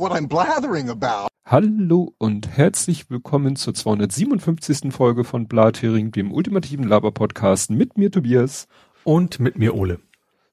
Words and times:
what 0.00 0.12
I'm 0.12 0.26
blathering 0.26 0.88
about. 0.88 1.28
Hallo 1.44 2.14
und 2.16 2.48
herzlich 2.48 3.10
willkommen 3.10 3.54
zur 3.54 3.74
257. 3.74 4.92
Folge 4.92 5.24
von 5.24 5.46
Blathering, 5.46 6.10
dem 6.10 6.32
ultimativen 6.32 6.88
Laber-Podcast 6.88 7.70
mit 7.70 7.98
mir 7.98 8.10
Tobias. 8.10 8.66
Und 9.04 9.40
mit 9.40 9.58
mir 9.58 9.74
Ole. 9.74 10.00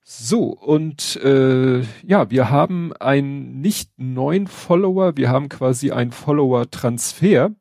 So, 0.03 0.49
und 0.49 1.15
äh, 1.23 1.79
ja, 2.05 2.29
wir 2.29 2.49
haben 2.49 2.91
einen 2.93 3.61
nicht 3.61 3.91
neuen 3.97 4.47
Follower, 4.47 5.15
wir 5.15 5.29
haben 5.29 5.47
quasi 5.47 5.91
einen 5.91 6.11
Follower-Transfer, 6.11 7.51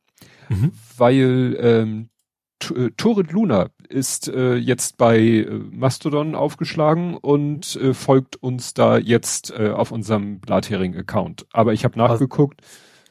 mhm. 0.48 0.72
weil 0.96 1.56
ähm, 1.60 2.08
äh, 2.74 2.90
Torit 2.96 3.30
Luna 3.30 3.68
ist 3.86 4.28
äh, 4.28 4.54
jetzt 4.56 4.96
bei 4.96 5.18
äh, 5.18 5.50
Mastodon 5.70 6.34
aufgeschlagen 6.34 7.16
und 7.16 7.76
äh, 7.76 7.94
folgt 7.94 8.36
uns 8.36 8.74
da 8.74 8.98
jetzt 8.98 9.50
äh, 9.50 9.70
auf 9.70 9.92
unserem 9.92 10.40
Blathering-Account. 10.40 11.46
Aber 11.52 11.72
ich 11.72 11.84
habe 11.84 11.98
nachgeguckt, 11.98 12.60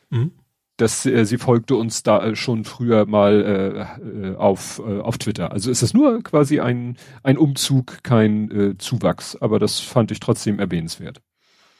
mhm. 0.09 0.31
dass 0.77 1.05
äh, 1.05 1.25
sie 1.25 1.38
folgte 1.38 1.75
uns 1.75 2.03
da 2.03 2.23
äh, 2.23 2.35
schon 2.35 2.63
früher 2.63 3.05
mal 3.05 3.88
äh, 4.03 4.29
äh, 4.29 4.35
auf, 4.35 4.79
äh, 4.85 4.99
auf 4.99 5.17
Twitter. 5.17 5.51
Also 5.51 5.71
ist 5.71 5.81
es 5.81 5.93
nur 5.93 6.21
quasi 6.23 6.59
ein, 6.59 6.98
ein 7.23 7.37
Umzug, 7.37 8.03
kein 8.03 8.51
äh, 8.51 8.77
Zuwachs. 8.77 9.35
Aber 9.35 9.59
das 9.59 9.79
fand 9.79 10.12
ich 10.12 10.20
trotzdem 10.20 10.59
erwähnenswert. 10.59 11.21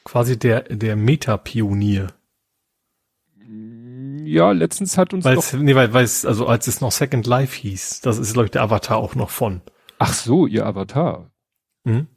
Quasi 0.04 0.38
der, 0.38 0.62
der 0.62 0.96
Meta-Pionier 0.96 2.15
ja, 4.26 4.52
letztens 4.52 4.98
hat 4.98 5.14
uns 5.14 5.24
weil 5.24 5.38
es, 5.38 5.52
nee, 5.52 5.74
weil, 5.74 5.92
weil 5.92 6.04
es, 6.04 6.26
also 6.26 6.46
als 6.46 6.66
es 6.66 6.80
noch 6.80 6.92
Second 6.92 7.26
Life 7.26 7.56
hieß, 7.60 8.00
das 8.00 8.18
ist, 8.18 8.32
glaube 8.32 8.46
ich, 8.46 8.50
der 8.50 8.62
Avatar 8.62 8.98
auch 8.98 9.14
noch 9.14 9.30
von. 9.30 9.62
Ach 9.98 10.12
so, 10.12 10.46
ihr 10.46 10.66
Avatar. 10.66 11.30
Mhm. 11.84 12.08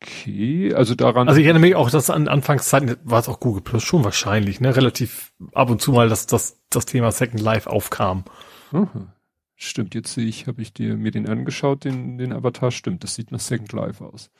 Okay, 0.00 0.72
also 0.74 0.94
daran. 0.94 1.28
Also 1.28 1.40
ich 1.40 1.46
erinnere 1.46 1.60
mich 1.60 1.74
auch, 1.74 1.90
dass 1.90 2.10
an 2.10 2.28
Anfangszeiten 2.28 2.96
war 3.02 3.18
es 3.18 3.28
auch 3.28 3.40
Google 3.40 3.62
Plus 3.62 3.82
schon 3.82 4.04
wahrscheinlich, 4.04 4.60
ne, 4.60 4.74
relativ 4.76 5.32
ab 5.52 5.70
und 5.70 5.80
zu 5.80 5.92
mal, 5.92 6.08
dass 6.08 6.26
das, 6.26 6.60
das 6.70 6.86
Thema 6.86 7.10
Second 7.10 7.40
Life 7.40 7.68
aufkam. 7.68 8.24
Aha. 8.72 9.14
Stimmt, 9.56 9.96
jetzt 9.96 10.14
sehe 10.14 10.26
ich, 10.26 10.46
habe 10.46 10.62
ich 10.62 10.72
dir 10.72 10.96
mir 10.96 11.10
den 11.10 11.28
angeschaut, 11.28 11.84
den, 11.84 12.16
den 12.16 12.32
Avatar, 12.32 12.70
stimmt, 12.70 13.02
das 13.02 13.16
sieht 13.16 13.32
nach 13.32 13.40
Second 13.40 13.72
Life 13.72 14.04
aus. 14.04 14.30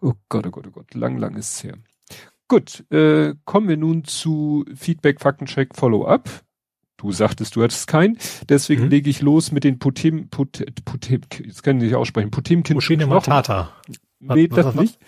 Oh 0.00 0.14
Gott, 0.28 0.46
oh 0.46 0.50
Gott, 0.50 0.66
oh 0.66 0.72
Gott, 0.72 0.92
lang, 0.94 1.18
lang 1.18 1.36
ist 1.36 1.54
es 1.54 1.64
her. 1.64 1.74
Gut, 2.50 2.84
äh, 2.90 3.34
kommen 3.44 3.68
wir 3.68 3.76
nun 3.76 4.02
zu 4.02 4.64
Feedback, 4.74 5.20
Faktencheck, 5.20 5.76
Follow-up. 5.76 6.28
Du 6.96 7.12
sagtest, 7.12 7.54
du 7.54 7.62
hattest 7.62 7.86
keinen. 7.86 8.18
Deswegen 8.48 8.86
mhm. 8.86 8.90
lege 8.90 9.08
ich 9.08 9.22
los 9.22 9.52
mit 9.52 9.62
den 9.62 9.78
Potem, 9.78 10.30
Pot, 10.30 10.64
Potem, 10.84 11.20
jetzt 11.44 11.62
können 11.62 11.78
Sie 11.78 11.86
nicht 11.86 11.94
aussprechen, 11.94 12.32
Potemkinschen 12.32 12.98
Knochen. 12.98 13.32
Nee, 14.18 14.48
was, 14.50 14.56
das 14.56 14.66
was, 14.66 14.74
nicht. 14.74 14.98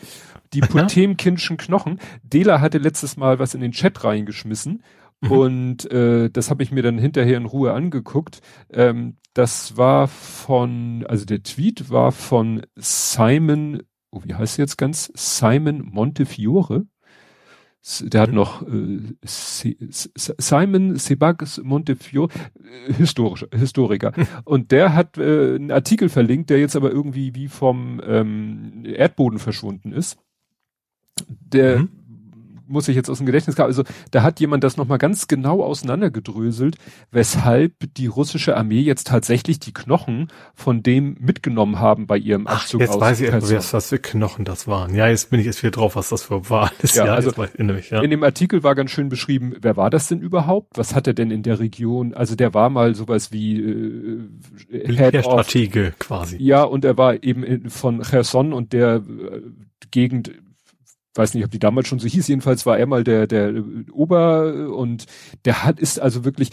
Die 0.53 0.61
Potemkinschen 0.61 1.57
Knochen. 1.57 1.98
Dela 2.23 2.61
hatte 2.61 2.79
letztes 2.79 3.17
Mal 3.17 3.41
was 3.41 3.55
in 3.55 3.61
den 3.61 3.73
Chat 3.73 4.05
reingeschmissen. 4.05 4.85
Mhm. 5.20 5.31
Und 5.33 5.91
äh, 5.91 6.31
das 6.31 6.48
habe 6.48 6.63
ich 6.63 6.70
mir 6.70 6.85
dann 6.85 6.97
hinterher 6.97 7.39
in 7.39 7.47
Ruhe 7.47 7.73
angeguckt. 7.73 8.41
Ähm, 8.73 9.17
das 9.35 9.77
war 9.77 10.07
von, 10.07 11.05
also 11.09 11.25
der 11.25 11.43
Tweet 11.43 11.91
war 11.91 12.13
von 12.13 12.63
Simon, 12.77 13.83
oh, 14.13 14.20
wie 14.25 14.35
heißt 14.35 14.61
er 14.61 14.63
jetzt 14.63 14.79
ganz? 14.79 15.11
Simon 15.17 15.85
Montefiore 15.91 16.87
der 17.83 18.20
hat 18.20 18.33
noch 18.33 18.62
äh, 18.62 19.00
Simon 19.25 20.97
Sebag 20.97 21.44
Montefiore, 21.62 22.33
äh, 22.89 22.92
historisch, 22.92 23.47
Historiker. 23.52 24.12
Und 24.44 24.70
der 24.70 24.94
hat 24.94 25.19
äh, 25.19 25.56
einen 25.56 25.70
Artikel 25.70 26.08
verlinkt, 26.08 26.50
der 26.50 26.61
jetzt 26.61 26.77
aber 26.77 26.91
irgendwie 26.91 27.34
wie 27.34 27.48
vom 27.48 28.00
ähm, 28.06 28.84
Erdboden 28.84 29.39
verschwunden 29.39 29.92
ist. 29.92 30.16
Der 31.29 31.80
mhm 31.80 32.02
muss 32.72 32.88
ich 32.88 32.96
jetzt 32.96 33.08
aus 33.08 33.18
dem 33.18 33.27
Gedächtnis 33.27 33.58
haben. 33.58 33.66
Also 33.66 33.84
da 34.10 34.22
hat 34.22 34.40
jemand 34.40 34.64
das 34.64 34.77
nochmal 34.77 34.98
ganz 34.98 35.28
genau 35.28 35.62
auseinandergedröselt, 35.62 36.77
weshalb 37.10 37.74
die 37.96 38.06
russische 38.06 38.56
Armee 38.56 38.80
jetzt 38.80 39.06
tatsächlich 39.06 39.60
die 39.60 39.72
Knochen 39.72 40.28
von 40.55 40.83
dem 40.83 41.16
mitgenommen 41.20 41.78
haben 41.78 42.06
bei 42.06 42.16
ihrem 42.16 42.46
Abzug 42.46 42.80
Ach, 42.80 42.86
jetzt 42.86 42.94
aus 42.94 43.00
weiß 43.00 43.20
ich 43.20 43.28
etwas, 43.28 43.72
was 43.72 43.88
für 43.88 43.98
Knochen 43.98 44.44
das 44.44 44.66
waren. 44.66 44.94
Ja, 44.94 45.08
jetzt 45.08 45.30
bin 45.30 45.40
ich 45.40 45.46
jetzt 45.46 45.62
wieder 45.62 45.70
drauf, 45.70 45.96
was 45.96 46.08
das 46.08 46.22
für 46.22 46.48
war. 46.50 46.72
Das 46.80 46.94
ja, 46.94 47.05
also 47.05 47.33
mich, 47.58 47.90
ja. 47.90 48.00
in 48.02 48.10
dem 48.10 48.24
Artikel 48.24 48.62
war 48.62 48.74
ganz 48.74 48.90
schön 48.90 49.08
beschrieben, 49.08 49.54
wer 49.60 49.77
war 49.77 49.90
das 49.90 50.08
denn 50.08 50.20
überhaupt? 50.20 50.77
Was 50.77 50.94
hat 50.94 51.06
er 51.06 51.14
denn 51.14 51.30
in 51.30 51.42
der 51.42 51.60
Region? 51.60 52.14
Also 52.14 52.34
der 52.34 52.54
war 52.54 52.70
mal 52.70 52.94
sowas 52.94 53.33
wie 53.33 53.60
äh, 53.60 54.28
Head 54.70 55.24
Stratege 55.24 55.92
quasi. 55.98 56.36
Ja, 56.40 56.64
und 56.64 56.84
er 56.84 56.96
war 56.96 57.22
eben 57.22 57.70
von 57.70 58.02
Cherson 58.02 58.52
und 58.52 58.72
der 58.72 58.96
äh, 58.96 59.02
Gegend 59.90 60.33
weiß 61.14 61.34
nicht, 61.34 61.45
ob 61.45 61.50
die 61.50 61.58
damals 61.58 61.89
schon 61.89 61.98
so 61.98 62.08
hieß, 62.08 62.28
jedenfalls 62.28 62.67
war 62.67 62.78
er 62.78 62.86
mal 62.86 63.05
der, 63.05 63.27
der 63.27 63.52
Ober 63.92 64.74
und 64.74 65.06
der 65.45 65.64
hat, 65.64 65.78
ist 65.78 66.00
also 66.00 66.24
wirklich, 66.24 66.50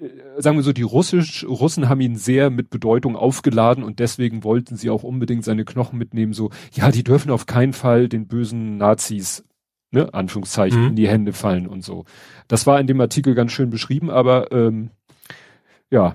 äh, 0.00 0.08
sagen 0.38 0.56
wir 0.56 0.62
so, 0.62 0.72
die 0.72 0.82
Russisch, 0.82 1.44
Russen 1.48 1.88
haben 1.88 2.00
ihn 2.00 2.16
sehr 2.16 2.50
mit 2.50 2.70
Bedeutung 2.70 3.16
aufgeladen 3.16 3.82
und 3.82 3.98
deswegen 3.98 4.44
wollten 4.44 4.76
sie 4.76 4.90
auch 4.90 5.02
unbedingt 5.02 5.44
seine 5.44 5.64
Knochen 5.64 5.98
mitnehmen, 5.98 6.32
so, 6.32 6.50
ja, 6.72 6.90
die 6.90 7.04
dürfen 7.04 7.30
auf 7.30 7.46
keinen 7.46 7.72
Fall 7.72 8.08
den 8.08 8.28
bösen 8.28 8.76
Nazis, 8.76 9.44
ne, 9.90 10.12
Anführungszeichen, 10.14 10.82
mhm. 10.82 10.88
in 10.88 10.96
die 10.96 11.08
Hände 11.08 11.32
fallen 11.32 11.66
und 11.66 11.84
so. 11.84 12.04
Das 12.48 12.66
war 12.66 12.80
in 12.80 12.86
dem 12.86 13.00
Artikel 13.00 13.34
ganz 13.34 13.52
schön 13.52 13.70
beschrieben, 13.70 14.10
aber 14.10 14.52
ähm, 14.52 14.90
ja, 15.90 16.14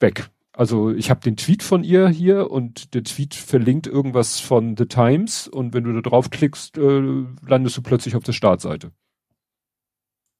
weg. 0.00 0.28
Also 0.52 0.90
ich 0.90 1.08
habe 1.08 1.20
den 1.20 1.36
Tweet 1.36 1.62
von 1.62 1.82
ihr 1.82 2.08
hier 2.08 2.50
und 2.50 2.94
der 2.94 3.04
Tweet 3.04 3.34
verlinkt 3.34 3.86
irgendwas 3.86 4.38
von 4.38 4.76
The 4.76 4.86
Times 4.86 5.48
und 5.48 5.72
wenn 5.72 5.84
du 5.84 5.92
da 5.94 6.02
draufklickst, 6.02 6.76
äh, 6.76 7.24
landest 7.46 7.76
du 7.78 7.82
plötzlich 7.82 8.16
auf 8.16 8.24
der 8.24 8.32
Startseite. 8.32 8.92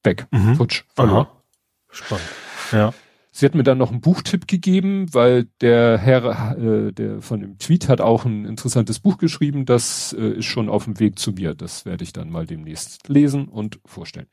Weg. 0.03 0.27
Mhm. 0.31 0.55
Futsch. 0.55 0.83
Verloren. 0.95 1.27
Spannend. 1.89 2.25
Ja. 2.71 2.93
Sie 3.35 3.47
hat 3.47 3.55
mir 3.55 3.63
dann 3.63 3.79
noch 3.79 3.89
einen 3.89 4.01
Buchtipp 4.01 4.47
gegeben, 4.47 5.11
weil 5.11 5.45
der 5.59 5.97
Herr, 5.97 6.55
äh, 6.55 6.91
der 6.91 7.19
von 7.19 7.39
dem 7.39 7.57
Tweet 7.57 7.89
hat 7.89 7.99
auch 7.99 8.25
ein 8.25 8.45
interessantes 8.45 8.99
Buch 8.99 9.17
geschrieben. 9.17 9.65
Das 9.65 10.13
äh, 10.13 10.37
ist 10.37 10.45
schon 10.45 10.69
auf 10.69 10.83
dem 10.83 10.99
Weg 10.99 11.17
zu 11.17 11.31
mir. 11.31 11.55
Das 11.55 11.83
werde 11.85 12.03
ich 12.03 12.13
dann 12.13 12.29
mal 12.29 12.45
demnächst 12.45 13.09
lesen 13.09 13.47
und 13.47 13.79
vorstellen. 13.85 14.27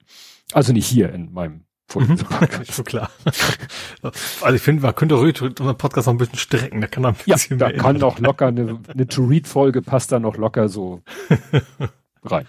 Also 0.52 0.74
nicht 0.74 0.86
hier 0.86 1.14
in 1.14 1.32
meinem 1.32 1.64
Mhm. 1.96 2.18
Schon 2.70 2.84
klar. 2.84 3.10
Also 4.02 4.54
ich 4.54 4.62
finde, 4.62 4.82
man 4.82 4.94
könnte 4.94 5.16
ruhig 5.16 5.40
unseren 5.42 5.76
Podcast 5.76 6.06
noch 6.06 6.14
ein 6.14 6.18
bisschen 6.18 6.38
strecken. 6.38 6.80
Da 6.80 6.86
kann 6.86 7.04
ein 7.04 7.14
bisschen 7.14 7.58
ja, 7.58 7.70
da 7.70 7.76
kann 7.76 7.96
noch 7.96 8.18
locker 8.18 8.46
eine, 8.46 8.78
eine 8.88 9.06
To-Read-Folge 9.06 9.82
passt 9.82 10.12
da 10.12 10.20
noch 10.20 10.36
locker 10.36 10.68
so 10.68 11.02
rein. 12.24 12.46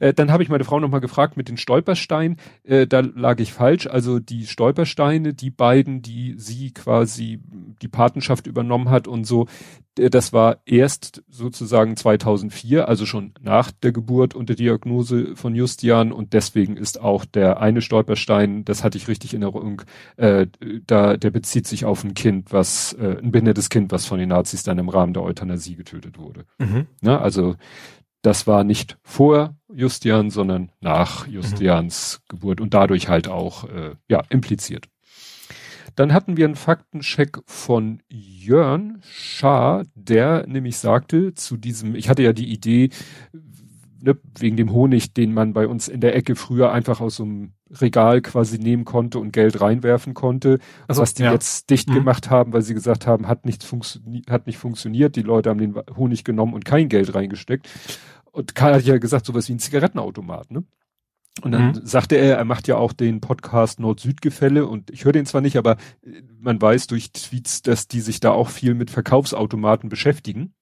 Äh, 0.00 0.12
dann 0.12 0.30
habe 0.30 0.42
ich 0.42 0.48
meine 0.48 0.64
Frau 0.64 0.78
nochmal 0.80 1.00
gefragt 1.00 1.36
mit 1.36 1.48
den 1.48 1.56
Stolpersteinen. 1.56 2.36
Äh, 2.64 2.86
da 2.86 3.00
lag 3.00 3.40
ich 3.40 3.52
falsch. 3.52 3.86
Also 3.86 4.18
die 4.18 4.46
Stolpersteine, 4.46 5.34
die 5.34 5.50
beiden, 5.50 6.02
die 6.02 6.34
sie 6.36 6.72
quasi 6.72 7.40
die 7.82 7.88
Patenschaft 7.88 8.46
übernommen 8.46 8.90
hat 8.90 9.08
und 9.08 9.24
so, 9.24 9.46
äh, 9.98 10.10
das 10.10 10.32
war 10.32 10.58
erst 10.66 11.22
sozusagen 11.28 11.96
2004, 11.96 12.88
also 12.88 13.06
schon 13.06 13.32
nach 13.40 13.70
der 13.70 13.92
Geburt 13.92 14.34
und 14.34 14.48
der 14.48 14.56
Diagnose 14.56 15.34
von 15.36 15.54
Justian 15.54 16.12
und 16.12 16.32
deswegen 16.32 16.76
ist 16.76 17.00
auch 17.00 17.24
der 17.24 17.60
eine 17.60 17.80
Stolperstein, 17.80 18.64
das 18.64 18.84
hatte 18.84 18.98
ich 18.98 19.08
richtig 19.08 19.34
in 19.34 19.42
Erinnerung, 19.42 19.82
äh, 20.16 20.46
da 20.86 21.16
der 21.16 21.30
bezieht 21.30 21.66
sich 21.66 21.84
auf 21.84 22.04
ein 22.04 22.14
Kind, 22.14 22.52
was 22.52 22.92
äh, 22.94 23.18
ein 23.18 23.30
behindertes 23.30 23.70
Kind, 23.70 23.92
was 23.92 24.06
von 24.06 24.18
den 24.18 24.28
Nazis 24.28 24.62
dann 24.62 24.78
im 24.78 24.88
Rahmen 24.88 25.14
der 25.14 25.22
Euthanasie 25.22 25.76
getötet 25.76 26.18
wurde. 26.18 26.44
Mhm. 26.58 26.86
Na, 27.00 27.20
also 27.20 27.56
das 28.26 28.48
war 28.48 28.64
nicht 28.64 28.98
vor 29.04 29.54
Justian, 29.72 30.30
sondern 30.30 30.72
nach 30.80 31.28
Justians 31.28 32.20
mhm. 32.20 32.28
Geburt 32.28 32.60
und 32.60 32.74
dadurch 32.74 33.08
halt 33.08 33.28
auch 33.28 33.68
äh, 33.68 33.94
ja 34.08 34.24
impliziert. 34.30 34.88
Dann 35.94 36.12
hatten 36.12 36.36
wir 36.36 36.44
einen 36.44 36.56
Faktencheck 36.56 37.38
von 37.46 38.02
Jörn 38.08 38.98
Schaar, 39.02 39.84
der 39.94 40.44
nämlich 40.48 40.76
sagte 40.76 41.34
zu 41.34 41.56
diesem, 41.56 41.94
ich 41.94 42.08
hatte 42.08 42.24
ja 42.24 42.32
die 42.32 42.52
Idee, 42.52 42.90
ne, 44.02 44.18
wegen 44.38 44.56
dem 44.56 44.72
Honig, 44.72 45.14
den 45.14 45.32
man 45.32 45.52
bei 45.52 45.68
uns 45.68 45.86
in 45.86 46.00
der 46.00 46.16
Ecke 46.16 46.34
früher 46.34 46.72
einfach 46.72 47.00
aus 47.00 47.16
so 47.16 47.22
einem 47.22 47.52
Regal 47.70 48.20
quasi 48.22 48.58
nehmen 48.58 48.84
konnte 48.84 49.18
und 49.18 49.32
Geld 49.32 49.60
reinwerfen 49.60 50.14
konnte, 50.14 50.58
also, 50.86 51.02
was 51.02 51.14
die 51.14 51.24
ja. 51.24 51.32
jetzt 51.32 51.70
dicht 51.70 51.88
mhm. 51.88 51.94
gemacht 51.94 52.30
haben, 52.30 52.52
weil 52.52 52.62
sie 52.62 52.74
gesagt 52.74 53.06
haben, 53.06 53.26
hat 53.26 53.44
nicht, 53.44 53.66
hat 54.30 54.46
nicht 54.46 54.58
funktioniert, 54.58 55.16
die 55.16 55.22
Leute 55.22 55.50
haben 55.50 55.58
den 55.58 55.74
Honig 55.96 56.24
genommen 56.24 56.54
und 56.54 56.64
kein 56.64 56.88
Geld 56.88 57.14
reingesteckt. 57.14 57.68
Und 58.36 58.54
Karl 58.54 58.74
hat 58.74 58.84
ja 58.84 58.98
gesagt, 58.98 59.24
sowas 59.24 59.48
wie 59.48 59.54
ein 59.54 59.58
Zigarettenautomat, 59.58 60.50
ne? 60.50 60.62
Und 61.40 61.52
dann 61.52 61.68
mhm. 61.68 61.86
sagte 61.86 62.16
er, 62.16 62.36
er 62.36 62.44
macht 62.44 62.68
ja 62.68 62.76
auch 62.76 62.92
den 62.92 63.22
Podcast 63.22 63.80
Nord-Süd-Gefälle 63.80 64.66
und 64.66 64.90
ich 64.90 65.06
höre 65.06 65.12
den 65.12 65.24
zwar 65.24 65.40
nicht, 65.40 65.56
aber 65.56 65.78
äh, 66.02 66.20
man 66.38 66.60
weiß 66.60 66.86
durch 66.86 67.12
Tweets, 67.12 67.62
dass 67.62 67.88
die 67.88 68.02
sich 68.02 68.20
da 68.20 68.32
auch 68.32 68.50
viel 68.50 68.74
mit 68.74 68.90
Verkaufsautomaten 68.90 69.88
beschäftigen. 69.88 70.52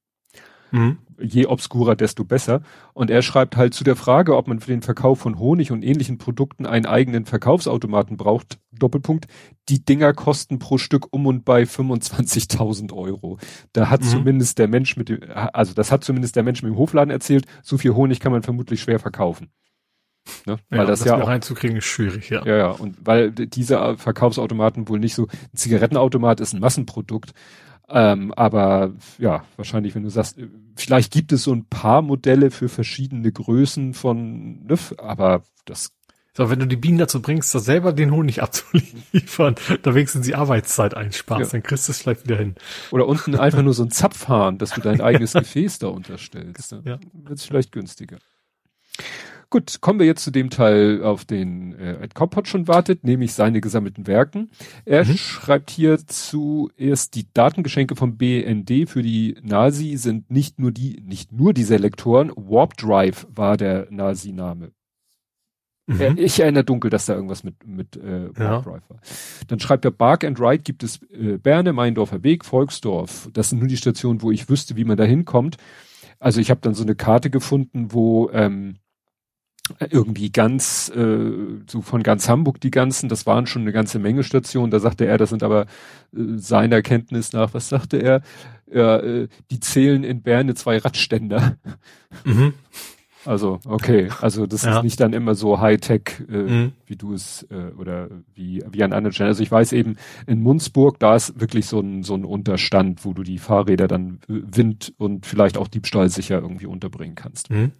Mhm. 0.71 0.99
Je 1.21 1.47
obskurer, 1.47 1.97
desto 1.97 2.25
besser. 2.25 2.63
Und 2.93 3.11
er 3.11 3.23
schreibt 3.23 3.57
halt 3.57 3.75
zu 3.75 3.85
der 3.85 3.97
Frage, 3.97 4.37
ob 4.37 4.49
man 4.49 4.61
für 4.61 4.71
den 4.71 4.83
Verkauf 4.83 5.21
von 5.21 5.39
Honig 5.39 5.73
und 5.73 5.85
ähnlichen 5.85 6.19
Produkten 6.19 6.67
einen 6.67 6.87
eigenen 6.87 7.25
Verkaufsautomaten 7.25 8.17
braucht. 8.17 8.59
Doppelpunkt. 8.73 9.27
Die 9.69 9.85
Dinger 9.85 10.13
kosten 10.13 10.59
pro 10.59 10.79
Stück 10.79 11.13
um 11.13 11.27
und 11.27 11.45
bei 11.45 11.63
25.000 11.63 12.93
Euro. 12.93 13.39
Da 13.73 13.91
hat 13.91 14.03
mhm. 14.03 14.07
zumindest 14.07 14.59
der 14.59 14.69
Mensch 14.69 14.97
mit 14.97 15.09
dem, 15.09 15.21
also 15.33 15.75
das 15.75 15.93
hat 15.93 16.05
zumindest 16.05 16.37
der 16.37 16.43
Mensch 16.43 16.63
mit 16.63 16.73
dem 16.73 16.79
Hofladen 16.79 17.11
erzählt. 17.11 17.47
So 17.63 17.79
viel 17.79 17.95
Honig 17.95 18.21
kann 18.21 18.33
man 18.33 18.43
vermutlich 18.43 18.81
schwer 18.81 18.99
verkaufen. 18.99 19.51
Ne? 20.47 20.59
Weil 20.71 20.79
ja, 20.81 20.85
das, 20.85 21.01
das 21.01 21.09
ja 21.09 21.17
auch 21.17 21.27
reinzukriegen 21.27 21.77
ist 21.77 21.85
schwierig, 21.85 22.31
ja. 22.31 22.45
Ja, 22.45 22.57
ja. 22.57 22.71
Und 22.71 22.97
weil 23.05 23.31
diese 23.31 23.97
Verkaufsautomaten 23.97 24.89
wohl 24.89 24.99
nicht 24.99 25.15
so, 25.15 25.27
ein 25.27 25.57
Zigarettenautomat 25.57 26.41
ist 26.41 26.55
ein 26.55 26.61
Massenprodukt. 26.61 27.33
Ähm, 27.89 28.33
aber 28.33 28.93
ja, 29.19 29.45
wahrscheinlich, 29.57 29.95
wenn 29.95 30.05
du 30.05 30.11
sagst, 30.11 30.39
vielleicht 30.75 31.13
gibt 31.13 31.33
es 31.33 31.45
so 31.45 31.53
ein 31.53 31.67
paar 31.67 32.03
Modelle 32.03 32.51
für 32.51 32.69
verschiedene 32.69 33.31
Größen 33.31 33.95
von, 33.95 34.65
ne, 34.65 34.77
aber 34.99 35.43
das 35.65 35.93
so, 36.37 36.51
wenn 36.51 36.59
du 36.59 36.67
die 36.67 36.77
Bienen 36.77 36.99
dazu 36.99 37.23
bringst, 37.23 37.55
das 37.55 37.65
selber 37.65 37.93
den 37.93 38.11
Honig 38.11 38.43
abzuliefern, 38.43 39.55
da 39.83 39.95
wenigstens 39.95 40.27
die 40.27 40.35
Arbeitszeit 40.35 40.93
einsparst, 40.95 41.53
ja. 41.53 41.59
dann 41.59 41.63
kriegst 41.63 41.87
du 41.87 41.93
es 41.93 42.01
vielleicht 42.01 42.25
wieder 42.25 42.37
hin. 42.37 42.57
Oder 42.91 43.07
unten 43.07 43.37
einfach 43.37 43.63
nur 43.63 43.73
so 43.73 43.85
ein 43.85 43.93
Zapfhahn, 43.93 44.59
dass 44.59 44.71
du 44.71 44.81
dein 44.81 45.01
eigenes 45.01 45.35
Gefäß 45.35 45.79
da 45.79 45.87
unterstellst. 45.89 46.73
Ne? 46.73 46.83
Ja. 46.85 46.99
Wird 47.13 47.39
es 47.39 47.45
vielleicht 47.45 47.71
günstiger. 47.71 48.19
Gut, 49.55 49.81
kommen 49.81 50.01
wir 50.01 50.07
jetzt 50.07 50.25
zu 50.25 50.33
dem 50.33 50.51
Teil, 50.51 51.05
auf 51.05 51.25
den 51.25 51.79
äh, 51.79 52.03
Ed 52.03 52.17
Kompott 52.17 52.49
schon 52.49 52.67
wartet, 52.67 53.05
nämlich 53.05 53.35
seine 53.35 53.61
gesammelten 53.61 54.09
Werken. 54.09 54.51
Er 54.85 55.05
mhm. 55.05 55.17
schreibt 55.17 55.71
hier 55.71 55.97
zuerst 56.09 57.15
die 57.15 57.33
Datengeschenke 57.33 57.95
vom 57.95 58.17
BND 58.17 58.89
für 58.89 59.05
die 59.05 59.37
Nazi 59.43 59.97
sind 59.97 60.29
nicht 60.29 60.59
nur 60.59 60.73
die, 60.73 61.01
nicht 61.07 61.31
nur 61.31 61.55
die 61.55 61.63
Selektoren. 61.63 62.33
Warp 62.35 62.77
Drive 62.77 63.29
war 63.31 63.57
der 63.57 63.87
Nazi-Name. 63.91 64.73
Mhm. 65.87 66.15
Ich 66.17 66.41
erinnere 66.41 66.65
dunkel, 66.65 66.91
dass 66.91 67.07
da 67.07 67.15
irgendwas 67.15 67.45
mit, 67.45 67.65
mit 67.65 67.97
äh, 67.97 68.31
ja. 68.37 68.67
war. 68.67 68.83
Dann 69.47 69.61
schreibt 69.61 69.85
er, 69.85 69.93
Bark 69.93 70.25
and 70.25 70.41
Ride 70.41 70.65
gibt 70.65 70.83
es 70.83 71.01
äh, 71.13 71.39
Berne, 71.39 71.73
Meindorfer 71.73 72.25
Weg, 72.25 72.45
Volksdorf. 72.45 73.31
Das 73.33 73.51
sind 73.51 73.61
nur 73.61 73.69
die 73.69 73.77
Stationen, 73.77 74.21
wo 74.21 74.33
ich 74.33 74.49
wüsste, 74.49 74.75
wie 74.75 74.85
man 74.85 74.97
da 74.97 75.05
hinkommt. 75.05 75.59
Also 76.19 76.41
ich 76.41 76.51
habe 76.51 76.61
dann 76.61 76.75
so 76.75 76.83
eine 76.83 76.97
Karte 76.97 77.31
gefunden, 77.31 77.93
wo 77.93 78.31
ähm, 78.33 78.79
irgendwie 79.91 80.31
ganz, 80.31 80.93
äh, 80.95 81.33
so 81.67 81.81
von 81.81 82.03
ganz 82.03 82.29
Hamburg 82.29 82.61
die 82.61 82.71
ganzen, 82.71 83.09
das 83.09 83.27
waren 83.27 83.47
schon 83.47 83.63
eine 83.63 83.73
ganze 83.73 83.99
Menge 83.99 84.23
Stationen. 84.23 84.71
Da 84.71 84.79
sagte 84.79 85.07
er, 85.07 85.17
das 85.17 85.31
sind 85.31 85.43
aber 85.43 85.63
äh, 85.63 86.37
seiner 86.37 86.83
Kenntnis 86.83 87.33
nach, 87.33 87.55
was 87.55 87.69
sagte 87.69 87.97
er? 87.97 88.23
Ja, 88.71 88.99
äh, 88.99 89.29
die 89.51 89.61
zählen 89.61 90.05
in 90.05 90.23
Berne 90.23 90.55
zwei 90.55 90.79
Radständer. 90.79 91.57
Mhm. 92.25 92.55
Also, 93.27 93.59
okay, 93.65 94.11
also 94.21 94.47
das 94.47 94.65
ja. 94.65 94.77
ist 94.77 94.83
nicht 94.83 95.01
dann 95.01 95.15
immer 95.15 95.35
so 95.35 95.61
Hightech, 95.61 96.23
äh, 96.29 96.37
mhm. 96.37 96.73
wie 96.87 96.97
du 96.97 97.15
es, 97.15 97.47
äh, 97.51 97.73
oder 97.79 98.09
wie, 98.35 98.63
wie 98.71 98.83
an 98.85 98.93
anderen 98.93 99.15
Stellen. 99.15 99.29
Also 99.29 99.43
ich 99.43 99.51
weiß 99.51 99.73
eben, 99.73 99.97
in 100.27 100.43
Munzburg, 100.43 100.99
da 100.99 101.17
ist 101.17 101.41
wirklich 101.41 101.67
so 101.67 101.81
ein, 101.81 102.03
so 102.03 102.15
ein 102.15 102.25
Unterstand, 102.25 103.05
wo 103.05 103.15
du 103.15 103.23
die 103.23 103.39
Fahrräder 103.39 103.89
dann 103.89 104.19
Wind 104.29 104.93
und 104.99 105.25
vielleicht 105.27 105.57
auch 105.57 105.69
Diebstahl 105.69 106.11
sicher 106.11 106.41
irgendwie 106.41 106.67
unterbringen 106.67 107.15
kannst. 107.15 107.51
Mhm. 107.51 107.73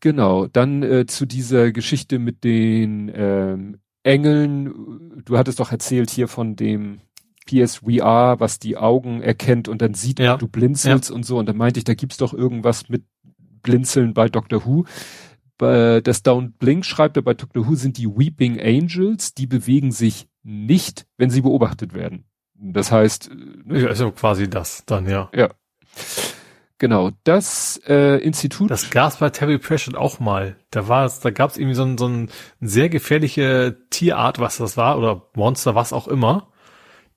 Genau, 0.00 0.46
dann 0.46 0.82
äh, 0.82 1.06
zu 1.06 1.26
dieser 1.26 1.72
Geschichte 1.72 2.18
mit 2.18 2.42
den 2.42 3.10
ähm, 3.14 3.78
Engeln. 4.02 5.22
Du 5.24 5.36
hattest 5.36 5.60
doch 5.60 5.72
erzählt 5.72 6.10
hier 6.10 6.26
von 6.26 6.56
dem 6.56 7.00
PSVR, 7.46 8.40
was 8.40 8.58
die 8.58 8.76
Augen 8.76 9.22
erkennt 9.22 9.68
und 9.68 9.82
dann 9.82 9.94
sieht, 9.94 10.18
ja. 10.18 10.36
du 10.36 10.48
blinzelst 10.48 11.10
ja. 11.10 11.14
und 11.14 11.24
so. 11.24 11.38
Und 11.38 11.48
dann 11.48 11.56
meinte 11.56 11.78
ich, 11.78 11.84
da 11.84 11.94
gibt's 11.94 12.16
doch 12.16 12.32
irgendwas 12.32 12.88
mit 12.88 13.04
Blinzeln 13.62 14.14
bei 14.14 14.28
Doctor 14.28 14.64
Who. 14.64 14.84
Das 15.58 16.22
Down 16.22 16.52
Blink 16.52 16.86
schreibt 16.86 17.18
er, 17.18 17.22
bei 17.22 17.34
Doctor 17.34 17.68
Who 17.68 17.74
sind 17.74 17.98
die 17.98 18.06
Weeping 18.06 18.58
Angels, 18.58 19.34
die 19.34 19.46
bewegen 19.46 19.92
sich 19.92 20.26
nicht, 20.42 21.06
wenn 21.18 21.28
sie 21.28 21.42
beobachtet 21.42 21.92
werden. 21.92 22.24
Das 22.54 22.90
heißt. 22.90 23.30
Ne? 23.64 23.82
Ja, 23.82 23.88
also 23.88 24.10
quasi 24.10 24.48
das 24.48 24.84
dann, 24.86 25.06
ja. 25.06 25.30
Ja. 25.34 25.50
Genau, 26.80 27.12
das 27.22 27.80
äh, 27.86 28.16
Institut. 28.18 28.70
Das 28.70 28.90
gab's 28.90 29.18
bei 29.18 29.30
Terry 29.30 29.58
Pratchett 29.58 29.94
auch 29.94 30.18
mal. 30.18 30.56
Da 30.72 30.88
war 30.88 31.04
es, 31.04 31.20
da 31.20 31.30
gab's 31.30 31.56
irgendwie 31.56 31.76
so 31.76 31.84
ein, 31.84 31.96
so 31.96 32.08
ein 32.08 32.30
sehr 32.60 32.88
gefährliche 32.88 33.76
Tierart, 33.90 34.40
was 34.40 34.56
das 34.56 34.76
war, 34.76 34.98
oder 34.98 35.28
Monster, 35.34 35.76
was 35.76 35.92
auch 35.92 36.08
immer 36.08 36.50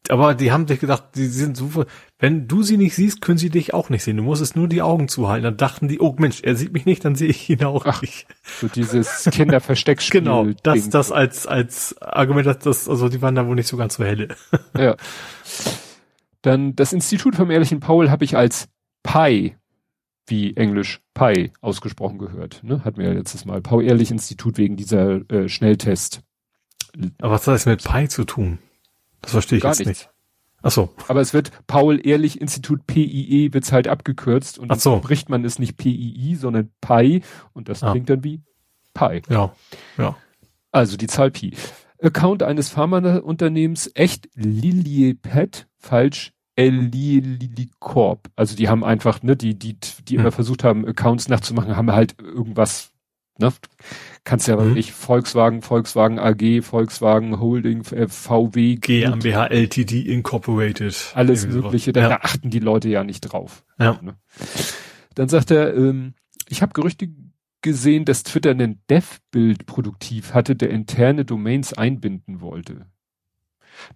aber 0.10 0.34
die 0.34 0.52
haben 0.52 0.68
sich 0.68 0.80
gedacht, 0.80 1.04
die 1.16 1.28
sind 1.28 1.56
so, 1.56 1.86
wenn 2.20 2.48
du 2.48 2.64
sie 2.64 2.78
nicht 2.78 2.96
siehst, 2.96 3.22
können 3.22 3.38
sie 3.38 3.50
dich 3.50 3.74
auch 3.74 3.90
nicht 3.90 4.04
sehen. 4.04 4.18
Du 4.18 4.24
musst 4.24 4.42
es 4.42 4.56
nur 4.56 4.68
die 4.68 4.82
Augen 4.82 5.08
zuhalten. 5.08 5.44
Dann 5.44 5.58
dachten 5.58 5.88
die, 5.88 6.00
oh 6.00 6.16
Mensch, 6.18 6.42
er 6.44 6.56
sieht 6.56 6.74
mich 6.74 6.86
nicht, 6.86 7.06
dann 7.06 7.16
sehe 7.16 7.30
ich 7.30 7.50
ihn 7.50 7.64
auch 7.64 7.86
Ach, 7.86 8.02
nicht. 8.02 8.28
So 8.60 8.68
dieses 8.68 9.30
Kinderversteckspiel. 9.32 10.22
genau, 10.22 10.48
das, 10.64 10.90
das 10.90 11.12
als, 11.12 11.48
als 11.48 11.96
Argument, 12.02 12.48
dass 12.48 12.60
das, 12.60 12.90
also 12.90 13.08
die 13.08 13.22
waren 13.22 13.36
da 13.36 13.48
wohl 13.48 13.56
nicht 13.56 13.68
so 13.68 13.78
ganz 13.78 13.96
so 13.96 14.04
helle. 14.04 14.30
ja. 14.78 14.96
Dann 16.42 16.76
das 16.76 16.92
Institut 16.92 17.36
vom 17.36 17.50
ehrlichen 17.50 17.80
Paul 17.80 18.12
habe 18.12 18.26
ich 18.26 18.36
als 18.36 18.68
Pi, 19.04 19.56
wie 20.28 20.56
Englisch 20.56 21.02
Pi 21.14 21.52
ausgesprochen 21.62 22.18
gehört. 22.18 22.64
Ne? 22.64 22.84
Hatten 22.84 22.98
wir 22.98 23.08
ja 23.08 23.14
letztes 23.14 23.46
Mal. 23.46 23.62
Paul 23.62 23.84
Ehrlich 23.84 24.12
Institut 24.12 24.58
wegen 24.58 24.78
dieser 24.78 25.30
äh, 25.30 25.50
Schnelltest. 25.50 26.22
Aber 27.22 27.34
was 27.34 27.48
hat 27.48 27.56
das 27.56 27.66
mit 27.66 27.84
Pi 27.84 28.08
zu 28.08 28.24
tun? 28.24 28.60
Das 29.22 29.32
verstehe 29.32 29.58
ich 29.58 29.64
Gar 29.64 29.72
jetzt 29.72 29.86
nichts. 29.86 30.04
nicht. 30.04 30.10
Ach 30.62 30.72
so. 30.72 30.90
Aber 31.10 31.20
es 31.20 31.34
wird 31.34 31.52
Paul 31.68 32.00
Ehrlich 32.06 32.40
Institut 32.40 32.88
PIE 32.88 33.54
wird's 33.54 33.72
halt 33.74 33.88
abgekürzt 33.88 34.58
und 34.58 34.72
Ach 34.72 34.80
so. 34.80 35.00
bricht 35.02 35.30
man 35.30 35.44
es 35.44 35.60
nicht 35.60 35.78
PII, 35.78 36.36
sondern 36.36 36.72
Pi 36.80 37.22
und 37.52 37.68
das 37.68 37.84
ah. 37.84 37.92
klingt 37.92 38.10
dann 38.10 38.24
wie 38.24 38.42
Pi. 38.94 39.22
Ja. 39.30 39.54
Ja. 39.98 40.16
Also 40.72 40.96
die 40.96 41.08
Zahl 41.08 41.32
Pi. 41.32 41.54
Account 42.02 42.44
eines 42.44 42.70
Pharmaunternehmens 42.70 43.92
echt 43.94 44.30
Lilipet, 44.36 45.68
falsch 45.78 46.34
Lilicorp. 46.58 48.30
Also 48.36 48.56
die 48.56 48.70
haben 48.70 48.84
einfach, 48.84 49.24
ne, 49.24 49.36
die, 49.36 49.58
die, 49.58 49.78
die 50.08 50.16
hm. 50.16 50.22
immer 50.22 50.32
versucht 50.32 50.64
haben, 50.64 50.88
Accounts 50.88 51.28
nachzumachen, 51.30 51.76
haben 51.76 51.92
halt 51.92 52.16
irgendwas 52.20 52.94
Ne? 53.40 53.52
Kannst 54.24 54.48
ja 54.48 54.58
mhm. 54.58 54.74
nicht 54.74 54.92
Volkswagen, 54.92 55.64
Volkswagen 55.64 56.20
AG, 56.20 56.62
Volkswagen 56.62 57.40
Holding, 57.40 57.84
äh, 57.86 58.08
VW. 58.08 58.76
GmbH 58.76 59.48
LTD 59.48 60.02
Incorporated. 60.02 61.12
Alles 61.16 61.48
Mögliche, 61.48 61.94
da, 61.94 62.10
ja. 62.10 62.20
achten 62.22 62.52
die 62.52 62.60
Leute 62.60 62.90
ja 62.90 63.04
nicht 63.04 63.22
drauf. 63.22 63.66
Ja. 63.80 64.00
Ne? 64.02 64.16
Dann 65.16 65.30
sagt 65.30 65.50
er, 65.50 65.76
ähm, 65.76 66.14
ich 66.48 66.62
habe 66.62 66.74
Gerüchte 66.74 67.10
gesehen, 67.62 68.06
dass 68.06 68.24
Twitter 68.24 68.52
einen 68.52 68.82
Dev-Bild 68.90 69.66
produktiv 69.66 70.34
hatte, 70.34 70.56
der 70.56 70.70
interne 70.70 71.26
Domains 71.26 71.74
einbinden 71.74 72.40
wollte. 72.40 72.86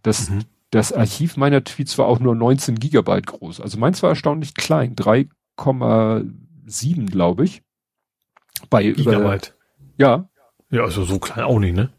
Das, 0.02 0.32
mhm. 0.32 0.40
Das 0.72 0.92
Archiv 0.92 1.38
meiner 1.38 1.64
Tweets 1.64 1.98
war 1.98 2.08
auch 2.08 2.20
nur 2.20 2.36
19 2.36 2.76
Gigabyte 2.76 3.28
groß. 3.28 3.62
Also 3.62 3.78
meins 3.78 4.04
war 4.04 4.10
erstaunlich 4.10 4.54
klein, 4.54 4.96
3,7 4.96 7.10
glaube 7.10 7.46
ich. 7.46 7.62
Bei 8.70 8.84
Gigabyte. 8.84 9.48
Über, 9.48 9.56
ja. 9.98 10.28
Ja, 10.70 10.84
also 10.84 11.06
so 11.06 11.20
klein 11.20 11.46
auch 11.46 11.60
nicht, 11.60 11.76
ne? 11.76 11.92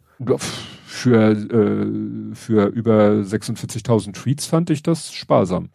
Für, 0.84 1.30
äh, 1.30 2.34
für 2.34 2.66
über 2.66 3.22
46.000 3.22 4.12
Tweets 4.14 4.44
fand 4.46 4.68
ich 4.70 4.82
das 4.82 5.12
sparsam. 5.12 5.70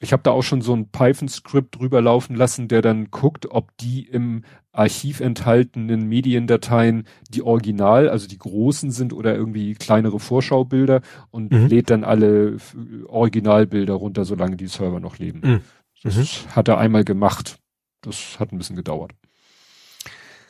Ich 0.00 0.12
habe 0.12 0.22
da 0.22 0.30
auch 0.30 0.42
schon 0.42 0.62
so 0.62 0.74
ein 0.74 0.90
Python-Skript 0.90 1.76
drüber 1.76 2.00
laufen 2.00 2.36
lassen, 2.36 2.68
der 2.68 2.82
dann 2.82 3.10
guckt, 3.10 3.46
ob 3.50 3.76
die 3.78 4.06
im 4.06 4.44
Archiv 4.70 5.18
enthaltenen 5.18 6.06
Mediendateien 6.06 7.04
die 7.30 7.42
Original, 7.42 8.08
also 8.08 8.28
die 8.28 8.38
großen 8.38 8.92
sind 8.92 9.12
oder 9.12 9.34
irgendwie 9.34 9.74
kleinere 9.74 10.20
Vorschaubilder 10.20 11.00
und 11.30 11.50
mhm. 11.50 11.66
lädt 11.66 11.90
dann 11.90 12.04
alle 12.04 12.58
Originalbilder 13.06 13.94
runter, 13.94 14.24
solange 14.24 14.56
die 14.56 14.68
Server 14.68 15.00
noch 15.00 15.18
leben. 15.18 15.40
Mhm. 15.42 15.60
Das 16.04 16.16
mhm. 16.16 16.50
hat 16.54 16.68
er 16.68 16.78
einmal 16.78 17.04
gemacht. 17.04 17.58
Das 18.02 18.38
hat 18.38 18.52
ein 18.52 18.58
bisschen 18.58 18.76
gedauert. 18.76 19.12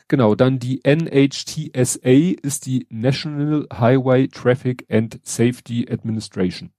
Genau, 0.07 0.33
dann 0.35 0.59
die 0.59 0.81
NHTSA 0.83 2.35
ist 2.41 2.65
die 2.65 2.87
National 2.89 3.67
Highway 3.71 4.27
Traffic 4.27 4.85
and 4.89 5.19
Safety 5.23 5.87
Administration. 5.89 6.71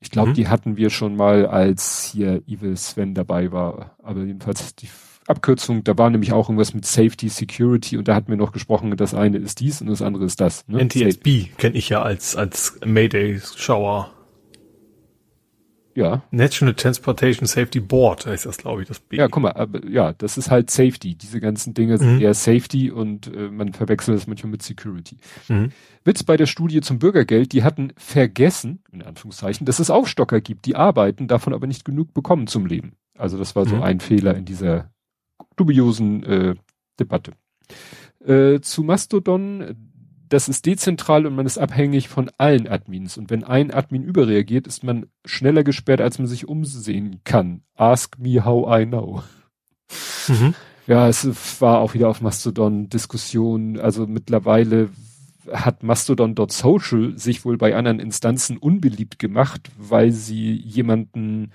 Ich 0.00 0.10
glaube, 0.10 0.30
mhm. 0.30 0.34
die 0.34 0.48
hatten 0.48 0.76
wir 0.76 0.90
schon 0.90 1.16
mal, 1.16 1.46
als 1.46 2.10
hier 2.12 2.42
Evil 2.46 2.76
Sven 2.76 3.14
dabei 3.14 3.52
war. 3.52 3.96
Aber 4.02 4.22
jedenfalls 4.22 4.74
die 4.74 4.88
Abkürzung, 5.26 5.84
da 5.84 5.96
war 5.96 6.10
nämlich 6.10 6.32
auch 6.32 6.48
irgendwas 6.48 6.74
mit 6.74 6.84
Safety, 6.84 7.28
Security 7.28 7.96
und 7.96 8.08
da 8.08 8.14
hatten 8.14 8.28
wir 8.28 8.36
noch 8.36 8.52
gesprochen, 8.52 8.94
das 8.96 9.14
eine 9.14 9.38
ist 9.38 9.60
dies 9.60 9.80
und 9.80 9.86
das 9.86 10.02
andere 10.02 10.24
ist 10.24 10.40
das. 10.40 10.66
Ne? 10.68 10.84
NTSB 10.84 11.56
kenne 11.56 11.76
ich 11.76 11.88
ja 11.88 12.02
als, 12.02 12.36
als 12.36 12.78
Mayday-Shower. 12.84 14.10
Ja. 15.94 16.22
National 16.30 16.74
Transportation 16.74 17.46
Safety 17.46 17.80
Board 17.80 18.26
heißt 18.26 18.46
das, 18.46 18.58
glaube 18.58 18.82
ich, 18.82 18.88
das 18.88 18.98
B. 18.98 19.16
Ja, 19.16 19.28
guck 19.28 19.42
mal, 19.44 19.52
aber, 19.52 19.86
ja, 19.86 20.12
das 20.12 20.36
ist 20.36 20.50
halt 20.50 20.70
Safety. 20.70 21.14
Diese 21.14 21.40
ganzen 21.40 21.72
Dinge 21.74 21.98
sind 21.98 22.16
mhm. 22.16 22.20
eher 22.20 22.34
Safety 22.34 22.90
und 22.90 23.34
äh, 23.34 23.48
man 23.48 23.72
verwechselt 23.72 24.16
das 24.16 24.26
manchmal 24.26 24.50
mit 24.50 24.62
Security. 24.62 25.18
Mhm. 25.48 25.70
Witz 26.04 26.22
bei 26.24 26.36
der 26.36 26.46
Studie 26.46 26.80
zum 26.80 26.98
Bürgergeld, 26.98 27.52
die 27.52 27.62
hatten 27.62 27.92
vergessen, 27.96 28.82
in 28.92 29.02
Anführungszeichen, 29.02 29.66
dass 29.66 29.78
es 29.78 29.90
Aufstocker 29.90 30.40
gibt, 30.40 30.66
die 30.66 30.76
arbeiten, 30.76 31.28
davon 31.28 31.54
aber 31.54 31.66
nicht 31.66 31.84
genug 31.84 32.12
bekommen 32.12 32.46
zum 32.46 32.66
Leben. 32.66 32.96
Also 33.16 33.38
das 33.38 33.54
war 33.54 33.64
so 33.64 33.76
mhm. 33.76 33.82
ein 33.82 34.00
Fehler 34.00 34.36
in 34.36 34.44
dieser 34.44 34.90
dubiosen 35.56 36.24
äh, 36.24 36.54
Debatte. 36.98 37.32
Äh, 38.24 38.60
zu 38.60 38.82
Mastodon, 38.82 39.83
das 40.34 40.48
ist 40.48 40.66
dezentral 40.66 41.26
und 41.26 41.36
man 41.36 41.46
ist 41.46 41.58
abhängig 41.58 42.08
von 42.08 42.28
allen 42.38 42.66
Admins. 42.66 43.16
Und 43.16 43.30
wenn 43.30 43.44
ein 43.44 43.72
Admin 43.72 44.02
überreagiert, 44.02 44.66
ist 44.66 44.82
man 44.82 45.06
schneller 45.24 45.62
gesperrt, 45.62 46.00
als 46.00 46.18
man 46.18 46.26
sich 46.26 46.48
umsehen 46.48 47.20
kann. 47.22 47.62
Ask 47.76 48.18
me 48.18 48.44
how 48.44 48.66
I 48.80 48.84
know. 48.84 49.22
Mhm. 50.26 50.54
Ja, 50.88 51.08
es 51.08 51.60
war 51.60 51.78
auch 51.78 51.94
wieder 51.94 52.08
auf 52.08 52.20
Mastodon 52.20 52.88
Diskussion. 52.88 53.78
Also 53.78 54.08
mittlerweile 54.08 54.90
hat 55.52 55.84
Mastodon.social 55.84 57.16
sich 57.16 57.44
wohl 57.44 57.56
bei 57.56 57.76
anderen 57.76 58.00
Instanzen 58.00 58.58
unbeliebt 58.58 59.20
gemacht, 59.20 59.70
weil 59.78 60.10
sie 60.10 60.52
jemanden 60.52 61.52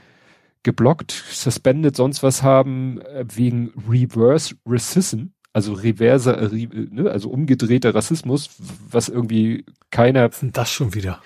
geblockt, 0.63 1.11
suspended, 1.11 1.97
sonst 1.97 2.23
was 2.23 2.43
haben, 2.43 3.01
äh, 3.01 3.25
wegen 3.27 3.73
Reverse 3.89 4.55
Racism, 4.65 5.31
also 5.53 5.73
reverse, 5.73 6.31
äh, 6.35 6.67
ne, 6.91 7.09
also 7.09 7.29
umgedrehter 7.29 7.93
Rassismus, 7.95 8.49
was 8.89 9.09
irgendwie 9.09 9.65
keiner. 9.91 10.29
Was 10.31 10.39
denn 10.39 10.51
das 10.51 10.71
schon 10.71 10.93
wieder? 10.93 11.21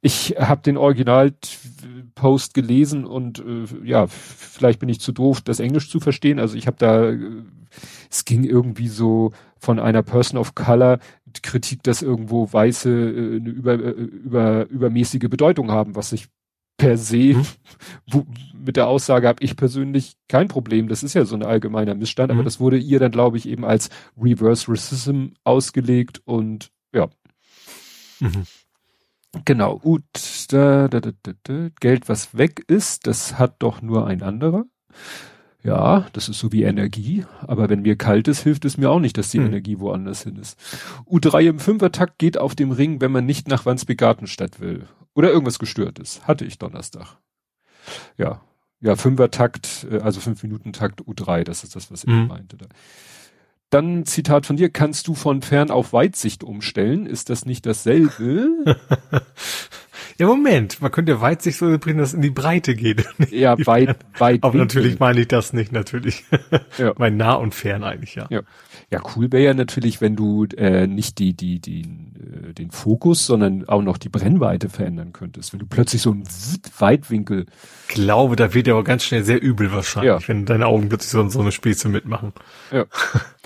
Ich 0.00 0.34
habe 0.38 0.62
den 0.62 0.76
Original-Post 0.76 2.54
gelesen 2.54 3.04
und 3.04 3.38
äh, 3.38 3.66
ja, 3.84 4.06
vielleicht 4.08 4.80
bin 4.80 4.88
ich 4.88 5.00
zu 5.00 5.12
doof, 5.12 5.40
das 5.40 5.60
Englisch 5.60 5.88
zu 5.88 6.00
verstehen. 6.00 6.38
Also 6.38 6.56
ich 6.56 6.66
habe 6.66 6.76
da, 6.78 7.10
äh, 7.10 7.18
es 8.10 8.24
ging 8.24 8.44
irgendwie 8.44 8.88
so 8.88 9.32
von 9.58 9.78
einer 9.78 10.02
Person 10.02 10.38
of 10.38 10.54
Color 10.54 10.98
Kritik, 11.40 11.82
dass 11.82 12.02
irgendwo 12.02 12.52
Weiße 12.52 12.90
äh, 12.90 13.36
eine 13.36 13.48
über, 13.48 13.74
äh, 13.74 13.90
über, 13.90 14.66
übermäßige 14.68 15.28
Bedeutung 15.30 15.70
haben, 15.70 15.96
was 15.96 16.12
ich 16.12 16.26
per 16.82 16.98
se 16.98 17.34
mhm. 17.34 17.46
wo, 18.10 18.26
mit 18.52 18.76
der 18.76 18.88
Aussage 18.88 19.28
habe 19.28 19.42
ich 19.42 19.56
persönlich 19.56 20.16
kein 20.28 20.48
Problem. 20.48 20.88
Das 20.88 21.02
ist 21.02 21.14
ja 21.14 21.24
so 21.24 21.36
ein 21.36 21.44
allgemeiner 21.44 21.94
Missstand, 21.94 22.32
mhm. 22.32 22.38
aber 22.38 22.44
das 22.44 22.58
wurde 22.58 22.76
ihr 22.76 22.98
dann, 22.98 23.12
glaube 23.12 23.36
ich, 23.36 23.48
eben 23.48 23.64
als 23.64 23.88
Reverse 24.20 24.70
Racism 24.70 25.26
ausgelegt 25.44 26.20
und 26.24 26.70
ja. 26.92 27.08
Mhm. 28.20 28.46
Genau, 29.44 29.78
gut. 29.78 30.02
Da, 30.48 30.88
da, 30.88 31.00
da, 31.00 31.12
da, 31.42 31.68
Geld, 31.80 32.08
was 32.08 32.36
weg 32.36 32.64
ist, 32.66 33.06
das 33.06 33.38
hat 33.38 33.56
doch 33.60 33.80
nur 33.80 34.06
ein 34.06 34.22
anderer. 34.22 34.64
Ja, 35.64 36.06
das 36.12 36.28
ist 36.28 36.40
so 36.40 36.50
wie 36.52 36.64
Energie. 36.64 37.24
Aber 37.40 37.68
wenn 37.68 37.82
mir 37.82 37.96
kalt 37.96 38.26
ist, 38.28 38.42
hilft 38.42 38.64
es 38.64 38.78
mir 38.78 38.90
auch 38.90 38.98
nicht, 38.98 39.16
dass 39.16 39.30
die 39.30 39.38
hm. 39.38 39.46
Energie 39.46 39.78
woanders 39.78 40.24
hin 40.24 40.36
ist. 40.36 40.58
U3 41.08 41.48
im 41.48 41.58
Fünfertakt 41.60 42.18
geht 42.18 42.36
auf 42.36 42.54
dem 42.54 42.72
Ring, 42.72 43.00
wenn 43.00 43.12
man 43.12 43.26
nicht 43.26 43.48
nach 43.48 43.64
Wandsbek 43.64 43.98
Gartenstadt 43.98 44.60
will. 44.60 44.88
Oder 45.14 45.30
irgendwas 45.30 45.58
gestört 45.58 45.98
ist. 45.98 46.26
Hatte 46.26 46.44
ich 46.44 46.58
Donnerstag. 46.58 47.18
Ja. 48.16 48.40
Ja, 48.80 48.96
Fünfertakt, 48.96 49.86
äh, 49.90 49.98
also 49.98 50.20
fünf 50.20 50.42
Minuten 50.42 50.72
Takt 50.72 51.02
U3, 51.02 51.44
das 51.44 51.62
ist 51.62 51.76
das, 51.76 51.92
was 51.92 52.02
ich 52.02 52.10
hm. 52.10 52.26
meinte. 52.26 52.56
Da. 52.56 52.66
Dann 53.70 54.04
Zitat 54.04 54.44
von 54.44 54.56
dir, 54.56 54.68
kannst 54.70 55.06
du 55.06 55.14
von 55.14 55.40
fern 55.40 55.70
auf 55.70 55.92
Weitsicht 55.92 56.42
umstellen? 56.42 57.06
Ist 57.06 57.30
das 57.30 57.46
nicht 57.46 57.64
dasselbe? 57.64 58.48
ja, 60.18 60.26
Moment, 60.26 60.80
man 60.80 60.90
könnte 60.90 61.20
Weitsicht 61.20 61.58
so 61.58 61.78
bringen, 61.78 61.98
dass 61.98 62.08
es 62.08 62.14
in 62.14 62.22
die 62.22 62.30
Breite 62.30 62.74
geht. 62.74 63.04
Ja, 63.30 63.56
weit, 63.66 63.96
weit. 64.18 64.42
Aber 64.42 64.58
natürlich 64.58 64.98
meine 64.98 65.20
ich 65.20 65.28
das 65.28 65.52
nicht, 65.52 65.72
natürlich. 65.72 66.24
ja. 66.78 66.92
mein 66.98 67.16
nah 67.16 67.34
und 67.34 67.54
fern 67.54 67.82
eigentlich, 67.82 68.14
ja. 68.14 68.26
Ja, 68.30 68.42
ja 68.90 69.00
cool 69.16 69.32
wäre 69.32 69.44
ja 69.44 69.54
natürlich, 69.54 70.00
wenn 70.00 70.16
du 70.16 70.44
äh, 70.56 70.86
nicht 70.86 71.18
die, 71.18 71.34
die, 71.34 71.60
die, 71.60 71.82
äh, 71.82 72.52
den 72.52 72.70
Fokus, 72.70 73.26
sondern 73.26 73.68
auch 73.68 73.82
noch 73.82 73.96
die 73.96 74.10
Brennweite 74.10 74.68
verändern 74.68 75.12
könntest. 75.12 75.52
Wenn 75.52 75.60
du 75.60 75.66
plötzlich 75.66 76.02
so 76.02 76.10
einen 76.10 76.24
Weitwinkel. 76.78 77.46
Ich 77.88 77.94
glaube, 77.94 78.36
da 78.36 78.52
wird 78.52 78.66
ja 78.66 78.74
aber 78.74 78.84
ganz 78.84 79.04
schnell 79.04 79.24
sehr 79.24 79.40
übel 79.40 79.72
wahrscheinlich, 79.72 80.22
ja. 80.22 80.28
wenn 80.28 80.44
deine 80.44 80.66
Augen 80.66 80.88
plötzlich 80.88 81.10
so, 81.10 81.26
so 81.28 81.40
eine 81.40 81.52
Spitze 81.52 81.88
mitmachen. 81.88 82.32
Ja. 82.70 82.84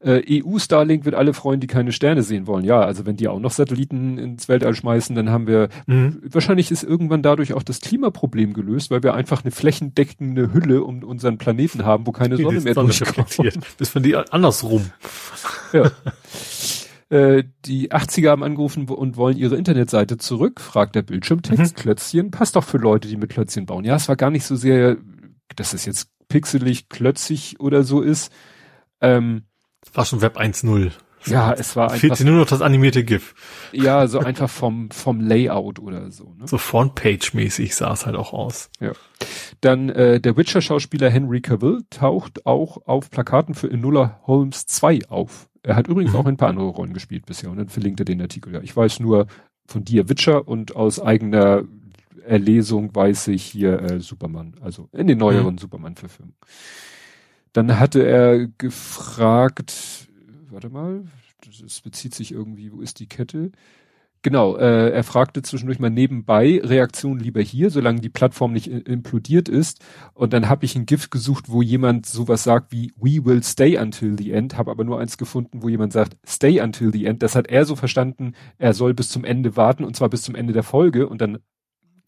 Äh, 0.00 0.42
EU-Starlink 0.42 1.04
wird 1.04 1.16
alle 1.16 1.34
freuen, 1.34 1.58
die 1.58 1.66
keine 1.66 1.90
Sterne 1.90 2.22
sehen 2.22 2.46
wollen. 2.46 2.64
Ja, 2.64 2.80
also 2.80 3.04
wenn 3.04 3.16
die 3.16 3.26
auch 3.26 3.40
noch 3.40 3.50
Satelliten 3.50 4.16
ins 4.16 4.48
Weltall 4.48 4.74
schmeißen, 4.74 5.16
dann 5.16 5.30
haben 5.30 5.48
wir, 5.48 5.68
mhm. 5.86 6.20
wahrscheinlich 6.22 6.70
ist 6.70 6.84
irgendwann 6.84 7.22
dadurch 7.22 7.52
auch 7.52 7.64
das 7.64 7.80
Klimaproblem 7.80 8.52
gelöst, 8.52 8.92
weil 8.92 9.02
wir 9.02 9.14
einfach 9.14 9.42
eine 9.42 9.50
flächendeckende 9.50 10.52
Hülle 10.52 10.84
um 10.84 11.02
unseren 11.02 11.38
Planeten 11.38 11.84
haben, 11.84 12.06
wo 12.06 12.12
keine 12.12 12.36
Sonne 12.36 12.60
mehr 12.60 12.74
Sonne 12.74 12.92
durchkommt. 12.92 13.58
Das 13.78 13.88
von 13.88 14.02
die 14.02 14.14
andersrum. 14.14 14.90
Ja. 15.72 15.90
Äh, 17.10 17.44
die 17.64 17.90
80er 17.90 18.28
haben 18.28 18.42
angerufen 18.42 18.88
und 18.88 19.16
wollen 19.16 19.36
ihre 19.36 19.56
Internetseite 19.56 20.18
zurück, 20.18 20.60
fragt 20.60 20.94
der 20.94 21.02
Bildschirmtext. 21.02 21.76
Mhm. 21.76 21.80
Klötzchen 21.80 22.30
passt 22.30 22.54
doch 22.54 22.64
für 22.64 22.76
Leute, 22.76 23.08
die 23.08 23.16
mit 23.16 23.30
Klötzchen 23.30 23.64
bauen. 23.64 23.84
Ja, 23.84 23.96
es 23.96 24.08
war 24.08 24.16
gar 24.16 24.30
nicht 24.30 24.44
so 24.44 24.56
sehr, 24.56 24.98
dass 25.56 25.72
es 25.72 25.86
jetzt 25.86 26.10
pixelig, 26.28 26.88
klötzig 26.90 27.60
oder 27.60 27.82
so 27.82 28.02
ist. 28.02 28.30
Ähm, 29.00 29.44
war 29.92 30.04
schon 30.04 30.20
Web 30.20 30.38
1.0. 30.38 30.92
Ja, 31.26 31.52
es 31.52 31.76
war 31.76 31.90
einfach. 31.90 31.98
Fehlt 31.98 32.20
nur 32.20 32.36
noch 32.36 32.46
das 32.46 32.62
animierte 32.62 33.04
GIF. 33.04 33.34
Ja, 33.72 34.06
so 34.06 34.20
einfach 34.20 34.48
vom, 34.48 34.90
vom 34.90 35.20
Layout 35.20 35.78
oder 35.78 36.10
so. 36.10 36.34
Ne? 36.38 36.46
So 36.46 36.58
Frontpage-mäßig 36.58 37.74
sah 37.74 37.92
es 37.92 38.06
halt 38.06 38.16
auch 38.16 38.32
aus. 38.32 38.70
Ja. 38.80 38.92
Dann 39.60 39.88
äh, 39.88 40.20
der 40.20 40.36
Witcher-Schauspieler 40.36 41.10
Henry 41.10 41.40
Cavill 41.40 41.82
taucht 41.90 42.46
auch 42.46 42.86
auf 42.86 43.10
Plakaten 43.10 43.54
für 43.54 43.70
Enola 43.70 44.20
Holmes 44.26 44.66
2 44.66 45.08
auf. 45.08 45.48
Er 45.62 45.76
hat 45.76 45.88
übrigens 45.88 46.12
mhm. 46.12 46.18
auch 46.18 46.26
ein 46.26 46.36
paar 46.36 46.48
andere 46.48 46.68
Rollen 46.68 46.94
gespielt 46.94 47.26
bisher 47.26 47.50
und 47.50 47.58
dann 47.58 47.68
verlinkt 47.68 48.00
er 48.00 48.04
den 48.04 48.22
Artikel. 48.22 48.54
Ja, 48.54 48.60
ich 48.60 48.74
weiß 48.74 49.00
nur 49.00 49.26
von 49.66 49.84
dir 49.84 50.08
Witcher 50.08 50.46
und 50.46 50.76
aus 50.76 51.00
eigener 51.00 51.64
Erlesung 52.24 52.94
weiß 52.94 53.28
ich 53.28 53.42
hier 53.42 53.80
äh, 53.80 54.00
Superman, 54.00 54.54
also 54.60 54.88
in 54.92 55.06
den 55.06 55.18
neueren 55.18 55.54
mhm. 55.54 55.58
Superman-Verfilmungen. 55.58 56.36
Dann 57.58 57.80
hatte 57.80 58.06
er 58.06 58.46
gefragt, 58.46 60.06
warte 60.48 60.70
mal, 60.70 61.02
das 61.60 61.80
bezieht 61.80 62.14
sich 62.14 62.30
irgendwie, 62.30 62.72
wo 62.72 62.80
ist 62.80 63.00
die 63.00 63.08
Kette? 63.08 63.50
Genau, 64.22 64.56
äh, 64.56 64.90
er 64.90 65.02
fragte 65.02 65.42
zwischendurch 65.42 65.80
mal 65.80 65.90
nebenbei, 65.90 66.60
Reaktion 66.62 67.18
lieber 67.18 67.40
hier, 67.40 67.70
solange 67.70 68.00
die 68.00 68.10
Plattform 68.10 68.52
nicht 68.52 68.68
implodiert 68.68 69.48
ist. 69.48 69.84
Und 70.14 70.34
dann 70.34 70.48
habe 70.48 70.66
ich 70.66 70.76
ein 70.76 70.86
GIF 70.86 71.10
gesucht, 71.10 71.46
wo 71.48 71.60
jemand 71.60 72.06
sowas 72.06 72.44
sagt 72.44 72.70
wie 72.70 72.92
We 72.94 73.24
will 73.24 73.42
stay 73.42 73.76
until 73.76 74.16
the 74.16 74.30
end, 74.30 74.56
habe 74.56 74.70
aber 74.70 74.84
nur 74.84 75.00
eins 75.00 75.18
gefunden, 75.18 75.60
wo 75.60 75.68
jemand 75.68 75.92
sagt 75.92 76.16
Stay 76.24 76.60
until 76.60 76.92
the 76.92 77.06
end. 77.06 77.24
Das 77.24 77.34
hat 77.34 77.48
er 77.48 77.64
so 77.64 77.74
verstanden, 77.74 78.34
er 78.58 78.72
soll 78.72 78.94
bis 78.94 79.08
zum 79.08 79.24
Ende 79.24 79.56
warten 79.56 79.82
und 79.82 79.96
zwar 79.96 80.10
bis 80.10 80.22
zum 80.22 80.36
Ende 80.36 80.52
der 80.52 80.62
Folge. 80.62 81.08
Und 81.08 81.20
dann 81.20 81.38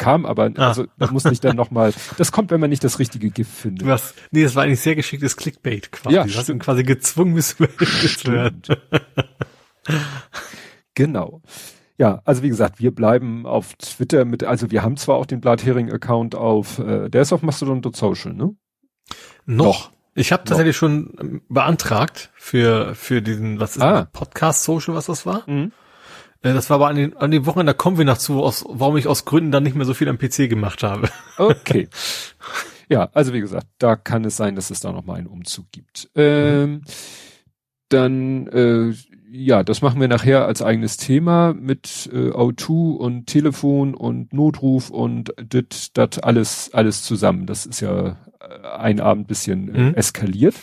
kam 0.01 0.25
aber, 0.25 0.51
ah. 0.57 0.69
also 0.69 0.87
da 0.99 1.11
muss 1.13 1.27
ich 1.27 1.41
dann 1.41 1.55
nochmal, 1.55 1.93
das 2.17 2.33
kommt, 2.33 2.51
wenn 2.51 2.59
man 2.59 2.71
nicht 2.71 2.83
das 2.83 2.99
richtige 2.99 3.31
Gift 3.31 3.53
findet. 3.53 3.87
Was? 3.87 4.15
Nee, 4.31 4.43
das 4.43 4.57
war 4.57 4.65
eigentlich 4.65 4.81
sehr 4.81 4.97
geschicktes 4.97 5.37
Clickbait 5.37 5.93
quasi. 5.93 6.17
Ja, 6.17 6.25
du 6.25 6.35
hast 6.35 6.49
ihn 6.49 6.59
quasi 6.59 6.83
gezwungen, 6.83 7.35
bis 7.35 7.57
zu 7.57 7.61
werden. 8.33 8.63
genau. 10.95 11.43
Ja, 11.99 12.23
also 12.25 12.43
wie 12.43 12.49
gesagt, 12.49 12.81
wir 12.81 12.95
bleiben 12.95 13.45
auf 13.45 13.75
Twitter 13.75 14.25
mit, 14.25 14.43
also 14.43 14.71
wir 14.71 14.83
haben 14.83 14.97
zwar 14.97 15.17
auch 15.17 15.27
den 15.27 15.43
Blathering-Account 15.43 16.35
auf, 16.35 16.79
äh, 16.79 17.11
der 17.11 17.21
ist 17.21 17.33
auf 17.35 17.43
Mastodon.social, 17.43 18.33
ne? 18.33 18.57
Noch. 19.45 19.67
Noch. 19.67 19.91
Ich 20.15 20.33
habe 20.33 20.45
tatsächlich 20.45 20.77
schon 20.77 21.15
ähm, 21.21 21.43
beantragt 21.49 22.31
für 22.35 22.95
für 22.95 23.23
diesen, 23.23 23.61
was 23.61 23.77
ist 23.77 23.83
ah. 23.83 24.09
Podcast 24.13 24.65
Social, 24.65 24.95
was 24.95 25.07
das 25.07 25.25
war? 25.25 25.49
Mhm. 25.49 25.73
Äh, 26.43 26.55
das 26.55 26.71
war 26.71 26.77
aber 26.77 26.89
an 26.89 26.97
den, 26.97 27.17
an 27.17 27.31
den 27.31 27.47
Wochen, 27.47 27.67
da 27.67 27.73
kommen 27.73 27.99
wir 27.99 28.05
noch 28.05 28.19
zu, 28.19 28.43
aus, 28.43 28.65
warum 28.69 28.97
ich 28.97 29.07
aus 29.07 29.25
Gründen 29.25 29.51
dann 29.51 29.63
nicht 29.63 29.77
mehr 29.77 29.87
so 29.87 29.95
viel 29.95 30.09
am 30.09 30.19
PC 30.19 30.49
gemacht 30.49 30.83
habe. 30.83 31.09
Okay. 31.39 31.89
Ja, 32.93 33.09
also 33.15 33.33
wie 33.33 33.41
gesagt, 33.41 33.69
da 33.79 33.95
kann 33.95 34.25
es 34.25 34.37
sein, 34.37 34.57
dass 34.57 34.71
es 34.71 34.81
da 34.81 34.91
nochmal 34.91 35.19
einen 35.19 35.29
Umzug 35.29 35.71
gibt. 35.71 36.11
Ähm, 36.17 36.83
dann, 37.89 38.49
äh, 38.49 38.93
ja, 39.31 39.63
das 39.63 39.81
machen 39.81 40.01
wir 40.01 40.09
nachher 40.09 40.47
als 40.47 40.61
eigenes 40.61 40.97
Thema 40.97 41.55
mit 41.55 42.11
äh, 42.13 42.31
O2 42.31 42.97
und 42.97 43.27
Telefon 43.27 43.95
und 43.95 44.33
Notruf 44.33 44.91
und 44.91 45.33
dit, 45.41 45.97
dat 45.97 46.25
alles, 46.25 46.75
alles 46.75 47.05
zusammen. 47.05 47.47
Das 47.47 47.65
ist 47.65 47.79
ja 47.79 48.17
äh, 48.41 48.67
ein 48.77 48.99
Abend 48.99 49.29
bisschen 49.29 49.73
äh, 49.73 49.81
mhm. 49.83 49.95
eskaliert. 49.95 50.57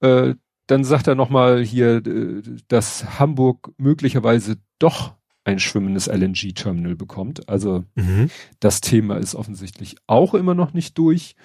Äh, 0.00 0.36
dann 0.66 0.84
sagt 0.84 1.06
er 1.06 1.14
nochmal 1.14 1.62
hier, 1.62 2.04
äh, 2.06 2.42
dass 2.68 3.18
Hamburg 3.18 3.72
möglicherweise 3.76 4.56
doch 4.78 5.14
ein 5.44 5.58
schwimmendes 5.58 6.06
LNG-Terminal 6.06 6.96
bekommt. 6.96 7.48
Also 7.48 7.84
mhm. 7.94 8.30
das 8.60 8.80
Thema 8.80 9.16
ist 9.16 9.34
offensichtlich 9.34 9.96
auch 10.06 10.34
immer 10.34 10.54
noch 10.54 10.72
nicht 10.72 10.96
durch. 10.96 11.36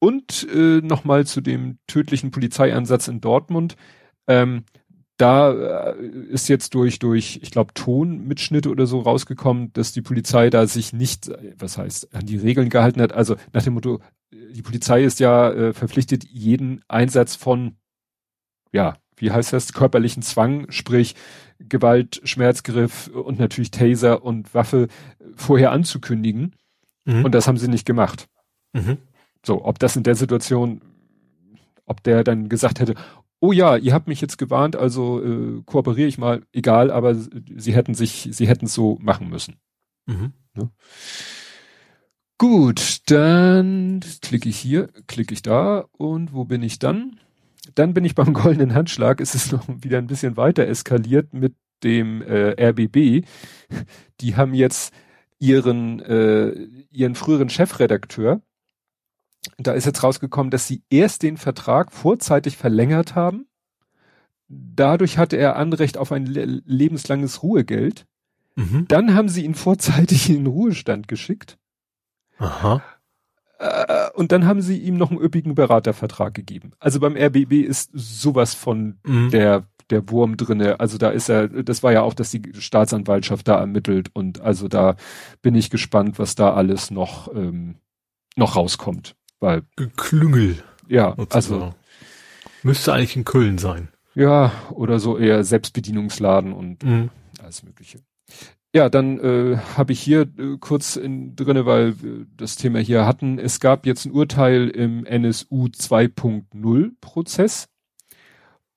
Und 0.00 0.48
äh, 0.52 0.80
nochmal 0.80 1.26
zu 1.26 1.40
dem 1.40 1.78
tödlichen 1.86 2.30
Polizeieinsatz 2.30 3.06
in 3.06 3.20
Dortmund. 3.20 3.76
Ähm, 4.26 4.64
da 5.16 5.92
äh, 5.92 6.06
ist 6.30 6.48
jetzt 6.48 6.74
durch, 6.74 6.98
durch, 6.98 7.38
ich 7.42 7.50
glaube, 7.50 7.74
Tonmitschnitte 7.74 8.70
oder 8.70 8.86
so 8.86 9.00
rausgekommen, 9.00 9.72
dass 9.74 9.92
die 9.92 10.02
Polizei 10.02 10.48
da 10.48 10.66
sich 10.66 10.92
nicht, 10.92 11.30
was 11.56 11.76
heißt, 11.76 12.14
an 12.14 12.26
die 12.26 12.38
Regeln 12.38 12.70
gehalten 12.70 13.02
hat. 13.02 13.12
Also 13.12 13.36
nach 13.52 13.62
dem 13.62 13.74
Motto, 13.74 14.00
die 14.32 14.62
Polizei 14.62 15.04
ist 15.04 15.20
ja 15.20 15.50
äh, 15.52 15.72
verpflichtet, 15.74 16.24
jeden 16.24 16.82
Einsatz 16.88 17.36
von 17.36 17.76
ja, 18.72 18.96
wie 19.16 19.30
heißt 19.30 19.52
das, 19.52 19.72
körperlichen 19.72 20.22
Zwang, 20.22 20.70
sprich 20.70 21.14
Gewalt, 21.58 22.20
Schmerzgriff 22.24 23.08
und 23.08 23.38
natürlich 23.38 23.70
Taser 23.70 24.24
und 24.24 24.54
Waffe 24.54 24.88
vorher 25.36 25.72
anzukündigen. 25.72 26.56
Mhm. 27.04 27.24
Und 27.24 27.34
das 27.34 27.46
haben 27.46 27.58
sie 27.58 27.68
nicht 27.68 27.86
gemacht. 27.86 28.28
Mhm. 28.72 28.98
So, 29.44 29.64
ob 29.64 29.78
das 29.78 29.96
in 29.96 30.02
der 30.02 30.14
Situation, 30.14 30.80
ob 31.84 32.02
der 32.02 32.24
dann 32.24 32.48
gesagt 32.48 32.80
hätte, 32.80 32.94
oh 33.40 33.52
ja, 33.52 33.76
ihr 33.76 33.94
habt 33.94 34.06
mich 34.06 34.20
jetzt 34.20 34.36
gewarnt, 34.36 34.76
also 34.76 35.22
äh, 35.22 35.62
kooperiere 35.64 36.08
ich 36.08 36.18
mal, 36.18 36.42
egal, 36.52 36.90
aber 36.90 37.14
sie 37.14 37.74
hätten 37.74 37.94
sich, 37.94 38.28
sie 38.32 38.48
hätten 38.48 38.66
es 38.66 38.74
so 38.74 38.98
machen 39.00 39.28
müssen. 39.28 39.56
Mhm. 40.06 40.32
Ne? 40.54 40.70
Gut, 42.38 43.10
dann 43.10 44.00
klicke 44.22 44.48
ich 44.48 44.58
hier, 44.58 44.88
klicke 45.06 45.34
ich 45.34 45.42
da 45.42 45.84
und 45.92 46.32
wo 46.32 46.44
bin 46.44 46.62
ich 46.62 46.78
dann? 46.78 47.20
Dann 47.74 47.94
bin 47.94 48.04
ich 48.04 48.14
beim 48.14 48.32
goldenen 48.34 48.74
Handschlag. 48.74 49.20
Es 49.20 49.34
ist 49.34 49.52
noch 49.52 49.66
wieder 49.68 49.98
ein 49.98 50.06
bisschen 50.06 50.36
weiter 50.36 50.66
eskaliert 50.66 51.32
mit 51.32 51.54
dem 51.82 52.22
äh, 52.22 52.54
RBB. 52.70 53.26
Die 54.20 54.36
haben 54.36 54.54
jetzt 54.54 54.92
ihren 55.38 56.00
äh, 56.00 56.50
ihren 56.90 57.14
früheren 57.14 57.48
Chefredakteur. 57.48 58.42
Da 59.56 59.72
ist 59.72 59.86
jetzt 59.86 60.02
rausgekommen, 60.02 60.50
dass 60.50 60.66
sie 60.66 60.82
erst 60.90 61.22
den 61.22 61.38
Vertrag 61.38 61.92
vorzeitig 61.92 62.56
verlängert 62.56 63.14
haben. 63.14 63.46
Dadurch 64.48 65.16
hatte 65.16 65.36
er 65.36 65.56
Anrecht 65.56 65.96
auf 65.96 66.12
ein 66.12 66.26
le 66.26 66.44
lebenslanges 66.44 67.42
Ruhegeld. 67.42 68.06
Mhm. 68.56 68.86
Dann 68.88 69.14
haben 69.14 69.28
sie 69.28 69.44
ihn 69.44 69.54
vorzeitig 69.54 70.28
in 70.28 70.36
den 70.36 70.46
Ruhestand 70.46 71.08
geschickt. 71.08 71.56
Aha. 72.38 72.82
Äh, 73.60 74.08
und 74.14 74.32
dann 74.32 74.46
haben 74.46 74.62
sie 74.62 74.78
ihm 74.78 74.96
noch 74.96 75.10
einen 75.10 75.20
üppigen 75.20 75.54
Beratervertrag 75.54 76.32
gegeben. 76.32 76.72
Also 76.78 76.98
beim 76.98 77.14
RBB 77.16 77.62
ist 77.62 77.90
sowas 77.92 78.54
von 78.54 78.98
mhm. 79.04 79.30
der 79.30 79.64
der 79.90 80.08
Wurm 80.08 80.36
drinne. 80.36 80.78
Also 80.78 80.98
da 80.98 81.10
ist 81.10 81.28
er, 81.28 81.48
das 81.48 81.82
war 81.82 81.92
ja 81.92 82.02
auch, 82.02 82.14
dass 82.14 82.30
die 82.30 82.52
Staatsanwaltschaft 82.56 83.48
da 83.48 83.58
ermittelt 83.58 84.10
und 84.14 84.40
also 84.40 84.68
da 84.68 84.94
bin 85.42 85.56
ich 85.56 85.68
gespannt, 85.68 86.18
was 86.20 86.36
da 86.36 86.54
alles 86.54 86.92
noch 86.92 87.34
ähm, 87.34 87.74
noch 88.36 88.54
rauskommt. 88.54 89.16
Weil 89.40 89.62
Geklüngel. 89.76 90.62
Ja, 90.86 91.16
also 91.30 91.74
müsste 92.62 92.92
eigentlich 92.92 93.16
in 93.16 93.24
Köln 93.24 93.58
sein. 93.58 93.88
Ja, 94.14 94.52
oder 94.70 95.00
so 95.00 95.18
eher 95.18 95.42
Selbstbedienungsladen 95.44 96.52
und 96.52 96.84
mhm. 96.84 97.10
alles 97.42 97.62
Mögliche. 97.64 97.98
Ja, 98.72 98.88
dann 98.88 99.18
äh, 99.18 99.58
habe 99.76 99.92
ich 99.92 100.00
hier 100.00 100.22
äh, 100.22 100.56
kurz 100.60 100.94
in, 100.94 101.34
drinne, 101.34 101.66
weil 101.66 102.00
wir 102.02 102.26
das 102.36 102.56
Thema 102.56 102.78
hier 102.78 103.04
hatten. 103.04 103.38
Es 103.38 103.58
gab 103.58 103.84
jetzt 103.84 104.04
ein 104.04 104.12
Urteil 104.12 104.68
im 104.68 105.04
NSU 105.04 105.66
2.0 105.66 106.90
Prozess. 107.00 107.68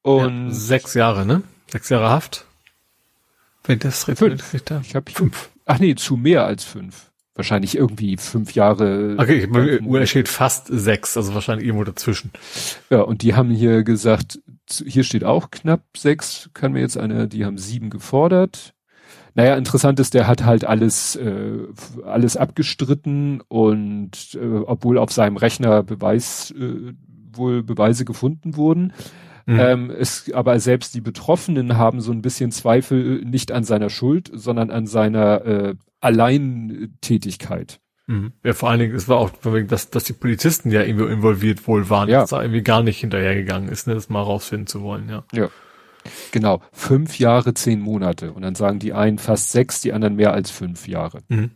Und 0.01 0.47
ja, 0.47 0.53
sechs 0.53 0.95
Jahre, 0.95 1.25
ne? 1.25 1.43
Sechs 1.71 1.89
Jahre 1.89 2.09
Haft. 2.09 2.45
Wenn 3.63 3.79
das 3.79 4.03
fünf. 4.03 4.53
Ich 4.53 4.95
habe 4.95 5.11
fünf. 5.11 5.49
Ach 5.65 5.79
nee, 5.79 5.95
zu 5.95 6.17
mehr 6.17 6.45
als 6.45 6.63
fünf. 6.63 7.11
Wahrscheinlich 7.35 7.75
irgendwie 7.75 8.17
fünf 8.17 8.53
Jahre. 8.53 9.15
Okay, 9.17 9.47
bei 9.47 9.79
mir 9.81 10.05
steht 10.05 10.27
fast 10.27 10.67
sechs, 10.67 11.17
also 11.17 11.33
wahrscheinlich 11.33 11.65
irgendwo 11.65 11.83
dazwischen. 11.83 12.31
Ja, 12.89 13.01
und 13.01 13.23
die 13.23 13.33
haben 13.33 13.49
hier 13.49 13.83
gesagt, 13.83 14.39
hier 14.69 15.03
steht 15.03 15.23
auch 15.23 15.49
knapp 15.49 15.81
sechs, 15.97 16.49
kann 16.53 16.73
mir 16.73 16.81
jetzt 16.81 16.97
eine, 16.97 17.27
die 17.27 17.45
haben 17.45 17.57
sieben 17.57 17.89
gefordert. 17.89 18.72
Naja, 19.35 19.55
interessant 19.55 19.99
ist, 19.99 20.13
der 20.13 20.27
hat 20.27 20.45
halt 20.45 20.63
alles, 20.63 21.15
äh, 21.15 21.59
alles 22.05 22.37
abgestritten 22.37 23.41
und 23.47 24.35
äh, 24.35 24.59
obwohl 24.65 24.97
auf 24.97 25.11
seinem 25.11 25.37
Rechner 25.37 25.81
Beweis, 25.83 26.51
äh, 26.51 26.93
wohl 27.31 27.63
Beweise 27.63 28.05
gefunden 28.05 28.55
wurden. 28.55 28.93
Mhm. 29.45 29.59
Ähm, 29.59 29.91
es, 29.91 30.31
aber 30.33 30.59
selbst 30.59 30.95
die 30.95 31.01
Betroffenen 31.01 31.77
haben 31.77 31.99
so 31.99 32.11
ein 32.11 32.21
bisschen 32.21 32.51
Zweifel 32.51 33.25
nicht 33.25 33.51
an 33.51 33.63
seiner 33.63 33.89
Schuld, 33.89 34.31
sondern 34.33 34.69
an 34.69 34.87
seiner 34.87 35.45
äh, 35.45 35.75
Alleintätigkeit. 35.99 37.79
Mhm. 38.07 38.33
Ja, 38.43 38.53
vor 38.53 38.69
allen 38.69 38.79
Dingen, 38.79 38.95
es 38.95 39.07
war 39.07 39.17
auch, 39.17 39.31
dass, 39.67 39.89
dass 39.89 40.03
die 40.03 40.13
Polizisten 40.13 40.71
ja 40.71 40.83
irgendwie 40.83 41.11
involviert 41.11 41.65
wohl 41.67 41.89
waren, 41.89 42.09
ja. 42.09 42.21
dass 42.21 42.31
da 42.31 42.41
irgendwie 42.41 42.61
gar 42.61 42.83
nicht 42.83 42.99
hinterhergegangen 42.99 43.69
ist, 43.69 43.87
ne, 43.87 43.93
das 43.93 44.09
mal 44.09 44.21
rausfinden 44.21 44.67
zu 44.67 44.81
wollen, 44.81 45.09
ja. 45.09 45.23
Ja. 45.33 45.49
Genau, 46.31 46.61
fünf 46.71 47.19
Jahre, 47.19 47.53
zehn 47.53 47.79
Monate. 47.79 48.33
Und 48.33 48.41
dann 48.41 48.55
sagen 48.55 48.79
die 48.79 48.93
einen 48.93 49.17
fast 49.17 49.51
sechs, 49.51 49.81
die 49.81 49.93
anderen 49.93 50.15
mehr 50.15 50.33
als 50.33 50.51
fünf 50.51 50.87
Jahre. 50.87 51.19
Mhm. 51.29 51.51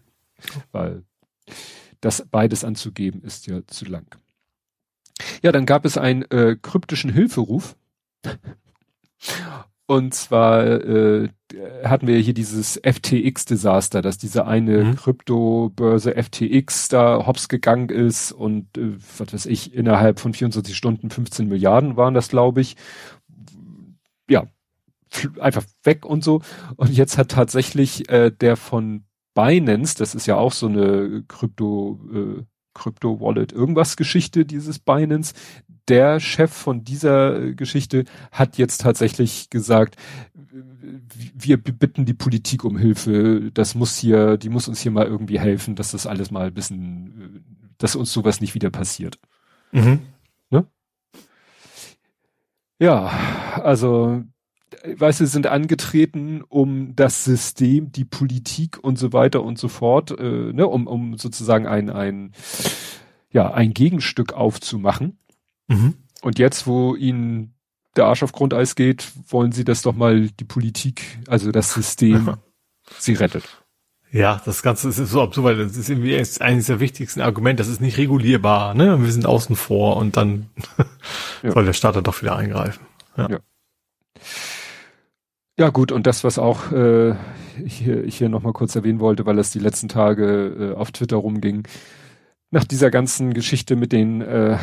Weil 0.72 1.04
das 2.01 2.25
beides 2.29 2.64
anzugeben 2.64 3.22
ist 3.24 3.48
ja 3.48 3.66
zu 3.68 3.86
lang. 3.86 4.05
Ja, 5.42 5.51
dann 5.51 5.66
gab 5.66 5.86
es 5.86 5.98
einen 5.98 6.24
äh, 6.31 6.55
kryptischen 6.62 7.12
Hilferuf. 7.12 7.75
Und 9.90 10.14
zwar 10.14 10.66
äh, 10.66 11.29
hatten 11.86 12.07
wir 12.07 12.18
hier 12.18 12.33
dieses 12.33 12.77
FTX-Desaster, 12.83 14.01
dass 14.01 14.18
diese 14.18 14.46
eine 14.46 14.83
mhm. 14.83 14.96
Kryptobörse 14.98 16.14
FTX 16.22 16.90
da 16.90 17.25
hops 17.25 17.48
gegangen 17.48 17.88
ist 17.88 18.33
und 18.33 18.77
äh, 18.77 18.98
was 19.18 19.31
weiß 19.31 19.46
ich, 19.46 19.74
innerhalb 19.74 20.20
von 20.20 20.33
24 20.33 20.75
Stunden 20.75 21.10
15 21.10 21.48
Milliarden 21.48 21.96
waren 21.96 22.14
das, 22.14 22.27
glaube 22.27 22.60
ich 22.60 22.75
ja, 24.29 24.48
einfach 25.40 25.63
weg 25.83 26.05
und 26.05 26.24
so. 26.24 26.42
Und 26.75 26.92
jetzt 26.92 27.18
hat 27.18 27.29
tatsächlich 27.29 28.09
äh, 28.09 28.31
der 28.31 28.57
von 28.57 29.05
Binance, 29.33 29.96
das 29.98 30.16
ist 30.16 30.25
ja 30.25 30.35
auch 30.35 30.51
so 30.51 30.68
eine 30.68 31.24
Krypto, 31.27 32.00
äh, 32.13 32.44
Krypto-Wallet, 32.74 33.51
irgendwas 33.51 33.98
Geschichte, 33.98 34.46
dieses 34.46 34.79
Binance, 34.79 35.33
der 35.87 36.20
Chef 36.20 36.51
von 36.51 36.83
dieser 36.83 37.53
Geschichte 37.53 38.05
hat 38.31 38.57
jetzt 38.57 38.81
tatsächlich 38.81 39.50
gesagt, 39.50 39.96
wir 41.33 41.57
bitten 41.57 42.05
die 42.05 42.13
Politik 42.13 42.63
um 42.63 42.77
Hilfe, 42.77 43.51
das 43.53 43.75
muss 43.75 43.98
hier, 43.98 44.37
die 44.37 44.50
muss 44.50 44.68
uns 44.68 44.81
hier 44.81 44.92
mal 44.92 45.05
irgendwie 45.05 45.40
helfen, 45.40 45.75
dass 45.75 45.92
das 45.92 46.05
alles 46.07 46.29
mal 46.29 46.48
ein 46.48 46.53
bisschen, 46.53 47.44
dass 47.77 47.96
uns 47.96 48.11
sowas 48.11 48.42
nicht 48.42 48.53
wieder 48.53 48.70
passiert. 48.70 49.18
Mhm. 49.72 50.00
Ja, 52.79 53.07
also 53.63 54.24
weißt 54.83 55.22
du, 55.22 55.27
sind 55.27 55.48
angetreten, 55.48 56.44
um 56.48 56.96
das 56.96 57.24
System, 57.24 57.92
die 57.92 58.05
Politik 58.05 58.77
und 58.81 58.98
so 58.98 59.13
weiter 59.13 59.44
und 59.44 59.57
so 59.57 59.68
fort, 59.68 60.11
äh, 60.11 60.53
ne, 60.53 60.68
um, 60.68 60.87
um 60.87 61.18
sozusagen 61.18 61.68
ein, 61.68 61.90
ein, 61.90 62.33
ja, 63.31 63.51
ein 63.51 63.74
Gegenstück 63.74 64.33
aufzumachen. 64.33 65.20
Mhm. 65.68 65.96
Und 66.22 66.40
jetzt, 66.40 66.68
wo 66.68 66.96
ihnen 66.96 67.53
der 67.96 68.05
Arsch 68.05 68.24
auf 68.24 68.31
Grundeis 68.31 68.75
geht, 68.75 69.11
wollen 69.29 69.51
sie, 69.51 69.63
dass 69.63 69.81
doch 69.81 69.96
mal 69.96 70.29
die 70.29 70.44
Politik, 70.44 71.20
also 71.27 71.51
das 71.51 71.74
System, 71.74 72.37
sie 73.00 73.13
rettet. 73.13 73.63
Ja, 74.11 74.41
das 74.46 74.63
Ganze 74.63 74.87
ist 74.89 74.98
so 74.98 75.22
absurd, 75.22 75.46
weil 75.46 75.57
das 75.57 75.75
ist 75.75 75.89
irgendwie 75.89 76.15
eines 76.39 76.67
der 76.67 76.79
wichtigsten 76.79 77.22
Argumente. 77.22 77.61
Das 77.61 77.67
ist 77.67 77.81
nicht 77.81 77.98
regulierbar, 77.98 78.74
ne? 78.74 79.01
Wir 79.01 79.11
sind 79.11 79.25
außen 79.25 79.55
vor 79.55 79.98
und 79.98 80.15
dann 80.15 80.50
ja. 81.43 81.51
soll 81.51 81.65
der 81.65 81.74
Staat 81.74 81.98
da 81.98 82.01
doch 82.01 82.22
wieder 82.22 82.35
eingreifen. 82.35 82.85
Ja. 83.17 83.29
ja. 83.29 83.39
Ja 85.59 85.70
gut, 85.70 85.91
und 85.91 86.05
das, 86.05 86.24
was 86.24 86.37
auch 86.37 86.72
äh, 86.72 87.15
hier, 87.65 88.03
ich 88.03 88.17
hier 88.20 88.29
nochmal 88.29 88.53
kurz 88.53 88.75
erwähnen 88.75 89.00
wollte, 89.00 89.25
weil 89.25 89.39
es 89.39 89.50
die 89.50 89.59
letzten 89.59 89.89
Tage 89.89 90.74
äh, 90.74 90.75
auf 90.75 90.91
Twitter 90.91 91.17
rumging, 91.17 91.67
nach 92.51 92.63
dieser 92.63 92.91
ganzen 92.91 93.33
Geschichte 93.33 93.75
mit 93.75 93.91
den 93.91 94.22
äh, 94.22 94.57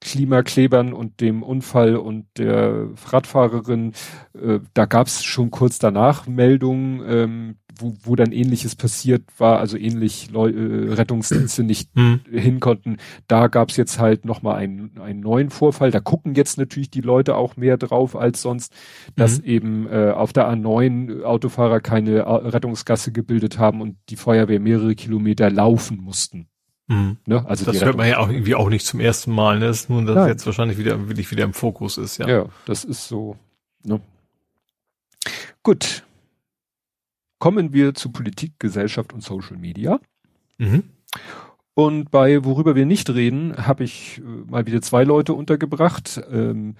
Klimaklebern 0.00 0.92
und 0.92 1.20
dem 1.20 1.42
Unfall 1.42 1.96
und 1.96 2.26
der 2.36 2.88
Radfahrerin, 3.06 3.92
äh, 4.34 4.58
da 4.74 4.86
gab 4.86 5.06
es 5.06 5.24
schon 5.24 5.52
kurz 5.52 5.78
danach 5.78 6.26
Meldungen, 6.26 7.02
ähm, 7.06 7.56
wo, 7.78 7.94
wo 8.02 8.16
dann 8.16 8.32
ähnliches 8.32 8.76
passiert 8.76 9.22
war, 9.38 9.58
also 9.58 9.76
ähnlich 9.76 10.30
Leu 10.30 10.50
äh, 10.50 10.92
Rettungsdienste 10.94 11.62
nicht 11.64 11.94
mhm. 11.96 12.20
hin 12.30 12.60
konnten. 12.60 12.98
Da 13.28 13.48
gab 13.48 13.70
es 13.70 13.76
jetzt 13.76 13.98
halt 13.98 14.24
nochmal 14.24 14.56
einen, 14.56 14.98
einen 15.00 15.20
neuen 15.20 15.50
Vorfall. 15.50 15.90
Da 15.90 16.00
gucken 16.00 16.34
jetzt 16.34 16.58
natürlich 16.58 16.90
die 16.90 17.00
Leute 17.00 17.36
auch 17.36 17.56
mehr 17.56 17.76
drauf 17.76 18.16
als 18.16 18.42
sonst, 18.42 18.72
dass 19.16 19.40
mhm. 19.40 19.44
eben 19.46 19.86
äh, 19.88 20.10
auf 20.10 20.32
der 20.32 20.48
A9 20.48 21.22
Autofahrer 21.22 21.80
keine 21.80 22.24
Rettungsgasse 22.26 23.12
gebildet 23.12 23.58
haben 23.58 23.80
und 23.80 23.96
die 24.08 24.16
Feuerwehr 24.16 24.60
mehrere 24.60 24.94
Kilometer 24.94 25.50
laufen 25.50 25.98
mussten. 25.98 26.48
Mhm. 26.86 27.18
Ne? 27.26 27.44
Also 27.46 27.64
das 27.64 27.82
hört 27.82 27.96
man 27.96 28.08
ja 28.08 28.18
auch 28.18 28.28
irgendwie 28.28 28.54
auch 28.54 28.68
nicht 28.68 28.84
zum 28.84 29.00
ersten 29.00 29.32
Mal. 29.32 29.58
Ne? 29.58 29.66
Das 29.66 29.80
ist 29.80 29.90
nur, 29.90 30.04
dass 30.04 30.16
Nein. 30.16 30.28
jetzt 30.28 30.46
wahrscheinlich 30.46 30.78
wieder 30.78 31.08
wirklich 31.08 31.30
wieder 31.30 31.44
im 31.44 31.54
Fokus 31.54 31.98
ist. 31.98 32.18
Ja, 32.18 32.28
ja 32.28 32.46
das 32.66 32.84
ist 32.84 33.08
so. 33.08 33.36
Ne? 33.84 34.00
Gut. 35.62 36.03
Kommen 37.44 37.74
wir 37.74 37.92
zu 37.92 38.10
Politik, 38.10 38.54
Gesellschaft 38.58 39.12
und 39.12 39.22
Social 39.22 39.58
Media. 39.58 40.00
Mhm. 40.56 40.84
Und 41.74 42.10
bei 42.10 42.42
worüber 42.42 42.74
wir 42.74 42.86
nicht 42.86 43.10
reden, 43.10 43.54
habe 43.66 43.84
ich 43.84 44.22
äh, 44.24 44.50
mal 44.50 44.64
wieder 44.64 44.80
zwei 44.80 45.04
Leute 45.04 45.34
untergebracht. 45.34 46.22
Ähm, 46.30 46.76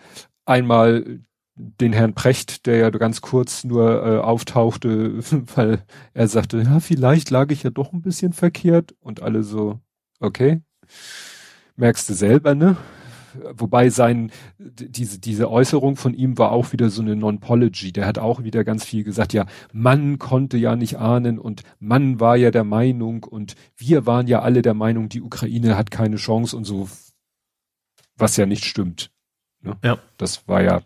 einmal 0.46 1.20
den 1.54 1.92
Herrn 1.92 2.14
Precht, 2.14 2.64
der 2.64 2.78
ja 2.78 2.88
ganz 2.88 3.20
kurz 3.20 3.64
nur 3.64 4.06
äh, 4.06 4.18
auftauchte, 4.20 5.18
weil 5.54 5.84
er 6.14 6.28
sagte, 6.28 6.62
ja, 6.62 6.80
vielleicht 6.80 7.28
lag 7.28 7.50
ich 7.50 7.62
ja 7.62 7.68
doch 7.68 7.92
ein 7.92 8.00
bisschen 8.00 8.32
verkehrt 8.32 8.94
und 9.00 9.20
alle 9.20 9.42
so, 9.42 9.80
Okay. 10.18 10.62
Merkst 11.76 12.08
du 12.08 12.14
selber, 12.14 12.54
ne? 12.54 12.78
Wobei 13.56 13.90
sein, 13.90 14.30
diese, 14.58 15.18
diese 15.18 15.50
Äußerung 15.50 15.96
von 15.96 16.14
ihm 16.14 16.38
war 16.38 16.52
auch 16.52 16.72
wieder 16.72 16.90
so 16.90 17.02
eine 17.02 17.16
Non-Pology. 17.16 17.92
Der 17.92 18.06
hat 18.06 18.18
auch 18.18 18.42
wieder 18.42 18.64
ganz 18.64 18.84
viel 18.84 19.04
gesagt, 19.04 19.32
ja, 19.32 19.46
Mann 19.72 20.18
konnte 20.18 20.56
ja 20.56 20.76
nicht 20.76 20.98
ahnen 20.98 21.38
und 21.38 21.62
Mann 21.78 22.20
war 22.20 22.36
ja 22.36 22.50
der 22.50 22.64
Meinung 22.64 23.24
und 23.24 23.54
wir 23.76 24.06
waren 24.06 24.26
ja 24.26 24.42
alle 24.42 24.62
der 24.62 24.74
Meinung, 24.74 25.08
die 25.08 25.22
Ukraine 25.22 25.76
hat 25.76 25.90
keine 25.90 26.16
Chance 26.16 26.56
und 26.56 26.64
so, 26.64 26.88
was 28.16 28.36
ja 28.36 28.46
nicht 28.46 28.64
stimmt. 28.64 29.10
Ne? 29.60 29.76
Ja. 29.82 29.98
Das 30.16 30.46
war 30.46 30.62
ja 30.62 30.82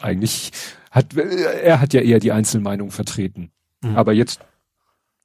eigentlich, 0.00 0.52
hat, 0.90 1.14
er 1.16 1.80
hat 1.80 1.92
ja 1.92 2.00
eher 2.00 2.20
die 2.20 2.32
Einzelmeinung 2.32 2.90
vertreten. 2.90 3.50
Mhm. 3.82 3.96
Aber 3.96 4.12
jetzt 4.12 4.40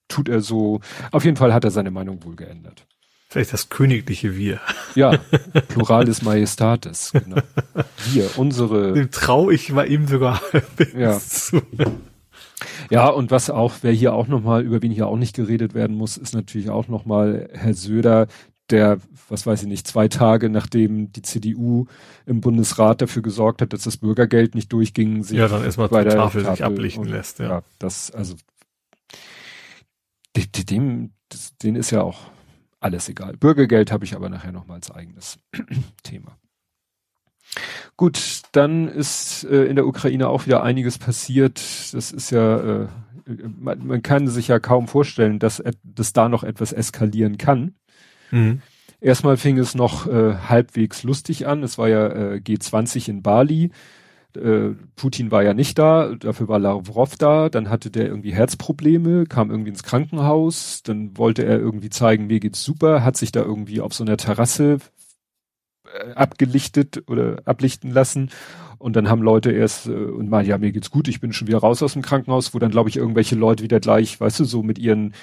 tut 0.07 0.27
er 0.27 0.41
so, 0.41 0.81
auf 1.11 1.23
jeden 1.23 1.37
Fall 1.37 1.53
hat 1.53 1.63
er 1.63 1.71
seine 1.71 1.91
Meinung 1.91 2.23
wohl 2.23 2.35
geändert. 2.35 2.85
Vielleicht 3.31 3.53
das 3.53 3.69
königliche 3.69 4.35
Wir. 4.35 4.59
Ja, 4.93 5.17
Pluralis 5.69 6.21
Majestatis, 6.21 7.13
genau. 7.13 7.41
Wir, 8.11 8.29
unsere. 8.37 8.91
Dem 8.91 9.09
trau 9.09 9.49
ich 9.49 9.71
mal 9.71 9.89
ihm 9.89 10.05
sogar 10.05 10.41
ja. 10.97 11.17
zu. 11.17 11.61
Ja, 12.89 13.07
und 13.07 13.31
was 13.31 13.49
auch, 13.49 13.75
wer 13.83 13.93
hier 13.93 14.13
auch 14.15 14.27
nochmal, 14.27 14.63
über 14.63 14.81
wen 14.81 14.91
hier 14.91 15.07
auch 15.07 15.15
nicht 15.15 15.33
geredet 15.33 15.73
werden 15.73 15.95
muss, 15.95 16.17
ist 16.17 16.33
natürlich 16.33 16.69
auch 16.69 16.89
nochmal 16.89 17.47
Herr 17.53 17.73
Söder, 17.73 18.27
der, 18.69 18.99
was 19.29 19.45
weiß 19.45 19.61
ich 19.61 19.69
nicht, 19.69 19.87
zwei 19.87 20.09
Tage 20.09 20.49
nachdem 20.49 21.13
die 21.13 21.21
CDU 21.21 21.85
im 22.25 22.41
Bundesrat 22.41 23.01
dafür 23.01 23.21
gesorgt 23.21 23.61
hat, 23.61 23.71
dass 23.71 23.83
das 23.83 23.95
Bürgergeld 23.95 24.55
nicht 24.55 24.73
durchging, 24.73 25.23
sich 25.23 25.37
ja, 25.37 25.47
dann 25.47 25.63
erstmal 25.63 25.87
bei 25.87 26.03
der 26.03 26.15
Tafel, 26.15 26.43
Tafel 26.43 26.57
sich 26.57 26.65
ablichten 26.65 27.03
und, 27.03 27.09
lässt. 27.09 27.39
Ja. 27.39 27.47
ja, 27.47 27.63
das, 27.79 28.11
also 28.11 28.35
dem, 30.69 31.11
denen 31.63 31.77
ist 31.77 31.91
ja 31.91 32.01
auch 32.01 32.29
alles 32.81 33.07
egal. 33.07 33.37
Bürgergeld 33.37 33.91
habe 33.91 34.03
ich 34.03 34.15
aber 34.15 34.27
nachher 34.27 34.51
nochmal 34.51 34.75
als 34.75 34.91
eigenes 34.91 35.39
Thema. 36.03 36.37
Gut, 37.97 38.41
dann 38.51 38.87
ist 38.87 39.43
äh, 39.43 39.65
in 39.65 39.75
der 39.75 39.85
Ukraine 39.85 40.27
auch 40.27 40.45
wieder 40.45 40.63
einiges 40.63 40.97
passiert. 40.97 41.61
Das 41.93 42.11
ist 42.11 42.31
ja, 42.31 42.83
äh, 42.83 42.87
man, 43.25 43.85
man, 43.85 44.01
kann 44.01 44.27
sich 44.27 44.47
ja 44.47 44.59
kaum 44.59 44.87
vorstellen, 44.87 45.37
dass, 45.39 45.61
dass 45.83 46.13
da 46.13 46.29
noch 46.29 46.43
etwas 46.43 46.73
eskalieren 46.73 47.37
kann. 47.37 47.75
Mhm. 48.31 48.61
Erstmal 48.99 49.37
fing 49.37 49.57
es 49.57 49.75
noch 49.75 50.07
äh, 50.07 50.35
halbwegs 50.35 51.03
lustig 51.03 51.47
an. 51.47 51.63
Es 51.63 51.77
war 51.77 51.89
ja 51.89 52.07
äh, 52.07 52.35
G20 52.37 53.09
in 53.09 53.21
Bali. 53.21 53.71
Äh, 54.35 54.75
Putin 54.95 55.31
war 55.31 55.43
ja 55.43 55.53
nicht 55.53 55.77
da, 55.77 56.15
dafür 56.15 56.47
war 56.47 56.59
Lavrov 56.59 57.15
da, 57.17 57.49
dann 57.49 57.69
hatte 57.69 57.91
der 57.91 58.07
irgendwie 58.07 58.33
Herzprobleme, 58.33 59.25
kam 59.25 59.49
irgendwie 59.51 59.69
ins 59.69 59.83
Krankenhaus, 59.83 60.83
dann 60.83 61.17
wollte 61.17 61.43
er 61.43 61.59
irgendwie 61.59 61.89
zeigen, 61.89 62.27
mir 62.27 62.39
geht's 62.39 62.63
super, 62.63 63.03
hat 63.03 63.17
sich 63.17 63.31
da 63.31 63.41
irgendwie 63.41 63.81
auf 63.81 63.93
so 63.93 64.03
einer 64.03 64.17
Terrasse 64.17 64.79
äh, 65.85 66.13
abgelichtet 66.13 67.03
oder 67.07 67.41
ablichten 67.45 67.91
lassen. 67.91 68.29
Und 68.77 68.95
dann 68.95 69.09
haben 69.09 69.21
Leute 69.21 69.51
erst 69.51 69.87
äh, 69.87 69.91
und 69.91 70.29
mal 70.29 70.45
ja 70.45 70.57
mir 70.57 70.71
geht's 70.71 70.91
gut, 70.91 71.07
ich 71.07 71.21
bin 71.21 71.33
schon 71.33 71.47
wieder 71.47 71.59
raus 71.59 71.83
aus 71.83 71.93
dem 71.93 72.01
Krankenhaus, 72.01 72.53
wo 72.53 72.59
dann 72.59 72.71
glaube 72.71 72.89
ich 72.89 72.97
irgendwelche 72.97 73.35
Leute 73.35 73.63
wieder 73.63 73.79
gleich, 73.79 74.19
weißt 74.19 74.39
du, 74.39 74.45
so 74.45 74.63
mit 74.63 74.79
ihren 74.79 75.13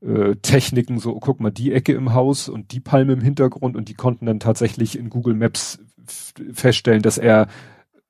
äh, 0.00 0.36
Techniken, 0.36 0.98
so 0.98 1.14
guck 1.18 1.40
mal 1.40 1.50
die 1.50 1.72
Ecke 1.72 1.92
im 1.92 2.14
Haus 2.14 2.48
und 2.48 2.72
die 2.72 2.80
Palme 2.80 3.12
im 3.14 3.20
Hintergrund 3.20 3.76
und 3.76 3.88
die 3.88 3.94
konnten 3.94 4.26
dann 4.26 4.40
tatsächlich 4.40 4.98
in 4.98 5.10
Google 5.10 5.34
Maps 5.34 5.78
feststellen, 6.52 7.02
dass 7.02 7.18
er 7.18 7.48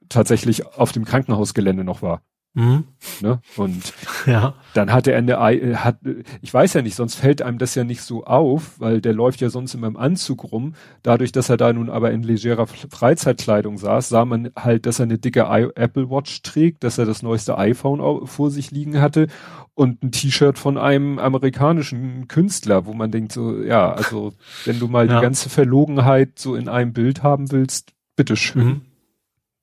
tatsächlich 0.09 0.67
auf 0.67 0.93
dem 0.93 1.05
Krankenhausgelände 1.05 1.85
noch 1.85 2.03
war. 2.03 2.23
Mhm. 2.57 2.85
Ne? 3.21 3.41
Und 3.57 3.93
ja. 4.27 4.55
dann 4.75 4.93
hatte 4.93 5.11
er 5.11 5.19
eine, 5.19 5.33
äh, 5.33 5.75
hat, 5.75 5.99
ich 6.41 6.55
weiß 6.55 6.75
ja 6.75 6.83
nicht, 6.83 6.95
sonst 6.95 7.17
fällt 7.17 7.43
einem 7.43 7.59
das 7.59 7.75
ja 7.75 7.83
nicht 7.83 8.03
so 8.03 8.25
auf, 8.25 8.79
weil 8.79 9.01
der 9.01 9.13
läuft 9.13 9.41
ja 9.41 9.51
sonst 9.51 9.75
immer 9.75 9.89
im 9.89 9.97
Anzug 9.97 10.53
rum. 10.53 10.75
Dadurch, 11.03 11.33
dass 11.33 11.49
er 11.49 11.57
da 11.57 11.73
nun 11.73 11.91
aber 11.91 12.13
in 12.13 12.23
legerer 12.23 12.69
Freizeitkleidung 12.69 13.77
saß, 13.77 14.09
sah 14.09 14.25
man 14.25 14.51
halt, 14.57 14.87
dass 14.87 15.01
er 15.01 15.05
eine 15.05 15.19
dicke 15.19 15.47
Apple 15.75 16.11
Watch 16.11 16.43
trägt, 16.43 16.85
dass 16.85 16.97
er 16.97 17.07
das 17.07 17.23
neueste 17.23 17.59
iPhone 17.59 18.27
vor 18.27 18.51
sich 18.53 18.71
liegen 18.71 19.01
hatte 19.01 19.27
und 19.75 20.05
ein 20.05 20.13
T-Shirt 20.13 20.57
von 20.57 20.79
einem 20.79 21.19
amerikanischen 21.19 22.29
Künstler, 22.29 22.87
wo 22.87 22.95
man 22.95 23.11
denkt 23.11 23.33
so, 23.33 23.61
ja, 23.61 23.93
also 23.93 24.33
wenn 24.65 24.79
du 24.79 24.87
mal 24.87 25.09
ja. 25.09 25.17
die 25.17 25.23
ganze 25.23 25.49
Verlogenheit 25.49 26.39
so 26.39 26.55
in 26.55 26.69
einem 26.69 26.93
Bild 26.93 27.25
haben 27.25 27.51
willst, 27.51 27.95
bitteschön. 28.15 28.65
Mhm 28.65 28.81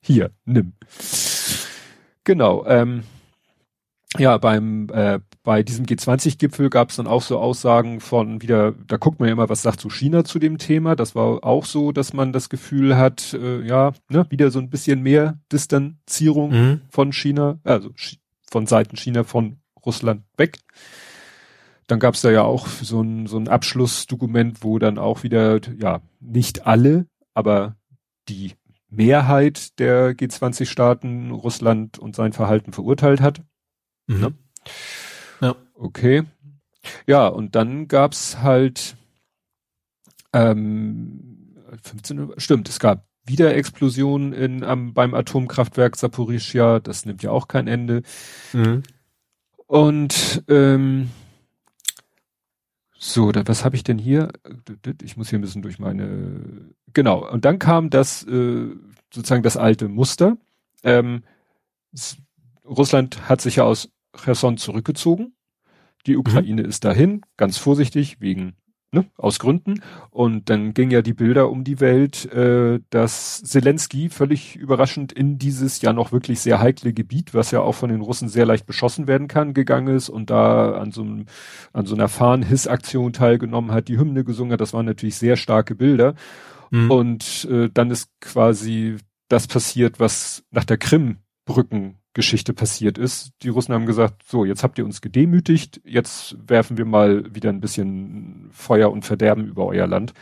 hier, 0.02 0.30
nimm. 0.44 0.72
Genau. 2.24 2.66
Ähm, 2.66 3.04
ja, 4.18 4.36
beim 4.36 4.88
äh, 4.92 5.20
bei 5.42 5.62
diesem 5.62 5.86
G20-Gipfel 5.86 6.70
gab 6.70 6.90
es 6.90 6.96
dann 6.96 7.06
auch 7.06 7.22
so 7.22 7.38
Aussagen 7.38 8.00
von 8.00 8.42
wieder, 8.42 8.72
da 8.86 8.96
guckt 8.96 9.18
man 9.18 9.28
ja 9.28 9.32
immer, 9.32 9.48
was 9.48 9.62
sagt 9.62 9.80
so 9.80 9.90
China 9.90 10.24
zu 10.24 10.38
dem 10.38 10.58
Thema. 10.58 10.94
Das 10.94 11.14
war 11.14 11.44
auch 11.44 11.64
so, 11.64 11.90
dass 11.90 12.12
man 12.12 12.32
das 12.32 12.48
Gefühl 12.48 12.96
hat, 12.96 13.34
äh, 13.34 13.62
ja, 13.66 13.92
ne, 14.08 14.26
wieder 14.30 14.50
so 14.50 14.60
ein 14.60 14.70
bisschen 14.70 15.02
mehr 15.02 15.40
Distanzierung 15.50 16.50
mhm. 16.52 16.80
von 16.90 17.12
China, 17.12 17.58
also 17.64 17.90
von 18.50 18.66
Seiten 18.66 18.96
China 18.96 19.24
von 19.24 19.56
Russland 19.84 20.22
weg. 20.36 20.58
Dann 21.88 21.98
gab 21.98 22.14
es 22.14 22.20
da 22.20 22.30
ja 22.30 22.42
auch 22.42 22.68
so 22.68 23.02
ein, 23.02 23.26
so 23.26 23.36
ein 23.36 23.48
Abschlussdokument, 23.48 24.62
wo 24.62 24.78
dann 24.78 24.98
auch 24.98 25.24
wieder, 25.24 25.60
ja, 25.76 26.00
nicht 26.20 26.66
alle, 26.66 27.06
aber 27.34 27.74
die 28.28 28.52
Mehrheit 28.92 29.78
der 29.78 30.12
G20-Staaten 30.12 31.30
Russland 31.30 31.98
und 31.98 32.14
sein 32.14 32.32
Verhalten 32.32 32.72
verurteilt 32.72 33.20
hat. 33.20 33.42
Mhm. 34.06 34.20
Ne? 34.20 34.34
Ja. 35.40 35.56
Okay. 35.74 36.24
Ja, 37.06 37.26
und 37.26 37.54
dann 37.54 37.88
gab's 37.88 38.38
halt 38.38 38.96
ähm, 40.32 41.56
15, 41.82 42.32
stimmt, 42.36 42.68
es 42.68 42.80
gab 42.80 43.06
wieder 43.24 43.54
Explosionen 43.54 44.32
in, 44.32 44.64
am, 44.64 44.94
beim 44.94 45.14
Atomkraftwerk 45.14 45.96
Saporischia, 45.96 46.80
das 46.80 47.06
nimmt 47.06 47.22
ja 47.22 47.30
auch 47.30 47.48
kein 47.48 47.68
Ende. 47.68 48.02
Mhm. 48.52 48.82
Und 49.66 50.44
ähm, 50.48 51.10
so, 53.04 53.32
da, 53.32 53.42
was 53.48 53.64
habe 53.64 53.74
ich 53.74 53.82
denn 53.82 53.98
hier? 53.98 54.28
Ich 55.02 55.16
muss 55.16 55.28
hier 55.28 55.40
ein 55.40 55.42
bisschen 55.42 55.62
durch 55.62 55.80
meine. 55.80 56.70
Genau. 56.92 57.28
Und 57.28 57.44
dann 57.44 57.58
kam 57.58 57.90
das 57.90 58.24
äh, 58.28 58.68
sozusagen 59.12 59.42
das 59.42 59.56
alte 59.56 59.88
Muster. 59.88 60.36
Ähm, 60.84 61.24
Russland 62.64 63.28
hat 63.28 63.40
sich 63.40 63.56
ja 63.56 63.64
aus 63.64 63.88
Cherson 64.16 64.56
zurückgezogen. 64.56 65.34
Die 66.06 66.16
Ukraine 66.16 66.62
mhm. 66.62 66.68
ist 66.68 66.84
dahin, 66.84 67.22
ganz 67.36 67.58
vorsichtig 67.58 68.20
wegen 68.20 68.54
ne, 68.92 69.06
aus 69.16 69.38
Gründen. 69.38 69.82
Und 70.10 70.50
dann 70.50 70.74
ging 70.74 70.90
ja 70.90 71.02
die 71.02 71.14
Bilder 71.14 71.50
um 71.50 71.64
die 71.64 71.80
Welt, 71.80 72.30
äh, 72.32 72.80
dass 72.90 73.42
Zelensky 73.42 74.08
völlig 74.08 74.56
überraschend 74.56 75.12
in 75.12 75.38
dieses 75.38 75.80
ja 75.80 75.92
noch 75.92 76.12
wirklich 76.12 76.40
sehr 76.40 76.60
heikle 76.60 76.92
Gebiet, 76.92 77.34
was 77.34 77.50
ja 77.50 77.60
auch 77.60 77.74
von 77.74 77.90
den 77.90 78.02
Russen 78.02 78.28
sehr 78.28 78.46
leicht 78.46 78.66
beschossen 78.66 79.06
werden 79.06 79.28
kann, 79.28 79.54
gegangen 79.54 79.94
ist 79.94 80.08
und 80.08 80.30
da 80.30 80.72
an 80.72 80.92
so, 80.92 81.02
einem, 81.02 81.26
an 81.72 81.86
so 81.86 81.94
einer 81.94 82.08
Fahren-Hiss-Aktion 82.08 83.12
teilgenommen 83.12 83.72
hat, 83.72 83.88
die 83.88 83.98
Hymne 83.98 84.24
gesungen 84.24 84.52
hat. 84.52 84.60
Das 84.60 84.74
waren 84.74 84.86
natürlich 84.86 85.16
sehr 85.16 85.36
starke 85.36 85.74
Bilder. 85.74 86.14
Mhm. 86.70 86.90
Und 86.90 87.48
äh, 87.50 87.70
dann 87.72 87.90
ist 87.90 88.10
quasi 88.20 88.96
das 89.28 89.46
passiert, 89.46 89.98
was 89.98 90.44
nach 90.50 90.64
der 90.64 90.76
Krim-Brücken 90.76 92.01
Geschichte 92.14 92.52
passiert 92.52 92.98
ist. 92.98 93.32
Die 93.42 93.48
Russen 93.48 93.74
haben 93.74 93.86
gesagt, 93.86 94.22
so, 94.26 94.44
jetzt 94.44 94.62
habt 94.62 94.78
ihr 94.78 94.84
uns 94.84 95.00
gedemütigt, 95.00 95.80
jetzt 95.84 96.36
werfen 96.46 96.76
wir 96.76 96.84
mal 96.84 97.34
wieder 97.34 97.50
ein 97.50 97.60
bisschen 97.60 98.50
Feuer 98.52 98.90
und 98.92 99.04
Verderben 99.04 99.46
über 99.46 99.66
euer 99.66 99.86
Land. 99.86 100.12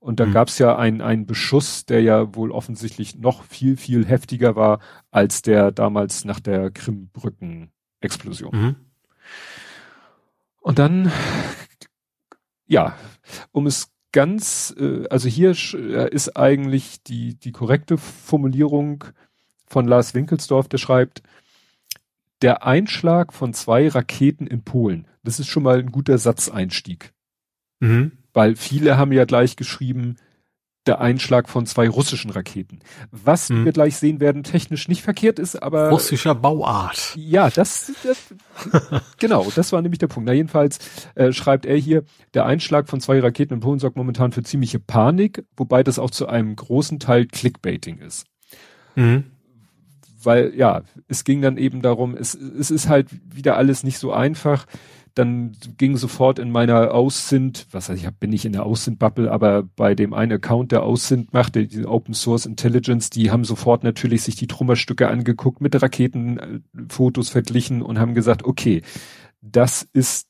Und 0.00 0.20
dann 0.20 0.28
mhm. 0.30 0.34
gab 0.34 0.48
es 0.48 0.58
ja 0.58 0.76
einen, 0.76 1.00
einen 1.00 1.26
Beschuss, 1.26 1.86
der 1.86 2.02
ja 2.02 2.34
wohl 2.34 2.52
offensichtlich 2.52 3.16
noch 3.16 3.42
viel, 3.44 3.76
viel 3.76 4.06
heftiger 4.06 4.54
war 4.56 4.80
als 5.10 5.42
der 5.42 5.72
damals 5.72 6.24
nach 6.24 6.40
der 6.40 6.70
Krimbrücken-Explosion. 6.70 8.50
Mhm. 8.54 8.76
Und 10.60 10.78
dann, 10.78 11.10
ja, 12.66 12.94
um 13.52 13.66
es 13.66 13.90
ganz, 14.12 14.74
äh, 14.78 15.06
also 15.08 15.28
hier 15.28 15.50
äh, 15.74 16.10
ist 16.10 16.36
eigentlich 16.36 17.02
die, 17.02 17.34
die 17.38 17.52
korrekte 17.52 17.98
Formulierung 17.98 19.04
von 19.68 19.86
Lars 19.86 20.14
Winkelsdorf, 20.14 20.68
der 20.68 20.78
schreibt, 20.78 21.22
der 22.42 22.64
Einschlag 22.64 23.32
von 23.32 23.52
zwei 23.52 23.88
Raketen 23.88 24.46
in 24.46 24.62
Polen. 24.62 25.06
Das 25.24 25.40
ist 25.40 25.48
schon 25.48 25.62
mal 25.62 25.78
ein 25.78 25.92
guter 25.92 26.18
Satzeinstieg. 26.18 27.12
Mhm. 27.80 28.12
Weil 28.32 28.56
viele 28.56 28.96
haben 28.96 29.12
ja 29.12 29.24
gleich 29.24 29.56
geschrieben, 29.56 30.16
der 30.86 31.00
Einschlag 31.00 31.50
von 31.50 31.66
zwei 31.66 31.88
russischen 31.88 32.30
Raketen. 32.30 32.78
Was 33.10 33.50
mhm. 33.50 33.66
wir 33.66 33.72
gleich 33.72 33.96
sehen 33.96 34.20
werden, 34.20 34.42
technisch 34.42 34.88
nicht 34.88 35.02
verkehrt 35.02 35.38
ist, 35.38 35.56
aber. 35.62 35.90
Russischer 35.90 36.34
Bauart. 36.34 37.14
Ja, 37.16 37.50
das, 37.50 37.92
das 38.02 38.34
genau, 39.18 39.46
das 39.54 39.72
war 39.72 39.82
nämlich 39.82 39.98
der 39.98 40.06
Punkt. 40.06 40.26
Na, 40.26 40.32
jedenfalls 40.32 40.78
äh, 41.14 41.32
schreibt 41.32 41.66
er 41.66 41.76
hier, 41.76 42.04
der 42.32 42.46
Einschlag 42.46 42.88
von 42.88 43.00
zwei 43.00 43.20
Raketen 43.20 43.54
in 43.54 43.60
Polen 43.60 43.80
sorgt 43.80 43.96
momentan 43.96 44.32
für 44.32 44.42
ziemliche 44.42 44.80
Panik, 44.80 45.44
wobei 45.56 45.82
das 45.82 45.98
auch 45.98 46.10
zu 46.10 46.26
einem 46.26 46.56
großen 46.56 47.00
Teil 47.00 47.26
Clickbaiting 47.26 47.98
ist. 47.98 48.26
Mhm 48.94 49.24
weil 50.28 50.54
ja, 50.54 50.82
es 51.06 51.24
ging 51.24 51.40
dann 51.40 51.56
eben 51.56 51.80
darum, 51.80 52.14
es, 52.14 52.34
es 52.34 52.70
ist 52.70 52.86
halt 52.86 53.08
wieder 53.34 53.56
alles 53.56 53.82
nicht 53.82 53.98
so 53.98 54.12
einfach. 54.12 54.66
Dann 55.14 55.56
ging 55.78 55.96
sofort 55.96 56.38
in 56.38 56.50
meiner 56.50 56.92
Aussint, 56.92 57.66
was 57.70 57.88
weiß 57.88 57.98
ich, 57.98 58.06
bin 58.20 58.28
nicht 58.28 58.44
in 58.44 58.52
der 58.52 58.66
Aussint-Bubble, 58.66 59.32
aber 59.32 59.62
bei 59.62 59.94
dem 59.94 60.12
einen 60.12 60.32
Account, 60.32 60.70
der 60.70 60.82
Aussint 60.82 61.32
macht, 61.32 61.54
der, 61.54 61.62
die 61.64 61.86
Open 61.86 62.12
Source 62.12 62.44
Intelligence, 62.44 63.08
die 63.08 63.30
haben 63.30 63.42
sofort 63.42 63.84
natürlich 63.84 64.20
sich 64.20 64.36
die 64.36 64.48
Trümmerstücke 64.48 65.08
angeguckt, 65.08 65.62
mit 65.62 65.80
Raketenfotos 65.80 67.30
verglichen 67.30 67.80
und 67.80 67.98
haben 67.98 68.12
gesagt, 68.12 68.44
okay, 68.44 68.82
das 69.40 69.88
ist 69.94 70.28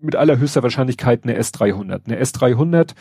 mit 0.00 0.16
allerhöchster 0.16 0.64
Wahrscheinlichkeit 0.64 1.22
eine 1.22 1.38
S300. 1.38 2.06
Eine 2.06 2.20
S300 2.20 2.94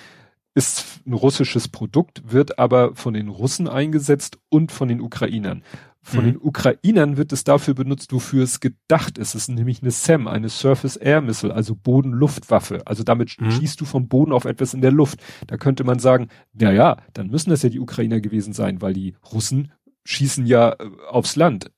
ist 0.57 1.01
ein 1.05 1.13
russisches 1.13 1.67
Produkt, 1.67 2.31
wird 2.31 2.57
aber 2.57 2.95
von 2.95 3.13
den 3.13 3.27
Russen 3.27 3.67
eingesetzt 3.67 4.39
und 4.49 4.71
von 4.71 4.87
den 4.87 5.01
Ukrainern. 5.01 5.63
Von 6.09 6.21
Mhm. 6.23 6.27
den 6.29 6.37
Ukrainern 6.41 7.17
wird 7.17 7.33
es 7.33 7.43
dafür 7.43 7.73
benutzt, 7.73 8.13
wofür 8.13 8.41
es 8.41 8.61
gedacht 8.61 9.17
ist. 9.17 9.35
Es 9.35 9.43
ist 9.43 9.49
nämlich 9.49 9.81
eine 9.81 9.91
SAM, 9.91 10.25
eine 10.27 10.47
Surface 10.47 10.95
Air 10.95 11.19
Missile, 11.19 11.53
also 11.53 11.75
Boden-Luft-Waffe. 11.75 12.87
Also 12.87 13.03
damit 13.03 13.35
Mhm. 13.41 13.51
schießt 13.51 13.81
du 13.81 13.83
vom 13.83 14.07
Boden 14.07 14.31
auf 14.31 14.45
etwas 14.45 14.73
in 14.73 14.79
der 14.79 14.93
Luft. 14.93 15.19
Da 15.47 15.57
könnte 15.57 15.83
man 15.83 15.99
sagen, 15.99 16.29
na 16.53 16.71
ja, 16.71 16.95
dann 17.13 17.27
müssen 17.27 17.49
das 17.49 17.61
ja 17.61 17.67
die 17.69 17.81
Ukrainer 17.81 18.21
gewesen 18.21 18.53
sein, 18.53 18.81
weil 18.81 18.93
die 18.93 19.15
Russen 19.33 19.73
schießen 20.05 20.45
ja 20.45 20.71
äh, 20.79 20.89
aufs 21.09 21.35
Land. 21.35 21.71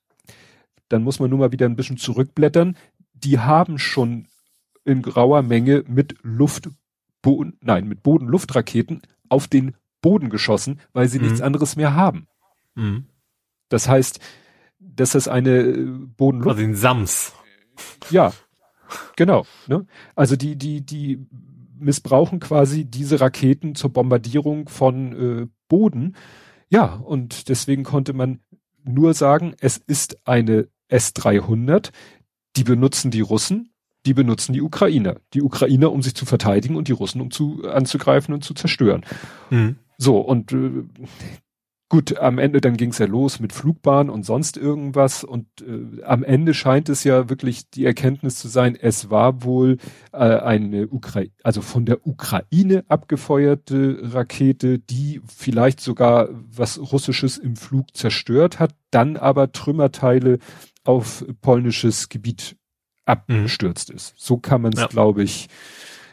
Dann 0.90 1.04
muss 1.04 1.20
man 1.20 1.32
nur 1.32 1.40
mal 1.40 1.52
wieder 1.52 1.66
ein 1.66 1.76
bisschen 1.76 1.98
zurückblättern. 1.98 2.78
Die 3.14 3.40
haben 3.40 3.80
schon 3.80 4.28
in 4.86 5.02
grauer 5.02 5.42
Menge 5.42 5.84
mit 5.88 6.16
Luft, 6.22 6.70
Boden, 7.24 7.58
nein, 7.62 7.88
mit 7.88 8.04
Boden-Luftraketen 8.04 9.02
auf 9.28 9.48
den 9.48 9.74
Boden 10.02 10.30
geschossen, 10.30 10.80
weil 10.94 11.08
sie 11.10 11.18
Mhm. 11.18 11.24
nichts 11.26 11.42
anderes 11.42 11.76
mehr 11.76 11.96
haben. 11.96 12.28
Mhm. 12.76 13.06
Das 13.70 13.88
heißt, 13.88 14.20
dass 14.80 15.12
das 15.12 15.28
eine 15.28 15.60
äh, 15.60 15.86
Bodenluft, 16.18 16.50
Also 16.50 16.62
den 16.62 16.76
Sams. 16.76 17.34
ja, 18.10 18.34
genau. 19.16 19.46
Ne? 19.68 19.86
Also 20.16 20.36
die, 20.36 20.56
die, 20.56 20.82
die 20.82 21.26
missbrauchen 21.78 22.40
quasi 22.40 22.86
diese 22.86 23.22
Raketen 23.22 23.76
zur 23.76 23.92
Bombardierung 23.92 24.68
von 24.68 25.14
äh, 25.44 25.48
Boden. 25.68 26.16
Ja, 26.70 26.86
und 26.96 27.50
deswegen 27.50 27.84
konnte 27.84 28.14
man 28.14 28.40
nur 28.84 29.14
sagen, 29.14 29.56
es 29.60 29.78
ist 29.78 30.28
eine 30.28 30.68
S-300. 30.88 31.92
Die 32.56 32.64
benutzen 32.64 33.12
die 33.12 33.22
Russen, 33.22 33.72
die 34.06 34.14
benutzen 34.14 34.54
die 34.54 34.62
Ukrainer. 34.62 35.18
Die 35.34 35.42
Ukrainer, 35.42 35.92
um 35.92 36.02
sich 36.02 36.16
zu 36.16 36.26
verteidigen 36.26 36.76
und 36.76 36.88
die 36.88 36.94
Russen, 36.94 37.22
um 37.22 37.32
zu 37.32 37.64
anzugreifen 37.68 38.34
und 38.34 38.44
zu 38.44 38.54
zerstören. 38.54 39.06
Mhm. 39.50 39.78
So, 39.98 40.20
und 40.20 40.52
äh, 40.54 40.84
gut, 41.90 42.18
am 42.20 42.38
Ende 42.38 42.62
dann 42.62 42.78
ging's 42.78 43.00
ja 43.00 43.08
los 43.08 43.40
mit 43.40 43.52
Flugbahn 43.52 44.10
und 44.10 44.24
sonst 44.24 44.58
irgendwas. 44.58 45.24
Und 45.24 45.48
äh, 45.62 46.04
am 46.04 46.24
Ende 46.24 46.54
scheint 46.54 46.88
es 46.88 47.04
ja 47.04 47.30
wirklich 47.30 47.70
die 47.72 47.86
Erkenntnis 47.86 48.36
zu 48.36 48.48
sein, 48.48 48.78
es 48.80 49.10
war 49.10 49.44
wohl 49.44 49.78
äh, 50.12 50.18
eine 50.18 50.88
Ukraine, 50.88 51.32
also 51.44 51.62
von 51.62 51.86
der 51.86 52.06
Ukraine 52.08 52.86
abgefeuerte 52.88 54.00
Rakete, 54.14 54.78
die 54.80 55.22
vielleicht 55.28 55.82
sogar 55.82 56.30
was 56.32 56.80
Russisches 56.80 57.38
im 57.38 57.56
Flug 57.56 57.96
zerstört 57.98 58.60
hat, 58.60 58.76
dann 58.92 59.18
aber 59.18 59.52
Trümmerteile 59.52 60.38
auf 60.84 61.26
polnisches 61.42 62.10
Gebiet 62.10 62.56
abgestürzt 63.06 63.90
ist. 63.90 64.14
So 64.18 64.38
kann 64.38 64.62
man 64.62 64.74
es, 64.74 64.80
Ja. 64.82 64.88
glaube 64.88 65.24
ich, 65.24 65.48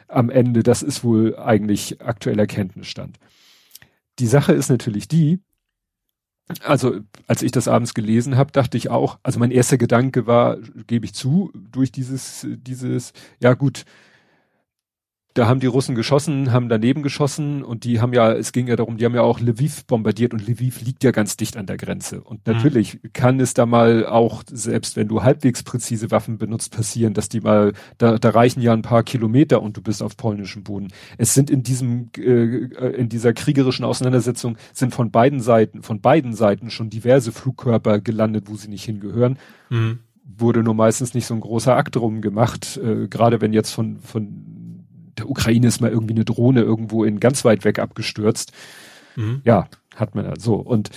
am 0.09 0.31
Ende, 0.31 0.63
das 0.63 0.83
ist 0.83 1.05
wohl 1.05 1.37
eigentlich 1.37 2.01
aktueller 2.01 2.47
Kenntnisstand. 2.47 3.19
Die 4.19 4.27
Sache 4.27 4.53
ist 4.55 4.71
natürlich 4.71 5.09
die, 5.09 5.41
also 6.63 7.01
als 7.27 7.43
ich 7.43 7.51
das 7.51 7.69
abends 7.69 7.95
gelesen 7.95 8.37
habe, 8.37 8.53
dachte 8.53 8.77
ich 8.77 8.89
auch, 8.89 9.19
also 9.23 9.39
mein 9.39 9.51
erster 9.51 9.79
Gedanke 9.79 10.27
war, 10.27 10.59
gebe 10.87 11.05
ich 11.05 11.15
zu, 11.15 11.53
durch 11.73 11.91
dieses, 11.91 12.47
dieses, 12.49 13.13
ja 13.41 13.55
gut, 13.55 13.85
da 15.37 15.47
haben 15.47 15.61
die 15.61 15.67
Russen 15.67 15.95
geschossen, 15.95 16.51
haben 16.51 16.69
daneben 16.71 17.03
geschossen 17.03 17.63
und 17.63 17.85
die 17.85 18.01
haben 18.01 18.13
ja, 18.15 18.33
es 18.33 18.53
ging 18.53 18.67
ja 18.69 18.77
darum, 18.77 18.97
die 18.97 19.05
haben 19.05 19.15
ja 19.15 19.21
auch 19.21 19.39
Lviv 19.39 19.85
bombardiert 19.85 20.33
und 20.33 20.47
Lviv 20.49 20.81
liegt 20.81 21.05
ja 21.05 21.11
ganz 21.11 21.37
dicht 21.37 21.57
an 21.59 21.67
der 21.67 21.77
Grenze. 21.77 22.23
Und 22.23 22.47
Mhm. 22.47 22.55
natürlich 22.55 22.99
kann 23.13 23.39
es 23.39 23.53
da 23.53 23.67
mal 23.67 24.07
auch, 24.07 24.43
selbst 24.51 24.97
wenn 24.97 25.09
du 25.09 25.23
halbwegs 25.23 25.63
präzise 25.63 26.11
Waffen 26.11 26.39
benutzt, 26.39 26.75
passieren, 26.75 27.13
dass 27.13 27.29
die 27.29 27.41
mal, 27.41 27.75
da, 27.99 28.19
da 28.19 28.31
reichen 28.31 28.63
ja 28.63 28.73
ein 28.73 28.81
paar 28.83 29.03
Kilometer 29.03 29.61
und 29.61 29.77
du 29.77 29.83
bist 29.83 30.03
auf 30.03 30.17
polnischem 30.17 30.63
Boden. 30.65 30.89
Es 31.19 31.35
sind 31.35 31.51
in 31.51 31.63
diesem, 31.63 32.09
äh, 32.17 32.93
in 32.97 33.09
dieser 33.11 33.35
kriegerischen 33.35 33.85
Auseinandersetzung 33.85 34.57
sind 34.73 34.95
von 34.95 35.11
beiden 35.11 35.41
Seiten, 35.41 35.83
von 35.83 36.01
beiden 36.01 36.33
Seiten 36.33 36.71
schon 36.71 36.89
diverse 36.89 37.31
Flugkörper 37.31 38.01
gelandet, 38.01 38.45
wo 38.49 38.57
sie 38.57 38.69
nicht 38.69 38.85
hingehören 38.85 39.37
Mhm. 39.69 39.99
wurde 40.39 40.63
nur 40.63 40.75
meistens 40.75 41.15
nicht 41.15 41.27
so 41.27 41.35
ein 41.35 41.41
großer 41.41 41.77
Akt 41.77 41.97
drum 41.97 42.21
gemacht, 42.21 42.79
äh, 42.83 43.07
gerade 43.09 43.41
wenn 43.41 43.53
jetzt 43.53 43.71
von, 43.73 43.99
von 44.01 44.56
der 45.19 45.31
Ukraine 45.31 45.67
ist 45.67 45.81
mal 45.81 45.91
irgendwie 45.91 46.15
eine 46.15 46.25
Drohne 46.25 46.63
irgendwo 46.63 47.05
in 47.05 47.21
ganz 47.21 47.45
weit 47.45 47.65
weg 47.65 47.79
abgestürzt. 47.79 48.53
Mhm. 49.17 49.41
Ja, 49.45 49.69
hat 49.95 50.15
man 50.15 50.25
ja 50.25 50.35
so. 50.39 50.55
Und 50.55 50.91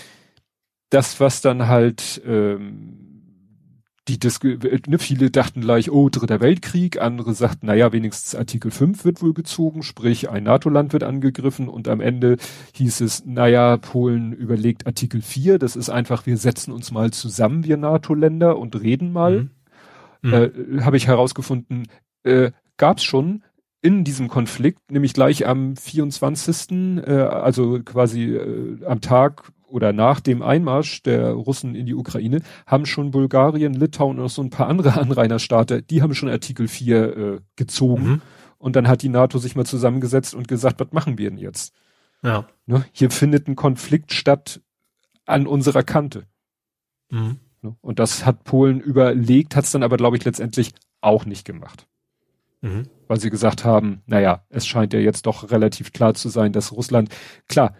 das, 0.89 1.19
was 1.19 1.41
dann 1.41 1.67
halt 1.67 2.21
ähm, 2.25 3.09
die 4.07 4.17
Disku 4.17 4.57
ne, 4.87 4.97
viele 4.97 5.29
dachten 5.29 5.61
gleich, 5.61 5.91
oh, 5.91 6.09
dritter 6.09 6.41
Weltkrieg, 6.41 6.99
andere 6.99 7.33
sagten, 7.35 7.67
naja, 7.67 7.93
wenigstens 7.93 8.33
Artikel 8.33 8.71
5 8.71 9.05
wird 9.05 9.21
wohl 9.21 9.33
gezogen, 9.33 9.83
sprich 9.83 10.29
ein 10.29 10.43
NATO-Land 10.43 10.93
wird 10.93 11.03
angegriffen 11.03 11.69
und 11.69 11.87
am 11.87 12.01
Ende 12.01 12.37
hieß 12.73 13.01
es, 13.01 13.23
naja, 13.25 13.77
Polen 13.77 14.33
überlegt 14.33 14.87
Artikel 14.87 15.21
4, 15.21 15.59
das 15.59 15.75
ist 15.75 15.89
einfach, 15.89 16.25
wir 16.25 16.37
setzen 16.37 16.71
uns 16.71 16.91
mal 16.91 17.11
zusammen, 17.11 17.63
wir 17.65 17.77
NATO-Länder 17.77 18.57
und 18.57 18.81
reden 18.81 19.13
mal 19.13 19.43
Mhm. 19.43 19.49
Mhm. 20.21 20.33
äh, 20.33 20.81
habe 20.81 20.97
ich 20.97 21.07
herausgefunden, 21.07 21.87
äh, 22.23 22.51
gab 22.77 22.97
es 22.97 23.03
schon 23.03 23.43
in 23.81 24.03
diesem 24.03 24.27
Konflikt, 24.27 24.91
nämlich 24.91 25.13
gleich 25.13 25.47
am 25.47 25.75
24., 25.75 26.71
äh, 26.71 27.11
also 27.11 27.79
quasi 27.83 28.35
äh, 28.35 28.85
am 28.85 29.01
Tag 29.01 29.51
oder 29.67 29.93
nach 29.93 30.19
dem 30.19 30.41
Einmarsch 30.41 31.03
der 31.03 31.31
Russen 31.31 31.75
in 31.75 31.85
die 31.85 31.93
Ukraine, 31.93 32.41
haben 32.65 32.85
schon 32.85 33.11
Bulgarien, 33.11 33.73
Litauen 33.73 34.17
und 34.17 34.23
noch 34.23 34.29
so 34.29 34.41
ein 34.41 34.49
paar 34.49 34.67
andere 34.67 34.93
Anrainerstaaten, 34.99 35.85
die 35.89 36.01
haben 36.01 36.15
schon 36.15 36.29
Artikel 36.29 36.67
4 36.67 37.17
äh, 37.17 37.39
gezogen. 37.55 38.03
Mhm. 38.03 38.21
Und 38.57 38.75
dann 38.75 38.87
hat 38.89 39.01
die 39.01 39.09
NATO 39.09 39.37
sich 39.37 39.55
mal 39.55 39.65
zusammengesetzt 39.65 40.35
und 40.35 40.47
gesagt, 40.47 40.81
was 40.81 40.91
machen 40.91 41.17
wir 41.17 41.29
denn 41.29 41.39
jetzt? 41.39 41.73
Ja. 42.21 42.45
Ne? 42.65 42.83
Hier 42.91 43.09
findet 43.09 43.47
ein 43.47 43.55
Konflikt 43.55 44.11
statt 44.11 44.61
an 45.25 45.47
unserer 45.47 45.83
Kante. 45.83 46.25
Mhm. 47.09 47.37
Ne? 47.61 47.75
Und 47.79 47.99
das 47.99 48.25
hat 48.25 48.43
Polen 48.43 48.81
überlegt, 48.81 49.55
hat 49.55 49.63
es 49.63 49.71
dann 49.71 49.83
aber, 49.83 49.95
glaube 49.95 50.17
ich, 50.17 50.25
letztendlich 50.25 50.73
auch 50.99 51.25
nicht 51.25 51.45
gemacht. 51.45 51.87
Mhm. 52.61 52.87
Weil 53.07 53.19
sie 53.19 53.29
gesagt 53.29 53.63
haben, 53.63 54.01
naja, 54.05 54.45
es 54.49 54.67
scheint 54.67 54.93
ja 54.93 54.99
jetzt 54.99 55.25
doch 55.25 55.49
relativ 55.51 55.93
klar 55.93 56.13
zu 56.13 56.29
sein, 56.29 56.51
dass 56.51 56.71
Russland, 56.71 57.09
klar, 57.47 57.73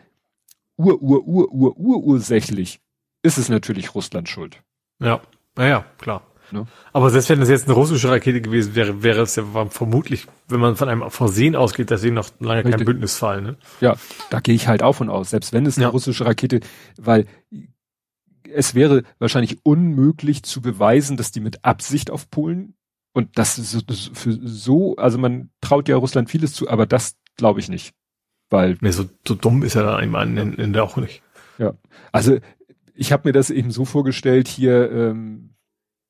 ur, 0.78 1.02
ur, 1.02 1.28
ur, 1.28 1.52
ur, 1.52 1.78
ur, 1.78 2.04
ursächlich 2.04 2.80
ist 3.22 3.38
es 3.38 3.50
natürlich 3.50 3.94
Russland 3.96 4.30
schuld. 4.30 4.64
Ja. 5.02 5.22
Naja, 5.56 5.86
klar. 5.98 6.24
Ne? 6.52 6.66
Aber 6.94 7.10
selbst 7.12 7.30
wenn 7.30 7.42
es 7.42 7.50
jetzt 7.50 7.66
eine 7.66 7.74
russische 7.76 8.10
Rakete 8.10 8.42
gewesen 8.42 8.74
wäre, 8.74 9.04
wäre 9.04 9.22
es 9.22 9.36
ja 9.36 9.44
vermutlich, 9.70 10.26
wenn 10.48 10.60
man 10.60 10.76
von 10.78 10.90
einem 10.90 11.12
Versehen 11.12 11.56
ausgeht, 11.56 11.92
deswegen 11.92 12.16
noch 12.16 12.30
lange 12.40 12.64
kein 12.64 12.72
Richtig. 12.72 12.88
Bündnisfall, 12.88 13.42
ne? 13.42 13.58
Ja, 13.82 13.98
da 14.32 14.40
gehe 14.40 14.56
ich 14.56 14.68
halt 14.68 14.82
auch 14.82 14.94
von 14.94 15.10
aus, 15.10 15.30
selbst 15.30 15.54
wenn 15.54 15.66
es 15.68 15.78
eine 15.78 15.84
Ja. 15.86 15.90
russische 15.90 16.26
Rakete, 16.26 16.62
weil 16.98 17.28
es 18.52 18.74
wäre 18.74 19.04
wahrscheinlich 19.20 19.60
unmöglich 19.64 20.42
zu 20.42 20.62
beweisen, 20.62 21.18
dass 21.18 21.32
die 21.32 21.40
mit 21.40 21.64
Absicht 21.66 22.10
auf 22.10 22.32
Polen 22.32 22.74
und 23.14 23.38
das 23.38 23.58
ist 23.58 23.86
für 24.14 24.34
so, 24.34 24.96
also 24.96 25.18
man 25.18 25.50
traut 25.62 25.90
ja 25.90 25.98
Russland 25.98 26.30
vieles 26.30 26.54
zu, 26.54 26.70
aber 26.70 26.86
das 26.86 27.18
glaube 27.36 27.60
ich 27.60 27.70
nicht. 27.70 27.94
Weil 28.50 28.78
Nee, 28.82 28.92
so, 28.92 29.06
so 29.28 29.36
dumm 29.36 29.64
ist 29.64 29.76
er 29.76 29.84
dann 29.84 30.00
in 30.56 30.74
der 30.74 30.84
auch 30.84 30.98
nicht. 30.98 31.22
Also 32.12 32.38
ich 32.94 33.12
habe 33.12 33.30
mir 33.30 33.34
das 33.34 33.50
eben 33.50 33.72
so 33.72 33.86
vorgestellt, 33.86 34.48
hier 34.48 34.92
ähm, 34.92 35.56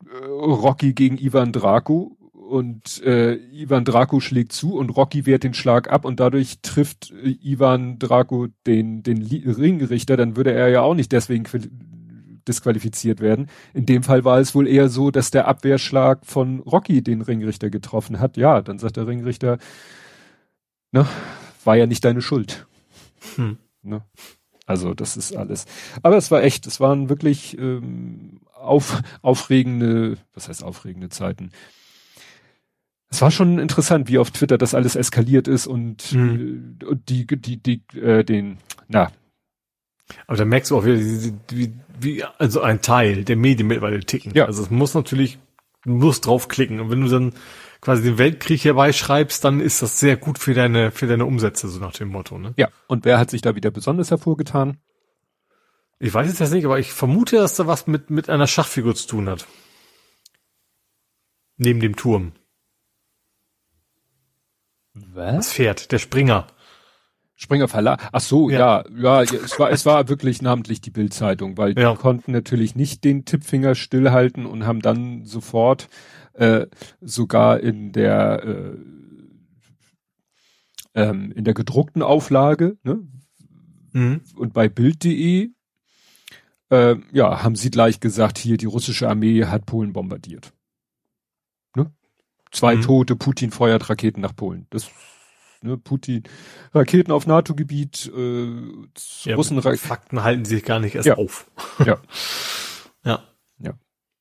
äh, 0.05 0.25
Rocky 0.25 0.93
gegen 0.93 1.17
Ivan 1.17 1.51
Draco 1.51 2.17
und 2.31 3.03
äh, 3.03 3.35
Ivan 3.35 3.85
Draco 3.85 4.19
schlägt 4.19 4.53
zu 4.53 4.75
und 4.75 4.89
Rocky 4.89 5.25
wehrt 5.25 5.43
den 5.43 5.53
Schlag 5.53 5.91
ab 5.91 6.03
und 6.03 6.19
dadurch 6.19 6.61
trifft 6.61 7.11
äh, 7.11 7.35
Ivan 7.41 7.99
Draco 7.99 8.47
den, 8.65 9.03
den 9.03 9.21
Ringrichter, 9.21 10.17
dann 10.17 10.35
würde 10.35 10.53
er 10.53 10.69
ja 10.69 10.81
auch 10.81 10.95
nicht 10.95 11.11
deswegen 11.11 11.45
disqualifiziert 12.49 13.21
werden. 13.21 13.47
In 13.73 13.85
dem 13.85 14.03
Fall 14.03 14.25
war 14.25 14.39
es 14.39 14.53
wohl 14.53 14.67
eher 14.67 14.89
so, 14.89 15.11
dass 15.11 15.31
der 15.31 15.47
Abwehrschlag 15.47 16.25
von 16.25 16.59
Rocky 16.59 17.01
den 17.01 17.21
Ringrichter 17.21 17.69
getroffen 17.69 18.19
hat. 18.19 18.35
Ja, 18.35 18.61
dann 18.61 18.79
sagt 18.79 18.97
der 18.97 19.07
Ringrichter, 19.07 19.57
ne, 20.91 21.07
war 21.63 21.77
ja 21.77 21.85
nicht 21.85 22.03
deine 22.03 22.21
Schuld. 22.21 22.67
Hm. 23.35 23.57
Ne? 23.83 24.01
Also 24.65 24.93
das 24.93 25.17
ist 25.17 25.35
alles. 25.35 25.65
Aber 26.03 26.17
es 26.17 26.29
war 26.31 26.43
echt, 26.43 26.67
es 26.67 26.79
waren 26.79 27.09
wirklich 27.09 27.57
ähm, 27.57 28.41
auf, 28.53 29.01
aufregende, 29.21 30.17
was 30.33 30.49
heißt 30.49 30.63
aufregende 30.63 31.09
Zeiten. 31.09 31.51
Es 33.09 33.21
war 33.23 33.31
schon 33.31 33.57
interessant, 33.57 34.07
wie 34.07 34.19
auf 34.19 34.29
Twitter 34.29 34.59
das 34.59 34.75
alles 34.75 34.95
eskaliert 34.95 35.47
ist 35.47 35.65
und, 35.65 36.11
Mhm. 36.13 36.77
äh, 36.81 36.85
und 36.85 37.09
die, 37.09 37.25
die, 37.25 37.57
die, 37.57 37.81
äh, 37.97 38.23
den, 38.23 38.59
na, 38.87 39.11
Aber 40.27 40.37
da 40.37 40.45
merkst 40.45 40.71
du 40.71 40.77
auch 40.77 40.85
wieder, 40.85 40.99
wie, 41.49 41.73
wie, 41.99 42.23
also 42.37 42.61
ein 42.61 42.81
Teil 42.81 43.23
der 43.23 43.35
Medien 43.35 43.67
mittlerweile 43.67 43.99
ticken. 43.99 44.33
Ja. 44.33 44.45
Also 44.45 44.63
es 44.63 44.69
muss 44.69 44.93
natürlich, 44.93 45.39
du 45.83 45.91
musst 45.91 46.25
draufklicken. 46.25 46.79
Und 46.79 46.91
wenn 46.91 47.01
du 47.01 47.09
dann 47.09 47.33
quasi 47.81 48.03
den 48.03 48.17
Weltkrieg 48.17 48.63
herbeischreibst, 48.63 49.43
dann 49.43 49.59
ist 49.59 49.81
das 49.81 49.99
sehr 49.99 50.17
gut 50.17 50.37
für 50.37 50.53
deine, 50.53 50.91
für 50.91 51.07
deine 51.07 51.25
Umsätze, 51.25 51.67
so 51.67 51.79
nach 51.79 51.93
dem 51.93 52.09
Motto, 52.09 52.37
ne? 52.37 52.53
ja. 52.57 52.69
Und 52.87 53.05
wer 53.05 53.19
hat 53.19 53.29
sich 53.29 53.41
da 53.41 53.55
wieder 53.55 53.71
besonders 53.71 54.11
hervorgetan? 54.11 54.77
Ich 55.99 56.13
weiß 56.13 56.31
es 56.31 56.39
jetzt 56.39 56.53
nicht, 56.53 56.65
aber 56.65 56.79
ich 56.79 56.93
vermute, 56.93 57.37
dass 57.37 57.55
da 57.55 57.67
was 57.67 57.87
mit, 57.87 58.09
mit 58.09 58.29
einer 58.29 58.47
Schachfigur 58.47 58.95
zu 58.95 59.07
tun 59.07 59.29
hat. 59.29 59.45
Neben 61.57 61.81
dem 61.81 61.97
Turm. 61.97 62.31
Was? 64.93 65.35
Das 65.35 65.53
Pferd, 65.53 65.91
der 65.91 65.99
Springer. 65.99 66.47
Springer 67.41 67.69
Verlag. 67.69 68.09
Ach 68.11 68.19
so, 68.19 68.49
ja, 68.49 68.83
ja, 68.93 69.21
ja, 69.23 69.23
es 69.23 69.57
war, 69.57 69.71
es 69.71 69.85
war 69.85 70.09
wirklich 70.09 70.41
namentlich 70.41 70.81
die 70.81 70.91
Bildzeitung, 70.91 71.57
weil 71.57 71.77
Ja. 71.79 71.93
die 71.93 71.97
konnten 71.97 72.33
natürlich 72.33 72.75
nicht 72.75 73.05
den 73.05 73.23
Tippfinger 73.23 73.75
stillhalten 73.75 74.45
und 74.45 74.65
haben 74.67 74.81
dann 74.81 75.23
sofort 75.25 75.87
äh, 76.33 76.67
sogar 76.99 77.61
in 77.61 77.93
der 77.93 78.43
äh, 78.43 78.77
ähm, 80.95 81.31
in 81.31 81.45
der 81.45 81.53
gedruckten 81.53 82.01
Auflage 82.01 82.77
ne, 82.83 82.99
Mhm. 83.93 84.21
und 84.35 84.53
bei 84.53 84.67
Bild.de 84.67 85.49
äh, 86.71 86.95
ja 87.13 87.41
haben 87.41 87.55
sie 87.55 87.71
gleich 87.71 88.01
gesagt, 88.01 88.37
hier 88.37 88.57
die 88.57 88.65
russische 88.65 89.07
Armee 89.07 89.45
hat 89.45 89.65
Polen 89.65 89.93
bombardiert. 89.93 90.51
Ne? 91.75 91.91
Zwei 92.51 92.75
Mhm. 92.75 92.81
Tote, 92.81 93.15
Putin 93.15 93.51
feuert 93.51 93.89
Raketen 93.89 94.19
nach 94.21 94.35
Polen. 94.35 94.67
Das 94.71 94.89
ne, 95.61 95.77
Putin 95.77 96.23
Raketen 96.73 97.11
auf 97.11 97.27
NATO-Gebiet, 97.27 98.11
äh, 98.15 98.47
Ja, 99.23 99.35
Russen 99.35 99.61
Fakten 99.61 100.23
halten 100.23 100.45
sich 100.45 100.63
gar 100.63 100.79
nicht 100.79 100.95
erst 100.95 101.07
Ja. 101.07 101.15
auf. 101.15 101.49
Ja. 101.85 101.99
Ja. 103.03 103.23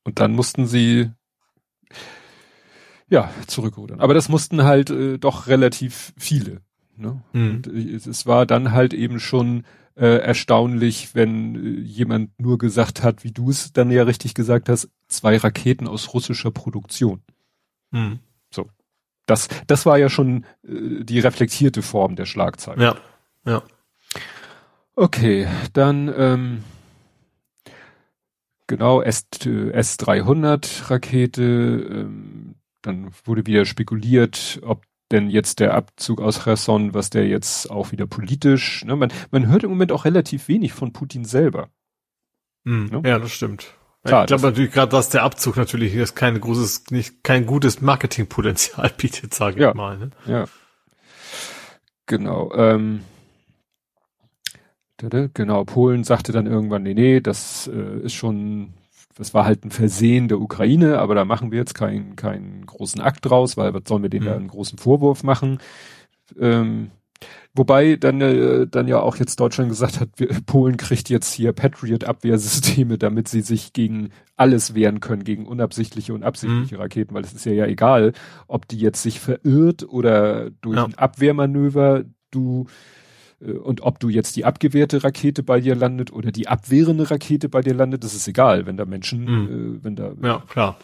Und 0.05 0.21
dann 0.21 0.33
mussten 0.33 0.67
sie 0.67 1.11
ja 3.11 3.31
zurückrudern. 3.47 4.01
Aber 4.01 4.15
das 4.15 4.29
mussten 4.29 4.65
halt 4.65 4.91
äh, 4.91 5.19
doch 5.19 5.47
relativ 5.47 6.13
viele. 6.17 6.63
Ne? 6.97 7.23
Mhm. 7.33 7.63
Äh, 7.67 7.95
es, 7.95 8.07
es 8.07 8.27
war 8.27 8.47
dann 8.47 8.73
halt 8.73 8.95
eben 8.95 9.21
schon 9.21 9.65
äh, 9.97 10.19
erstaunlich, 10.19 11.15
wenn 11.15 11.55
äh, 11.55 11.81
jemand 11.81 12.39
nur 12.41 12.59
gesagt 12.59 13.03
hat, 13.03 13.25
wie 13.25 13.33
du 13.33 13.51
es 13.51 13.73
dann 13.73 13.91
ja 13.91 14.03
richtig 14.05 14.35
gesagt 14.35 14.69
hast, 14.69 14.89
zwei 15.09 15.37
Raketen 15.37 15.89
aus 15.89 16.15
russischer 16.15 16.51
Produktion. 16.51 17.23
Mhm. 17.91 18.21
Das, 19.29 19.49
das 19.67 19.87
war 19.87 19.99
ja 19.99 20.09
schon 20.09 20.45
äh, 20.65 21.05
die 21.05 21.21
reflektierte 21.21 21.83
Form 21.83 22.17
der 22.17 22.27
Schlagzeile. 22.27 22.83
Ja. 22.83 22.97
Ja. 23.45 23.63
Okay, 24.97 25.47
dann 25.75 26.13
ähm, 26.17 26.65
genau 28.67 29.01
S, 29.03 29.27
äh, 29.45 29.71
S300 29.79 30.91
Rakete. 30.91 31.43
Ähm, 31.43 32.55
dann 32.83 33.11
wurde 33.25 33.47
wieder 33.47 33.65
spekuliert, 33.65 34.61
ob 34.63 34.85
denn 35.11 35.29
jetzt 35.29 35.61
der 35.61 35.75
Abzug 35.75 36.21
aus 36.21 36.45
Cherson, 36.45 36.95
was 36.95 37.11
der 37.11 37.27
jetzt 37.29 37.71
auch 37.71 37.93
wieder 37.93 38.07
politisch. 38.07 38.85
Ne, 38.85 38.97
man, 38.97 39.13
man 39.31 39.47
hört 39.47 39.63
im 39.63 39.71
Moment 39.71 39.93
auch 39.93 40.05
relativ 40.05 40.49
wenig 40.49 40.73
von 40.73 40.93
Putin 40.93 41.25
selber. 41.25 41.69
Mhm. 42.65 43.03
Ja. 43.05 43.11
Ja, 43.11 43.19
das 43.19 43.33
stimmt. 43.33 43.75
Klar, 44.05 44.23
ich 44.25 44.29
glaube 44.29 44.43
natürlich 44.45 44.71
gerade, 44.73 44.91
dass 44.91 45.09
der 45.11 45.23
Abzug 45.25 45.57
natürlich 45.57 45.93
jetzt 45.93 46.15
kein 46.17 46.41
großes, 46.41 46.91
nicht 46.91 47.23
kein 47.25 47.47
gutes 47.47 47.81
Marketingpotenzial 47.81 48.91
bietet, 48.97 49.35
sage 49.35 49.57
ich 49.57 49.63
Ja. 49.63 49.75
mal. 49.75 49.99
Ne? 49.99 50.11
Ja. 50.27 50.45
Genau. 52.07 52.53
Ähm, 52.55 53.03
genau, 55.35 55.65
Polen 55.65 56.05
sagte 56.05 56.33
dann 56.33 56.47
irgendwann, 56.47 56.83
nee, 56.83 56.95
nee, 56.95 57.21
das 57.21 57.69
äh, 57.73 58.01
ist 58.01 58.15
schon, 58.15 58.73
das 59.17 59.35
war 59.35 59.45
halt 59.45 59.65
ein 59.65 59.71
Versehen 59.71 60.29
der 60.29 60.41
Ukraine, 60.41 60.99
aber 60.99 61.15
da 61.15 61.25
machen 61.25 61.51
wir 61.53 61.59
jetzt 61.59 61.75
keinen 61.75 62.17
keinen 62.17 62.67
großen 62.67 63.01
Akt 63.01 63.25
draus, 63.27 63.57
weil 63.57 63.75
was 63.75 63.83
sollen 63.87 64.03
wir 64.03 64.11
denen 64.11 64.25
Mhm. 64.25 64.31
da 64.31 64.37
einen 64.37 64.49
großen 64.49 64.79
Vorwurf 64.79 65.23
machen? 65.23 65.59
Ähm, 66.39 66.91
wobei 67.55 67.97
dann, 67.97 68.21
äh, 68.21 68.67
dann 68.67 68.89
ja 68.89 69.01
auch 69.01 69.17
jetzt 69.17 69.41
Deutschland 69.41 69.69
gesagt 69.71 70.01
hat, 70.01 70.09
wir, 70.17 70.29
Polen 70.47 70.77
kriegt 70.77 71.09
jetzt 71.11 71.33
hier 71.33 71.53
Patriot-Abwehrsysteme, 71.53 72.99
damit 72.99 73.29
sie 73.29 73.41
sich 73.41 73.73
gegen 73.73 74.11
alles 74.37 74.75
wehren 74.75 75.01
können, 75.01 75.25
gegen 75.25 75.47
unabsichtliche 75.47 76.15
und 76.15 76.23
absichtliche 76.23 76.79
Raketen, 76.79 77.15
weil 77.15 77.25
es 77.25 77.33
ist 77.33 77.45
ja 77.45 77.53
ja 77.53 77.67
egal, 77.67 78.13
ob 78.47 78.69
die 78.69 78.79
jetzt 78.79 79.03
sich 79.03 79.21
verirrt 79.21 79.83
oder 79.89 80.51
durch 80.61 80.77
Ja. 80.77 80.85
ein 80.85 80.95
Abwehrmanöver 80.95 82.05
du 82.31 82.67
äh, 83.41 83.53
und 83.53 83.81
ob 83.81 83.99
du 84.01 84.09
jetzt 84.09 84.37
die 84.37 84.45
abgewehrte 84.45 85.03
Rakete 85.03 85.43
bei 85.43 85.61
dir 85.61 85.75
landet 85.75 86.13
oder 86.13 86.31
die 86.33 86.47
abwehrende 86.49 87.11
Rakete 87.11 87.49
bei 87.49 87.63
dir 87.63 87.75
landet, 87.75 88.05
das 88.05 88.15
ist 88.15 88.29
egal, 88.29 88.67
wenn 88.67 88.77
da 88.77 88.85
Menschen, 88.85 89.27
äh, 89.81 89.85
wenn 89.85 89.97
da 89.97 90.13
Ja, 90.23 90.43
klar. 90.49 90.79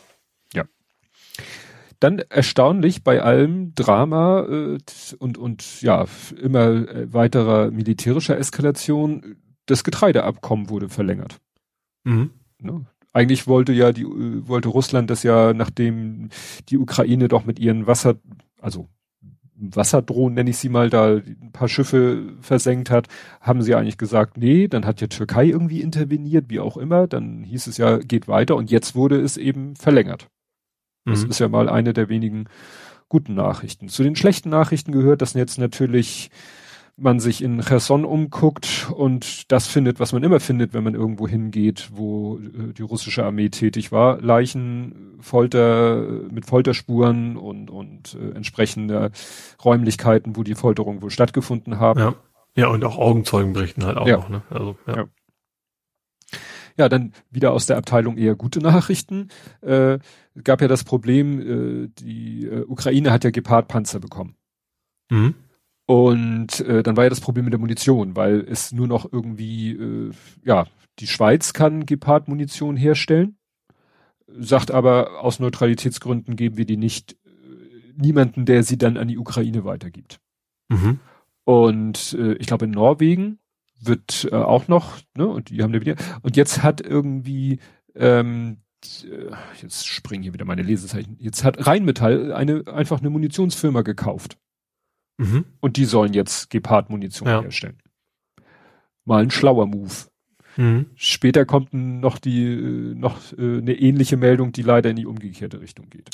Dann 2.01 2.19
erstaunlich 2.19 3.03
bei 3.03 3.23
allem 3.23 3.75
Drama 3.75 4.43
äh, 4.43 4.79
und 5.19 5.39
und 5.39 5.83
ja 5.83 6.07
immer 6.41 6.89
äh, 6.89 7.13
weiterer 7.13 7.71
militärischer 7.71 8.39
Eskalation 8.39 9.37
das 9.67 9.85
Getreideabkommen 9.85 10.69
wurde 10.69 10.89
verlängert. 10.89 11.39
Mhm. 12.05 12.31
Ne? 12.59 12.87
Eigentlich 13.13 13.47
wollte 13.47 13.73
ja 13.73 13.93
die 13.93 14.03
äh, 14.03 14.49
wollte 14.49 14.69
Russland 14.69 15.11
das 15.11 15.23
ja 15.23 15.53
nachdem 15.53 16.29
die 16.69 16.79
Ukraine 16.79 17.29
doch 17.29 17.45
mit 17.45 17.59
ihren 17.59 17.87
Wasser 17.87 18.17
also 18.61 18.89
Wasserdrohnen 19.57 20.35
nenne 20.35 20.51
ich 20.51 20.57
sie 20.59 20.69
mal 20.69 20.91
da 20.91 21.15
ein 21.15 21.51
paar 21.53 21.69
Schiffe 21.69 22.35
versenkt 22.41 22.91
hat, 22.91 23.09
haben 23.41 23.63
sie 23.63 23.75
eigentlich 23.75 23.99
gesagt, 23.99 24.37
nee, 24.37 24.69
dann 24.69 24.85
hat 24.85 25.01
ja 25.01 25.07
Türkei 25.07 25.47
irgendwie 25.47 25.81
interveniert, 25.81 26.47
wie 26.49 26.61
auch 26.61 26.77
immer, 26.77 27.07
dann 27.07 27.45
hieß 27.45 27.69
es 27.69 27.77
ja, 27.77 27.99
geht 27.99 28.27
weiter 28.27 28.57
und 28.57 28.71
jetzt 28.71 28.95
wurde 28.95 29.21
es 29.21 29.37
eben 29.37 29.77
verlängert. 29.77 30.29
Das 31.05 31.25
Mhm. 31.25 31.31
ist 31.31 31.39
ja 31.39 31.49
mal 31.49 31.69
eine 31.69 31.93
der 31.93 32.09
wenigen 32.09 32.47
guten 33.09 33.35
Nachrichten. 33.35 33.89
Zu 33.89 34.03
den 34.03 34.17
schlechten 34.17 34.49
Nachrichten 34.49 34.93
gehört, 34.93 35.23
dass 35.23 35.35
jetzt 35.35 35.59
natürlich 35.59 36.31
man 36.97 37.19
sich 37.19 37.43
in 37.43 37.61
Cherson 37.61 38.05
umguckt 38.05 38.89
und 38.95 39.51
das 39.51 39.67
findet, 39.67 39.99
was 39.99 40.13
man 40.13 40.23
immer 40.23 40.39
findet, 40.39 40.75
wenn 40.75 40.85
man 40.85 40.95
irgendwo 40.95 41.27
hingeht, 41.27 41.91
wo 41.93 42.39
äh, 42.39 42.73
die 42.73 42.83
russische 42.83 43.25
Armee 43.25 43.49
tätig 43.49 43.91
war. 43.91 44.21
Leichen, 44.21 45.17
Folter, 45.21 46.07
mit 46.31 46.47
Folterspuren 46.47 47.37
und, 47.37 47.69
und 47.69 48.15
äh, 48.15 48.37
entsprechende 48.37 49.11
Räumlichkeiten, 49.65 50.37
wo 50.37 50.45
die 50.45 50.55
Folterungen 50.55 51.03
wohl 51.03 51.11
stattgefunden 51.11 51.81
haben. 51.81 51.99
Ja. 51.99 52.15
Ja, 52.57 52.69
und 52.69 52.85
auch 52.85 52.97
Augenzeugen 52.97 53.53
berichten 53.55 53.85
halt 53.85 53.97
auch 53.97 54.07
Ja. 54.07 54.19
noch, 54.19 54.29
ne? 54.29 54.43
Also, 54.51 54.77
ja. 54.87 54.97
Ja. 54.97 55.05
Ja, 56.77 56.89
dann 56.89 57.13
wieder 57.31 57.53
aus 57.53 57.67
der 57.67 57.77
Abteilung 57.77 58.17
eher 58.17 58.35
gute 58.35 58.61
Nachrichten. 58.61 59.29
Äh, 59.63 59.99
gab 60.43 60.61
ja 60.61 60.69
das 60.69 60.85
Problem, 60.85 61.41
äh, 61.85 61.89
die 61.99 62.47
äh, 62.47 62.65
Ukraine 62.67 63.13
hat 63.13 63.25
ja 63.25 63.31
Gepard-Panzer 63.31 64.01
bekommen. 64.01 64.37
Mhm. 65.11 65.35
Und 65.87 66.61
äh, 66.61 66.83
dann 66.83 66.97
war 66.97 67.05
ja 67.05 67.11
das 67.11 67.21
Problem 67.21 67.45
mit 67.45 67.53
der 67.53 67.61
Munition, 67.61 68.17
weil 68.17 68.41
es 68.41 68.73
nur 68.73 68.89
noch 68.89 69.11
irgendwie, 69.13 69.73
äh, 69.73 70.13
ja, 70.45 70.67
die 70.99 71.07
Schweiz 71.07 71.53
kann 71.53 71.87
Gepard-Munition 71.87 72.77
herstellen, 72.77 73.37
sagt 74.27 74.71
aber 74.71 75.21
aus 75.23 75.41
Neutralitätsgründen 75.41 76.37
geben 76.37 76.57
wir 76.57 76.65
die 76.65 76.79
nicht 76.79 77.13
äh, 77.13 78.01
niemanden, 78.01 78.47
der 78.47 78.63
sie 78.63 78.79
dann 78.79 78.97
an 78.97 79.09
die 79.09 79.19
Ukraine 79.19 79.65
weitergibt. 79.65 80.21
Mhm. 80.69 81.01
Und 81.45 82.17
äh, 82.19 82.35
ich 82.35 82.47
glaube 82.47 82.65
in 82.65 82.71
Norwegen 82.71 83.39
wird 83.81 84.29
äh, 84.33 84.37
auch 84.37 84.69
noch, 84.69 84.99
ne, 85.17 85.27
und 85.27 85.51
die 85.51 85.63
haben 85.63 85.73
da 85.73 85.81
wieder, 85.81 85.97
und 86.23 86.37
jetzt 86.37 86.63
hat 86.63 86.81
irgendwie, 86.81 87.59
ähm, 87.95 88.57
äh, 88.57 88.64
jetzt 89.61 89.87
springen 89.87 90.23
hier 90.23 90.33
wieder 90.35 90.45
meine 90.45 90.63
Lesezeichen, 90.63 91.17
jetzt 91.19 91.45
hat 91.45 91.67
Rheinmetall 91.67 92.33
eine, 92.33 92.65
einfach 92.67 93.01
eine 93.01 93.11
Munitionsfirma 93.11 93.83
gekauft. 93.83 94.37
Mhm. 95.19 95.45
Und 95.61 95.77
die 95.77 95.85
sollen 95.85 96.13
jetzt 96.13 96.51
Gepard-Munition 96.51 97.29
Ja. 97.29 97.43
herstellen. 97.43 97.79
Mal 99.05 99.23
ein 99.23 99.31
schlauer 99.31 99.67
Move. 99.67 99.93
Mhm. 100.57 100.87
Später 100.95 101.45
kommt 101.45 101.73
noch 101.73 102.19
die, 102.19 102.45
äh, 102.45 102.95
noch 102.95 103.33
äh, 103.33 103.59
eine 103.59 103.75
ähnliche 103.75 104.17
Meldung, 104.17 104.53
die 104.53 104.63
leider 104.63 104.91
in 104.91 104.97
die 104.97 105.07
umgekehrte 105.07 105.61
Richtung 105.61 105.91
geht. 105.91 106.11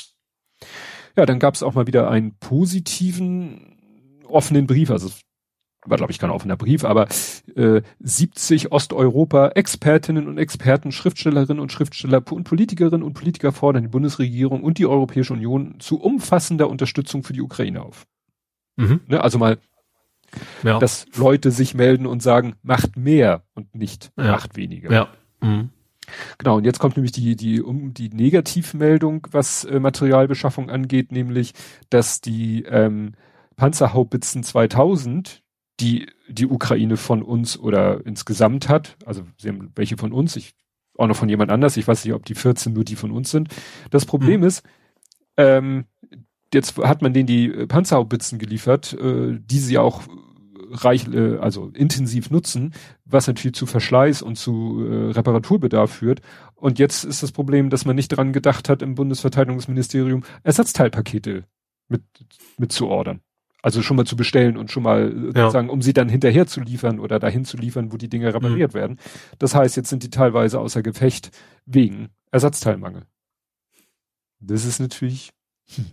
Ja, 1.15 1.25
dann 1.25 1.39
gab 1.39 1.55
es 1.55 1.63
auch 1.63 1.73
mal 1.73 1.87
wieder 1.87 2.09
einen 2.09 2.35
positiven 2.39 3.77
offenen 4.27 4.65
Brief, 4.67 4.89
also 4.89 5.11
war 5.85 5.97
glaube 5.97 6.11
ich 6.11 6.19
kein 6.19 6.29
offener 6.29 6.57
Brief, 6.57 6.83
aber 6.83 7.07
äh, 7.55 7.81
70 7.99 8.71
Osteuropa-Expertinnen 8.71 10.27
und 10.27 10.37
Experten, 10.37 10.91
Schriftstellerinnen 10.91 11.59
und 11.61 11.71
Schriftsteller 11.71 12.21
und 12.31 12.43
Politikerinnen 12.43 13.03
und 13.03 13.13
Politiker 13.13 13.51
fordern 13.51 13.83
die 13.83 13.89
Bundesregierung 13.89 14.63
und 14.63 14.77
die 14.77 14.85
Europäische 14.85 15.33
Union 15.33 15.75
zu 15.79 15.99
umfassender 15.99 16.69
Unterstützung 16.69 17.23
für 17.23 17.33
die 17.33 17.41
Ukraine 17.41 17.81
auf. 17.81 18.05
Mhm. 18.77 19.01
Ne? 19.07 19.21
Also 19.23 19.37
mal 19.37 19.57
Ja. 20.63 20.79
dass 20.79 21.07
Leute 21.15 21.51
sich 21.51 21.73
melden 21.73 22.05
und 22.05 22.21
sagen, 22.23 22.55
macht 22.63 22.95
mehr 22.95 23.43
und 23.53 23.75
nicht 23.75 24.11
Ja. 24.17 24.31
macht 24.31 24.55
weniger. 24.55 24.91
ja. 24.91 25.07
Mhm. 25.41 25.69
Genau, 26.37 26.57
und 26.57 26.65
jetzt 26.65 26.79
kommt 26.79 26.97
nämlich 26.97 27.11
die, 27.13 27.35
die, 27.35 27.61
um, 27.61 27.93
die 27.93 28.09
Negativmeldung, 28.09 29.27
was 29.31 29.63
äh, 29.63 29.79
Materialbeschaffung 29.79 30.69
angeht, 30.69 31.11
nämlich, 31.11 31.53
dass 31.89 32.19
die 32.21 32.63
ähm, 32.63 33.13
Panzerhaubitzen 33.55 34.43
2000, 34.43 35.41
die 35.81 36.07
die 36.27 36.47
Ukraine 36.47 36.97
von 36.97 37.21
uns 37.23 37.59
oder 37.59 38.05
insgesamt 38.05 38.69
hat, 38.69 38.95
also 39.05 39.23
sie 39.37 39.49
haben 39.49 39.71
welche 39.75 39.97
von 39.97 40.13
uns, 40.13 40.35
ich 40.35 40.53
auch 40.97 41.07
noch 41.07 41.15
von 41.15 41.29
jemand 41.29 41.51
anders, 41.51 41.77
ich 41.77 41.87
weiß 41.87 42.05
nicht, 42.05 42.13
ob 42.13 42.25
die 42.25 42.35
14 42.35 42.73
nur 42.73 42.83
die 42.83 42.95
von 42.95 43.11
uns 43.11 43.31
sind. 43.31 43.49
Das 43.89 44.05
Problem 44.05 44.43
ist, 44.43 44.63
ähm, 45.37 45.85
jetzt 46.53 46.77
hat 46.77 47.01
man 47.01 47.13
denen 47.13 47.27
die 47.27 47.47
äh, 47.47 47.67
Panzerhaubitzen 47.67 48.39
geliefert, 48.39 48.93
äh, 48.93 49.39
die 49.39 49.59
sie 49.59 49.77
auch 49.77 50.03
reich, 50.71 51.07
äh, 51.07 51.37
also 51.37 51.71
intensiv 51.73 52.29
nutzen, 52.29 52.73
was 53.05 53.27
natürlich 53.27 53.55
zu 53.55 53.65
Verschleiß 53.65 54.21
und 54.21 54.37
zu 54.37 54.85
äh, 54.85 55.11
Reparaturbedarf 55.11 55.91
führt. 55.91 56.21
Und 56.55 56.79
jetzt 56.79 57.03
ist 57.03 57.23
das 57.23 57.31
Problem, 57.31 57.69
dass 57.69 57.85
man 57.85 57.95
nicht 57.95 58.09
dran 58.09 58.33
gedacht 58.33 58.69
hat, 58.69 58.81
im 58.81 58.95
Bundesverteidigungsministerium 58.95 60.23
Ersatzteilpakete 60.43 61.45
mit, 61.87 62.03
mit 62.57 62.71
zu 62.71 62.87
ordern. 62.87 63.21
Also 63.61 63.81
schon 63.83 63.97
mal 63.97 64.05
zu 64.05 64.15
bestellen 64.15 64.57
und 64.57 64.71
schon 64.71 64.83
mal 64.83 65.11
äh, 65.11 65.25
Ja. 65.37 65.43
sozusagen, 65.43 65.69
um 65.69 65.81
sie 65.81 65.93
dann 65.93 66.09
hinterher 66.09 66.47
zu 66.47 66.61
liefern 66.61 66.99
oder 66.99 67.19
dahin 67.19 67.45
zu 67.45 67.57
liefern, 67.57 67.91
wo 67.91 67.97
die 67.97 68.09
Dinge 68.09 68.33
repariert 68.33 68.73
werden. 68.73 68.97
Das 69.37 69.53
heißt, 69.53 69.77
jetzt 69.77 69.89
sind 69.89 70.03
die 70.03 70.09
teilweise 70.09 70.59
außer 70.59 70.81
Gefecht 70.81 71.31
wegen 71.65 72.09
Ersatzteilmangel. 72.31 73.03
Das 74.39 74.65
ist 74.65 74.79
natürlich 74.79 75.31
hm, 75.75 75.85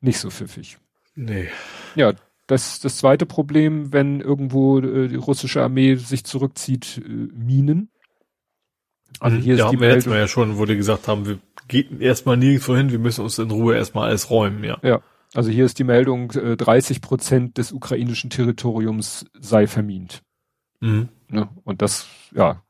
nicht 0.00 0.18
so 0.18 0.30
pfiffig. 0.30 0.78
Nee. 1.14 1.48
Ja, 1.94 2.12
das, 2.46 2.80
das 2.80 2.98
zweite 2.98 3.24
Problem, 3.24 3.92
wenn 3.92 4.20
irgendwo 4.20 4.78
äh, 4.80 5.08
die 5.08 5.16
russische 5.16 5.62
Armee 5.62 5.94
sich 5.94 6.24
zurückzieht, 6.24 7.00
äh, 7.04 7.08
Minen. 7.08 7.88
Also 9.20 9.36
hier 9.36 9.54
ja, 9.56 9.64
ist 9.64 9.70
die 9.70 9.76
haben 9.76 9.80
wir 9.80 9.88
Meldung, 9.88 10.12
mal 10.12 10.18
ja 10.18 10.28
schon, 10.28 10.58
wo 10.58 10.64
die 10.66 10.76
gesagt 10.76 11.08
haben, 11.08 11.26
wir 11.26 11.38
gehen 11.68 12.00
erstmal 12.00 12.36
nirgendwo 12.36 12.76
hin, 12.76 12.90
wir 12.90 12.98
müssen 12.98 13.22
uns 13.22 13.38
in 13.38 13.50
Ruhe 13.50 13.76
erstmal 13.76 14.08
alles 14.08 14.30
räumen, 14.30 14.64
ja. 14.64 14.78
ja, 14.82 15.00
also 15.34 15.50
hier 15.50 15.64
ist 15.64 15.78
die 15.78 15.84
Meldung, 15.84 16.30
äh, 16.32 16.56
30 16.56 17.00
Prozent 17.00 17.58
des 17.58 17.72
ukrainischen 17.72 18.30
Territoriums 18.30 19.26
sei 19.38 19.66
vermint. 19.66 20.22
Mhm. 20.80 21.08
Ne? 21.28 21.48
Und 21.64 21.82
das, 21.82 22.06
ja, 22.34 22.62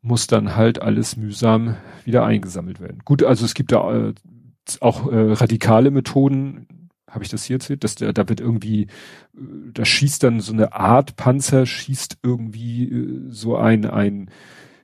muss 0.00 0.26
dann 0.26 0.56
halt 0.56 0.82
alles 0.82 1.16
mühsam 1.16 1.76
wieder 2.04 2.24
eingesammelt 2.24 2.80
werden. 2.80 3.02
Gut, 3.04 3.22
also 3.22 3.44
es 3.44 3.54
gibt 3.54 3.72
da 3.72 4.08
äh, 4.08 4.14
auch 4.80 5.10
äh, 5.10 5.32
radikale 5.32 5.90
Methoden, 5.90 6.66
habe 7.08 7.24
ich 7.24 7.30
das 7.30 7.44
hier 7.44 7.56
erzählt, 7.56 7.84
dass 7.84 7.94
der, 7.94 8.12
da 8.12 8.28
wird 8.28 8.40
irgendwie, 8.40 8.82
äh, 8.82 9.38
da 9.72 9.84
schießt 9.84 10.22
dann 10.22 10.40
so 10.40 10.52
eine 10.52 10.72
Art 10.72 11.16
Panzer, 11.16 11.66
schießt 11.66 12.18
irgendwie 12.22 12.84
äh, 12.88 13.20
so 13.28 13.56
ein, 13.56 13.84
ein, 13.86 14.30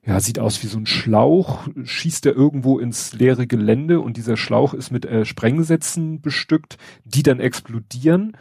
ja, 0.08 0.20
sieht 0.20 0.38
aus 0.38 0.62
wie 0.62 0.68
so 0.68 0.78
ein 0.78 0.86
Schlauch, 0.86 1.68
schießt 1.84 2.24
er 2.24 2.34
irgendwo 2.34 2.78
ins 2.78 3.12
leere 3.12 3.46
Gelände 3.46 4.00
und 4.00 4.16
dieser 4.16 4.38
Schlauch 4.38 4.72
ist 4.72 4.90
mit 4.90 5.04
äh, 5.04 5.26
Sprengsätzen 5.26 6.22
bestückt, 6.22 6.78
die 7.04 7.22
dann 7.22 7.40
explodieren 7.40 8.34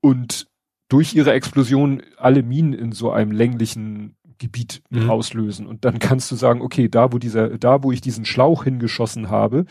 und 0.00 0.46
durch 0.88 1.14
ihre 1.14 1.32
Explosion 1.32 2.02
alle 2.16 2.44
Minen 2.44 2.72
in 2.72 2.92
so 2.92 3.10
einem 3.10 3.32
länglichen 3.32 4.14
Gebiet 4.38 4.82
Mhm. 4.90 5.10
auslösen. 5.10 5.66
Und 5.66 5.84
dann 5.84 5.98
kannst 5.98 6.30
du 6.30 6.36
sagen, 6.36 6.60
okay, 6.60 6.88
da 6.88 7.12
wo 7.12 7.18
dieser, 7.18 7.58
da 7.58 7.82
wo 7.82 7.90
ich 7.90 8.00
diesen 8.00 8.24
Schlauch 8.24 8.62
hingeschossen 8.62 9.28
habe, 9.28 9.64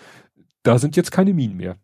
da 0.63 0.80
sind 0.80 0.97
jetzt 0.97 1.11
keine 1.11 1.34
Minen 1.34 1.55
mehr. 1.55 1.78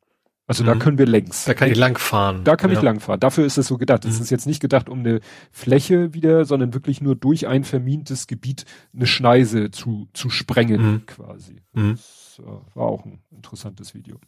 Also 0.48 0.64
da 0.66 0.76
Mhm. 0.76 0.80
können 0.80 0.98
wir 0.98 1.06
längs. 1.06 1.46
Da 1.46 1.54
kann 1.54 1.72
ich 1.72 1.78
langfahren. 1.78 2.44
Da 2.44 2.56
kann 2.58 2.72
ja. 2.72 2.78
ich 2.78 2.84
langfahren. 2.84 3.20
Dafür 3.20 3.46
ist 3.46 3.58
es 3.58 3.68
so 3.68 3.78
gedacht. 3.78 4.04
Es 4.06 4.18
Mhm. 4.18 4.22
ist 4.24 4.30
jetzt 4.32 4.48
nicht 4.48 4.60
gedacht 4.60 4.89
um 4.89 5.00
eine 5.00 5.22
Fläche 5.52 6.14
wieder, 6.14 6.44
sondern 6.46 6.74
wirklich 6.74 7.00
nur 7.02 7.16
durch 7.16 7.48
ein 7.48 7.64
vermintes 7.64 8.28
Gebiet 8.28 8.66
eine 8.94 9.06
Schneise 9.08 9.72
zu, 9.72 10.10
zu 10.14 10.30
sprengen 10.30 10.82
Mhm. 10.94 11.06
quasi. 11.06 11.62
Mhm. 11.74 11.92
Das 11.92 12.42
äh, 12.44 12.76
war 12.76 12.88
auch 12.88 13.06
ein 13.06 13.20
interessantes 13.32 13.94
Video. 13.94 14.20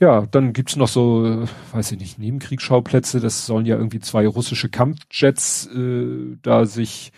Ja, 0.00 0.26
dann 0.26 0.52
gibt's 0.52 0.74
noch 0.74 0.88
so, 0.88 1.24
äh, 1.24 1.46
weiß 1.72 1.92
ich 1.92 2.00
nicht, 2.00 2.18
Nebenkriegsschauplätze. 2.18 3.20
Das 3.20 3.46
sollen 3.46 3.66
ja 3.66 3.76
irgendwie 3.76 4.00
zwei 4.00 4.26
russische 4.26 4.68
Kampfjets 4.68 5.66
äh, 5.72 6.36
da 6.42 6.66
sich 6.66 7.12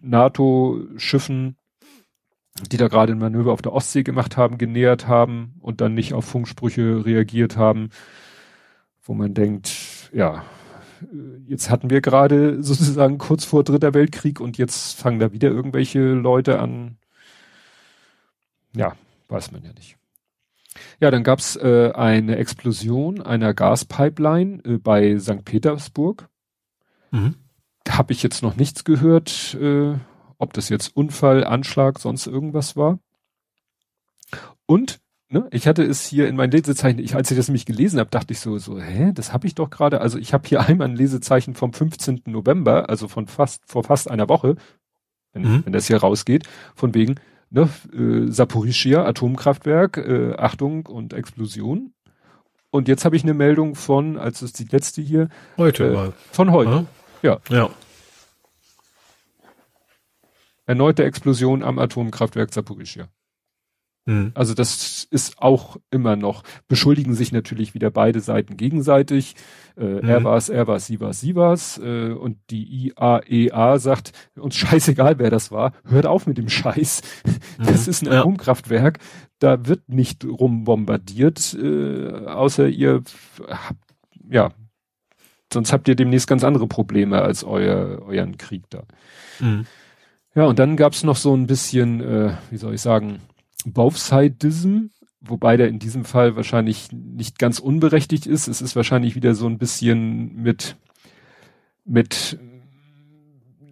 NATO-Schiffen, 0.00 1.56
die 2.70 2.76
da 2.76 2.88
gerade 2.88 3.12
ein 3.12 3.18
Manöver 3.18 3.52
auf 3.52 3.62
der 3.62 3.72
Ostsee 3.72 4.02
gemacht 4.02 4.36
haben, 4.36 4.58
genähert 4.58 5.08
haben 5.08 5.54
und 5.60 5.80
dann 5.80 5.94
nicht 5.94 6.14
auf 6.14 6.24
Funksprüche 6.24 7.04
reagiert 7.04 7.56
haben, 7.56 7.90
wo 9.02 9.14
man 9.14 9.34
denkt, 9.34 10.10
ja, 10.12 10.44
äh, 11.02 11.40
jetzt 11.46 11.70
hatten 11.70 11.90
wir 11.90 12.00
gerade 12.00 12.62
sozusagen 12.62 13.18
kurz 13.18 13.44
vor 13.44 13.64
Dritter 13.64 13.94
Weltkrieg 13.94 14.40
und 14.40 14.56
jetzt 14.56 14.98
fangen 14.98 15.18
da 15.18 15.32
wieder 15.32 15.48
irgendwelche 15.48 16.00
Leute 16.12 16.60
an. 16.60 16.96
Ja, 18.74 18.94
weiß 19.28 19.52
man 19.52 19.62
ja 19.64 19.72
nicht. 19.72 19.96
Ja, 21.00 21.10
dann 21.10 21.22
gab's 21.22 21.56
äh, 21.56 21.92
eine 21.92 22.36
Explosion 22.36 23.20
einer 23.20 23.54
Gaspipeline 23.54 24.62
äh, 24.64 24.78
bei 24.78 25.18
St. 25.18 25.44
Petersburg. 25.44 26.28
Mhm. 27.10 27.34
Da 27.84 27.98
habe 27.98 28.12
ich 28.12 28.22
jetzt 28.22 28.42
noch 28.42 28.56
nichts 28.56 28.84
gehört, 28.84 29.54
äh, 29.60 29.94
ob 30.44 30.52
das 30.52 30.68
jetzt 30.68 30.94
Unfall, 30.96 31.42
Anschlag, 31.44 31.98
sonst 31.98 32.26
irgendwas 32.28 32.76
war. 32.76 32.98
Und 34.66 35.00
ne, 35.28 35.46
ich 35.50 35.66
hatte 35.66 35.82
es 35.82 36.06
hier 36.06 36.28
in 36.28 36.36
meinen 36.36 36.50
Lesezeichen, 36.52 36.98
ich, 37.00 37.14
als 37.14 37.30
ich 37.30 37.36
das 37.36 37.48
nämlich 37.48 37.66
gelesen 37.66 37.98
habe, 37.98 38.10
dachte 38.10 38.32
ich 38.32 38.40
so, 38.40 38.58
so, 38.58 38.80
hä, 38.80 39.12
das 39.14 39.32
habe 39.32 39.46
ich 39.46 39.54
doch 39.54 39.70
gerade. 39.70 40.00
Also 40.00 40.18
ich 40.18 40.32
habe 40.32 40.48
hier 40.48 40.60
einmal 40.60 40.88
ein 40.88 40.96
Lesezeichen 40.96 41.54
vom 41.54 41.72
15. 41.72 42.22
November, 42.26 42.88
also 42.88 43.08
von 43.08 43.26
fast 43.26 43.62
vor 43.66 43.84
fast 43.84 44.10
einer 44.10 44.28
Woche, 44.28 44.56
wenn, 45.32 45.42
Mhm. 45.42 45.62
wenn 45.66 45.72
das 45.72 45.86
hier 45.86 45.98
rausgeht, 45.98 46.44
von 46.74 46.94
wegen 46.94 47.16
ne, 47.50 47.68
äh, 47.92 48.30
Saporischia 48.30 49.04
Atomkraftwerk, 49.04 49.96
äh, 49.98 50.34
Achtung 50.36 50.86
und 50.86 51.12
Explosion. 51.12 51.92
Und 52.70 52.88
jetzt 52.88 53.04
habe 53.04 53.14
ich 53.14 53.22
eine 53.22 53.34
Meldung 53.34 53.76
von, 53.76 54.18
als 54.18 54.42
es 54.42 54.52
die 54.52 54.64
letzte 54.64 55.00
hier, 55.00 55.28
Heute 55.56 55.88
Äh, 55.88 55.92
mal. 55.92 56.12
von 56.32 56.50
heute. 56.50 56.86
Ja. 57.22 57.38
Ja. 57.48 57.56
Ja. 57.56 57.70
Erneute 60.66 61.04
Explosion 61.04 61.62
am 61.62 61.78
Atomkraftwerk 61.78 62.52
Saporischia. 62.52 63.08
Mhm. 64.06 64.32
Also 64.34 64.52
das 64.52 65.06
ist 65.10 65.38
auch 65.38 65.78
immer 65.90 66.14
noch, 66.16 66.42
beschuldigen 66.68 67.14
sich 67.14 67.32
natürlich 67.32 67.72
wieder 67.72 67.90
beide 67.90 68.20
Seiten 68.20 68.56
gegenseitig. 68.58 69.34
Äh, 69.78 69.84
Mhm. 70.02 70.08
Er 70.08 70.24
war's, 70.24 70.48
er 70.50 70.66
war's, 70.66 70.86
sie 70.86 71.00
war's, 71.00 71.20
sie 71.20 71.34
war's. 71.34 71.78
Äh, 71.78 72.12
und 72.12 72.36
die 72.50 72.92
IAEA 72.98 73.78
sagt, 73.78 74.12
uns 74.36 74.56
scheißegal, 74.56 75.18
wer 75.18 75.30
das 75.30 75.50
war, 75.50 75.72
hört 75.86 76.04
auf 76.06 76.26
mit 76.26 76.36
dem 76.38 76.48
Scheiß. 76.50 77.00
Das 77.58 77.86
Mhm. 77.86 77.90
ist 77.90 78.02
ein 78.02 78.12
Ja. 78.12 78.20
Atomkraftwerk, 78.20 78.98
da 79.38 79.66
wird 79.66 79.88
nicht 79.88 80.24
rumbombardiert, 80.24 81.54
äh, 81.54 82.26
außer 82.26 82.68
ihr 82.68 83.02
habt, 83.48 83.84
ja, 84.30 84.50
sonst 85.52 85.72
habt 85.72 85.88
ihr 85.88 85.94
demnächst 85.96 86.26
ganz 86.26 86.44
andere 86.44 86.66
Probleme 86.66 87.22
als 87.22 87.42
euer, 87.44 88.02
euren 88.02 88.36
Krieg 88.36 88.64
da. 88.70 88.82
Mhm. 89.40 89.66
Ja, 90.34 90.46
und 90.46 90.58
dann 90.58 90.76
gab's 90.76 91.04
noch 91.04 91.16
so 91.16 91.34
ein 91.34 91.46
bisschen, 91.46 92.00
äh, 92.00 92.36
wie 92.50 92.56
soll 92.56 92.74
ich 92.74 92.80
sagen, 92.80 93.20
Both-Sidism, 93.64 94.86
wobei 95.20 95.56
der 95.56 95.68
in 95.68 95.78
diesem 95.78 96.04
Fall 96.04 96.34
wahrscheinlich 96.36 96.90
nicht 96.92 97.38
ganz 97.38 97.60
unberechtigt 97.60 98.26
ist. 98.26 98.48
Es 98.48 98.60
ist 98.60 98.74
wahrscheinlich 98.74 99.14
wieder 99.14 99.34
so 99.34 99.46
ein 99.46 99.58
bisschen 99.58 100.34
mit, 100.34 100.76
mit 101.84 102.38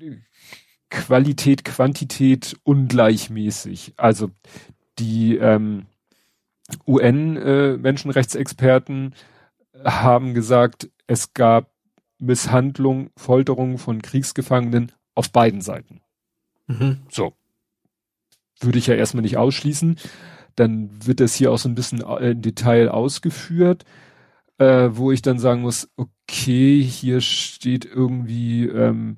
äh, 0.01 0.19
Qualität, 0.89 1.65
Quantität 1.65 2.57
ungleichmäßig. 2.63 3.95
Also 3.97 4.31
die 4.99 5.37
ähm, 5.37 5.87
UN-Menschenrechtsexperten 6.87 9.15
haben 9.85 10.35
gesagt, 10.35 10.91
es 11.07 11.35
gab 11.35 11.73
Misshandlung, 12.19 13.11
Folterung 13.17 13.79
von 13.79 14.01
Kriegsgefangenen 14.01 14.93
auf 15.15 15.33
beiden 15.33 15.61
Seiten. 15.61 16.01
Mhm. 16.81 16.99
So. 17.11 17.35
Würde 18.61 18.79
ich 18.79 18.87
ja 18.87 18.95
erstmal 18.95 19.23
nicht 19.23 19.37
ausschließen. 19.37 19.97
Dann 20.57 20.91
wird 21.07 21.21
das 21.21 21.35
hier 21.35 21.51
auch 21.51 21.59
so 21.59 21.69
ein 21.69 21.75
bisschen 21.75 22.03
äh, 22.03 22.31
im 22.31 22.43
Detail 22.43 22.89
ausgeführt, 22.91 23.85
äh, 24.59 24.91
wo 24.93 25.11
ich 25.11 25.23
dann 25.23 25.39
sagen 25.39 25.63
muss, 25.63 25.91
okay, 25.97 26.83
hier 26.83 27.21
steht 27.21 27.85
irgendwie, 27.85 28.67
ähm, 28.67 29.17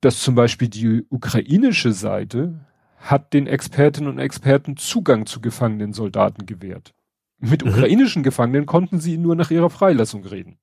dass 0.00 0.20
zum 0.20 0.34
Beispiel 0.34 0.68
die 0.68 1.04
ukrainische 1.10 1.92
Seite 1.92 2.60
hat 2.98 3.32
den 3.34 3.46
Expertinnen 3.46 4.10
und 4.10 4.18
Experten 4.18 4.76
Zugang 4.76 5.26
zu 5.26 5.40
gefangenen 5.40 5.92
Soldaten 5.92 6.46
gewährt. 6.46 6.92
Mit 7.38 7.64
Mhm. 7.64 7.70
ukrainischen 7.70 8.22
Gefangenen 8.22 8.66
konnten 8.66 8.98
sie 8.98 9.18
nur 9.18 9.36
nach 9.36 9.50
ihrer 9.50 9.70
Freilassung 9.70 10.24
reden. 10.24 10.58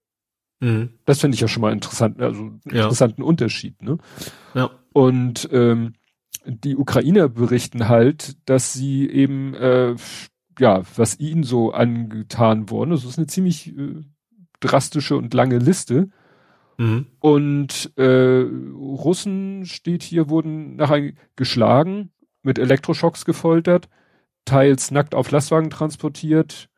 Mhm. 0.59 0.89
Das 1.05 1.19
finde 1.19 1.35
ich 1.35 1.41
ja 1.41 1.47
schon 1.47 1.61
mal 1.61 1.71
interessant, 1.71 2.19
also 2.19 2.41
einen 2.41 2.61
Ja. 2.71 2.83
interessanten 2.83 3.21
Unterschied, 3.21 3.81
ne? 3.81 3.97
Ja. 4.55 4.71
Und 4.93 5.49
ähm, 5.51 5.93
die 6.45 6.77
Ukrainer 6.77 7.29
berichten 7.29 7.87
halt, 7.87 8.37
dass 8.45 8.73
sie 8.73 9.09
eben, 9.09 9.53
äh, 9.55 9.95
ja, 10.59 10.81
was 10.95 11.19
ihnen 11.19 11.43
so 11.43 11.71
angetan 11.71 12.69
worden 12.69 12.91
ist, 12.91 13.03
das 13.03 13.11
ist 13.11 13.17
eine 13.17 13.27
ziemlich 13.27 13.75
äh, 13.77 14.01
drastische 14.59 15.17
und 15.17 15.33
lange 15.33 15.57
Liste. 15.57 16.09
Mhm. 16.77 17.07
Und 17.19 17.91
äh, 17.97 18.45
Russen 18.75 19.65
steht 19.65 20.03
hier, 20.03 20.29
wurden 20.29 20.75
nachher 20.75 21.11
geschlagen, 21.35 22.11
mit 22.41 22.59
Elektroschocks 22.59 23.25
gefoltert, 23.25 23.89
teils 24.45 24.91
nackt 24.91 25.15
auf 25.15 25.31
Lastwagen 25.31 25.69
transportiert. 25.69 26.69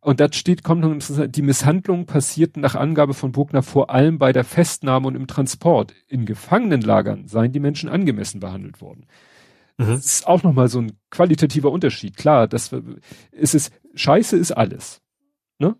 Und 0.00 0.20
das 0.20 0.36
steht, 0.36 0.62
kommt 0.62 0.82
noch 0.82 1.26
die 1.28 1.42
Misshandlungen 1.42 2.06
passierten 2.06 2.60
nach 2.62 2.74
Angabe 2.74 3.14
von 3.14 3.32
Bruckner 3.32 3.62
vor 3.62 3.90
allem 3.90 4.18
bei 4.18 4.32
der 4.32 4.44
Festnahme 4.44 5.08
und 5.08 5.16
im 5.16 5.26
Transport. 5.26 5.92
In 6.06 6.24
Gefangenenlagern 6.24 7.26
seien 7.26 7.52
die 7.52 7.60
Menschen 7.60 7.88
angemessen 7.88 8.40
behandelt 8.40 8.80
worden. 8.80 9.06
Mhm. 9.76 9.86
Das 9.86 10.06
ist 10.06 10.26
auch 10.26 10.42
nochmal 10.42 10.68
so 10.68 10.80
ein 10.80 10.92
qualitativer 11.10 11.70
Unterschied. 11.72 12.16
Klar, 12.16 12.46
das 12.46 12.70
ist 13.32 13.54
es, 13.54 13.70
Scheiße 13.94 14.36
ist 14.36 14.52
alles. 14.52 15.00
Ne? 15.58 15.76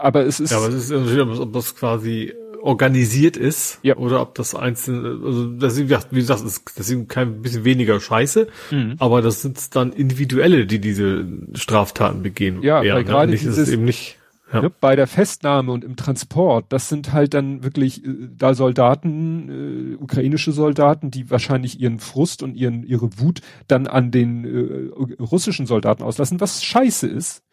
Aber 0.00 0.26
es 0.26 0.40
ist, 0.40 0.50
Ja, 0.50 0.58
aber 0.58 0.68
es 0.68 0.90
ist 0.90 0.90
ob 1.38 1.52
das 1.52 1.76
quasi 1.76 2.32
organisiert 2.62 3.36
ist 3.36 3.78
Ja. 3.82 3.96
oder 3.96 4.20
ob 4.20 4.34
das 4.34 4.54
einzelne, 4.54 5.18
also 5.24 5.46
das 5.46 5.74
ist, 5.78 5.90
wie 6.10 6.16
gesagt, 6.20 6.42
das 6.44 6.86
sind 6.86 7.08
kein 7.08 7.42
bisschen 7.42 7.64
weniger 7.64 8.00
Scheiße, 8.00 8.48
Mhm. 8.70 8.94
aber 8.98 9.22
das 9.22 9.42
sind 9.42 9.74
dann 9.76 9.92
Individuelle, 9.92 10.66
die 10.66 10.80
diese 10.80 11.24
Straftaten 11.54 12.22
begehen. 12.22 12.62
Ja, 12.62 12.82
eher, 12.82 12.94
weil 12.94 13.02
ne? 13.02 13.08
gerade 13.08 13.30
nicht, 13.32 13.42
dieses- 13.44 13.58
ist 13.58 13.72
eben 13.72 13.84
nicht. 13.84 14.16
Ja. 14.52 14.62
Ne, 14.62 14.72
bei 14.80 14.96
der 14.96 15.06
Festnahme 15.06 15.70
und 15.70 15.84
im 15.84 15.94
Transport, 15.94 16.64
das 16.70 16.88
sind 16.88 17.12
halt 17.12 17.34
dann 17.34 17.62
wirklich 17.62 18.04
äh, 18.04 18.08
da 18.36 18.52
Soldaten, 18.54 19.94
äh, 19.94 20.02
ukrainische 20.02 20.50
Soldaten, 20.50 21.12
die 21.12 21.30
wahrscheinlich 21.30 21.78
ihren 21.80 22.00
Frust 22.00 22.42
und 22.42 22.56
ihren 22.56 22.82
ihre 22.82 23.20
Wut 23.20 23.42
dann 23.68 23.86
an 23.86 24.10
den 24.10 24.44
äh, 24.44 25.22
russischen 25.22 25.66
Soldaten 25.66 26.02
auslassen, 26.02 26.40
was 26.40 26.64
scheiße 26.64 27.06
ist. 27.06 27.44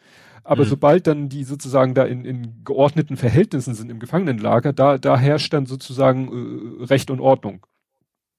Aber 0.48 0.64
mhm. 0.64 0.70
sobald 0.70 1.08
dann 1.08 1.28
die 1.28 1.44
sozusagen 1.44 1.94
da 1.94 2.06
in, 2.06 2.24
in 2.24 2.64
geordneten 2.64 3.18
Verhältnissen 3.18 3.74
sind 3.74 3.92
im 3.92 4.00
Gefangenenlager, 4.00 4.72
da, 4.72 4.98
da 4.98 5.18
herrscht 5.18 5.52
dann 5.52 5.66
sozusagen 5.66 6.80
äh, 6.80 6.86
Recht 6.86 7.12
und 7.12 7.20
Ordnung. 7.20 7.66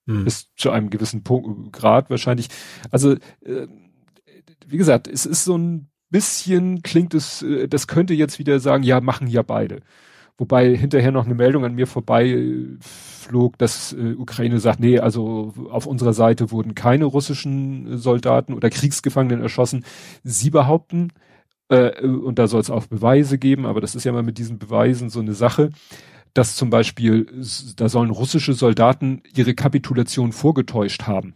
Mhm. 0.06 0.24
Bis 0.24 0.48
zu 0.56 0.70
einem 0.70 0.88
gewissen 0.88 1.22
Punkt, 1.22 1.70
Grad 1.74 2.08
wahrscheinlich. 2.08 2.48
Also, 2.90 3.12
äh, 3.44 3.66
wie 4.66 4.78
gesagt, 4.78 5.06
es 5.06 5.26
ist 5.26 5.44
so 5.44 5.58
ein 5.58 5.90
bisschen 6.08 6.80
klingt 6.80 7.12
es, 7.12 7.42
äh, 7.42 7.68
das 7.68 7.86
könnte 7.86 8.14
jetzt 8.14 8.38
wieder 8.38 8.58
sagen, 8.58 8.84
ja, 8.84 9.02
machen 9.02 9.26
ja 9.26 9.42
beide. 9.42 9.82
Wobei 10.38 10.74
hinterher 10.74 11.12
noch 11.12 11.26
eine 11.26 11.34
Meldung 11.34 11.66
an 11.66 11.74
mir 11.74 11.86
vorbei 11.86 12.28
äh, 12.28 12.78
flog, 12.80 13.58
dass 13.58 13.92
äh, 13.92 14.14
Ukraine 14.14 14.60
sagt, 14.60 14.80
nee, 14.80 14.98
also 14.98 15.52
auf 15.68 15.84
unserer 15.84 16.14
Seite 16.14 16.52
wurden 16.52 16.74
keine 16.74 17.04
russischen 17.04 17.98
Soldaten 17.98 18.54
oder 18.54 18.70
Kriegsgefangenen 18.70 19.42
erschossen. 19.42 19.84
Sie 20.24 20.48
behaupten, 20.48 21.12
äh, 21.68 22.00
und 22.02 22.38
da 22.38 22.46
soll 22.46 22.60
es 22.60 22.70
auch 22.70 22.86
Beweise 22.86 23.38
geben, 23.38 23.66
aber 23.66 23.80
das 23.80 23.94
ist 23.94 24.04
ja 24.04 24.12
mal 24.12 24.22
mit 24.22 24.38
diesen 24.38 24.58
Beweisen 24.58 25.10
so 25.10 25.20
eine 25.20 25.34
Sache, 25.34 25.70
dass 26.34 26.56
zum 26.56 26.70
Beispiel, 26.70 27.26
da 27.76 27.88
sollen 27.88 28.10
russische 28.10 28.52
Soldaten 28.52 29.22
ihre 29.34 29.54
Kapitulation 29.54 30.32
vorgetäuscht 30.32 31.02
haben. 31.04 31.34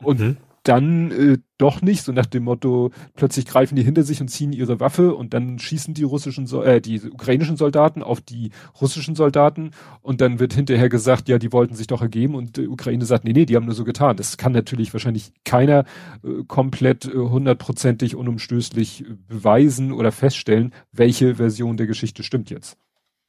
Und 0.00 0.20
mhm 0.20 0.36
dann 0.66 1.12
äh, 1.12 1.38
doch 1.58 1.80
nicht, 1.80 2.02
so 2.02 2.12
nach 2.12 2.26
dem 2.26 2.44
Motto, 2.44 2.90
plötzlich 3.14 3.46
greifen 3.46 3.76
die 3.76 3.84
hinter 3.84 4.02
sich 4.02 4.20
und 4.20 4.28
ziehen 4.28 4.52
ihre 4.52 4.80
Waffe 4.80 5.14
und 5.14 5.32
dann 5.32 5.58
schießen 5.58 5.94
die 5.94 6.02
russischen, 6.02 6.46
äh, 6.62 6.80
die 6.80 7.00
ukrainischen 7.00 7.56
Soldaten 7.56 8.02
auf 8.02 8.20
die 8.20 8.50
russischen 8.80 9.14
Soldaten 9.14 9.70
und 10.02 10.20
dann 10.20 10.40
wird 10.40 10.54
hinterher 10.54 10.88
gesagt, 10.88 11.28
ja, 11.28 11.38
die 11.38 11.52
wollten 11.52 11.76
sich 11.76 11.86
doch 11.86 12.02
ergeben 12.02 12.34
und 12.34 12.56
die 12.56 12.66
Ukraine 12.66 13.04
sagt, 13.04 13.24
nee, 13.24 13.32
nee, 13.32 13.46
die 13.46 13.54
haben 13.54 13.66
nur 13.66 13.76
so 13.76 13.84
getan. 13.84 14.16
Das 14.16 14.36
kann 14.36 14.52
natürlich 14.52 14.92
wahrscheinlich 14.92 15.32
keiner 15.44 15.84
äh, 16.24 16.42
komplett 16.48 17.04
äh, 17.04 17.16
hundertprozentig 17.16 18.16
unumstößlich 18.16 19.04
beweisen 19.28 19.92
oder 19.92 20.10
feststellen, 20.10 20.74
welche 20.90 21.36
Version 21.36 21.76
der 21.76 21.86
Geschichte 21.86 22.24
stimmt 22.24 22.50
jetzt. 22.50 22.76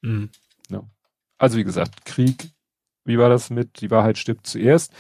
Mhm. 0.01 0.29
Ja. 0.69 0.81
Also 1.37 1.57
wie 1.57 1.63
gesagt, 1.63 2.03
Krieg, 2.05 2.49
wie 3.05 3.19
war 3.19 3.29
das 3.29 3.51
mit, 3.51 3.81
die 3.81 3.91
Wahrheit 3.91 4.17
stirbt 4.17 4.47
zuerst. 4.47 4.91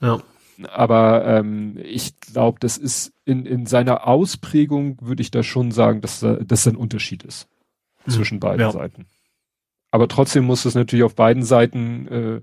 Ja 0.00 0.20
aber 0.66 1.24
ähm, 1.26 1.78
ich 1.82 2.18
glaube, 2.20 2.58
das 2.60 2.78
ist 2.78 3.12
in, 3.24 3.46
in 3.46 3.66
seiner 3.66 4.06
Ausprägung, 4.06 4.98
würde 5.00 5.22
ich 5.22 5.30
da 5.30 5.42
schon 5.42 5.70
sagen, 5.70 6.00
dass 6.00 6.20
das 6.20 6.66
ein 6.66 6.76
Unterschied 6.76 7.22
ist 7.22 7.48
mhm. 8.06 8.10
zwischen 8.10 8.40
beiden 8.40 8.60
ja. 8.60 8.72
Seiten. 8.72 9.06
Aber 9.90 10.08
trotzdem 10.08 10.44
muss 10.44 10.64
es 10.64 10.74
natürlich 10.74 11.04
auf 11.04 11.14
beiden 11.14 11.42
Seiten 11.42 12.08
äh, 12.08 12.42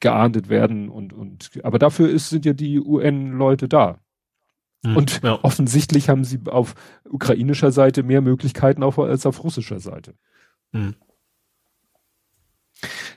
geahndet 0.00 0.48
werden 0.48 0.88
und, 0.88 1.12
und 1.12 1.50
aber 1.62 1.78
dafür 1.78 2.08
ist, 2.08 2.30
sind 2.30 2.44
ja 2.44 2.52
die 2.52 2.80
UN-Leute 2.80 3.68
da. 3.68 4.00
Mhm. 4.82 4.96
Und 4.96 5.22
ja. 5.22 5.38
offensichtlich 5.42 6.08
haben 6.08 6.24
sie 6.24 6.40
auf 6.46 6.74
ukrainischer 7.08 7.70
Seite 7.70 8.02
mehr 8.02 8.20
Möglichkeiten 8.20 8.82
auf, 8.82 8.98
als 8.98 9.26
auf 9.26 9.44
russischer 9.44 9.80
Seite. 9.80 10.14
Mhm. 10.72 10.96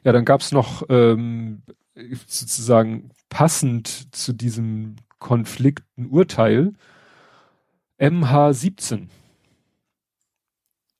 Ja, 0.03 0.11
dann 0.11 0.25
gab's 0.25 0.51
noch 0.51 0.83
ähm, 0.89 1.63
sozusagen 2.27 3.09
passend 3.29 4.13
zu 4.15 4.33
diesem 4.33 4.97
Konflikt 5.19 5.83
ein 5.97 6.07
Urteil. 6.07 6.73
MH17. 7.99 9.07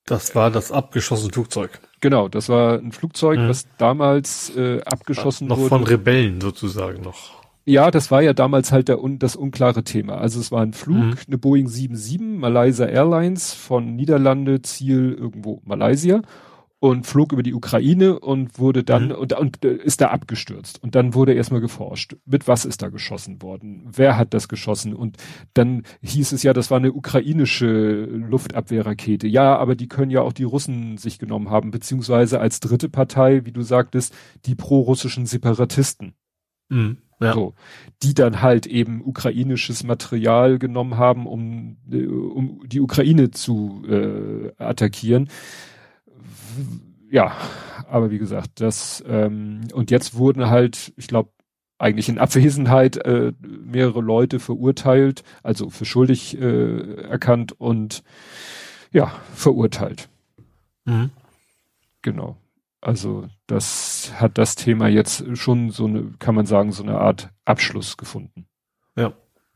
Das 0.06 0.36
war 0.36 0.52
das 0.52 0.72
abgeschossene 0.72 1.34
Flugzeug. 1.34 1.80
Genau, 2.00 2.30
das 2.30 2.50
war 2.50 2.78
ein 2.78 2.92
Flugzeug, 2.92 3.40
mhm. 3.40 3.50
was 3.50 3.68
damals 3.78 4.56
äh, 4.56 4.82
abgeschossen 4.84 5.48
noch 5.48 5.58
wurde. 5.58 5.70
Noch 5.70 5.80
von 5.80 5.88
Rebellen 5.88 6.40
sozusagen 6.40 7.02
noch. 7.02 7.44
Ja, 7.66 7.90
das 7.90 8.12
war 8.12 8.22
ja 8.22 8.34
damals 8.34 8.72
halt 8.72 8.90
der, 8.90 9.00
das 9.18 9.36
unklare 9.36 9.84
Thema. 9.84 10.20
Also 10.20 10.40
es 10.40 10.52
war 10.52 10.62
ein 10.62 10.74
Flug, 10.74 10.98
mhm. 10.98 11.16
eine 11.26 11.38
Boeing 11.40 11.68
77, 11.68 12.40
Malaysia 12.40 12.86
Airlines 12.86 13.54
von 13.54 13.96
Niederlande, 13.96 14.62
Ziel 14.62 15.18
irgendwo 15.20 15.62
Malaysia 15.66 16.22
und 16.86 17.08
flog 17.08 17.34
über 17.34 17.42
die 17.42 17.56
Ukraine 17.56 18.20
und 18.20 18.60
wurde 18.60 18.84
dann 18.84 19.08
mhm. 19.08 19.16
und, 19.16 19.34
und 19.34 19.66
äh, 19.66 19.74
ist 19.74 20.02
da 20.02 20.10
abgestürzt. 20.10 20.84
Und 20.84 20.94
dann 20.94 21.16
wurde 21.16 21.34
erstmal 21.34 21.60
geforscht, 21.60 22.16
mit 22.26 22.48
was 22.48 22.64
ist 22.64 22.84
da 22.84 22.90
geschossen 22.90 23.42
worden, 23.42 23.88
wer 23.92 24.18
hat 24.18 24.36
das 24.36 24.48
geschossen 24.48 24.94
und 24.94 25.18
dann 25.56 25.82
hieß 26.04 26.32
es 26.32 26.44
ja, 26.44 26.54
das 26.54 26.70
war 26.70 26.78
eine 26.78 26.94
ukrainische 26.94 28.06
Luftabwehrrakete. 28.06 29.28
Ja, 29.28 29.58
aber 29.58 29.76
die 29.76 29.88
können 29.88 30.12
ja 30.12 30.22
auch 30.22 30.32
die 30.32 30.44
Russen 30.44 30.98
sich 30.98 31.18
genommen 31.18 31.50
haben, 31.50 31.72
beziehungsweise 31.72 32.40
als 32.40 32.60
dritte 32.60 32.88
Partei, 32.88 33.46
wie 33.46 33.52
du 33.52 33.64
sagtest, 33.64 34.14
die 34.46 34.54
pro-russischen 34.54 35.26
Separatisten. 35.26 36.14
Mhm. 36.70 36.98
Ja. 37.20 37.34
So, 37.34 37.54
die 38.04 38.14
dann 38.14 38.42
halt 38.42 38.68
eben 38.68 39.02
ukrainisches 39.04 39.84
Material 39.84 40.60
genommen 40.60 40.98
haben, 40.98 41.26
um, 41.26 41.78
äh, 41.90 42.06
um 42.06 42.60
die 42.68 42.82
Ukraine 42.82 43.32
zu 43.32 43.84
äh, 43.88 44.52
attackieren 44.62 45.30
ja, 47.10 47.32
aber 47.88 48.12
wie 48.12 48.18
gesagt, 48.18 48.62
das 48.62 49.04
ähm, 49.08 49.62
und 49.74 49.92
jetzt 49.92 50.16
wurden 50.16 50.50
halt, 50.50 50.94
ich 50.98 51.08
glaube, 51.08 51.30
eigentlich 51.78 52.10
in 52.10 52.20
Abwesenheit 52.20 52.98
äh, 52.98 53.34
mehrere 53.42 54.02
Leute 54.02 54.40
verurteilt, 54.40 55.24
also 55.44 55.70
für 55.70 55.86
schuldig 55.86 56.40
äh, 56.40 57.02
erkannt 57.04 57.52
und 57.60 58.04
ja, 58.92 59.12
verurteilt. 59.34 60.10
Mhm. 60.86 61.10
Genau. 62.02 62.38
Also 62.82 63.28
das 63.48 64.14
hat 64.20 64.38
das 64.38 64.56
Thema 64.56 64.88
jetzt 64.88 65.26
schon 65.36 65.72
so 65.72 65.86
eine, 65.86 66.14
kann 66.20 66.36
man 66.36 66.46
sagen, 66.46 66.72
so 66.72 66.84
eine 66.84 67.00
Art 67.00 67.30
Abschluss 67.44 67.98
gefunden. 67.98 68.46
Ja. 68.96 69.14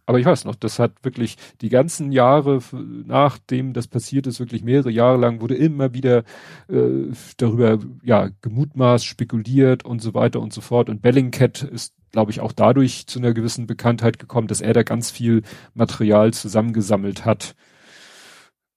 Aber 0.10 0.18
ich 0.18 0.26
weiß 0.26 0.45
noch, 0.45 0.55
das 0.55 0.80
hat 0.80 1.03
wirklich 1.03 1.38
die 1.62 1.70
ganzen 1.70 2.12
Jahre, 2.12 2.62
nachdem 3.05 3.74
das 3.74 3.88
passiert 3.88 4.26
ist, 4.26 4.39
wirklich 4.39 4.64
mehrere 4.64 4.89
Jahre 4.89 5.20
lang, 5.20 5.39
wurde 5.39 5.53
immer 5.53 5.93
wieder 5.93 6.24
äh, 6.68 7.14
darüber 7.38 7.78
ja 8.01 8.30
gemutmaßt, 8.41 9.05
spekuliert 9.05 9.86
und 9.86 10.01
so 10.01 10.16
weiter 10.16 10.39
und 10.39 10.51
so 10.51 10.62
fort. 10.62 10.89
Und 10.89 11.03
Bellingcat 11.03 11.62
ist, 11.62 11.93
glaube 12.12 12.32
ich, 12.32 12.39
auch 12.39 12.53
dadurch 12.53 13.05
zu 13.05 13.20
einer 13.20 13.36
gewissen 13.36 13.68
Bekanntheit 13.68 14.18
gekommen, 14.18 14.47
dass 14.47 14.62
er 14.62 14.74
da 14.74 14.82
ganz 14.82 15.12
viel 15.12 15.43
Material 15.76 16.34
zusammengesammelt 16.34 17.26
hat. 17.26 17.53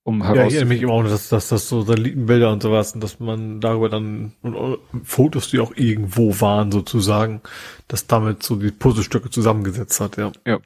Um 0.05 0.21
ja, 0.21 0.33
ich 0.33 0.39
erinnere 0.55 0.67
mich 0.67 0.83
immer 0.83 0.93
auch, 0.93 1.05
dass, 1.05 1.31
dass 1.31 1.49
das 1.49 1.67
so 1.67 1.81
Satellitenbilder 1.81 2.53
und 2.53 2.63
sowas 2.63 2.93
und 2.93 3.03
dass 3.03 3.21
man 3.21 3.63
darüber 3.63 3.89
dann 3.89 4.35
und 4.43 4.81
Fotos, 5.03 5.49
die 5.49 5.61
auch 5.61 5.73
irgendwo 5.77 6.39
waren, 6.43 6.71
sozusagen, 6.71 7.41
dass 7.89 8.07
damit 8.07 8.43
so 8.43 8.57
die 8.57 8.71
Puzzlestücke 8.71 9.31
zusammengesetzt 9.31 9.99
hat, 9.99 10.19
ja. 10.19 10.31
Ja. 10.47 10.59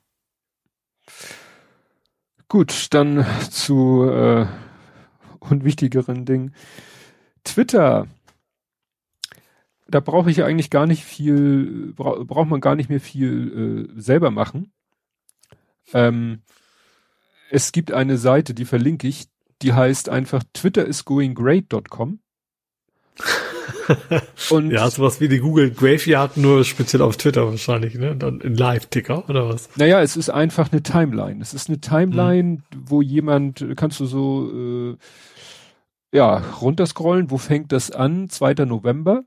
Gut, 2.48 2.88
dann 2.94 3.26
zu 3.50 4.04
äh, 4.04 4.46
unwichtigeren 5.40 6.24
Dingen. 6.24 6.54
Twitter. 7.44 8.06
Da 9.88 10.00
brauche 10.00 10.30
ich 10.30 10.42
eigentlich 10.42 10.70
gar 10.70 10.86
nicht 10.86 11.04
viel, 11.04 11.92
bra 11.94 12.24
braucht 12.24 12.48
man 12.48 12.60
gar 12.60 12.74
nicht 12.74 12.88
mehr 12.88 13.00
viel 13.00 13.88
äh, 13.96 14.00
selber 14.00 14.30
machen. 14.30 14.72
Ähm, 15.92 16.42
es 17.50 17.70
gibt 17.70 17.92
eine 17.92 18.18
Seite, 18.18 18.54
die 18.54 18.64
verlinke 18.64 19.06
ich, 19.06 19.28
die 19.62 19.72
heißt 19.72 20.08
einfach 20.08 20.42
twitterisgoinggreat.com. 20.52 22.20
Und 24.50 24.70
ja, 24.70 24.88
sowas 24.90 25.20
wie 25.20 25.28
die 25.28 25.38
Google 25.38 25.70
Graveyard, 25.70 26.36
nur 26.36 26.64
speziell 26.64 27.02
auf 27.02 27.16
Twitter 27.16 27.46
wahrscheinlich, 27.46 27.94
ne? 27.94 28.16
Dann 28.16 28.40
in 28.40 28.54
Live-Ticker 28.54 29.28
oder 29.28 29.48
was? 29.48 29.68
Naja, 29.76 30.02
es 30.02 30.16
ist 30.16 30.30
einfach 30.30 30.72
eine 30.72 30.82
Timeline. 30.82 31.40
Es 31.40 31.54
ist 31.54 31.68
eine 31.68 31.80
Timeline, 31.80 32.48
mhm. 32.48 32.62
wo 32.86 33.02
jemand, 33.02 33.64
kannst 33.76 34.00
du 34.00 34.06
so, 34.06 34.50
äh, 34.52 34.96
ja, 36.16 36.38
runterscrollen. 36.60 37.30
Wo 37.30 37.38
fängt 37.38 37.72
das 37.72 37.90
an? 37.90 38.28
2. 38.28 38.64
November. 38.64 39.24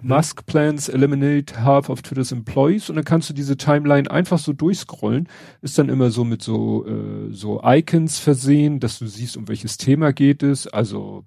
Mhm. 0.00 0.08
Musk 0.08 0.46
plans 0.46 0.88
eliminate 0.88 1.62
half 1.62 1.88
of 1.88 2.02
Twitter's 2.02 2.32
employees 2.32 2.88
und 2.88 2.96
dann 2.96 3.04
kannst 3.04 3.30
du 3.30 3.34
diese 3.34 3.56
Timeline 3.56 4.10
einfach 4.10 4.38
so 4.38 4.52
durchscrollen. 4.52 5.28
Ist 5.60 5.78
dann 5.78 5.88
immer 5.88 6.10
so 6.10 6.24
mit 6.24 6.42
so, 6.42 6.86
äh, 6.86 7.32
so 7.32 7.60
Icons 7.64 8.18
versehen, 8.18 8.80
dass 8.80 8.98
du 8.98 9.06
siehst, 9.06 9.36
um 9.36 9.48
welches 9.48 9.76
Thema 9.76 10.12
geht 10.12 10.42
es. 10.42 10.66
Also, 10.66 11.24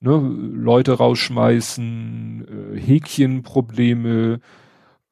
ne, 0.00 0.16
Leute 0.16 0.92
rausschmeißen, 0.92 2.74
äh, 2.74 2.80
Häkchenprobleme, 2.80 4.40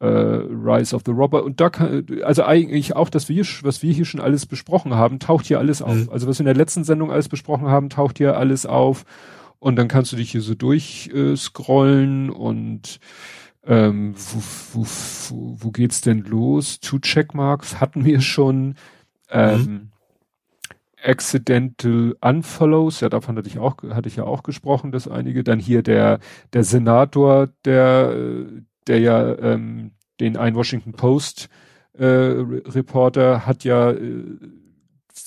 äh, 0.00 0.06
Rise 0.06 0.94
of 0.94 1.02
the 1.06 1.12
Robber 1.12 1.44
und 1.44 1.60
da 1.60 1.70
kann, 1.70 2.06
also 2.22 2.44
eigentlich 2.44 2.96
auch, 2.96 3.08
dass 3.08 3.28
wir, 3.28 3.44
was 3.62 3.82
wir 3.82 3.92
hier 3.92 4.04
schon 4.04 4.20
alles 4.20 4.46
besprochen 4.46 4.94
haben, 4.94 5.18
taucht 5.18 5.46
hier 5.46 5.58
alles 5.58 5.82
auf. 5.82 5.94
Mhm. 5.94 6.10
Also 6.10 6.26
was 6.26 6.38
wir 6.38 6.42
in 6.42 6.46
der 6.46 6.54
letzten 6.54 6.84
Sendung 6.84 7.10
alles 7.10 7.28
besprochen 7.28 7.68
haben, 7.68 7.88
taucht 7.90 8.18
hier 8.18 8.36
alles 8.36 8.66
auf 8.66 9.04
und 9.58 9.76
dann 9.76 9.88
kannst 9.88 10.12
du 10.12 10.16
dich 10.16 10.30
hier 10.30 10.42
so 10.42 10.54
durchscrollen 10.54 12.28
äh, 12.28 12.32
und 12.32 13.00
ähm, 13.66 14.14
wo, 14.14 14.42
wo, 14.72 14.86
wo, 15.28 15.56
wo 15.58 15.70
geht's 15.70 16.02
denn 16.02 16.20
los? 16.24 16.80
Two 16.80 16.98
Checkmarks 16.98 17.80
hatten 17.80 18.04
wir 18.04 18.20
schon. 18.20 18.74
Ähm, 19.30 19.60
mhm 19.60 19.90
Accidental 21.04 22.16
Unfollows, 22.20 23.00
ja, 23.00 23.08
davon 23.08 23.36
hatte 23.36 23.48
ich 23.48 23.58
auch, 23.58 23.76
hatte 23.90 24.08
ich 24.08 24.16
ja 24.16 24.24
auch 24.24 24.42
gesprochen, 24.42 24.90
dass 24.90 25.06
einige, 25.06 25.44
dann 25.44 25.58
hier 25.58 25.82
der, 25.82 26.18
der 26.52 26.64
Senator, 26.64 27.48
der, 27.64 28.14
der 28.86 28.98
ja 29.00 29.36
ähm, 29.38 29.92
den 30.20 30.36
ein 30.36 30.54
Washington 30.54 30.92
Post 30.92 31.48
äh, 31.92 32.04
Reporter 32.04 33.46
hat 33.46 33.64
ja 33.64 33.90
äh, 33.90 34.24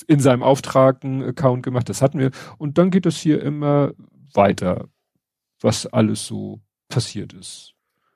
in 0.08 0.20
seinem 0.20 0.44
Auftrag 0.44 1.04
einen 1.04 1.24
Account 1.24 1.64
gemacht, 1.64 1.90
das 1.90 2.02
hatten 2.02 2.20
wir. 2.20 2.32
Und 2.58 2.78
dann 2.78 2.92
geht 2.92 3.06
es 3.06 3.18
hier 3.18 3.42
immer 3.42 3.94
weiter, 4.34 4.90
was 5.62 5.86
alles 5.88 6.26
so 6.26 6.60
passiert 6.90 7.34
ist. 7.34 7.74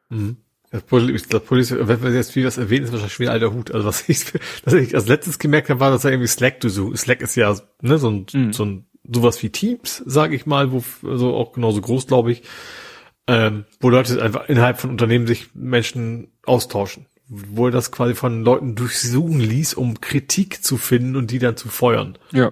Mhm. 0.10 0.38
Das 0.72 0.84
Police, 0.84 1.28
wenn 1.30 2.02
wir 2.02 2.12
jetzt 2.12 2.32
viel 2.32 2.46
was 2.46 2.58
erwähnen, 2.58 2.86
ist 2.86 2.94
wahrscheinlich 2.94 3.14
schon 3.14 3.26
wieder 3.26 3.34
alter 3.34 3.54
Hut. 3.54 3.72
Also 3.72 3.86
was 3.88 4.08
ich, 4.08 4.24
was 4.64 4.74
ich 4.74 4.96
als 4.96 5.08
letztes 5.08 5.38
gemerkt 5.38 5.70
habe, 5.70 5.82
war, 5.82 5.92
dass 5.92 6.06
er 6.06 6.12
irgendwie 6.12 6.30
Slack, 6.30 6.62
du 6.62 6.70
so, 6.70 6.96
Slack 6.96 7.22
ist 7.22 7.36
ja, 7.36 7.56
ne, 7.82 7.98
so 7.98 8.10
ein, 8.10 8.26
mhm. 8.32 8.54
so 8.54 8.64
ein, 8.64 8.86
sowas 9.04 9.44
wie 9.44 9.50
Teams, 9.50 10.02
sage 10.06 10.34
ich 10.34 10.46
mal, 10.46 10.72
wo, 10.72 10.82
also 11.06 11.36
auch 11.36 11.52
genauso 11.52 11.82
groß, 11.82 12.08
glaube 12.08 12.32
ich, 12.32 12.44
ähm, 13.28 13.66
wo 13.82 13.90
Leute 13.90 14.22
einfach 14.22 14.48
innerhalb 14.48 14.80
von 14.80 14.92
Unternehmen 14.92 15.28
sich 15.28 15.54
Menschen 15.54 16.32
austauschen. 16.46 17.08
Wo 17.28 17.68
er 17.68 17.72
das 17.72 17.92
quasi 17.92 18.14
von 18.14 18.44
Leuten 18.44 18.76
durchsuchen 18.76 19.40
ließ, 19.40 19.74
um 19.74 20.00
Kritik 20.00 20.64
zu 20.64 20.78
finden 20.78 21.16
und 21.16 21.32
die 21.32 21.40
dann 21.40 21.58
zu 21.58 21.68
feuern. 21.68 22.18
Ja. 22.32 22.52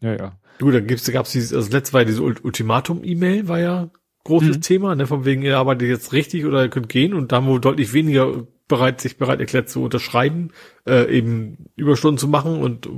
Ja, 0.00 0.14
ja. 0.16 0.38
Du, 0.58 0.70
dann 0.70 0.86
gibt's, 0.86 1.04
da 1.04 1.12
gab's 1.12 1.32
dieses, 1.32 1.52
also 1.52 1.70
letztes 1.70 1.92
war 1.92 2.02
ja 2.02 2.06
diese 2.06 2.22
Ultimatum-E-Mail, 2.22 3.48
war 3.48 3.58
ja 3.58 3.90
großes 4.26 4.56
mhm. 4.56 4.60
Thema, 4.60 4.94
ne, 4.94 5.06
von 5.06 5.24
wegen, 5.24 5.42
ihr 5.42 5.56
arbeitet 5.56 5.88
jetzt 5.88 6.12
richtig 6.12 6.44
oder 6.44 6.62
ihr 6.62 6.68
könnt 6.68 6.88
gehen 6.88 7.14
und 7.14 7.32
da 7.32 7.36
haben 7.36 7.46
wir 7.46 7.58
deutlich 7.60 7.92
weniger 7.92 8.46
bereit, 8.68 9.00
sich 9.00 9.16
bereit 9.16 9.40
erklärt 9.40 9.68
zu 9.68 9.82
unterschreiben, 9.82 10.50
äh, 10.86 11.08
eben 11.16 11.70
Überstunden 11.76 12.18
zu 12.18 12.26
machen 12.26 12.60
und 12.60 12.88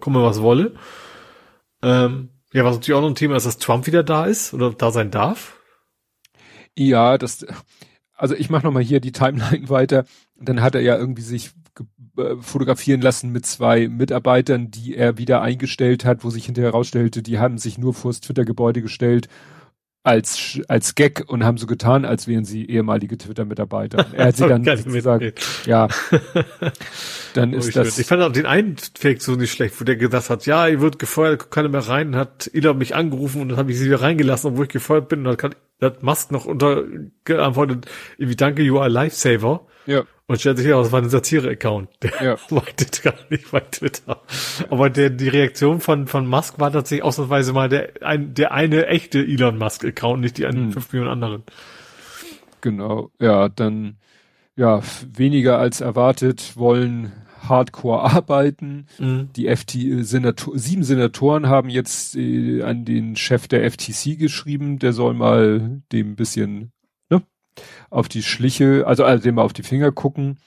komme 0.00 0.22
was 0.22 0.42
wolle. 0.42 0.74
Ähm, 1.82 2.30
ja, 2.52 2.64
was 2.64 2.76
natürlich 2.76 2.96
auch 2.96 3.02
noch 3.02 3.08
ein 3.08 3.14
Thema 3.14 3.36
ist, 3.36 3.46
dass 3.46 3.58
Trump 3.58 3.86
wieder 3.86 4.02
da 4.02 4.26
ist 4.26 4.52
oder 4.52 4.70
da 4.72 4.90
sein 4.90 5.10
darf. 5.10 5.58
Ja, 6.76 7.16
das, 7.16 7.46
also 8.14 8.34
ich 8.34 8.50
mache 8.50 8.66
nochmal 8.66 8.82
hier 8.82 9.00
die 9.00 9.12
Timeline 9.12 9.68
weiter. 9.68 10.04
Dann 10.36 10.62
hat 10.62 10.74
er 10.74 10.80
ja 10.80 10.98
irgendwie 10.98 11.22
sich 11.22 11.52
äh, 12.18 12.36
fotografieren 12.40 13.00
lassen 13.00 13.30
mit 13.30 13.46
zwei 13.46 13.86
Mitarbeitern, 13.86 14.70
die 14.70 14.96
er 14.96 15.16
wieder 15.16 15.42
eingestellt 15.42 16.04
hat, 16.04 16.24
wo 16.24 16.30
sich 16.30 16.46
hinterher 16.46 16.72
herausstellte, 16.72 17.22
die 17.22 17.38
haben 17.38 17.58
sich 17.58 17.78
nur 17.78 17.94
vors 17.94 18.20
Twitter-Gebäude 18.20 18.82
gestellt 18.82 19.28
als 20.04 20.60
als 20.66 20.94
Gag 20.94 21.24
und 21.28 21.44
haben 21.44 21.58
so 21.58 21.66
getan, 21.66 22.04
als 22.04 22.26
wären 22.26 22.44
sie 22.44 22.66
ehemalige 22.66 23.16
Twitter-Mitarbeiter. 23.16 24.06
Er 24.12 24.26
hat 24.26 24.36
sie 24.36 24.48
dann 24.48 24.64
gesagt, 24.64 25.40
ja, 25.64 25.88
dann 27.34 27.54
oh, 27.54 27.58
ist 27.58 27.76
das. 27.76 27.98
Ich 27.98 28.06
fand 28.06 28.22
auch 28.22 28.32
den 28.32 28.46
einen 28.46 28.76
Fake 28.98 29.22
so 29.22 29.36
nicht 29.36 29.52
schlecht, 29.52 29.80
wo 29.80 29.84
der 29.84 29.96
gesagt 29.96 30.30
hat, 30.30 30.46
ja, 30.46 30.66
ihr 30.66 30.80
wird 30.80 30.98
gefeuert, 30.98 31.50
keiner 31.50 31.68
mehr 31.68 31.86
rein, 31.86 32.16
hat 32.16 32.50
Elon 32.52 32.78
mich 32.78 32.94
angerufen 32.96 33.42
und 33.42 33.50
dann 33.50 33.58
habe 33.58 33.70
ich 33.70 33.78
sie 33.78 33.86
wieder 33.86 34.00
reingelassen, 34.00 34.50
obwohl 34.50 34.64
ich 34.64 34.72
gefeuert 34.72 35.08
bin 35.08 35.26
und 35.26 35.42
dann 35.42 35.54
hat 35.80 36.02
Musk 36.02 36.32
noch 36.32 36.46
untergeantwortet, 36.46 37.86
irgendwie 38.18 38.36
danke, 38.36 38.62
you 38.62 38.78
are 38.78 38.86
a 38.86 38.88
lifesaver. 38.88 39.66
Ja. 39.86 40.04
Und 40.26 40.40
stellt 40.40 40.58
sich 40.58 40.66
heraus, 40.66 40.86
es 40.86 40.92
war 40.92 41.02
ein 41.02 41.08
Satire-Account. 41.08 41.88
Der 42.02 42.12
ja. 42.22 42.36
meinte 42.50 42.86
gar 43.02 43.14
nicht 43.28 43.50
bei 43.50 43.60
Twitter. 43.60 44.22
Aber 44.70 44.88
der, 44.90 45.10
die 45.10 45.28
Reaktion 45.28 45.80
von, 45.80 46.06
von 46.06 46.26
Musk 46.26 46.58
war 46.58 46.72
tatsächlich 46.72 47.04
ausnahmsweise 47.04 47.52
mal 47.52 47.68
der, 47.68 47.90
ein, 48.00 48.34
der 48.34 48.52
eine 48.52 48.86
echte 48.86 49.18
Elon 49.18 49.58
Musk-Account, 49.58 50.20
nicht 50.20 50.38
die 50.38 50.46
einen 50.46 50.66
hm. 50.66 50.72
fünf 50.72 50.92
Millionen 50.92 51.12
anderen. 51.12 51.42
Genau. 52.60 53.10
Ja, 53.20 53.48
dann, 53.48 53.96
ja, 54.56 54.82
weniger 55.12 55.58
als 55.58 55.80
erwartet 55.80 56.56
wollen 56.56 57.12
Hardcore 57.48 58.02
arbeiten. 58.02 58.86
Mhm. 58.98 59.30
Die 59.36 59.54
FT 59.54 60.04
Senator, 60.04 60.56
sieben 60.56 60.84
Senatoren 60.84 61.48
haben 61.48 61.68
jetzt 61.68 62.16
äh, 62.16 62.62
an 62.62 62.84
den 62.84 63.16
Chef 63.16 63.48
der 63.48 63.68
FTC 63.70 64.18
geschrieben, 64.18 64.78
der 64.78 64.92
soll 64.92 65.14
mal 65.14 65.82
dem 65.92 66.16
bisschen 66.16 66.72
auf 67.90 68.08
die 68.08 68.22
Schliche, 68.22 68.86
also, 68.86 69.04
also 69.04 69.22
dem 69.22 69.38
auf 69.38 69.52
die 69.52 69.62
Finger 69.62 69.92
gucken. 69.92 70.38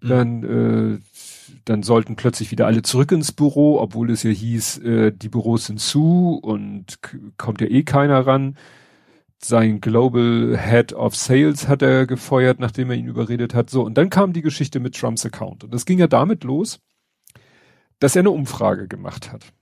Mhm. 0.00 0.08
Dann, 0.08 0.42
äh, 0.42 0.98
dann 1.64 1.82
sollten 1.82 2.16
plötzlich 2.16 2.50
wieder 2.50 2.66
alle 2.66 2.82
zurück 2.82 3.12
ins 3.12 3.32
Büro, 3.32 3.78
obwohl 3.80 4.10
es 4.10 4.22
ja 4.22 4.30
hieß, 4.30 4.78
äh, 4.78 5.12
die 5.12 5.28
Büros 5.28 5.66
sind 5.66 5.80
zu 5.80 6.38
und 6.42 6.98
kommt 7.38 7.60
ja 7.60 7.66
eh 7.68 7.82
keiner 7.82 8.26
ran. 8.26 8.56
Sein 9.38 9.80
Global 9.80 10.58
Head 10.58 10.94
of 10.94 11.14
Sales 11.16 11.68
hat 11.68 11.82
er 11.82 12.06
gefeuert, 12.06 12.60
nachdem 12.60 12.90
er 12.90 12.96
ihn 12.96 13.06
überredet 13.06 13.54
hat. 13.54 13.68
So, 13.68 13.82
und 13.82 13.98
dann 13.98 14.08
kam 14.08 14.32
die 14.32 14.42
Geschichte 14.42 14.80
mit 14.80 14.96
Trumps 14.96 15.26
Account. 15.26 15.64
Und 15.64 15.74
das 15.74 15.84
ging 15.84 15.98
ja 15.98 16.06
damit 16.06 16.44
los, 16.44 16.80
dass 17.98 18.16
er 18.16 18.20
eine 18.20 18.30
Umfrage 18.30 18.88
gemacht 18.88 19.32
hat. 19.32 19.52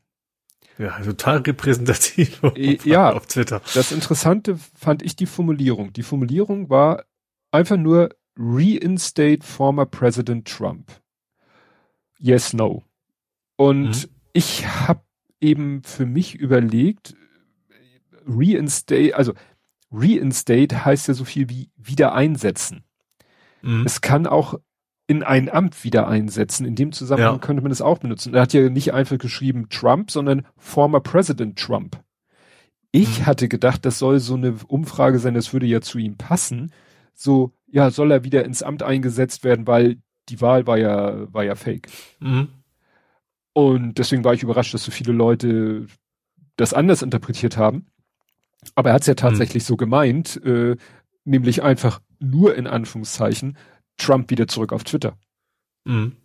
Ja, 0.79 0.99
total 1.01 1.39
repräsentativ 1.39 2.41
ja, 2.85 3.13
auf 3.13 3.27
Twitter. 3.27 3.61
Das 3.75 3.93
Interessante 3.93 4.59
fand 4.75 5.03
ich 5.03 5.17
die 5.17 5.27
Formulierung. 5.27 5.93
Die 5.93 6.03
Formulierung 6.03 6.71
war 6.71 7.05
einfach 7.51 7.77
nur 7.77 8.11
reinstate 8.37 9.45
former 9.47 9.87
President 9.87 10.49
Trump. 10.49 10.91
Yes, 12.19 12.53
no. 12.53 12.85
Und 13.57 14.05
mhm. 14.05 14.11
ich 14.33 14.67
habe 14.67 15.03
eben 15.41 15.83
für 15.83 16.07
mich 16.07 16.35
überlegt, 16.37 17.15
reinstate, 18.27 19.15
also 19.17 19.35
reinstate 19.91 20.85
heißt 20.85 21.09
ja 21.09 21.15
so 21.15 21.25
viel 21.25 21.49
wie 21.51 21.71
wieder 21.77 22.15
einsetzen. 22.15 22.85
Mhm. 23.61 23.85
Es 23.85 24.01
kann 24.01 24.27
auch 24.27 24.59
in 25.07 25.23
ein 25.23 25.49
Amt 25.49 25.85
wieder 25.85 26.09
einsetzen. 26.09 26.65
In 26.65 26.75
dem 26.75 26.93
Zusammenhang 26.93 27.35
ja. 27.35 27.39
könnte 27.39 27.63
man 27.63 27.71
das 27.71 27.83
auch 27.83 27.99
benutzen. 27.99 28.35
Er 28.35 28.43
hat 28.43 28.53
ja 28.53 28.69
nicht 28.69 28.95
einfach 28.95 29.19
geschrieben 29.19 29.69
Trump, 29.69 30.11
sondern 30.11 30.47
former 30.57 31.01
President 31.01 31.59
Trump. 31.59 32.03
Ich 32.93 33.21
mhm. 33.21 33.27
hatte 33.27 33.49
gedacht, 33.49 33.85
das 33.85 33.99
soll 33.99 34.21
so 34.21 34.35
eine 34.35 34.55
Umfrage 34.69 35.19
sein, 35.19 35.35
das 35.35 35.53
würde 35.53 35.67
ja 35.67 35.81
zu 35.81 35.99
ihm 35.99 36.17
passen. 36.17 36.73
So, 37.15 37.53
ja, 37.67 37.91
soll 37.91 38.11
er 38.11 38.25
wieder 38.25 38.45
ins 38.45 38.63
Amt 38.63 38.83
eingesetzt 38.83 39.45
werden, 39.45 39.67
weil 39.67 39.99
die 40.29 40.41
Wahl 40.41 40.67
war 40.67 40.79
ja, 40.79 41.33
war 41.33 41.45
ja 41.45 41.55
fake. 41.55 41.89
Mhm. 42.21 42.49
Und 43.55 43.99
deswegen 43.99 44.25
war 44.25 44.35
ich 44.35 44.43
überrascht, 44.43 44.73
dass 44.73 44.85
so 44.85 44.91
viele 44.91 45.13
Leute 45.13 45.87
das 46.57 46.75
anders 46.75 47.03
interpretiert 47.03 47.57
haben. 47.57 47.87
Aber 48.75 48.91
er 48.91 48.95
hat 48.95 49.03
es 49.03 49.09
ja 49.09 49.15
mhm. 49.15 49.19
tatsächlich 49.19 49.65
mhm. 49.65 49.67
so 49.67 49.77
gemeint, 49.77 50.41
äh, 50.45 50.77
nämlich 51.25 51.63
einfach 51.63 52.01
nur 52.21 52.55
in 52.55 52.67
Anführungszeichen, 52.67 53.57
Trump 53.97 54.31
wieder 54.31 54.49
zurück 54.49 54.73
auf 54.73 54.85
Twitter. 54.85 55.17
Mhm. 55.85 56.17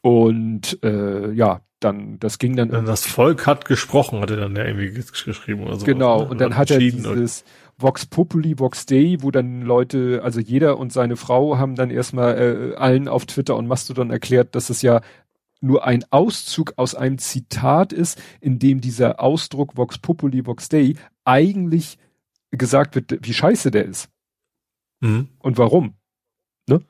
Und 0.00 0.82
äh, 0.84 1.32
ja, 1.32 1.62
dann, 1.80 2.18
das 2.18 2.38
ging 2.38 2.56
dann. 2.56 2.70
Das 2.70 3.04
Volk 3.04 3.46
hat 3.46 3.64
gesprochen, 3.64 4.20
hat 4.20 4.30
er 4.30 4.36
dann 4.36 4.56
ja 4.56 4.64
irgendwie 4.64 4.90
geschrieben 4.90 5.64
oder 5.64 5.76
so. 5.76 5.84
Genau, 5.84 6.22
ne? 6.22 6.28
und 6.28 6.40
dann 6.40 6.56
hat 6.56 6.70
er 6.70 6.78
dieses 6.78 7.44
Vox 7.76 8.06
Populi, 8.06 8.58
Vox 8.58 8.86
Day, 8.86 9.18
wo 9.20 9.30
dann 9.30 9.62
Leute, 9.62 10.20
also 10.24 10.40
jeder 10.40 10.78
und 10.78 10.92
seine 10.92 11.16
Frau 11.16 11.58
haben 11.58 11.74
dann 11.74 11.90
erstmal 11.90 12.72
äh, 12.72 12.76
allen 12.76 13.08
auf 13.08 13.26
Twitter 13.26 13.56
und 13.56 13.66
Mastodon 13.66 14.10
erklärt, 14.10 14.54
dass 14.54 14.70
es 14.70 14.80
ja 14.80 15.02
nur 15.60 15.86
ein 15.86 16.04
Auszug 16.10 16.74
aus 16.76 16.94
einem 16.94 17.18
Zitat 17.18 17.92
ist, 17.92 18.22
in 18.40 18.58
dem 18.58 18.80
dieser 18.80 19.20
Ausdruck 19.20 19.76
Vox 19.76 19.98
Populi, 19.98 20.46
Vox 20.46 20.68
Day 20.68 20.96
eigentlich 21.24 21.98
gesagt 22.50 22.94
wird, 22.94 23.18
wie 23.26 23.34
scheiße 23.34 23.70
der 23.70 23.84
ist. 23.84 24.08
Mhm. 25.00 25.28
Und 25.40 25.58
warum. 25.58 25.94
Ne? 26.68 26.80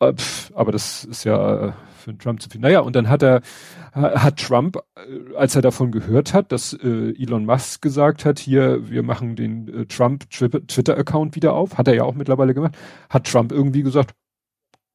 Äh, 0.00 0.14
aber 0.54 0.72
das 0.72 1.04
ist 1.04 1.24
ja 1.24 1.68
äh, 1.68 1.72
für 1.98 2.16
Trump 2.16 2.40
zu 2.40 2.48
viel. 2.48 2.60
Naja, 2.60 2.80
und 2.80 2.96
dann 2.96 3.08
hat 3.08 3.22
er, 3.22 3.42
hat 3.92 4.38
Trump, 4.38 4.78
äh, 4.96 5.34
als 5.36 5.56
er 5.56 5.62
davon 5.62 5.90
gehört 5.92 6.34
hat, 6.34 6.52
dass 6.52 6.72
äh, 6.72 7.14
Elon 7.18 7.44
Musk 7.44 7.82
gesagt 7.82 8.24
hat, 8.24 8.38
hier, 8.38 8.88
wir 8.88 9.02
machen 9.02 9.36
den 9.36 9.68
äh, 9.68 9.86
Trump 9.86 10.30
Twitter-Account 10.30 11.36
wieder 11.36 11.52
auf, 11.54 11.76
hat 11.78 11.88
er 11.88 11.94
ja 11.94 12.04
auch 12.04 12.14
mittlerweile 12.14 12.54
gemacht, 12.54 12.76
hat 13.10 13.26
Trump 13.26 13.52
irgendwie 13.52 13.82
gesagt, 13.82 14.14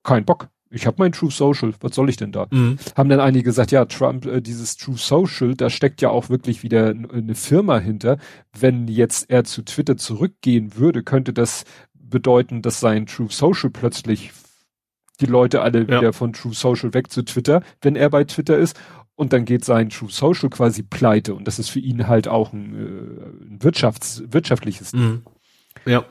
kein 0.03 0.25
Bock. 0.25 0.49
Ich 0.69 0.87
habe 0.87 0.95
mein 0.97 1.11
True 1.11 1.29
Social, 1.29 1.71
was 1.81 1.93
soll 1.93 2.09
ich 2.09 2.17
denn 2.17 2.31
da? 2.31 2.47
Mhm. 2.49 2.77
Haben 2.97 3.09
dann 3.09 3.19
einige 3.19 3.43
gesagt, 3.43 3.71
ja, 3.71 3.85
Trump, 3.85 4.25
äh, 4.25 4.41
dieses 4.41 4.75
True 4.75 4.97
Social, 4.97 5.53
da 5.53 5.69
steckt 5.69 6.01
ja 6.01 6.09
auch 6.09 6.29
wirklich 6.29 6.63
wieder 6.63 6.87
eine 6.89 7.35
Firma 7.35 7.77
hinter. 7.77 8.17
Wenn 8.57 8.87
jetzt 8.87 9.29
er 9.29 9.43
zu 9.43 9.61
Twitter 9.61 9.97
zurückgehen 9.97 10.75
würde, 10.75 11.03
könnte 11.03 11.31
das 11.31 11.63
bedeuten, 12.13 12.61
dass 12.61 12.79
sein 12.79 13.07
True 13.07 13.27
Social 13.29 13.71
plötzlich 13.71 14.31
die 15.19 15.25
Leute 15.25 15.61
alle 15.61 15.81
ja. 15.81 15.87
wieder 15.87 16.13
von 16.13 16.31
True 16.31 16.53
Social 16.53 16.93
weg 16.93 17.11
zu 17.11 17.23
Twitter, 17.23 17.63
wenn 17.81 17.95
er 17.95 18.09
bei 18.09 18.23
Twitter 18.23 18.57
ist. 18.57 18.79
Und 19.15 19.33
dann 19.33 19.45
geht 19.45 19.65
sein 19.65 19.89
True 19.89 20.09
Social 20.09 20.49
quasi 20.49 20.83
pleite. 20.83 21.33
Und 21.33 21.47
das 21.47 21.59
ist 21.59 21.69
für 21.69 21.79
ihn 21.79 22.07
halt 22.07 22.27
auch 22.27 22.53
ein, 22.53 22.73
äh, 22.75 23.49
ein 23.49 23.59
Wirtschafts-, 23.59 24.23
wirtschaftliches 24.31 24.93
mhm. 24.93 25.23
Ja. 25.85 26.05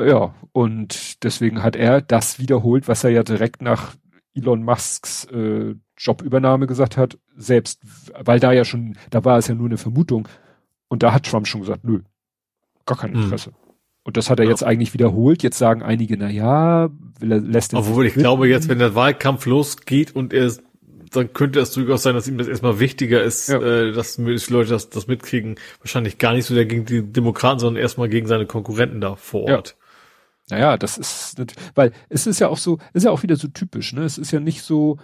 Ja, 0.00 0.34
und 0.52 1.22
deswegen 1.22 1.62
hat 1.62 1.76
er 1.76 2.00
das 2.00 2.38
wiederholt, 2.38 2.88
was 2.88 3.04
er 3.04 3.10
ja 3.10 3.22
direkt 3.22 3.60
nach 3.60 3.94
Elon 4.34 4.64
Musks 4.64 5.26
äh, 5.26 5.74
Jobübernahme 5.98 6.66
gesagt 6.66 6.96
hat, 6.96 7.18
selbst, 7.36 7.82
weil 8.18 8.40
da 8.40 8.52
ja 8.52 8.64
schon, 8.64 8.96
da 9.10 9.24
war 9.24 9.36
es 9.36 9.48
ja 9.48 9.54
nur 9.54 9.66
eine 9.66 9.76
Vermutung. 9.76 10.28
Und 10.88 11.02
da 11.02 11.12
hat 11.12 11.26
Trump 11.26 11.46
schon 11.46 11.60
gesagt, 11.60 11.84
nö, 11.84 12.00
gar 12.86 12.98
kein 12.98 13.12
mhm. 13.12 13.24
Interesse. 13.24 13.50
Mhm. 13.50 13.61
Und 14.04 14.16
das 14.16 14.30
hat 14.30 14.40
er 14.40 14.44
ja. 14.44 14.50
jetzt 14.50 14.64
eigentlich 14.64 14.94
wiederholt. 14.94 15.42
Jetzt 15.42 15.58
sagen 15.58 15.82
einige, 15.82 16.16
na 16.16 16.28
ja, 16.28 16.84
er, 16.84 16.90
lässt 17.20 17.72
er 17.72 17.80
Obwohl 17.80 18.06
ich 18.06 18.14
glaube 18.14 18.48
jetzt, 18.48 18.68
wenn 18.68 18.78
der 18.78 18.94
Wahlkampf 18.94 19.46
losgeht 19.46 20.14
und 20.14 20.32
er 20.32 20.50
dann 21.14 21.32
könnte 21.32 21.60
es 21.60 21.72
durchaus 21.72 22.02
sein, 22.02 22.14
dass 22.14 22.26
ihm 22.26 22.38
das 22.38 22.48
erstmal 22.48 22.80
wichtiger 22.80 23.22
ist, 23.22 23.48
ja. 23.48 23.60
äh, 23.60 23.92
dass 23.92 24.18
möglichst 24.18 24.50
Leute 24.50 24.70
das, 24.70 24.90
das 24.90 25.06
mitkriegen. 25.06 25.56
Wahrscheinlich 25.80 26.18
gar 26.18 26.32
nicht 26.32 26.46
so 26.46 26.54
sehr 26.54 26.64
gegen 26.64 26.84
die 26.84 27.02
Demokraten, 27.02 27.58
sondern 27.58 27.82
erstmal 27.82 28.08
gegen 28.08 28.26
seine 28.26 28.46
Konkurrenten 28.46 29.00
da 29.00 29.16
vor 29.16 29.42
Ort. 29.42 29.76
Ja. 30.48 30.56
Naja, 30.56 30.76
das 30.76 30.98
ist, 30.98 31.40
weil 31.74 31.92
es 32.08 32.26
ist 32.26 32.40
ja 32.40 32.48
auch 32.48 32.58
so, 32.58 32.78
ist 32.92 33.04
ja 33.04 33.10
auch 33.10 33.22
wieder 33.22 33.36
so 33.36 33.48
typisch, 33.48 33.92
ne? 33.92 34.02
Es 34.02 34.18
ist 34.18 34.32
ja 34.32 34.40
nicht 34.40 34.62
so, 34.62 34.98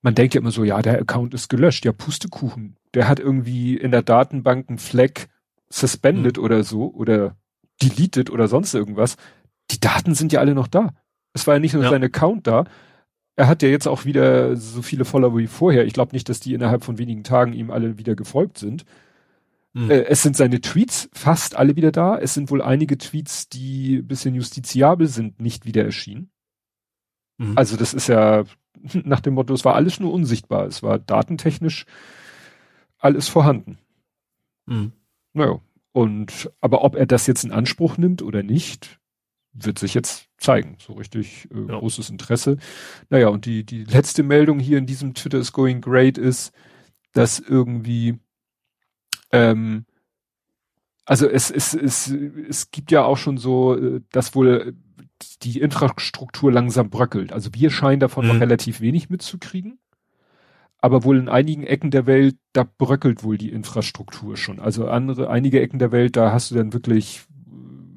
man 0.00 0.14
denkt 0.14 0.34
ja 0.34 0.40
immer 0.40 0.52
so, 0.52 0.62
ja, 0.62 0.80
der 0.80 1.00
Account 1.00 1.34
ist 1.34 1.48
gelöscht, 1.48 1.84
ja, 1.84 1.92
Pustekuchen. 1.92 2.76
Der 2.94 3.08
hat 3.08 3.18
irgendwie 3.18 3.76
in 3.76 3.90
der 3.90 4.02
Datenbank 4.02 4.68
einen 4.68 4.78
Fleck 4.78 5.28
suspended 5.68 6.36
mhm. 6.38 6.44
oder 6.44 6.62
so 6.64 6.92
oder 6.94 7.36
deleted 7.82 8.30
oder 8.30 8.48
sonst 8.48 8.74
irgendwas. 8.74 9.16
Die 9.70 9.80
Daten 9.80 10.14
sind 10.14 10.32
ja 10.32 10.40
alle 10.40 10.54
noch 10.54 10.68
da. 10.68 10.94
Es 11.32 11.46
war 11.46 11.54
ja 11.54 11.60
nicht 11.60 11.74
nur 11.74 11.82
ja. 11.82 11.90
sein 11.90 12.04
Account 12.04 12.46
da, 12.46 12.64
er 13.36 13.48
hat 13.48 13.62
ja 13.62 13.68
jetzt 13.68 13.86
auch 13.86 14.06
wieder 14.06 14.56
so 14.56 14.80
viele 14.80 15.04
Follower 15.04 15.36
wie 15.36 15.46
vorher. 15.46 15.84
Ich 15.84 15.92
glaube 15.92 16.14
nicht, 16.14 16.28
dass 16.28 16.40
die 16.40 16.54
innerhalb 16.54 16.84
von 16.84 16.96
wenigen 16.96 17.22
Tagen 17.22 17.52
ihm 17.52 17.70
alle 17.70 17.98
wieder 17.98 18.16
gefolgt 18.16 18.56
sind. 18.56 18.86
Mhm. 19.74 19.90
Äh, 19.90 20.04
es 20.04 20.22
sind 20.22 20.36
seine 20.36 20.62
Tweets 20.62 21.10
fast 21.12 21.54
alle 21.54 21.76
wieder 21.76 21.92
da. 21.92 22.18
Es 22.18 22.32
sind 22.32 22.50
wohl 22.50 22.62
einige 22.62 22.96
Tweets, 22.96 23.50
die 23.50 24.00
bisschen 24.00 24.34
justiziabel 24.34 25.06
sind, 25.06 25.38
nicht 25.38 25.66
wieder 25.66 25.84
erschienen. 25.84 26.30
Mhm. 27.36 27.52
Also 27.56 27.76
das 27.76 27.92
ist 27.92 28.08
ja 28.08 28.44
nach 29.04 29.20
dem 29.20 29.34
Motto, 29.34 29.52
es 29.52 29.66
war 29.66 29.74
alles 29.74 30.00
nur 30.00 30.14
unsichtbar. 30.14 30.66
Es 30.66 30.82
war 30.82 30.98
datentechnisch 30.98 31.84
alles 32.96 33.28
vorhanden. 33.28 33.76
Mhm. 34.64 34.92
Naja. 35.34 35.60
Und, 35.96 36.50
aber 36.60 36.84
ob 36.84 36.94
er 36.94 37.06
das 37.06 37.26
jetzt 37.26 37.42
in 37.42 37.52
Anspruch 37.52 37.96
nimmt 37.96 38.20
oder 38.20 38.42
nicht, 38.42 39.00
wird 39.54 39.78
sich 39.78 39.94
jetzt 39.94 40.28
zeigen. 40.36 40.76
So 40.78 40.92
richtig 40.92 41.48
äh, 41.50 41.58
ja. 41.58 41.78
großes 41.78 42.10
Interesse. 42.10 42.58
Naja, 43.08 43.28
und 43.28 43.46
die, 43.46 43.64
die 43.64 43.84
letzte 43.84 44.22
Meldung 44.22 44.58
hier 44.58 44.76
in 44.76 44.84
diesem 44.84 45.14
Twitter 45.14 45.38
is 45.38 45.52
going 45.52 45.80
great 45.80 46.18
ist, 46.18 46.52
dass 47.14 47.38
irgendwie, 47.38 48.18
ähm, 49.32 49.86
also 51.06 51.26
es, 51.30 51.50
es, 51.50 51.72
es, 51.72 52.08
es 52.08 52.70
gibt 52.70 52.90
ja 52.90 53.02
auch 53.02 53.16
schon 53.16 53.38
so, 53.38 53.74
äh, 53.74 54.02
dass 54.12 54.34
wohl 54.34 54.74
die 55.40 55.60
Infrastruktur 55.60 56.52
langsam 56.52 56.90
bröckelt. 56.90 57.32
Also 57.32 57.54
wir 57.54 57.70
scheinen 57.70 58.00
davon 58.00 58.26
mhm. 58.26 58.32
noch 58.32 58.40
relativ 58.42 58.82
wenig 58.82 59.08
mitzukriegen. 59.08 59.78
Aber 60.80 61.04
wohl 61.04 61.18
in 61.18 61.28
einigen 61.28 61.64
Ecken 61.64 61.90
der 61.90 62.06
Welt, 62.06 62.36
da 62.52 62.64
bröckelt 62.64 63.24
wohl 63.24 63.38
die 63.38 63.50
Infrastruktur 63.50 64.36
schon. 64.36 64.60
Also 64.60 64.88
andere, 64.88 65.30
einige 65.30 65.60
Ecken 65.60 65.78
der 65.78 65.90
Welt, 65.90 66.16
da 66.16 66.32
hast 66.32 66.50
du 66.50 66.54
dann 66.54 66.72
wirklich 66.72 67.22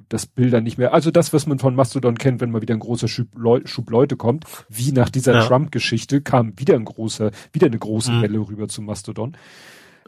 das 0.09 0.25
Bilder 0.25 0.59
nicht 0.59 0.77
mehr, 0.77 0.91
also 0.93 1.11
das, 1.11 1.33
was 1.33 1.45
man 1.45 1.59
von 1.59 1.75
Mastodon 1.75 2.17
kennt, 2.17 2.41
wenn 2.41 2.49
mal 2.49 2.63
wieder 2.63 2.73
ein 2.73 2.79
großer 2.79 3.07
Schub, 3.07 3.27
Leu 3.35 3.61
Schub 3.65 3.91
Leute 3.91 4.17
kommt, 4.17 4.45
wie 4.67 4.91
nach 4.91 5.09
dieser 5.09 5.35
ja. 5.35 5.45
Trump-Geschichte 5.45 6.21
kam 6.21 6.57
wieder 6.59 6.73
ein 6.73 6.85
großer, 6.85 7.31
wieder 7.53 7.67
eine 7.67 7.77
große 7.77 8.11
mhm. 8.11 8.21
Welle 8.23 8.39
rüber 8.39 8.67
zu 8.67 8.81
Mastodon. 8.81 9.37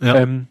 Ja. 0.02 0.16
Ähm, 0.16 0.48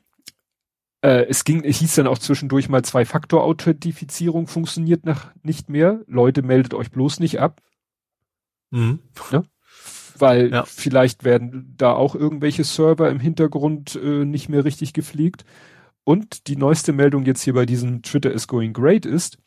äh, 1.03 1.27
es 1.29 1.45
ging, 1.45 1.65
es 1.65 1.79
hieß 1.79 1.97
dann 1.97 2.07
auch 2.07 2.19
zwischendurch 2.19 2.69
mal 2.69 2.85
Zwei-Faktor-Authentifizierung 2.85 4.47
funktioniert 4.47 5.05
nach 5.05 5.33
nicht 5.43 5.69
mehr. 5.69 6.01
Leute, 6.07 6.43
meldet 6.43 6.75
euch 6.75 6.91
bloß 6.91 7.19
nicht 7.21 7.41
ab. 7.41 7.61
Mhm. 8.71 9.01
Ne? 9.33 9.43
Weil 10.21 10.53
ja. 10.53 10.65
vielleicht 10.65 11.25
werden 11.25 11.75
da 11.77 11.93
auch 11.93 12.15
irgendwelche 12.15 12.65
Server 12.65 13.11
im 13.11 13.19
Hintergrund 13.19 13.97
äh, 13.97 14.25
nicht 14.25 14.49
mehr 14.49 14.65
richtig 14.65 14.93
gepflegt. 14.93 15.45
Und 16.05 16.47
die 16.47 16.57
neueste 16.57 16.93
Meldung 16.93 17.25
jetzt 17.25 17.43
hier 17.43 17.55
bei 17.55 17.67
diesem 17.67 18.03
Twitter 18.03 18.33
is 18.33 18.47
going 18.47 18.73
great 18.73 19.07
ist, 19.07 19.39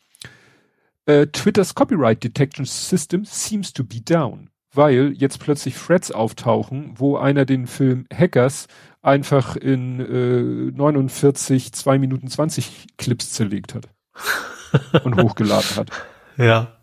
äh, 1.06 1.26
Twitters 1.26 1.74
Copyright 1.74 2.22
Detection 2.22 2.64
System 2.64 3.24
seems 3.24 3.72
to 3.72 3.84
be 3.84 4.00
down, 4.00 4.50
weil 4.72 5.12
jetzt 5.16 5.40
plötzlich 5.40 5.76
Threads 5.76 6.10
auftauchen, 6.10 6.94
wo 6.96 7.16
einer 7.16 7.44
den 7.44 7.66
Film 7.66 8.06
Hackers 8.12 8.66
einfach 9.02 9.56
in 9.56 10.00
äh, 10.00 10.72
49, 10.72 11.72
2 11.72 11.98
Minuten 11.98 12.28
20 12.28 12.86
Clips 12.96 13.32
zerlegt 13.32 13.74
hat 13.74 13.88
und 15.04 15.20
hochgeladen 15.20 15.76
hat. 15.76 15.90
Ja. 16.38 16.78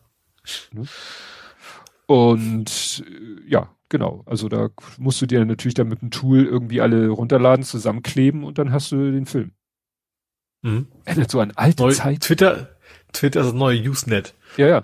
Und 2.06 3.04
äh, 3.08 3.50
ja, 3.50 3.70
genau. 3.92 4.24
Also 4.26 4.50
da 4.50 4.70
musst 4.98 5.22
du 5.22 5.28
dir 5.28 5.46
natürlich 5.46 5.76
dann 5.76 5.88
mit 5.89 6.02
dem 6.02 6.10
Tool 6.10 6.46
irgendwie 6.46 6.82
alle 6.82 7.10
runterladen, 7.10 7.64
zusammenkleben 7.64 8.44
und 8.44 8.58
dann 8.58 8.72
hast 8.72 8.92
du 8.92 9.12
den 9.12 9.28
Film. 9.28 9.52
Mhm. 10.64 10.88
Erinnert 11.06 11.30
so 11.30 11.39
an 11.39 11.52
alte 11.56 11.84
Neu, 11.84 11.92
Zeit. 11.92 12.22
Twitter, 12.22 12.70
Twitter 13.14 13.42
ist 13.42 13.48
das 13.48 13.54
neue 13.54 13.80
Usenet. 13.88 14.34
Ja, 14.58 14.68
ja. 14.68 14.82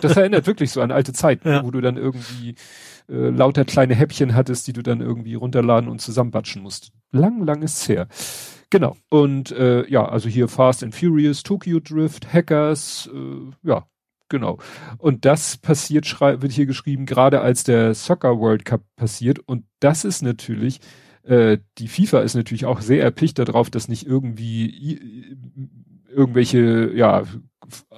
Das 0.00 0.16
erinnert 0.16 0.46
wirklich 0.46 0.70
so 0.70 0.80
an 0.80 0.92
alte 0.92 1.12
Zeiten, 1.12 1.48
ja. 1.48 1.64
wo 1.64 1.70
du 1.70 1.80
dann 1.80 1.96
irgendwie 1.96 2.54
äh, 3.08 3.30
lauter 3.30 3.64
kleine 3.64 3.94
Häppchen 3.94 4.34
hattest, 4.34 4.66
die 4.66 4.72
du 4.72 4.82
dann 4.82 5.00
irgendwie 5.00 5.34
runterladen 5.34 5.88
und 5.88 6.00
zusammenbatschen 6.00 6.62
musst. 6.62 6.92
Lang, 7.10 7.44
lang 7.44 7.62
ist's 7.62 7.88
her. 7.88 8.06
Genau. 8.70 8.96
Und 9.08 9.50
äh, 9.52 9.88
ja, 9.88 10.06
also 10.06 10.28
hier 10.28 10.48
Fast 10.48 10.84
and 10.84 10.94
Furious, 10.94 11.42
Tokyo 11.42 11.80
Drift, 11.80 12.32
Hackers, 12.32 13.08
äh, 13.12 13.68
ja, 13.68 13.86
genau. 14.28 14.58
Und 14.98 15.24
das 15.24 15.56
passiert, 15.56 16.20
wird 16.20 16.52
hier 16.52 16.66
geschrieben, 16.66 17.06
gerade 17.06 17.40
als 17.40 17.64
der 17.64 17.94
Soccer 17.94 18.38
World 18.38 18.64
Cup 18.64 18.82
passiert. 18.96 19.38
Und 19.38 19.64
das 19.80 20.04
ist 20.04 20.22
natürlich 20.22 20.80
äh, 21.28 21.58
die 21.76 21.88
FIFA 21.88 22.20
ist 22.20 22.34
natürlich 22.34 22.64
auch 22.64 22.80
sehr 22.80 23.02
erpicht 23.02 23.38
darauf, 23.38 23.68
dass 23.70 23.88
nicht 23.88 24.06
irgendwie 24.06 25.36
irgendwelche, 26.08 26.90
ja, 26.94 27.24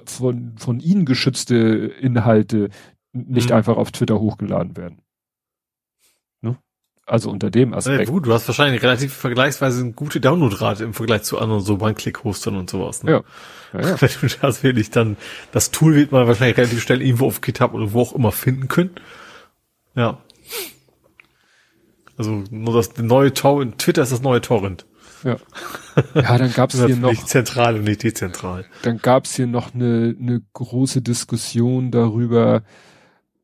von, 0.05 0.57
von 0.57 0.79
ihnen 0.81 1.05
geschützte 1.05 1.55
Inhalte 1.55 2.69
nicht 3.13 3.49
mhm. 3.49 3.55
einfach 3.55 3.77
auf 3.77 3.91
Twitter 3.91 4.19
hochgeladen 4.19 4.75
werden. 4.75 5.01
Also 7.11 7.29
unter 7.29 7.51
dem 7.51 7.73
Aspekt. 7.73 7.99
Ja, 7.99 8.05
gut, 8.05 8.25
du 8.25 8.31
hast 8.31 8.47
wahrscheinlich 8.47 8.81
relativ 8.81 9.13
vergleichsweise 9.13 9.81
eine 9.81 9.91
gute 9.91 10.21
Downloadrate 10.21 10.85
im 10.85 10.93
Vergleich 10.93 11.23
zu 11.23 11.39
anderen 11.39 11.61
so 11.61 11.77
One-Click-Hostern 11.77 12.55
und 12.55 12.69
sowas. 12.69 13.03
Ne? 13.03 13.11
Ja. 13.11 13.23
ja, 13.73 13.79
ja. 13.89 14.01
Wenn 14.01 14.29
du 14.29 14.35
das 14.41 14.63
wirklich 14.63 14.91
dann, 14.91 15.17
das 15.51 15.71
Tool 15.71 15.95
wird 15.95 16.13
man 16.13 16.25
wahrscheinlich 16.25 16.55
relativ 16.55 16.81
schnell 16.81 17.01
irgendwo 17.01 17.27
auf 17.27 17.41
GitHub 17.41 17.73
oder 17.73 17.91
wo 17.91 17.99
auch 17.99 18.15
immer 18.15 18.31
finden 18.31 18.69
können. 18.69 18.91
Ja. 19.93 20.19
Also 22.15 22.45
nur 22.49 22.75
das 22.75 22.95
neue 22.95 23.33
Torrent, 23.33 23.77
Twitter 23.77 24.03
ist 24.03 24.13
das 24.13 24.21
neue 24.21 24.39
Torrent. 24.39 24.85
Ja. 25.25 25.35
Ja, 26.15 26.37
dann 26.37 26.53
gab 26.53 26.73
es 26.73 26.85
hier 26.85 26.95
noch 26.95 27.09
nicht 27.09 27.27
zentral 27.27 27.75
und 27.75 27.83
nicht 27.83 28.03
dezentral. 28.03 28.63
Dann 28.83 28.99
gab 28.99 29.25
es 29.25 29.35
hier 29.35 29.47
noch 29.47 29.73
eine, 29.73 30.15
eine 30.17 30.41
große 30.53 31.01
Diskussion 31.01 31.91
darüber. 31.91 32.63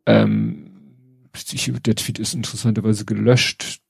Ähm, 0.06 0.68
der 1.44 1.96
Tweet 1.96 2.20
ist 2.20 2.34
interessanterweise 2.34 3.06
gelöscht. 3.06 3.82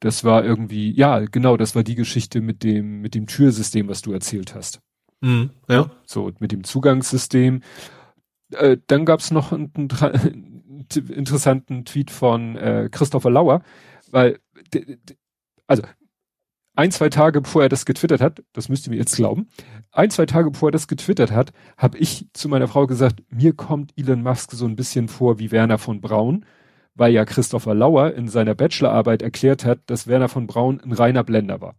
Das 0.00 0.24
war 0.24 0.44
irgendwie, 0.44 0.92
ja, 0.92 1.20
genau, 1.20 1.56
das 1.56 1.74
war 1.74 1.82
die 1.82 1.94
Geschichte 1.94 2.40
mit 2.40 2.62
dem 2.62 3.00
mit 3.00 3.14
dem 3.14 3.26
Türsystem, 3.26 3.88
was 3.88 4.02
du 4.02 4.12
erzählt 4.12 4.54
hast. 4.54 4.80
Mhm, 5.20 5.50
ja. 5.68 5.90
So 6.06 6.32
mit 6.38 6.52
dem 6.52 6.64
Zugangssystem. 6.64 7.62
Äh, 8.52 8.78
dann 8.86 9.04
gab 9.04 9.20
es 9.20 9.30
noch 9.30 9.52
ein, 9.52 9.70
ein, 9.74 10.64
interessanten 11.08 11.84
Tweet 11.84 12.10
von 12.10 12.56
äh, 12.56 12.88
Christopher 12.90 13.30
Lauer, 13.30 13.62
weil 14.10 14.40
also 15.66 15.82
ein, 16.80 16.90
zwei 16.92 17.10
Tage 17.10 17.42
bevor 17.42 17.62
er 17.62 17.68
das 17.68 17.84
getwittert 17.84 18.22
hat, 18.22 18.42
das 18.54 18.70
müsst 18.70 18.86
ihr 18.86 18.90
mir 18.90 18.96
jetzt 18.96 19.14
glauben, 19.14 19.48
ein, 19.92 20.08
zwei 20.08 20.24
Tage 20.24 20.50
bevor 20.50 20.70
er 20.70 20.72
das 20.72 20.88
getwittert 20.88 21.30
hat, 21.30 21.52
habe 21.76 21.98
ich 21.98 22.28
zu 22.32 22.48
meiner 22.48 22.68
Frau 22.68 22.86
gesagt, 22.86 23.22
mir 23.28 23.52
kommt 23.52 23.92
Elon 23.98 24.22
Musk 24.22 24.52
so 24.52 24.64
ein 24.64 24.76
bisschen 24.76 25.08
vor 25.08 25.38
wie 25.38 25.50
Werner 25.50 25.76
von 25.76 26.00
Braun, 26.00 26.46
weil 26.94 27.12
ja 27.12 27.26
Christopher 27.26 27.74
Lauer 27.74 28.14
in 28.14 28.28
seiner 28.28 28.54
Bachelorarbeit 28.54 29.20
erklärt 29.20 29.66
hat, 29.66 29.80
dass 29.88 30.06
Werner 30.06 30.30
von 30.30 30.46
Braun 30.46 30.80
ein 30.80 30.92
reiner 30.92 31.22
Blender 31.22 31.60
war. 31.60 31.74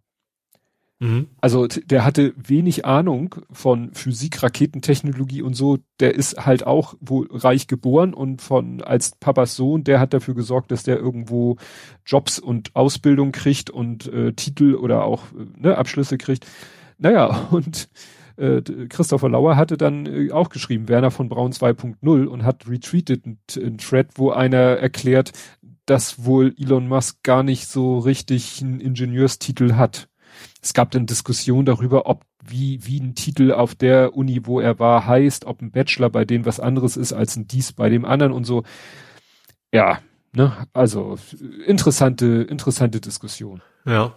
Mhm. 1.01 1.29
Also 1.41 1.65
der 1.65 2.05
hatte 2.05 2.31
wenig 2.37 2.85
Ahnung 2.85 3.33
von 3.51 3.91
Physik, 3.93 4.43
Raketentechnologie 4.43 5.41
und 5.41 5.55
so. 5.55 5.79
Der 5.99 6.13
ist 6.13 6.45
halt 6.45 6.67
auch 6.67 6.93
wohl 7.01 7.27
reich 7.31 7.65
geboren 7.65 8.13
und 8.13 8.43
von 8.43 8.83
als 8.83 9.15
Papas 9.19 9.55
Sohn, 9.55 9.83
der 9.83 9.99
hat 9.99 10.13
dafür 10.13 10.35
gesorgt, 10.35 10.69
dass 10.69 10.83
der 10.83 10.99
irgendwo 10.99 11.57
Jobs 12.05 12.37
und 12.37 12.75
Ausbildung 12.75 13.31
kriegt 13.31 13.71
und 13.71 14.13
äh, 14.13 14.33
Titel 14.33 14.75
oder 14.75 15.03
auch 15.03 15.23
äh, 15.31 15.59
ne, 15.59 15.75
Abschlüsse 15.75 16.19
kriegt. 16.19 16.45
Naja, 16.99 17.47
und 17.51 17.89
äh, 18.37 18.61
Christopher 18.87 19.29
Lauer 19.29 19.55
hatte 19.55 19.77
dann 19.77 20.05
äh, 20.05 20.31
auch 20.31 20.49
geschrieben, 20.49 20.87
Werner 20.87 21.09
von 21.09 21.29
Braun 21.29 21.51
2.0 21.51 22.25
und 22.25 22.43
hat 22.43 22.69
retweetet 22.69 23.25
ein 23.25 23.77
Thread, 23.79 24.09
wo 24.15 24.29
einer 24.29 24.77
erklärt, 24.77 25.31
dass 25.87 26.25
wohl 26.25 26.53
Elon 26.59 26.87
Musk 26.87 27.23
gar 27.23 27.41
nicht 27.41 27.67
so 27.67 27.97
richtig 27.97 28.61
einen 28.61 28.79
Ingenieurstitel 28.79 29.73
hat 29.73 30.10
es 30.61 30.73
gab 30.73 30.91
dann 30.91 31.07
Diskussion 31.07 31.65
darüber, 31.65 32.05
ob 32.05 32.23
wie, 32.43 32.85
wie 32.85 32.99
ein 32.99 33.15
Titel 33.15 33.51
auf 33.51 33.75
der 33.75 34.15
Uni, 34.15 34.45
wo 34.45 34.59
er 34.59 34.79
war, 34.79 35.05
heißt, 35.05 35.45
ob 35.45 35.61
ein 35.61 35.71
Bachelor 35.71 36.09
bei 36.09 36.25
denen 36.25 36.45
was 36.45 36.59
anderes 36.59 36.97
ist 36.97 37.13
als 37.13 37.35
ein 37.35 37.47
Dies 37.47 37.73
bei 37.73 37.89
dem 37.89 38.05
anderen 38.05 38.31
und 38.31 38.45
so. 38.45 38.63
Ja, 39.73 39.99
ne, 40.33 40.67
also 40.73 41.17
interessante, 41.65 42.45
interessante 42.49 43.01
Diskussion. 43.01 43.61
Ja. 43.85 44.15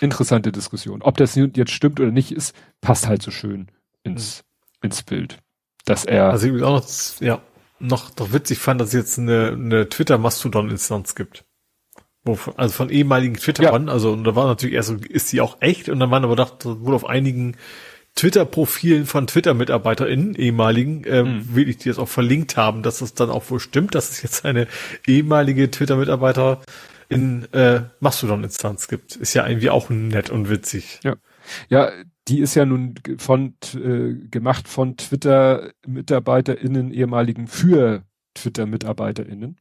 Interessante 0.00 0.52
Diskussion. 0.52 1.02
Ob 1.02 1.16
das 1.16 1.34
jetzt 1.34 1.72
stimmt 1.72 1.98
oder 2.00 2.12
nicht 2.12 2.32
ist, 2.32 2.54
passt 2.80 3.08
halt 3.08 3.22
so 3.22 3.30
schön 3.30 3.68
ins, 4.04 4.44
mhm. 4.80 4.86
ins 4.86 5.02
Bild. 5.02 5.38
Dass 5.84 6.04
er. 6.04 6.30
Also 6.30 6.54
ich 6.54 6.62
auch 6.62 6.80
noch, 6.80 7.20
ja, 7.20 7.42
noch, 7.80 8.10
doch 8.10 8.32
witzig 8.32 8.58
fand, 8.58 8.80
dass 8.80 8.88
es 8.88 8.94
jetzt 8.94 9.18
eine, 9.18 9.52
eine 9.52 9.88
Twitter-Mastodon-Instanz 9.88 11.14
gibt. 11.14 11.44
Also 12.56 12.72
von 12.74 12.90
ehemaligen 12.90 13.36
Twitterern, 13.36 13.86
ja. 13.86 13.92
also 13.92 14.12
und 14.12 14.24
da 14.24 14.34
war 14.34 14.46
natürlich 14.46 14.74
erst 14.74 14.88
so, 14.88 14.96
ist 14.96 15.28
sie 15.28 15.40
auch 15.40 15.58
echt 15.60 15.88
und 15.88 16.00
dann 16.00 16.10
waren 16.10 16.24
aber 16.24 16.36
doch 16.36 16.56
wohl 16.64 16.94
auf 16.94 17.06
einigen 17.06 17.56
Twitter-Profilen 18.14 19.06
von 19.06 19.26
Twitter-MitarbeiterInnen, 19.28 20.34
ehemaligen, 20.34 21.04
äh, 21.04 21.22
mhm. 21.22 21.54
wirklich, 21.54 21.78
die 21.78 21.88
das 21.88 21.98
auch 21.98 22.08
verlinkt 22.08 22.56
haben, 22.56 22.82
dass 22.82 22.98
das 22.98 23.14
dann 23.14 23.30
auch 23.30 23.48
wohl 23.50 23.60
stimmt, 23.60 23.94
dass 23.94 24.10
es 24.10 24.22
jetzt 24.22 24.44
eine 24.44 24.66
ehemalige 25.06 25.70
Twitter-Mitarbeiter 25.70 26.60
in 27.08 27.44
äh, 27.52 27.82
Mastodon-Instanz 28.00 28.88
gibt. 28.88 29.14
Ist 29.16 29.34
ja 29.34 29.46
irgendwie 29.46 29.70
auch 29.70 29.88
nett 29.88 30.30
und 30.30 30.50
witzig. 30.50 30.98
Ja. 31.04 31.14
Ja, 31.68 31.92
die 32.26 32.40
ist 32.40 32.54
ja 32.56 32.66
nun 32.66 32.96
von 33.16 33.54
äh, 33.74 34.14
gemacht 34.28 34.68
von 34.68 34.96
Twitter-MitarbeiterInnen, 34.96 36.92
ehemaligen 36.92 37.46
für 37.46 38.02
Twitter-MitarbeiterInnen. 38.34 39.58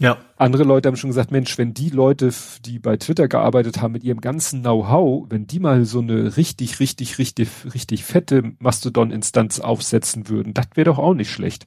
Ja. 0.00 0.18
Andere 0.36 0.64
Leute 0.64 0.88
haben 0.88 0.96
schon 0.96 1.10
gesagt, 1.10 1.30
Mensch, 1.30 1.56
wenn 1.58 1.74
die 1.74 1.90
Leute, 1.90 2.32
die 2.64 2.78
bei 2.78 2.96
Twitter 2.96 3.28
gearbeitet 3.28 3.80
haben, 3.80 3.92
mit 3.92 4.02
ihrem 4.02 4.20
ganzen 4.20 4.62
Know-how, 4.62 5.26
wenn 5.28 5.46
die 5.46 5.60
mal 5.60 5.84
so 5.84 6.00
eine 6.00 6.36
richtig, 6.36 6.80
richtig, 6.80 7.18
richtig, 7.18 7.48
richtig 7.74 8.04
fette 8.04 8.52
Mastodon-Instanz 8.58 9.60
aufsetzen 9.60 10.28
würden, 10.28 10.54
das 10.54 10.66
wäre 10.74 10.86
doch 10.86 10.98
auch 10.98 11.14
nicht 11.14 11.30
schlecht. 11.30 11.66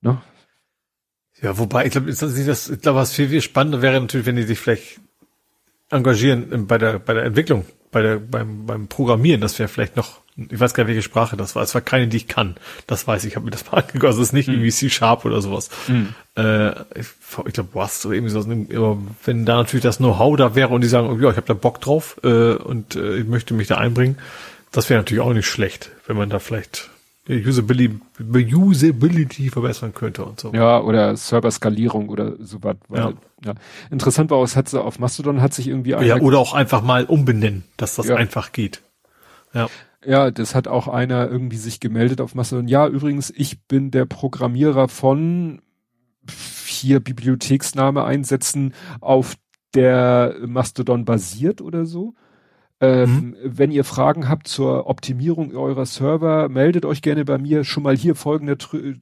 Ne? 0.00 0.20
Ja, 1.40 1.58
wobei, 1.58 1.84
ich 1.84 1.92
glaube, 1.92 2.10
ich 2.10 2.18
glaube, 2.18 2.98
was 2.98 3.12
viel, 3.12 3.28
viel 3.28 3.42
spannender 3.42 3.82
wäre 3.82 4.00
natürlich, 4.00 4.26
wenn 4.26 4.36
die 4.36 4.42
sich 4.42 4.58
vielleicht 4.58 5.00
engagieren 5.90 6.66
bei 6.66 6.78
der, 6.78 6.98
bei 6.98 7.12
der 7.14 7.24
Entwicklung 7.24 7.66
bei 7.96 8.02
der, 8.02 8.18
beim, 8.18 8.66
beim 8.66 8.88
Programmieren, 8.88 9.40
das 9.40 9.58
wäre 9.58 9.68
vielleicht 9.68 9.96
noch, 9.96 10.20
ich 10.36 10.60
weiß 10.60 10.74
gar 10.74 10.84
nicht, 10.84 10.88
welche 10.88 11.02
Sprache 11.02 11.36
das 11.36 11.54
war. 11.54 11.62
Es 11.62 11.74
war 11.74 11.80
keine, 11.80 12.08
die 12.08 12.18
ich 12.18 12.28
kann. 12.28 12.56
Das 12.86 13.06
weiß 13.06 13.24
ich, 13.24 13.30
ich 13.30 13.36
habe 13.36 13.46
mir 13.46 13.50
das 13.50 13.64
mal 13.70 13.78
angeguckt. 13.80 14.04
Also 14.04 14.20
es 14.20 14.28
ist 14.28 14.32
nicht 14.32 14.48
mhm. 14.48 14.54
irgendwie 14.54 14.70
C-Sharp 14.70 15.24
oder 15.24 15.40
sowas. 15.40 15.70
Mhm. 15.88 16.14
Äh, 16.36 16.72
ich 16.98 17.06
ich 17.46 17.54
glaube, 17.54 17.70
Rust 17.74 18.04
oder 18.04 18.14
irgendwie 18.14 18.32
so. 18.32 18.40
Aber 18.40 18.98
wenn 19.24 19.46
da 19.46 19.56
natürlich 19.56 19.82
das 19.82 19.96
Know-how 19.96 20.36
da 20.36 20.54
wäre 20.54 20.68
und 20.68 20.82
die 20.82 20.88
sagen, 20.88 21.20
ja, 21.22 21.30
ich 21.30 21.36
habe 21.36 21.46
da 21.46 21.54
Bock 21.54 21.80
drauf 21.80 22.20
äh, 22.22 22.52
und 22.52 22.96
äh, 22.96 23.16
ich 23.16 23.26
möchte 23.26 23.54
mich 23.54 23.68
da 23.68 23.78
einbringen, 23.78 24.18
das 24.72 24.90
wäre 24.90 25.00
natürlich 25.00 25.22
auch 25.22 25.32
nicht 25.32 25.46
schlecht, 25.46 25.90
wenn 26.06 26.16
man 26.16 26.28
da 26.28 26.38
vielleicht 26.38 26.90
Usability, 27.28 27.98
Usability 28.54 29.50
verbessern 29.50 29.92
könnte 29.94 30.24
und 30.24 30.38
so. 30.38 30.52
Ja, 30.52 30.80
oder 30.80 31.16
Server-Skalierung 31.16 32.08
oder 32.08 32.34
so 32.38 32.62
was. 32.62 32.76
Ja. 32.92 33.12
ja. 33.44 33.54
Interessant 33.90 34.30
war, 34.30 34.42
es 34.44 34.54
hat 34.54 34.68
sie 34.68 34.80
auf 34.80 34.98
Mastodon 34.98 35.40
hat 35.40 35.52
sich 35.52 35.66
irgendwie 35.66 35.90
Ja, 35.90 36.16
oder 36.16 36.38
auch 36.38 36.54
einfach 36.54 36.82
mal 36.82 37.04
umbenennen, 37.04 37.64
dass 37.76 37.96
das 37.96 38.06
ja. 38.06 38.16
einfach 38.16 38.52
geht. 38.52 38.82
Ja. 39.54 39.68
Ja, 40.06 40.30
das 40.30 40.54
hat 40.54 40.68
auch 40.68 40.88
einer 40.88 41.28
irgendwie 41.28 41.56
sich 41.56 41.80
gemeldet 41.80 42.20
auf 42.20 42.34
Mastodon. 42.34 42.68
Ja, 42.68 42.86
übrigens, 42.86 43.32
ich 43.34 43.60
bin 43.66 43.90
der 43.90 44.04
Programmierer 44.04 44.88
von 44.88 45.62
hier 46.66 47.00
Bibliotheksname 47.00 48.04
einsetzen, 48.04 48.74
auf 49.00 49.34
der 49.74 50.36
Mastodon 50.46 51.04
basiert 51.04 51.60
oder 51.60 51.86
so. 51.86 52.14
Ähm, 52.78 53.10
mhm. 53.10 53.36
Wenn 53.42 53.70
ihr 53.70 53.84
Fragen 53.84 54.28
habt 54.28 54.48
zur 54.48 54.86
Optimierung 54.86 55.56
eurer 55.56 55.86
Server, 55.86 56.50
meldet 56.50 56.84
euch 56.84 57.00
gerne 57.00 57.24
bei 57.24 57.38
mir. 57.38 57.64
Schon 57.64 57.82
mal 57.82 57.96
hier 57.96 58.14
folgende, 58.14 58.58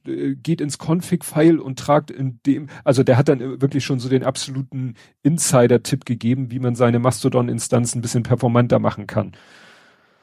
äh, 0.07 0.35
geht 0.35 0.61
ins 0.61 0.77
Config-File 0.77 1.59
und 1.59 1.77
tragt 1.77 2.09
in 2.09 2.39
dem, 2.45 2.67
also 2.85 3.03
der 3.03 3.17
hat 3.17 3.27
dann 3.27 3.61
wirklich 3.61 3.83
schon 3.83 3.99
so 3.99 4.07
den 4.07 4.23
absoluten 4.23 4.95
Insider-Tipp 5.23 6.05
gegeben, 6.05 6.51
wie 6.51 6.59
man 6.59 6.75
seine 6.75 6.99
Mastodon-Instanz 6.99 7.95
ein 7.95 8.01
bisschen 8.01 8.23
performanter 8.23 8.79
machen 8.79 9.07
kann. 9.07 9.33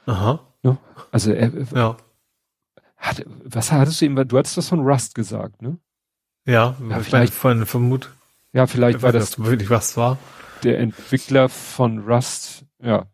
Aha. 0.06 0.40
Ja, 0.62 0.78
also 1.10 1.32
er, 1.32 1.50
ja. 1.74 1.96
Hat, 2.96 3.24
was 3.44 3.72
hattest 3.72 4.00
du 4.00 4.04
eben, 4.04 4.28
du 4.28 4.38
hattest 4.38 4.56
das 4.56 4.68
von 4.68 4.80
Rust 4.80 5.14
gesagt, 5.14 5.60
ne? 5.62 5.78
Ja, 6.46 6.76
ja 6.88 7.00
vielleicht 7.00 7.34
von 7.34 7.66
Vermut. 7.66 8.10
Ja, 8.52 8.66
vielleicht 8.66 9.02
war 9.02 9.12
das 9.12 9.38
wirklich 9.38 9.70
was 9.70 9.96
war. 9.96 10.18
Der 10.62 10.78
Entwickler 10.78 11.48
von 11.48 12.00
Rust, 12.00 12.64
ja. 12.82 13.06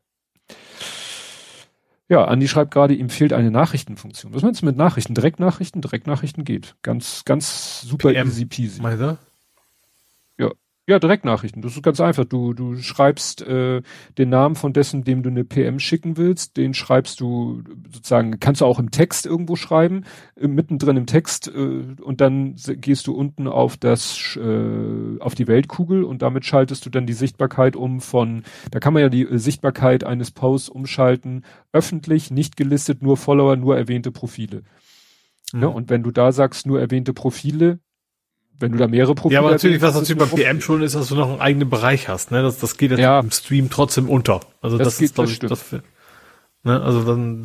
Ja, 2.11 2.24
Andi 2.24 2.49
schreibt 2.49 2.72
gerade, 2.72 2.95
ihm 2.95 3.11
fehlt 3.11 3.34
eine 3.34 3.51
Nachrichtenfunktion. 3.51 4.34
Was 4.34 4.43
meinst 4.43 4.62
du 4.62 4.66
mit 4.66 4.76
Nachrichten? 4.76 5.12
Direktnachrichten? 5.12 5.82
Direktnachrichten 5.82 6.45
geht. 6.45 6.74
Ganz, 6.82 7.24
ganz 7.26 7.82
super 7.82 8.12
PM, 8.12 8.28
easy 8.28 8.47
peasy. 8.47 8.80
Meinst 8.80 9.03
du? 9.03 9.18
Ja, 10.89 10.99
Direktnachrichten. 10.99 11.61
Das 11.61 11.76
ist 11.76 11.82
ganz 11.82 12.01
einfach. 12.01 12.24
Du, 12.24 12.55
du 12.55 12.78
schreibst 12.78 13.43
äh, 13.43 13.82
den 14.16 14.30
Namen 14.30 14.55
von 14.55 14.72
dessen, 14.72 15.05
dem 15.05 15.22
du 15.22 15.28
eine 15.28 15.45
PM 15.45 15.80
schicken 15.80 16.16
willst, 16.16 16.57
den 16.57 16.72
schreibst 16.72 17.20
du 17.20 17.62
sozusagen, 17.93 18.41
kannst 18.41 18.62
du 18.62 18.64
auch 18.64 18.78
im 18.78 18.91
Text 18.91 19.26
irgendwo 19.26 19.55
schreiben, 19.55 20.05
äh, 20.41 20.49
mittendrin 20.49 20.97
im 20.97 21.05
Text 21.05 21.49
äh, 21.49 21.51
und 22.01 22.22
dann 22.22 22.55
gehst 22.80 23.07
du 23.07 23.12
unten 23.12 23.49
auf 23.49 23.76
das 23.76 24.39
äh, 24.43 25.20
auf 25.20 25.34
die 25.34 25.47
Weltkugel 25.47 26.05
und 26.05 26.22
damit 26.22 26.47
schaltest 26.47 26.86
du 26.86 26.91
dann 26.91 27.05
die 27.05 27.12
Sichtbarkeit 27.12 27.76
um 27.76 28.01
von, 28.01 28.45
da 28.70 28.80
kann 28.80 28.95
man 28.95 29.03
ja 29.03 29.11
die 29.11 29.24
äh, 29.24 29.36
Sichtbarkeit 29.36 30.05
eines 30.05 30.30
Posts 30.30 30.70
umschalten, 30.70 31.45
öffentlich, 31.70 32.30
nicht 32.30 32.57
gelistet, 32.57 33.03
nur 33.03 33.18
Follower, 33.18 33.57
nur 33.57 33.76
erwähnte 33.76 34.11
Profile. 34.11 34.62
Mhm. 35.53 35.62
Ja, 35.62 35.68
und 35.68 35.91
wenn 35.91 36.03
du 36.03 36.12
da 36.12 36.32
sagst, 36.32 36.66
nur 36.66 36.80
erwähnte 36.80 37.12
Profile, 37.12 37.78
wenn 38.59 38.72
du 38.72 38.78
da 38.78 38.88
mehrere 38.88 39.14
Profile 39.14 39.34
Ja, 39.34 39.40
aber 39.40 39.52
natürlich, 39.52 39.80
was 39.82 39.94
natürlich 39.94 40.18
beim 40.18 40.30
PM 40.30 40.61
schon 40.61 40.82
ist, 40.82 40.94
dass 40.94 41.09
du 41.09 41.14
noch 41.14 41.30
einen 41.30 41.40
eigenen 41.40 41.70
Bereich 41.70 42.09
hast, 42.09 42.30
ne? 42.30 42.42
Das, 42.42 42.59
das 42.59 42.76
geht 42.76 42.96
ja 42.98 43.20
im 43.20 43.30
Stream 43.30 43.70
trotzdem 43.70 44.09
unter. 44.09 44.40
Also 44.61 44.78
das, 44.78 44.88
das 44.88 44.98
geht, 44.98 45.06
ist, 45.06 45.14
glaube 45.14 45.30
ich, 45.30 45.38
das, 45.38 45.72
ne? 46.64 46.80
Also 46.80 47.04
dann, 47.04 47.44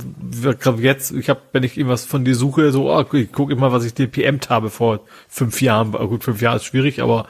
gerade 0.60 0.82
jetzt, 0.82 1.12
ich 1.12 1.30
habe, 1.30 1.42
wenn 1.52 1.64
ich 1.64 1.78
irgendwas 1.78 2.06
von 2.06 2.26
dir 2.26 2.36
suche, 2.36 2.72
so, 2.72 2.92
oh, 2.92 3.06
ich 3.14 3.32
gucke 3.32 3.56
mal, 3.56 3.72
was 3.72 3.86
ich 3.86 3.94
dir 3.94 4.08
PM 4.08 4.40
habe 4.50 4.70
vor 4.70 5.02
fünf 5.28 5.62
Jahren. 5.62 5.92
Gut, 5.92 6.24
fünf 6.24 6.42
Jahre 6.42 6.58
ist 6.58 6.66
schwierig, 6.66 7.02
aber 7.02 7.28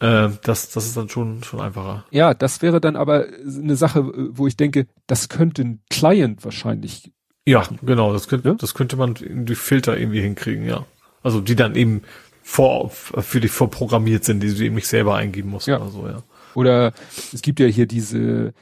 äh, 0.00 0.28
das, 0.42 0.70
das 0.70 0.86
ist 0.86 0.96
dann 0.96 1.08
schon, 1.08 1.42
schon 1.42 1.60
einfacher. 1.60 2.04
Ja, 2.10 2.34
das 2.34 2.62
wäre 2.62 2.80
dann 2.80 2.96
aber 2.96 3.26
eine 3.46 3.76
Sache, 3.76 4.10
wo 4.30 4.46
ich 4.46 4.56
denke, 4.56 4.86
das 5.06 5.28
könnte 5.28 5.62
ein 5.62 5.80
Client 5.88 6.44
wahrscheinlich 6.44 7.12
ja, 7.46 7.60
machen. 7.60 7.78
genau, 7.82 8.12
das 8.12 8.28
könnte, 8.28 8.48
ja? 8.48 8.54
das 8.54 8.74
könnte 8.74 8.96
man 8.96 9.14
durch 9.14 9.58
Filter 9.58 9.96
irgendwie 9.98 10.20
hinkriegen, 10.20 10.66
ja. 10.66 10.84
Also 11.22 11.40
die 11.40 11.56
dann 11.56 11.74
eben 11.74 12.02
vor, 12.46 12.90
für 12.90 13.40
dich 13.40 13.50
vorprogrammiert 13.50 14.22
sind, 14.22 14.42
die 14.42 14.54
du 14.54 14.62
eben 14.62 14.74
nicht 14.74 14.86
selber 14.86 15.16
eingeben 15.16 15.48
musst 15.48 15.66
ja. 15.66 15.80
oder 15.80 15.90
so, 15.90 16.06
ja. 16.06 16.22
Oder 16.54 16.92
es 17.32 17.40
gibt 17.40 17.58
ja 17.58 17.66
hier 17.66 17.86
diese, 17.86 18.52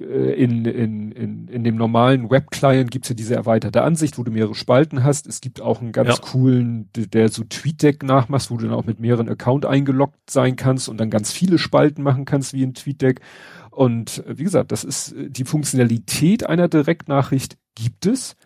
äh, 0.00 0.32
in, 0.32 0.64
in, 0.64 1.12
in, 1.12 1.48
in 1.48 1.62
dem 1.62 1.76
normalen 1.76 2.30
Web-Client 2.30 2.90
gibt's 2.90 3.10
ja 3.10 3.14
diese 3.14 3.34
erweiterte 3.34 3.82
Ansicht, 3.82 4.18
wo 4.18 4.22
du 4.22 4.32
mehrere 4.32 4.54
Spalten 4.54 5.04
hast. 5.04 5.26
Es 5.26 5.42
gibt 5.42 5.60
auch 5.60 5.82
einen 5.82 5.92
ganz 5.92 6.08
ja. 6.08 6.16
coolen, 6.16 6.88
der 6.94 7.28
so 7.28 7.44
TweetDeck 7.44 8.02
nachmachst, 8.02 8.50
wo 8.50 8.56
du 8.56 8.64
dann 8.64 8.74
auch 8.74 8.86
mit 8.86 8.98
mehreren 8.98 9.28
Account 9.28 9.66
eingeloggt 9.66 10.30
sein 10.30 10.56
kannst 10.56 10.88
und 10.88 10.98
dann 10.98 11.10
ganz 11.10 11.30
viele 11.30 11.58
Spalten 11.58 12.02
machen 12.02 12.24
kannst 12.24 12.54
wie 12.54 12.62
in 12.62 12.72
TweetDeck. 12.72 13.20
Und 13.70 14.24
äh, 14.26 14.38
wie 14.38 14.44
gesagt, 14.44 14.72
das 14.72 14.84
ist 14.84 15.12
äh, 15.12 15.28
die 15.28 15.44
Funktionalität 15.44 16.48
einer 16.48 16.68
Direktnachricht 16.68 17.58
gibt 17.74 18.06
es 18.06 18.36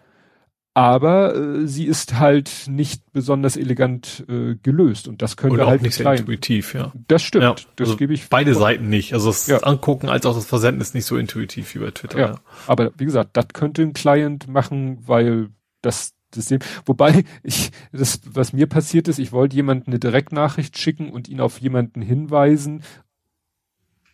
aber 0.74 1.34
äh, 1.34 1.66
sie 1.66 1.84
ist 1.84 2.18
halt 2.18 2.64
nicht 2.66 3.12
besonders 3.12 3.56
elegant 3.56 4.24
äh, 4.28 4.54
gelöst 4.62 5.06
und 5.06 5.20
das 5.20 5.36
können 5.36 5.56
wir 5.56 5.66
halt 5.66 5.82
nicht 5.82 5.94
sehr 5.94 6.14
intuitiv, 6.14 6.74
ja. 6.74 6.92
Das 7.08 7.22
stimmt, 7.22 7.44
ja, 7.44 7.54
das 7.76 7.88
also 7.88 7.96
gebe 7.96 8.14
ich. 8.14 8.28
Beide 8.30 8.52
vor. 8.52 8.62
Seiten 8.62 8.88
nicht, 8.88 9.12
also 9.12 9.28
das 9.28 9.46
ja. 9.46 9.58
Angucken 9.58 10.08
als 10.08 10.24
auch 10.24 10.34
das 10.34 10.46
Versenden 10.46 10.80
ist 10.80 10.94
nicht 10.94 11.04
so 11.04 11.16
intuitiv 11.16 11.74
wie 11.74 11.80
bei 11.80 11.90
Twitter. 11.90 12.18
Ja, 12.18 12.26
ja. 12.26 12.34
aber 12.66 12.92
wie 12.96 13.04
gesagt, 13.04 13.36
das 13.36 13.48
könnte 13.52 13.82
ein 13.82 13.92
Client 13.92 14.48
machen, 14.48 14.98
weil 15.06 15.50
das 15.82 16.14
System, 16.34 16.60
wobei 16.86 17.24
ich 17.42 17.70
das 17.92 18.20
was 18.24 18.54
mir 18.54 18.66
passiert 18.66 19.08
ist, 19.08 19.18
ich 19.18 19.32
wollte 19.32 19.56
jemanden 19.56 19.90
eine 19.90 19.98
Direktnachricht 19.98 20.78
schicken 20.78 21.10
und 21.10 21.28
ihn 21.28 21.40
auf 21.40 21.60
jemanden 21.60 22.00
hinweisen. 22.00 22.82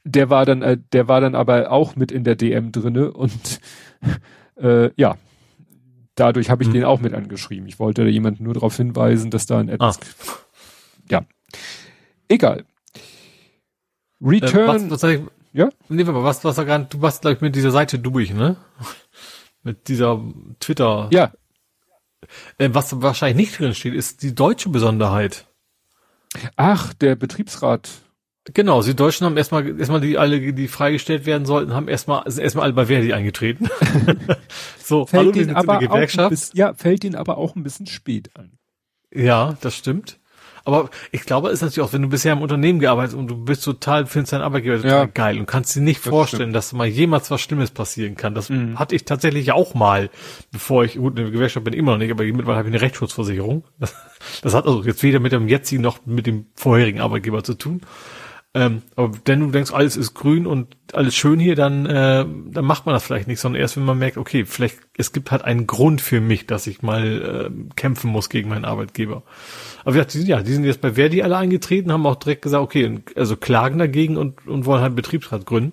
Der 0.02 0.28
war 0.28 0.44
dann 0.44 0.62
äh, 0.62 0.78
der 0.92 1.06
war 1.06 1.20
dann 1.20 1.36
aber 1.36 1.70
auch 1.70 1.94
mit 1.94 2.10
in 2.10 2.24
der 2.24 2.34
DM 2.34 2.72
drinne 2.72 3.12
und 3.12 3.60
äh, 4.56 4.90
ja, 4.96 5.16
dadurch 6.20 6.50
habe 6.50 6.62
ich 6.62 6.68
hm. 6.68 6.74
den 6.74 6.84
auch 6.84 7.00
mit 7.00 7.14
angeschrieben. 7.14 7.68
Ich 7.68 7.78
wollte 7.78 8.04
jemanden 8.04 8.44
nur 8.44 8.54
darauf 8.54 8.76
hinweisen, 8.76 9.30
dass 9.30 9.46
da 9.46 9.58
ein 9.58 9.68
etwas, 9.68 9.98
ah. 9.98 10.32
ja, 11.10 11.24
egal. 12.28 12.64
Return. 14.20 14.86
Äh, 14.86 14.90
was, 14.90 15.02
was, 15.02 15.20
ja? 15.52 15.70
Nee, 15.88 16.02
aber 16.02 16.24
was, 16.24 16.44
was 16.44 16.56
da 16.56 16.64
gerade, 16.64 16.86
du 16.86 17.00
warst 17.00 17.22
gleich 17.22 17.40
mit 17.40 17.54
dieser 17.56 17.70
Seite 17.70 17.98
durch, 17.98 18.32
ne? 18.32 18.56
mit 19.62 19.88
dieser 19.88 20.22
Twitter. 20.60 21.08
Ja. 21.12 21.32
Äh, 22.58 22.70
was 22.72 23.00
wahrscheinlich 23.00 23.48
nicht 23.48 23.58
drin 23.58 23.74
steht, 23.74 23.94
ist 23.94 24.22
die 24.22 24.34
deutsche 24.34 24.68
Besonderheit. 24.68 25.46
Ach, 26.56 26.92
der 26.94 27.16
Betriebsrat 27.16 27.90
Genau, 28.54 28.82
sie 28.82 28.94
Deutschen 28.94 29.26
haben 29.26 29.36
erstmal, 29.36 29.78
erstmal 29.78 30.00
die 30.00 30.18
alle, 30.18 30.52
die 30.52 30.68
freigestellt 30.68 31.26
werden 31.26 31.44
sollten, 31.44 31.74
haben 31.74 31.88
erstmal, 31.88 32.22
sind 32.30 32.42
erstmal 32.42 32.64
alle 32.64 32.72
bei 32.72 32.86
Verdi 32.86 33.12
eingetreten. 33.12 33.68
so, 34.78 35.06
fällt 35.06 35.34
hallo, 35.34 35.34
wir 35.34 35.56
aber 35.56 35.78
die 35.78 35.86
Gewerkschaft. 35.86 36.30
Bisschen, 36.30 36.56
ja, 36.56 36.74
fällt 36.74 37.04
ihnen 37.04 37.14
aber 37.14 37.38
auch 37.38 37.56
ein 37.56 37.62
bisschen 37.62 37.86
spät 37.86 38.30
an. 38.34 38.52
Ja, 39.12 39.56
das 39.60 39.74
stimmt. 39.74 40.18
Aber 40.68 40.90
ich 41.12 41.22
glaube, 41.22 41.48
es 41.48 41.54
ist 41.54 41.62
natürlich 41.62 41.88
auch, 41.88 41.94
wenn 41.94 42.02
du 42.02 42.08
bisher 42.08 42.34
im 42.34 42.42
Unternehmen 42.42 42.78
gearbeitet 42.78 43.16
und 43.16 43.26
du 43.28 43.42
bist 43.42 43.64
total, 43.64 44.04
findest 44.04 44.34
deinen 44.34 44.42
Arbeitgeber 44.42 44.76
total 44.76 44.90
ja. 44.90 45.06
geil 45.06 45.38
und 45.38 45.46
kannst 45.46 45.74
dir 45.74 45.80
nicht 45.80 46.04
das 46.04 46.10
vorstellen, 46.10 46.42
stimmt. 46.42 46.56
dass 46.56 46.74
mal 46.74 46.86
jemals 46.86 47.30
was 47.30 47.40
Schlimmes 47.40 47.70
passieren 47.70 48.16
kann. 48.16 48.34
Das 48.34 48.50
mhm. 48.50 48.78
hatte 48.78 48.94
ich 48.94 49.06
tatsächlich 49.06 49.50
auch 49.52 49.72
mal, 49.72 50.10
bevor 50.52 50.84
ich, 50.84 50.96
gut, 50.96 51.18
in 51.18 51.24
der 51.24 51.32
Gewerkschaft 51.32 51.64
bin 51.64 51.72
ich 51.72 51.78
immer 51.78 51.92
noch 51.92 51.98
nicht, 51.98 52.10
aber 52.10 52.24
mittlerweile 52.24 52.58
habe 52.58 52.68
ich 52.68 52.74
eine 52.74 52.82
Rechtsschutzversicherung. 52.82 53.64
Das, 53.78 53.94
das 54.42 54.52
hat 54.52 54.66
also 54.66 54.82
jetzt 54.82 55.02
weder 55.02 55.20
mit 55.20 55.32
dem 55.32 55.48
jetzigen 55.48 55.80
noch 55.80 56.04
mit 56.04 56.26
dem 56.26 56.48
vorherigen 56.54 57.00
Arbeitgeber 57.00 57.42
zu 57.42 57.54
tun. 57.54 57.80
Ähm, 58.54 58.82
aber 58.96 59.12
wenn 59.26 59.40
du 59.40 59.50
denkst, 59.50 59.72
alles 59.72 59.96
ist 59.96 60.14
grün 60.14 60.46
und 60.46 60.74
alles 60.92 61.14
schön 61.14 61.38
hier, 61.38 61.54
dann, 61.54 61.84
äh, 61.84 62.24
dann 62.24 62.64
macht 62.64 62.86
man 62.86 62.94
das 62.94 63.04
vielleicht 63.04 63.28
nicht, 63.28 63.40
sondern 63.40 63.60
erst 63.60 63.76
wenn 63.76 63.84
man 63.84 63.98
merkt, 63.98 64.16
okay, 64.16 64.46
vielleicht, 64.46 64.78
es 64.96 65.12
gibt 65.12 65.30
halt 65.30 65.42
einen 65.42 65.66
Grund 65.66 66.00
für 66.00 66.20
mich, 66.20 66.46
dass 66.46 66.66
ich 66.66 66.82
mal 66.82 67.50
äh, 67.50 67.74
kämpfen 67.76 68.10
muss 68.10 68.30
gegen 68.30 68.48
meinen 68.48 68.64
Arbeitgeber. 68.64 69.22
Aber 69.82 69.94
wie 69.94 69.98
gesagt, 69.98 70.14
die 70.14 70.18
sind, 70.18 70.28
ja, 70.28 70.42
die 70.42 70.52
sind 70.52 70.64
jetzt 70.64 70.80
bei 70.80 70.94
Verdi 70.94 71.22
alle 71.22 71.36
eingetreten, 71.36 71.92
haben 71.92 72.06
auch 72.06 72.16
direkt 72.16 72.42
gesagt, 72.42 72.62
okay, 72.62 73.00
also 73.14 73.36
klagen 73.36 73.78
dagegen 73.78 74.16
und, 74.16 74.46
und 74.46 74.64
wollen 74.64 74.80
halt 74.80 74.96
Betriebsrat 74.96 75.44
gründen. 75.44 75.72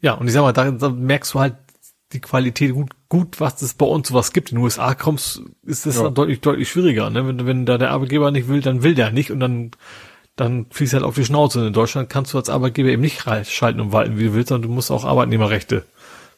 Ja, 0.00 0.14
und 0.14 0.28
ich 0.28 0.32
sag 0.32 0.42
mal, 0.42 0.52
da, 0.52 0.70
da 0.70 0.90
merkst 0.90 1.34
du 1.34 1.40
halt 1.40 1.56
die 2.12 2.20
Qualität 2.20 2.72
gut, 2.72 2.90
gut, 3.08 3.40
was 3.40 3.60
es 3.62 3.74
bei 3.74 3.84
uns 3.84 4.08
sowas 4.08 4.32
gibt. 4.32 4.52
In 4.52 4.58
den 4.58 4.64
USA 4.64 4.94
kommst, 4.94 5.42
ist 5.64 5.86
das 5.86 5.96
ja. 5.96 6.08
deutlich, 6.08 6.40
deutlich 6.40 6.68
schwieriger. 6.68 7.10
Ne? 7.10 7.26
Wenn, 7.26 7.46
wenn 7.46 7.66
da 7.66 7.78
der 7.78 7.90
Arbeitgeber 7.90 8.30
nicht 8.30 8.48
will, 8.48 8.60
dann 8.60 8.82
will 8.82 8.94
der 8.94 9.10
nicht 9.10 9.30
und 9.30 9.40
dann, 9.40 9.72
dann 10.38 10.66
fließt 10.70 10.94
halt 10.94 11.02
auf 11.02 11.16
die 11.16 11.24
Schnauze. 11.24 11.60
Und 11.60 11.66
in 11.66 11.72
Deutschland 11.72 12.08
kannst 12.08 12.32
du 12.32 12.38
als 12.38 12.48
Arbeitgeber 12.48 12.88
eben 12.88 13.02
nicht 13.02 13.24
schalten 13.48 13.80
und 13.80 13.92
walten, 13.92 14.18
wie 14.18 14.24
du 14.24 14.34
willst, 14.34 14.48
sondern 14.48 14.70
du 14.70 14.74
musst 14.74 14.90
auch 14.90 15.04
Arbeitnehmerrechte 15.04 15.84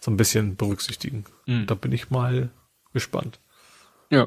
so 0.01 0.11
ein 0.11 0.17
bisschen 0.17 0.57
berücksichtigen. 0.57 1.25
Mhm. 1.47 1.67
Da 1.67 1.75
bin 1.75 1.93
ich 1.93 2.11
mal 2.11 2.51
gespannt. 2.95 3.41
Ja. 4.11 4.27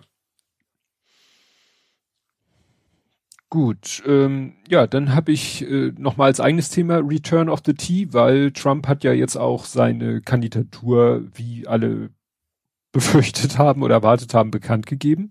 Gut, 3.50 4.02
ähm, 4.08 4.54
ja, 4.68 4.88
dann 4.88 5.14
habe 5.14 5.32
ich 5.32 5.64
äh, 5.64 5.92
nochmal 5.98 6.28
als 6.28 6.40
eigenes 6.40 6.70
Thema 6.70 6.98
Return 6.98 7.50
of 7.50 7.62
the 7.66 7.74
Tea, 7.74 8.08
weil 8.12 8.52
Trump 8.52 8.88
hat 8.88 9.04
ja 9.04 9.14
jetzt 9.14 9.36
auch 9.36 9.66
seine 9.66 10.22
Kandidatur, 10.22 11.24
wie 11.34 11.68
alle 11.68 12.10
befürchtet 12.92 13.58
haben 13.58 13.82
oder 13.82 13.96
erwartet 13.96 14.36
haben, 14.36 14.52
bekannt 14.52 14.86
gegeben. 14.86 15.30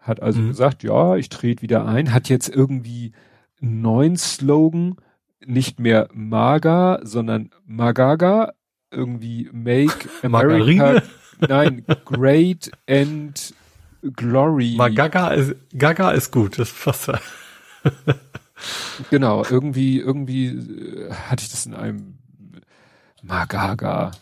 Hat 0.00 0.22
also 0.22 0.40
mhm. 0.40 0.48
gesagt, 0.48 0.82
ja, 0.82 1.16
ich 1.16 1.28
trete 1.28 1.60
wieder 1.60 1.86
ein, 1.86 2.14
hat 2.14 2.30
jetzt 2.30 2.48
irgendwie 2.48 3.12
neuen 3.60 4.16
Slogan, 4.16 4.96
nicht 5.44 5.80
mehr 5.80 6.08
MAGA, 6.12 7.00
sondern 7.02 7.50
MAGAGA, 7.66 8.52
irgendwie 8.90 9.48
Make 9.52 10.08
America, 10.22 11.02
nein, 11.40 11.84
Great 12.04 12.70
and 12.88 13.54
Glory. 14.02 14.74
MAGAGA 14.76 15.30
ist, 15.30 15.56
Gaga 15.76 16.10
ist 16.12 16.30
gut, 16.30 16.58
das 16.58 16.72
passt. 16.72 17.10
genau, 19.10 19.44
irgendwie, 19.44 19.98
irgendwie 19.98 20.46
äh, 20.46 21.12
hatte 21.12 21.42
ich 21.42 21.50
das 21.50 21.66
in 21.66 21.74
einem 21.74 22.18
Magaga. 23.22 24.12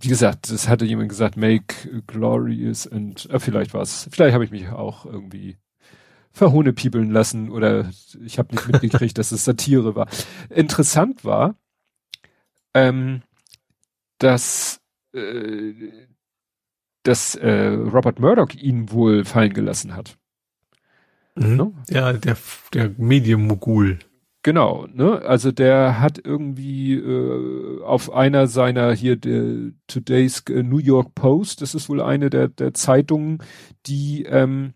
Wie 0.00 0.08
gesagt, 0.08 0.50
das 0.50 0.68
hatte 0.68 0.84
jemand 0.84 1.08
gesagt, 1.08 1.36
make 1.36 2.02
glorious 2.06 2.86
and 2.86 3.28
äh, 3.30 3.38
vielleicht 3.38 3.74
was. 3.74 4.08
Vielleicht 4.10 4.34
habe 4.34 4.44
ich 4.44 4.50
mich 4.50 4.68
auch 4.68 5.06
irgendwie 5.06 5.56
verhohnepiebeln 6.36 7.10
lassen 7.10 7.50
oder 7.50 7.90
ich 8.22 8.38
habe 8.38 8.54
nicht 8.54 8.68
mitgekriegt, 8.68 9.16
dass 9.16 9.32
es 9.32 9.46
Satire 9.46 9.94
war. 9.94 10.06
Interessant 10.50 11.24
war, 11.24 11.54
ähm, 12.74 13.22
dass 14.18 14.82
äh, 15.14 15.72
dass 17.04 17.36
äh, 17.36 17.68
Robert 17.68 18.20
Murdoch 18.20 18.50
ihn 18.50 18.90
wohl 18.90 19.24
fallen 19.24 19.54
gelassen 19.54 19.96
hat. 19.96 20.18
Mhm. 21.36 21.56
Ne? 21.56 21.72
Ja, 21.88 22.12
der, 22.12 22.36
der 22.74 22.90
Medienmogul. 22.98 23.98
Genau, 24.42 24.86
ne? 24.92 25.22
Also 25.22 25.52
der 25.52 26.00
hat 26.00 26.20
irgendwie 26.22 26.94
äh, 26.94 27.82
auf 27.82 28.12
einer 28.12 28.46
seiner 28.46 28.92
hier 28.92 29.16
der 29.16 29.72
Today's 29.86 30.44
äh, 30.50 30.62
New 30.62 30.78
York 30.78 31.14
Post, 31.14 31.62
das 31.62 31.74
ist 31.74 31.88
wohl 31.88 32.02
eine 32.02 32.28
der, 32.28 32.48
der 32.48 32.74
Zeitungen, 32.74 33.38
die 33.86 34.24
ähm, 34.24 34.74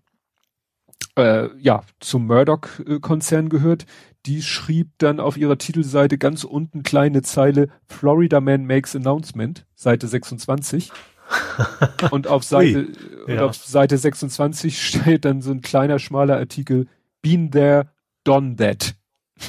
äh, 1.20 1.50
ja 1.58 1.82
zum 2.00 2.26
Murdoch-Konzern 2.26 3.48
gehört, 3.48 3.86
die 4.26 4.42
schrieb 4.42 4.90
dann 4.98 5.20
auf 5.20 5.36
ihrer 5.36 5.58
Titelseite 5.58 6.18
ganz 6.18 6.44
unten 6.44 6.82
kleine 6.82 7.22
Zeile 7.22 7.68
Florida 7.86 8.40
Man 8.40 8.66
makes 8.66 8.94
announcement, 8.94 9.66
Seite 9.74 10.08
26. 10.08 10.90
und 12.10 12.26
auf 12.26 12.42
Seite, 12.42 12.88
Ui, 13.26 13.34
ja. 13.34 13.46
auf 13.46 13.54
Seite 13.54 13.96
26 13.96 14.82
steht 14.86 15.24
dann 15.24 15.42
so 15.42 15.52
ein 15.52 15.60
kleiner, 15.60 15.98
schmaler 15.98 16.36
Artikel, 16.36 16.86
been 17.22 17.50
there, 17.50 17.88
done 18.24 18.56
that. 18.56 18.94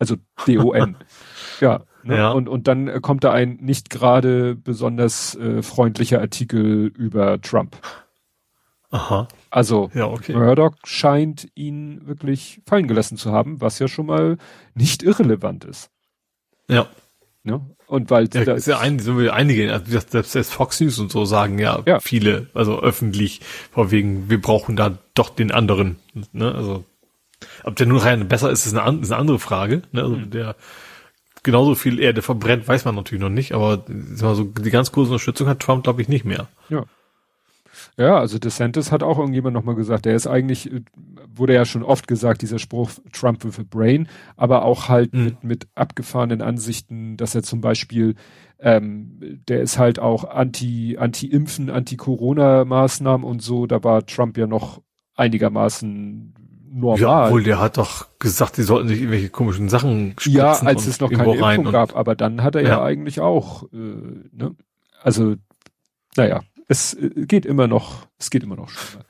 Also 0.00 0.14
D-O-N. 0.46 0.96
ja, 1.60 1.82
ne? 2.04 2.16
ja. 2.18 2.30
Und, 2.30 2.48
und 2.48 2.68
dann 2.68 3.02
kommt 3.02 3.24
da 3.24 3.32
ein 3.32 3.56
nicht 3.60 3.90
gerade 3.90 4.54
besonders 4.54 5.34
äh, 5.34 5.60
freundlicher 5.60 6.20
Artikel 6.20 6.86
über 6.86 7.40
Trump. 7.40 7.76
Aha. 8.90 9.26
Also 9.50 9.90
ja, 9.94 10.06
okay. 10.06 10.34
Murdoch 10.34 10.74
scheint 10.84 11.48
ihn 11.54 12.06
wirklich 12.06 12.60
fallen 12.66 12.88
gelassen 12.88 13.16
zu 13.16 13.32
haben, 13.32 13.60
was 13.60 13.78
ja 13.78 13.88
schon 13.88 14.06
mal 14.06 14.38
nicht 14.74 15.02
irrelevant 15.02 15.64
ist. 15.64 15.90
Ja. 16.68 16.86
Ne? 17.42 17.60
Und 17.86 18.10
weil 18.10 18.28
ja, 18.34 18.42
ist 18.52 18.66
ja 18.66 18.78
ein, 18.78 18.98
so 18.98 19.18
wie 19.18 19.30
einige, 19.30 19.72
also 19.72 19.90
selbst, 19.90 20.32
selbst 20.32 20.52
Fox 20.52 20.80
News 20.80 20.98
und 20.98 21.10
so 21.10 21.24
sagen 21.24 21.58
ja, 21.58 21.82
ja, 21.86 22.00
viele, 22.00 22.48
also 22.52 22.80
öffentlich, 22.82 23.40
vor 23.72 23.90
wegen, 23.90 24.28
wir 24.28 24.40
brauchen 24.40 24.76
da 24.76 24.98
doch 25.14 25.30
den 25.30 25.50
anderen. 25.50 25.96
Ne? 26.32 26.54
Also 26.54 26.84
ob 27.64 27.76
der 27.76 27.86
nur 27.86 28.04
rein 28.04 28.28
besser 28.28 28.50
ist, 28.50 28.66
ist 28.66 28.76
eine, 28.76 29.00
ist 29.00 29.10
eine 29.10 29.20
andere 29.20 29.38
Frage. 29.38 29.82
Ne? 29.92 30.02
Also 30.02 30.16
mhm. 30.16 30.30
der 30.30 30.56
genauso 31.42 31.74
viel 31.74 31.98
Erde 31.98 32.20
verbrennt, 32.20 32.68
weiß 32.68 32.84
man 32.84 32.94
natürlich 32.94 33.22
noch 33.22 33.30
nicht, 33.30 33.52
aber 33.52 33.84
so, 34.14 34.44
die 34.44 34.70
ganz 34.70 34.92
große 34.92 35.10
Unterstützung 35.10 35.48
hat 35.48 35.60
Trump, 35.60 35.84
glaube 35.84 36.02
ich, 36.02 36.08
nicht 36.08 36.26
mehr. 36.26 36.48
Ja. 36.68 36.84
Ja, 37.98 38.16
also 38.16 38.38
DeSantis 38.38 38.92
hat 38.92 39.02
auch 39.02 39.18
irgendjemand 39.18 39.54
nochmal 39.54 39.74
gesagt, 39.74 40.04
der 40.04 40.14
ist 40.14 40.28
eigentlich, 40.28 40.72
äh, 40.72 40.82
wurde 41.34 41.52
ja 41.52 41.64
schon 41.64 41.82
oft 41.82 42.06
gesagt, 42.06 42.42
dieser 42.42 42.60
Spruch 42.60 42.92
Trump 43.12 43.44
with 43.44 43.58
a 43.58 43.64
Brain, 43.68 44.06
aber 44.36 44.64
auch 44.64 44.88
halt 44.88 45.12
mhm. 45.12 45.24
mit, 45.24 45.44
mit 45.44 45.68
abgefahrenen 45.74 46.40
Ansichten, 46.40 47.16
dass 47.16 47.34
er 47.34 47.42
zum 47.42 47.60
Beispiel, 47.60 48.14
ähm, 48.60 49.42
der 49.48 49.62
ist 49.62 49.78
halt 49.78 49.98
auch 49.98 50.22
anti, 50.24 50.96
anti-Impfen, 50.96 51.70
anti-Corona-Maßnahmen 51.70 53.26
und 53.26 53.42
so, 53.42 53.66
da 53.66 53.82
war 53.82 54.06
Trump 54.06 54.38
ja 54.38 54.46
noch 54.46 54.80
einigermaßen 55.16 56.34
normal. 56.70 57.00
Ja, 57.00 57.26
obwohl 57.26 57.42
der 57.42 57.58
hat 57.58 57.78
doch 57.78 58.06
gesagt, 58.20 58.58
die 58.58 58.62
sollten 58.62 58.86
sich 58.86 58.98
irgendwelche 58.98 59.30
komischen 59.30 59.68
Sachen 59.68 60.12
spritzen. 60.18 60.38
Ja, 60.38 60.52
als 60.52 60.86
es 60.86 61.00
noch 61.00 61.10
keine 61.10 61.34
Impfung 61.34 61.72
gab, 61.72 61.96
aber 61.96 62.14
dann 62.14 62.44
hat 62.44 62.54
er 62.54 62.62
ja, 62.62 62.68
ja 62.68 62.82
eigentlich 62.82 63.20
auch, 63.20 63.64
äh, 63.72 63.76
ne? 63.76 64.54
Also, 65.02 65.34
naja, 66.16 66.42
es 66.68 66.94
äh, 66.94 67.10
geht 67.26 67.46
immer 67.46 67.66
noch, 67.66 68.06
es 68.18 68.30
geht 68.30 68.42
immer 68.42 68.56
noch 68.56 68.68
schlimmer. 68.68 69.04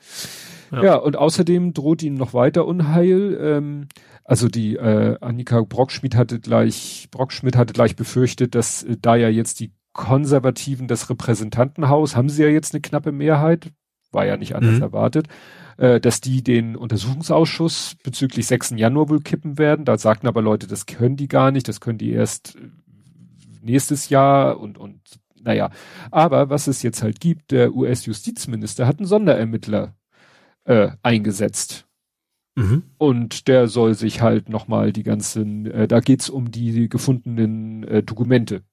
Ja. 0.71 0.83
ja, 0.83 0.95
und 0.95 1.17
außerdem 1.17 1.73
droht 1.73 2.03
ihnen 2.03 2.17
noch 2.17 2.33
weiter 2.33 2.65
Unheil. 2.65 3.37
Ähm, 3.41 3.87
also 4.23 4.47
die 4.47 4.75
äh, 4.75 5.17
Annika 5.21 5.61
Brockschmidt 5.61 6.15
hatte 6.15 6.39
gleich, 6.39 7.07
Brockschmidt 7.11 7.55
hatte 7.55 7.73
gleich 7.73 7.95
befürchtet, 7.95 8.55
dass 8.55 8.83
äh, 8.83 8.97
da 9.01 9.15
ja 9.15 9.29
jetzt 9.29 9.59
die 9.59 9.73
Konservativen 9.93 10.87
das 10.87 11.09
Repräsentantenhaus, 11.09 12.15
haben 12.15 12.29
sie 12.29 12.43
ja 12.43 12.49
jetzt 12.49 12.73
eine 12.73 12.81
knappe 12.81 13.11
Mehrheit, 13.11 13.71
war 14.11 14.25
ja 14.25 14.37
nicht 14.37 14.55
anders 14.55 14.75
mhm. 14.75 14.83
erwartet, 14.83 15.27
äh, 15.77 15.99
dass 15.99 16.21
die 16.21 16.43
den 16.43 16.75
Untersuchungsausschuss 16.75 17.97
bezüglich 18.03 18.45
6. 18.45 18.71
Januar 18.75 19.09
wohl 19.09 19.21
kippen 19.21 19.57
werden. 19.57 19.85
Da 19.85 19.97
sagten 19.97 20.27
aber 20.27 20.41
Leute, 20.41 20.67
das 20.67 20.85
können 20.85 21.17
die 21.17 21.27
gar 21.27 21.51
nicht, 21.51 21.67
das 21.67 21.81
können 21.81 21.97
die 21.97 22.11
erst 22.11 22.55
äh, 22.55 22.69
nächstes 23.63 24.09
Jahr 24.09 24.59
und, 24.59 24.77
und 24.77 25.01
naja, 25.43 25.69
aber 26.11 26.49
was 26.49 26.67
es 26.67 26.81
jetzt 26.83 27.03
halt 27.03 27.19
gibt, 27.19 27.51
der 27.51 27.73
US-Justizminister 27.73 28.87
hat 28.87 28.99
einen 28.99 29.07
Sonderermittler 29.07 29.95
äh, 30.65 30.91
eingesetzt. 31.01 31.87
Mhm. 32.55 32.83
Und 32.97 33.47
der 33.47 33.67
soll 33.67 33.93
sich 33.93 34.21
halt 34.21 34.49
nochmal 34.49 34.91
die 34.91 35.03
ganzen, 35.03 35.65
äh, 35.65 35.87
da 35.87 35.99
geht's 35.99 36.29
um 36.29 36.51
die 36.51 36.89
gefundenen 36.89 37.83
äh, 37.83 38.03
Dokumente, 38.03 38.63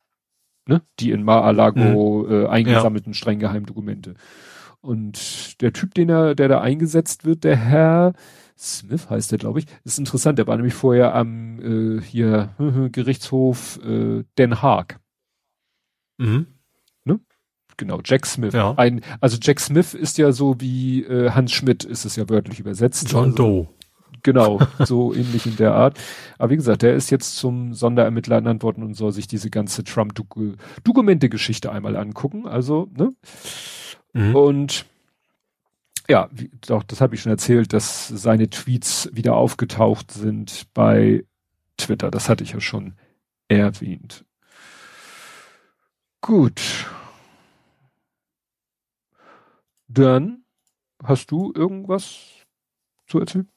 ne? 0.66 0.82
die 0.98 1.10
in 1.10 1.22
Mar-a-Lago 1.22 2.24
mhm. 2.26 2.32
äh, 2.32 2.46
eingesammelten 2.48 3.12
ja. 3.12 3.16
streng 3.16 3.38
geheimen 3.38 3.66
Dokumente. 3.66 4.14
Und 4.80 5.60
der 5.62 5.72
Typ, 5.72 5.94
den 5.94 6.08
er, 6.08 6.34
der 6.34 6.48
da 6.48 6.60
eingesetzt 6.60 7.24
wird, 7.24 7.44
der 7.44 7.56
Herr 7.56 8.12
Smith 8.58 9.10
heißt 9.10 9.32
der, 9.32 9.38
glaube 9.38 9.58
ich, 9.58 9.66
ist 9.84 9.98
interessant. 9.98 10.38
Der 10.38 10.46
war 10.46 10.56
nämlich 10.56 10.74
vorher 10.74 11.14
am 11.14 11.98
äh, 11.98 12.00
hier 12.00 12.54
Gerichtshof 12.92 13.78
äh, 13.84 14.24
Den 14.38 14.62
Haag. 14.62 15.00
Mhm 16.18 16.46
genau, 17.76 18.00
Jack 18.04 18.26
Smith. 18.26 18.54
Ja. 18.54 18.74
Ein, 18.76 19.02
also 19.20 19.38
Jack 19.40 19.60
Smith 19.60 19.94
ist 19.94 20.18
ja 20.18 20.32
so 20.32 20.60
wie 20.60 21.02
äh, 21.04 21.30
Hans 21.30 21.52
Schmidt, 21.52 21.84
ist 21.84 22.04
es 22.04 22.16
ja 22.16 22.28
wörtlich 22.28 22.60
übersetzt. 22.60 23.10
John 23.10 23.30
also, 23.30 23.36
Doe. 23.36 23.68
Genau, 24.22 24.60
so 24.80 25.14
ähnlich 25.14 25.46
in 25.46 25.56
der 25.56 25.74
Art. 25.74 25.98
Aber 26.38 26.50
wie 26.50 26.56
gesagt, 26.56 26.82
der 26.82 26.94
ist 26.94 27.10
jetzt 27.10 27.36
zum 27.36 27.74
Sonderermittler 27.74 28.36
ernannt 28.36 28.62
worden 28.62 28.82
und 28.82 28.94
soll 28.94 29.12
sich 29.12 29.28
diese 29.28 29.50
ganze 29.50 29.84
Trump-Dokumente-Geschichte 29.84 31.70
einmal 31.70 31.96
angucken. 31.96 32.46
Also, 32.46 32.88
ne? 32.96 33.14
Mhm. 34.12 34.34
Und 34.34 34.86
ja, 36.08 36.28
wie, 36.32 36.50
doch, 36.66 36.82
das 36.82 37.00
habe 37.00 37.14
ich 37.14 37.22
schon 37.22 37.30
erzählt, 37.30 37.72
dass 37.72 38.08
seine 38.08 38.48
Tweets 38.50 39.10
wieder 39.12 39.36
aufgetaucht 39.36 40.10
sind 40.10 40.66
bei 40.74 41.24
Twitter. 41.76 42.10
Das 42.10 42.28
hatte 42.28 42.44
ich 42.44 42.52
ja 42.52 42.60
schon 42.60 42.94
erwähnt. 43.48 44.24
Gut. 46.20 46.86
Dann 49.96 50.44
hast 51.02 51.30
du 51.30 51.52
irgendwas 51.56 52.44
zu 53.06 53.18
erzählen? 53.18 53.48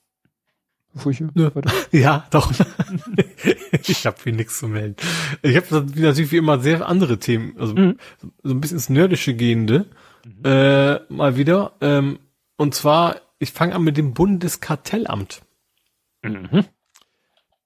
Bevor 0.94 1.12
ich 1.12 1.20
ja. 1.20 1.30
ja, 1.92 2.28
doch. 2.32 2.52
ich 3.88 4.06
habe 4.06 4.18
hier 4.24 4.34
nichts 4.34 4.60
zu 4.60 4.68
melden. 4.68 4.96
Ich 5.42 5.56
habe 5.56 5.86
natürlich 5.96 6.32
wie 6.32 6.38
immer 6.38 6.60
sehr 6.60 6.88
andere 6.88 7.20
Themen, 7.20 7.56
also 7.60 7.76
mhm. 7.76 7.98
so 8.42 8.54
ein 8.54 8.62
bisschen 8.62 8.78
ins 8.78 8.90
Nerdische 8.90 9.36
gehende, 9.36 9.86
mhm. 10.26 10.46
äh, 10.46 11.00
mal 11.14 11.36
wieder. 11.36 11.74
Ähm, 11.82 12.20
und 12.56 12.74
zwar, 12.74 13.18
ich 13.38 13.52
fange 13.52 13.76
an 13.76 13.84
mit 13.84 13.98
dem 13.98 14.14
Bundeskartellamt. 14.14 15.42
Mhm. 16.24 16.66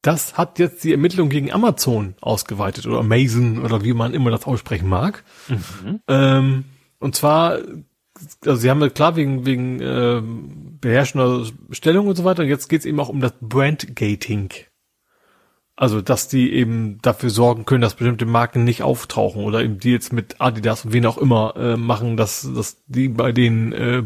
Das 0.01 0.35
hat 0.37 0.59
jetzt 0.59 0.83
die 0.83 0.91
Ermittlung 0.91 1.29
gegen 1.29 1.51
Amazon 1.51 2.15
ausgeweitet 2.19 2.87
oder 2.87 2.99
Amazon 2.99 3.63
oder 3.63 3.83
wie 3.83 3.93
man 3.93 4.13
immer 4.13 4.31
das 4.31 4.45
aussprechen 4.45 4.89
mag. 4.89 5.23
Mhm. 5.47 6.01
Ähm, 6.07 6.65
und 6.99 7.15
zwar, 7.15 7.59
also 8.45 8.55
sie 8.55 8.69
haben 8.69 8.81
ja 8.81 8.89
klar 8.89 9.15
wegen, 9.15 9.45
wegen 9.45 9.79
äh, 9.79 10.21
beherrschender 10.79 11.45
Stellung 11.71 12.07
und 12.07 12.15
so 12.15 12.23
weiter. 12.23 12.43
Jetzt 12.43 12.67
geht 12.69 12.81
es 12.81 12.85
eben 12.85 12.99
auch 12.99 13.09
um 13.09 13.21
das 13.21 13.33
Brandgating. 13.41 14.49
Also, 15.75 16.01
dass 16.01 16.27
die 16.27 16.53
eben 16.53 16.99
dafür 17.01 17.31
sorgen 17.31 17.65
können, 17.65 17.81
dass 17.81 17.95
bestimmte 17.95 18.27
Marken 18.27 18.63
nicht 18.63 18.83
auftauchen 18.83 19.43
oder 19.43 19.63
eben 19.63 19.79
die 19.79 19.91
jetzt 19.91 20.13
mit 20.13 20.39
Adidas 20.39 20.85
und 20.85 20.93
wen 20.93 21.05
auch 21.07 21.17
immer 21.17 21.55
äh, 21.57 21.77
machen, 21.77 22.15
dass, 22.15 22.47
dass 22.53 22.83
die 22.85 23.07
bei 23.07 23.31
denen 23.31 23.73
äh, 23.73 24.03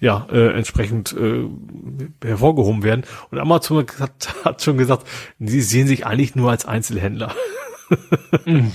ja 0.00 0.26
äh, 0.32 0.52
entsprechend 0.56 1.12
äh, 1.12 1.44
hervorgehoben 2.24 2.82
werden. 2.82 3.04
Und 3.30 3.38
Amazon 3.38 3.86
hat, 4.00 4.34
hat 4.44 4.62
schon 4.62 4.76
gesagt, 4.76 5.06
sie 5.38 5.60
sehen 5.60 5.86
sich 5.86 6.04
eigentlich 6.04 6.34
nur 6.34 6.50
als 6.50 6.66
Einzelhändler. 6.66 7.32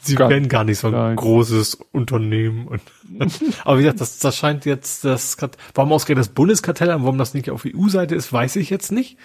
Sie 0.00 0.14
gar, 0.14 0.30
werden 0.30 0.48
gar 0.48 0.64
nicht 0.64 0.78
so 0.78 0.88
ein 0.88 0.92
nein. 0.92 1.16
großes 1.16 1.74
Unternehmen. 1.92 2.68
Und 2.68 2.82
aber 3.64 3.78
wie 3.78 3.82
gesagt, 3.82 4.00
das, 4.00 4.18
das 4.18 4.36
scheint 4.36 4.64
jetzt 4.64 5.04
das 5.04 5.36
warum 5.74 5.92
ausgerechnet 5.92 6.26
das 6.26 6.34
Bundeskartellamt, 6.34 7.04
warum 7.04 7.18
das 7.18 7.34
nicht 7.34 7.50
auf 7.50 7.64
EU-Seite 7.66 8.14
ist, 8.14 8.32
weiß 8.32 8.56
ich 8.56 8.70
jetzt 8.70 8.92
nicht. 8.92 9.16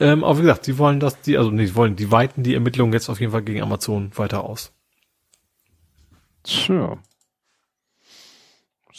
Ähm, 0.00 0.22
aber 0.24 0.38
wie 0.38 0.42
gesagt, 0.42 0.64
sie 0.64 0.78
wollen 0.78 1.00
das, 1.00 1.20
die, 1.20 1.38
also 1.38 1.50
nicht 1.50 1.74
wollen, 1.74 1.96
die 1.96 2.10
weiten 2.10 2.42
die 2.42 2.54
Ermittlungen 2.54 2.92
jetzt 2.92 3.08
auf 3.08 3.20
jeden 3.20 3.32
Fall 3.32 3.42
gegen 3.42 3.62
Amazon 3.62 4.12
weiter 4.16 4.44
aus. 4.44 4.72
Tja 6.44 6.98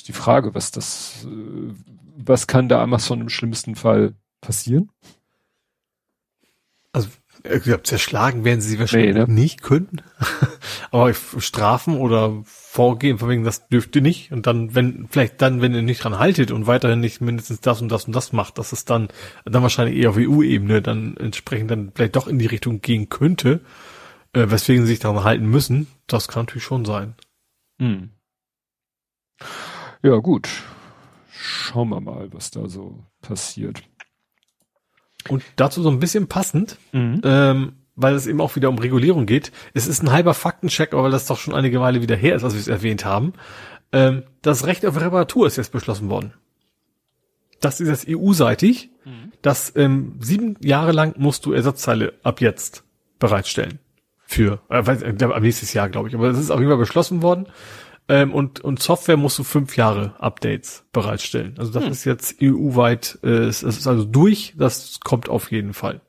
die 0.10 0.14
Frage, 0.14 0.56
was 0.56 0.72
das, 0.72 1.26
äh, 1.26 1.74
was 2.18 2.48
kann 2.48 2.68
da 2.68 2.82
Amazon 2.82 3.22
im 3.22 3.30
schlimmsten 3.30 3.76
Fall 3.76 4.16
passieren? 4.42 4.92
Also, 6.92 7.10
ich 7.44 7.64
glaube, 7.64 7.84
zerschlagen 7.84 8.44
werden 8.44 8.62
sie 8.62 8.80
wahrscheinlich 8.80 9.14
nee, 9.14 9.20
ne? 9.20 9.28
nicht 9.28 9.62
können. 9.62 10.02
Aber 10.92 11.14
strafen 11.14 11.98
oder 11.98 12.42
vorgehen, 12.44 13.18
von 13.18 13.30
wegen, 13.30 13.44
das 13.44 13.68
dürfte 13.68 14.02
nicht. 14.02 14.32
Und 14.32 14.46
dann, 14.46 14.76
wenn, 14.76 15.08
vielleicht 15.10 15.42
dann, 15.42 15.62
wenn 15.62 15.74
ihr 15.74 15.82
nicht 15.82 16.04
dran 16.04 16.20
haltet 16.20 16.52
und 16.52 16.68
weiterhin 16.68 17.00
nicht 17.00 17.22
mindestens 17.22 17.62
das 17.62 17.82
und 17.82 17.90
das 17.90 18.06
und 18.06 18.14
das 18.14 18.34
macht, 18.34 18.58
dass 18.58 18.74
es 18.74 18.86
dann, 18.86 19.08
dann 19.46 19.64
wahrscheinlich 19.64 19.98
eher 19.98 20.10
auf 20.10 20.18
EU-Ebene 20.18 20.82
dann 20.82 21.16
entsprechend 21.18 21.72
dann 21.72 21.92
vielleicht 21.96 22.16
doch 22.16 22.28
in 22.28 22.40
die 22.40 22.46
Richtung 22.46 22.82
gehen 22.82 23.10
könnte, 23.10 23.62
äh, 24.34 24.48
weswegen 24.50 24.84
sie 24.84 24.92
sich 24.92 25.00
daran 25.00 25.24
halten 25.24 25.50
müssen. 25.50 25.88
Das 26.08 26.28
kann 26.28 26.44
natürlich 26.44 26.66
schon 26.66 26.86
sein. 26.86 27.16
Hm. 27.80 28.12
Ja, 30.04 30.18
gut. 30.18 30.50
Schauen 31.32 31.90
wir 31.90 32.02
mal, 32.02 32.34
was 32.34 32.52
da 32.52 32.68
so 32.68 33.04
passiert. 33.22 33.84
Und 35.28 35.44
dazu 35.56 35.82
so 35.82 35.90
ein 35.90 36.00
bisschen 36.00 36.28
passend, 36.28 36.78
mhm. 36.92 37.22
ähm, 37.24 37.74
weil 37.96 38.16
es 38.16 38.28
eben 38.28 38.40
auch 38.40 38.56
wieder 38.56 38.70
um 38.70 38.78
Regulierung 38.78 39.26
geht. 39.26 39.52
Es 39.74 39.88
ist 39.88 40.02
ein 40.02 40.12
halber 40.12 40.34
Faktencheck, 40.34 40.94
aber 40.94 41.04
weil 41.04 41.12
das 41.12 41.26
doch 41.26 41.38
schon 41.38 41.54
einige 41.54 41.82
Weile 41.82 42.02
wieder 42.02 42.16
her 42.16 42.36
ist, 42.36 42.44
als 42.44 42.54
wir 42.54 42.62
es 42.62 42.68
erwähnt 42.68 43.04
haben. 43.04 43.34
Ähm, 43.92 44.24
das 44.42 44.66
Recht 44.66 44.86
auf 44.86 45.00
Reparatur 45.00 45.48
ist 45.48 45.58
jetzt 45.58 45.72
beschlossen 45.72 46.10
worden. 46.10 46.34
Das 47.60 47.82
ist 47.82 47.90
jetzt 47.90 48.08
EU-seitig. 48.10 48.90
Mhm. 49.04 49.34
Das 49.42 49.74
ähm, 49.76 50.16
sieben 50.20 50.56
Jahre 50.62 50.94
lang 50.94 51.16
musst 51.18 51.46
du 51.46 51.52
Ersatzteile 51.52 52.14
ab 52.24 52.40
jetzt 52.40 52.84
bereitstellen. 53.20 53.80
Für, 54.26 54.62
äh, 54.70 54.80
äh, 54.80 55.40
nächstes 55.40 55.74
Jahr, 55.74 55.90
glaube 55.90 56.08
ich. 56.08 56.16
Aber 56.16 56.30
das 56.30 56.40
ist 56.40 56.52
auf 56.52 56.60
jeden 56.60 56.70
Fall 56.70 56.78
beschlossen 56.78 57.22
worden. 57.22 57.48
Ähm, 58.10 58.34
und, 58.34 58.60
und 58.60 58.82
Software 58.82 59.18
musst 59.18 59.38
du 59.38 59.44
fünf 59.44 59.78
Jahre 59.78 60.16
Updates 60.20 60.84
bereitstellen. 60.92 61.56
Also 61.60 61.72
das 61.72 61.86
hm. 61.86 61.92
ist 61.92 62.06
jetzt 62.06 62.38
EU-weit, 62.42 63.20
äh, 63.24 63.28
es, 63.28 63.62
es 63.62 63.78
ist 63.78 63.88
also 63.88 64.04
durch, 64.04 64.56
das 64.58 65.00
kommt 65.00 65.30
auf 65.30 65.52
jeden 65.52 65.74
Fall. 65.74 66.02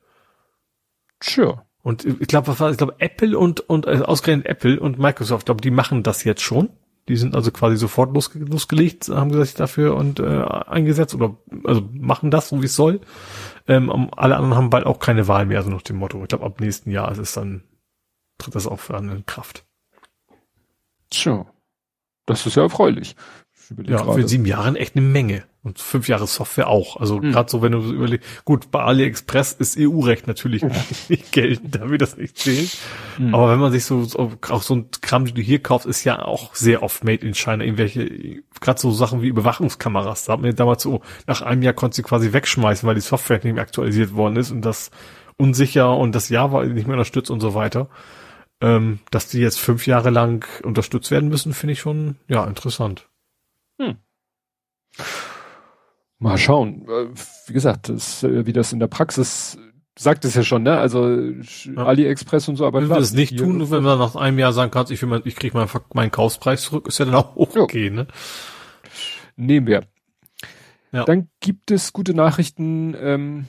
Sure. 1.23 1.61
Und 1.83 2.03
ich 2.03 2.27
glaube, 2.27 2.47
was 2.47 2.59
war, 2.59 2.71
ich 2.71 2.77
glaube, 2.77 2.95
Apple 2.97 3.37
und, 3.37 3.59
und 3.61 3.85
äh, 3.85 4.01
ausgerechnet 4.03 4.47
Apple 4.47 4.79
und 4.79 4.97
Microsoft, 4.97 5.45
glaube 5.45 5.61
die 5.61 5.69
machen 5.69 6.01
das 6.01 6.23
jetzt 6.23 6.41
schon. 6.41 6.69
Die 7.07 7.15
sind 7.17 7.35
also 7.35 7.51
quasi 7.51 7.77
sofort 7.77 8.13
losge 8.13 8.39
losgelegt, 8.39 9.09
haben 9.09 9.31
gesagt, 9.31 9.59
dafür 9.59 9.95
und 9.95 10.19
äh, 10.19 10.23
eingesetzt 10.23 11.13
oder 11.13 11.37
also 11.63 11.87
machen 11.93 12.31
das, 12.31 12.49
so 12.49 12.61
wie 12.61 12.65
es 12.65 12.75
soll. 12.75 12.99
Ähm, 13.67 14.09
alle 14.15 14.37
anderen 14.37 14.55
haben 14.55 14.69
bald 14.71 14.87
auch 14.87 14.99
keine 14.99 15.27
Wahl 15.27 15.45
mehr, 15.45 15.59
also 15.59 15.69
nach 15.69 15.81
dem 15.83 15.97
Motto. 15.97 16.21
Ich 16.23 16.29
glaube, 16.29 16.45
ab 16.45 16.59
nächsten 16.61 16.89
Jahr 16.89 17.11
ist 17.11 17.19
es 17.19 17.33
dann, 17.33 17.63
tritt 18.39 18.55
das 18.55 18.65
auch 18.65 18.79
für 18.79 18.97
in 18.97 19.25
Kraft. 19.25 19.65
Sure. 21.13 21.50
Das 22.31 22.45
ist 22.45 22.55
ja 22.55 22.63
erfreulich. 22.63 23.15
Ja, 23.87 23.97
grade. 23.97 24.21
für 24.21 24.27
sieben 24.27 24.45
Jahren 24.45 24.75
echt 24.75 24.95
eine 24.95 25.05
Menge. 25.05 25.43
Und 25.63 25.77
fünf 25.77 26.07
Jahre 26.07 26.25
Software 26.25 26.67
auch. 26.67 26.97
Also 26.97 27.17
mhm. 27.17 27.31
gerade 27.31 27.49
so, 27.49 27.61
wenn 27.61 27.71
du 27.71 27.79
überlegst, 27.79 28.27
gut, 28.45 28.71
bei 28.71 28.81
AliExpress 28.81 29.53
ist 29.53 29.77
EU-Recht 29.79 30.25
natürlich 30.25 30.63
nicht 31.09 31.31
geltend, 31.31 31.75
da 31.75 31.87
wird 31.87 32.01
das 32.01 32.17
nicht 32.17 32.37
zählen. 32.37 32.67
Mhm. 33.19 33.35
Aber 33.35 33.51
wenn 33.51 33.59
man 33.59 33.71
sich 33.71 33.85
so, 33.85 34.03
so, 34.03 34.31
auch 34.49 34.63
so 34.63 34.75
ein 34.75 34.89
Kram, 35.01 35.25
den 35.25 35.35
du 35.35 35.41
hier 35.41 35.59
kaufst, 35.59 35.85
ist 35.85 36.03
ja 36.03 36.19
auch 36.19 36.55
sehr 36.55 36.81
oft 36.81 37.03
made 37.03 37.25
in 37.25 37.35
China. 37.35 37.63
Irgendwelche, 37.63 38.41
gerade 38.59 38.81
so 38.81 38.91
Sachen 38.91 39.21
wie 39.21 39.27
Überwachungskameras. 39.27 40.25
Da 40.25 40.33
hat 40.33 40.41
man 40.41 40.55
damals 40.55 40.81
so, 40.81 41.01
nach 41.27 41.43
einem 41.43 41.61
Jahr 41.61 41.73
konntest 41.73 41.99
du 41.99 42.03
quasi 42.03 42.33
wegschmeißen, 42.33 42.87
weil 42.87 42.95
die 42.95 43.01
Software 43.01 43.39
nicht 43.43 43.53
mehr 43.53 43.63
aktualisiert 43.63 44.15
worden 44.15 44.37
ist 44.37 44.49
und 44.49 44.63
das 44.63 44.89
unsicher 45.37 45.95
und 45.95 46.13
das 46.13 46.29
Java 46.29 46.65
nicht 46.65 46.87
mehr 46.87 46.95
unterstützt 46.95 47.29
und 47.29 47.39
so 47.39 47.53
weiter. 47.53 47.87
Ähm, 48.61 48.99
dass 49.09 49.27
die 49.27 49.39
jetzt 49.39 49.59
fünf 49.59 49.87
Jahre 49.87 50.11
lang 50.11 50.45
unterstützt 50.63 51.09
werden 51.09 51.29
müssen, 51.29 51.53
finde 51.53 51.73
ich 51.73 51.79
schon, 51.79 52.17
ja, 52.27 52.45
interessant. 52.45 53.09
Hm. 53.79 53.97
Mal 56.19 56.37
schauen. 56.37 56.87
Äh, 56.87 57.07
wie 57.47 57.53
gesagt, 57.53 57.89
das, 57.89 58.21
äh, 58.23 58.45
wie 58.45 58.53
das 58.53 58.71
in 58.71 58.79
der 58.79 58.87
Praxis 58.87 59.57
sagt 59.97 60.25
es 60.25 60.35
ja 60.35 60.43
schon, 60.43 60.63
ne? 60.63 60.77
Also 60.77 61.09
ja. 61.09 61.85
AliExpress 61.85 62.47
und 62.47 62.55
so, 62.55 62.65
aber 62.65 62.81
wenn 62.81 62.89
wir 62.89 62.97
das 62.97 63.13
nicht 63.13 63.37
tun, 63.37 63.69
wenn 63.71 63.83
man 63.83 63.99
nach 63.99 64.15
einem 64.15 64.39
Jahr 64.39 64.53
sagen 64.53 64.71
kannst, 64.71 64.91
ich 64.91 65.01
will 65.01 65.09
mein, 65.09 65.21
ich 65.25 65.35
krieg 65.35 65.53
meinen, 65.53 65.69
meinen 65.93 66.11
Kaufpreis 66.11 66.61
zurück, 66.63 66.87
ist 66.87 66.99
ja 66.99 67.05
dann 67.05 67.15
auch 67.15 67.35
okay, 67.35 67.87
jo. 67.87 67.93
ne? 67.93 68.07
Nehmen 69.35 69.67
wir. 69.67 69.83
Ja. 70.91 71.05
Dann 71.05 71.29
gibt 71.39 71.71
es 71.71 71.93
gute 71.93 72.13
Nachrichten 72.13 72.95
ähm, 72.99 73.47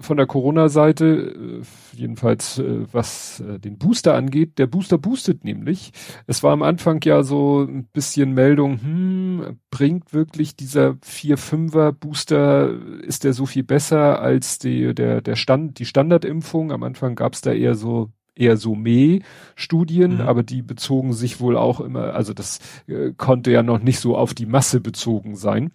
von 0.00 0.16
der 0.16 0.26
Corona-Seite, 0.26 1.62
äh, 1.62 1.96
jedenfalls 1.96 2.58
äh, 2.58 2.86
was 2.92 3.40
äh, 3.40 3.58
den 3.58 3.78
Booster 3.78 4.14
angeht. 4.14 4.58
Der 4.58 4.66
Booster 4.66 4.98
boostet 4.98 5.44
nämlich. 5.44 5.92
Es 6.26 6.42
war 6.42 6.52
am 6.52 6.62
Anfang 6.62 7.00
ja 7.04 7.22
so 7.22 7.62
ein 7.62 7.84
bisschen 7.92 8.32
Meldung, 8.32 8.80
hm, 8.80 9.58
bringt 9.70 10.12
wirklich 10.12 10.56
dieser 10.56 10.96
4-5er 11.04 11.92
Booster, 11.92 12.70
ist 13.02 13.24
der 13.24 13.32
so 13.32 13.46
viel 13.46 13.64
besser 13.64 14.20
als 14.20 14.58
die, 14.58 14.94
der, 14.94 15.20
der 15.20 15.36
Stand, 15.36 15.78
die 15.78 15.86
Standardimpfung? 15.86 16.72
Am 16.72 16.82
Anfang 16.82 17.14
gab 17.14 17.34
es 17.34 17.40
da 17.40 17.52
eher 17.52 17.74
so 17.74 18.10
eher 18.34 18.56
so 18.56 18.76
Meh-Studien, 18.76 20.14
mhm. 20.14 20.20
aber 20.20 20.44
die 20.44 20.62
bezogen 20.62 21.12
sich 21.12 21.40
wohl 21.40 21.56
auch 21.56 21.80
immer, 21.80 22.14
also 22.14 22.32
das 22.32 22.60
äh, 22.86 23.12
konnte 23.16 23.50
ja 23.50 23.64
noch 23.64 23.80
nicht 23.80 23.98
so 23.98 24.16
auf 24.16 24.32
die 24.32 24.46
Masse 24.46 24.80
bezogen 24.80 25.34
sein. 25.34 25.72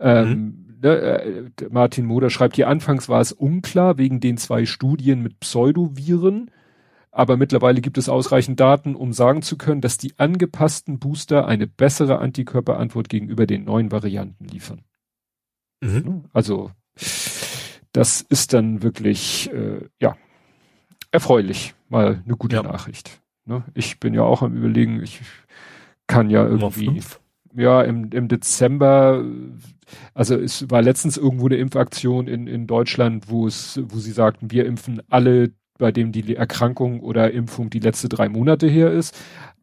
Ähm, 0.00 0.28
mhm 0.30 0.65
ne, 0.80 0.88
äh, 0.88 1.50
Martin 1.70 2.06
Moder 2.06 2.30
schreibt 2.30 2.56
hier, 2.56 2.68
anfangs 2.68 3.08
war 3.08 3.20
es 3.20 3.32
unklar 3.32 3.98
wegen 3.98 4.20
den 4.20 4.36
zwei 4.36 4.66
Studien 4.66 5.22
mit 5.22 5.40
Pseudoviren, 5.40 6.50
aber 7.10 7.36
mittlerweile 7.36 7.80
gibt 7.80 7.98
es 7.98 8.08
ausreichend 8.08 8.60
Daten, 8.60 8.94
um 8.94 9.12
sagen 9.12 9.42
zu 9.42 9.56
können, 9.56 9.80
dass 9.80 9.96
die 9.96 10.18
angepassten 10.18 10.98
Booster 10.98 11.46
eine 11.46 11.66
bessere 11.66 12.18
Antikörperantwort 12.18 13.08
gegenüber 13.08 13.46
den 13.46 13.64
neuen 13.64 13.90
Varianten 13.90 14.44
liefern. 14.44 14.82
Mhm. 15.80 16.24
Also 16.32 16.70
das 17.92 18.20
ist 18.20 18.52
dann 18.52 18.82
wirklich 18.82 19.50
äh, 19.52 19.88
ja 20.00 20.16
erfreulich, 21.10 21.74
mal 21.88 22.22
eine 22.24 22.36
gute 22.36 22.56
ja. 22.56 22.62
Nachricht. 22.62 23.22
Ne? 23.46 23.64
Ich 23.74 24.00
bin 24.00 24.12
ja 24.12 24.22
auch 24.22 24.42
am 24.42 24.54
überlegen, 24.54 25.02
ich 25.02 25.20
kann 26.06 26.28
ja 26.28 26.46
irgendwie 26.46 27.02
ja 27.56 27.82
im, 27.82 28.10
im 28.12 28.28
Dezember 28.28 29.24
also 30.14 30.34
es 30.36 30.70
war 30.70 30.82
letztens 30.82 31.16
irgendwo 31.16 31.46
eine 31.46 31.56
Impfaktion 31.56 32.26
in, 32.26 32.46
in 32.46 32.66
Deutschland, 32.66 33.28
wo 33.28 33.46
es, 33.46 33.80
wo 33.84 33.98
sie 33.98 34.12
sagten, 34.12 34.50
wir 34.50 34.66
impfen 34.66 35.02
alle, 35.08 35.52
bei 35.78 35.92
dem 35.92 36.12
die 36.12 36.34
Erkrankung 36.34 37.00
oder 37.00 37.30
Impfung 37.32 37.70
die 37.70 37.80
letzte 37.80 38.08
drei 38.08 38.28
Monate 38.28 38.66
her 38.66 38.90
ist. 38.92 39.16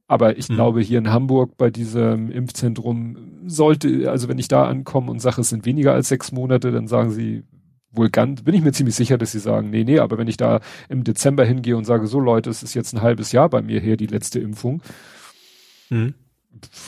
Aber 0.07 0.37
ich 0.37 0.49
mhm. 0.49 0.55
glaube, 0.55 0.81
hier 0.81 0.99
in 0.99 1.11
Hamburg 1.11 1.57
bei 1.57 1.69
diesem 1.71 2.29
Impfzentrum 2.29 3.17
sollte, 3.45 4.11
also 4.11 4.27
wenn 4.27 4.37
ich 4.37 4.47
da 4.47 4.65
ankomme 4.65 5.09
und 5.09 5.19
sage, 5.19 5.41
es 5.41 5.49
sind 5.49 5.65
weniger 5.65 5.93
als 5.93 6.09
sechs 6.09 6.31
Monate, 6.31 6.71
dann 6.71 6.87
sagen 6.87 7.11
sie 7.11 7.43
wohl 7.89 8.09
ganz, 8.09 8.43
bin 8.43 8.55
ich 8.55 8.61
mir 8.61 8.71
ziemlich 8.71 8.95
sicher, 8.95 9.17
dass 9.17 9.31
sie 9.31 9.39
sagen, 9.39 9.69
nee, 9.69 9.83
nee, 9.83 9.99
aber 9.99 10.17
wenn 10.17 10.27
ich 10.27 10.37
da 10.37 10.61
im 10.89 11.03
Dezember 11.03 11.45
hingehe 11.45 11.77
und 11.77 11.85
sage, 11.85 12.07
so 12.07 12.19
Leute, 12.19 12.49
es 12.49 12.63
ist 12.63 12.73
jetzt 12.73 12.93
ein 12.93 13.01
halbes 13.01 13.31
Jahr 13.31 13.49
bei 13.49 13.61
mir 13.61 13.79
her, 13.79 13.97
die 13.97 14.07
letzte 14.07 14.39
Impfung, 14.39 14.81
mhm. 15.89 16.15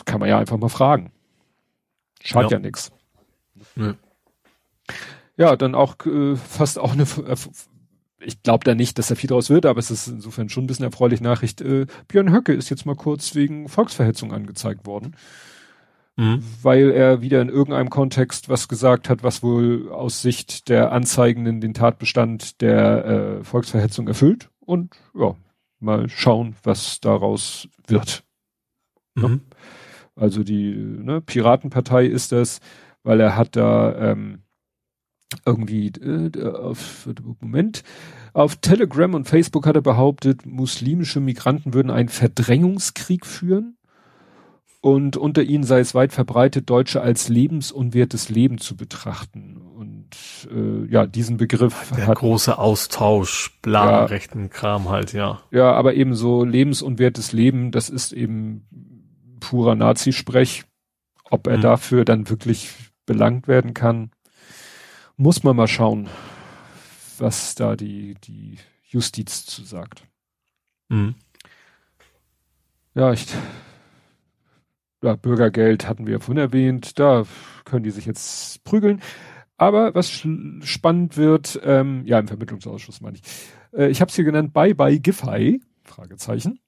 Kann 0.05 0.19
man 0.19 0.29
ja 0.29 0.39
einfach 0.39 0.57
mal 0.57 0.69
fragen. 0.69 1.11
Schadet 2.23 2.51
ja, 2.51 2.57
ja 2.57 2.61
nichts. 2.61 2.91
Ja. 3.75 3.95
Ja, 5.37 5.55
dann 5.55 5.75
auch 5.75 5.95
äh, 6.05 6.35
fast 6.35 6.79
auch 6.79 6.93
eine, 6.93 7.03
äh, 7.03 7.35
ich 8.19 8.41
glaube 8.41 8.63
da 8.63 8.73
nicht, 8.73 8.97
dass 8.97 9.07
da 9.07 9.15
viel 9.15 9.29
draus 9.29 9.49
wird, 9.49 9.65
aber 9.65 9.79
es 9.79 9.91
ist 9.91 10.07
insofern 10.07 10.49
schon 10.49 10.63
ein 10.63 10.67
bisschen 10.67 10.85
erfreuliche 10.85 11.23
Nachricht. 11.23 11.61
Äh, 11.61 11.87
Björn 12.07 12.31
Höcke 12.31 12.53
ist 12.53 12.69
jetzt 12.69 12.85
mal 12.85 12.95
kurz 12.95 13.35
wegen 13.35 13.67
Volksverhetzung 13.67 14.33
angezeigt 14.33 14.85
worden. 14.85 15.15
Mhm. 16.17 16.41
Weil 16.61 16.91
er 16.91 17.21
wieder 17.21 17.41
in 17.41 17.49
irgendeinem 17.49 17.89
Kontext 17.89 18.47
was 18.47 18.67
gesagt 18.69 19.09
hat, 19.09 19.23
was 19.23 19.43
wohl 19.43 19.91
aus 19.91 20.21
Sicht 20.21 20.69
der 20.69 20.93
Anzeigenden 20.93 21.59
den 21.59 21.73
Tatbestand 21.73 22.61
der 22.61 23.05
äh, 23.05 23.43
Volksverhetzung 23.43 24.07
erfüllt. 24.07 24.49
Und 24.61 24.95
ja, 25.13 25.35
mal 25.79 26.09
schauen, 26.09 26.55
was 26.63 27.01
daraus 27.01 27.67
wird. 27.87 28.24
Ne? 29.15 29.27
Mhm. 29.27 29.41
Also 30.15 30.43
die 30.43 30.73
ne, 30.75 31.21
Piratenpartei 31.21 32.05
ist 32.05 32.31
das, 32.31 32.59
weil 33.03 33.19
er 33.19 33.35
hat 33.35 33.55
da 33.55 34.11
ähm, 34.11 34.43
irgendwie 35.45 35.87
äh, 35.87 36.51
auf 36.51 37.09
Moment 37.39 37.83
auf 38.33 38.57
Telegram 38.57 39.13
und 39.13 39.27
Facebook 39.27 39.65
hat 39.65 39.75
er 39.75 39.81
behauptet, 39.81 40.45
muslimische 40.45 41.21
Migranten 41.21 41.73
würden 41.73 41.89
einen 41.89 42.09
Verdrängungskrieg 42.09 43.25
führen 43.25 43.77
und 44.81 45.17
unter 45.17 45.41
ihnen 45.41 45.63
sei 45.63 45.79
es 45.79 45.95
weit 45.95 46.13
verbreitet, 46.13 46.69
Deutsche 46.69 47.01
als 47.01 47.27
lebensunwertes 47.29 48.29
Leben 48.29 48.57
zu 48.59 48.75
betrachten. 48.75 49.57
Und 49.57 50.09
äh, 50.51 50.85
ja, 50.91 51.07
diesen 51.07 51.37
Begriff 51.37 51.91
Der 51.97 52.07
hat 52.07 52.17
große 52.17 52.57
Austausch, 52.57 53.57
bla, 53.61 53.89
ja, 53.89 54.05
rechten 54.05 54.49
Kram 54.49 54.89
halt, 54.89 55.13
ja. 55.13 55.39
Ja, 55.49 55.71
aber 55.71 55.95
eben 55.95 56.13
so 56.13 56.43
lebensunwertes 56.43 57.31
Leben, 57.31 57.71
das 57.71 57.89
ist 57.89 58.11
eben 58.11 58.67
purer 59.49 59.75
Nazisprech. 59.75 60.63
Ob 61.29 61.47
er 61.47 61.57
mhm. 61.57 61.61
dafür 61.61 62.05
dann 62.05 62.29
wirklich 62.29 62.71
belangt 63.05 63.47
werden 63.47 63.73
kann, 63.73 64.11
muss 65.17 65.43
man 65.43 65.55
mal 65.55 65.67
schauen, 65.67 66.09
was 67.17 67.55
da 67.55 67.75
die, 67.75 68.15
die 68.23 68.57
Justiz 68.83 69.45
zu 69.45 69.63
sagt. 69.63 70.03
Mhm. 70.89 71.15
Ja, 72.93 73.11
ich 73.11 73.27
ja, 75.03 75.15
Bürgergeld 75.15 75.87
hatten 75.87 76.07
wir 76.07 76.19
vorhin 76.19 76.41
erwähnt, 76.41 76.97
da 76.97 77.25
können 77.63 77.83
die 77.83 77.91
sich 77.91 78.05
jetzt 78.05 78.63
prügeln. 78.63 79.01
Aber 79.57 79.93
was 79.93 80.09
spannend 80.63 81.15
wird, 81.15 81.59
ähm, 81.63 82.03
ja, 82.05 82.19
im 82.19 82.27
Vermittlungsausschuss 82.27 83.01
meine 83.01 83.17
ich. 83.17 83.21
Äh, 83.71 83.89
ich 83.89 84.01
habe 84.01 84.09
es 84.09 84.15
hier 84.15 84.25
genannt, 84.25 84.51
Bye 84.53 84.73
Bye 84.73 84.99
Giffey, 84.99 85.61
Fragezeichen. 85.83 86.59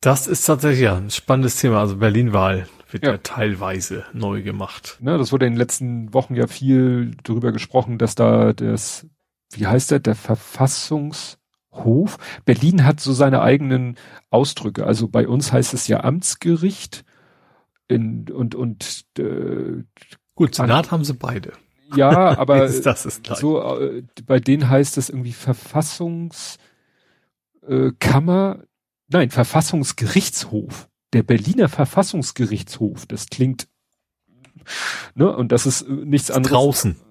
Das 0.00 0.26
ist 0.26 0.46
tatsächlich 0.46 0.84
ja 0.84 0.96
ein 0.96 1.10
spannendes 1.10 1.56
Thema. 1.56 1.80
Also 1.80 1.98
Berlin-Wahl 1.98 2.66
wird 2.90 3.04
ja. 3.04 3.12
ja. 3.12 3.18
teilweise 3.18 4.04
neu 4.12 4.42
gemacht. 4.42 4.96
Ne, 5.00 5.18
das 5.18 5.30
wurde 5.30 5.46
in 5.46 5.52
den 5.52 5.58
letzten 5.58 6.14
Wochen 6.14 6.34
ja 6.34 6.46
viel 6.46 7.16
darüber 7.22 7.52
gesprochen, 7.52 7.98
dass 7.98 8.14
da 8.14 8.54
das, 8.54 9.06
wie 9.52 9.66
heißt 9.66 9.90
der, 9.90 10.00
der 10.00 10.14
Verfassungshof. 10.14 12.16
Berlin 12.46 12.86
hat 12.86 13.00
so 13.00 13.12
seine 13.12 13.42
eigenen 13.42 13.96
Ausdrücke. 14.30 14.86
Also 14.86 15.08
bei 15.08 15.28
uns 15.28 15.52
heißt 15.52 15.74
es 15.74 15.86
ja 15.86 16.02
Amtsgericht 16.02 17.04
in, 17.88 18.30
und, 18.30 18.54
und 18.54 19.04
äh, 19.18 19.84
gut, 20.34 20.54
Senat 20.54 20.86
an, 20.86 20.92
haben 20.92 21.04
sie 21.04 21.14
beide. 21.14 21.52
Ja, 21.94 22.10
aber 22.38 22.60
das 22.60 23.04
ist 23.04 23.26
so 23.34 23.78
äh, 23.78 24.02
bei 24.24 24.40
denen 24.40 24.70
heißt 24.70 24.96
es 24.96 25.10
irgendwie 25.10 25.32
Verfassungskammer, 25.32 26.58
äh, 27.66 28.58
nein, 29.10 29.30
Verfassungsgerichtshof. 29.30 30.88
Der 31.12 31.22
Berliner 31.22 31.68
Verfassungsgerichtshof, 31.68 33.06
das 33.06 33.26
klingt 33.26 33.68
Ne? 35.14 35.34
Und 35.34 35.52
das 35.52 35.66
ist 35.66 35.82
äh, 35.82 35.92
nichts 35.92 36.30
anderes. 36.30 36.52
Draußen. 36.52 36.96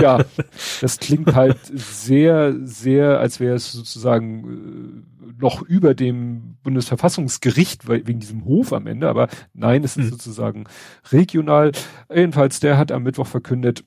Ja, 0.00 0.24
das 0.80 1.00
klingt 1.00 1.34
halt 1.34 1.58
sehr, 1.64 2.54
sehr, 2.62 3.18
als 3.18 3.40
wäre 3.40 3.56
es 3.56 3.72
sozusagen 3.72 5.02
äh, 5.20 5.32
noch 5.42 5.62
über 5.62 5.94
dem 5.94 6.58
Bundesverfassungsgericht 6.62 7.88
wegen 7.88 8.20
diesem 8.20 8.44
Hof 8.44 8.72
am 8.72 8.86
Ende, 8.86 9.08
aber 9.08 9.28
nein, 9.52 9.82
es 9.82 9.96
ist 9.96 10.04
mhm. 10.04 10.10
sozusagen 10.10 10.64
regional. 11.10 11.72
Jedenfalls, 12.08 12.60
der 12.60 12.78
hat 12.78 12.92
am 12.92 13.02
Mittwoch 13.02 13.26
verkündet, 13.26 13.84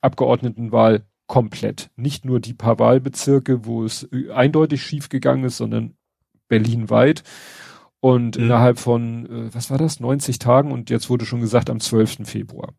Abgeordnetenwahl 0.00 1.06
komplett. 1.28 1.90
Nicht 1.94 2.24
nur 2.24 2.40
die 2.40 2.54
paar 2.54 2.80
Wahlbezirke, 2.80 3.64
wo 3.64 3.84
es 3.84 4.08
äh, 4.12 4.32
eindeutig 4.32 4.82
schief 4.82 5.08
gegangen 5.08 5.44
ist, 5.44 5.58
sondern 5.58 5.94
berlinweit. 6.52 7.22
Und 8.00 8.36
mhm. 8.36 8.44
innerhalb 8.44 8.78
von, 8.78 9.26
äh, 9.26 9.54
was 9.54 9.70
war 9.70 9.78
das, 9.78 10.00
90 10.00 10.38
Tagen 10.38 10.70
und 10.70 10.90
jetzt 10.90 11.08
wurde 11.08 11.24
schon 11.24 11.40
gesagt 11.40 11.70
am 11.70 11.80
12. 11.80 12.28
Februar. 12.28 12.74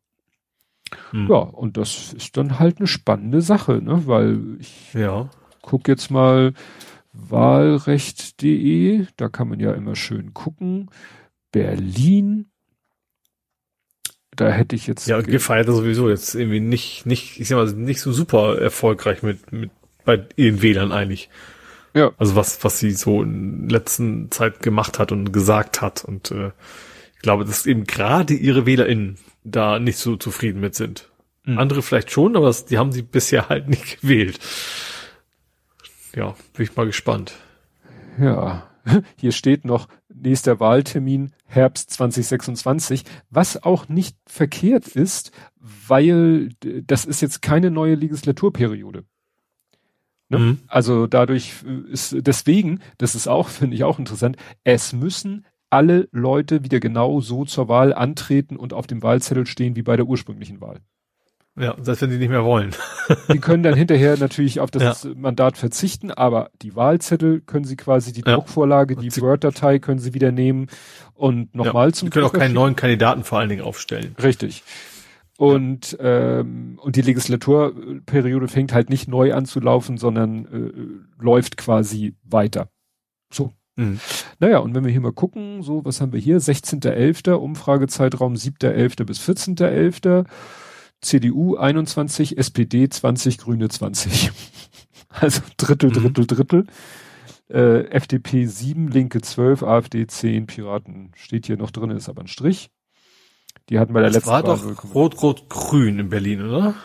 Mhm. 1.11 1.27
Ja, 1.27 1.37
und 1.37 1.77
das 1.77 2.13
ist 2.13 2.37
dann 2.37 2.59
halt 2.59 2.77
eine 2.77 2.87
spannende 2.87 3.41
Sache, 3.41 3.81
ne? 3.81 4.03
Weil 4.05 4.57
ich 4.59 4.93
ja. 4.93 5.29
guck 5.63 5.87
jetzt 5.87 6.11
mal 6.11 6.53
wahlrecht.de, 7.13 9.07
da 9.17 9.29
kann 9.29 9.47
man 9.47 9.59
ja 9.59 9.73
immer 9.73 9.95
schön 9.95 10.35
gucken. 10.35 10.91
Berlin, 11.51 12.51
da 14.35 14.49
hätte 14.49 14.75
ich 14.75 14.85
jetzt. 14.85 15.07
Ja, 15.07 15.21
gefeiert 15.21 15.67
sowieso 15.67 16.09
jetzt 16.09 16.35
irgendwie 16.35 16.59
nicht, 16.59 17.07
nicht, 17.07 17.39
ich 17.39 17.47
sag 17.47 17.55
mal, 17.55 17.71
nicht 17.73 18.01
so 18.01 18.11
super 18.11 18.59
erfolgreich 18.59 19.23
mit, 19.23 19.51
mit 19.51 19.71
bei 20.05 20.27
ihren 20.35 20.61
Wählern 20.61 20.91
eigentlich. 20.91 21.29
Ja. 21.93 22.11
Also 22.17 22.35
was, 22.35 22.63
was 22.63 22.79
sie 22.79 22.91
so 22.91 23.21
in 23.21 23.69
letzten 23.69 24.31
Zeit 24.31 24.61
gemacht 24.61 24.99
hat 24.99 25.11
und 25.11 25.31
gesagt 25.31 25.81
hat. 25.81 26.03
Und 26.03 26.31
äh, 26.31 26.51
ich 27.15 27.21
glaube, 27.21 27.45
dass 27.45 27.65
eben 27.65 27.83
gerade 27.85 28.33
ihre 28.33 28.65
WählerInnen 28.65 29.17
da 29.43 29.79
nicht 29.79 29.97
so 29.97 30.15
zufrieden 30.15 30.59
mit 30.59 30.75
sind. 30.75 31.09
Mhm. 31.45 31.57
Andere 31.59 31.81
vielleicht 31.81 32.11
schon, 32.11 32.35
aber 32.35 32.47
das, 32.47 32.65
die 32.65 32.77
haben 32.77 32.91
sie 32.91 33.01
bisher 33.01 33.49
halt 33.49 33.67
nicht 33.67 34.01
gewählt. 34.01 34.39
Ja, 36.15 36.35
bin 36.53 36.65
ich 36.65 36.75
mal 36.75 36.85
gespannt. 36.85 37.33
Ja, 38.19 38.69
hier 39.17 39.31
steht 39.31 39.65
noch 39.65 39.87
nächster 40.13 40.59
Wahltermin 40.59 41.31
Herbst 41.45 41.91
2026, 41.91 43.03
was 43.29 43.61
auch 43.61 43.87
nicht 43.89 44.17
verkehrt 44.25 44.87
ist, 44.87 45.31
weil 45.59 46.49
das 46.61 47.05
ist 47.05 47.21
jetzt 47.21 47.41
keine 47.41 47.71
neue 47.71 47.95
Legislaturperiode. 47.95 49.05
Ne? 50.33 50.39
Mhm. 50.39 50.59
Also 50.67 51.07
dadurch 51.07 51.53
ist 51.91 52.15
deswegen, 52.19 52.79
das 52.97 53.15
ist 53.15 53.27
auch, 53.27 53.47
finde 53.49 53.75
ich 53.75 53.83
auch 53.83 53.99
interessant, 53.99 54.37
es 54.63 54.93
müssen 54.93 55.45
alle 55.69 56.07
Leute 56.11 56.63
wieder 56.63 56.79
genau 56.79 57.19
so 57.21 57.45
zur 57.45 57.67
Wahl 57.67 57.93
antreten 57.93 58.57
und 58.57 58.73
auf 58.73 58.85
dem 58.85 59.01
Wahlzettel 59.01 59.47
stehen 59.47 59.75
wie 59.75 59.81
bei 59.81 59.95
der 59.95 60.05
ursprünglichen 60.05 60.61
Wahl. 60.61 60.79
Ja, 61.55 61.75
selbst 61.79 62.01
wenn 62.01 62.09
die 62.09 62.17
nicht 62.17 62.29
mehr 62.29 62.43
wollen. 62.43 62.71
die 63.31 63.37
können 63.37 63.61
dann 63.61 63.75
hinterher 63.75 64.17
natürlich 64.17 64.59
auf 64.59 64.71
das 64.71 65.03
ja. 65.03 65.11
Mandat 65.15 65.55
verzichten, 65.55 66.09
aber 66.09 66.49
die 66.63 66.75
Wahlzettel 66.75 67.41
können 67.41 67.65
sie 67.65 67.75
quasi, 67.75 68.11
die 68.11 68.23
ja. 68.25 68.35
Druckvorlage, 68.35 68.95
die 68.95 69.21
Word-Datei 69.21 69.77
können 69.77 69.99
sie 69.99 70.15
wieder 70.15 70.31
nehmen 70.31 70.67
und 71.13 71.53
nochmal 71.53 71.89
ja. 71.89 71.93
zum. 71.93 72.07
Sie 72.07 72.09
können 72.09 72.25
auch 72.25 72.33
keinen 72.33 72.55
neuen 72.55 72.75
Kandidaten 72.75 73.23
vor 73.23 73.37
allen 73.37 73.49
Dingen 73.49 73.61
aufstellen. 73.61 74.15
Richtig. 74.21 74.63
Und, 75.37 75.97
ähm, 75.99 76.79
und 76.81 76.95
die 76.95 77.01
Legislaturperiode 77.01 78.47
fängt 78.47 78.73
halt 78.73 78.89
nicht 78.89 79.07
neu 79.07 79.33
an 79.33 79.45
zu 79.45 79.59
laufen, 79.59 79.97
sondern 79.97 80.45
äh, 80.45 81.23
läuft 81.23 81.57
quasi 81.57 82.15
weiter. 82.23 82.69
So. 83.31 83.51
Mhm. 83.75 83.99
Naja, 84.39 84.59
und 84.59 84.75
wenn 84.75 84.83
wir 84.83 84.91
hier 84.91 85.01
mal 85.01 85.11
gucken, 85.11 85.63
so, 85.63 85.83
was 85.83 85.99
haben 86.01 86.13
wir 86.13 86.19
hier? 86.19 86.39
16.11. 86.39 87.31
Umfragezeitraum 87.31 88.35
7.11. 88.35 89.05
bis 89.05 89.19
14.11. 89.27 90.25
CDU 91.01 91.57
21, 91.57 92.37
SPD 92.37 92.87
20, 92.89 93.37
Grüne 93.37 93.69
20. 93.69 94.31
Also 95.15 95.41
Drittel, 95.57 95.91
mhm. 95.91 95.93
Drittel, 95.93 96.25
Drittel. 96.25 96.67
Äh, 97.47 97.85
FDP 97.91 98.47
7, 98.47 98.87
Linke 98.87 99.21
12, 99.21 99.61
AfD 99.61 100.07
10, 100.07 100.47
Piraten 100.47 101.11
steht 101.15 101.45
hier 101.45 101.55
noch 101.55 101.69
drin, 101.69 101.91
ist 101.91 102.09
aber 102.09 102.21
ein 102.21 102.27
Strich. 102.27 102.71
Die 103.69 103.79
hatten 103.79 103.93
bei 103.93 104.01
der 104.01 104.09
das 104.09 104.15
letzten 104.15 104.29
war 104.29 104.43
doch 104.43 104.93
Rot-Rot-Grün 104.93 105.99
in 105.99 106.09
Berlin, 106.09 106.41
oder? 106.41 106.75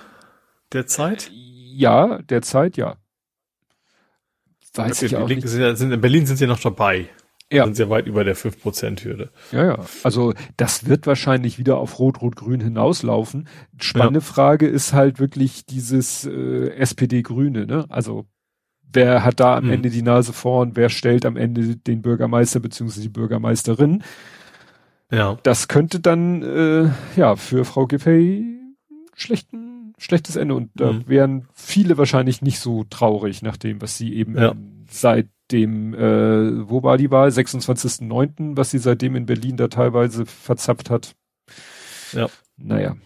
Derzeit? 0.72 1.30
Ja, 1.32 2.22
derzeit 2.22 2.76
ja. 2.76 2.96
Weiß 4.74 4.98
okay, 4.98 5.06
ich 5.06 5.16
auch 5.16 5.28
nicht. 5.28 5.46
Sind, 5.48 5.76
sind, 5.76 5.92
in 5.92 6.00
Berlin 6.00 6.26
sind 6.26 6.36
sie 6.36 6.46
noch 6.46 6.60
dabei. 6.60 7.08
Ja. 7.50 7.64
Sind 7.64 7.76
sehr 7.76 7.88
weit 7.88 8.06
über 8.06 8.24
der 8.24 8.36
5%-Hürde. 8.36 9.30
Ja, 9.52 9.64
ja. 9.64 9.78
Also 10.02 10.34
das 10.56 10.86
wird 10.86 11.06
wahrscheinlich 11.06 11.58
wieder 11.58 11.78
auf 11.78 11.98
Rot-Rot-Grün 11.98 12.60
hinauslaufen. 12.60 13.48
Spannende 13.80 14.20
ja. 14.20 14.24
Frage 14.24 14.66
ist 14.66 14.92
halt 14.92 15.18
wirklich 15.18 15.64
dieses 15.64 16.26
äh, 16.26 16.70
SPD-Grüne, 16.76 17.66
ne? 17.66 17.86
Also 17.88 18.26
wer 18.82 19.24
hat 19.24 19.40
da 19.40 19.56
am 19.56 19.64
hm. 19.64 19.72
Ende 19.72 19.90
die 19.90 20.02
Nase 20.02 20.32
vorn, 20.32 20.72
wer 20.74 20.90
stellt 20.90 21.24
am 21.24 21.36
Ende 21.36 21.76
den 21.76 22.02
Bürgermeister 22.02 22.60
bzw. 22.60 23.00
die 23.00 23.08
Bürgermeisterin? 23.08 24.02
Ja. 25.10 25.38
Das 25.42 25.68
könnte 25.68 26.00
dann 26.00 26.42
äh, 26.42 26.90
ja 27.18 27.36
für 27.36 27.64
Frau 27.64 27.86
Giffey 27.86 28.58
schlechten, 29.14 29.94
schlechtes 29.98 30.36
Ende 30.36 30.54
und 30.54 30.70
da 30.74 30.92
mhm. 30.92 31.08
wären 31.08 31.48
viele 31.54 31.98
wahrscheinlich 31.98 32.42
nicht 32.42 32.60
so 32.60 32.84
traurig 32.84 33.42
nach 33.42 33.56
dem, 33.56 33.82
was 33.82 33.96
sie 33.96 34.14
eben 34.14 34.36
ja. 34.36 34.54
seit 34.88 35.28
dem, 35.50 35.94
äh, 35.94 36.68
wo 36.68 36.82
war 36.82 36.98
die 36.98 37.10
Wahl? 37.10 37.28
26.09., 37.30 38.56
was 38.56 38.70
sie 38.70 38.78
seitdem 38.78 39.16
in 39.16 39.26
Berlin 39.26 39.56
da 39.56 39.68
teilweise 39.68 40.26
verzapft 40.26 40.90
hat. 40.90 41.14
Ja. 42.12 42.28
Naja. 42.56 42.96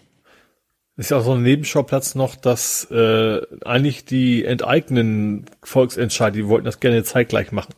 Ist 0.96 1.10
ja 1.10 1.18
auch 1.18 1.24
so 1.24 1.32
ein 1.32 1.42
Nebenschauplatz 1.42 2.14
noch, 2.14 2.36
dass 2.36 2.90
äh, 2.90 3.40
eigentlich 3.64 4.04
die 4.04 4.44
enteignen 4.44 5.46
Volksentscheide, 5.62 6.38
die 6.38 6.48
wollten 6.48 6.66
das 6.66 6.80
gerne 6.80 7.02
zeitgleich 7.04 7.52
machen. 7.52 7.74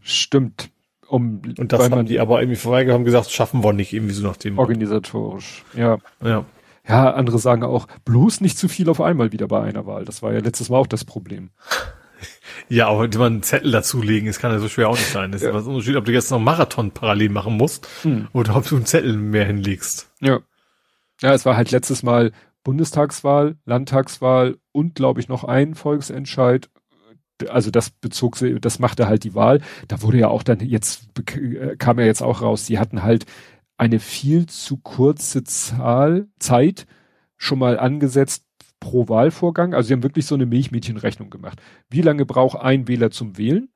Stimmt. 0.00 0.70
Um, 1.08 1.42
und 1.58 1.72
das 1.72 1.90
haben 1.90 2.06
die 2.06 2.20
aber 2.20 2.40
irgendwie 2.40 2.56
vorbei 2.56 2.90
haben 2.90 3.04
gesagt, 3.04 3.30
schaffen 3.30 3.62
wir 3.62 3.72
nicht, 3.72 3.92
irgendwie 3.92 4.14
so 4.14 4.26
nach 4.26 4.36
dem. 4.36 4.58
Organisatorisch, 4.58 5.64
ja. 5.74 5.98
Ja. 6.22 6.44
Ja, 6.86 7.12
andere 7.12 7.38
sagen 7.38 7.62
auch, 7.62 7.86
bloß 8.04 8.42
nicht 8.42 8.58
zu 8.58 8.68
viel 8.68 8.90
auf 8.90 9.00
einmal 9.00 9.32
wieder 9.32 9.48
bei 9.48 9.62
einer 9.62 9.86
Wahl. 9.86 10.04
Das 10.04 10.22
war 10.22 10.34
ja 10.34 10.40
letztes 10.40 10.68
Mal 10.68 10.78
auch 10.78 10.86
das 10.86 11.04
Problem. 11.04 11.50
Ja, 12.68 12.88
aber 12.88 13.12
wenn 13.12 13.18
man 13.18 13.32
einen 13.34 13.42
Zettel 13.42 13.70
dazulegen, 13.72 14.28
das 14.28 14.38
kann 14.38 14.50
ja 14.50 14.58
so 14.58 14.68
schwer 14.68 14.88
auch 14.88 14.96
nicht 14.96 15.10
sein. 15.10 15.32
Das 15.32 15.42
ist 15.42 15.48
ja. 15.48 15.52
was 15.52 15.66
Unterschied, 15.66 15.96
ob 15.96 16.06
du 16.06 16.12
jetzt 16.12 16.30
noch 16.30 16.38
einen 16.38 16.44
Marathon 16.44 16.90
parallel 16.90 17.28
machen 17.28 17.56
musst 17.56 17.86
hm. 18.02 18.28
oder 18.32 18.56
ob 18.56 18.66
du 18.66 18.76
einen 18.76 18.86
Zettel 18.86 19.16
mehr 19.16 19.44
hinlegst. 19.44 20.10
Ja. 20.20 20.40
Ja, 21.20 21.34
es 21.34 21.44
war 21.44 21.56
halt 21.56 21.70
letztes 21.70 22.02
Mal 22.02 22.32
Bundestagswahl, 22.62 23.56
Landtagswahl 23.66 24.56
und 24.72 24.94
glaube 24.94 25.20
ich 25.20 25.28
noch 25.28 25.44
ein 25.44 25.74
Volksentscheid. 25.74 26.70
Also 27.48 27.70
das 27.70 27.90
bezog 27.90 28.36
sie, 28.36 28.60
das 28.60 28.78
machte 28.78 29.08
halt 29.08 29.24
die 29.24 29.34
Wahl. 29.34 29.60
Da 29.88 30.02
wurde 30.02 30.18
ja 30.18 30.28
auch 30.28 30.42
dann 30.42 30.60
jetzt 30.60 31.08
äh, 31.36 31.76
kam 31.76 31.98
ja 31.98 32.06
jetzt 32.06 32.22
auch 32.22 32.42
raus, 32.42 32.66
sie 32.66 32.78
hatten 32.78 33.02
halt 33.02 33.26
eine 33.76 33.98
viel 33.98 34.46
zu 34.46 34.76
kurze 34.76 35.44
Zahl 35.44 36.28
Zeit 36.38 36.86
schon 37.36 37.58
mal 37.58 37.78
angesetzt 37.78 38.44
pro 38.80 39.08
Wahlvorgang. 39.08 39.74
Also 39.74 39.88
sie 39.88 39.94
haben 39.94 40.02
wirklich 40.02 40.26
so 40.26 40.34
eine 40.34 40.46
Milchmädchenrechnung 40.46 41.30
gemacht. 41.30 41.60
Wie 41.90 42.02
lange 42.02 42.26
braucht 42.26 42.60
ein 42.60 42.86
Wähler 42.86 43.10
zum 43.10 43.36
Wählen? 43.36 43.68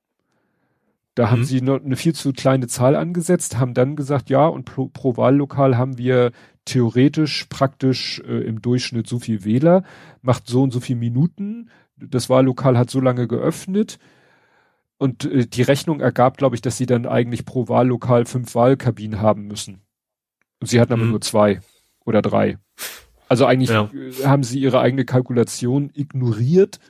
Da 1.14 1.26
mhm. 1.26 1.30
haben 1.30 1.44
sie 1.44 1.60
nur 1.60 1.82
eine 1.82 1.97
viel 1.97 2.14
zu 2.14 2.32
kleine 2.32 2.68
Zahl 2.68 2.94
angesetzt, 2.94 3.59
haben 3.59 3.74
dann 3.74 3.97
gesagt, 3.97 4.30
ja, 4.30 4.47
und 4.47 4.66
pro, 4.66 4.86
pro 4.86 5.16
Wahllokal 5.16 5.76
haben 5.76 5.98
wir 5.98 6.30
theoretisch 6.64 7.47
praktisch 7.48 8.20
äh, 8.20 8.44
im 8.44 8.62
Durchschnitt 8.62 9.09
so 9.09 9.18
viel 9.18 9.44
Wähler, 9.44 9.82
macht 10.22 10.47
so 10.47 10.62
und 10.62 10.70
so 10.70 10.80
viel 10.80 10.97
Minuten. 10.97 11.70
Das 12.00 12.28
Wahllokal 12.28 12.78
hat 12.78 12.90
so 12.90 13.00
lange 13.00 13.28
geöffnet. 13.28 13.98
Und 14.98 15.24
äh, 15.24 15.46
die 15.46 15.62
Rechnung 15.62 16.00
ergab, 16.00 16.36
glaube 16.36 16.56
ich, 16.56 16.62
dass 16.62 16.76
sie 16.76 16.86
dann 16.86 17.06
eigentlich 17.06 17.44
pro 17.44 17.68
Wahllokal 17.68 18.24
fünf 18.24 18.54
Wahlkabinen 18.54 19.20
haben 19.20 19.46
müssen. 19.46 19.82
Und 20.60 20.68
sie 20.68 20.80
hatten 20.80 20.92
aber 20.92 21.04
mhm. 21.04 21.10
nur 21.10 21.20
zwei 21.20 21.60
oder 22.04 22.22
drei. 22.22 22.58
Also 23.28 23.46
eigentlich 23.46 23.70
ja. 23.70 23.90
haben 24.24 24.42
sie 24.42 24.58
ihre 24.60 24.80
eigene 24.80 25.04
Kalkulation 25.04 25.90
ignoriert 25.94 26.80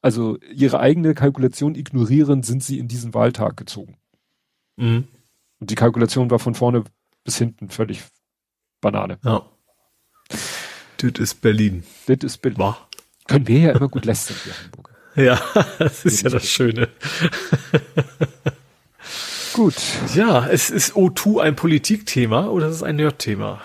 also 0.00 0.38
ihre 0.38 0.80
eigene 0.80 1.14
Kalkulation 1.14 1.74
ignorieren, 1.74 2.42
sind 2.42 2.62
sie 2.62 2.78
in 2.78 2.88
diesen 2.88 3.14
Wahltag 3.14 3.56
gezogen. 3.56 3.96
Mhm. 4.76 5.08
Und 5.60 5.70
die 5.70 5.74
Kalkulation 5.74 6.30
war 6.30 6.38
von 6.38 6.54
vorne 6.54 6.84
bis 7.24 7.38
hinten 7.38 7.68
völlig 7.68 8.04
Banane. 8.80 9.18
Ja. 9.24 9.44
Das 10.98 11.12
ist 11.18 11.40
Berlin. 11.40 11.82
Das 12.06 12.18
ist 12.22 12.38
Berlin. 12.38 12.58
War. 12.58 12.87
Können 13.28 13.46
wir 13.46 13.58
ja 13.60 13.72
immer 13.72 13.88
gut 13.88 14.04
lästern 14.04 14.36
hier 14.42 14.52
in 14.52 14.64
Hamburg. 14.64 14.88
Ja, 15.16 15.40
das 15.80 16.04
ist 16.04 16.22
ja 16.22 16.30
das 16.30 16.48
Schöne. 16.48 16.88
gut. 19.52 19.74
Ja, 20.14 20.46
es 20.46 20.70
ist 20.70 20.92
O2 20.92 21.40
ein 21.40 21.56
Politikthema 21.56 22.46
oder 22.46 22.68
ist 22.68 22.76
es 22.76 22.82
ein 22.84 22.94
Nerd-Thema? 22.94 23.60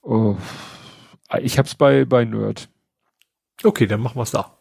Oh, 0.00 0.36
ich 1.42 1.58
hab's 1.58 1.74
bei, 1.74 2.06
bei 2.06 2.24
Nerd. 2.24 2.70
Okay, 3.62 3.86
dann 3.86 4.00
machen 4.00 4.16
wir's 4.16 4.30
da. 4.30 4.56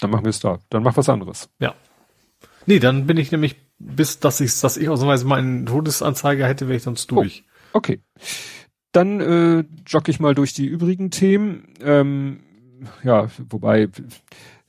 Dann 0.00 0.10
machen 0.10 0.24
wir 0.24 0.30
es 0.30 0.40
da. 0.40 0.58
Dann 0.68 0.82
mach 0.82 0.98
was 0.98 1.08
anderes. 1.08 1.48
Ja. 1.58 1.74
Nee, 2.66 2.78
dann 2.78 3.06
bin 3.06 3.16
ich 3.16 3.32
nämlich, 3.32 3.56
bis 3.78 4.20
dass 4.20 4.40
ich, 4.40 4.60
dass 4.60 4.76
ich 4.76 4.90
ausnahmsweise 4.90 5.26
meinen 5.26 5.64
Todesanzeiger 5.64 6.46
hätte, 6.46 6.68
wäre 6.68 6.76
ich 6.76 6.82
sonst 6.82 7.10
durch. 7.10 7.44
Oh, 7.72 7.78
okay. 7.78 8.02
Dann 8.92 9.20
äh, 9.20 9.64
jogge 9.86 10.10
ich 10.10 10.20
mal 10.20 10.34
durch 10.34 10.52
die 10.52 10.66
übrigen 10.66 11.10
Themen. 11.10 11.72
Ähm, 11.80 12.40
ja, 13.04 13.28
wobei 13.50 13.88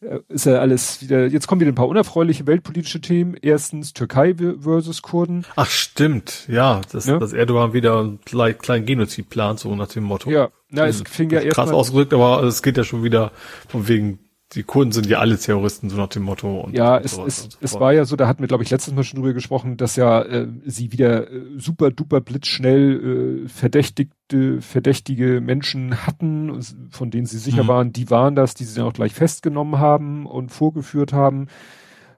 äh, 0.02 0.20
ist 0.30 0.46
ja 0.46 0.60
alles 0.60 1.02
wieder, 1.02 1.28
jetzt 1.28 1.48
kommen 1.48 1.62
wieder 1.62 1.72
ein 1.72 1.76
paar 1.76 1.88
unerfreuliche 1.88 2.48
weltpolitische 2.48 3.02
Themen. 3.02 3.36
Erstens 3.42 3.94
Türkei 3.94 4.36
versus 4.60 5.02
Kurden. 5.02 5.46
Ach 5.56 5.70
stimmt, 5.70 6.48
ja, 6.48 6.82
das, 6.92 7.06
ja? 7.06 7.18
dass 7.18 7.34
Erdogan 7.34 7.74
wieder 7.74 8.00
einen 8.00 8.20
kleinen 8.58 8.86
Genozid 8.86 9.30
plant, 9.30 9.60
so 9.60 9.76
nach 9.76 9.88
dem 9.88 10.04
Motto. 10.04 10.30
Ja, 10.30 10.50
na, 10.70 10.88
es 10.88 11.04
fing 11.10 11.30
ja 11.32 11.42
erst 11.42 11.56
Krass 11.56 11.72
ausgedrückt, 11.72 12.14
aber 12.14 12.44
es 12.44 12.64
geht 12.64 12.78
ja 12.78 12.84
schon 12.84 13.04
wieder 13.04 13.32
von 13.68 13.88
wegen 13.88 14.20
die 14.54 14.64
Kurden 14.64 14.92
sind 14.92 15.06
ja 15.06 15.20
alle 15.20 15.38
Terroristen, 15.38 15.90
so 15.90 15.98
nach 15.98 16.08
dem 16.08 16.24
Motto. 16.24 16.62
Und 16.62 16.76
ja, 16.76 16.98
und 16.98 17.06
es, 17.06 17.18
es, 17.18 17.44
so 17.44 17.50
es 17.62 17.80
war 17.80 17.94
ja 17.94 18.06
so, 18.06 18.16
da 18.16 18.28
hatten 18.28 18.42
wir, 18.42 18.48
glaube 18.48 18.64
ich, 18.64 18.72
letztes 18.72 18.94
Mal 18.94 19.04
schon 19.04 19.20
drüber 19.20 19.34
gesprochen, 19.34 19.78
dass 19.78 19.96
ja 19.96 20.24
äh, 20.24 20.48
sie 20.66 20.92
wieder 20.92 21.32
äh, 21.32 21.42
super 21.58 21.92
duper 21.92 22.20
blitzschnell 22.20 23.44
äh, 23.46 23.48
verdächtigte, 23.48 24.62
verdächtige 24.62 25.40
Menschen 25.40 26.06
hatten, 26.08 26.60
von 26.90 27.12
denen 27.12 27.28
sie 27.28 27.38
sicher 27.38 27.64
mhm. 27.64 27.68
waren, 27.68 27.94
die 27.94 28.10
waren 28.10 28.36
das, 28.36 28.56
die 28.56 28.64
sie 28.64 28.76
dann 28.76 28.86
auch 28.86 28.94
gleich 28.94 29.14
festgenommen 29.14 29.80
haben 29.80 30.26
und 30.26 30.52
vorgeführt 30.52 31.14
haben. 31.14 31.48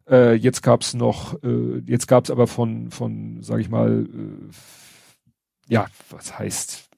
Äh, 0.09 0.35
jetzt 0.35 0.63
gab's 0.63 0.93
noch, 0.93 1.41
äh, 1.43 1.81
jetzt 1.85 2.07
gab's 2.07 2.31
aber 2.31 2.47
von, 2.47 2.91
von, 2.91 3.39
sag 3.41 3.59
ich 3.59 3.69
mal, 3.69 4.05
äh, 4.05 4.53
ja, 5.67 5.87
was 6.09 6.39
heißt, 6.39 6.90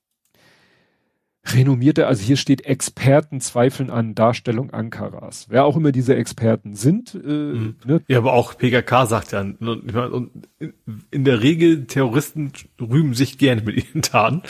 renommierte, 1.45 2.07
also 2.07 2.23
hier 2.23 2.37
steht 2.37 2.65
Experten 2.65 3.41
zweifeln 3.41 3.89
an 3.89 4.15
Darstellung 4.15 4.71
Ankaras. 4.71 5.47
Wer 5.49 5.65
auch 5.65 5.75
immer 5.75 5.91
diese 5.91 6.15
Experten 6.15 6.75
sind. 6.75 7.15
Äh, 7.15 7.17
mhm. 7.17 7.75
ne? 7.85 8.01
Ja, 8.07 8.19
aber 8.19 8.33
auch 8.33 8.57
PKK 8.57 9.05
sagt 9.05 9.33
ja, 9.33 9.41
und 9.41 10.47
in 11.11 11.25
der 11.25 11.41
Regel 11.41 11.85
Terroristen 11.85 12.53
rühmen 12.79 13.13
sich 13.13 13.37
gerne 13.37 13.61
mit 13.61 13.75
ihren 13.75 14.01
Taten. 14.01 14.43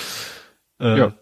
Äh, 0.79 0.97
ja. 0.97 1.13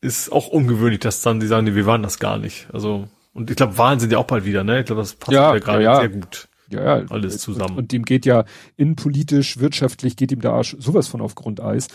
Ist 0.00 0.30
auch 0.30 0.46
ungewöhnlich, 0.46 1.00
dass 1.00 1.22
dann 1.22 1.40
die 1.40 1.48
sagen, 1.48 1.64
nee, 1.64 1.74
wir 1.74 1.86
waren 1.86 2.04
das 2.04 2.20
gar 2.20 2.38
nicht. 2.38 2.68
Also, 2.72 3.08
und 3.32 3.50
ich 3.50 3.56
glaube, 3.56 3.76
Wahlen 3.78 3.98
sind 3.98 4.12
ja 4.12 4.18
auch 4.18 4.26
bald 4.26 4.44
wieder, 4.44 4.62
ne? 4.62 4.80
Ich 4.80 4.86
glaube, 4.86 5.02
das 5.02 5.14
passt 5.14 5.32
ja, 5.32 5.52
ja 5.52 5.58
gerade 5.58 5.82
ja, 5.82 5.96
sehr 5.96 6.08
gut. 6.10 6.48
Ja, 6.70 6.98
ja. 6.98 7.06
Alles 7.08 7.38
zusammen. 7.38 7.72
Und, 7.72 7.78
und 7.78 7.92
dem 7.92 8.04
geht 8.04 8.24
ja 8.24 8.44
innenpolitisch, 8.76 9.58
wirtschaftlich 9.58 10.16
geht 10.16 10.30
ihm 10.30 10.40
der 10.40 10.52
Arsch 10.52 10.76
sowas 10.78 11.08
von 11.08 11.20
auf 11.20 11.34
Grundeis. 11.34 11.88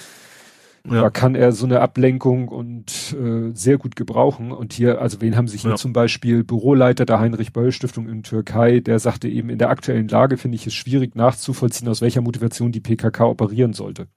Ja. 0.86 1.02
Da 1.04 1.10
kann 1.10 1.34
er 1.36 1.54
so 1.54 1.66
eine 1.66 1.80
Ablenkung 1.80 2.50
und 2.50 3.16
äh, 3.18 3.52
sehr 3.54 3.78
gut 3.78 3.96
gebrauchen. 3.96 4.52
Und 4.52 4.74
hier, 4.74 5.00
also 5.02 5.22
wen 5.22 5.38
haben 5.38 5.48
sich 5.48 5.62
hier 5.62 5.72
ja. 5.72 5.78
zum 5.78 5.94
Beispiel 5.94 6.44
Büroleiter 6.44 7.06
der 7.06 7.22
Heinrich-Böll-Stiftung 7.22 8.10
in 8.10 8.24
Türkei, 8.24 8.82
der 8.82 9.00
sagte 9.00 9.30
eben, 9.30 9.50
in 9.50 9.60
der 9.60 9.70
aktuellen 9.70 10.10
Lage 10.10 10.38
finde 10.38 10.56
ich 10.56 10.68
es 10.68 10.74
schwierig 10.74 11.16
nachzuvollziehen, 11.16 11.88
aus 11.88 12.02
welcher 12.02 12.20
Motivation 12.20 12.74
die 12.74 12.82
PKK 12.82 13.28
operieren 13.28 13.72
sollte. 13.72 14.08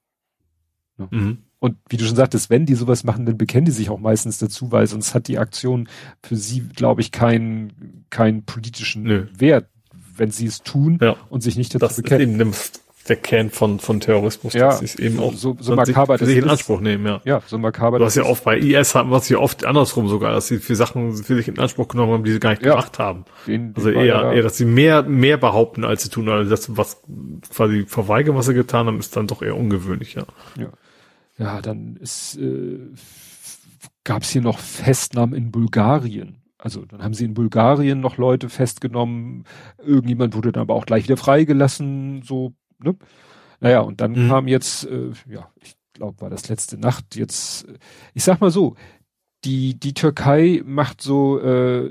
Ja. 0.98 1.06
Mhm. 1.10 1.38
Und 1.58 1.76
wie 1.88 1.96
du 1.96 2.04
schon 2.04 2.16
sagtest, 2.16 2.50
wenn 2.50 2.66
die 2.66 2.74
sowas 2.74 3.04
machen, 3.04 3.26
dann 3.26 3.38
bekennen 3.38 3.66
die 3.66 3.72
sich 3.72 3.88
auch 3.88 4.00
meistens 4.00 4.38
dazu, 4.38 4.72
weil 4.72 4.88
sonst 4.88 5.14
hat 5.14 5.28
die 5.28 5.38
Aktion 5.38 5.88
für 6.22 6.36
sie, 6.36 6.60
glaube 6.60 7.00
ich, 7.00 7.12
keinen 7.12 8.04
keinen 8.10 8.44
politischen 8.44 9.04
Nö. 9.04 9.26
Wert, 9.38 9.68
wenn 10.16 10.30
sie 10.30 10.46
es 10.46 10.62
tun 10.62 10.98
ja. 11.00 11.16
und 11.30 11.42
sich 11.42 11.56
nicht 11.56 11.74
dazu 11.74 11.86
das 11.86 11.96
bekennen. 11.96 12.40
Ist 12.40 12.76
eben 12.76 12.85
der 13.08 13.16
Kern 13.16 13.50
von, 13.50 13.78
von 13.78 14.00
Terrorismus. 14.00 14.52
Ja, 14.52 14.68
das 14.68 14.82
ist 14.82 15.00
eben 15.00 15.18
auch 15.20 15.32
so, 15.34 15.56
so 15.60 15.74
makaber 15.74 16.18
sich, 16.18 16.28
sich 16.28 16.36
in 16.38 16.48
Anspruch 16.48 16.80
nehmen, 16.80 17.06
ja. 17.06 17.20
Ja, 17.24 17.42
so 17.46 17.58
makaber. 17.58 18.00
Was 18.00 18.14
ja 18.14 18.24
oft 18.24 18.44
bei 18.44 18.58
IS 18.58 18.94
wir 18.94 19.12
es 19.12 19.28
ja 19.28 19.38
oft 19.38 19.64
andersrum 19.64 20.08
sogar, 20.08 20.32
dass 20.32 20.48
sie 20.48 20.58
für 20.58 20.76
Sachen 20.76 21.14
für 21.14 21.36
sich 21.36 21.48
in 21.48 21.58
Anspruch 21.58 21.88
genommen 21.88 22.12
haben, 22.12 22.24
die 22.24 22.32
sie 22.32 22.40
gar 22.40 22.50
nicht 22.50 22.64
ja. 22.64 22.72
gemacht 22.72 22.98
haben. 22.98 23.24
Den, 23.46 23.72
also 23.76 23.90
eher, 23.90 24.04
ja 24.04 24.32
eher, 24.32 24.42
dass 24.42 24.56
sie 24.56 24.64
mehr, 24.64 25.02
mehr 25.02 25.36
behaupten, 25.36 25.84
als 25.84 26.02
sie 26.02 26.10
tun. 26.10 26.28
Also 26.28 26.50
das, 26.50 26.76
was 26.76 27.02
quasi 27.54 27.84
verweigern, 27.86 28.36
was 28.36 28.46
sie 28.46 28.54
getan 28.54 28.86
haben, 28.86 28.98
ist 28.98 29.16
dann 29.16 29.26
doch 29.26 29.42
eher 29.42 29.56
ungewöhnlich, 29.56 30.14
ja. 30.14 30.24
Ja, 30.58 30.68
ja 31.38 31.62
dann 31.62 31.96
ist, 31.96 32.36
äh, 32.38 32.78
gab 34.04 34.22
es 34.22 34.30
hier 34.30 34.42
noch 34.42 34.58
Festnahmen 34.58 35.34
in 35.34 35.50
Bulgarien. 35.50 36.42
Also 36.58 36.84
dann 36.84 37.02
haben 37.02 37.14
sie 37.14 37.24
in 37.24 37.34
Bulgarien 37.34 38.00
noch 38.00 38.16
Leute 38.16 38.48
festgenommen, 38.48 39.44
irgendjemand 39.78 40.34
wurde 40.34 40.52
dann 40.52 40.62
aber 40.62 40.74
auch 40.74 40.86
gleich 40.86 41.04
wieder 41.04 41.16
freigelassen, 41.16 42.22
so 42.22 42.54
ne? 42.78 42.96
Naja, 43.60 43.80
und 43.80 44.00
dann 44.00 44.12
mhm. 44.12 44.28
kam 44.28 44.48
jetzt, 44.48 44.84
äh, 44.86 45.10
ja, 45.28 45.50
ich 45.60 45.76
glaube, 45.92 46.20
war 46.20 46.30
das 46.30 46.48
letzte 46.48 46.78
Nacht 46.78 47.16
jetzt, 47.16 47.68
äh, 47.68 47.78
ich 48.14 48.24
sag 48.24 48.40
mal 48.40 48.50
so, 48.50 48.74
die, 49.44 49.78
die 49.78 49.94
Türkei 49.94 50.62
macht 50.64 51.00
so, 51.00 51.40
äh, 51.40 51.90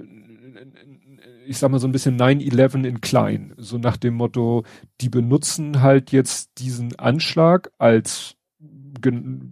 ich 1.47 1.57
sag 1.57 1.71
mal 1.71 1.79
so 1.79 1.87
ein 1.87 1.91
bisschen 1.91 2.19
9-11 2.19 2.85
in 2.85 3.01
klein. 3.01 3.53
So 3.57 3.77
nach 3.77 3.97
dem 3.97 4.15
Motto, 4.15 4.63
die 5.01 5.09
benutzen 5.09 5.81
halt 5.81 6.11
jetzt 6.11 6.51
diesen 6.57 6.97
Anschlag 6.97 7.71
als, 7.77 8.35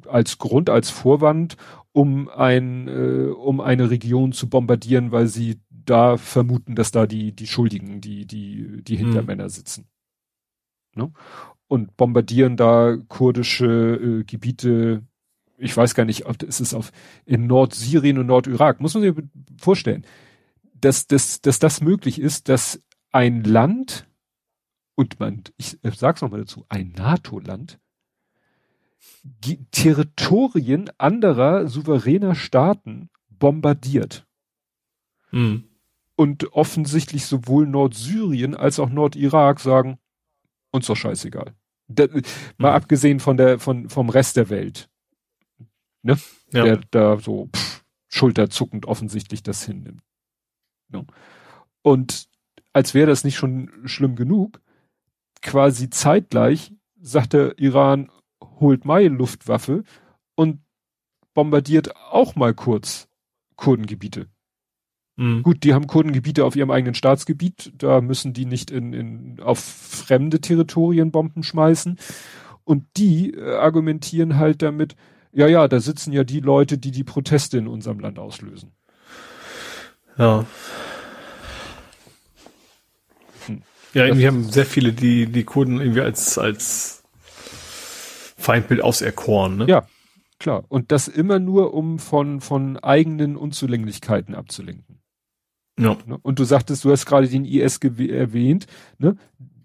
als 0.07 0.39
Grund, 0.39 0.69
als 0.69 0.89
Vorwand, 0.89 1.55
um 1.91 2.29
ein, 2.29 2.87
äh, 2.87 3.31
um 3.31 3.61
eine 3.61 3.89
Region 3.89 4.31
zu 4.31 4.49
bombardieren, 4.49 5.11
weil 5.11 5.27
sie 5.27 5.59
da 5.69 6.17
vermuten, 6.17 6.75
dass 6.75 6.91
da 6.91 7.05
die, 7.05 7.33
die 7.33 7.47
Schuldigen, 7.47 8.01
die, 8.01 8.25
die, 8.25 8.81
die 8.83 8.93
mhm. 8.93 8.99
Hintermänner 8.99 9.49
sitzen. 9.49 9.85
Ne? 10.95 11.11
Und 11.67 11.97
bombardieren 11.97 12.57
da 12.57 12.97
kurdische 13.07 13.65
äh, 13.65 14.23
Gebiete. 14.23 15.03
Ich 15.57 15.75
weiß 15.75 15.95
gar 15.95 16.05
nicht, 16.05 16.25
ob 16.25 16.43
es 16.43 16.59
ist 16.59 16.73
auf 16.73 16.91
in 17.25 17.47
Nordsyrien 17.47 18.17
und 18.17 18.27
Nordirak. 18.27 18.79
Muss 18.79 18.93
man 18.93 19.03
sich 19.03 19.13
vorstellen, 19.59 20.05
dass, 20.73 21.07
dass, 21.07 21.41
dass 21.41 21.59
das 21.59 21.81
möglich 21.81 22.19
ist, 22.19 22.49
dass 22.49 22.81
ein 23.11 23.43
Land 23.43 24.07
und 24.95 25.19
man, 25.19 25.43
ich 25.57 25.77
sag's 25.95 26.21
nochmal 26.21 26.41
dazu, 26.41 26.65
ein 26.69 26.93
NATO-Land 26.95 27.79
Territorien 29.71 30.89
anderer 30.97 31.67
souveräner 31.67 32.35
Staaten 32.35 33.09
bombardiert. 33.29 34.25
Mhm. 35.31 35.65
Und 36.15 36.53
offensichtlich 36.53 37.25
sowohl 37.25 37.65
Nordsyrien 37.65 38.55
als 38.55 38.79
auch 38.79 38.89
Nordirak 38.89 39.59
sagen, 39.59 39.97
uns 40.73 40.87
doch 40.87 40.95
scheißegal. 40.97 41.53
Da, 41.87 42.07
mal 42.57 42.69
Mhm. 42.71 42.75
abgesehen 42.75 43.19
von 43.19 43.37
der, 43.37 43.59
von, 43.59 43.89
vom 43.89 44.09
Rest 44.09 44.37
der 44.37 44.49
Welt. 44.49 44.89
Ne? 46.01 46.17
Ja. 46.51 46.63
Der 46.63 46.81
da 46.91 47.19
so 47.19 47.49
pff, 47.55 47.83
schulterzuckend 48.09 48.85
offensichtlich 48.85 49.43
das 49.43 49.63
hinnimmt. 49.63 50.01
Ne? 50.89 51.05
Und 51.81 52.27
als 52.73 52.93
wäre 52.93 53.07
das 53.07 53.23
nicht 53.23 53.35
schon 53.37 53.71
schlimm 53.85 54.15
genug, 54.15 54.61
quasi 55.41 55.89
zeitgleich 55.89 56.73
sagt 56.99 57.33
der 57.33 57.57
Iran, 57.59 58.09
holt 58.41 58.85
meine 58.85 59.09
Luftwaffe 59.09 59.83
und 60.35 60.61
bombardiert 61.33 61.95
auch 61.97 62.35
mal 62.35 62.53
kurz 62.53 63.07
Kurdengebiete. 63.55 64.29
Mhm. 65.15 65.43
Gut, 65.43 65.63
die 65.63 65.73
haben 65.73 65.87
Kurdengebiete 65.87 66.43
auf 66.43 66.55
ihrem 66.55 66.71
eigenen 66.71 66.95
Staatsgebiet, 66.95 67.73
da 67.77 68.01
müssen 68.01 68.33
die 68.33 68.45
nicht 68.45 68.71
in, 68.71 68.93
in, 68.93 69.39
auf 69.41 69.59
fremde 69.59 70.41
Territorien 70.41 71.11
Bomben 71.11 71.43
schmeißen. 71.43 71.97
Und 72.63 72.85
die 72.97 73.33
äh, 73.33 73.55
argumentieren 73.55 74.37
halt 74.37 74.61
damit, 74.61 74.95
ja, 75.31 75.47
ja, 75.47 75.67
da 75.67 75.79
sitzen 75.79 76.13
ja 76.13 76.23
die 76.23 76.39
Leute, 76.39 76.77
die 76.77 76.91
die 76.91 77.03
Proteste 77.03 77.57
in 77.57 77.67
unserem 77.67 77.99
Land 77.99 78.17
auslösen. 78.19 78.71
Ja. 80.17 80.45
Hm. 83.47 83.61
Ja, 83.93 84.05
irgendwie 84.05 84.27
haben 84.27 84.43
sehr 84.49 84.65
viele 84.65 84.93
die, 84.93 85.27
die 85.27 85.43
Kurden 85.43 85.79
irgendwie 85.79 86.01
als, 86.01 86.37
als 86.37 87.03
Feindbild 88.37 88.81
auserkoren, 88.81 89.57
ne? 89.57 89.65
Ja, 89.67 89.85
klar. 90.39 90.63
Und 90.69 90.91
das 90.91 91.07
immer 91.07 91.39
nur, 91.39 91.73
um 91.73 91.99
von, 91.99 92.41
von 92.41 92.77
eigenen 92.77 93.35
Unzulänglichkeiten 93.35 94.35
abzulenken. 94.35 95.02
Ja. 95.79 95.97
Ne? 96.05 96.17
Und 96.21 96.39
du 96.39 96.43
sagtest, 96.43 96.83
du 96.85 96.91
hast 96.91 97.05
gerade 97.05 97.27
den 97.27 97.45
IS 97.45 97.77
erwähnt, 97.77 98.67
ne? 98.97 99.15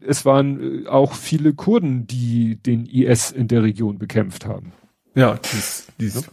Es 0.01 0.25
waren 0.25 0.85
äh, 0.85 0.89
auch 0.89 1.13
viele 1.15 1.53
Kurden, 1.55 2.07
die 2.07 2.57
den 2.57 2.87
IS 2.87 3.31
in 3.31 3.49
der 3.49 3.63
Region 3.63 3.99
bekämpft 3.99 4.47
haben. 4.47 4.73
Ja, 5.15 5.35
dies, 5.53 5.89
dies, 5.99 6.29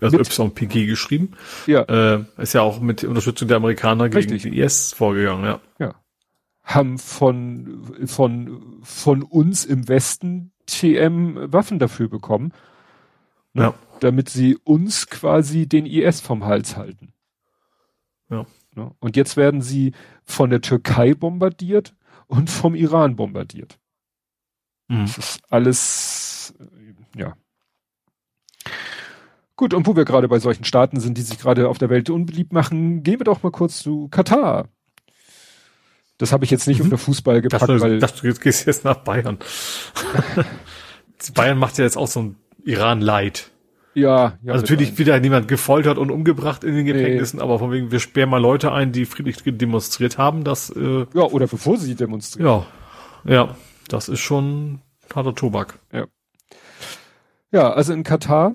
also 0.00 0.16
Mit- 0.16 0.38
YPG 0.62 0.86
geschrieben. 0.86 1.32
Ja, 1.66 1.82
Äh, 1.82 2.24
ist 2.38 2.54
ja 2.54 2.62
auch 2.62 2.80
mit 2.80 3.04
Unterstützung 3.04 3.48
der 3.48 3.58
Amerikaner 3.58 4.08
gegen 4.08 4.16
Richtig. 4.32 4.42
den 4.42 4.52
IS 4.54 4.94
vorgegangen, 4.94 5.44
ja. 5.44 5.60
ja. 5.78 5.94
Haben 6.62 6.98
von, 6.98 7.82
von, 8.06 8.78
von 8.82 9.22
uns 9.22 9.64
im 9.66 9.88
Westen 9.88 10.52
TM 10.66 11.52
Waffen 11.52 11.78
dafür 11.78 12.08
bekommen, 12.08 12.52
Ne? 13.52 13.62
Ja. 13.64 13.74
damit 13.98 14.28
sie 14.28 14.56
uns 14.56 15.08
quasi 15.08 15.66
den 15.68 15.84
IS 15.84 16.20
vom 16.20 16.44
Hals 16.46 16.76
halten. 16.76 17.12
Ja. 18.30 18.46
Ne? 18.74 18.90
Und 19.00 19.16
jetzt 19.16 19.36
werden 19.36 19.62
sie 19.62 19.92
von 20.24 20.50
der 20.50 20.60
Türkei 20.60 21.14
bombardiert 21.14 21.94
und 22.26 22.50
vom 22.50 22.74
Iran 22.74 23.16
bombardiert. 23.16 23.78
Mhm. 24.88 25.06
Das 25.06 25.18
ist 25.18 25.40
alles, 25.50 26.54
äh, 26.58 27.18
ja. 27.20 27.34
Gut, 29.56 29.74
und 29.74 29.86
wo 29.86 29.94
wir 29.94 30.04
gerade 30.04 30.28
bei 30.28 30.38
solchen 30.38 30.64
Staaten 30.64 31.00
sind, 31.00 31.18
die 31.18 31.22
sich 31.22 31.38
gerade 31.38 31.68
auf 31.68 31.76
der 31.78 31.90
Welt 31.90 32.08
unbeliebt 32.08 32.52
machen, 32.52 33.02
gehen 33.02 33.20
wir 33.20 33.24
doch 33.24 33.42
mal 33.42 33.50
kurz 33.52 33.82
zu 33.82 34.08
Katar. 34.08 34.68
Das 36.16 36.32
habe 36.32 36.44
ich 36.44 36.50
jetzt 36.50 36.66
nicht 36.66 36.78
Mhm. 36.78 36.84
unter 36.86 36.98
Fußball 36.98 37.42
gepackt, 37.42 37.62
dachte, 37.62 37.80
weil 37.80 37.98
dachte, 37.98 38.26
du 38.26 38.34
gehst 38.40 38.66
jetzt 38.66 38.84
nach 38.84 38.96
Bayern. 38.96 39.38
Bayern 41.34 41.58
macht 41.58 41.78
ja 41.78 41.84
jetzt 41.84 41.96
auch 41.96 42.06
so 42.06 42.20
ein 42.22 42.36
Iran-Light. 42.64 43.50
Ja, 43.94 44.38
ja 44.42 44.52
also 44.52 44.62
natürlich 44.62 44.98
wieder 44.98 45.18
niemand 45.20 45.48
gefoltert 45.48 45.98
und 45.98 46.10
umgebracht 46.10 46.64
in 46.64 46.74
den 46.74 46.84
Nee. 46.84 46.92
Gefängnissen, 46.92 47.40
aber 47.40 47.58
von 47.58 47.72
wegen, 47.72 47.90
wir 47.90 48.00
sperren 48.00 48.30
mal 48.30 48.40
Leute 48.40 48.72
ein, 48.72 48.92
die 48.92 49.06
friedlich 49.06 49.36
demonstriert 49.44 50.18
haben, 50.18 50.44
das, 50.44 50.70
äh, 50.70 51.06
ja, 51.14 51.22
oder 51.22 51.46
bevor 51.46 51.76
sie 51.76 51.94
demonstrieren. 51.94 52.64
ja, 53.24 53.32
ja, 53.32 53.56
das 53.88 54.08
ist 54.08 54.20
schon 54.20 54.80
harter 55.14 55.34
Tobak. 55.34 55.78
Ja, 57.52 57.72
also 57.72 57.92
in 57.92 58.04
Katar, 58.04 58.54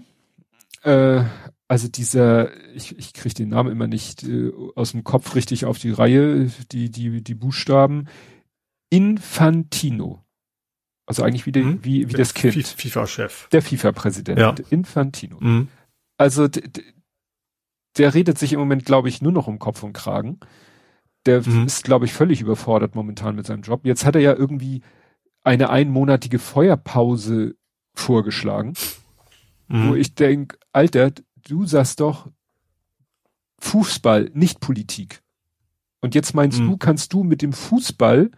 äh, 0.84 1.24
also 1.68 1.88
dieser, 1.88 2.52
ich, 2.74 2.98
ich 2.98 3.14
kriege 3.14 3.36
den 3.36 3.50
Namen 3.50 3.72
immer 3.72 3.88
nicht 3.88 4.24
äh, 4.24 4.52
aus 4.76 4.92
dem 4.92 5.04
Kopf 5.04 5.36
richtig 5.36 5.66
auf 5.66 5.80
die 5.80 5.92
Reihe, 5.92 6.50
die, 6.72 6.90
die, 6.90 7.24
die 7.24 7.36
Buchstaben. 7.36 8.08
Infantino. 8.90 10.25
Also 11.08 11.24
eigentlich 11.24 11.46
wie, 11.46 11.52
der, 11.52 11.64
Mhm. 11.64 11.84
wie, 11.84 12.10
wie 12.10 12.14
das 12.14 12.34
Kind. 12.34 12.54
Fi- 12.54 12.64
FIFA-Chef. 12.64 13.48
Der 13.50 13.62
FIFA-Präsident. 13.62 14.40
Ja. 14.40 14.56
Infantino. 14.70 15.38
Mhm. 15.40 15.68
Also 16.18 16.48
der 17.98 18.14
redet 18.14 18.38
sich 18.38 18.54
im 18.54 18.60
Moment, 18.60 18.86
glaube 18.86 19.08
ich, 19.10 19.22
nur 19.22 19.32
noch 19.32 19.48
um 19.48 19.60
Kopf 19.60 19.84
und 19.84 19.94
Kragen. 19.94 20.40
Der 21.26 21.42
Mhm. 21.48 21.66
ist, 21.66 21.84
glaube 21.84 22.06
ich, 22.06 22.14
völlig 22.14 22.42
überfordert 22.42 22.96
momentan 22.96 23.36
mit 23.36 23.46
seinem 23.48 23.62
Job. 23.62 23.86
Jetzt 23.86 24.06
hat 24.06 24.16
er 24.16 24.22
ja 24.22 24.34
irgendwie 24.34 24.82
eine 25.44 25.70
einmonatige 25.70 26.40
Feuerpause 26.40 27.56
vorgeschlagen 27.94 28.74
wo 29.68 29.76
Mhm. 29.94 29.96
ich 29.96 30.14
denk, 30.14 30.60
Alter, 30.74 31.12
du 31.48 31.66
sagst 31.66 32.00
doch 32.00 32.30
Fußball, 33.60 34.30
nicht 34.34 34.60
Politik. 34.60 35.24
Und 36.02 36.14
jetzt 36.14 36.34
meinst 36.36 36.60
Mhm. 36.60 36.68
du, 36.70 36.78
kannst 36.78 37.14
du 37.14 37.24
mit 37.24 37.42
dem 37.42 37.52
Fußball, 37.54 38.30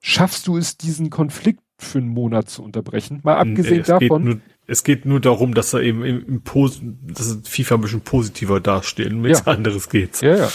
schaffst 0.00 0.46
du 0.46 0.56
es, 0.56 0.76
diesen 0.76 1.10
Konflikt 1.10 1.63
für 1.78 1.98
einen 1.98 2.08
Monat 2.08 2.48
zu 2.48 2.62
unterbrechen? 2.62 3.20
Mal 3.22 3.36
abgesehen 3.36 3.80
es 3.80 3.86
Geht 3.86 4.10
davon, 4.10 4.24
nur, 4.24 4.40
es 4.66 4.84
geht 4.84 5.04
nur 5.04 5.20
darum, 5.20 5.54
dass 5.54 5.72
er 5.74 5.80
eben 5.80 6.04
im, 6.04 6.26
im 6.26 6.42
Pos 6.42 6.80
dass 6.82 7.38
FIFA 7.44 7.76
ein 7.76 7.80
bisschen 7.80 8.00
positiver 8.00 8.60
dastehen. 8.60 9.22
Nichts 9.22 9.42
Ja. 9.46 9.52
anderes 9.52 9.88
geht's. 9.88 10.20
ja, 10.20 10.36
ja. 10.36 10.48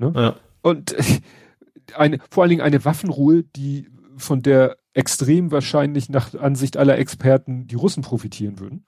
Ja. 0.00 0.36
Und 0.62 0.96
eine, 1.96 2.18
vor 2.30 2.42
allen 2.42 2.50
Dingen 2.50 2.62
eine 2.62 2.84
Waffenruhe, 2.84 3.44
die 3.56 3.88
von 4.16 4.42
der 4.42 4.76
extrem 4.94 5.50
wahrscheinlich 5.50 6.08
nach 6.08 6.34
Ansicht 6.34 6.76
aller 6.76 6.98
Experten 6.98 7.66
die 7.66 7.76
Russen 7.76 8.02
profitieren 8.02 8.58
würden. 8.58 8.84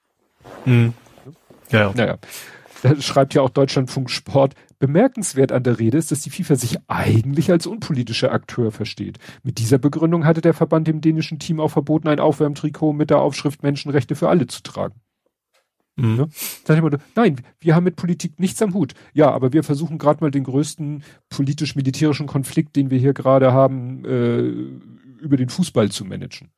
Mhm. 0.65 0.93
Ja, 1.71 1.79
ja. 1.79 1.91
Naja, 1.95 2.17
da 2.83 3.01
schreibt 3.01 3.33
ja 3.33 3.41
auch 3.41 3.49
Deutschlandfunk 3.49 4.09
Sport. 4.11 4.53
Bemerkenswert 4.85 5.51
an 5.51 5.63
der 5.63 5.79
Rede 5.79 5.97
ist, 5.97 6.11
dass 6.11 6.21
die 6.21 6.29
FIFA 6.29 6.55
sich 6.55 6.77
eigentlich 6.87 7.49
als 7.49 7.65
unpolitischer 7.65 8.31
Akteur 8.31 8.71
versteht. 8.71 9.17
Mit 9.41 9.57
dieser 9.57 9.79
Begründung 9.79 10.25
hatte 10.25 10.41
der 10.41 10.53
Verband 10.53 10.87
dem 10.87 11.01
dänischen 11.01 11.39
Team 11.39 11.59
auch 11.59 11.69
verboten, 11.69 12.07
ein 12.07 12.19
Aufwärmtrikot 12.19 12.93
mit 12.93 13.09
der 13.09 13.19
Aufschrift 13.19 13.63
Menschenrechte 13.63 14.13
für 14.15 14.29
alle 14.29 14.45
zu 14.45 14.61
tragen. 14.61 15.01
Mhm. 15.95 16.15
Ne? 16.15 16.29
Sag 16.29 16.77
ich 16.77 16.83
mal, 16.83 16.99
nein, 17.15 17.41
wir 17.59 17.73
haben 17.73 17.83
mit 17.83 17.95
Politik 17.95 18.39
nichts 18.39 18.61
am 18.61 18.75
Hut. 18.75 18.93
Ja, 19.13 19.31
aber 19.31 19.53
wir 19.53 19.63
versuchen 19.63 19.97
gerade 19.97 20.23
mal 20.23 20.29
den 20.29 20.43
größten 20.43 21.03
politisch-militärischen 21.29 22.27
Konflikt, 22.27 22.75
den 22.75 22.91
wir 22.91 22.99
hier 22.99 23.13
gerade 23.13 23.53
haben, 23.53 24.05
äh, 24.05 24.39
über 25.19 25.37
den 25.37 25.49
Fußball 25.49 25.89
zu 25.89 26.05
managen. 26.05 26.49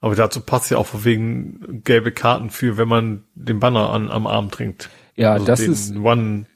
Aber 0.00 0.16
dazu 0.16 0.40
passt 0.40 0.70
ja 0.70 0.78
auch 0.78 0.86
von 0.86 1.04
wegen 1.04 1.82
gelbe 1.84 2.10
Karten 2.10 2.50
für, 2.50 2.76
wenn 2.76 2.88
man 2.88 3.22
den 3.34 3.60
Banner 3.60 3.90
an, 3.90 4.10
am 4.10 4.26
Arm 4.26 4.50
trinkt. 4.50 4.90
Ja, 5.16 5.34
Also 5.34 5.46
das 5.46 5.60
ist 5.60 5.96
One, 5.96 6.46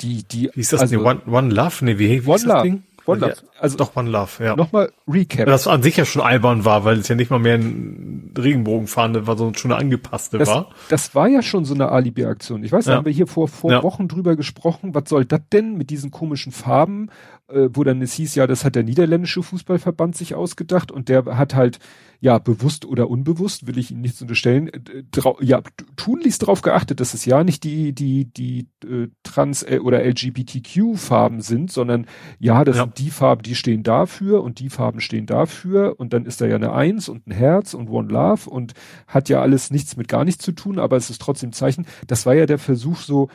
die, 0.00 0.22
die, 0.24 0.50
wie 0.54 0.60
ist 0.60 0.72
das 0.72 0.80
also, 0.82 0.96
denn? 0.96 1.04
One, 1.06 1.20
One 1.26 1.54
Love? 1.54 1.84
Nee, 1.84 1.98
wie, 1.98 2.08
wie 2.22 2.26
One 2.26 2.36
ist 2.36 2.44
das 2.46 2.52
Love. 2.52 2.62
Ding? 2.62 2.82
One 3.06 3.20
Love. 3.20 3.34
Also 3.60 3.76
Doch, 3.76 3.94
One 3.94 4.10
Love, 4.10 4.42
ja. 4.44 4.56
nochmal 4.56 4.90
Recap. 5.06 5.46
Das 5.46 5.68
an 5.68 5.80
sich 5.82 5.96
ja 5.96 6.04
schon 6.04 6.22
albern 6.22 6.64
war, 6.64 6.84
weil 6.84 6.98
es 6.98 7.06
ja 7.06 7.14
nicht 7.14 7.30
mal 7.30 7.38
mehr 7.38 7.54
ein 7.54 8.32
Regenbogenfahne 8.36 9.26
war, 9.28 9.36
sondern 9.38 9.54
schon 9.54 9.70
eine 9.72 9.80
angepasste 9.80 10.38
Das, 10.38 10.48
war. 10.48 10.70
das 10.88 11.14
war 11.14 11.28
ja 11.28 11.40
schon 11.40 11.64
so 11.64 11.72
eine 11.74 11.90
Alibi-Aktion. 11.90 12.64
Ich 12.64 12.72
weiß, 12.72 12.84
da 12.86 12.90
Ja. 12.92 12.96
haben 12.98 13.04
wir 13.06 13.12
hier 13.12 13.28
vor, 13.28 13.46
vor 13.46 13.70
Ja. 13.70 13.82
Wochen 13.84 14.08
drüber 14.08 14.34
gesprochen. 14.34 14.92
Was 14.94 15.08
soll 15.08 15.24
das 15.24 15.40
denn 15.52 15.76
mit 15.76 15.90
diesen 15.90 16.10
komischen 16.10 16.50
Farben? 16.50 17.08
Äh, 17.48 17.68
wo 17.74 17.84
dann 17.84 18.02
es 18.02 18.14
hieß, 18.14 18.34
ja, 18.34 18.48
das 18.48 18.64
hat 18.64 18.74
der 18.74 18.82
niederländische 18.82 19.40
Fußballverband 19.40 20.16
sich 20.16 20.34
ausgedacht 20.34 20.90
und 20.90 21.08
der 21.08 21.24
hat 21.36 21.54
halt, 21.54 21.78
ja, 22.18 22.38
bewusst 22.38 22.84
oder 22.84 23.08
unbewusst, 23.08 23.68
will 23.68 23.78
ich 23.78 23.92
Ihnen 23.92 24.00
nichts 24.00 24.20
unterstellen, 24.20 24.66
äh, 24.68 25.04
ja, 25.42 25.62
tunlichst 25.96 26.42
darauf 26.42 26.62
geachtet, 26.62 26.98
dass 26.98 27.14
es 27.14 27.24
ja 27.24 27.44
nicht 27.44 27.62
die, 27.62 27.92
die, 27.92 28.24
die 28.32 28.66
äh, 28.84 29.08
Trans- 29.22 29.62
äh, 29.62 29.78
oder 29.80 30.02
LGBTQ-Farben 30.04 31.40
sind, 31.40 31.70
sondern 31.70 32.06
ja, 32.38 32.64
das 32.64 32.76
Ja. 32.78 32.82
sind 32.84 32.98
die 32.98 33.10
Farben, 33.10 33.42
die 33.42 33.54
stehen 33.54 33.82
dafür 33.82 34.42
und 34.42 34.58
die 34.58 34.68
Farben 34.70 35.00
stehen 35.00 35.26
dafür 35.26 35.94
und 35.98 36.12
dann 36.12 36.26
ist 36.26 36.40
da 36.40 36.46
ja 36.46 36.56
eine 36.56 36.72
Eins 36.72 37.08
und 37.08 37.26
ein 37.26 37.32
Herz 37.32 37.74
und 37.74 37.88
One 37.88 38.08
Love 38.08 38.50
und 38.50 38.72
hat 39.06 39.28
ja 39.28 39.40
alles 39.40 39.70
nichts 39.70 39.96
mit 39.96 40.08
gar 40.08 40.24
nichts 40.24 40.44
zu 40.44 40.52
tun, 40.52 40.78
aber 40.78 40.96
es 40.96 41.10
ist 41.10 41.20
trotzdem 41.20 41.52
Zeichen. 41.52 41.86
Das 42.08 42.26
war 42.26 42.34
ja 42.34 42.46
der 42.46 42.58
Versuch 42.58 42.98
so, 42.98 43.28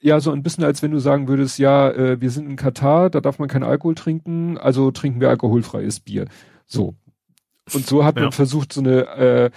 ja, 0.00 0.20
so 0.20 0.30
ein 0.32 0.42
bisschen 0.42 0.64
als 0.64 0.82
wenn 0.82 0.92
du 0.92 0.98
sagen 1.00 1.28
würdest, 1.28 1.58
ja, 1.58 1.90
äh, 1.90 2.20
wir 2.20 2.30
sind 2.30 2.48
in 2.48 2.56
Katar, 2.56 3.10
da 3.10 3.20
darf 3.20 3.38
man 3.38 3.48
keinen 3.48 3.64
Alkohol 3.64 3.94
trinken, 3.94 4.56
also 4.58 4.90
trinken 4.90 5.20
wir 5.20 5.28
alkoholfreies 5.28 6.00
Bier. 6.00 6.26
So. 6.66 6.94
Und 7.74 7.86
so 7.86 8.04
hat 8.04 8.16
Ja. 8.16 8.22
man 8.22 8.32
versucht, 8.32 8.72
so 8.72 8.80
eine 8.80 9.06
äh, 9.16 9.50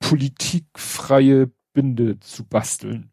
politikfreie 0.00 1.50
Binde 1.72 2.18
zu 2.20 2.44
basteln. 2.44 3.10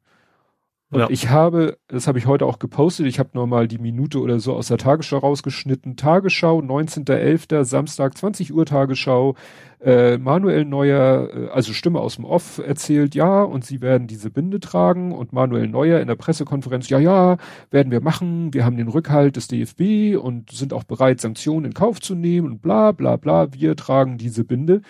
Und 0.96 1.02
ja. 1.02 1.10
ich 1.10 1.28
habe, 1.28 1.78
das 1.90 2.08
habe 2.08 2.20
ich 2.20 2.26
heute 2.26 2.46
auch 2.46 2.58
gepostet, 2.58 3.06
ich 3.06 3.20
habe 3.20 3.32
nochmal 3.34 3.68
die 3.68 3.80
Minute 3.80 4.22
oder 4.22 4.40
so 4.40 4.54
aus 4.54 4.70
der 4.70 4.78
Tagesschau 4.78 5.18
rausgeschnitten. 5.18 5.98
Tagesschau, 5.98 6.60
19.11., 6.60 7.66
Samstag, 7.66 8.18
20 8.18 8.54
Uhr 8.54 8.66
Tagesschau. 8.66 9.36
Äh, 9.82 10.18
Manuel 10.18 10.64
Neuer, 10.64 11.30
äh, 11.34 11.48
also 11.50 11.74
Stimme 11.74 12.00
aus 12.00 12.16
dem 12.16 12.24
Off, 12.24 12.60
erzählt, 12.66 13.14
ja, 13.14 13.44
und 13.44 13.66
sie 13.66 13.82
werden 13.82 14.08
diese 14.08 14.30
Binde 14.30 14.62
tragen. 14.62 15.12
Und 15.12 15.34
Manuel 15.34 15.68
Neuer 15.68 16.00
in 16.00 16.08
der 16.08 16.16
Pressekonferenz, 16.16 16.88
ja, 16.88 16.98
ja, 16.98 17.36
werden 17.72 17.92
wir 17.92 18.00
machen. 18.00 18.54
Wir 18.54 18.64
haben 18.64 18.78
den 18.78 18.88
Rückhalt 18.88 19.36
des 19.36 19.50
DFB 19.50 20.16
und 20.18 20.52
sind 20.52 20.72
auch 20.72 20.86
bereit, 20.86 21.20
Sanktionen 21.20 21.66
in 21.66 21.74
Kauf 21.74 22.00
zu 22.00 22.16
nehmen 22.16 22.54
und 22.54 22.62
bla 22.62 22.94
bla 22.94 23.18
bla. 23.18 23.54
Wir 23.54 23.76
tragen 23.76 24.18
diese 24.18 24.46
Binde. 24.46 24.82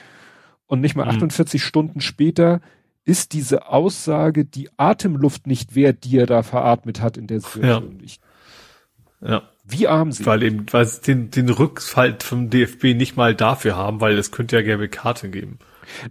Und 0.67 0.81
nicht 0.81 0.95
mal 0.95 1.05
mhm. 1.05 1.13
48 1.13 1.63
Stunden 1.63 1.99
später 1.99 2.61
ist 3.05 3.33
diese 3.33 3.67
Aussage 3.67 4.45
die 4.45 4.69
Atemluft 4.77 5.47
nicht 5.47 5.75
wert, 5.75 6.03
die 6.03 6.17
er 6.17 6.25
da 6.25 6.43
veratmet 6.43 7.01
hat 7.01 7.17
in 7.17 7.27
der 7.27 7.39
Situation. 7.39 8.01
Ja. 9.21 9.29
ja. 9.29 9.41
Wie 9.67 9.87
arm 9.87 10.11
sie. 10.11 10.25
Weil 10.25 10.43
eben, 10.43 10.65
weil 10.71 10.85
sie 10.85 11.01
den, 11.01 11.31
den 11.31 11.49
Rückfall 11.49 12.17
vom 12.19 12.49
DFB 12.49 12.95
nicht 12.95 13.15
mal 13.15 13.33
dafür 13.33 13.75
haben, 13.75 13.99
weil 14.01 14.17
es 14.17 14.31
könnte 14.31 14.55
ja 14.55 14.61
gelbe 14.61 14.89
Karte 14.89 15.29
geben. 15.29 15.59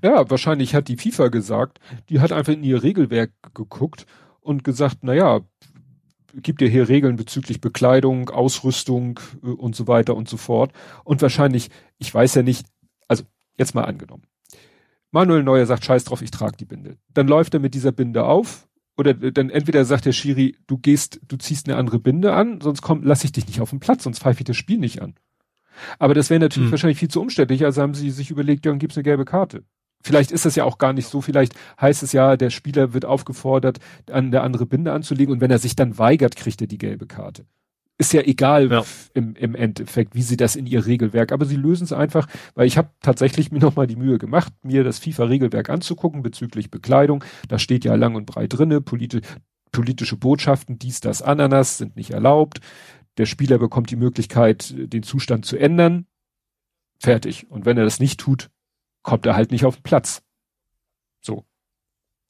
Ja, 0.03 0.29
wahrscheinlich 0.29 0.75
hat 0.75 0.89
die 0.89 0.97
FIFA 0.97 1.29
gesagt, 1.29 1.81
die 2.09 2.21
hat 2.21 2.33
einfach 2.33 2.53
in 2.53 2.65
ihr 2.65 2.83
Regelwerk 2.83 3.33
geguckt 3.55 4.07
und 4.41 4.65
gesagt, 4.65 4.99
na 5.03 5.15
ja, 5.15 5.41
gibt 6.35 6.63
ja 6.63 6.69
hier 6.69 6.89
Regeln 6.89 7.17
bezüglich 7.17 7.61
Bekleidung, 7.61 8.31
Ausrüstung 8.31 9.21
äh, 9.43 9.49
und 9.49 9.77
so 9.77 9.87
weiter 9.87 10.17
und 10.17 10.29
so 10.29 10.37
fort. 10.37 10.73
Und 11.05 11.23
wahrscheinlich, 11.23 11.71
ich 11.99 12.13
weiß 12.13 12.35
ja 12.35 12.43
nicht, 12.43 12.67
also 13.09 13.25
jetzt 13.57 13.75
mal 13.75 13.85
angenommen. 13.85 14.25
Manuel 15.15 15.45
Neuer 15.45 15.65
sagt, 15.65 15.85
scheiß 15.85 16.03
drauf, 16.03 16.23
ich 16.23 16.33
trage 16.33 16.57
die 16.57 16.65
Binde. 16.65 16.99
Dann 17.15 17.29
läuft 17.29 17.55
er 17.55 17.61
mit 17.61 17.75
dieser 17.75 17.93
Binde 17.93 18.25
auf 18.25 18.67
oder 18.97 19.15
dann 19.15 19.49
entweder 19.49 19.85
sagt 19.85 20.07
der 20.07 20.13
Schiri, 20.13 20.57
du 20.67 20.77
gehst, 20.77 21.21
du 21.29 21.37
ziehst 21.37 21.69
eine 21.69 21.79
andere 21.79 22.01
Binde 22.01 22.33
an, 22.35 22.61
sonst 22.61 22.83
komm, 22.83 23.05
lass 23.05 23.23
ich 23.23 23.31
dich 23.31 23.47
nicht 23.47 23.61
auf 23.61 23.71
den 23.71 23.79
Platz, 23.79 24.03
sonst 24.03 24.19
pfeife 24.19 24.41
ich 24.41 24.45
das 24.45 24.57
Spiel 24.57 24.79
nicht 24.79 25.03
an. 25.03 25.15
Aber 26.01 26.15
das 26.15 26.31
wäre 26.31 26.41
natürlich 26.41 26.67
hm. 26.67 26.73
wahrscheinlich 26.73 26.99
viel 26.99 27.11
zu 27.11 27.21
umständlich, 27.21 27.65
also 27.65 27.81
haben 27.81 27.95
sie 27.95 28.11
sich 28.11 28.33
überlegt, 28.33 28.67
ja, 28.67 28.73
dann 28.73 28.81
gibt's 28.81 28.97
eine 28.97 29.05
gelbe 29.05 29.25
Karte. 29.25 29.63
Vielleicht 30.03 30.33
ist 30.33 30.47
das 30.47 30.57
ja 30.57 30.65
auch 30.65 30.79
gar 30.79 30.93
nicht 30.93 31.07
so, 31.07 31.21
vielleicht 31.21 31.55
heißt 31.81 32.03
es 32.03 32.11
ja, 32.11 32.37
der 32.37 32.51
Spieler 32.51 32.93
wird 32.93 33.05
aufgefordert, 33.05 33.79
an 34.11 34.27
eine 34.27 34.41
andere 34.41 34.67
Binde 34.67 34.93
anzulegen 34.93 35.33
und 35.33 35.41
wenn 35.41 35.53
er 35.53 35.61
sich 35.61 35.77
dann 35.77 35.97
weigert, 35.97 36.35
kriegt 36.35 36.61
er 36.61 36.67
die 36.67 36.79
gelbe 36.79 37.07
Karte 37.07 37.47
ist 37.97 38.13
ja 38.13 38.23
egal 38.23 38.71
ja. 38.71 38.85
Im, 39.15 39.37
im 39.37 39.55
Endeffekt, 39.55 40.15
wie 40.15 40.23
sie 40.23 40.37
das 40.37 40.57
in 40.57 40.67
ihr 40.67 40.85
Regelwerk, 40.85 41.31
aber 41.31 41.45
sie 41.45 41.57
lösen 41.57 41.85
es 41.85 41.93
einfach, 41.93 42.27
weil 42.55 42.67
ich 42.67 42.77
habe 42.77 42.91
tatsächlich 43.01 43.53
mir 43.53 43.59
nochmal 43.61 43.87
die 43.87 43.97
Mühe 43.97 44.19
gemacht, 44.19 44.53
mir 44.63 44.85
das 44.85 44.99
FIFA-Regelwerk 44.99 45.71
anzugucken 45.71 46.23
bezüglich 46.23 46.71
Bekleidung. 46.71 47.25
Da 47.49 47.59
steht 47.59 47.85
ja 47.85 47.95
lang 47.95 48.15
und 48.15 48.27
breit 48.27 48.53
drinne, 48.53 48.81
politi 48.81 49.21
politische 49.71 50.17
Botschaften, 50.17 50.79
dies, 50.79 51.01
das, 51.01 51.21
Ananas 51.21 51.79
sind 51.79 51.97
nicht 51.97 52.13
erlaubt. 52.13 52.61
Der 53.17 53.27
Spieler 53.27 53.59
bekommt 53.59 53.91
die 53.91 53.97
Möglichkeit, 53.97 54.73
den 54.77 55.03
Zustand 55.03 55.47
zu 55.47 55.57
ändern. 55.57 56.07
Fertig. 57.01 57.51
Und 57.51 57.67
wenn 57.67 57.77
er 57.77 57.83
das 57.83 57.99
nicht 57.99 58.21
tut, 58.21 58.51
kommt 59.03 59.27
er 59.27 59.35
halt 59.35 59.51
nicht 59.51 59.65
auf 59.65 59.77
den 59.77 59.83
Platz. 59.83 60.23
So. 61.21 61.45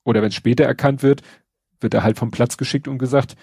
Oder 0.04 0.22
wenn 0.22 0.32
später 0.32 0.64
erkannt 0.64 1.02
wird, 1.02 1.22
wird 1.80 1.94
er 1.94 2.02
halt 2.02 2.18
vom 2.18 2.30
Platz 2.30 2.56
geschickt 2.56 2.88
und 2.88 2.98
gesagt, 2.98 3.36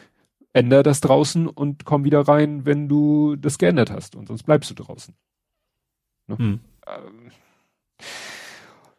änder 0.53 0.83
das 0.83 1.01
draußen 1.01 1.47
und 1.47 1.85
komm 1.85 2.03
wieder 2.03 2.21
rein, 2.21 2.65
wenn 2.65 2.87
du 2.87 3.35
das 3.35 3.57
geändert 3.57 3.91
hast 3.91 4.15
und 4.15 4.27
sonst 4.27 4.43
bleibst 4.43 4.69
du 4.69 4.75
draußen. 4.75 5.15
Ne? 6.27 6.37
Hm. 6.37 6.59
Ähm, 6.87 7.31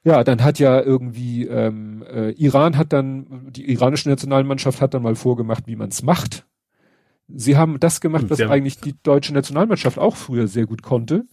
ja, 0.05 0.25
dann 0.25 0.43
hat 0.43 0.59
ja 0.59 0.81
irgendwie 0.81 1.47
ähm, 1.47 2.03
äh, 2.03 2.31
Iran 2.31 2.77
hat 2.77 2.93
dann 2.93 3.53
die 3.53 3.71
iranische 3.71 4.09
Nationalmannschaft 4.09 4.81
hat 4.81 4.95
dann 4.95 5.03
mal 5.03 5.15
vorgemacht, 5.15 5.67
wie 5.67 5.77
man 5.77 5.91
es 5.91 6.03
macht. 6.03 6.47
Sie 7.29 7.57
haben 7.57 7.79
das 7.79 8.01
gemacht, 8.01 8.25
was 8.29 8.41
ja. 8.41 8.51
eigentlich 8.51 8.79
die 8.81 8.95
deutsche 9.03 9.33
Nationalmannschaft 9.33 9.99
auch 9.99 10.17
früher 10.17 10.49
sehr 10.49 10.67
gut 10.67 10.83
konnte. 10.83 11.25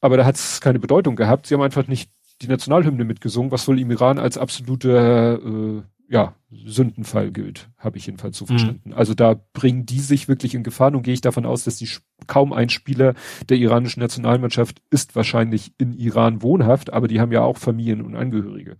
Aber 0.00 0.16
da 0.16 0.24
hat 0.24 0.36
es 0.36 0.60
keine 0.60 0.78
Bedeutung 0.78 1.16
gehabt. 1.16 1.46
Sie 1.46 1.54
haben 1.54 1.62
einfach 1.62 1.86
nicht 1.86 2.10
die 2.40 2.48
Nationalhymne 2.48 3.04
mitgesungen, 3.04 3.50
was 3.50 3.68
wohl 3.68 3.78
im 3.78 3.90
Iran 3.90 4.18
als 4.18 4.38
absolute 4.38 5.84
äh, 5.84 5.99
ja, 6.10 6.34
Sündenfall 6.50 7.30
gilt, 7.30 7.70
habe 7.78 7.96
ich 7.96 8.06
jedenfalls 8.06 8.36
so 8.36 8.44
mhm. 8.44 8.48
verstanden. 8.48 8.90
Mhm. 8.90 8.94
Also 8.94 9.14
da 9.14 9.40
bringen 9.52 9.86
die 9.86 10.00
sich 10.00 10.26
wirklich 10.26 10.56
in 10.56 10.64
Gefahr 10.64 10.92
und 10.92 11.02
gehe 11.02 11.14
ich 11.14 11.20
davon 11.20 11.46
aus, 11.46 11.62
dass 11.62 11.76
die 11.76 11.88
kaum 12.26 12.52
ein 12.52 12.68
Spieler 12.68 13.14
der 13.48 13.58
iranischen 13.58 14.00
Nationalmannschaft 14.00 14.82
ist 14.90 15.14
wahrscheinlich 15.14 15.72
in 15.78 15.92
Iran 15.92 16.42
wohnhaft, 16.42 16.92
aber 16.92 17.06
die 17.06 17.20
haben 17.20 17.30
ja 17.30 17.42
auch 17.42 17.58
Familien 17.58 18.02
und 18.02 18.16
Angehörige. 18.16 18.76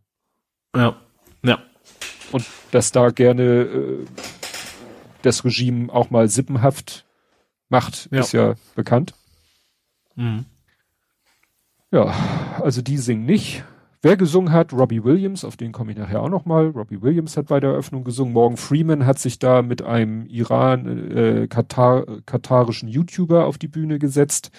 Ja, 0.74 0.96
ja. 1.44 1.60
Und 2.32 2.44
dass 2.72 2.90
da 2.90 3.10
gerne 3.10 3.42
äh, 3.42 4.04
das 5.22 5.44
Regime 5.44 5.92
auch 5.92 6.10
mal 6.10 6.28
sippenhaft 6.28 7.06
macht, 7.68 8.08
ja. 8.10 8.20
ist 8.20 8.32
ja 8.32 8.54
bekannt. 8.74 9.14
Mhm. 10.16 10.46
Ja, 11.92 12.12
also 12.60 12.82
die 12.82 12.98
singen 12.98 13.24
nicht. 13.24 13.62
Wer 14.02 14.16
gesungen 14.16 14.50
hat? 14.50 14.72
Robbie 14.72 15.04
Williams, 15.04 15.44
auf 15.44 15.58
den 15.58 15.72
komme 15.72 15.92
ich 15.92 15.98
nachher 15.98 16.22
auch 16.22 16.30
nochmal. 16.30 16.68
Robbie 16.68 17.02
Williams 17.02 17.36
hat 17.36 17.48
bei 17.48 17.60
der 17.60 17.70
Eröffnung 17.70 18.02
gesungen. 18.02 18.32
Morgan 18.32 18.56
Freeman 18.56 19.04
hat 19.04 19.18
sich 19.18 19.38
da 19.38 19.60
mit 19.60 19.82
einem 19.82 20.24
Iran, 20.26 21.10
äh, 21.10 21.48
Katar, 21.48 22.06
katarischen 22.24 22.88
YouTuber 22.88 23.44
auf 23.44 23.58
die 23.58 23.68
Bühne 23.68 23.98
gesetzt. 23.98 24.50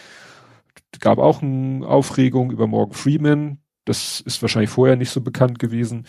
Gab 1.00 1.18
auch 1.18 1.42
eine 1.42 1.88
Aufregung 1.88 2.52
über 2.52 2.68
Morgan 2.68 2.94
Freeman. 2.94 3.58
Das 3.86 4.22
ist 4.22 4.44
wahrscheinlich 4.44 4.70
vorher 4.70 4.96
nicht 4.96 5.10
so 5.10 5.22
bekannt 5.22 5.58
gewesen. 5.58 6.06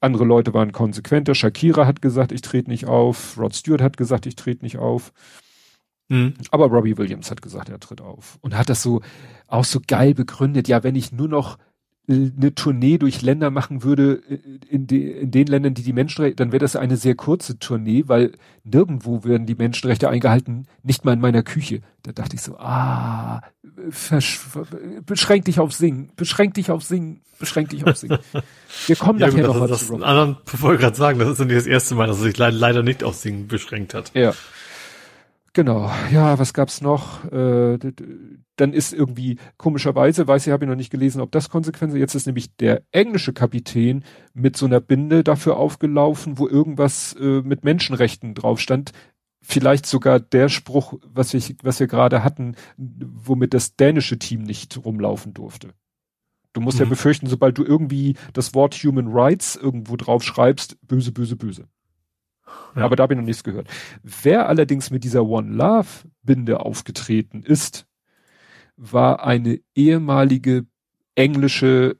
Andere 0.00 0.24
Leute 0.24 0.52
waren 0.52 0.72
konsequenter. 0.72 1.34
Shakira 1.34 1.86
hat 1.86 2.02
gesagt, 2.02 2.32
ich 2.32 2.42
trete 2.42 2.68
nicht 2.68 2.86
auf. 2.86 3.38
Rod 3.38 3.54
Stewart 3.54 3.80
hat 3.80 3.96
gesagt, 3.96 4.26
ich 4.26 4.36
trete 4.36 4.62
nicht 4.62 4.76
auf. 4.76 5.14
Mhm. 6.10 6.34
Aber 6.50 6.66
Robbie 6.66 6.98
Williams 6.98 7.30
hat 7.30 7.40
gesagt, 7.40 7.70
er 7.70 7.80
tritt 7.80 8.02
auf. 8.02 8.38
Und 8.42 8.58
hat 8.58 8.68
das 8.68 8.82
so 8.82 9.00
auch 9.46 9.64
so 9.64 9.80
geil 9.86 10.12
begründet. 10.12 10.68
Ja, 10.68 10.82
wenn 10.84 10.96
ich 10.96 11.12
nur 11.12 11.28
noch 11.28 11.56
eine 12.06 12.54
Tournee 12.54 12.98
durch 12.98 13.22
Länder 13.22 13.50
machen 13.50 13.82
würde, 13.82 14.22
äh, 14.28 14.38
in, 14.68 14.86
de, 14.86 15.22
in 15.22 15.30
den 15.30 15.46
Ländern, 15.46 15.74
die 15.74 15.82
die 15.82 15.92
Menschenrechte, 15.92 16.36
dann 16.36 16.52
wäre 16.52 16.60
das 16.60 16.76
eine 16.76 16.96
sehr 16.96 17.14
kurze 17.14 17.58
Tournee, 17.58 18.04
weil 18.06 18.32
nirgendwo 18.62 19.24
werden 19.24 19.46
die 19.46 19.54
Menschenrechte 19.54 20.08
eingehalten, 20.08 20.66
nicht 20.82 21.04
mal 21.04 21.14
in 21.14 21.20
meiner 21.20 21.42
Küche. 21.42 21.80
Da 22.02 22.12
dachte 22.12 22.36
ich 22.36 22.42
so, 22.42 22.58
ah, 22.58 23.40
beschränk 25.06 25.46
dich 25.46 25.58
auf 25.60 25.72
Singen, 25.72 26.10
beschränk 26.16 26.54
dich 26.54 26.70
auf 26.70 26.82
Singen, 26.82 27.22
beschränk 27.38 27.70
dich 27.70 27.86
auf 27.86 27.96
Singen. 27.96 28.18
Wir 28.86 28.96
kommen 28.96 29.18
ja, 29.20 29.28
nachher 29.28 29.46
noch 29.46 29.58
mal 29.58 29.74
zu 29.74 29.94
anderen, 30.02 30.36
wollte 30.58 30.82
gerade 30.82 30.96
sagen, 30.96 31.18
das 31.18 31.30
ist 31.30 31.38
nicht 31.40 31.56
das 31.56 31.66
erste 31.66 31.94
Mal, 31.94 32.06
dass 32.06 32.18
er 32.18 32.24
sich 32.24 32.36
leider 32.36 32.82
nicht 32.82 33.02
auf 33.02 33.14
Singen 33.14 33.48
beschränkt 33.48 33.94
hat. 33.94 34.12
Ja. 34.14 34.34
Genau, 35.56 35.88
ja, 36.10 36.36
was 36.40 36.52
gab's 36.52 36.80
noch? 36.80 37.24
Äh, 37.30 37.78
dann 38.56 38.72
ist 38.72 38.92
irgendwie 38.92 39.38
komischerweise, 39.56 40.26
weiß 40.26 40.48
ich, 40.48 40.52
habe 40.52 40.64
ich 40.64 40.68
noch 40.68 40.74
nicht 40.74 40.90
gelesen, 40.90 41.20
ob 41.20 41.30
das 41.30 41.48
Konsequenzen. 41.48 41.96
Jetzt 41.96 42.16
ist 42.16 42.26
nämlich 42.26 42.56
der 42.56 42.82
englische 42.90 43.32
Kapitän 43.32 44.02
mit 44.32 44.56
so 44.56 44.66
einer 44.66 44.80
Binde 44.80 45.22
dafür 45.22 45.56
aufgelaufen, 45.56 46.38
wo 46.38 46.48
irgendwas 46.48 47.14
äh, 47.20 47.40
mit 47.42 47.62
Menschenrechten 47.62 48.34
drauf 48.34 48.58
stand. 48.58 48.90
Vielleicht 49.42 49.86
sogar 49.86 50.18
der 50.18 50.48
Spruch, 50.48 50.94
was 51.06 51.32
wir, 51.32 51.40
was 51.62 51.78
wir 51.78 51.86
gerade 51.86 52.24
hatten, 52.24 52.56
womit 52.76 53.54
das 53.54 53.76
dänische 53.76 54.18
Team 54.18 54.42
nicht 54.42 54.84
rumlaufen 54.84 55.34
durfte. 55.34 55.72
Du 56.52 56.60
musst 56.60 56.78
mhm. 56.78 56.86
ja 56.86 56.88
befürchten, 56.88 57.28
sobald 57.28 57.58
du 57.58 57.64
irgendwie 57.64 58.16
das 58.32 58.54
Wort 58.54 58.74
Human 58.74 59.06
Rights 59.06 59.54
irgendwo 59.54 59.96
drauf 59.96 60.24
schreibst, 60.24 60.78
böse, 60.82 61.12
böse, 61.12 61.36
böse. 61.36 61.68
Ja. 62.76 62.82
Aber 62.84 62.96
da 62.96 63.04
habe 63.04 63.14
ich 63.14 63.18
noch 63.18 63.26
nichts 63.26 63.44
gehört. 63.44 63.68
Wer 64.02 64.48
allerdings 64.48 64.90
mit 64.90 65.04
dieser 65.04 65.24
One 65.24 65.52
Love 65.52 65.88
Binde 66.22 66.60
aufgetreten 66.60 67.42
ist, 67.42 67.86
war 68.76 69.24
eine 69.24 69.60
ehemalige 69.74 70.66
englische, 71.14 71.96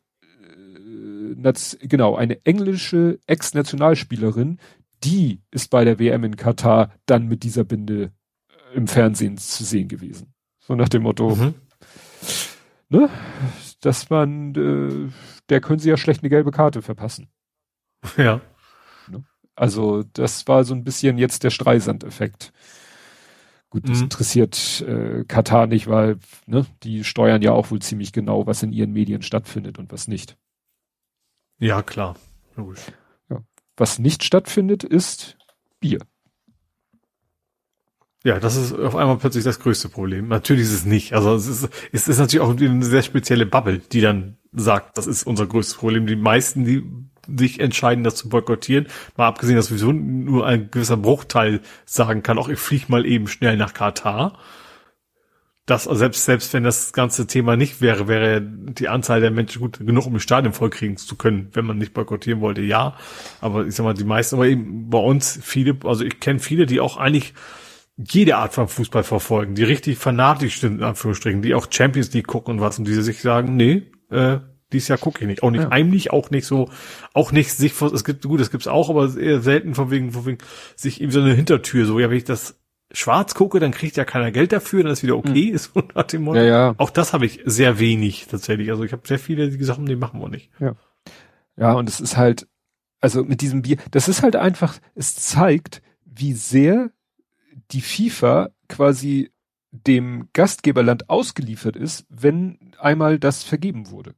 äh, 1.42 1.52
genau, 1.86 2.16
eine 2.16 2.44
englische 2.44 3.18
Ex-Nationalspielerin, 3.26 4.58
die 5.04 5.40
ist 5.50 5.70
bei 5.70 5.84
der 5.84 5.98
WM 5.98 6.24
in 6.24 6.36
Katar 6.36 6.92
dann 7.06 7.28
mit 7.28 7.42
dieser 7.42 7.64
Binde 7.64 8.12
äh, 8.48 8.76
im 8.76 8.88
Fernsehen 8.88 9.38
zu 9.38 9.64
sehen 9.64 9.88
gewesen. 9.88 10.34
So 10.58 10.74
nach 10.74 10.88
dem 10.88 11.02
Motto, 11.02 11.36
mhm. 11.36 11.54
ne, 12.88 13.10
dass 13.80 14.10
man, 14.10 14.54
äh, 14.54 15.12
der 15.50 15.60
können 15.60 15.78
sie 15.78 15.90
ja 15.90 15.96
schlecht 15.96 16.22
eine 16.22 16.30
gelbe 16.30 16.50
Karte 16.50 16.82
verpassen. 16.82 17.28
Ja. 18.16 18.40
Also 19.56 20.02
das 20.12 20.46
war 20.48 20.64
so 20.64 20.74
ein 20.74 20.84
bisschen 20.84 21.18
jetzt 21.18 21.44
der 21.44 21.50
Streisand-Effekt. 21.50 22.52
Gut, 23.70 23.88
das 23.88 23.98
mhm. 23.98 24.04
interessiert 24.04 24.84
äh, 24.86 25.24
Katar 25.24 25.66
nicht, 25.66 25.88
weil 25.88 26.18
ne, 26.46 26.64
die 26.82 27.02
steuern 27.02 27.42
ja 27.42 27.52
auch 27.52 27.70
wohl 27.70 27.80
ziemlich 27.80 28.12
genau, 28.12 28.46
was 28.46 28.62
in 28.62 28.72
ihren 28.72 28.92
Medien 28.92 29.22
stattfindet 29.22 29.78
und 29.78 29.90
was 29.90 30.06
nicht. 30.06 30.36
Ja, 31.58 31.82
klar. 31.82 32.14
Logisch. 32.56 32.80
Ja. 33.28 33.42
Was 33.76 33.98
nicht 33.98 34.22
stattfindet, 34.22 34.84
ist 34.84 35.36
Bier. 35.80 35.98
Ja, 38.24 38.40
das 38.40 38.56
ist 38.56 38.72
auf 38.72 38.96
einmal 38.96 39.18
plötzlich 39.18 39.44
das 39.44 39.60
größte 39.60 39.90
Problem. 39.90 40.28
Natürlich 40.28 40.62
ist 40.62 40.72
es 40.72 40.84
nicht. 40.86 41.12
Also 41.12 41.34
es 41.34 41.46
ist, 41.46 41.68
es 41.92 42.08
ist 42.08 42.18
natürlich 42.18 42.46
auch 42.46 42.56
eine 42.56 42.84
sehr 42.84 43.02
spezielle 43.02 43.44
Bubble, 43.44 43.80
die 43.80 44.00
dann 44.00 44.38
sagt, 44.52 44.96
das 44.96 45.06
ist 45.06 45.24
unser 45.24 45.46
größtes 45.46 45.76
Problem. 45.76 46.06
Die 46.06 46.16
meisten, 46.16 46.64
die 46.64 46.84
sich 47.36 47.60
entscheiden, 47.60 48.04
das 48.04 48.16
zu 48.16 48.28
boykottieren. 48.28 48.86
Mal 49.16 49.26
abgesehen, 49.26 49.56
dass 49.56 49.66
sowieso 49.66 49.92
nur 49.92 50.46
ein 50.46 50.70
gewisser 50.70 50.96
Bruchteil 50.96 51.60
sagen 51.84 52.22
kann, 52.22 52.38
auch 52.38 52.48
ich 52.48 52.58
fliege 52.58 52.86
mal 52.88 53.06
eben 53.06 53.28
schnell 53.28 53.56
nach 53.56 53.74
Katar. 53.74 54.38
Das, 55.66 55.88
also 55.88 55.98
selbst, 55.98 56.26
selbst 56.26 56.52
wenn 56.52 56.62
das 56.62 56.92
ganze 56.92 57.26
Thema 57.26 57.56
nicht 57.56 57.80
wäre, 57.80 58.06
wäre 58.06 58.42
die 58.42 58.88
Anzahl 58.88 59.22
der 59.22 59.30
Menschen 59.30 59.62
gut 59.62 59.78
genug, 59.78 60.04
um 60.04 60.14
ein 60.14 60.20
Stadion 60.20 60.52
vollkriegen 60.52 60.98
zu 60.98 61.16
können, 61.16 61.48
wenn 61.54 61.64
man 61.64 61.78
nicht 61.78 61.94
boykottieren 61.94 62.42
wollte, 62.42 62.60
ja. 62.60 62.96
Aber 63.40 63.66
ich 63.66 63.74
sag 63.74 63.84
mal, 63.84 63.94
die 63.94 64.04
meisten, 64.04 64.36
aber 64.36 64.46
eben 64.46 64.90
bei 64.90 64.98
uns 64.98 65.38
viele, 65.42 65.78
also 65.84 66.04
ich 66.04 66.20
kenne 66.20 66.38
viele, 66.38 66.66
die 66.66 66.80
auch 66.80 66.98
eigentlich 66.98 67.32
jede 67.96 68.36
Art 68.36 68.52
von 68.52 68.68
Fußball 68.68 69.04
verfolgen, 69.04 69.54
die 69.54 69.62
richtig 69.62 69.96
fanatisch 69.96 70.60
sind, 70.60 70.78
in 70.78 70.82
Anführungsstrichen, 70.82 71.40
die 71.40 71.54
auch 71.54 71.68
Champions 71.70 72.12
League 72.12 72.26
gucken 72.26 72.56
und 72.56 72.60
was, 72.60 72.78
und 72.78 72.86
die 72.86 72.94
sich 72.94 73.22
sagen, 73.22 73.56
nee, 73.56 73.90
äh, 74.10 74.40
dieses 74.74 74.88
Jahr 74.88 74.98
gucke 74.98 75.20
ich 75.20 75.26
nicht. 75.26 75.42
Auch 75.42 75.50
nicht 75.50 75.64
ja. 75.64 75.70
heimlich, 75.70 76.12
auch 76.12 76.30
nicht 76.30 76.46
so, 76.46 76.68
auch 77.14 77.32
nicht 77.32 77.52
sich 77.52 77.72
vor, 77.72 77.92
es 77.92 78.04
gibt, 78.04 78.24
gut, 78.24 78.40
es 78.40 78.50
gibt's 78.50 78.66
auch, 78.66 78.90
aber 78.90 79.16
eher 79.16 79.40
selten 79.40 79.74
von 79.74 79.90
wegen, 79.90 80.12
von 80.12 80.26
wegen, 80.26 80.38
sich 80.76 81.00
eben 81.00 81.12
so 81.12 81.20
eine 81.20 81.34
Hintertür, 81.34 81.86
so, 81.86 81.98
ja, 81.98 82.10
wenn 82.10 82.16
ich 82.16 82.24
das 82.24 82.58
schwarz 82.92 83.34
gucke, 83.34 83.60
dann 83.60 83.72
kriegt 83.72 83.96
ja 83.96 84.04
keiner 84.04 84.30
Geld 84.30 84.52
dafür, 84.52 84.82
dann 84.82 84.92
ist 84.92 85.02
wieder 85.02 85.16
okay, 85.16 85.48
mhm. 85.48 85.54
ist 85.54 85.72
so 85.74 85.82
nach 85.94 86.04
dem 86.04 86.22
Motto. 86.22 86.38
Ja, 86.38 86.44
ja. 86.44 86.74
Auch 86.78 86.90
das 86.90 87.12
habe 87.12 87.26
ich 87.26 87.40
sehr 87.44 87.78
wenig 87.78 88.26
tatsächlich. 88.28 88.70
Also 88.70 88.84
ich 88.84 88.92
habe 88.92 89.06
sehr 89.06 89.18
viele, 89.18 89.48
die 89.48 89.58
gesagt 89.58 89.78
haben, 89.78 89.86
die 89.86 89.96
machen 89.96 90.20
wir 90.20 90.28
nicht. 90.28 90.50
Ja. 90.60 90.74
Ja, 91.56 91.72
und 91.74 91.88
es 91.88 92.00
ist 92.00 92.16
halt, 92.16 92.48
also 93.00 93.22
mit 93.22 93.40
diesem 93.40 93.62
Bier, 93.62 93.76
das 93.90 94.08
ist 94.08 94.22
halt 94.22 94.36
einfach, 94.36 94.78
es 94.94 95.14
zeigt, 95.14 95.82
wie 96.04 96.32
sehr 96.32 96.90
die 97.70 97.80
FIFA 97.80 98.50
quasi 98.68 99.30
dem 99.70 100.28
Gastgeberland 100.32 101.10
ausgeliefert 101.10 101.76
ist, 101.76 102.06
wenn 102.08 102.74
einmal 102.78 103.18
das 103.18 103.42
vergeben 103.42 103.90
wurde. 103.90 104.14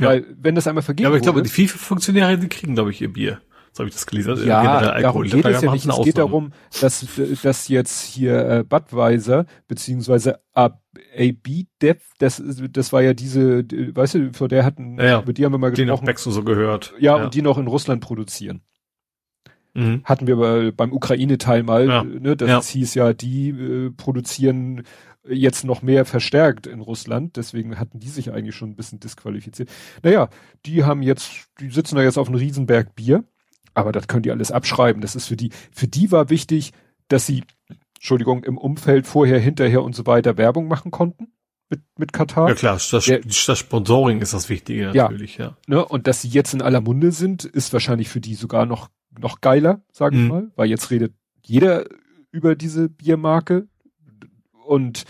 Ja. 0.00 0.08
Weil, 0.08 0.26
wenn 0.36 0.54
das 0.54 0.66
einmal 0.66 0.82
vergeben. 0.82 1.04
Ja, 1.04 1.08
aber 1.08 1.16
ich 1.16 1.22
glaube, 1.22 1.42
die 1.42 1.48
FIFA-Funktionäre, 1.48 2.38
die 2.38 2.48
kriegen, 2.48 2.74
glaube 2.74 2.90
ich, 2.90 3.00
ihr 3.00 3.12
Bier. 3.12 3.40
So 3.72 3.80
habe 3.80 3.88
ich 3.88 3.94
das 3.94 4.06
gelesen. 4.06 4.30
Also 4.30 4.44
ja, 4.44 5.00
darum 5.00 5.22
geht 5.22 5.44
es 5.44 5.62
ja 5.62 5.72
nicht. 5.72 5.86
Es 5.86 6.04
geht 6.04 6.18
darum, 6.18 6.52
dass, 6.80 7.06
dass 7.42 7.68
jetzt 7.68 8.02
hier 8.02 8.48
äh, 8.48 8.64
Budweiser 8.64 9.46
beziehungsweise 9.68 10.40
AB 10.52 11.66
Dev, 11.80 12.00
das, 12.18 12.42
das 12.70 12.92
war 12.92 13.02
ja 13.02 13.14
diese, 13.14 13.64
weißt 13.64 14.14
du, 14.14 14.32
vor 14.32 14.48
der 14.48 14.64
hatten, 14.64 14.98
ja, 14.98 15.04
ja. 15.04 15.22
mit 15.24 15.38
die 15.38 15.44
haben 15.44 15.52
wir 15.52 15.58
mal 15.58 15.70
gesprochen. 15.70 15.86
Den 15.86 15.94
auch 15.94 16.02
Bexo 16.02 16.30
so 16.30 16.42
gehört. 16.42 16.94
Ja, 16.98 17.18
ja, 17.18 17.24
und 17.24 17.34
die 17.34 17.42
noch 17.42 17.58
in 17.58 17.66
Russland 17.66 18.00
produzieren. 18.00 18.62
Mhm. 19.74 20.02
Hatten 20.02 20.26
wir 20.26 20.36
bei, 20.36 20.72
beim 20.72 20.92
Ukraine-Teil 20.92 21.62
mal, 21.62 21.86
ja. 21.86 22.02
ne, 22.02 22.36
das 22.36 22.48
ja. 22.48 22.62
hieß 22.62 22.94
ja, 22.94 23.12
die 23.12 23.50
äh, 23.50 23.90
produzieren 23.90 24.82
jetzt 25.30 25.64
noch 25.64 25.82
mehr 25.82 26.04
verstärkt 26.04 26.66
in 26.66 26.80
Russland, 26.80 27.36
deswegen 27.36 27.78
hatten 27.78 28.00
die 28.00 28.08
sich 28.08 28.32
eigentlich 28.32 28.54
schon 28.54 28.70
ein 28.70 28.76
bisschen 28.76 29.00
disqualifiziert. 29.00 29.70
Naja, 30.02 30.28
die 30.66 30.84
haben 30.84 31.02
jetzt, 31.02 31.48
die 31.60 31.70
sitzen 31.70 31.96
da 31.96 32.02
jetzt 32.02 32.18
auf 32.18 32.28
einem 32.28 32.38
Riesenberg 32.38 32.94
Bier, 32.94 33.24
aber 33.74 33.92
das 33.92 34.08
können 34.08 34.22
die 34.22 34.30
alles 34.30 34.50
abschreiben. 34.50 35.02
Das 35.02 35.14
ist 35.14 35.26
für 35.26 35.36
die, 35.36 35.50
für 35.72 35.86
die 35.86 36.10
war 36.10 36.30
wichtig, 36.30 36.72
dass 37.08 37.26
sie, 37.26 37.44
Entschuldigung, 37.96 38.44
im 38.44 38.58
Umfeld 38.58 39.06
vorher, 39.06 39.38
hinterher 39.38 39.82
und 39.82 39.94
so 39.94 40.06
weiter 40.06 40.36
Werbung 40.36 40.68
machen 40.68 40.90
konnten 40.90 41.28
mit, 41.70 41.80
mit 41.98 42.12
Katar. 42.12 42.48
Ja 42.48 42.54
klar, 42.54 42.80
das, 42.90 43.04
Der, 43.04 43.20
das 43.20 43.58
Sponsoring 43.58 44.20
ist 44.20 44.34
das 44.34 44.48
Wichtige 44.48 44.92
natürlich, 44.92 45.38
ja. 45.38 45.46
ja. 45.46 45.56
Ne, 45.66 45.84
und 45.84 46.06
dass 46.06 46.22
sie 46.22 46.28
jetzt 46.28 46.54
in 46.54 46.62
aller 46.62 46.80
Munde 46.80 47.12
sind, 47.12 47.44
ist 47.44 47.72
wahrscheinlich 47.72 48.08
für 48.08 48.20
die 48.20 48.34
sogar 48.34 48.66
noch 48.66 48.88
noch 49.18 49.40
geiler, 49.40 49.82
sage 49.92 50.16
ich 50.16 50.22
mhm. 50.22 50.28
mal, 50.28 50.50
weil 50.56 50.68
jetzt 50.68 50.90
redet 50.90 51.12
jeder 51.44 51.84
über 52.30 52.54
diese 52.54 52.88
Biermarke 52.88 53.68
und 54.68 55.04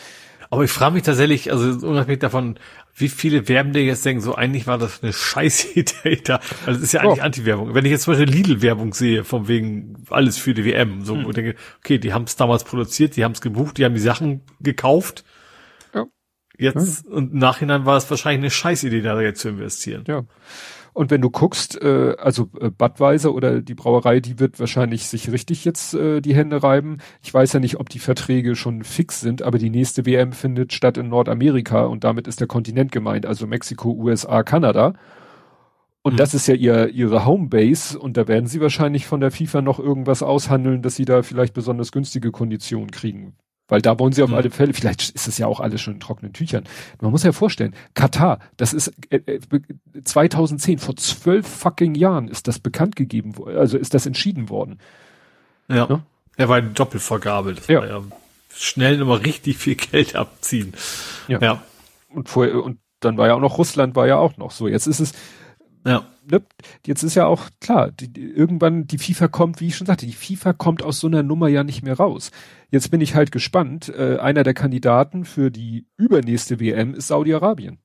aber 0.51 0.65
ich 0.65 0.71
frage 0.71 0.95
mich 0.95 1.03
tatsächlich, 1.03 1.53
also 1.53 1.87
unabhängig 1.87 2.21
davon, 2.21 2.59
wie 2.95 3.09
viele 3.09 3.49
Werbende 3.49 3.81
jetzt 3.81 4.05
denken, 4.05 4.23
so 4.23 4.35
eigentlich 4.35 4.67
war 4.67 4.79
das 4.79 5.03
eine 5.03 5.13
scheiß 5.13 5.77
Idee 5.77 6.21
da. 6.25 6.41
Also 6.65 6.81
das 6.81 6.83
ist 6.83 6.93
ja 6.93 7.01
eigentlich 7.01 7.21
oh. 7.21 7.25
Anti-Werbung. 7.25 7.75
Wenn 7.75 7.85
ich 7.85 7.91
jetzt 7.91 8.05
zum 8.05 8.15
Beispiel 8.15 8.35
Lidl-Werbung 8.35 8.95
sehe, 8.95 9.25
von 9.25 9.47
wegen 9.47 10.05
alles 10.11 10.39
für 10.39 10.55
die 10.55 10.65
WM, 10.65 11.05
so, 11.05 11.15
hm. 11.15 11.29
ich 11.29 11.35
denke, 11.35 11.55
okay, 11.79 11.99
die 11.99 12.13
haben 12.13 12.25
es 12.25 12.37
damals 12.37 12.65
produziert, 12.65 13.17
die 13.17 13.25
haben 13.25 13.33
es 13.33 13.41
gebucht, 13.41 13.77
die 13.79 13.85
haben 13.85 13.95
die 13.95 14.01
Sachen 14.01 14.43
gekauft. 14.61 15.25
Ja. 15.95 16.07
Jetzt, 16.57 17.05
ja. 17.05 17.13
und 17.13 17.33
im 17.33 17.39
Nachhinein 17.39 17.85
war 17.85 17.99
es 17.99 18.09
wahrscheinlich 18.09 18.41
eine 18.41 18.51
scheiß 18.51 18.85
Idee, 18.85 19.03
da 19.03 19.21
jetzt 19.21 19.41
zu 19.41 19.51
investieren. 19.51 20.05
Ja. 20.09 20.25
Und 20.93 21.11
wenn 21.11 21.21
du 21.21 21.31
guckst, 21.31 21.81
äh, 21.81 22.15
also 22.19 22.49
äh, 22.61 22.71
Budweiser 22.71 23.35
oder 23.35 23.61
die 23.61 23.75
Brauerei, 23.75 24.21
die 24.21 24.39
wird 24.39 24.59
wahrscheinlich 24.59 25.07
sich 25.07 25.31
richtig 25.31 25.65
jetzt 25.65 25.95
äh, 25.95 26.21
die 26.21 26.35
Hände 26.35 26.63
reiben. 26.63 26.99
Ich 27.23 27.33
weiß 27.33 27.53
ja 27.53 27.61
nicht, 27.61 27.79
ob 27.79 27.89
die 27.89 27.99
Verträge 27.99 28.57
schon 28.57 28.85
fix 28.85 29.21
sind, 29.21 29.43
aber 29.43 29.59
die 29.59 29.71
nächste 29.71 30.07
WM 30.07 30.33
findet 30.33 30.73
statt 30.73 30.99
in 30.99 31.09
Nordamerika 31.09 31.85
und 31.85 32.05
damit 32.05 32.27
ist 32.27 32.41
der 32.41 32.47
Kontinent 32.47 32.93
gemeint, 32.93 33.27
also 33.27 33.47
Mexiko, 33.47 33.91
USA, 33.93 34.43
Kanada. 34.43 34.95
Und 36.03 36.15
mhm. 36.15 36.17
das 36.19 36.35
ist 36.35 36.47
ja 36.47 36.55
ihr, 36.55 36.89
ihre 36.89 37.27
Homebase 37.27 37.99
und 37.99 38.17
da 38.17 38.29
werden 38.29 38.47
sie 38.47 38.61
wahrscheinlich 38.61 39.07
von 39.07 39.21
der 39.21 39.31
FIFA 39.31 39.63
noch 39.63 39.79
irgendwas 39.79 40.23
aushandeln, 40.23 40.83
dass 40.83 40.97
sie 40.97 41.05
da 41.05 41.23
vielleicht 41.23 41.55
besonders 41.55 41.93
günstige 41.93 42.31
Konditionen 42.31 42.91
kriegen. 42.91 43.35
Weil 43.69 43.83
da 43.83 43.99
wollen 43.99 44.13
sie 44.13 44.23
auf 44.23 44.31
mhm. 44.31 44.37
alle 44.37 44.51
Fälle, 44.51 44.73
vielleicht 44.73 45.11
ist 45.11 45.29
es 45.29 45.39
ja 45.39 45.47
auch 45.47 45.61
alles 45.61 45.81
schon 45.81 45.95
in 45.95 46.01
trockenen 46.01 46.33
Tüchern. 46.33 46.65
Man 47.01 47.11
muss 47.11 47.23
ja 47.23 47.33
vorstellen, 47.33 47.75
Katar, 47.95 48.39
das 48.57 48.73
ist 48.73 48.93
äh, 49.11 49.41
2010, 50.03 50.77
äh, 50.77 50.79
vor 50.79 50.97
zwölf 50.97 51.47
fucking 51.47 51.95
Jahren 51.95 52.29
ist 52.29 52.49
das 52.49 52.59
bekannt 52.59 52.97
gegeben 52.97 53.37
worden, 53.37 53.59
also 53.59 53.77
ist 53.77 53.93
das 53.93 54.07
entschieden 54.07 54.49
worden. 54.49 54.79
Ja. 55.69 55.87
ja? 55.89 56.03
Er 56.37 56.49
war 56.49 56.57
eine 56.57 56.71
Doppelvergabe. 56.71 57.55
Das 57.55 57.67
ja. 57.67 57.81
war 57.81 57.87
ja 57.87 58.03
schnell 58.55 59.01
immer 59.01 59.25
richtig 59.25 59.59
viel 59.59 59.75
Geld 59.75 60.17
abziehen. 60.17 60.73
Ja. 61.29 61.39
ja. 61.41 61.63
Und 62.09 62.29
vorher, 62.29 62.63
und 62.63 62.79
dann 63.01 63.17
war 63.19 63.29
ja 63.29 63.35
auch 63.35 63.41
noch 63.41 63.59
Russland 63.59 63.95
war 63.95 64.07
ja 64.07 64.17
auch 64.17 64.37
noch 64.39 64.51
so. 64.51 64.67
Jetzt 64.67 64.87
ist 64.87 65.01
es, 65.01 65.13
ja. 65.87 66.05
Ne, 66.31 66.43
jetzt 66.87 67.03
ist 67.03 67.15
ja 67.15 67.27
auch 67.27 67.49
klar, 67.61 67.91
die, 67.91 68.21
irgendwann 68.21 68.87
die 68.87 68.99
FIFA 68.99 69.29
kommt, 69.29 69.61
wie 69.61 69.69
ich 69.69 69.77
schon 69.77 69.87
sagte, 69.87 70.05
die 70.05 70.13
FIFA 70.13 70.53
kommt 70.53 70.83
aus 70.83 71.01
so 71.01 71.07
einer 71.07 71.23
Nummer 71.23 71.49
ja 71.49 71.65
nicht 71.65 71.83
mehr 71.83 71.97
raus. 71.97 72.31
Jetzt 72.71 72.91
bin 72.91 73.01
ich 73.01 73.15
halt 73.15 73.33
gespannt. 73.33 73.89
Äh, 73.89 74.19
einer 74.19 74.43
der 74.43 74.55
Kandidaten 74.55 75.25
für 75.25 75.51
die 75.51 75.87
übernächste 75.97 76.61
WM 76.61 76.95
ist 76.95 77.09
Saudi-Arabien. 77.09 77.79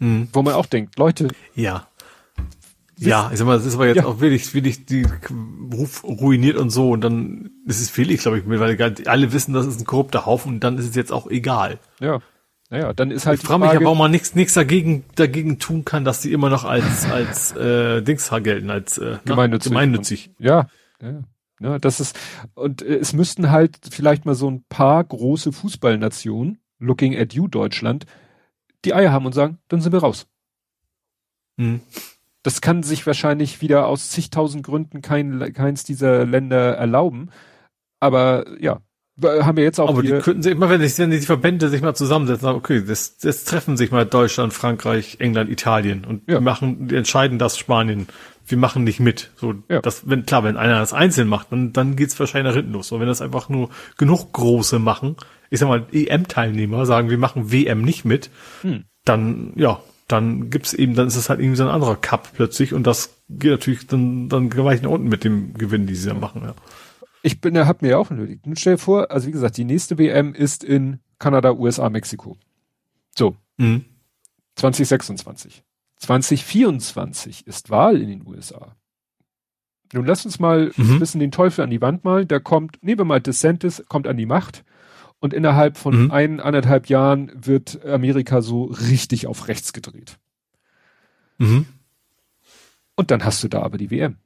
Mhm. 0.00 0.28
Wo 0.32 0.42
man 0.42 0.54
auch 0.54 0.66
denkt, 0.66 0.98
Leute. 0.98 1.28
Ja. 1.54 1.88
Ja, 2.96 3.30
ich 3.32 3.38
sag 3.38 3.46
mal, 3.46 3.56
das 3.56 3.66
ist 3.66 3.74
aber 3.74 3.88
jetzt 3.88 3.96
ja. 3.96 4.06
auch 4.06 4.20
wirklich, 4.20 4.54
wirklich 4.54 4.86
die 4.86 5.06
Ruf 5.72 6.04
ruiniert 6.04 6.56
und 6.56 6.70
so 6.70 6.90
und 6.90 7.00
dann 7.00 7.50
ist 7.66 7.80
es 7.80 7.90
fehlig, 7.90 8.20
glaube 8.20 8.38
ich, 8.38 8.48
weil 8.48 8.80
alle 9.06 9.32
wissen, 9.32 9.52
das 9.52 9.66
ist 9.66 9.80
ein 9.80 9.84
korrupter 9.84 10.26
Haufen 10.26 10.54
und 10.54 10.60
dann 10.64 10.78
ist 10.78 10.88
es 10.88 10.94
jetzt 10.94 11.12
auch 11.12 11.26
egal. 11.26 11.80
Ja. 12.00 12.20
Naja, 12.74 12.92
dann 12.92 13.12
ist 13.12 13.24
halt. 13.24 13.40
Ich 13.40 13.46
frage 13.46 13.60
mich 13.60 13.72
ja, 13.72 13.80
warum 13.84 13.98
man 13.98 14.10
nichts 14.10 14.34
nichts 14.34 14.54
dagegen 14.54 15.04
dagegen 15.14 15.60
tun 15.60 15.84
kann, 15.84 16.04
dass 16.04 16.20
die 16.22 16.32
immer 16.32 16.50
noch 16.50 16.64
als 16.64 17.08
als 17.08 17.54
äh, 17.54 18.02
Dings 18.02 18.28
gelten, 18.42 18.68
als 18.68 18.98
äh, 18.98 19.18
gemeinnützig. 19.24 19.70
gemeinnützig. 19.70 20.30
Ja, 20.40 20.66
ja. 21.00 21.22
Ja, 21.60 21.78
das 21.78 22.00
ist, 22.00 22.18
und 22.54 22.82
äh, 22.82 22.96
es 22.96 23.12
müssten 23.12 23.52
halt 23.52 23.78
vielleicht 23.88 24.24
mal 24.24 24.34
so 24.34 24.50
ein 24.50 24.64
paar 24.68 25.04
große 25.04 25.52
Fußballnationen, 25.52 26.58
looking 26.80 27.16
at 27.16 27.32
you 27.32 27.46
Deutschland, 27.46 28.06
die 28.84 28.92
Eier 28.92 29.12
haben 29.12 29.24
und 29.24 29.34
sagen, 29.34 29.58
dann 29.68 29.80
sind 29.80 29.92
wir 29.92 30.00
raus. 30.00 30.26
Mhm. 31.56 31.80
Das 32.42 32.60
kann 32.60 32.82
sich 32.82 33.06
wahrscheinlich 33.06 33.62
wieder 33.62 33.86
aus 33.86 34.10
zigtausend 34.10 34.66
Gründen 34.66 35.00
kein, 35.00 35.52
keins 35.52 35.84
dieser 35.84 36.26
Länder 36.26 36.74
erlauben. 36.74 37.30
Aber 38.00 38.46
ja, 38.60 38.80
haben 39.22 39.56
wir 39.56 39.64
jetzt 39.64 39.78
auch. 39.78 39.88
Aber 39.88 40.02
die 40.02 40.18
könnten 40.18 40.42
sich 40.42 40.52
immer, 40.52 40.68
wenn 40.68 40.80
sich 40.80 40.98
wenn 40.98 41.10
die 41.10 41.20
Verbände 41.20 41.68
sich 41.68 41.82
mal 41.82 41.94
zusammensetzen, 41.94 42.42
sagen, 42.42 42.58
okay, 42.58 42.82
das, 42.86 43.16
das 43.18 43.44
treffen 43.44 43.76
sich 43.76 43.90
mal 43.90 44.04
Deutschland, 44.04 44.52
Frankreich, 44.52 45.18
England, 45.20 45.50
Italien 45.50 46.04
und 46.04 46.28
ja. 46.28 46.40
machen, 46.40 46.88
die 46.88 46.96
entscheiden 46.96 47.38
das 47.38 47.56
Spanien 47.56 48.08
wir 48.46 48.58
machen 48.58 48.84
nicht 48.84 49.00
mit. 49.00 49.30
So, 49.36 49.54
ja. 49.68 49.80
das, 49.80 50.08
wenn, 50.08 50.26
klar, 50.26 50.44
wenn 50.44 50.56
einer 50.56 50.78
das 50.78 50.92
einzeln 50.92 51.28
macht, 51.28 51.50
dann, 51.52 51.72
dann 51.72 51.96
geht's 51.96 52.18
wahrscheinlich 52.18 52.50
nach 52.50 52.56
hinten 52.56 52.72
los. 52.72 52.88
So, 52.88 53.00
wenn 53.00 53.06
das 53.06 53.22
einfach 53.22 53.48
nur 53.48 53.70
genug 53.96 54.32
große 54.32 54.78
machen, 54.78 55.16
ich 55.50 55.60
sag 55.60 55.68
mal, 55.68 55.86
EM-Teilnehmer 55.92 56.86
sagen, 56.86 57.10
wir 57.10 57.18
machen 57.18 57.52
WM 57.52 57.82
nicht 57.82 58.04
mit, 58.04 58.30
hm. 58.62 58.84
dann, 59.04 59.52
ja, 59.56 59.80
dann 60.08 60.50
gibt's 60.50 60.74
eben, 60.74 60.94
dann 60.94 61.06
ist 61.06 61.16
es 61.16 61.30
halt 61.30 61.40
irgendwie 61.40 61.56
so 61.56 61.64
ein 61.64 61.70
anderer 61.70 61.96
Cup 61.96 62.32
plötzlich 62.34 62.74
und 62.74 62.86
das 62.86 63.16
geht 63.30 63.52
natürlich 63.52 63.86
dann, 63.86 64.28
dann 64.28 64.50
gleich 64.50 64.82
nach 64.82 64.90
unten 64.90 65.08
mit 65.08 65.24
dem 65.24 65.54
Gewinn, 65.54 65.86
die 65.86 65.94
sie 65.94 66.08
da 66.08 66.14
machen, 66.14 66.42
ja. 66.44 66.54
Ich 67.26 67.40
bin, 67.40 67.58
hab 67.58 67.80
mir 67.80 67.88
ja 67.88 67.96
auch 67.96 68.10
nötig. 68.10 68.44
Nun 68.44 68.54
stell 68.54 68.74
dir 68.74 68.78
vor, 68.78 69.10
also 69.10 69.26
wie 69.26 69.32
gesagt, 69.32 69.56
die 69.56 69.64
nächste 69.64 69.96
WM 69.96 70.34
ist 70.34 70.62
in 70.62 71.00
Kanada, 71.18 71.52
USA, 71.52 71.88
Mexiko. 71.88 72.36
So. 73.16 73.34
Mhm. 73.56 73.86
2026. 74.56 75.64
2024 75.96 77.46
ist 77.46 77.70
Wahl 77.70 78.02
in 78.02 78.10
den 78.10 78.26
USA. 78.26 78.76
Nun 79.94 80.04
lass 80.04 80.26
uns 80.26 80.38
mal 80.38 80.70
mhm. 80.76 80.96
ein 80.96 80.98
bisschen 80.98 81.18
den 81.18 81.30
Teufel 81.30 81.62
an 81.62 81.70
die 81.70 81.80
Wand 81.80 82.04
malen. 82.04 82.28
Da 82.28 82.40
kommt, 82.40 82.82
nehmen 82.82 82.98
wir 82.98 83.04
mal 83.06 83.22
DeSantis, 83.22 83.82
kommt 83.88 84.06
an 84.06 84.18
die 84.18 84.26
Macht 84.26 84.62
und 85.18 85.32
innerhalb 85.32 85.78
von 85.78 86.04
mhm. 86.04 86.10
ein, 86.10 86.40
anderthalb 86.40 86.90
Jahren 86.90 87.32
wird 87.34 87.86
Amerika 87.86 88.42
so 88.42 88.64
richtig 88.64 89.26
auf 89.28 89.48
rechts 89.48 89.72
gedreht. 89.72 90.18
Mhm. 91.38 91.64
Und 92.96 93.10
dann 93.10 93.24
hast 93.24 93.42
du 93.42 93.48
da 93.48 93.62
aber 93.62 93.78
die 93.78 93.90
WM. 93.90 94.18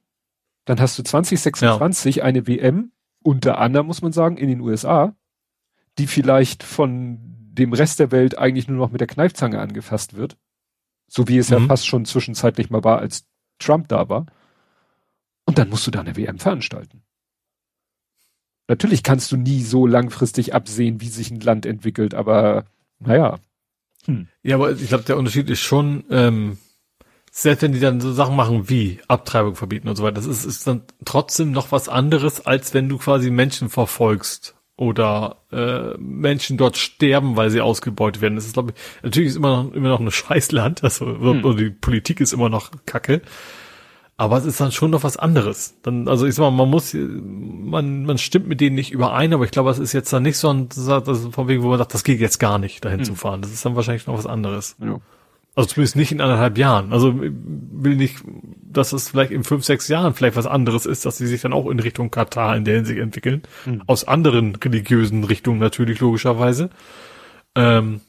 Dann 0.69 0.79
hast 0.79 0.99
du 0.99 1.03
2026 1.03 2.17
ja. 2.17 2.23
eine 2.23 2.45
WM, 2.45 2.91
unter 3.23 3.57
anderem 3.57 3.87
muss 3.87 4.03
man 4.03 4.11
sagen, 4.11 4.37
in 4.37 4.49
den 4.49 4.61
USA, 4.61 5.15
die 5.97 6.05
vielleicht 6.05 6.61
von 6.61 7.17
dem 7.53 7.73
Rest 7.73 7.99
der 7.99 8.11
Welt 8.11 8.37
eigentlich 8.37 8.67
nur 8.67 8.77
noch 8.77 8.91
mit 8.91 9.01
der 9.01 9.07
Kneifzange 9.07 9.59
angefasst 9.59 10.13
wird. 10.13 10.37
So 11.07 11.27
wie 11.27 11.39
es 11.39 11.49
mhm. 11.49 11.57
ja 11.57 11.65
fast 11.65 11.87
schon 11.87 12.05
zwischenzeitlich 12.05 12.69
mal 12.69 12.83
war, 12.83 12.99
als 12.99 13.25
Trump 13.57 13.87
da 13.87 14.09
war. 14.09 14.27
Und 15.43 15.57
dann 15.57 15.69
musst 15.69 15.87
du 15.87 15.91
da 15.91 16.01
eine 16.01 16.15
WM 16.15 16.37
veranstalten. 16.37 17.01
Natürlich 18.67 19.01
kannst 19.01 19.31
du 19.31 19.37
nie 19.37 19.63
so 19.63 19.87
langfristig 19.87 20.53
absehen, 20.53 21.01
wie 21.01 21.09
sich 21.09 21.31
ein 21.31 21.39
Land 21.39 21.65
entwickelt, 21.65 22.13
aber 22.13 22.65
naja. 22.99 23.39
Hm. 24.05 24.27
Ja, 24.43 24.57
aber 24.57 24.73
ich 24.73 24.89
glaube, 24.89 25.05
der 25.05 25.17
Unterschied 25.17 25.49
ist 25.49 25.61
schon, 25.61 26.03
ähm, 26.11 26.59
selbst 27.41 27.61
wenn 27.61 27.71
die 27.71 27.79
dann 27.79 28.01
so 28.01 28.11
Sachen 28.11 28.35
machen 28.35 28.69
wie 28.69 28.99
Abtreibung 29.07 29.55
verbieten 29.55 29.87
und 29.87 29.95
so 29.95 30.03
weiter, 30.03 30.15
das 30.15 30.25
ist, 30.25 30.43
ist 30.43 30.67
dann 30.67 30.81
trotzdem 31.05 31.51
noch 31.51 31.71
was 31.71 31.87
anderes, 31.87 32.45
als 32.45 32.73
wenn 32.73 32.89
du 32.89 32.97
quasi 32.97 33.31
Menschen 33.31 33.69
verfolgst 33.69 34.55
oder 34.75 35.37
äh, 35.51 35.97
Menschen 35.97 36.57
dort 36.57 36.75
sterben, 36.77 37.37
weil 37.37 37.49
sie 37.49 37.61
ausgebeutet 37.61 38.21
werden. 38.21 38.35
Das 38.35 38.45
ist, 38.45 38.53
glaube 38.53 38.73
ich, 38.75 39.03
natürlich 39.03 39.29
ist 39.29 39.35
immer 39.37 39.63
noch, 39.63 39.73
immer 39.73 39.89
noch 39.89 40.01
ein 40.01 40.11
Scheißland, 40.11 40.83
also 40.83 41.05
hm. 41.05 41.57
die 41.57 41.69
Politik 41.69 42.19
ist 42.19 42.33
immer 42.33 42.49
noch 42.49 42.71
Kacke. 42.85 43.21
Aber 44.17 44.37
es 44.37 44.43
ist 44.43 44.59
dann 44.59 44.73
schon 44.73 44.91
noch 44.91 45.03
was 45.03 45.15
anderes. 45.15 45.77
Dann, 45.81 46.09
also 46.09 46.25
ich 46.25 46.35
sag 46.35 46.43
mal, 46.43 46.51
man 46.51 46.69
muss, 46.69 46.93
man, 46.93 48.03
man 48.03 48.17
stimmt 48.17 48.49
mit 48.49 48.59
denen 48.59 48.75
nicht 48.75 48.91
überein, 48.91 49.33
aber 49.33 49.45
ich 49.45 49.51
glaube, 49.51 49.69
es 49.69 49.79
ist 49.79 49.93
jetzt 49.93 50.11
dann 50.11 50.23
nicht 50.23 50.37
so 50.37 50.49
ein, 50.49 50.67
das 50.67 51.07
ist 51.07 51.33
von 51.33 51.47
wegen, 51.47 51.63
wo 51.63 51.69
man 51.69 51.77
sagt, 51.77 51.93
das 51.93 52.03
geht 52.03 52.19
jetzt 52.19 52.37
gar 52.37 52.57
nicht, 52.57 52.83
dahin 52.83 52.99
hm. 52.99 53.05
zu 53.05 53.15
fahren. 53.15 53.41
Das 53.41 53.51
ist 53.51 53.63
dann 53.63 53.77
wahrscheinlich 53.77 54.07
noch 54.07 54.17
was 54.17 54.27
anderes. 54.27 54.75
Ja. 54.81 54.99
Also 55.55 55.69
zumindest 55.69 55.95
nicht 55.95 56.11
in 56.11 56.21
anderthalb 56.21 56.57
Jahren. 56.57 56.93
Also 56.93 57.15
will 57.19 57.95
nicht, 57.95 58.17
dass 58.61 58.93
es 58.93 59.09
vielleicht 59.09 59.31
in 59.31 59.43
fünf, 59.43 59.65
sechs 59.65 59.87
Jahren 59.87 60.13
vielleicht 60.13 60.35
was 60.35 60.45
anderes 60.45 60.85
ist, 60.85 61.05
dass 61.05 61.17
sie 61.17 61.27
sich 61.27 61.41
dann 61.41 61.53
auch 61.53 61.69
in 61.69 61.79
Richtung 61.79 62.11
Katar 62.11 62.55
in 62.55 62.65
der 62.65 62.75
Hinsicht 62.75 62.99
entwickeln. 62.99 63.43
Hm. 63.65 63.83
Aus 63.87 64.07
anderen 64.07 64.55
religiösen 64.55 65.23
Richtungen 65.23 65.59
natürlich, 65.59 65.99
logischerweise. 65.99 66.69
Ähm, 67.55 68.01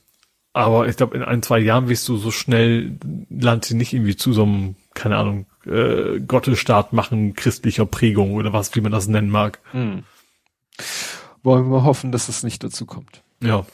aber 0.52 0.88
ich 0.88 0.96
glaube, 0.96 1.16
in 1.16 1.22
ein, 1.22 1.42
zwei 1.42 1.58
Jahren 1.58 1.88
wirst 1.88 2.08
du 2.08 2.16
so 2.16 2.30
schnell 2.30 2.98
Land 3.30 3.64
sie 3.64 3.74
nicht 3.74 3.92
irgendwie 3.92 4.16
zu 4.16 4.32
so 4.32 4.42
einem, 4.42 4.74
keine 4.94 5.16
Ahnung, 5.16 5.46
äh, 5.66 6.20
Gottesstaat 6.20 6.92
machen, 6.92 7.34
christlicher 7.34 7.86
Prägung 7.86 8.34
oder 8.34 8.52
was, 8.52 8.74
wie 8.74 8.80
man 8.80 8.92
das 8.92 9.06
nennen 9.06 9.30
mag. 9.30 9.60
Hm. 9.72 10.04
Wollen 11.42 11.70
wir 11.70 11.84
hoffen, 11.84 12.12
dass 12.12 12.28
es 12.28 12.42
nicht 12.42 12.62
dazu 12.64 12.84
kommt. 12.84 13.22
Ja. 13.42 13.64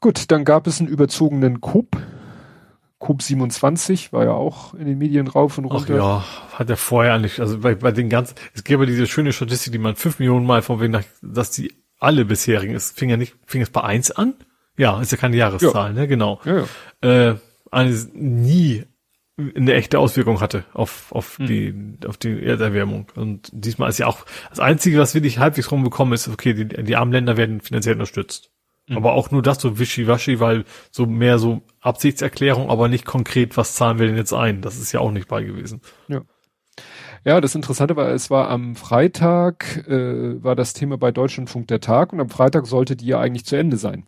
Gut, 0.00 0.30
dann 0.30 0.44
gab 0.44 0.66
es 0.66 0.80
einen 0.80 0.88
überzogenen 0.88 1.60
Coup. 1.60 1.88
Coup 3.00 3.20
27 3.20 4.12
war 4.12 4.24
ja 4.24 4.32
auch 4.32 4.74
in 4.74 4.84
den 4.84 4.98
Medien 4.98 5.26
rauf 5.26 5.56
und 5.56 5.64
runter. 5.64 5.94
Ach 5.94 5.96
ja, 5.96 6.58
hat 6.58 6.68
er 6.68 6.76
vorher 6.76 7.18
nicht, 7.18 7.40
also 7.40 7.58
bei, 7.58 7.74
bei 7.74 7.92
den 7.92 8.10
ganzen, 8.10 8.36
es 8.54 8.62
gäbe 8.62 8.86
diese 8.86 9.06
schöne 9.06 9.32
Statistik, 9.32 9.72
die 9.72 9.78
man 9.78 9.96
fünf 9.96 10.18
Millionen 10.18 10.46
Mal 10.46 10.60
von 10.60 10.80
wegen 10.80 11.02
dass 11.22 11.50
die 11.50 11.72
alle 11.98 12.26
bisherigen, 12.26 12.74
es 12.74 12.92
fing 12.92 13.08
ja 13.08 13.16
nicht, 13.16 13.34
fing 13.46 13.62
es 13.62 13.70
bei 13.70 13.82
eins 13.82 14.10
an? 14.10 14.34
Ja, 14.76 15.00
ist 15.00 15.12
ja 15.12 15.18
keine 15.18 15.36
Jahreszahl, 15.36 15.88
ja. 15.88 16.00
ne, 16.00 16.08
genau. 16.08 16.40
Ja, 16.44 16.66
ja. 17.02 17.30
Äh, 17.30 17.36
eine 17.70 17.90
nie 18.12 18.84
eine 19.56 19.72
echte 19.72 19.98
Auswirkung 19.98 20.40
hatte 20.42 20.64
auf, 20.74 21.12
auf 21.12 21.38
mhm. 21.38 21.46
die, 21.46 21.74
auf 22.06 22.18
die 22.18 22.42
Erderwärmung. 22.44 23.06
Und 23.14 23.48
diesmal 23.52 23.88
ist 23.88 23.98
ja 23.98 24.06
auch, 24.06 24.26
das 24.50 24.60
Einzige, 24.60 24.98
was 24.98 25.14
wirklich 25.14 25.38
halbwegs 25.38 25.70
rumbekommen 25.70 26.12
ist, 26.12 26.28
okay, 26.28 26.52
die, 26.52 26.66
die 26.66 26.96
armen 26.96 27.12
Länder 27.12 27.38
werden 27.38 27.62
finanziell 27.62 27.94
unterstützt. 27.94 28.50
Mhm. 28.90 28.96
Aber 28.96 29.12
auch 29.12 29.30
nur 29.30 29.40
das 29.40 29.60
so 29.60 29.78
wischiwaschi, 29.78 30.40
weil 30.40 30.64
so 30.90 31.06
mehr 31.06 31.38
so 31.38 31.62
Absichtserklärung, 31.80 32.68
aber 32.68 32.88
nicht 32.88 33.04
konkret, 33.04 33.56
was 33.56 33.74
zahlen 33.74 33.98
wir 33.98 34.06
denn 34.08 34.16
jetzt 34.16 34.32
ein? 34.32 34.60
Das 34.62 34.78
ist 34.78 34.92
ja 34.92 35.00
auch 35.00 35.12
nicht 35.12 35.28
bei 35.28 35.42
gewesen. 35.44 35.80
Ja. 36.08 36.22
Ja, 37.24 37.40
das 37.40 37.54
Interessante 37.54 37.96
war, 37.96 38.08
es 38.08 38.30
war 38.30 38.48
am 38.48 38.74
Freitag, 38.76 39.86
äh, 39.86 40.42
war 40.42 40.56
das 40.56 40.72
Thema 40.72 40.96
bei 40.96 41.12
Deutschlandfunk 41.12 41.68
der 41.68 41.80
Tag 41.80 42.12
und 42.12 42.20
am 42.20 42.30
Freitag 42.30 42.66
sollte 42.66 42.96
die 42.96 43.06
ja 43.06 43.20
eigentlich 43.20 43.44
zu 43.44 43.56
Ende 43.56 43.76
sein. 43.76 44.06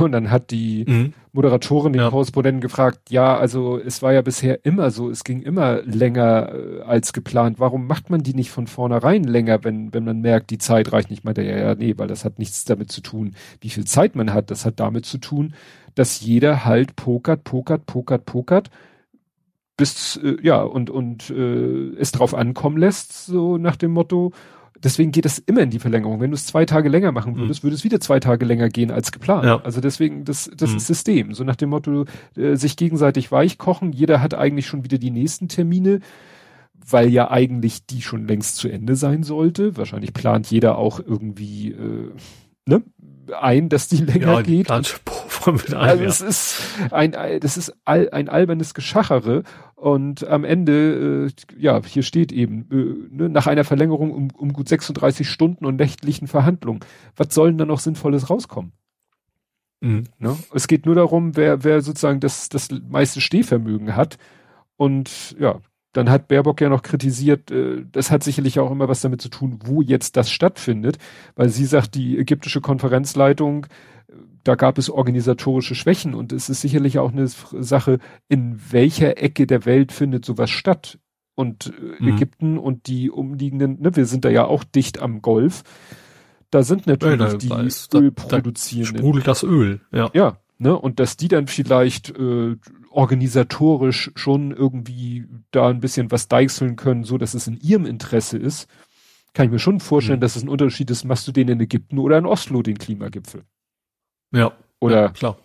Und 0.00 0.12
dann 0.12 0.30
hat 0.30 0.50
die 0.50 0.84
mhm. 0.86 1.12
Moderatorin 1.32 1.92
den 1.92 2.02
ja. 2.02 2.10
Korrespondenten 2.10 2.60
gefragt, 2.60 3.10
ja, 3.10 3.36
also 3.36 3.78
es 3.78 4.02
war 4.02 4.12
ja 4.12 4.22
bisher 4.22 4.64
immer 4.64 4.90
so, 4.90 5.10
es 5.10 5.24
ging 5.24 5.42
immer 5.42 5.82
länger 5.82 6.52
äh, 6.54 6.80
als 6.82 7.12
geplant. 7.12 7.58
Warum 7.58 7.86
macht 7.86 8.10
man 8.10 8.22
die 8.22 8.34
nicht 8.34 8.50
von 8.50 8.66
vornherein 8.66 9.24
länger, 9.24 9.64
wenn, 9.64 9.92
wenn 9.92 10.04
man 10.04 10.20
merkt, 10.20 10.50
die 10.50 10.58
Zeit 10.58 10.92
reicht 10.92 11.10
nicht? 11.10 11.24
Meinte 11.24 11.42
ja, 11.42 11.56
ja, 11.56 11.74
nee, 11.74 11.94
weil 11.96 12.08
das 12.08 12.24
hat 12.24 12.38
nichts 12.38 12.64
damit 12.64 12.92
zu 12.92 13.00
tun, 13.00 13.34
wie 13.60 13.70
viel 13.70 13.84
Zeit 13.84 14.14
man 14.14 14.32
hat. 14.32 14.50
Das 14.50 14.64
hat 14.64 14.80
damit 14.80 15.06
zu 15.06 15.18
tun, 15.18 15.54
dass 15.94 16.20
jeder 16.20 16.64
halt 16.64 16.96
pokert, 16.96 17.44
pokert, 17.44 17.86
pokert, 17.86 18.26
pokert 18.26 18.70
bis 19.76 20.16
äh, 20.22 20.36
ja 20.42 20.62
und 20.62 20.90
und 20.90 21.30
äh, 21.30 21.96
es 21.98 22.12
drauf 22.12 22.34
ankommen 22.34 22.76
lässt 22.76 23.26
so 23.26 23.58
nach 23.58 23.76
dem 23.76 23.92
Motto 23.92 24.32
Deswegen 24.82 25.12
geht 25.12 25.24
es 25.24 25.38
immer 25.38 25.60
in 25.60 25.70
die 25.70 25.78
Verlängerung. 25.78 26.20
Wenn 26.20 26.30
du 26.30 26.34
es 26.34 26.46
zwei 26.46 26.64
Tage 26.64 26.88
länger 26.88 27.12
machen 27.12 27.36
würdest, 27.36 27.62
mhm. 27.62 27.66
würde 27.66 27.76
es 27.76 27.84
wieder 27.84 28.00
zwei 28.00 28.20
Tage 28.20 28.44
länger 28.44 28.68
gehen 28.68 28.90
als 28.90 29.12
geplant. 29.12 29.44
Ja. 29.44 29.60
Also 29.62 29.80
deswegen, 29.80 30.24
das, 30.24 30.50
das 30.56 30.70
mhm. 30.70 30.76
ist 30.76 30.86
System. 30.86 31.34
So 31.34 31.44
nach 31.44 31.56
dem 31.56 31.70
Motto, 31.70 32.04
äh, 32.36 32.56
sich 32.56 32.76
gegenseitig 32.76 33.30
weich 33.30 33.56
kochen. 33.56 33.92
Jeder 33.92 34.20
hat 34.20 34.34
eigentlich 34.34 34.66
schon 34.66 34.84
wieder 34.84 34.98
die 34.98 35.10
nächsten 35.10 35.48
Termine, 35.48 36.00
weil 36.86 37.08
ja 37.08 37.30
eigentlich 37.30 37.86
die 37.86 38.02
schon 38.02 38.26
längst 38.26 38.56
zu 38.56 38.68
Ende 38.68 38.96
sein 38.96 39.22
sollte. 39.22 39.76
Wahrscheinlich 39.76 40.12
plant 40.12 40.50
jeder 40.50 40.76
auch 40.76 41.00
irgendwie, 41.00 41.70
äh, 41.70 42.10
ne? 42.66 42.82
Ein, 43.32 43.68
dass 43.68 43.88
die 43.88 43.96
länger 43.96 44.32
ja, 44.34 44.42
geht. 44.42 44.68
Mit 44.68 45.74
einem, 45.74 45.74
also 45.74 46.02
ja. 46.02 46.08
es 46.08 46.20
ist 46.20 46.62
ein, 46.90 47.12
das 47.40 47.56
ist 47.56 47.74
all, 47.84 48.10
ein 48.10 48.28
albernes 48.28 48.74
Geschachere 48.74 49.42
und 49.74 50.26
am 50.26 50.44
Ende, 50.44 51.26
äh, 51.26 51.60
ja, 51.60 51.82
hier 51.84 52.02
steht 52.02 52.32
eben, 52.32 52.66
äh, 52.70 53.14
ne, 53.14 53.28
nach 53.28 53.46
einer 53.46 53.64
Verlängerung 53.64 54.12
um, 54.12 54.30
um 54.30 54.52
gut 54.52 54.68
36 54.68 55.28
Stunden 55.28 55.66
und 55.66 55.76
nächtlichen 55.76 56.28
Verhandlungen. 56.28 56.80
Was 57.16 57.34
soll 57.34 57.50
denn 57.50 57.58
da 57.58 57.66
noch 57.66 57.80
Sinnvolles 57.80 58.30
rauskommen? 58.30 58.72
Mhm. 59.80 60.04
Ne? 60.18 60.38
Es 60.54 60.68
geht 60.68 60.86
nur 60.86 60.94
darum, 60.94 61.36
wer, 61.36 61.64
wer 61.64 61.82
sozusagen 61.82 62.20
das, 62.20 62.48
das 62.48 62.68
meiste 62.88 63.20
Stehvermögen 63.20 63.94
hat. 63.94 64.16
Und 64.76 65.36
ja, 65.38 65.60
dann 65.94 66.10
hat 66.10 66.28
Baerbock 66.28 66.60
ja 66.60 66.68
noch 66.68 66.82
kritisiert, 66.82 67.50
äh, 67.50 67.84
das 67.90 68.10
hat 68.10 68.22
sicherlich 68.22 68.58
auch 68.58 68.70
immer 68.70 68.88
was 68.88 69.00
damit 69.00 69.22
zu 69.22 69.30
tun, 69.30 69.60
wo 69.64 69.80
jetzt 69.80 70.16
das 70.16 70.30
stattfindet, 70.30 70.98
weil 71.36 71.48
sie 71.48 71.64
sagt, 71.64 71.94
die 71.94 72.18
ägyptische 72.18 72.60
Konferenzleitung, 72.60 73.66
da 74.42 74.56
gab 74.56 74.76
es 74.76 74.90
organisatorische 74.90 75.74
Schwächen 75.74 76.14
und 76.14 76.32
es 76.32 76.50
ist 76.50 76.60
sicherlich 76.60 76.98
auch 76.98 77.12
eine 77.12 77.26
Sache, 77.28 77.98
in 78.28 78.60
welcher 78.70 79.22
Ecke 79.22 79.46
der 79.46 79.64
Welt 79.64 79.90
findet 79.90 80.24
sowas 80.24 80.50
statt. 80.50 80.98
Und 81.36 81.72
äh, 81.98 82.02
mhm. 82.02 82.08
Ägypten 82.16 82.58
und 82.58 82.86
die 82.86 83.10
umliegenden, 83.10 83.80
ne, 83.80 83.96
wir 83.96 84.06
sind 84.06 84.24
da 84.24 84.28
ja 84.28 84.44
auch 84.44 84.62
dicht 84.62 85.00
am 85.00 85.20
Golf, 85.20 85.64
da 86.50 86.62
sind 86.62 86.86
natürlich 86.86 87.18
ja, 87.18 87.26
da, 87.26 87.36
die 87.36 87.48
da 87.48 87.62
ist, 87.62 87.92
Ölproduzierenden. 87.92 88.94
Da 88.94 89.00
sprudelt 89.00 89.26
das 89.26 89.42
Öl, 89.42 89.80
ja. 89.90 90.10
Ja, 90.14 90.38
ne, 90.58 90.78
und 90.78 91.00
dass 91.00 91.16
die 91.16 91.26
dann 91.26 91.48
vielleicht 91.48 92.16
äh, 92.16 92.56
organisatorisch 92.94 94.10
schon 94.14 94.52
irgendwie 94.52 95.26
da 95.50 95.68
ein 95.68 95.80
bisschen 95.80 96.10
was 96.10 96.28
deichseln 96.28 96.76
können, 96.76 97.04
so 97.04 97.18
dass 97.18 97.34
es 97.34 97.46
in 97.46 97.58
ihrem 97.58 97.86
Interesse 97.86 98.38
ist, 98.38 98.68
kann 99.32 99.46
ich 99.46 99.52
mir 99.52 99.58
schon 99.58 99.80
vorstellen, 99.80 100.20
mhm. 100.20 100.22
dass 100.22 100.36
es 100.36 100.42
ein 100.42 100.48
Unterschied 100.48 100.90
ist, 100.90 101.04
machst 101.04 101.26
du 101.26 101.32
den 101.32 101.48
in 101.48 101.60
Ägypten 101.60 101.98
oder 101.98 102.18
in 102.18 102.26
Oslo, 102.26 102.62
den 102.62 102.78
Klimagipfel. 102.78 103.42
Ja. 104.32 104.52
Oder 104.80 105.00
ja, 105.02 105.08
klar. 105.08 105.38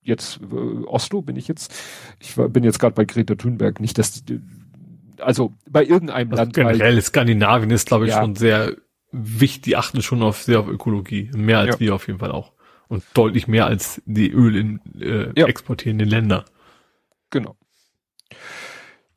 Jetzt 0.00 0.40
äh, 0.40 0.84
Oslo 0.86 1.20
bin 1.20 1.36
ich 1.36 1.48
jetzt. 1.48 1.74
Ich 2.20 2.38
war, 2.38 2.48
bin 2.48 2.64
jetzt 2.64 2.78
gerade 2.78 2.94
bei 2.94 3.04
Greta 3.04 3.34
Thunberg. 3.34 3.80
Nicht, 3.80 3.98
dass 3.98 4.24
die, 4.24 4.40
also 5.18 5.52
bei 5.68 5.84
irgendeinem 5.84 6.30
also 6.30 6.42
Land. 6.42 6.54
Generell 6.54 6.94
halt, 6.94 7.04
Skandinavien 7.04 7.70
ist, 7.70 7.86
glaube 7.86 8.06
ich, 8.06 8.12
ja. 8.12 8.22
schon 8.22 8.34
sehr 8.34 8.76
wichtig. 9.12 9.64
Die 9.64 9.76
achten 9.76 10.00
schon 10.00 10.22
auf 10.22 10.42
sehr 10.42 10.60
auf 10.60 10.68
Ökologie. 10.68 11.30
Mehr 11.34 11.58
als 11.58 11.74
ja. 11.74 11.80
wir 11.80 11.94
auf 11.94 12.06
jeden 12.06 12.18
Fall 12.18 12.32
auch. 12.32 12.52
Und 12.88 13.04
deutlich 13.14 13.48
mehr 13.48 13.66
als 13.66 14.00
die 14.06 14.30
Öl 14.30 14.56
in 14.56 14.80
äh, 15.00 15.32
ja. 15.38 15.46
exportierenden 15.46 16.08
Länder. 16.08 16.44
Genau. 17.30 17.56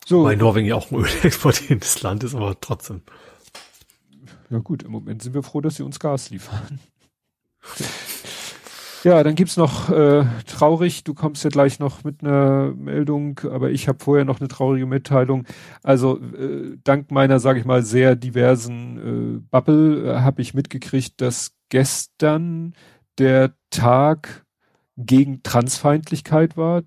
So. 0.05 0.25
Weil 0.25 0.35
Norwegen 0.35 0.67
ja 0.67 0.75
auch 0.75 0.91
ein 0.91 0.97
Öl 0.99 1.07
exportierendes 1.23 2.01
Land 2.01 2.23
ist, 2.23 2.35
aber 2.35 2.59
trotzdem. 2.59 3.01
Ja 4.49 4.59
gut, 4.59 4.83
im 4.83 4.91
Moment 4.91 5.21
sind 5.21 5.33
wir 5.33 5.43
froh, 5.43 5.61
dass 5.61 5.75
sie 5.75 5.83
uns 5.83 5.99
Gas 5.99 6.29
liefern. 6.29 6.79
Ja, 9.03 9.23
dann 9.23 9.33
gibt's 9.33 9.57
noch 9.57 9.89
äh, 9.89 10.25
traurig, 10.45 11.03
du 11.03 11.15
kommst 11.15 11.43
ja 11.43 11.49
gleich 11.49 11.79
noch 11.79 12.03
mit 12.03 12.21
einer 12.21 12.71
Meldung, 12.75 13.39
aber 13.51 13.71
ich 13.71 13.87
habe 13.87 13.97
vorher 13.99 14.25
noch 14.25 14.39
eine 14.39 14.47
traurige 14.47 14.85
Mitteilung. 14.85 15.47
Also 15.81 16.19
äh, 16.19 16.77
dank 16.83 17.09
meiner, 17.09 17.39
sage 17.39 17.59
ich 17.59 17.65
mal, 17.65 17.81
sehr 17.81 18.15
diversen 18.15 19.39
äh, 19.39 19.39
Bubble 19.49 20.05
äh, 20.05 20.19
habe 20.19 20.43
ich 20.43 20.53
mitgekriegt, 20.53 21.19
dass 21.19 21.53
gestern 21.69 22.73
der 23.17 23.53
Tag 23.69 24.45
gegen 24.97 25.43
Transfeindlichkeit 25.43 26.57
war, 26.57 26.83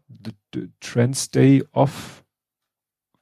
Trans 0.80 1.30
Day 1.30 1.64
of 1.72 2.24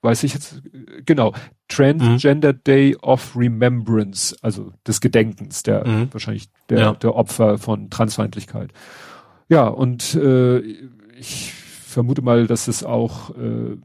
weiß 0.03 0.25
ich 0.25 0.35
jetzt, 0.35 0.61
genau, 1.07 1.33
Transgender 1.69 2.53
mhm. 2.53 2.65
Day 2.65 2.97
of 3.01 3.37
Remembrance, 3.37 4.37
also 4.43 4.73
des 4.87 5.01
Gedenkens, 5.01 5.63
der 5.63 5.87
mhm. 5.87 6.09
wahrscheinlich 6.13 6.49
der, 6.69 6.79
ja. 6.79 6.93
der 6.95 7.15
Opfer 7.15 7.57
von 7.59 7.89
Transfeindlichkeit. 7.89 8.73
Ja, 9.49 9.69
und 9.69 10.15
äh, 10.15 10.59
ich 11.19 11.53
vermute 11.53 12.23
mal, 12.23 12.47
dass 12.47 12.69
es 12.69 12.85
auch 12.85 13.31
äh, 13.37 13.77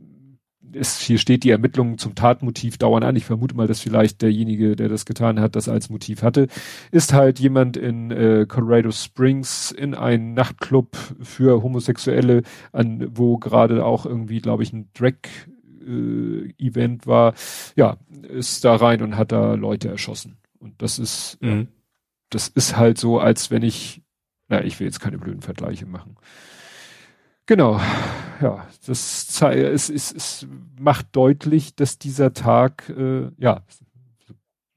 es, 0.74 1.00
hier 1.00 1.18
steht, 1.18 1.44
die 1.44 1.50
Ermittlungen 1.50 1.98
zum 1.98 2.16
Tatmotiv 2.16 2.78
dauern 2.78 3.04
an. 3.04 3.16
Ich 3.16 3.26
vermute 3.26 3.56
mal, 3.56 3.68
dass 3.68 3.82
vielleicht 3.82 4.22
derjenige, 4.22 4.76
der 4.76 4.90
das 4.90 5.06
getan 5.06 5.40
hat, 5.40 5.56
das 5.56 5.70
als 5.70 5.90
Motiv 5.90 6.24
hatte. 6.24 6.48
Ist 6.92 7.14
halt 7.14 7.40
jemand 7.40 7.78
in 7.78 8.12
äh, 8.12 8.46
Colorado 8.48 8.92
Springs 8.92 9.72
in 9.72 9.94
einen 9.96 10.34
Nachtclub 10.34 10.98
für 11.22 11.64
Homosexuelle, 11.64 12.44
an 12.72 13.08
wo 13.16 13.38
gerade 13.38 13.86
auch 13.86 14.06
irgendwie, 14.06 14.40
glaube 14.40 14.64
ich, 14.64 14.74
ein 14.74 14.90
Drag 14.94 15.16
äh, 15.88 16.54
Event 16.58 17.08
war. 17.08 17.34
Ja, 17.76 17.98
ist 18.30 18.66
da 18.66 18.76
rein 18.76 19.02
und 19.02 19.18
hat 19.18 19.32
da 19.32 19.54
Leute 19.54 19.90
erschossen. 19.90 20.38
Und 20.60 20.82
das 20.82 21.00
ist, 21.00 21.38
mhm. 21.42 21.68
das 22.30 22.48
ist 22.48 22.78
halt 22.78 22.98
so, 22.98 23.20
als 23.20 23.52
wenn 23.52 23.64
ich, 23.64 24.02
na, 24.48 24.64
ich 24.64 24.80
will 24.80 24.88
jetzt 24.88 25.00
keine 25.00 25.18
blöden 25.18 25.42
Vergleiche 25.42 25.86
machen. 25.86 26.16
Genau, 27.48 27.80
ja, 28.42 28.68
das 28.86 29.42
es, 29.42 29.90
es, 29.90 30.12
es 30.12 30.48
macht 30.80 31.08
deutlich, 31.14 31.76
dass 31.76 31.98
dieser 31.98 32.34
Tag, 32.34 32.90
äh, 32.90 33.30
ja, 33.38 33.62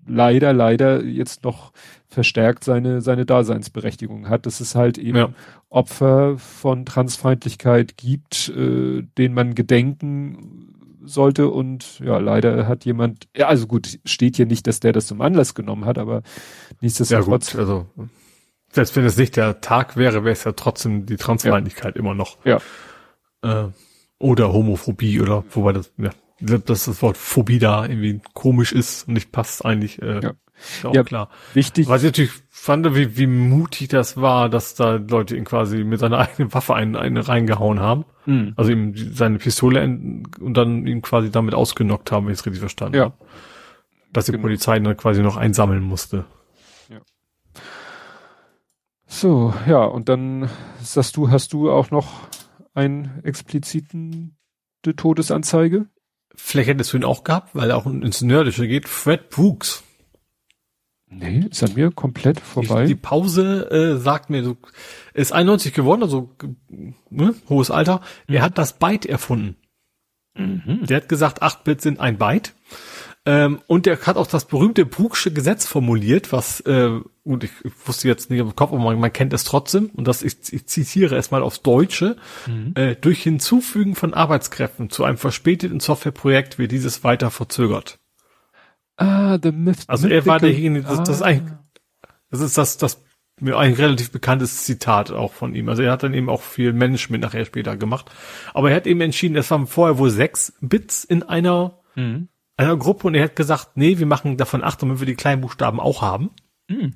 leider, 0.07 0.53
leider 0.53 1.03
jetzt 1.05 1.45
noch 1.45 1.73
verstärkt 2.09 2.65
seine, 2.65 3.01
seine 3.01 3.27
Daseinsberechtigung 3.27 4.29
hat, 4.29 4.47
dass 4.47 4.61
es 4.61 4.75
halt 4.75 4.99
eben 4.99 5.17
ja. 5.17 5.29
Opfer 5.69 6.39
von 6.39 6.87
Transfeindlichkeit 6.87 7.97
gibt, 7.97 8.49
äh, 8.51 9.03
denen 9.19 9.35
man 9.35 9.55
gedenken 9.55 10.71
sollte 11.03 11.49
und 11.49 11.99
ja, 12.01 12.19
leider 12.19 12.69
hat 12.69 12.85
jemand, 12.85 13.27
ja, 13.37 13.49
also 13.49 13.67
gut, 13.67 13.99
steht 14.05 14.37
hier 14.37 14.47
nicht, 14.47 14.67
dass 14.67 14.79
der 14.79 14.93
das 14.93 15.07
zum 15.07 15.21
Anlass 15.21 15.55
genommen 15.55 15.87
hat, 15.87 15.99
aber 15.99 16.23
nichtsdestotrotz. 16.81 17.53
Ja, 17.53 17.61
gut, 17.61 17.69
also 17.69 17.87
selbst 18.73 18.97
wenn 18.97 19.05
es 19.05 19.17
nicht 19.17 19.37
der 19.37 19.61
Tag 19.61 19.97
wäre, 19.97 20.25
wäre 20.25 20.33
es 20.33 20.45
ja 20.45 20.53
trotzdem 20.53 21.07
die 21.07 21.17
Transfeindlichkeit 21.17 21.97
ja. 21.97 22.01
immer 22.01 22.15
noch. 22.15 22.39
Ja. 22.45 22.61
Äh, 23.43 23.69
oder 24.19 24.53
Homophobie 24.53 25.21
oder 25.21 25.45
wobei 25.51 25.73
das, 25.73 25.93
ja, 25.97 26.11
dass 26.41 26.85
das 26.85 27.03
Wort 27.03 27.17
Phobie 27.17 27.59
da 27.59 27.85
irgendwie 27.85 28.21
komisch 28.35 28.73
ist 28.73 29.09
und 29.09 29.15
nicht 29.15 29.33
passt 29.33 29.65
eigentlich. 29.65 30.01
Äh, 30.01 30.21
ja. 30.21 30.33
Auch 30.85 30.95
ja, 30.95 31.03
klar. 31.03 31.31
Wichtig. 31.55 31.89
Was 31.89 32.03
ich 32.03 32.09
natürlich 32.09 32.33
fand, 32.51 32.95
wie, 32.95 33.17
wie 33.17 33.27
mutig 33.27 33.89
das 33.89 34.19
war, 34.19 34.51
dass 34.51 34.75
da 34.75 34.97
Leute 34.97 35.37
ihn 35.37 35.45
quasi 35.45 35.85
mit 35.85 36.01
seiner 36.01 36.19
eigenen 36.29 36.53
Waffe 36.53 36.75
einen, 36.75 36.97
einen 36.97 37.17
reingehauen 37.17 37.81
haben. 37.81 38.05
Mhm. 38.27 38.53
Also 38.57 38.71
ihm 38.71 38.95
seine 38.95 39.39
Pistole 39.39 39.83
und 39.83 40.55
dann 40.55 40.87
ihn 40.87 41.03
quasi 41.03 41.31
damit 41.31 41.55
ausgenockt 41.55 42.13
haben, 42.13 42.27
wenn 42.27 42.35
ich 42.35 42.41
es 42.41 42.47
richtig 42.47 42.61
verstanden 42.61 42.97
ja. 42.97 43.05
habe. 43.05 43.15
Dass 44.13 44.27
die 44.27 44.33
genau. 44.33 44.43
Polizei 44.43 44.79
dann 44.79 44.97
quasi 44.97 45.23
noch 45.23 45.37
einsammeln 45.37 45.83
musste. 45.83 46.27
So, 49.13 49.53
ja, 49.67 49.85
und 49.85 50.09
dann 50.09 50.49
sagst 50.81 51.17
du, 51.17 51.31
hast 51.31 51.53
du 51.53 51.69
auch 51.69 51.91
noch 51.91 52.29
einen 52.75 53.21
expliziten 53.25 54.39
Todesanzeige? 54.83 55.87
Vielleicht 56.37 56.69
hättest 56.69 56.93
du 56.93 56.97
ihn 56.97 57.05
auch 57.05 57.25
gehabt, 57.25 57.55
weil 57.57 57.71
er 57.71 57.77
auch 57.77 57.87
ins 57.87 58.23
Nördische 58.23 58.69
geht. 58.69 58.89
Fred 58.89 59.29
Brooks. 59.29 59.83
Nee, 61.09 61.45
ist 61.51 61.65
an 61.65 61.75
mir 61.75 61.91
komplett 61.91 62.39
vorbei. 62.39 62.83
Die, 62.83 62.95
die 62.95 63.01
Pause 63.01 63.69
äh, 63.73 63.99
sagt 63.99 64.31
mir, 64.31 64.45
so, 64.45 64.57
ist 65.13 65.33
91 65.33 65.75
geworden, 65.75 66.05
also 66.05 66.31
ne, 67.11 67.35
hohes 67.49 67.73
Alter. 67.73 68.03
Mhm. 68.29 68.37
Er 68.37 68.43
hat 68.43 68.59
das 68.59 68.79
Byte 68.79 69.07
erfunden. 69.07 69.57
Mhm. 70.35 70.87
Der 70.87 70.99
hat 70.99 71.09
gesagt, 71.09 71.43
8 71.43 71.65
Bit 71.65 71.81
sind 71.81 71.99
ein 71.99 72.17
Byte. 72.17 72.55
Ähm, 73.27 73.61
und 73.67 73.87
er 73.87 74.01
hat 74.01 74.17
auch 74.17 74.27
das 74.27 74.47
berühmte 74.47 74.87
Brooksche 74.87 75.31
Gesetz 75.31 75.67
formuliert, 75.67 76.33
was, 76.33 76.61
äh, 76.61 77.01
und 77.23 77.45
ich, 77.45 77.51
ich 77.65 77.73
wusste 77.85 78.09
jetzt 78.09 78.31
nicht 78.31 78.41
im 78.41 78.57
Kopf, 78.57 78.73
aber 78.73 78.83
man, 78.83 78.99
man 78.99 79.13
kennt 79.13 79.35
es 79.35 79.45
trotzdem, 79.45 79.91
und 79.91 80.09
das, 80.09 80.23
ich, 80.23 80.37
ich 80.51 80.67
zitiere 80.67 81.17
es 81.17 81.31
mal 81.31 81.43
aufs 81.43 81.61
Deutsche, 81.61 82.17
mhm. 82.47 82.73
äh, 82.77 82.97
durch 82.97 83.23
Hinzufügen 83.23 83.95
von 83.95 84.15
Arbeitskräften 84.15 84.89
zu 84.89 85.05
einem 85.05 85.19
verspäteten 85.19 85.81
Softwareprojekt 85.81 86.59
wird 86.59 86.73
dieses 86.73 87.05
weiter 87.05 87.31
verzögert. 87.31 87.99
Ah, 88.97 89.39
the 89.43 89.53
myth 89.53 89.85
Also 89.87 90.09
er 90.09 90.25
war 90.25 90.39
derjenige, 90.39 90.87
das, 90.87 90.99
ah. 90.99 91.03
das 91.03 91.17
ist 91.17 91.23
eigentlich, 91.23 91.53
das 92.31 92.41
ist 92.41 92.57
das, 92.57 92.79
das 92.79 93.03
mir 93.39 93.59
ein 93.59 93.75
relativ 93.75 94.11
bekanntes 94.13 94.65
Zitat 94.65 95.11
auch 95.11 95.33
von 95.33 95.55
ihm. 95.55 95.69
Also 95.69 95.83
er 95.83 95.93
hat 95.93 96.03
dann 96.03 96.15
eben 96.15 96.29
auch 96.29 96.43
viel 96.43 96.73
Management 96.75 97.25
nachher 97.25 97.45
später 97.47 97.77
gemacht. 97.77 98.11
Aber 98.53 98.71
er 98.71 98.77
hat 98.77 98.87
eben 98.87 99.01
entschieden, 99.01 99.37
es 99.37 99.51
waren 99.51 99.67
vorher 99.67 99.97
wohl 99.97 100.11
sechs 100.11 100.53
Bits 100.61 101.05
in 101.05 101.23
einer 101.23 101.81
mhm 101.95 102.29
einer 102.61 102.77
Gruppe 102.77 103.07
und 103.07 103.15
er 103.15 103.25
hat 103.25 103.37
gesagt, 103.37 103.71
nee, 103.77 103.99
wir 103.99 104.07
machen 104.07 104.37
davon 104.37 104.63
acht, 104.63 104.83
damit 104.83 105.01
wir 105.01 105.07
die 105.07 105.15
kleinen 105.15 105.41
Buchstaben 105.41 105.81
auch 105.81 106.03
haben. 106.03 106.31
Mhm. 106.69 106.95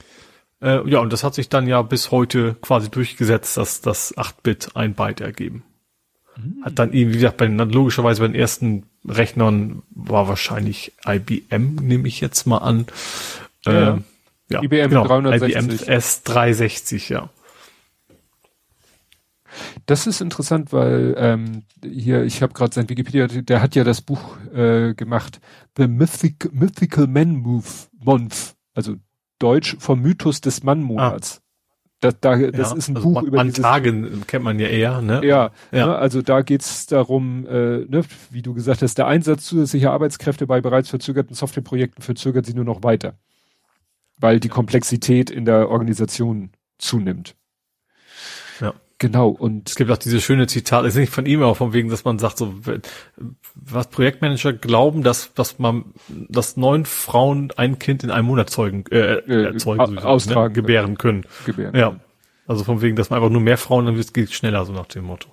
Äh, 0.60 0.88
ja, 0.88 1.00
und 1.00 1.12
das 1.12 1.24
hat 1.24 1.34
sich 1.34 1.48
dann 1.48 1.66
ja 1.66 1.82
bis 1.82 2.10
heute 2.10 2.54
quasi 2.60 2.90
durchgesetzt, 2.90 3.56
dass 3.56 3.80
das 3.80 4.16
8-Bit 4.16 4.76
ein 4.76 4.94
Byte 4.94 5.20
ergeben. 5.20 5.64
Mhm. 6.36 6.64
Hat 6.64 6.78
dann 6.78 6.92
eben, 6.92 7.10
wie 7.10 7.16
gesagt, 7.16 7.38
bei 7.38 7.46
logischerweise 7.46 8.20
bei 8.20 8.28
den 8.28 8.36
ersten 8.36 8.84
Rechnern 9.06 9.82
war 9.90 10.28
wahrscheinlich 10.28 10.92
IBM, 11.06 11.76
nehme 11.76 12.08
ich 12.08 12.20
jetzt 12.20 12.46
mal 12.46 12.58
an. 12.58 12.86
Ja, 13.64 13.94
äh, 13.94 13.98
ja 14.50 14.62
IBM 14.62 14.90
genau, 14.90 15.06
360. 15.06 15.54
IBM 15.54 15.92
S360, 15.92 17.12
ja. 17.12 17.30
Das 19.86 20.06
ist 20.06 20.20
interessant, 20.20 20.72
weil 20.72 21.14
ähm, 21.18 21.62
hier, 21.84 22.24
ich 22.24 22.42
habe 22.42 22.52
gerade 22.52 22.74
sein 22.74 22.88
Wikipedia, 22.88 23.26
der 23.26 23.62
hat 23.62 23.74
ja 23.74 23.84
das 23.84 24.00
Buch 24.00 24.36
äh, 24.54 24.94
gemacht, 24.94 25.40
The 25.76 25.86
Mythic, 25.86 26.52
Mythical 26.52 27.06
Man 27.06 27.36
Move, 27.36 27.66
Month, 27.98 28.54
also 28.74 28.96
Deutsch 29.38 29.76
vom 29.78 30.00
Mythos 30.00 30.40
des 30.40 30.62
Mannmonats. 30.62 31.38
Ah. 31.38 31.44
Das, 32.00 32.20
da, 32.20 32.36
das 32.36 32.70
ja, 32.70 32.76
ist 32.76 32.88
ein 32.88 32.96
also 32.96 33.08
Buch 33.08 33.14
man, 33.14 33.24
über 33.26 33.36
man 33.38 33.46
dieses, 33.46 33.62
Tagen 33.62 34.22
kennt 34.26 34.44
man 34.44 34.58
ja 34.58 34.68
eher, 34.68 35.00
ne? 35.00 35.24
Ja, 35.24 35.52
ja. 35.72 35.86
Ne, 35.86 35.96
also 35.96 36.20
da 36.20 36.42
geht's 36.42 36.86
darum, 36.86 37.46
äh, 37.46 37.78
ne, 37.86 38.02
wie 38.30 38.42
du 38.42 38.52
gesagt 38.52 38.82
hast, 38.82 38.98
der 38.98 39.06
Einsatz 39.06 39.46
zusätzlicher 39.46 39.90
Arbeitskräfte 39.92 40.46
bei 40.46 40.60
bereits 40.60 40.90
verzögerten 40.90 41.34
Softwareprojekten 41.34 42.02
verzögert 42.02 42.44
sie 42.44 42.52
nur 42.52 42.66
noch 42.66 42.82
weiter, 42.82 43.14
weil 44.18 44.38
die 44.38 44.50
Komplexität 44.50 45.30
in 45.30 45.46
der 45.46 45.70
Organisation 45.70 46.50
zunimmt. 46.78 47.36
Genau, 49.04 49.28
und 49.28 49.68
es 49.68 49.74
gibt 49.74 49.90
auch 49.90 49.98
diese 49.98 50.18
schöne 50.18 50.46
Zitat, 50.46 50.86
ist 50.86 50.96
nicht 50.96 51.12
von 51.12 51.26
ihm, 51.26 51.42
aber 51.42 51.54
von 51.54 51.74
wegen, 51.74 51.90
dass 51.90 52.06
man 52.06 52.18
sagt, 52.18 52.38
so, 52.38 52.54
was 53.54 53.88
Projektmanager 53.90 54.54
glauben, 54.54 55.02
dass, 55.02 55.34
dass 55.34 55.58
man, 55.58 55.92
dass 56.08 56.56
neun 56.56 56.86
Frauen 56.86 57.52
ein 57.54 57.78
Kind 57.78 58.02
in 58.02 58.10
einem 58.10 58.28
Monat 58.28 58.48
zeugen, 58.48 58.84
äh, 58.90 59.16
äh 59.16 59.44
erzeugen, 59.44 59.98
austragen, 59.98 60.54
ne? 60.54 60.62
gebären 60.62 60.96
können. 60.96 61.26
Gebären. 61.44 61.76
Ja. 61.76 62.00
Also 62.46 62.64
von 62.64 62.80
wegen, 62.80 62.96
dass 62.96 63.10
man 63.10 63.18
einfach 63.18 63.30
nur 63.30 63.42
mehr 63.42 63.58
Frauen, 63.58 63.84
dann 63.84 63.94
geht 63.94 64.30
es 64.30 64.32
schneller, 64.32 64.64
so 64.64 64.72
nach 64.72 64.86
dem 64.86 65.04
Motto. 65.04 65.28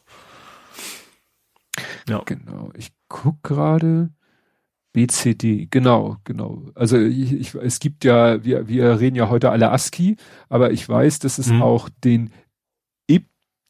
Ja. 2.09 2.21
Genau. 2.25 2.73
Ich 2.75 2.91
guck 3.07 3.41
gerade. 3.41 4.09
BCD, 4.93 5.69
genau, 5.71 6.17
genau. 6.25 6.63
Also 6.75 6.97
ich, 6.97 7.31
ich, 7.31 7.55
es 7.55 7.79
gibt 7.79 8.03
ja, 8.03 8.43
wir, 8.43 8.67
wir 8.67 8.99
reden 8.99 9.15
ja 9.15 9.29
heute 9.29 9.49
alle 9.49 9.71
ASCII, 9.71 10.17
aber 10.49 10.71
ich 10.71 10.89
weiß, 10.89 11.19
dass 11.19 11.37
es 11.37 11.47
mhm. 11.47 11.61
auch 11.61 11.87
den 12.03 12.31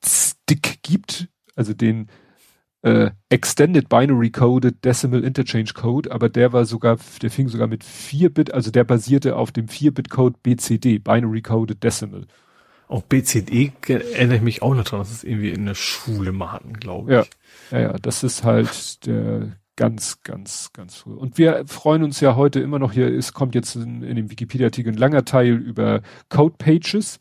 Stick 0.05 0.79
gibt, 0.83 1.27
also 1.55 1.73
den 1.73 2.07
äh, 2.81 3.11
Extended 3.29 3.89
Binary 3.89 4.31
Coded 4.31 4.83
Decimal 4.83 5.23
Interchange 5.23 5.71
Code, 5.73 6.11
aber 6.11 6.29
der 6.29 6.53
war 6.53 6.65
sogar, 6.65 6.97
der 7.21 7.29
fing 7.29 7.47
sogar 7.47 7.67
mit 7.67 7.83
4-Bit, 7.83 8.53
also 8.53 8.71
der 8.71 8.83
basierte 8.83 9.35
auf 9.35 9.51
dem 9.51 9.67
4-Bit-Code 9.67 10.37
BCD, 10.41 10.99
Binary 10.99 11.41
Coded 11.41 11.83
Decimal. 11.83 12.25
Auch 12.87 13.03
BCD 13.03 13.71
erinnere 13.87 14.37
ich 14.37 14.41
mich 14.41 14.61
auch 14.61 14.75
noch 14.75 14.83
dran, 14.83 14.99
dass 14.99 15.11
es 15.11 15.23
irgendwie 15.23 15.51
in 15.51 15.65
der 15.65 15.75
Schule 15.75 16.33
mal 16.33 16.51
hatten, 16.51 16.73
glaube 16.73 17.11
ich. 17.11 17.71
Ja, 17.71 17.77
ja, 17.77 17.83
ja, 17.91 17.93
das 17.99 18.23
ist 18.23 18.43
halt 18.43 19.05
der 19.05 19.53
ganz, 19.77 20.21
ganz, 20.23 20.73
ganz 20.73 20.95
früh. 20.95 21.13
Und 21.13 21.37
wir 21.37 21.63
freuen 21.65 22.03
uns 22.03 22.19
ja 22.19 22.35
heute 22.35 22.59
immer 22.59 22.79
noch 22.79 22.91
hier, 22.91 23.07
es 23.07 23.33
kommt 23.33 23.55
jetzt 23.55 23.75
in, 23.75 24.03
in 24.03 24.15
dem 24.15 24.29
Wikipedia-Artikel 24.29 24.91
ein 24.91 24.97
langer 24.97 25.25
Teil 25.25 25.53
über 25.53 26.01
Code 26.29 26.55
Pages 26.57 27.19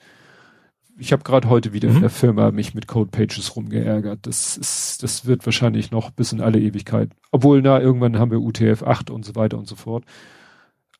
ich 1.00 1.12
habe 1.12 1.22
gerade 1.22 1.48
heute 1.48 1.72
wieder 1.72 1.88
mhm. 1.88 1.96
in 1.96 2.00
der 2.02 2.10
Firma 2.10 2.50
mich 2.50 2.74
mit 2.74 2.86
Code 2.86 3.10
Pages 3.10 3.56
rumgeärgert. 3.56 4.26
Das 4.26 4.58
ist, 4.58 5.02
das 5.02 5.24
wird 5.24 5.46
wahrscheinlich 5.46 5.90
noch 5.90 6.10
bis 6.10 6.32
in 6.32 6.42
alle 6.42 6.60
Ewigkeit. 6.60 7.10
Obwohl, 7.30 7.62
na, 7.62 7.80
irgendwann 7.80 8.18
haben 8.18 8.30
wir 8.30 8.40
UTF 8.40 8.82
8 8.82 9.10
und 9.10 9.24
so 9.24 9.34
weiter 9.34 9.56
und 9.56 9.66
so 9.66 9.76
fort. 9.76 10.04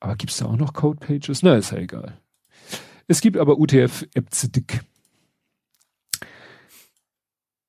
Aber 0.00 0.16
gibt's 0.16 0.38
da 0.38 0.46
auch 0.46 0.56
noch 0.56 0.72
Code 0.72 0.98
Pages? 0.98 1.42
Na, 1.42 1.54
ist 1.54 1.72
ja 1.72 1.78
egal. 1.78 2.18
Es 3.08 3.20
gibt 3.20 3.36
aber 3.36 3.58
UTF 3.58 4.06
Epzidik. 4.14 4.80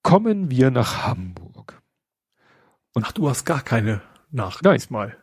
Kommen 0.02 0.50
wir 0.50 0.72
nach 0.72 1.06
Hamburg. 1.06 1.82
Und 2.94 3.06
Ach, 3.06 3.12
du 3.12 3.30
hast 3.30 3.44
gar 3.44 3.62
keine 3.62 4.02
Nachricht 4.32 4.90
mal. 4.90 5.18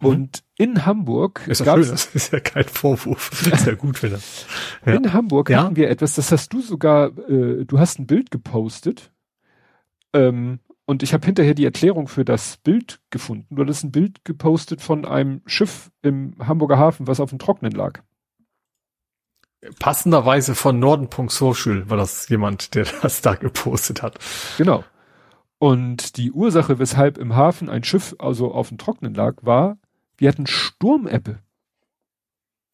Mhm. 0.00 0.06
Und 0.06 0.44
in 0.58 0.86
Hamburg 0.86 1.46
ist 1.46 1.64
ja 1.64 1.74
schön, 1.74 1.90
das 1.90 2.06
ist 2.14 2.32
ja 2.32 2.40
kein 2.40 2.64
Vorwurf. 2.64 3.30
Das 3.50 3.60
ist 3.60 3.66
ja 3.66 3.74
gut, 3.74 4.02
wenn 4.02 4.12
das. 4.12 4.46
Ja. 4.86 4.94
In 4.94 5.12
Hamburg 5.12 5.50
ja. 5.50 5.64
hatten 5.64 5.76
wir 5.76 5.90
etwas, 5.90 6.14
das 6.14 6.32
hast 6.32 6.52
du 6.52 6.62
sogar, 6.62 7.08
äh, 7.28 7.64
du 7.64 7.78
hast 7.78 7.98
ein 7.98 8.06
Bild 8.06 8.30
gepostet. 8.30 9.12
Ähm, 10.14 10.60
und 10.86 11.02
ich 11.02 11.12
habe 11.12 11.26
hinterher 11.26 11.54
die 11.54 11.64
Erklärung 11.64 12.08
für 12.08 12.24
das 12.24 12.56
Bild 12.58 13.00
gefunden. 13.10 13.54
Du 13.54 13.62
hattest 13.62 13.84
ein 13.84 13.92
Bild 13.92 14.24
gepostet 14.24 14.80
von 14.80 15.04
einem 15.04 15.42
Schiff 15.44 15.90
im 16.00 16.34
Hamburger 16.38 16.78
Hafen, 16.78 17.06
was 17.06 17.20
auf 17.20 17.30
dem 17.30 17.38
Trocknen 17.38 17.72
lag. 17.72 18.00
Passenderweise 19.80 20.54
von 20.54 20.78
Norden.social 20.78 21.90
war 21.90 21.96
das 21.96 22.28
jemand, 22.28 22.74
der 22.74 22.86
das 23.02 23.20
da 23.20 23.34
gepostet 23.34 24.02
hat. 24.02 24.18
Genau. 24.56 24.84
Und 25.58 26.16
die 26.16 26.32
Ursache, 26.32 26.78
weshalb 26.78 27.18
im 27.18 27.34
Hafen 27.34 27.68
ein 27.68 27.84
Schiff 27.84 28.14
also 28.18 28.52
auf 28.52 28.68
dem 28.68 28.78
Trocknen 28.78 29.14
lag, 29.14 29.36
war, 29.42 29.78
wir 30.18 30.28
hatten 30.28 30.46
Sturmebbe. 30.46 31.38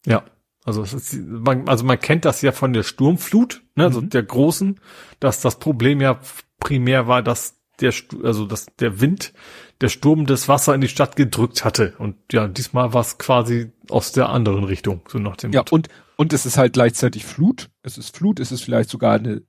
Ja. 0.05 0.23
Also, 0.65 0.83
ist, 0.83 1.13
man, 1.13 1.67
also 1.67 1.83
man 1.83 1.99
kennt 1.99 2.23
das 2.23 2.41
ja 2.41 2.53
von 2.53 2.71
der 2.71 2.83
Sturmflut, 2.83 3.63
ne, 3.75 3.83
also 3.85 3.99
Mhm. 4.01 4.09
der 4.11 4.23
großen, 4.23 4.79
dass 5.19 5.41
das 5.41 5.59
Problem 5.59 5.99
ja 5.99 6.19
primär 6.59 7.07
war, 7.07 7.21
dass 7.21 7.55
der, 7.81 7.93
also 8.23 8.45
dass 8.45 8.67
der 8.79 9.01
Wind, 9.01 9.33
der 9.81 9.89
Sturm 9.89 10.25
das 10.25 10.47
Wasser 10.47 10.73
in 10.73 10.79
die 10.79 10.87
Stadt 10.87 11.17
gedrückt 11.17 11.65
hatte. 11.65 11.95
Und 11.97 12.15
ja, 12.31 12.47
diesmal 12.47 12.93
war 12.93 13.01
es 13.01 13.17
quasi 13.17 13.73
aus 13.89 14.13
der 14.13 14.29
anderen 14.29 14.63
Richtung, 14.63 15.01
so 15.09 15.19
nach 15.19 15.35
dem 15.35 15.51
Ja, 15.51 15.61
Motto. 15.61 15.75
und, 15.75 15.89
und 16.15 16.31
es 16.31 16.45
ist 16.45 16.57
halt 16.57 16.73
gleichzeitig 16.73 17.25
Flut. 17.25 17.69
Es 17.81 17.97
ist 17.97 18.15
Flut, 18.15 18.39
es 18.39 18.51
ist 18.53 18.61
vielleicht 18.61 18.89
sogar 18.89 19.13
eine 19.15 19.41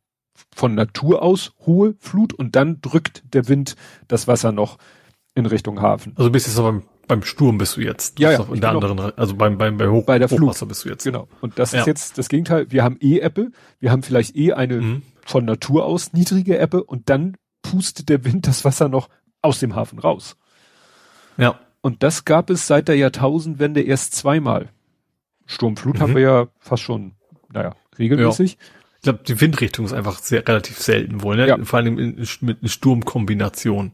von 0.52 0.74
Natur 0.74 1.22
aus 1.22 1.52
hohe 1.60 1.94
Flut 2.00 2.32
und 2.32 2.56
dann 2.56 2.80
drückt 2.80 3.22
der 3.34 3.46
Wind 3.46 3.76
das 4.08 4.26
Wasser 4.26 4.50
noch 4.50 4.78
in 5.36 5.46
Richtung 5.46 5.80
Hafen. 5.80 6.12
Also 6.16 6.30
bist 6.30 6.48
jetzt 6.48 6.56
noch 6.56 6.82
beim, 7.06 7.22
Sturm 7.22 7.58
bist 7.58 7.76
du 7.76 7.80
jetzt. 7.82 8.18
Ja, 8.18 8.32
ja, 8.32 8.46
in 8.52 8.60
der 8.60 8.70
anderen, 8.70 8.98
also 8.98 9.34
beim, 9.36 9.58
beim, 9.58 9.76
bei 9.76 9.88
Hoch, 9.88 10.04
Bei 10.06 10.18
der. 10.18 10.28
Hochwasser 10.30 10.66
bist 10.66 10.84
du 10.84 10.88
jetzt. 10.88 11.04
Genau. 11.04 11.28
Und 11.40 11.58
das 11.58 11.72
Ja. 11.72 11.80
ist 11.80 11.86
jetzt 11.86 12.18
das 12.18 12.28
Gegenteil. 12.28 12.66
Wir 12.70 12.82
haben 12.84 12.96
eh 13.00 13.20
Ebbe. 13.20 13.50
Wir 13.80 13.90
haben 13.90 14.02
vielleicht 14.02 14.36
eh 14.36 14.52
eine 14.52 14.80
Mhm. 14.80 15.02
von 15.24 15.44
Natur 15.44 15.84
aus 15.86 16.12
niedrige 16.12 16.58
Ebbe 16.58 16.82
und 16.84 17.08
dann 17.10 17.36
pustet 17.62 18.08
der 18.08 18.24
Wind 18.24 18.46
das 18.46 18.64
Wasser 18.64 18.88
noch 18.88 19.08
aus 19.42 19.58
dem 19.60 19.74
Hafen 19.74 19.98
raus. 19.98 20.36
Ja. 21.36 21.58
Und 21.80 22.02
das 22.02 22.24
gab 22.24 22.48
es 22.50 22.66
seit 22.66 22.88
der 22.88 22.96
Jahrtausendwende 22.96 23.82
erst 23.82 24.14
zweimal. 24.14 24.70
Sturmflut 25.46 25.96
Mhm. 25.96 26.00
haben 26.00 26.14
wir 26.14 26.22
ja 26.22 26.48
fast 26.58 26.82
schon, 26.82 27.12
naja, 27.52 27.74
regelmäßig. 27.98 28.56
Ich 28.96 29.02
glaube, 29.02 29.20
die 29.28 29.38
Windrichtung 29.38 29.84
ist 29.84 29.92
einfach 29.92 30.18
sehr 30.18 30.48
relativ 30.48 30.78
selten 30.80 31.22
wohl, 31.22 31.36
ne? 31.36 31.46
Ja. 31.46 31.62
Vor 31.62 31.78
allem 31.78 31.98
in, 31.98 32.16
in, 32.16 32.26
mit 32.40 32.62
einer 32.62 32.70
Sturmkombination. 32.70 33.92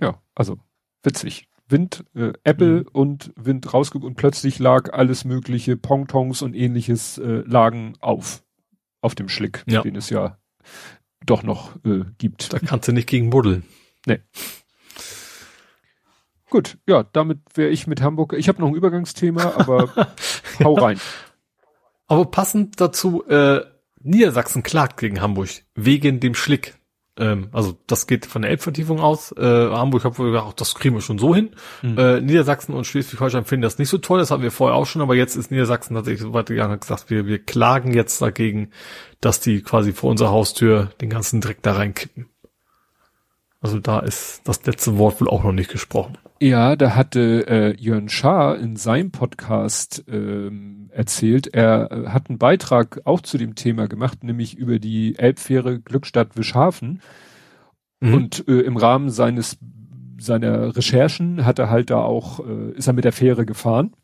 Ja, 0.00 0.18
also 0.34 0.58
witzig. 1.02 1.48
Wind, 1.68 2.04
äh, 2.14 2.32
Apple 2.44 2.80
Mhm. 2.82 2.88
und 2.92 3.32
Wind 3.36 3.72
rausge 3.74 3.98
und 3.98 4.14
plötzlich 4.14 4.58
lag 4.58 4.92
alles 4.92 5.24
mögliche, 5.24 5.76
Pongtongs 5.76 6.42
und 6.42 6.54
ähnliches 6.54 7.18
äh, 7.18 7.42
lagen 7.46 7.94
auf, 8.00 8.42
auf 9.00 9.14
dem 9.14 9.28
Schlick, 9.28 9.64
Ja. 9.66 9.82
den 9.82 9.96
es 9.96 10.08
ja 10.10 10.38
doch 11.24 11.42
noch 11.42 11.74
äh, 11.84 12.04
gibt. 12.18 12.52
Da 12.52 12.58
kannst 12.60 12.86
du 12.88 12.92
nicht 12.92 13.08
gegen 13.08 13.30
buddeln. 13.30 13.64
Gut, 16.48 16.78
ja, 16.86 17.02
damit 17.02 17.40
wäre 17.54 17.70
ich 17.70 17.86
mit 17.88 18.00
Hamburg. 18.00 18.32
Ich 18.38 18.48
habe 18.48 18.60
noch 18.60 18.68
ein 18.68 18.74
Übergangsthema, 18.76 19.54
aber 19.56 20.08
hau 20.62 20.74
rein. 20.74 21.00
Aber 22.06 22.26
passend 22.26 22.80
dazu, 22.80 23.26
äh, 23.26 23.62
Niedersachsen 24.00 24.62
klagt 24.62 24.98
gegen 25.00 25.20
Hamburg 25.20 25.48
wegen 25.74 26.20
dem 26.20 26.34
Schlick. 26.36 26.76
Ähm, 27.18 27.48
also 27.52 27.78
das 27.86 28.06
geht 28.06 28.26
von 28.26 28.42
der 28.42 28.50
Elbvertiefung 28.50 29.00
aus. 29.00 29.32
Äh, 29.32 29.42
Hamburg 29.42 30.04
hat 30.04 30.18
wohl 30.18 30.30
gesagt, 30.30 30.60
das 30.60 30.74
kriegen 30.74 30.94
wir 30.94 31.00
schon 31.00 31.18
so 31.18 31.34
hin. 31.34 31.50
Mhm. 31.82 31.98
Äh, 31.98 32.20
Niedersachsen 32.20 32.74
und 32.74 32.86
Schleswig-Holstein 32.86 33.44
finden 33.44 33.62
das 33.62 33.78
nicht 33.78 33.88
so 33.88 33.98
toll. 33.98 34.18
Das 34.18 34.30
hatten 34.30 34.42
wir 34.42 34.50
vorher 34.50 34.76
auch 34.76 34.86
schon, 34.86 35.02
aber 35.02 35.14
jetzt 35.14 35.36
ist 35.36 35.50
Niedersachsen 35.50 35.94
tatsächlich 35.94 36.22
so 36.22 36.34
weit 36.34 36.46
gegangen 36.46 36.74
und 36.74 36.80
gesagt, 36.80 37.10
wir, 37.10 37.26
wir 37.26 37.38
klagen 37.38 37.94
jetzt 37.94 38.20
dagegen, 38.20 38.70
dass 39.20 39.40
die 39.40 39.62
quasi 39.62 39.92
vor 39.92 40.10
unserer 40.10 40.30
Haustür 40.30 40.90
den 41.00 41.10
ganzen 41.10 41.40
Dreck 41.40 41.62
da 41.62 41.72
reinkippen. 41.72 42.26
Also 43.66 43.80
da 43.80 43.98
ist 43.98 44.42
das 44.44 44.64
letzte 44.64 44.96
Wort 44.96 45.20
wohl 45.20 45.28
auch 45.28 45.42
noch 45.42 45.50
nicht 45.50 45.72
gesprochen. 45.72 46.16
Ja, 46.40 46.76
da 46.76 46.94
hatte 46.94 47.46
äh, 47.48 47.76
Jörn 47.76 48.08
Schaar 48.08 48.58
in 48.58 48.76
seinem 48.76 49.10
Podcast 49.10 50.04
ähm, 50.06 50.88
erzählt, 50.92 51.52
er 51.52 51.90
äh, 51.90 52.08
hat 52.10 52.28
einen 52.28 52.38
Beitrag 52.38 53.00
auch 53.04 53.22
zu 53.22 53.38
dem 53.38 53.56
Thema 53.56 53.88
gemacht, 53.88 54.22
nämlich 54.22 54.56
über 54.56 54.78
die 54.78 55.18
Elbfähre 55.18 55.80
Glückstadt-Wischhafen. 55.80 57.00
Mhm. 57.98 58.14
Und 58.14 58.46
äh, 58.46 58.60
im 58.60 58.76
Rahmen 58.76 59.10
seines 59.10 59.58
seiner 60.18 60.76
Recherchen 60.76 61.44
hat 61.44 61.58
er 61.58 61.68
halt 61.68 61.90
da 61.90 61.98
auch, 61.98 62.38
äh, 62.46 62.70
ist 62.76 62.86
er 62.86 62.92
mit 62.92 63.04
der 63.04 63.12
Fähre 63.12 63.46
gefahren. 63.46 63.94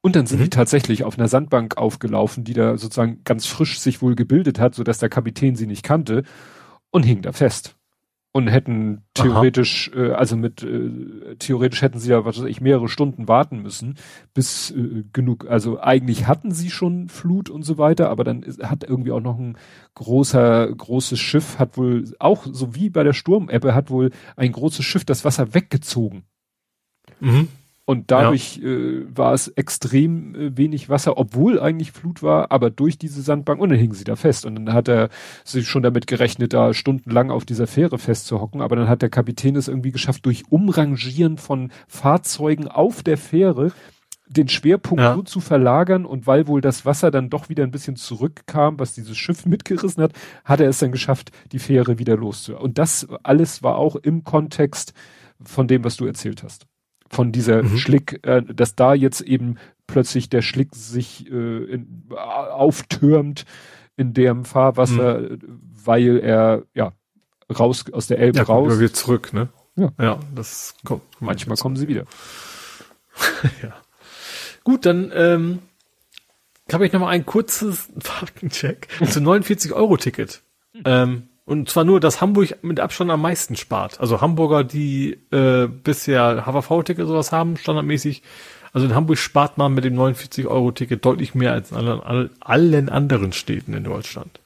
Und 0.00 0.16
dann 0.16 0.26
sind 0.26 0.40
Mhm. 0.40 0.44
die 0.44 0.50
tatsächlich 0.50 1.04
auf 1.04 1.16
einer 1.16 1.28
Sandbank 1.28 1.76
aufgelaufen, 1.76 2.42
die 2.42 2.54
da 2.54 2.76
sozusagen 2.76 3.20
ganz 3.22 3.46
frisch 3.46 3.78
sich 3.78 4.02
wohl 4.02 4.16
gebildet 4.16 4.58
hat, 4.58 4.74
sodass 4.74 4.98
der 4.98 5.08
Kapitän 5.08 5.54
sie 5.54 5.68
nicht 5.68 5.84
kannte 5.84 6.24
und 6.90 7.04
hing 7.04 7.22
da 7.22 7.30
fest. 7.30 7.76
Und 8.34 8.48
hätten 8.48 9.02
theoretisch, 9.12 9.90
äh, 9.94 10.12
also 10.12 10.36
mit, 10.36 10.62
äh, 10.62 11.36
theoretisch 11.38 11.82
hätten 11.82 11.98
sie 11.98 12.08
da, 12.08 12.24
was 12.24 12.38
weiß 12.38 12.46
ich, 12.48 12.62
mehrere 12.62 12.88
Stunden 12.88 13.28
warten 13.28 13.60
müssen, 13.60 13.96
bis 14.32 14.70
äh, 14.70 15.04
genug, 15.12 15.46
also 15.50 15.78
eigentlich 15.80 16.26
hatten 16.26 16.50
sie 16.50 16.70
schon 16.70 17.10
Flut 17.10 17.50
und 17.50 17.62
so 17.62 17.76
weiter, 17.76 18.08
aber 18.08 18.24
dann 18.24 18.42
ist, 18.42 18.62
hat 18.62 18.84
irgendwie 18.84 19.12
auch 19.12 19.20
noch 19.20 19.38
ein 19.38 19.58
großer, 19.94 20.74
großes 20.74 21.20
Schiff, 21.20 21.58
hat 21.58 21.76
wohl, 21.76 22.04
auch 22.20 22.46
so 22.50 22.74
wie 22.74 22.88
bei 22.88 23.02
der 23.02 23.12
Sturmebbe, 23.12 23.74
hat 23.74 23.90
wohl 23.90 24.10
ein 24.36 24.52
großes 24.52 24.82
Schiff 24.82 25.04
das 25.04 25.26
Wasser 25.26 25.52
weggezogen. 25.52 26.24
Mhm. 27.20 27.48
Und 27.92 28.10
dadurch 28.10 28.58
äh, 28.58 29.04
war 29.16 29.32
es 29.34 29.48
extrem 29.48 30.34
äh, 30.34 30.56
wenig 30.56 30.88
Wasser, 30.88 31.16
obwohl 31.18 31.60
eigentlich 31.60 31.92
Flut 31.92 32.22
war, 32.22 32.50
aber 32.50 32.70
durch 32.70 32.98
diese 32.98 33.22
Sandbank 33.22 33.60
und 33.60 33.68
dann 33.68 33.78
hingen 33.78 33.94
sie 33.94 34.04
da 34.04 34.16
fest. 34.16 34.44
Und 34.46 34.56
dann 34.56 34.72
hat 34.74 34.88
er 34.88 35.08
sich 35.44 35.68
schon 35.68 35.82
damit 35.82 36.06
gerechnet, 36.06 36.52
da 36.52 36.74
stundenlang 36.74 37.30
auf 37.30 37.44
dieser 37.44 37.66
Fähre 37.66 37.98
festzuhocken. 37.98 38.60
Aber 38.60 38.74
dann 38.74 38.88
hat 38.88 39.02
der 39.02 39.10
Kapitän 39.10 39.54
es 39.56 39.68
irgendwie 39.68 39.92
geschafft, 39.92 40.26
durch 40.26 40.44
Umrangieren 40.50 41.38
von 41.38 41.70
Fahrzeugen 41.86 42.66
auf 42.66 43.02
der 43.02 43.18
Fähre 43.18 43.72
den 44.28 44.48
Schwerpunkt 44.48 45.02
Ja. 45.02 45.14
so 45.14 45.22
zu 45.22 45.40
verlagern 45.40 46.06
und 46.06 46.26
weil 46.26 46.46
wohl 46.46 46.60
das 46.62 46.86
Wasser 46.86 47.10
dann 47.10 47.28
doch 47.28 47.48
wieder 47.48 47.64
ein 47.64 47.70
bisschen 47.70 47.96
zurückkam, 47.96 48.78
was 48.78 48.94
dieses 48.94 49.16
Schiff 49.16 49.44
mitgerissen 49.46 50.02
hat, 50.02 50.12
hat 50.44 50.60
er 50.60 50.68
es 50.68 50.78
dann 50.78 50.92
geschafft, 50.92 51.30
die 51.52 51.58
Fähre 51.58 51.98
wieder 51.98 52.16
loszuhören. 52.16 52.64
Und 52.64 52.78
das 52.78 53.06
alles 53.22 53.62
war 53.62 53.76
auch 53.76 53.96
im 53.96 54.24
Kontext 54.24 54.94
von 55.44 55.68
dem, 55.68 55.84
was 55.84 55.96
du 55.96 56.06
erzählt 56.06 56.42
hast. 56.42 56.66
Von 57.12 57.30
dieser 57.30 57.62
Mhm. 57.62 57.76
Schlick, 57.76 58.20
äh, 58.26 58.42
dass 58.42 58.74
da 58.74 58.94
jetzt 58.94 59.20
eben 59.20 59.56
plötzlich 59.86 60.28
der 60.30 60.40
Schlick 60.42 60.74
sich 60.74 61.30
äh, 61.30 61.64
in, 61.64 62.08
äh, 62.10 62.14
auftürmt 62.14 63.44
in 63.96 64.14
dem 64.14 64.44
Fahrwasser, 64.46 65.20
Mhm. 65.20 65.60
weil 65.84 66.18
er 66.20 66.62
ja 66.74 66.92
raus 67.56 67.84
aus 67.92 68.06
der 68.06 68.18
Elbe 68.18 68.38
Ja, 68.38 68.44
raus. 68.44 68.78
wieder 68.80 68.92
zurück, 68.94 69.32
ne? 69.34 69.48
Ja. 69.76 69.92
Ja, 70.00 70.20
das 70.34 70.74
kommt. 70.84 71.02
Manchmal 71.20 71.56
kommen 71.58 71.76
sie 71.76 71.86
wieder. 71.88 72.04
ja. 73.62 73.74
Gut, 74.64 74.86
dann 74.86 75.10
ähm, 75.14 75.58
habe 76.72 76.86
ich 76.86 76.92
noch 76.92 77.00
mal 77.00 77.08
ein 77.08 77.26
kurzes 77.26 77.88
Faktencheck 77.98 78.88
zum 79.10 79.24
49-Euro-Ticket. 79.24 80.42
Ähm, 80.84 81.28
und 81.52 81.68
zwar 81.68 81.84
nur, 81.84 82.00
dass 82.00 82.20
Hamburg 82.20 82.58
mit 82.62 82.80
Abstand 82.80 83.10
am 83.10 83.22
meisten 83.22 83.56
spart. 83.56 84.00
Also 84.00 84.20
Hamburger, 84.20 84.64
die 84.64 85.18
äh, 85.30 85.66
bisher 85.68 86.44
HVV-Ticket 86.46 87.06
sowas 87.06 87.30
haben, 87.32 87.56
standardmäßig. 87.56 88.22
Also 88.72 88.86
in 88.86 88.94
Hamburg 88.94 89.18
spart 89.18 89.58
man 89.58 89.74
mit 89.74 89.84
dem 89.84 89.94
49-Euro-Ticket 89.98 91.04
deutlich 91.04 91.34
mehr 91.34 91.52
als 91.52 91.70
in 91.72 91.76
allen, 91.76 92.30
allen 92.40 92.88
anderen 92.88 93.32
Städten 93.32 93.74
in 93.74 93.84
Deutschland. 93.84 94.40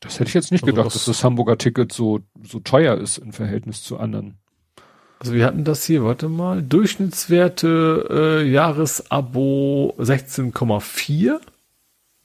Das 0.00 0.14
hätte 0.20 0.28
ich 0.28 0.34
jetzt 0.34 0.52
nicht 0.52 0.62
Also 0.64 0.72
gedacht, 0.72 0.86
das- 0.86 0.94
dass 0.94 1.04
das 1.06 1.24
Hamburger 1.24 1.58
Ticket 1.58 1.92
so, 1.92 2.20
so 2.42 2.60
teuer 2.60 2.96
ist 2.96 3.18
im 3.18 3.32
Verhältnis 3.32 3.82
zu 3.82 3.98
anderen. 3.98 4.34
Also 5.20 5.32
wir 5.32 5.46
hatten 5.46 5.64
das 5.64 5.84
hier, 5.84 6.04
warte 6.04 6.28
mal, 6.28 6.62
Durchschnittswerte 6.62 8.42
äh, 8.42 8.48
Jahresabo 8.50 9.94
16,4, 9.98 11.40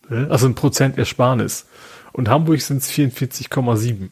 äh, 0.10 0.16
also 0.30 0.48
ein 0.48 0.56
Prozent 0.56 0.98
Ersparnis. 0.98 1.66
Und 2.14 2.30
Hamburg 2.30 2.62
sind 2.62 2.78
es 2.78 2.92
44,7. 2.92 4.10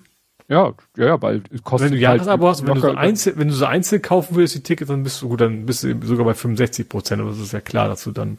Ja, 0.50 0.74
ja, 0.96 1.06
ja, 1.06 1.22
weil 1.22 1.42
kostet 1.64 1.92
Wenn 1.92 2.00
du 2.00 2.08
halt 2.08 2.20
Jahresabo 2.20 2.48
hast, 2.48 2.66
wenn 2.66 2.76
du, 2.76 2.80
so 2.80 2.92
einzel, 2.92 3.34
wenn 3.36 3.50
du 3.50 3.54
so 3.54 3.66
einzeln 3.66 4.02
kaufen 4.02 4.38
willst, 4.38 4.56
die 4.56 4.64
Tickets, 4.64 4.88
dann 4.88 5.04
bist 5.04 5.22
du 5.22 5.30
gut, 5.30 5.42
dann 5.42 5.66
bist 5.66 5.84
du 5.84 6.06
sogar 6.06 6.26
bei 6.26 6.34
65 6.34 6.88
Prozent. 6.88 7.22
Aber 7.22 7.32
es 7.32 7.40
ist 7.40 7.52
ja 7.52 7.60
klar, 7.60 7.90
dass 7.90 8.04
du 8.04 8.12
dann, 8.12 8.38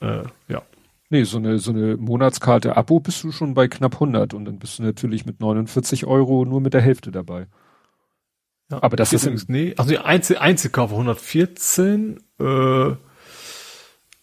äh, 0.00 0.22
ja. 0.48 0.62
Nee, 1.08 1.22
so 1.22 1.38
eine, 1.38 1.60
so 1.60 1.70
eine 1.70 1.96
Monatskarte 1.96 2.76
Abo 2.76 2.98
bist 2.98 3.22
du 3.22 3.30
schon 3.30 3.54
bei 3.54 3.68
knapp 3.68 3.94
100 3.94 4.34
und 4.34 4.44
dann 4.44 4.58
bist 4.58 4.80
du 4.80 4.82
natürlich 4.82 5.24
mit 5.24 5.38
49 5.38 6.06
Euro 6.06 6.44
nur 6.44 6.60
mit 6.60 6.74
der 6.74 6.80
Hälfte 6.80 7.12
dabei. 7.12 7.46
ja. 8.72 8.82
Aber 8.82 8.96
das 8.96 9.12
ist 9.12 9.48
nee, 9.48 9.74
also 9.76 9.96
Einzel, 9.98 10.38
Einzelkauf 10.38 10.90
114, 10.90 12.18
äh, 12.40 12.90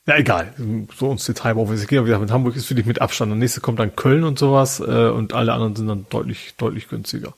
ja, 0.07 0.17
egal. 0.17 0.53
So 0.95 1.11
ins 1.11 1.25
Detail. 1.25 1.51
Aber 1.51 1.67
wie 1.67 1.71
gesagt, 1.73 1.91
mit 1.91 2.31
Hamburg 2.31 2.55
ist 2.55 2.65
für 2.65 2.75
dich 2.75 2.85
mit 2.85 3.01
Abstand. 3.01 3.31
Der 3.31 3.37
nächste 3.37 3.61
kommt 3.61 3.79
dann 3.79 3.95
Köln 3.95 4.23
und 4.23 4.37
sowas, 4.37 4.79
äh, 4.79 5.09
und 5.09 5.33
alle 5.33 5.53
anderen 5.53 5.75
sind 5.75 5.87
dann 5.87 6.05
deutlich, 6.09 6.55
deutlich 6.57 6.89
günstiger. 6.89 7.33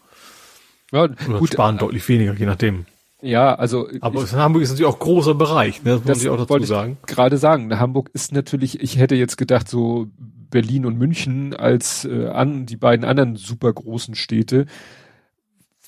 Ja, 0.92 1.04
Oder 1.04 1.40
gut, 1.40 1.54
sparen 1.54 1.78
deutlich 1.78 2.08
weniger, 2.08 2.34
je 2.34 2.46
nachdem. 2.46 2.86
ja, 3.22 3.56
also 3.56 3.88
Aber 4.02 4.24
ich, 4.24 4.34
Hamburg 4.34 4.62
ist 4.62 4.70
natürlich 4.70 4.92
auch 4.92 5.00
großer 5.00 5.34
Bereich, 5.36 5.84
ne? 5.84 5.92
Das 5.92 6.00
muss 6.00 6.08
das 6.08 6.20
sich 6.20 6.30
auch 6.30 6.38
dazu 6.38 6.50
wollte 6.50 6.64
ich 6.64 6.70
sagen. 6.70 6.98
gerade 7.06 7.38
sagen. 7.38 7.80
Hamburg 7.80 8.10
ist 8.14 8.32
natürlich, 8.32 8.80
ich 8.82 8.98
hätte 8.98 9.16
jetzt 9.16 9.38
gedacht, 9.38 9.68
so 9.68 10.08
Berlin 10.52 10.86
und 10.86 10.98
München 10.98 11.54
als 11.56 12.06
äh, 12.06 12.28
an 12.28 12.66
die 12.66 12.78
beiden 12.78 13.04
anderen 13.06 13.36
super 13.36 13.74
großen 13.74 14.16
Städte, 14.16 14.68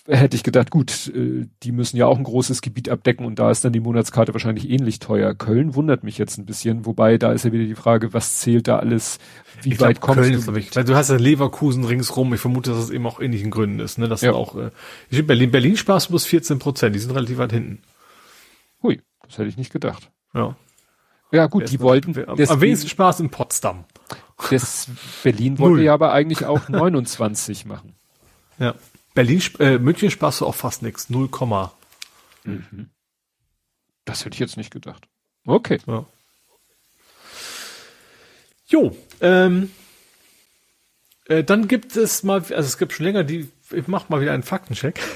hätte 0.08 0.36
ich 0.38 0.44
gedacht, 0.44 0.72
gut, 0.72 1.12
äh, 1.14 1.46
die 1.64 1.72
müssen 1.72 1.98
ja 1.98 2.06
auch 2.08 2.18
ein 2.18 2.24
großes 2.24 2.62
Gebiet 2.62 2.90
abdecken 2.90 3.26
und 3.26 3.40
da 3.40 3.52
ist 3.52 3.66
dann 3.66 3.74
die 3.74 3.80
Monatskarte 3.82 4.34
wahrscheinlich 4.34 4.70
ähnlich 4.70 5.00
teuer. 5.00 5.34
Köln 5.36 5.76
wundert 5.76 6.04
mich 6.04 6.18
jetzt 6.18 6.38
ein 6.38 6.46
bisschen, 6.46 6.86
wobei 6.86 7.18
da 7.18 7.32
ist 7.34 7.44
ja 7.46 7.52
wieder 7.52 7.66
die 7.66 7.76
Frage, 7.76 8.14
was 8.14 8.38
zählt 8.38 8.68
da 8.68 8.80
alles, 8.80 9.20
wie 9.64 9.74
ich 9.74 9.82
weit 9.82 10.00
glaub, 10.00 10.16
kommst 10.16 10.30
Köln 10.30 10.42
du? 10.46 10.52
ist, 10.58 10.58
ich, 10.78 10.86
du 10.86 10.96
hast 10.96 11.10
ja 11.10 11.18
Leverkusen 11.18 11.84
ringsrum, 11.84 12.34
ich 12.34 12.40
vermute, 12.40 12.70
dass 12.72 12.80
es 12.80 12.90
eben 12.90 13.06
auch 13.06 13.20
ähnlichen 13.20 13.52
Gründen 13.52 13.80
ist, 13.80 13.98
ne? 13.98 14.08
Das 14.08 14.22
Ja. 14.22 14.32
auch, 14.34 14.56
äh, 14.56 14.70
ich 15.10 15.26
Berlin, 15.28 15.52
Berlin 15.52 15.76
Spaß 15.76 16.08
plus 16.08 16.26
14 16.26 16.58
Prozent, 16.60 16.96
die 16.96 17.00
sind 17.00 17.12
relativ 17.12 17.38
weit 17.38 17.52
hinten. 17.52 17.82
Hui, 18.82 19.02
das 19.26 19.38
hätte 19.38 19.50
ich 19.50 19.58
nicht 19.58 19.74
gedacht. 19.74 20.10
Ja. 20.34 20.56
Ja 21.34 21.48
gut, 21.48 21.70
die 21.70 21.82
wollten, 21.82 22.18
Am, 22.18 22.30
am 22.30 22.38
deswegen- 22.38 22.62
wenigsten 22.62 22.88
Spaß 22.88 23.20
in 23.20 23.30
Potsdam. 23.30 23.84
das 24.52 24.88
Berlin 25.24 25.60
wollte 25.60 25.84
ja 25.84 25.94
aber 25.94 26.14
eigentlich 26.14 26.46
auch 26.46 26.70
29 26.70 27.66
machen. 27.66 27.94
Ja. 28.60 28.74
Berlin, 29.18 29.42
äh, 29.58 29.80
München 29.80 30.12
sparst 30.12 30.42
du 30.42 30.46
auch 30.46 30.54
fast 30.54 30.84
nix. 30.84 31.10
0, 31.10 31.28
Das 34.06 34.24
hätte 34.24 34.36
ich 34.36 34.40
jetzt 34.40 34.58
nicht 34.58 34.70
gedacht. 34.70 35.08
Okay. 35.48 35.80
ja. 35.88 36.06
Jo, 38.68 38.96
ähm, 39.20 39.72
äh, 41.26 41.44
dann 41.44 41.68
gibt 41.68 41.96
es 41.96 42.22
mal, 42.22 42.42
also 42.42 42.54
es 42.60 42.78
gibt 42.78 42.94
schon 42.94 43.08
länger 43.08 43.24
die, 43.24 43.50
ich 43.72 43.88
mach 43.88 44.08
mal 44.10 44.22
wieder 44.22 44.34
einen 44.34 44.44
Faktencheck. 44.44 45.00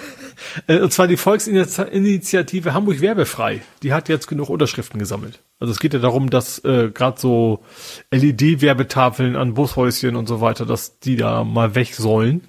Äh, 0.67 0.79
Und 0.79 0.91
zwar 0.91 1.07
die 1.07 1.17
Volksinitiative 1.17 2.73
Hamburg 2.73 2.99
Werbefrei. 2.99 3.61
Die 3.83 3.93
hat 3.93 4.09
jetzt 4.09 4.27
genug 4.27 4.49
Unterschriften 4.49 4.99
gesammelt. 4.99 5.39
Also 5.59 5.71
es 5.71 5.79
geht 5.79 5.93
ja 5.93 5.99
darum, 5.99 6.31
dass 6.31 6.57
äh, 6.65 6.89
gerade 6.91 7.21
so 7.21 7.63
LED-Werbetafeln 8.09 9.35
an 9.35 9.53
Bushäuschen 9.53 10.15
und 10.15 10.27
so 10.27 10.41
weiter, 10.41 10.65
dass 10.65 10.99
die 10.99 11.15
da 11.15 11.43
mal 11.43 11.75
weg 11.75 11.93
sollen. 11.93 12.41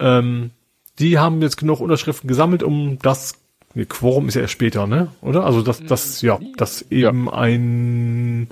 Ähm, 0.00 0.50
die 0.98 1.18
haben 1.18 1.42
jetzt 1.42 1.56
genug 1.56 1.80
Unterschriften 1.80 2.28
gesammelt, 2.28 2.62
um 2.62 2.98
das 3.00 3.34
nee, 3.74 3.84
Quorum 3.84 4.28
ist 4.28 4.34
ja 4.34 4.42
erst 4.42 4.52
später, 4.52 4.86
ne? 4.86 5.12
Oder? 5.20 5.44
Also 5.44 5.62
dass 5.62 5.82
das 5.84 6.20
ja, 6.22 6.38
dass 6.56 6.82
eben 6.90 7.28
ein 7.30 8.48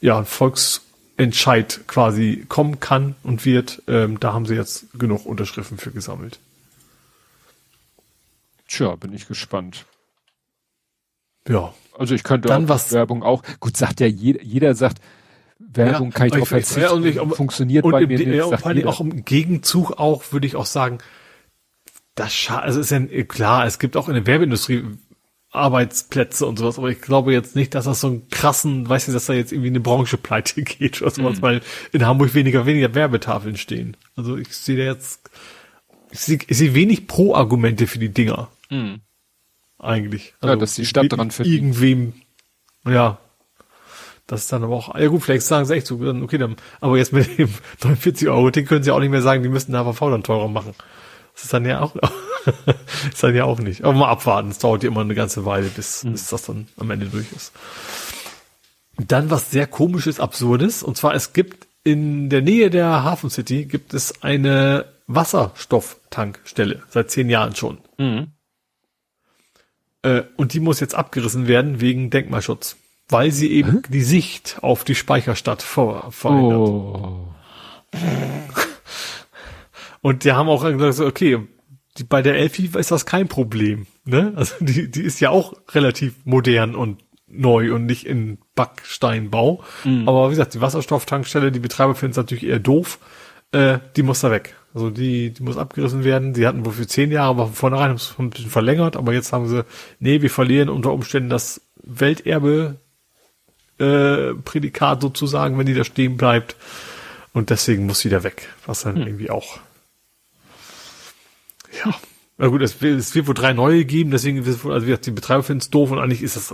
ja 0.00 0.18
ein 0.18 0.24
Volksentscheid 0.26 1.80
quasi 1.86 2.44
kommen 2.48 2.80
kann 2.80 3.14
und 3.22 3.44
wird. 3.44 3.82
Ähm, 3.86 4.20
da 4.20 4.32
haben 4.32 4.46
sie 4.46 4.54
jetzt 4.54 4.86
genug 4.98 5.26
Unterschriften 5.26 5.78
für 5.78 5.90
gesammelt. 5.90 6.38
Tja, 8.68 8.96
bin 8.96 9.12
ich 9.12 9.28
gespannt. 9.28 9.84
Ja. 11.48 11.74
Also 11.98 12.14
ich 12.14 12.24
könnte 12.24 12.48
Dann 12.48 12.64
auch 12.64 12.68
was- 12.70 12.92
Werbung 12.92 13.22
auch. 13.22 13.42
Gut, 13.60 13.76
sagt 13.76 14.00
ja 14.00 14.06
jeder, 14.06 14.42
jeder 14.42 14.74
sagt, 14.74 15.00
Werbung 15.58 16.10
kann 16.10 16.26
ich 16.28 16.32
drauf 16.34 16.48
verzichten. 16.48 16.80
ja, 16.82 16.90
und 16.90 17.04
ich- 17.04 17.18
funktioniert 17.36 17.84
und 17.84 17.92
bei 17.92 18.06
mir 18.06 18.20
ja, 18.20 18.28
nicht. 18.28 18.42
und 18.42 18.50
sagt 18.50 18.62
vor 18.62 18.70
allem 18.70 18.86
auch 18.88 19.00
im 19.00 19.24
Gegenzug 19.24 19.92
auch, 19.92 20.32
würde 20.32 20.46
ich 20.46 20.56
auch 20.56 20.66
sagen, 20.66 20.98
das 22.14 22.32
scha 22.32 22.58
also 22.58 22.80
ist 22.80 22.90
ja 22.90 23.00
klar, 23.24 23.66
es 23.66 23.78
gibt 23.78 23.96
auch 23.96 24.08
in 24.08 24.14
der 24.14 24.26
Werbeindustrie 24.26 24.84
Arbeitsplätze 25.50 26.46
und 26.46 26.58
sowas, 26.58 26.78
aber 26.78 26.88
ich 26.90 27.00
glaube 27.00 27.32
jetzt 27.32 27.54
nicht, 27.54 27.74
dass 27.76 27.84
das 27.84 28.00
so 28.00 28.08
einen 28.08 28.28
krassen, 28.28 28.88
weißt 28.88 29.06
du, 29.08 29.12
dass 29.12 29.26
da 29.26 29.34
jetzt 29.34 29.52
irgendwie 29.52 29.68
eine 29.70 29.80
Branche 29.80 30.16
pleite 30.16 30.62
geht 30.64 31.00
oder 31.00 31.12
sowas, 31.12 31.42
weil 31.42 31.60
in 31.92 32.04
Hamburg 32.04 32.34
weniger, 32.34 32.66
weniger 32.66 32.94
Werbetafeln 32.94 33.56
stehen. 33.56 33.96
Also 34.16 34.36
ich 34.36 34.52
sehe 34.54 34.76
da 34.76 34.82
jetzt, 34.82 35.30
ich 36.10 36.18
sehe, 36.20 36.38
sehe 36.48 36.74
wenig 36.74 37.06
Pro-Argumente 37.06 37.86
für 37.86 38.00
die 38.00 38.08
Dinger. 38.08 38.48
Eigentlich. 39.78 40.34
Also 40.40 40.54
Ja, 40.54 40.58
dass 40.60 40.74
die 40.74 40.86
Stadt 40.86 41.12
dran 41.12 41.30
verdient. 41.30 41.54
Irgendwem, 41.56 42.12
ja, 42.86 43.18
das 44.26 44.42
ist 44.42 44.52
dann 44.52 44.64
aber 44.64 44.74
auch, 44.74 44.94
ja 44.98 45.08
gut, 45.08 45.22
vielleicht 45.22 45.44
sagen 45.44 45.66
sie 45.66 45.74
echt 45.74 45.86
so, 45.86 45.96
dann, 46.02 46.22
okay, 46.22 46.38
dann, 46.38 46.56
aber 46.80 46.96
jetzt 46.96 47.12
mit 47.12 47.38
dem 47.38 47.50
49 47.82 48.28
Euro 48.28 48.50
Ticket 48.50 48.68
können 48.68 48.84
sie 48.84 48.90
auch 48.90 49.00
nicht 49.00 49.10
mehr 49.10 49.22
sagen, 49.22 49.42
die 49.42 49.48
müssten 49.48 49.72
der 49.72 49.84
HVV 49.84 50.00
dann 50.10 50.22
teurer 50.22 50.48
machen. 50.48 50.74
Das 51.34 51.44
ist 51.44 51.52
dann 51.52 51.66
ja 51.66 51.80
auch, 51.80 51.94
ist 53.12 53.22
dann 53.22 53.34
ja 53.34 53.44
auch 53.44 53.58
nicht. 53.58 53.84
Aber 53.84 53.92
mal 53.92 54.08
abwarten, 54.08 54.50
es 54.50 54.58
dauert 54.58 54.82
ja 54.82 54.88
immer 54.88 55.02
eine 55.02 55.14
ganze 55.14 55.44
Weile, 55.44 55.68
bis, 55.68 56.04
bis 56.04 56.28
das 56.28 56.44
dann 56.44 56.68
am 56.78 56.90
Ende 56.90 57.06
durch 57.06 57.32
ist. 57.32 57.52
Dann 58.96 59.30
was 59.30 59.50
sehr 59.50 59.66
komisches, 59.66 60.20
absurdes, 60.20 60.82
und 60.82 60.96
zwar 60.96 61.14
es 61.14 61.32
gibt 61.32 61.66
in 61.82 62.30
der 62.30 62.40
Nähe 62.40 62.70
der 62.70 63.04
Hafen 63.04 63.28
City 63.28 63.66
gibt 63.66 63.92
es 63.92 64.22
eine 64.22 64.86
Wasserstofftankstelle, 65.06 66.82
seit 66.88 67.10
zehn 67.10 67.28
Jahren 67.28 67.54
schon. 67.54 67.78
Äh, 70.02 70.22
und 70.36 70.54
die 70.54 70.60
muss 70.60 70.80
jetzt 70.80 70.94
abgerissen 70.94 71.46
werden 71.46 71.80
wegen 71.80 72.08
Denkmalschutz, 72.10 72.76
weil 73.08 73.30
sie 73.30 73.52
eben 73.52 73.82
die 73.88 74.02
Sicht 74.02 74.58
auf 74.62 74.84
die 74.84 74.94
Speicherstadt 74.94 75.62
ver 75.62 76.06
verändert. 76.10 76.58
Oh. 76.58 77.28
Und 80.00 80.24
die 80.24 80.32
haben 80.32 80.48
auch 80.48 80.64
gesagt, 80.64 81.08
okay, 81.08 81.40
die, 81.96 82.04
bei 82.04 82.22
der 82.22 82.36
Elfi 82.36 82.70
ist 82.74 82.90
das 82.90 83.06
kein 83.06 83.28
Problem. 83.28 83.86
Ne? 84.04 84.32
Also 84.36 84.54
die, 84.60 84.90
die 84.90 85.02
ist 85.02 85.20
ja 85.20 85.30
auch 85.30 85.54
relativ 85.72 86.14
modern 86.24 86.74
und 86.74 87.02
neu 87.26 87.74
und 87.74 87.86
nicht 87.86 88.06
in 88.06 88.38
Backsteinbau. 88.54 89.64
Aber 90.06 90.26
wie 90.28 90.32
gesagt, 90.32 90.54
die 90.54 90.60
Wasserstofftankstelle, 90.60 91.52
die 91.52 91.60
Betreiber 91.60 91.94
finden 91.94 92.12
es 92.12 92.16
natürlich 92.16 92.44
eher 92.44 92.58
doof. 92.58 92.98
Äh, 93.52 93.78
die 93.96 94.02
muss 94.02 94.20
da 94.20 94.30
weg. 94.30 94.56
Also 94.74 94.90
die, 94.90 95.32
die 95.32 95.42
muss 95.42 95.56
abgerissen 95.56 96.04
werden. 96.04 96.34
Sie 96.34 96.46
hatten 96.46 96.64
wohl 96.64 96.72
für 96.72 96.86
zehn 96.86 97.12
Jahre, 97.12 97.30
aber 97.30 97.46
von 97.46 97.54
vornherein 97.54 97.90
haben 97.90 97.98
sie 97.98 98.10
es 98.10 98.18
ein 98.18 98.30
bisschen 98.30 98.50
verlängert, 98.50 98.96
aber 98.96 99.12
jetzt 99.12 99.32
haben 99.32 99.48
sie, 99.48 99.64
nee, 100.00 100.20
wir 100.20 100.30
verlieren 100.30 100.68
unter 100.68 100.92
Umständen 100.92 101.30
das 101.30 101.60
Welterbe 101.82 102.80
äh, 103.78 104.34
Prädikat 104.34 105.02
sozusagen, 105.02 105.58
wenn 105.58 105.66
die 105.66 105.74
da 105.74 105.84
stehen 105.84 106.16
bleibt. 106.16 106.56
Und 107.32 107.50
deswegen 107.50 107.86
muss 107.86 108.00
sie 108.00 108.08
da 108.08 108.22
weg. 108.22 108.48
Was 108.66 108.82
dann 108.82 108.96
irgendwie 108.96 109.30
auch. 109.30 109.58
Ja. 111.84 111.94
Na 112.36 112.48
gut, 112.48 112.62
es 112.62 112.80
wird, 112.82 112.98
es 112.98 113.14
wird 113.14 113.28
wohl 113.28 113.34
drei 113.34 113.52
neue 113.52 113.84
geben, 113.84 114.10
deswegen 114.10 114.38
ist 114.38 114.48
es 114.48 114.64
wohl, 114.64 114.72
also 114.72 114.86
wie 114.86 114.90
gesagt, 114.90 115.06
die 115.06 115.12
Betreiber 115.12 115.44
finden 115.44 115.60
es 115.60 115.70
doof 115.70 115.92
und 115.92 116.00
eigentlich 116.00 116.22
ist 116.22 116.34
das, 116.34 116.52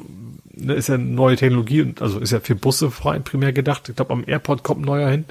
ne, 0.52 0.74
ist 0.74 0.88
ja 0.88 0.96
eine 0.96 1.04
neue 1.04 1.36
Technologie 1.36 1.80
und 1.80 2.02
also 2.02 2.18
ist 2.18 2.32
ja 2.32 2.40
für 2.40 2.54
Busse 2.54 2.90
vor 2.90 3.12
allem 3.12 3.24
primär 3.24 3.54
gedacht. 3.54 3.88
Ich 3.88 3.96
glaube, 3.96 4.12
am 4.12 4.24
Airport 4.26 4.62
kommt 4.62 4.82
ein 4.82 4.86
neuer 4.86 5.08
hin. 5.08 5.24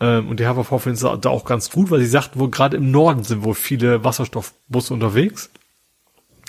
Ähm, 0.00 0.28
und 0.28 0.40
die 0.40 0.46
HVV 0.46 0.82
finden 0.82 1.06
es 1.06 1.20
da 1.20 1.30
auch 1.30 1.44
ganz 1.44 1.70
gut, 1.70 1.90
weil 1.90 2.00
sie 2.00 2.06
sagten, 2.06 2.40
wohl 2.40 2.50
gerade 2.50 2.76
im 2.76 2.90
Norden 2.90 3.22
sind 3.22 3.44
wohl 3.44 3.54
viele 3.54 4.02
Wasserstoffbusse 4.02 4.92
unterwegs. 4.92 5.50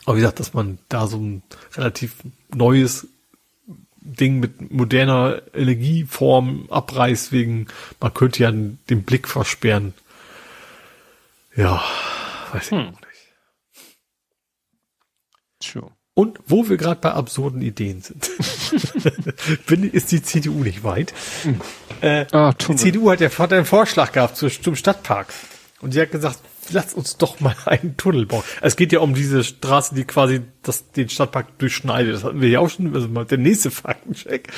Aber 0.05 0.15
wie 0.15 0.22
gesagt, 0.22 0.39
dass 0.39 0.53
man 0.53 0.80
da 0.89 1.05
so 1.05 1.18
ein 1.18 1.43
relativ 1.76 2.15
neues 2.53 3.07
Ding 4.15 4.39
mit 4.39 4.71
moderner 4.71 5.41
Energieform 5.53 6.67
abreißt, 6.69 7.31
wegen, 7.31 7.67
man 7.99 8.13
könnte 8.13 8.43
ja 8.43 8.51
den 8.51 9.03
Blick 9.03 9.27
versperren. 9.27 9.93
Ja, 11.55 11.84
weiß 12.53 12.67
ich 12.67 12.73
auch 12.73 12.91
nicht. 12.91 13.01
Tja. 15.59 15.81
Und 16.13 16.39
wo 16.47 16.67
wir 16.67 16.77
gerade 16.77 16.99
bei 16.99 17.11
absurden 17.11 17.61
Ideen 17.61 18.01
sind, 18.01 18.31
bin, 19.67 19.84
ist 19.84 20.11
die 20.11 20.23
CDU 20.23 20.63
nicht 20.63 20.84
weit. 20.84 21.13
Äh, 22.01 22.25
Ah, 22.31 22.53
die. 22.53 22.75
CDU 22.75 23.11
hat 23.11 23.21
ja 23.21 23.29
hat 23.29 23.53
einen 23.53 23.65
Vorschlag 23.65 24.13
gehabt 24.13 24.35
zu, 24.35 24.49
zum 24.49 24.75
Stadtpark. 24.75 25.31
Und 25.79 25.93
die 25.93 26.01
hat 26.01 26.11
gesagt, 26.11 26.39
lass 26.72 26.94
uns 26.94 27.18
doch 27.18 27.39
mal 27.39 27.56
einen 27.65 27.98
Tunnel 27.98 28.26
bauen. 28.26 28.44
Es 28.61 28.76
geht 28.76 28.91
ja 28.91 28.99
um 28.99 29.14
diese 29.14 29.44
Straße, 29.44 29.95
die 29.95 30.06
quasi 30.06 30.41
das, 30.64 30.91
den 30.91 31.10
Stadtpark 31.10 31.57
durchschneidet. 31.60 32.15
Das 32.15 32.23
hatten 32.23 32.41
wir 32.41 32.49
ja 32.49 32.60
auch 32.60 32.69
schon, 32.69 32.94
also 32.94 33.07
mal 33.07 33.26
der 33.26 33.38
nächste 33.38 33.72
Faktencheck. 33.72 34.49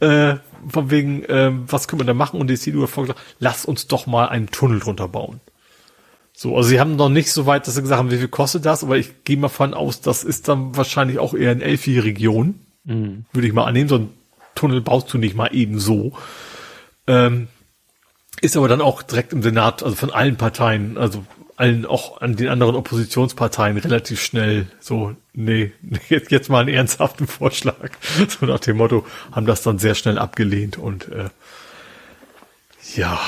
Äh, 0.00 0.36
von 0.68 0.90
wegen, 0.90 1.24
ähm, 1.28 1.64
was 1.66 1.88
können 1.88 2.00
wir 2.00 2.06
da 2.06 2.14
machen? 2.14 2.40
Und 2.40 2.48
die 2.48 2.58
CDU 2.58 2.82
hat 2.82 2.90
vorgeschlagen, 2.90 3.26
lass 3.38 3.64
uns 3.64 3.86
doch 3.86 4.06
mal 4.06 4.28
einen 4.28 4.48
Tunnel 4.50 4.80
drunter 4.80 5.08
bauen. 5.08 5.40
So, 6.32 6.56
also 6.56 6.68
sie 6.68 6.80
haben 6.80 6.96
noch 6.96 7.08
nicht 7.08 7.30
so 7.30 7.46
weit, 7.46 7.66
dass 7.66 7.74
sie 7.74 7.82
gesagt 7.82 7.98
haben, 7.98 8.10
wie 8.10 8.18
viel 8.18 8.28
kostet 8.28 8.64
das, 8.64 8.82
aber 8.82 8.96
ich 8.96 9.24
gehe 9.24 9.36
mal 9.36 9.48
von 9.48 9.74
aus, 9.74 10.00
das 10.00 10.24
ist 10.24 10.48
dann 10.48 10.76
wahrscheinlich 10.76 11.18
auch 11.18 11.34
eher 11.34 11.52
in 11.52 11.60
Elfi-Region. 11.60 12.54
Würde 13.32 13.46
ich 13.46 13.52
mal 13.52 13.64
annehmen, 13.64 13.88
so 13.88 13.96
ein 13.96 14.10
Tunnel 14.54 14.80
baust 14.80 15.12
du 15.12 15.18
nicht 15.18 15.36
mal 15.36 15.54
eben 15.54 15.78
so. 15.78 16.12
Ähm, 17.06 17.48
ist 18.40 18.56
aber 18.56 18.68
dann 18.68 18.80
auch 18.80 19.02
direkt 19.02 19.32
im 19.32 19.42
Senat, 19.42 19.82
also 19.82 19.94
von 19.94 20.10
allen 20.10 20.36
Parteien, 20.36 20.98
also 20.98 21.24
allen 21.56 21.86
auch 21.86 22.20
an 22.20 22.36
den 22.36 22.48
anderen 22.48 22.76
Oppositionsparteien 22.76 23.76
relativ 23.76 24.22
schnell 24.22 24.66
so, 24.80 25.14
nee, 25.32 25.72
jetzt, 26.08 26.30
jetzt 26.30 26.48
mal 26.48 26.60
einen 26.60 26.74
ernsthaften 26.74 27.26
Vorschlag. 27.26 27.90
So 28.28 28.46
nach 28.46 28.60
dem 28.60 28.76
Motto, 28.76 29.06
haben 29.32 29.46
das 29.46 29.62
dann 29.62 29.78
sehr 29.78 29.94
schnell 29.94 30.18
abgelehnt 30.18 30.78
und 30.78 31.08
äh, 31.08 31.28
ja, 32.96 33.18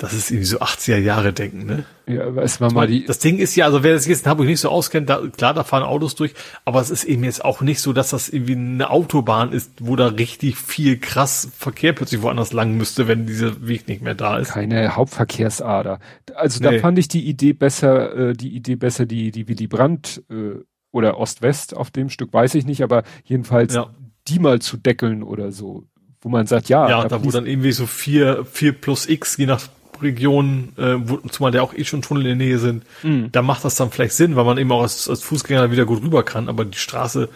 das 0.00 0.12
ist 0.14 0.30
irgendwie 0.30 0.46
so 0.46 0.58
80er 0.60 0.96
Jahre 0.98 1.32
denken, 1.32 1.66
ne? 1.66 1.84
Ja, 2.06 2.34
weiß 2.34 2.58
man 2.60 2.74
mal 2.74 2.86
die, 2.86 3.04
Das 3.04 3.18
Ding 3.20 3.38
ist 3.38 3.54
ja, 3.54 3.66
also 3.66 3.82
wer 3.84 3.92
das 3.94 4.06
jetzt 4.06 4.24
in 4.24 4.30
Hamburg 4.30 4.46
nicht 4.46 4.58
so 4.60 4.68
auskennt, 4.68 5.08
da, 5.08 5.20
klar, 5.36 5.54
da 5.54 5.62
fahren 5.62 5.82
Autos 5.84 6.14
durch, 6.16 6.34
aber 6.64 6.80
es 6.80 6.90
ist 6.90 7.04
eben 7.04 7.22
jetzt 7.24 7.44
auch 7.44 7.60
nicht 7.60 7.80
so, 7.80 7.92
dass 7.92 8.10
das 8.10 8.28
irgendwie 8.28 8.54
eine 8.54 8.90
Autobahn 8.90 9.52
ist, 9.52 9.70
wo 9.80 9.94
da 9.96 10.06
richtig 10.08 10.56
viel 10.56 10.98
krass 10.98 11.48
Verkehr 11.56 11.92
plötzlich 11.92 12.22
woanders 12.22 12.52
lang 12.52 12.76
müsste, 12.76 13.06
wenn 13.06 13.26
dieser 13.26 13.66
Weg 13.68 13.86
nicht 13.88 14.02
mehr 14.02 14.14
da 14.14 14.38
ist. 14.38 14.50
keine 14.52 14.96
Hauptverkehrsader. 14.96 16.00
Also 16.34 16.60
da 16.60 16.70
Nee. 16.72 16.78
fand 16.80 16.98
ich 16.98 17.08
die 17.08 17.26
Idee 17.28 17.52
besser, 17.52 18.30
äh, 18.30 18.32
die 18.34 18.54
Idee 18.56 18.76
besser, 18.76 19.06
die, 19.06 19.30
die 19.30 19.46
Willy 19.48 19.66
Brandt 19.66 20.22
äh, 20.30 20.58
oder 20.92 21.18
Ost-West 21.18 21.76
auf 21.76 21.90
dem 21.90 22.08
Stück, 22.10 22.32
weiß 22.32 22.54
ich 22.56 22.66
nicht, 22.66 22.82
aber 22.82 23.04
jedenfalls 23.24 23.74
Ja. 23.74 23.90
die 24.28 24.38
mal 24.40 24.58
zu 24.60 24.76
deckeln 24.76 25.22
oder 25.22 25.52
so, 25.52 25.84
wo 26.22 26.28
man 26.28 26.46
sagt, 26.46 26.68
ja, 26.68 26.88
Ja, 26.88 27.06
da 27.08 27.22
wo 27.22 27.28
fließt- 27.28 27.32
dann 27.32 27.46
irgendwie 27.46 27.72
so 27.72 27.86
vier, 27.86 28.44
vier 28.44 28.72
plus 28.72 29.08
X, 29.08 29.36
je 29.36 29.46
nach 29.46 29.60
Regionen, 30.02 30.72
äh, 30.76 30.96
wo, 30.98 31.16
zumal 31.28 31.52
der 31.52 31.62
auch 31.62 31.74
eh 31.74 31.84
schon 31.84 32.02
Tunnel 32.02 32.26
in 32.26 32.38
der 32.38 32.46
Nähe 32.46 32.58
sind, 32.58 32.84
Mhm. 33.02 33.30
da 33.32 33.42
macht 33.42 33.64
das 33.64 33.74
dann 33.76 33.90
vielleicht 33.90 34.14
Sinn, 34.14 34.36
weil 34.36 34.44
man 34.44 34.58
eben 34.58 34.70
auch 34.72 34.82
als, 34.82 35.08
als 35.08 35.22
Fußgänger 35.22 35.70
wieder 35.70 35.84
gut 35.86 36.02
rüber 36.02 36.22
kann, 36.22 36.48
aber 36.48 36.64
die 36.64 36.78
Straße 36.78 37.28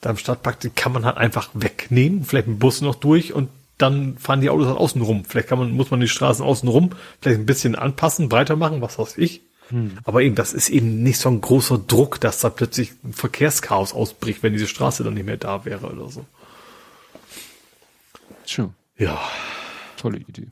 da 0.00 0.10
im 0.10 0.16
Stadtpark, 0.18 0.60
die 0.60 0.70
kann 0.70 0.92
man 0.92 1.04
halt 1.04 1.16
einfach 1.16 1.48
wegnehmen, 1.54 2.24
vielleicht 2.24 2.46
mit 2.48 2.58
Bus 2.58 2.80
noch 2.80 2.94
durch 2.96 3.32
und 3.32 3.48
dann 3.78 4.16
fahren 4.18 4.40
die 4.40 4.48
Autos 4.50 4.66
halt 4.68 4.78
außen 4.78 5.02
rum. 5.02 5.24
Vielleicht 5.26 5.48
kann 5.48 5.58
man, 5.58 5.70
muss 5.72 5.90
man 5.90 6.00
die 6.00 6.08
Straßen 6.08 6.44
außen 6.44 6.68
rum 6.68 6.90
vielleicht 7.20 7.40
ein 7.40 7.46
bisschen 7.46 7.74
anpassen, 7.74 8.28
breiter 8.28 8.56
machen, 8.56 8.80
was 8.80 8.98
weiß 8.98 9.18
ich. 9.18 9.42
Aber 10.04 10.22
eben, 10.22 10.36
das 10.36 10.52
ist 10.52 10.68
eben 10.68 11.02
nicht 11.02 11.18
so 11.18 11.28
ein 11.28 11.40
großer 11.40 11.78
Druck, 11.78 12.20
dass 12.20 12.38
da 12.38 12.50
plötzlich 12.50 12.92
ein 13.04 13.12
Verkehrschaos 13.12 13.94
ausbricht, 13.94 14.44
wenn 14.44 14.52
diese 14.52 14.68
Straße 14.68 15.02
dann 15.02 15.14
nicht 15.14 15.26
mehr 15.26 15.36
da 15.38 15.64
wäre 15.64 15.88
oder 15.88 16.08
so. 16.08 16.24
Schön. 18.44 18.74
Ja. 18.96 19.20
Tolle 19.96 20.18
Idee. 20.18 20.46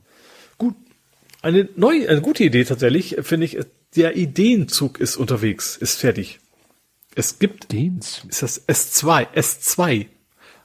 Eine 1.45 1.69
neue, 1.75 2.09
eine 2.09 2.21
gute 2.21 2.43
Idee 2.43 2.63
tatsächlich, 2.63 3.17
finde 3.21 3.45
ich, 3.45 3.59
der 3.95 4.17
Ideenzug 4.17 4.99
ist 4.99 5.15
unterwegs, 5.15 5.77
ist 5.77 5.99
fertig. 5.99 6.39
Es 7.13 7.37
gibt, 7.37 7.71
Den 7.71 8.01
zu. 8.01 8.27
ist 8.27 8.41
das 8.41 8.67
S2, 8.67 9.27
S2, 9.35 10.07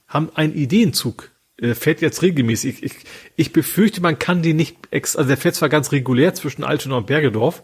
haben 0.08 0.30
einen 0.34 0.54
Ideenzug, 0.54 1.32
äh, 1.58 1.74
fährt 1.74 2.00
jetzt 2.00 2.22
regelmäßig. 2.22 2.82
Ich, 2.82 2.94
ich 3.36 3.52
befürchte, 3.52 4.00
man 4.00 4.18
kann 4.18 4.40
den 4.40 4.56
nicht, 4.56 4.78
ex 4.90 5.16
also 5.16 5.28
der 5.28 5.36
fährt 5.36 5.54
zwar 5.54 5.68
ganz 5.68 5.92
regulär 5.92 6.32
zwischen 6.32 6.64
Altona 6.64 6.96
und 6.96 7.08
Bergedorf, 7.08 7.62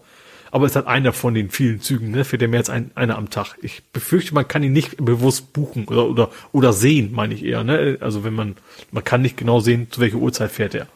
aber 0.51 0.67
es 0.67 0.77
hat 0.77 0.87
einer 0.87 1.15
von 1.15 1.33
den 1.33 1.49
vielen 1.49 1.81
Zügen, 1.81 2.11
ne, 2.11 2.27
fährt 2.27 2.43
der 2.43 2.49
mehr 2.49 2.61
als 2.61 2.69
ein, 2.69 2.91
einer 2.97 3.17
am 3.17 3.31
Tag. 3.31 3.57
Ich 3.63 3.83
befürchte, 3.95 4.35
man 4.35 4.47
kann 4.47 4.63
ihn 4.63 4.75
nicht 4.75 4.99
bewusst 5.03 5.55
buchen 5.55 5.87
oder, 5.87 6.07
oder, 6.07 6.31
oder 6.53 6.75
sehen, 6.75 7.13
meine 7.13 7.33
ich 7.33 7.43
eher, 7.47 7.65
ne, 7.65 7.97
also 7.99 8.25
wenn 8.25 8.35
man, 8.35 8.57
man 8.91 9.05
kann 9.05 9.23
nicht 9.23 9.39
genau 9.39 9.61
sehen, 9.61 9.91
zu 9.91 10.03
welcher 10.03 10.19
Uhrzeit 10.19 10.53
fährt 10.53 10.75
er. 10.75 10.87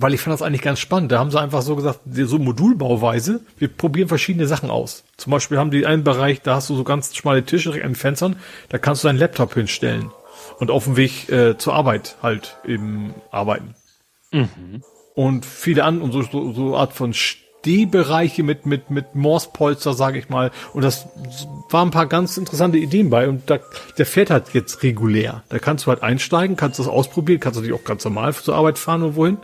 Weil 0.00 0.14
ich 0.14 0.20
fand 0.20 0.32
das 0.32 0.42
eigentlich 0.42 0.62
ganz 0.62 0.78
spannend. 0.78 1.10
Da 1.10 1.18
haben 1.18 1.32
sie 1.32 1.40
einfach 1.40 1.62
so 1.62 1.74
gesagt, 1.74 2.00
so 2.06 2.38
Modulbauweise, 2.38 3.40
wir 3.58 3.68
probieren 3.68 4.08
verschiedene 4.08 4.46
Sachen 4.46 4.70
aus. 4.70 5.04
Zum 5.16 5.32
Beispiel 5.32 5.58
haben 5.58 5.72
die 5.72 5.86
einen 5.86 6.04
Bereich, 6.04 6.40
da 6.40 6.54
hast 6.54 6.70
du 6.70 6.76
so 6.76 6.84
ganz 6.84 7.16
schmale 7.16 7.44
Tische 7.44 7.70
direkt 7.70 7.84
an 7.84 7.92
den 7.92 7.96
Fenstern, 7.96 8.36
da 8.68 8.78
kannst 8.78 9.02
du 9.02 9.08
deinen 9.08 9.18
Laptop 9.18 9.54
hinstellen 9.54 10.10
und 10.60 10.70
auf 10.70 10.84
dem 10.84 10.96
Weg 10.96 11.28
äh, 11.30 11.58
zur 11.58 11.74
Arbeit 11.74 12.16
halt 12.22 12.58
eben 12.64 13.12
arbeiten. 13.32 13.74
Und 15.14 15.44
viele 15.44 15.82
an 15.82 16.00
und 16.00 16.12
so, 16.12 16.22
so, 16.22 16.52
so 16.52 16.76
Art 16.76 16.92
von 16.92 17.12
Stehbereiche 17.12 18.44
mit, 18.44 18.66
mit, 18.66 18.90
mit 18.90 19.16
Morspolster, 19.16 19.94
sage 19.94 20.18
ich 20.18 20.28
mal. 20.28 20.52
Und 20.74 20.82
das 20.82 21.08
waren 21.70 21.88
ein 21.88 21.92
paar 21.92 22.06
ganz 22.06 22.36
interessante 22.36 22.78
Ideen 22.78 23.10
bei. 23.10 23.28
Und 23.28 23.50
da, 23.50 23.58
der 23.96 24.06
fährt 24.06 24.30
halt 24.30 24.54
jetzt 24.54 24.84
regulär. 24.84 25.42
Da 25.48 25.58
kannst 25.58 25.86
du 25.86 25.90
halt 25.90 26.04
einsteigen, 26.04 26.56
kannst 26.56 26.78
das 26.78 26.86
ausprobieren, 26.86 27.40
kannst 27.40 27.58
natürlich 27.58 27.78
auch 27.78 27.84
ganz 27.84 28.04
normal 28.04 28.32
zur 28.34 28.54
Arbeit 28.54 28.78
fahren 28.78 29.02
und 29.02 29.16
wohin. 29.16 29.38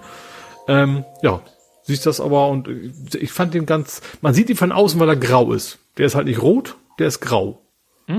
Ähm, 0.69 1.05
ja, 1.23 1.41
siehst 1.82 2.07
das 2.07 2.20
aber 2.20 2.49
und 2.49 2.69
äh, 2.69 3.19
ich 3.19 3.32
fand 3.32 3.55
den 3.55 3.66
ganz, 3.66 4.01
man 4.20 4.35
sieht 4.35 4.49
ihn 4.51 4.57
von 4.57 4.73
außen, 4.73 4.99
weil 5.01 5.09
er 5.09 5.16
grau 5.16 5.53
ist. 5.53 5.78
Der 5.99 6.07
ist 6.07 6.15
halt 6.15 6.27
nicht 6.27 6.41
rot, 6.43 6.77
der 6.99 7.09
ist 7.09 7.20
grau. 7.20 7.61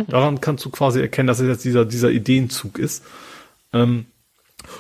Daran 0.08 0.42
kannst 0.42 0.66
du 0.66 0.72
quasi 0.72 1.00
erkennen, 1.00 1.28
dass 1.28 1.40
es 1.40 1.48
jetzt 1.48 1.64
dieser, 1.64 1.86
dieser 1.86 2.10
Ideenzug 2.10 2.80
ist. 2.80 3.04
Ähm, 3.72 4.08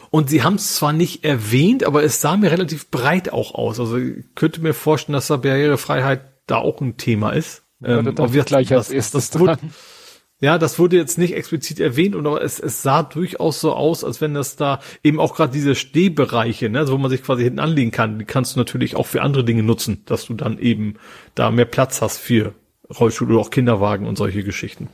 und 0.09 0.31
sie 0.31 0.41
haben 0.41 0.55
es 0.55 0.75
zwar 0.77 0.93
nicht 0.93 1.23
erwähnt, 1.23 1.83
aber 1.83 2.03
es 2.03 2.21
sah 2.21 2.37
mir 2.37 2.49
relativ 2.49 2.89
breit 2.89 3.31
auch 3.31 3.53
aus. 3.53 3.79
Also 3.79 3.97
ich 3.97 4.23
könnte 4.33 4.61
mir 4.61 4.73
vorstellen, 4.73 5.13
dass 5.13 5.27
da 5.27 5.37
Barrierefreiheit 5.37 6.21
da 6.47 6.57
auch 6.57 6.81
ein 6.81 6.97
Thema 6.97 7.31
ist. 7.33 7.61
Ja, 7.81 7.89
da 7.89 7.99
aber 7.99 8.11
dachte 8.13 8.33
wie 8.33 8.39
ich 8.39 8.45
gleich 8.45 8.73
als 8.73 8.87
das- 8.87 8.95
erstes 8.95 9.29
das 9.29 9.41
dran. 9.41 9.59
Ja, 10.45 10.59
das 10.59 10.77
wurde 10.77 10.95
jetzt 10.95 11.17
nicht 11.17 11.33
explizit 11.33 11.79
erwähnt, 11.79 12.13
und 12.13 12.27
aber 12.27 12.43
es, 12.43 12.59
es 12.59 12.83
sah 12.83 13.01
durchaus 13.01 13.59
so 13.59 13.73
aus, 13.73 14.03
als 14.03 14.21
wenn 14.21 14.35
das 14.35 14.55
da 14.55 14.79
eben 15.01 15.19
auch 15.19 15.35
gerade 15.35 15.51
diese 15.51 15.73
Stehbereiche, 15.73 16.69
ne, 16.69 16.77
also 16.77 16.93
wo 16.93 16.99
man 16.99 17.09
sich 17.09 17.23
quasi 17.23 17.41
hinten 17.41 17.57
anlegen 17.57 17.89
kann, 17.89 18.19
die 18.19 18.25
kannst 18.25 18.53
du 18.53 18.59
natürlich 18.59 18.95
auch 18.95 19.07
für 19.07 19.23
andere 19.23 19.43
Dinge 19.43 19.63
nutzen, 19.63 20.03
dass 20.05 20.27
du 20.27 20.35
dann 20.35 20.59
eben 20.59 20.97
da 21.33 21.49
mehr 21.49 21.65
Platz 21.65 21.99
hast 21.99 22.19
für 22.19 22.53
Rollstuhl 22.95 23.31
oder 23.31 23.41
auch 23.41 23.49
Kinderwagen 23.49 24.05
und 24.05 24.19
solche 24.19 24.43
Geschichten. 24.43 24.87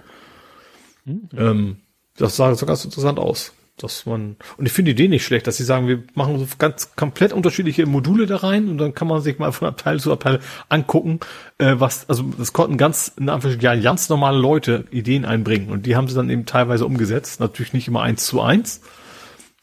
Ähm, 1.35 1.79
das 2.15 2.37
sah 2.37 2.55
so 2.55 2.65
ganz 2.65 2.85
interessant 2.85 3.19
aus. 3.19 3.53
Dass 3.81 4.05
man, 4.05 4.35
und 4.57 4.65
ich 4.65 4.71
finde 4.71 4.93
die 4.93 5.03
Idee 5.03 5.09
nicht 5.09 5.25
schlecht, 5.25 5.47
dass 5.47 5.57
sie 5.57 5.63
sagen, 5.63 5.87
wir 5.87 6.03
machen 6.13 6.37
so 6.39 6.47
ganz 6.57 6.95
komplett 6.95 7.33
unterschiedliche 7.33 7.85
Module 7.85 8.25
da 8.25 8.37
rein 8.37 8.69
und 8.69 8.77
dann 8.77 8.93
kann 8.93 9.07
man 9.07 9.21
sich 9.21 9.39
mal 9.39 9.51
von 9.51 9.67
Abteil 9.67 9.99
zu 9.99 10.11
Abteil 10.11 10.39
angucken, 10.69 11.19
äh, 11.57 11.75
was, 11.77 12.07
also 12.09 12.23
das 12.37 12.53
konnten 12.53 12.77
ganz, 12.77 13.13
in 13.17 13.29
Anführungsstrichen, 13.29 13.77
ja, 13.77 13.81
ganz 13.81 14.09
normale 14.09 14.37
Leute 14.37 14.85
Ideen 14.91 15.25
einbringen 15.25 15.69
und 15.69 15.85
die 15.85 15.95
haben 15.95 16.07
sie 16.07 16.15
dann 16.15 16.29
eben 16.29 16.45
teilweise 16.45 16.85
umgesetzt, 16.85 17.39
natürlich 17.39 17.73
nicht 17.73 17.87
immer 17.87 18.01
eins 18.01 18.25
zu 18.25 18.41
eins, 18.41 18.81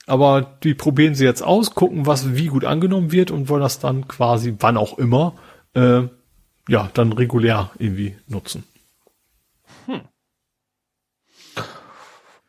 aber 0.06 0.58
die 0.62 0.74
probieren 0.74 1.14
sie 1.14 1.24
jetzt 1.24 1.42
aus, 1.42 1.74
gucken, 1.74 2.06
was 2.06 2.34
wie 2.34 2.46
gut 2.46 2.64
angenommen 2.64 3.12
wird 3.12 3.30
und 3.30 3.48
wollen 3.48 3.62
das 3.62 3.78
dann 3.78 4.08
quasi, 4.08 4.54
wann 4.58 4.76
auch 4.76 4.98
immer, 4.98 5.34
äh, 5.74 6.02
ja, 6.68 6.90
dann 6.94 7.12
regulär 7.12 7.70
irgendwie 7.78 8.16
nutzen. 8.26 8.64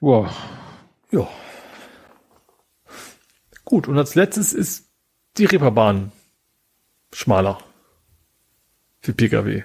Wow. 0.01 0.29
Ja. 1.11 1.27
Gut, 3.69 3.87
und 3.87 3.97
als 3.99 4.15
letztes 4.15 4.51
ist 4.53 4.89
die 5.37 5.45
Reeperbahn 5.45 6.11
schmaler. 7.13 7.59
Für 8.99 9.13
Pkw. 9.13 9.63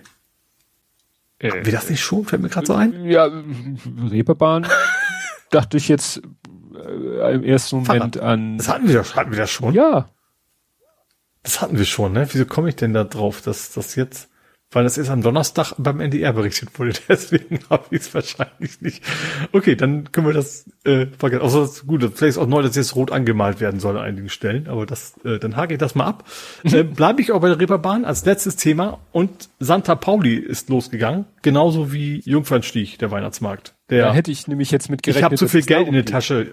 Äh, 1.38 1.64
Wie 1.64 1.70
das 1.70 1.88
nicht 1.88 2.02
schon? 2.02 2.26
Fällt 2.26 2.42
mir 2.42 2.50
gerade 2.50 2.66
so 2.66 2.74
ein. 2.74 3.06
Ja, 3.06 3.30
Reeperbahn 4.10 4.66
dachte 5.50 5.78
ich 5.78 5.88
jetzt 5.88 6.20
äh, 6.74 7.34
im 7.34 7.44
ersten 7.44 7.76
Moment 7.76 8.16
Fahrrad. 8.16 8.18
an. 8.18 8.58
Das 8.58 8.68
hatten 8.68 8.88
wir 8.88 8.94
doch, 9.02 9.16
hatten 9.16 9.30
wir 9.30 9.38
das 9.38 9.50
schon? 9.50 9.72
Ja, 9.72 10.10
Das 11.42 11.62
hatten 11.62 11.78
wir 11.78 11.86
schon, 11.86 12.12
ne? 12.12 12.28
Wieso 12.30 12.44
komme 12.44 12.68
ich 12.68 12.76
denn 12.76 12.92
da 12.92 13.04
drauf, 13.04 13.40
dass 13.40 13.72
das 13.72 13.94
jetzt, 13.94 14.28
weil 14.74 14.84
das 14.84 14.98
ist 14.98 15.08
am 15.08 15.22
Donnerstag 15.22 15.72
beim 15.78 16.00
NDR 16.00 16.32
berichtet 16.32 16.78
wurde, 16.78 16.92
deswegen 17.08 17.60
habe 17.70 17.84
ich 17.90 18.02
es 18.02 18.14
wahrscheinlich 18.14 18.80
nicht. 18.80 19.02
Okay, 19.52 19.76
dann 19.76 20.12
können 20.12 20.26
wir 20.26 20.34
das 20.34 20.66
äh, 20.84 21.06
vergessen. 21.18 21.42
Außer 21.42 21.60
das, 21.60 21.86
gut, 21.86 22.02
vielleicht 22.02 22.22
ist 22.22 22.38
auch 22.38 22.46
neu, 22.46 22.62
dass 22.62 22.76
jetzt 22.76 22.94
rot 22.96 23.12
angemalt 23.12 23.60
werden 23.60 23.80
soll 23.80 23.96
an 23.96 24.04
einigen 24.04 24.28
Stellen, 24.28 24.68
aber 24.68 24.86
das, 24.86 25.14
äh, 25.24 25.38
dann 25.38 25.56
hake 25.56 25.74
ich 25.74 25.78
das 25.78 25.94
mal 25.94 26.06
ab. 26.06 26.24
äh, 26.64 26.82
Bleibe 26.82 27.22
ich 27.22 27.32
auch 27.32 27.40
bei 27.40 27.48
der 27.48 27.60
Reeperbahn 27.60 28.04
als 28.04 28.24
letztes 28.24 28.56
Thema 28.56 28.98
und 29.12 29.48
Santa 29.60 29.94
Pauli 29.94 30.34
ist 30.36 30.68
losgegangen, 30.68 31.24
genauso 31.42 31.92
wie 31.92 32.20
Jungfernstieg, 32.24 32.98
der 32.98 33.10
Weihnachtsmarkt. 33.10 33.74
Der 33.90 34.06
da 34.06 34.14
hätte 34.14 34.30
ich 34.30 34.48
nämlich 34.48 34.70
jetzt 34.70 34.90
mit 34.90 35.00
ich 35.00 35.04
gerechnet. 35.04 35.24
habe 35.24 35.36
zu 35.36 35.48
viel 35.48 35.62
Geld 35.62 35.86
in 35.86 35.94
der. 35.94 36.04
Tasche. 36.04 36.52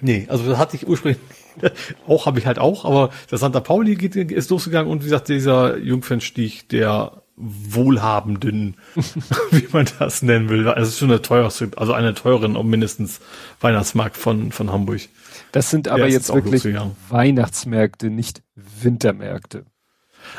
Nee, 0.00 0.26
also 0.28 0.48
das 0.48 0.58
hatte 0.58 0.76
ich 0.76 0.86
ursprünglich 0.86 1.20
auch, 2.06 2.26
habe 2.26 2.38
ich 2.38 2.46
halt 2.46 2.58
auch, 2.58 2.84
aber 2.84 3.10
der 3.30 3.38
Santa 3.38 3.60
Pauli 3.60 3.96
geht, 3.96 4.16
ist 4.16 4.50
losgegangen 4.50 4.90
und 4.90 5.00
wie 5.00 5.04
gesagt, 5.04 5.28
dieser 5.28 5.76
Jungfernstieg 5.78 6.68
der 6.68 7.22
wohlhabenden, 7.36 8.76
wie 9.50 9.66
man 9.72 9.88
das 9.98 10.22
nennen 10.22 10.48
will. 10.48 10.68
Also 10.68 10.92
schon 10.92 11.08
der 11.08 11.22
teuerste, 11.22 11.70
also 11.76 11.92
einer 11.92 12.12
der 12.12 12.22
teuren 12.22 12.56
und 12.56 12.68
mindestens 12.68 13.20
Weihnachtsmarkt 13.60 14.16
von, 14.16 14.52
von 14.52 14.70
Hamburg. 14.70 15.02
Das 15.52 15.70
sind 15.70 15.88
aber 15.88 16.08
jetzt 16.08 16.32
wirklich. 16.32 16.64
Weihnachtsmärkte, 17.08 18.10
nicht 18.10 18.42
Wintermärkte. 18.54 19.64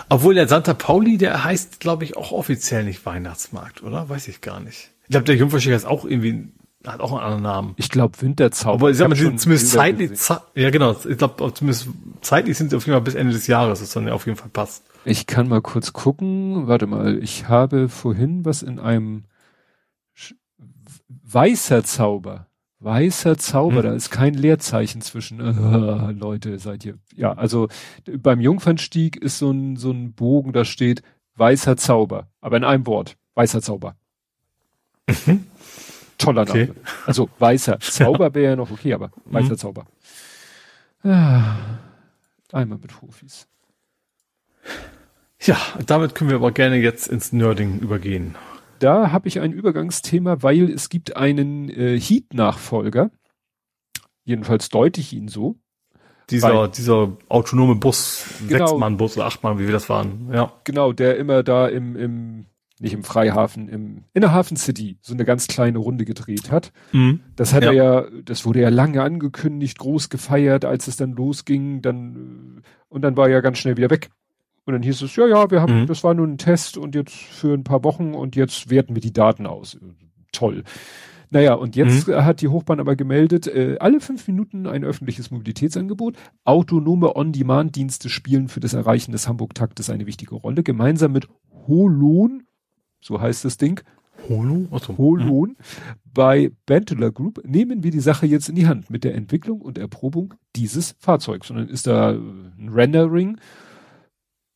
Obwohl 0.10 0.36
der 0.36 0.48
Santa 0.48 0.74
Pauli, 0.74 1.18
der 1.18 1.44
heißt, 1.44 1.80
glaube 1.80 2.06
ich, 2.06 2.18
auch 2.18 2.32
offiziell 2.32 2.84
nicht 2.84 3.06
Weihnachtsmarkt, 3.06 3.84
oder? 3.84 4.10
Weiß 4.10 4.28
ich 4.28 4.42
gar 4.42 4.60
nicht. 4.60 4.92
Ich 5.04 5.10
glaube, 5.10 5.26
der 5.26 5.36
Jungfernstieg 5.36 5.74
ist 5.74 5.86
auch 5.86 6.06
irgendwie, 6.06 6.48
hat 6.94 7.00
auch 7.02 7.12
einen 7.12 7.22
anderen 7.22 7.44
Namen. 7.44 7.74
Ich 7.78 7.90
glaube 7.90 8.22
Winterzauber. 8.22 8.74
Aber 8.76 8.92
ich 8.92 8.98
sag 8.98 9.10
mal, 9.10 9.16
zumindest 9.16 9.72
zeitlich, 9.72 10.12
ja 10.56 10.70
genau, 10.70 10.96
ich 11.08 11.18
glaube, 11.18 11.54
zumindest 11.54 11.88
zeitlich 12.22 12.58
sind 12.58 12.70
sie 12.72 12.76
auf 12.78 12.86
jeden 12.86 12.96
Fall 12.96 13.02
bis 13.04 13.16
Ende 13.16 13.34
des 13.34 13.48
Jahres, 13.48 13.80
das 13.80 13.92
dann 13.92 14.08
ja 14.08 14.14
auf 14.14 14.26
jeden 14.26 14.38
Fall 14.38 14.50
passt. 14.50 14.84
Ich 15.06 15.28
kann 15.28 15.48
mal 15.48 15.62
kurz 15.62 15.94
gucken. 15.94 16.68
Warte 16.68 16.88
mal, 16.88 17.18
ich 17.22 17.48
habe 17.48 17.90
vorhin 17.90 18.44
was 18.46 18.64
in 18.64 18.80
einem 18.80 19.26
Sch- 20.18 20.34
weißer 21.08 21.84
Zauber. 21.84 22.48
Weißer 22.80 23.38
Zauber, 23.38 23.78
Hm. 23.78 23.84
da 23.84 23.94
ist 23.94 24.12
kein 24.12 24.34
Leerzeichen 24.34 25.02
zwischen. 25.02 25.40
Äh, 25.40 26.12
Leute, 26.12 26.60
seid 26.60 26.86
ihr. 26.86 26.96
Ja, 27.16 27.34
also 27.34 27.68
beim 28.20 28.40
Jungfernstieg 28.42 29.18
ist 29.18 29.40
so 29.40 29.50
ein, 29.52 29.76
so 29.78 29.92
ein 29.92 30.14
Bogen, 30.14 30.54
da 30.54 30.66
steht 30.66 31.02
weißer 31.36 31.78
Zauber. 31.78 32.28
Aber 32.42 32.58
in 32.58 32.64
einem 32.64 32.86
Wort. 32.86 33.18
Weißer 33.34 33.62
Zauber. 33.62 33.96
Toller 36.18 36.44
Okay. 36.44 36.68
Name. 36.68 36.76
Also 37.06 37.30
weißer 37.40 37.80
Zauber 37.82 38.34
wäre 38.34 38.52
ja 38.52 38.56
noch 38.56 38.72
okay, 38.72 38.94
aber 38.94 39.12
weißer 39.26 39.52
Mhm. 39.52 39.58
Zauber. 39.58 39.86
Ah, 41.04 41.56
einmal 42.52 42.80
mit 42.80 42.92
Profis. 42.92 43.48
Ja, 45.42 45.58
damit 45.86 46.16
können 46.16 46.30
wir 46.30 46.38
aber 46.38 46.52
gerne 46.52 46.78
jetzt 46.78 47.08
ins 47.08 47.32
Nerding 47.32 47.80
übergehen. 47.80 48.36
Da 48.80 49.12
habe 49.12 49.28
ich 49.28 49.40
ein 49.40 49.52
Übergangsthema, 49.54 50.42
weil 50.42 50.70
es 50.72 50.90
gibt 50.90 51.16
einen 51.16 51.70
äh, 51.70 52.00
Heat-Nachfolger. 52.00 53.12
Jedenfalls 54.24 54.70
deute 54.70 55.00
ich 55.02 55.14
ihn 55.14 55.28
so. 55.28 55.58
Dieser, 56.32 56.56
Weil- 56.62 56.70
dieser 56.70 57.16
autonome 57.30 57.76
Bus, 57.76 58.26
Genau. 58.48 58.66
Sechs-Mann-Bus 58.68 59.18
oder 59.18 59.28
Acht-Mann, 59.28 59.60
wie 59.60 59.66
wir 59.68 59.74
das 59.74 59.88
waren, 59.90 60.30
ja. 60.34 60.52
Genau, 60.64 60.92
der 60.92 61.18
immer 61.18 61.44
da 61.44 61.68
im, 61.68 61.96
im 61.96 62.46
nicht 62.80 62.94
im 62.94 63.04
Freihafen, 63.04 63.70
im 63.70 64.04
Innerhafen 64.14 64.58
City 64.58 64.98
so 65.02 65.14
eine 65.14 65.24
ganz 65.26 65.48
kleine 65.48 65.78
Runde 65.78 66.04
gedreht 66.06 66.52
hat. 66.52 66.74
Mhm. 66.92 67.22
Das 67.36 67.54
hat 67.54 67.64
Ja. 67.64 67.70
er 67.72 67.74
ja, 67.76 68.06
das 68.24 68.46
wurde 68.46 68.62
ja 68.62 68.70
lange 68.70 69.02
angekündigt, 69.02 69.78
groß 69.80 70.10
gefeiert, 70.10 70.66
als 70.66 70.88
es 70.88 70.98
dann 70.98 71.14
losging, 71.14 71.82
dann, 71.82 72.62
äh, 72.64 72.68
und 72.90 73.02
dann 73.02 73.16
war 73.16 73.30
er 73.30 73.42
ganz 73.42 73.58
schnell 73.60 73.78
wieder 73.78 73.90
weg. 73.90 74.10
Und 74.66 74.74
dann 74.74 74.82
hieß 74.84 75.04
es, 75.04 75.16
ja, 75.16 75.28
ja, 75.28 75.50
wir 75.52 75.62
haben, 75.62 75.82
Mhm. 75.82 75.86
das 75.88 76.04
war 76.04 76.14
nur 76.16 76.28
ein 76.28 76.38
Test 76.38 76.78
und 76.78 76.96
jetzt 76.96 77.14
für 77.16 77.54
ein 77.54 77.64
paar 77.64 77.84
Wochen 77.84 78.14
und 78.14 78.36
jetzt 78.36 78.70
werten 78.70 78.96
wir 78.96 79.02
die 79.02 79.14
Daten 79.14 79.46
aus. 79.46 79.78
Toll. 80.32 80.64
Naja, 81.30 81.54
und 81.54 81.76
jetzt 81.76 82.08
Mhm. 82.08 82.16
hat 82.26 82.42
die 82.42 82.48
Hochbahn 82.50 82.80
aber 82.80 82.96
gemeldet, 82.96 83.48
äh, 83.48 83.78
alle 83.80 84.00
fünf 84.00 84.28
Minuten 84.28 84.68
ein 84.68 84.84
öffentliches 84.84 85.32
Mobilitätsangebot. 85.32 86.18
Autonome 86.44 87.16
On-Demand-Dienste 87.16 88.10
spielen 88.10 88.48
für 88.48 88.60
das 88.60 88.74
Erreichen 88.74 89.12
des 89.12 89.28
Hamburg-Taktes 89.28 89.90
eine 89.90 90.06
wichtige 90.08 90.36
Rolle. 90.36 90.62
Gemeinsam 90.64 91.12
mit 91.14 91.28
Holon, 91.68 92.44
so 93.06 93.22
heißt 93.22 93.46
das 93.46 93.58
Ding, 93.58 93.82
Holo? 94.28 94.68
Achso. 94.72 94.98
Holon 94.98 95.56
bei 96.12 96.52
Benteler 96.66 97.12
Group 97.12 97.42
nehmen 97.46 97.84
wir 97.84 97.92
die 97.92 98.00
Sache 98.00 98.26
jetzt 98.26 98.50
in 98.50 98.56
die 98.56 98.68
Hand 98.68 98.90
mit 98.90 99.04
der 99.04 99.14
Entwicklung 99.14 99.62
und 99.62 99.78
Erprobung 99.78 100.34
dieses 100.56 100.96
Fahrzeugs. 100.98 101.52
Und 101.52 101.58
dann 101.58 101.70
ist 101.70 101.86
da 101.86 102.14
äh, 102.14 102.16
ein 102.16 102.70
Rendering 102.74 103.38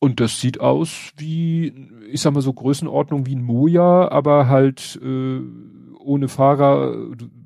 und 0.00 0.18
das 0.18 0.40
sieht 0.40 0.58
aus 0.58 1.12
wie, 1.16 1.74
ich 2.10 2.22
sag 2.22 2.32
mal 2.32 2.40
so 2.40 2.52
Größenordnung 2.52 3.26
wie 3.26 3.36
ein 3.36 3.42
Moja, 3.42 4.10
aber 4.10 4.48
halt 4.48 4.98
äh, 5.00 5.40
ohne 6.00 6.28
Fahrer, 6.28 6.96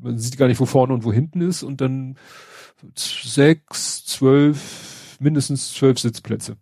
man 0.01 0.17
sieht 0.19 0.39
gar 0.39 0.47
nicht, 0.47 0.61
wo 0.61 0.65
vorne 0.65 0.95
und 0.95 1.05
wo 1.05 1.13
hinten 1.13 1.43
ist 1.43 1.65
und 1.65 1.81
dann 1.81 2.17
sechs, 2.95 4.07
zwölf, 4.07 5.19
mindestens 5.21 5.75
zwölf 5.75 5.99
Sitzplätze. 5.99 6.57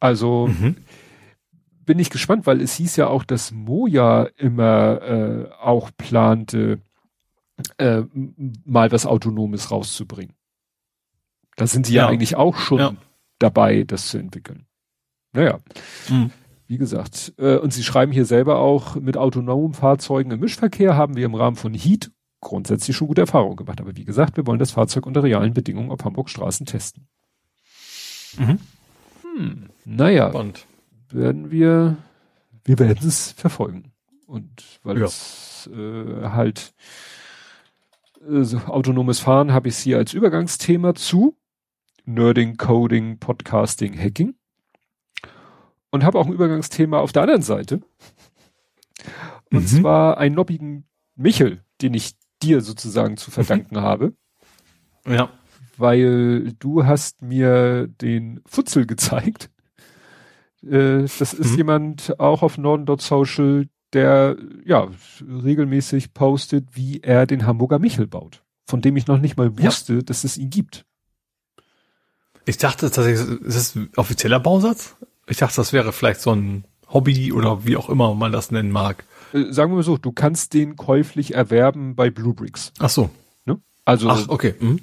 Also 0.00 0.48
Mhm. 0.48 0.76
Bin 1.84 1.98
ich 1.98 2.10
gespannt, 2.10 2.46
weil 2.46 2.60
es 2.60 2.74
hieß 2.74 2.96
ja 2.96 3.06
auch, 3.08 3.24
dass 3.24 3.52
Moja 3.52 4.24
immer 4.36 5.02
äh, 5.02 5.50
auch 5.60 5.90
plante, 5.96 6.80
äh, 7.78 8.02
mal 8.64 8.90
was 8.92 9.06
Autonomes 9.06 9.70
rauszubringen. 9.70 10.34
Da 11.56 11.66
sind 11.66 11.86
sie 11.86 11.94
ja, 11.94 12.02
Ja. 12.04 12.08
eigentlich 12.08 12.36
auch 12.36 12.56
schon 12.56 12.78
Ja. 12.78 12.94
dabei, 13.38 13.84
das 13.84 14.08
zu 14.08 14.18
entwickeln. 14.18 14.66
Naja, 15.32 15.60
Mhm. 16.10 16.30
wie 16.66 16.78
gesagt, 16.78 17.32
äh, 17.38 17.56
und 17.58 17.72
sie 17.72 17.82
schreiben 17.84 18.12
hier 18.12 18.24
selber 18.24 18.58
auch, 18.58 18.96
mit 18.96 19.16
autonomen 19.16 19.74
Fahrzeugen 19.74 20.30
im 20.32 20.40
Mischverkehr 20.40 20.96
haben 20.96 21.16
wir 21.16 21.26
im 21.26 21.34
Rahmen 21.34 21.56
von 21.56 21.74
Heat 21.74 22.10
grundsätzlich 22.40 22.96
schon 22.96 23.08
gute 23.08 23.22
Erfahrungen 23.22 23.56
gemacht. 23.56 23.80
Aber 23.80 23.96
wie 23.96 24.04
gesagt, 24.04 24.36
wir 24.36 24.46
wollen 24.46 24.58
das 24.58 24.72
Fahrzeug 24.72 25.06
unter 25.06 25.22
realen 25.22 25.54
Bedingungen 25.54 25.90
auf 25.90 26.04
Hamburg 26.04 26.28
Straßen 26.28 26.66
testen. 26.66 27.06
Mhm. 28.38 28.58
Hm, 29.22 29.68
naja, 29.84 30.28
Spannend. 30.30 30.66
Werden 31.10 31.50
wir, 31.50 31.96
wir 32.64 32.78
werden 32.78 33.06
es 33.06 33.32
verfolgen. 33.32 33.92
Und 34.26 34.62
weil 34.82 34.98
Ja. 34.98 35.04
es 35.06 35.68
äh, 35.72 36.22
halt 36.30 36.74
äh, 38.28 38.42
so 38.42 38.58
autonomes 38.58 39.20
Fahren 39.20 39.52
habe 39.52 39.68
ich 39.68 39.74
es 39.74 39.80
hier 39.80 39.98
als 39.98 40.12
Übergangsthema 40.14 40.94
zu 40.94 41.36
Nerding, 42.06 42.56
Coding, 42.56 43.18
Podcasting, 43.18 43.98
Hacking. 43.98 44.34
Und 45.90 46.04
habe 46.04 46.18
auch 46.18 46.26
ein 46.26 46.32
Übergangsthema 46.32 46.98
auf 46.98 47.12
der 47.12 47.22
anderen 47.22 47.42
Seite. 47.42 47.80
Und 49.52 49.62
Mhm. 49.62 49.66
zwar 49.66 50.18
einen 50.18 50.34
nobbigen 50.34 50.86
Michel, 51.14 51.62
den 51.80 51.94
ich 51.94 52.14
dir 52.42 52.60
sozusagen 52.60 53.16
zu 53.16 53.30
verdanken 53.30 53.76
habe 53.80 54.14
Ja. 55.06 55.30
weil 55.76 56.52
du 56.58 56.84
hast 56.84 57.22
mir 57.22 57.86
den 57.86 58.40
Futzel 58.46 58.86
gezeigt. 58.86 59.50
Äh, 60.68 61.02
das 61.18 61.32
ist 61.34 61.52
Mhm. 61.52 61.56
jemand 61.56 62.20
auch 62.20 62.42
auf 62.42 62.58
Norden.social, 62.58 63.68
der 63.92 64.36
ja 64.64 64.88
regelmäßig 65.26 66.14
postet, 66.14 66.66
wie 66.72 67.00
er 67.02 67.26
den 67.26 67.46
Hamburger 67.46 67.78
Michel 67.78 68.06
baut, 68.06 68.42
von 68.66 68.80
dem 68.80 68.96
ich 68.96 69.06
noch 69.06 69.18
nicht 69.18 69.36
mal 69.36 69.52
Ja. 69.58 69.66
wusste, 69.66 70.02
dass 70.02 70.24
es 70.24 70.36
ihn 70.36 70.50
gibt. 70.50 70.84
Ich 72.46 72.58
dachte 72.58 72.90
tatsächlich, 72.90 73.40
ist 73.42 73.56
das 73.56 73.74
ein 73.74 73.90
offizieller 73.96 74.40
Bausatz? 74.40 74.96
Ich 75.26 75.38
dachte, 75.38 75.56
das 75.56 75.72
wäre 75.72 75.92
vielleicht 75.92 76.20
so 76.20 76.32
ein 76.32 76.64
Hobby 76.88 77.32
oder 77.32 77.64
wie 77.64 77.76
auch 77.76 77.88
immer 77.88 78.14
man 78.14 78.32
das 78.32 78.50
nennen 78.50 78.70
mag. 78.70 79.04
Äh, 79.32 79.50
sagen 79.52 79.72
wir 79.72 79.76
mal 79.76 79.82
so, 79.82 79.96
du 79.96 80.12
kannst 80.12 80.52
den 80.52 80.76
käuflich 80.76 81.34
erwerben 81.34 81.94
bei 81.94 82.10
Bluebricks. 82.10 82.72
Ach 82.78 82.90
so. 82.90 83.10
Ne? 83.46 83.58
Also 83.86 84.10
Ach, 84.10 84.28
okay. 84.28 84.54
Mhm. 84.60 84.80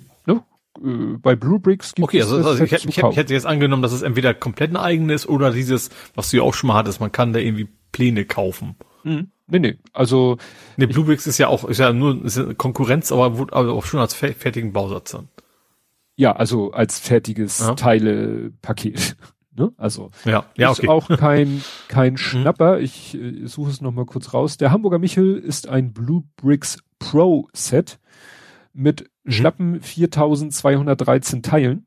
Äh, 0.83 1.17
bei 1.17 1.35
Bluebricks 1.35 1.93
gibt 1.95 2.03
Okay, 2.05 2.19
es 2.19 2.25
also, 2.25 2.37
das 2.37 2.45
also 2.47 2.63
ich, 2.63 2.71
ich, 2.73 2.97
hätte- 2.97 3.09
ich 3.09 3.17
hätte 3.17 3.33
jetzt 3.33 3.45
angenommen, 3.45 3.81
dass 3.83 3.91
es 3.93 4.01
entweder 4.01 4.33
komplett 4.33 4.71
ein 4.71 4.77
eigenes 4.77 5.27
oder 5.27 5.51
dieses, 5.51 5.89
was 6.15 6.29
du 6.31 6.37
ja 6.37 6.43
auch 6.43 6.53
schon 6.53 6.67
mal 6.69 6.75
hattest, 6.75 6.99
man 6.99 7.11
kann 7.11 7.33
da 7.33 7.39
irgendwie 7.39 7.67
Pläne 7.91 8.25
kaufen. 8.25 8.75
Mhm. 9.03 9.31
Nee, 9.47 9.59
nee. 9.59 9.77
Also 9.93 10.37
Ne, 10.77 10.87
Bluebricks 10.87 11.27
ist 11.27 11.37
ja 11.37 11.47
auch, 11.49 11.65
ist 11.65 11.79
ja 11.79 11.91
nur 11.91 12.23
ist 12.23 12.37
ja 12.37 12.53
Konkurrenz, 12.53 13.11
aber 13.11 13.37
wurde 13.37 13.53
aber 13.53 13.73
auch 13.73 13.83
schon 13.85 13.99
als 13.99 14.13
fe- 14.13 14.33
fertigen 14.33 14.71
Bausatz 14.73 15.11
dann. 15.11 15.27
ja, 16.15 16.33
also 16.35 16.71
als 16.71 16.99
fertiges 16.99 17.59
Ja. 17.59 17.73
Teilepaket. 17.75 19.17
Ne? 19.53 19.73
Also 19.75 20.11
Ja, 20.23 20.45
ja, 20.55 20.71
ist 20.71 20.79
okay. 20.79 20.87
auch 20.87 21.09
kein, 21.09 21.61
kein 21.89 22.15
Schnapper. 22.15 22.79
Ich 22.79 23.13
äh, 23.15 23.45
suche 23.47 23.69
es 23.69 23.81
noch 23.81 23.91
mal 23.91 24.05
kurz 24.05 24.33
raus. 24.33 24.55
Der 24.55 24.71
Hamburger 24.71 24.97
Michel 24.97 25.35
ist 25.37 25.67
ein 25.67 25.91
Blue 25.91 26.23
Bricks 26.37 26.77
Pro 26.99 27.49
Set 27.51 27.99
mit 28.73 29.10
Mhm. 29.23 29.31
schlappen 29.31 29.81
4213 29.81 31.43
Teilen. 31.43 31.85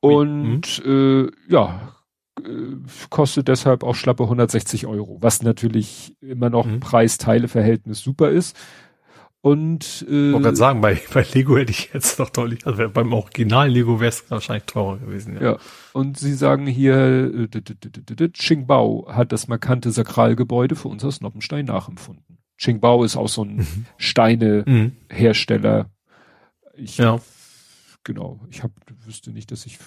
Und 0.00 0.82
äh, 0.84 1.26
ja, 1.48 1.94
äh, 2.40 2.76
kostet 3.10 3.48
deshalb 3.48 3.82
auch 3.82 3.94
schlappe 3.94 4.24
160 4.24 4.86
Euro, 4.86 5.18
was 5.20 5.42
natürlich 5.42 6.16
immer 6.20 6.50
noch 6.50 6.66
Mhm. 6.66 6.80
Preis-Teile-Verhältnis 6.80 8.00
super 8.00 8.30
ist. 8.30 8.56
Und 9.40 10.02
Ich 10.02 10.08
äh, 10.08 10.32
wollte 10.32 10.42
gerade 10.44 10.56
sagen, 10.56 10.80
bei, 10.80 11.00
bei 11.14 11.24
Lego 11.32 11.56
hätte 11.56 11.70
ich 11.70 11.90
jetzt 11.94 12.18
noch 12.18 12.30
deutlich, 12.30 12.66
also 12.66 12.88
beim 12.88 13.12
Original 13.12 13.68
Lego 13.68 14.00
wäre 14.00 14.08
es 14.08 14.28
wahrscheinlich 14.30 14.64
teurer 14.64 14.98
gewesen. 14.98 15.34
Ja. 15.36 15.42
Ja, 15.52 15.56
und 15.92 16.18
sie 16.18 16.34
sagen 16.34 16.66
hier, 16.66 17.48
äh, 17.52 18.28
Qingbao 18.30 19.06
hat 19.08 19.30
das 19.32 19.46
markante 19.46 19.90
Sakralgebäude 19.92 20.74
für 20.76 20.88
uns 20.88 21.04
aus 21.04 21.20
Noppenstein 21.20 21.66
nachempfunden. 21.66 22.27
Qingbao 22.58 23.04
ist 23.04 23.16
auch 23.16 23.28
so 23.28 23.44
ein 23.44 23.66
Steinehersteller. 23.96 25.84
Mhm. 25.84 25.88
Ich, 26.84 26.98
Ja. 26.98 27.18
Genau, 28.04 28.40
ich 28.48 28.62
hab, 28.62 28.70
wüsste 29.04 29.32
nicht, 29.32 29.50
dass 29.50 29.66
ich, 29.66 29.78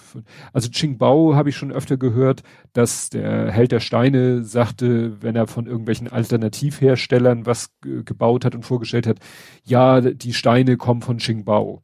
also 0.53 0.69
Qingbao 0.69 1.33
habe 1.33 1.49
ich 1.49 1.55
schon 1.55 1.71
öfter 1.71 1.97
gehört, 1.97 2.43
dass 2.71 3.09
der 3.09 3.51
Held 3.51 3.71
der 3.71 3.79
Steine 3.79 4.43
sagte, 4.43 5.19
wenn 5.23 5.35
er 5.35 5.47
von 5.47 5.65
irgendwelchen 5.65 6.07
Alternativherstellern 6.07 7.47
was 7.47 7.71
ge- 7.81 8.03
gebaut 8.03 8.45
hat 8.45 8.53
und 8.53 8.63
vorgestellt 8.63 9.07
hat, 9.07 9.17
ja, 9.63 10.01
die 10.01 10.33
Steine 10.33 10.77
kommen 10.77 11.01
von 11.01 11.17
Qingbao. 11.17 11.81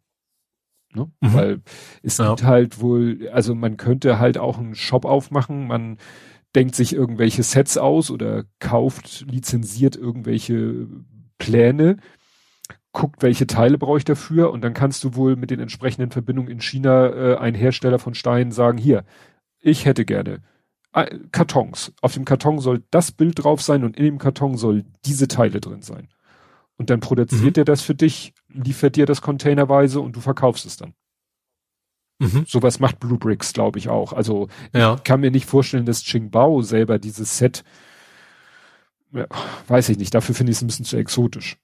Ne? 0.94 1.10
Mhm. 1.22 1.34
Weil 1.34 1.62
es 2.04 2.20
Ja. 2.20 2.28
gibt 2.30 2.44
halt 2.44 2.82
wohl, 2.82 3.30
also 3.34 3.56
man 3.56 3.78
könnte 3.78 4.20
halt 4.20 4.38
auch 4.38 4.60
einen 4.60 4.76
Shop 4.76 5.06
aufmachen, 5.06 5.66
man 5.66 5.98
denkt 6.56 6.76
sich 6.76 6.94
irgendwelche 6.94 7.44
Sets 7.44 7.78
aus 7.78 8.10
oder 8.12 8.46
kauft, 8.60 9.26
lizenziert 9.30 9.96
irgendwelche 9.96 10.88
Pläne, 11.38 11.98
guckt, 12.92 13.22
welche 13.22 13.46
Teile 13.48 13.78
brauche 13.78 14.00
ich 14.00 14.06
dafür 14.06 14.52
und 14.52 14.62
dann 14.64 14.74
kannst 14.74 15.04
du 15.04 15.16
wohl 15.16 15.36
mit 15.36 15.52
den 15.52 15.60
entsprechenden 15.60 16.12
Verbindungen 16.12 16.50
in 16.52 16.62
China 16.62 17.08
äh, 17.10 17.38
ein 17.38 17.54
Hersteller 17.54 18.00
von 18.00 18.16
Steinen 18.16 18.52
sagen, 18.52 18.78
hier, 18.78 19.04
ich 19.60 19.86
hätte 19.86 20.06
gerne 20.06 20.42
äh, 20.94 21.20
Kartons. 21.32 21.94
Auf 22.02 22.14
dem 22.14 22.26
Karton 22.26 22.60
soll 22.60 22.84
das 22.90 23.12
Bild 23.12 23.44
drauf 23.44 23.62
sein 23.62 23.84
und 23.84 23.98
in 23.98 24.06
dem 24.06 24.18
Karton 24.18 24.58
soll 24.58 24.86
diese 25.06 25.28
Teile 25.28 25.60
drin 25.62 25.82
sein. 25.82 26.10
Und 26.78 26.90
dann 26.90 27.00
produziert 27.00 27.58
Mhm. 27.58 27.62
er 27.62 27.66
das 27.66 27.82
für 27.82 27.96
dich, 27.96 28.34
liefert 28.50 28.96
dir 28.96 29.06
das 29.06 29.22
containerweise 29.22 30.00
und 30.02 30.16
du 30.16 30.22
verkaufst 30.22 30.66
es 30.66 30.78
dann. 30.78 30.94
Mhm. 32.20 32.46
Sowas 32.48 32.80
macht 32.80 33.00
Blue 33.00 33.18
Bricks, 33.20 33.54
glaube 33.54 33.78
ich, 33.80 33.90
auch. 33.90 34.12
Also 34.14 34.48
Ja. 34.74 34.96
kann 35.04 35.20
mir 35.22 35.30
nicht 35.32 35.46
vorstellen, 35.46 35.86
dass 35.86 36.04
Qingbao 36.04 36.62
selber 36.64 36.98
dieses 37.00 37.38
Set, 37.38 37.64
ja, 39.14 39.26
weiß 39.68 39.90
ich 39.90 39.98
nicht, 39.98 40.14
dafür 40.14 40.36
finde 40.36 40.52
ich 40.52 40.58
es 40.58 40.62
ein 40.64 40.68
bisschen 40.68 40.86
zu 40.86 40.98
exotisch. 40.98 41.58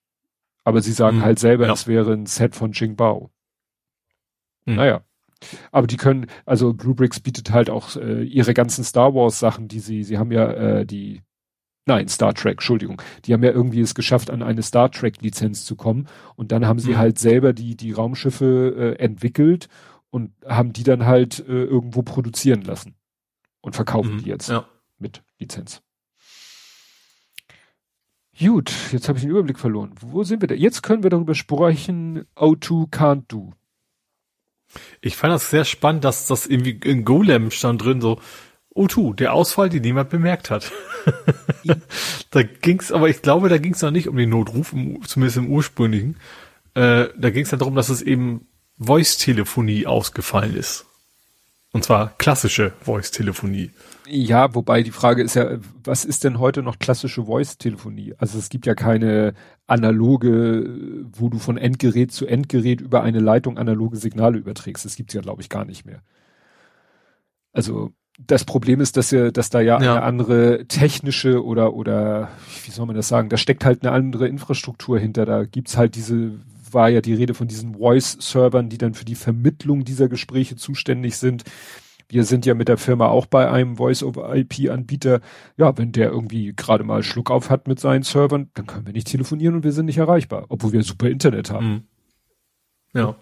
Aber 0.63 0.81
sie 0.81 0.91
sagen 0.93 1.17
Mhm. 1.17 1.23
halt 1.23 1.39
selber, 1.39 1.65
Ja. 1.67 1.73
es 1.73 1.87
wäre 1.87 2.13
ein 2.13 2.25
Set 2.25 2.55
von 2.55 2.71
Qingbao. 2.71 3.31
Mhm. 4.65 4.75
Naja. 4.75 5.01
Aber 5.73 5.87
die 5.87 5.97
können, 5.97 6.27
also 6.45 6.71
Blue 6.73 6.95
Bricks 6.95 7.19
bietet 7.19 7.51
halt 7.51 7.69
auch 7.69 7.97
äh, 7.97 8.23
ihre 8.23 8.53
ganzen 8.53 8.83
Star 8.85 9.13
Wars 9.13 9.39
Sachen, 9.39 9.67
die 9.67 9.79
sie, 9.81 10.03
sie 10.05 10.17
haben 10.17 10.31
ja 10.31 10.49
äh, 10.51 10.85
die, 10.85 11.21
nein, 11.85 12.07
Star 12.07 12.33
Trek, 12.33 12.53
Entschuldigung, 12.53 13.01
die 13.25 13.33
haben 13.33 13.43
ja 13.43 13.51
irgendwie 13.51 13.81
es 13.81 13.93
geschafft, 13.93 14.29
an 14.29 14.41
eine 14.41 14.63
Star 14.63 14.89
Trek 14.89 15.21
Lizenz 15.21 15.65
zu 15.65 15.75
kommen 15.75 16.07
und 16.37 16.53
dann 16.53 16.65
haben 16.65 16.79
sie 16.79 16.91
Mhm. 16.91 16.97
halt 16.97 17.19
selber 17.19 17.51
die, 17.51 17.75
die 17.75 17.91
Raumschiffe 17.91 18.95
äh, 18.97 19.03
entwickelt 19.03 19.67
und 20.13 20.31
haben 20.45 20.73
die 20.73 20.83
dann 20.83 21.07
halt 21.07 21.39
äh, 21.39 21.63
irgendwo 21.63 22.03
produzieren 22.03 22.61
lassen 22.61 22.93
und 23.61 23.75
verkaufen 23.75 24.17
Mhm. 24.17 24.19
die 24.19 24.29
jetzt 24.29 24.47
Ja. 24.47 24.67
mit 24.99 25.23
Lizenz. 25.39 25.81
Gut, 28.39 28.71
jetzt 28.91 29.07
habe 29.09 29.17
ich 29.17 29.23
den 29.23 29.31
Überblick 29.31 29.57
verloren. 29.57 29.95
Wo 29.99 30.23
sind 30.23 30.41
wir 30.41 30.47
da? 30.47 30.53
Jetzt 30.53 30.83
können 30.83 31.01
wir 31.01 31.09
darüber 31.09 31.33
sprechen, 31.33 32.25
O2 32.35 32.89
can't 32.91 33.23
do. 33.27 33.53
Ich 35.01 35.15
fand 35.17 35.33
das 35.33 35.49
sehr 35.49 35.65
spannend, 35.65 36.03
dass 36.03 36.27
das 36.27 36.45
irgendwie 36.45 36.79
in 36.87 37.05
Golem 37.05 37.49
stand 37.49 37.83
drin, 37.83 37.99
so 37.99 38.19
O2, 38.75 39.15
der 39.15 39.33
Ausfall, 39.33 39.69
den 39.69 39.81
niemand 39.81 40.09
bemerkt 40.11 40.51
hat. 40.51 40.71
da 42.31 42.43
ging's, 42.43 42.91
aber 42.91 43.09
ich 43.09 43.21
glaube, 43.23 43.49
da 43.49 43.57
ging's 43.57 43.81
noch 43.81 43.91
nicht 43.91 44.07
um 44.07 44.15
den 44.17 44.29
Notruf, 44.29 44.71
zumindest 45.05 45.37
im 45.37 45.49
ursprünglichen. 45.49 46.17
Äh, 46.75 47.07
da 47.17 47.29
ging's 47.31 47.49
dann 47.49 47.59
darum, 47.59 47.75
dass 47.75 47.89
es 47.89 48.01
eben 48.03 48.47
Voice-Telefonie 48.77 49.85
ausgefallen 49.85 50.55
ist. 50.55 50.85
Und 51.73 51.83
zwar 51.83 52.13
klassische 52.19 52.73
Voice-Telefonie. 52.81 53.71
Ja, 54.07 54.53
wobei 54.53 54.83
die 54.83 54.91
Frage 54.91 55.23
ist 55.23 55.35
ja, 55.35 55.57
was 55.83 56.05
ist 56.05 56.23
denn 56.23 56.37
heute 56.37 56.61
noch 56.61 56.77
klassische 56.77 57.25
Voice-Telefonie? 57.25 58.13
Also 58.19 58.37
es 58.37 58.49
gibt 58.49 58.67
ja 58.67 58.75
keine 58.75 59.33
analoge, 59.65 61.05
wo 61.13 61.29
du 61.29 61.39
von 61.39 61.57
Endgerät 61.57 62.11
zu 62.11 62.27
Endgerät 62.27 62.79
über 62.79 63.01
eine 63.01 63.19
Leitung 63.19 63.57
analoge 63.57 63.97
Signale 63.97 64.37
überträgst. 64.37 64.85
Das 64.85 64.95
gibt's 64.95 65.15
ja, 65.15 65.21
glaube 65.21 65.41
ich, 65.41 65.49
gar 65.49 65.65
nicht 65.65 65.83
mehr. 65.83 66.03
Also 67.53 67.91
das 68.19 68.45
Problem 68.45 68.79
ist, 68.79 68.95
dass 68.97 69.09
ja, 69.09 69.31
dass 69.31 69.49
da 69.49 69.59
ja, 69.59 69.81
ja, 69.81 69.93
eine 69.95 70.03
andere 70.03 70.67
technische 70.67 71.43
oder 71.43 71.73
oder 71.73 72.29
wie 72.65 72.71
soll 72.71 72.85
man 72.85 72.95
das 72.95 73.07
sagen, 73.07 73.29
da 73.29 73.37
steckt 73.37 73.65
halt 73.65 73.83
eine 73.83 73.91
andere 73.91 74.27
Infrastruktur 74.27 74.99
hinter. 74.99 75.25
Da 75.25 75.45
gibt's 75.45 75.77
halt 75.77 75.95
diese, 75.95 76.33
war 76.73 76.89
ja 76.89 77.01
die 77.01 77.13
Rede 77.13 77.33
von 77.33 77.47
diesen 77.47 77.75
Voice-Servern, 77.75 78.69
die 78.69 78.77
dann 78.77 78.93
für 78.93 79.05
die 79.05 79.15
Vermittlung 79.15 79.83
dieser 79.83 80.07
Gespräche 80.07 80.55
zuständig 80.55 81.17
sind. 81.17 81.43
Wir 82.09 82.23
sind 82.25 82.45
ja 82.45 82.53
mit 82.53 82.67
der 82.67 82.77
Firma 82.77 83.07
auch 83.07 83.25
bei 83.25 83.49
einem 83.49 83.77
Voice-over-IP-Anbieter. 83.77 85.21
Ja, 85.57 85.77
wenn 85.77 85.91
der 85.91 86.09
irgendwie 86.09 86.53
gerade 86.55 86.83
mal 86.83 87.01
Schluck 87.01 87.31
auf 87.31 87.49
hat 87.49 87.67
mit 87.67 87.79
seinen 87.79 88.03
Servern, 88.03 88.49
dann 88.53 88.67
können 88.67 88.85
wir 88.85 88.93
nicht 88.93 89.07
telefonieren 89.07 89.55
und 89.55 89.63
wir 89.63 89.71
sind 89.71 89.85
nicht 89.85 89.97
erreichbar, 89.97 90.45
obwohl 90.49 90.73
wir 90.73 90.83
super 90.83 91.09
Internet 91.09 91.49
haben. 91.51 91.67
Mhm. 92.93 92.99
Ja. 92.99 93.15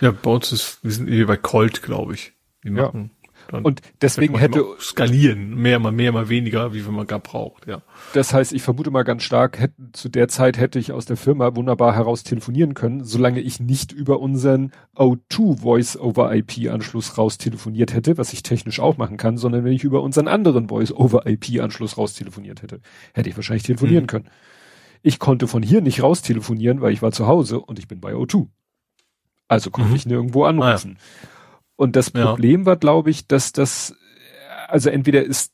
Ja, 0.00 0.10
bei 0.10 0.30
uns 0.30 0.50
ist, 0.50 0.82
wir 0.82 0.90
sind 0.90 1.08
hier 1.08 1.26
bei 1.26 1.36
Colt, 1.36 1.82
glaube 1.82 2.14
ich. 2.14 2.32
Die 2.64 2.70
machen 2.70 3.13
dann 3.48 3.64
und 3.64 3.80
deswegen 4.00 4.38
hätte 4.38 4.64
skalieren, 4.80 5.54
mehr 5.54 5.78
mal 5.78 5.92
mehr, 5.92 6.12
mal 6.12 6.28
weniger, 6.28 6.72
wie 6.72 6.80
viel 6.80 6.92
man 6.92 7.06
gar 7.06 7.18
braucht, 7.18 7.66
ja. 7.66 7.82
Das 8.12 8.32
heißt, 8.32 8.52
ich 8.52 8.62
vermute 8.62 8.90
mal 8.90 9.02
ganz 9.02 9.22
stark, 9.22 9.58
hätte, 9.58 9.74
zu 9.92 10.08
der 10.08 10.28
Zeit 10.28 10.58
hätte 10.58 10.78
ich 10.78 10.92
aus 10.92 11.06
der 11.06 11.16
Firma 11.16 11.54
wunderbar 11.56 11.94
heraus 11.94 12.22
telefonieren 12.22 12.74
können, 12.74 13.04
solange 13.04 13.40
ich 13.40 13.60
nicht 13.60 13.92
über 13.92 14.20
unseren 14.20 14.72
O2 14.96 15.60
Voice 15.60 15.96
over 15.96 16.34
IP 16.34 16.70
Anschluss 16.70 17.18
raus 17.18 17.38
telefoniert 17.38 17.94
hätte, 17.94 18.18
was 18.18 18.32
ich 18.32 18.42
technisch 18.42 18.80
auch 18.80 18.96
machen 18.96 19.16
kann, 19.16 19.36
sondern 19.36 19.64
wenn 19.64 19.72
ich 19.72 19.84
über 19.84 20.02
unseren 20.02 20.28
anderen 20.28 20.68
Voice 20.68 20.92
over 20.92 21.26
IP 21.26 21.60
Anschluss 21.60 21.98
raus 21.98 22.14
telefoniert 22.14 22.62
hätte, 22.62 22.80
hätte 23.12 23.28
ich 23.28 23.36
wahrscheinlich 23.36 23.64
telefonieren 23.64 24.04
mhm. 24.04 24.08
können. 24.08 24.28
Ich 25.02 25.18
konnte 25.18 25.46
von 25.48 25.62
hier 25.62 25.82
nicht 25.82 26.02
raus 26.02 26.22
telefonieren, 26.22 26.80
weil 26.80 26.92
ich 26.92 27.02
war 27.02 27.12
zu 27.12 27.26
Hause 27.26 27.60
und 27.60 27.78
ich 27.78 27.88
bin 27.88 28.00
bei 28.00 28.14
O2. 28.14 28.48
Also 29.48 29.70
konnte 29.70 29.90
mhm. 29.90 29.96
ich 29.96 30.06
nirgendwo 30.06 30.44
anrufen. 30.44 30.96
Ah, 30.96 31.04
ja. 31.12 31.33
Und 31.76 31.96
das 31.96 32.10
Problem 32.10 32.60
ja. 32.60 32.66
war, 32.66 32.76
glaube 32.76 33.10
ich, 33.10 33.26
dass 33.26 33.52
das, 33.52 33.94
also 34.68 34.90
entweder 34.90 35.24
ist 35.24 35.52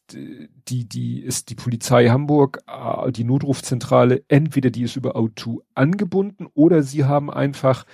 die, 0.69 0.89
die, 0.89 1.21
ist 1.21 1.51
die 1.51 1.55
Polizei 1.55 2.09
Hamburg, 2.09 2.61
äh, 2.67 3.11
die 3.13 3.25
Notrufzentrale, 3.25 4.23
entweder 4.29 4.71
die 4.71 4.83
ist 4.83 4.97
über 4.97 5.17
O2 5.17 5.61
angebunden 5.75 6.47
oder 6.55 6.83
sie 6.83 7.05
haben 7.05 7.31
einfach 7.31 7.85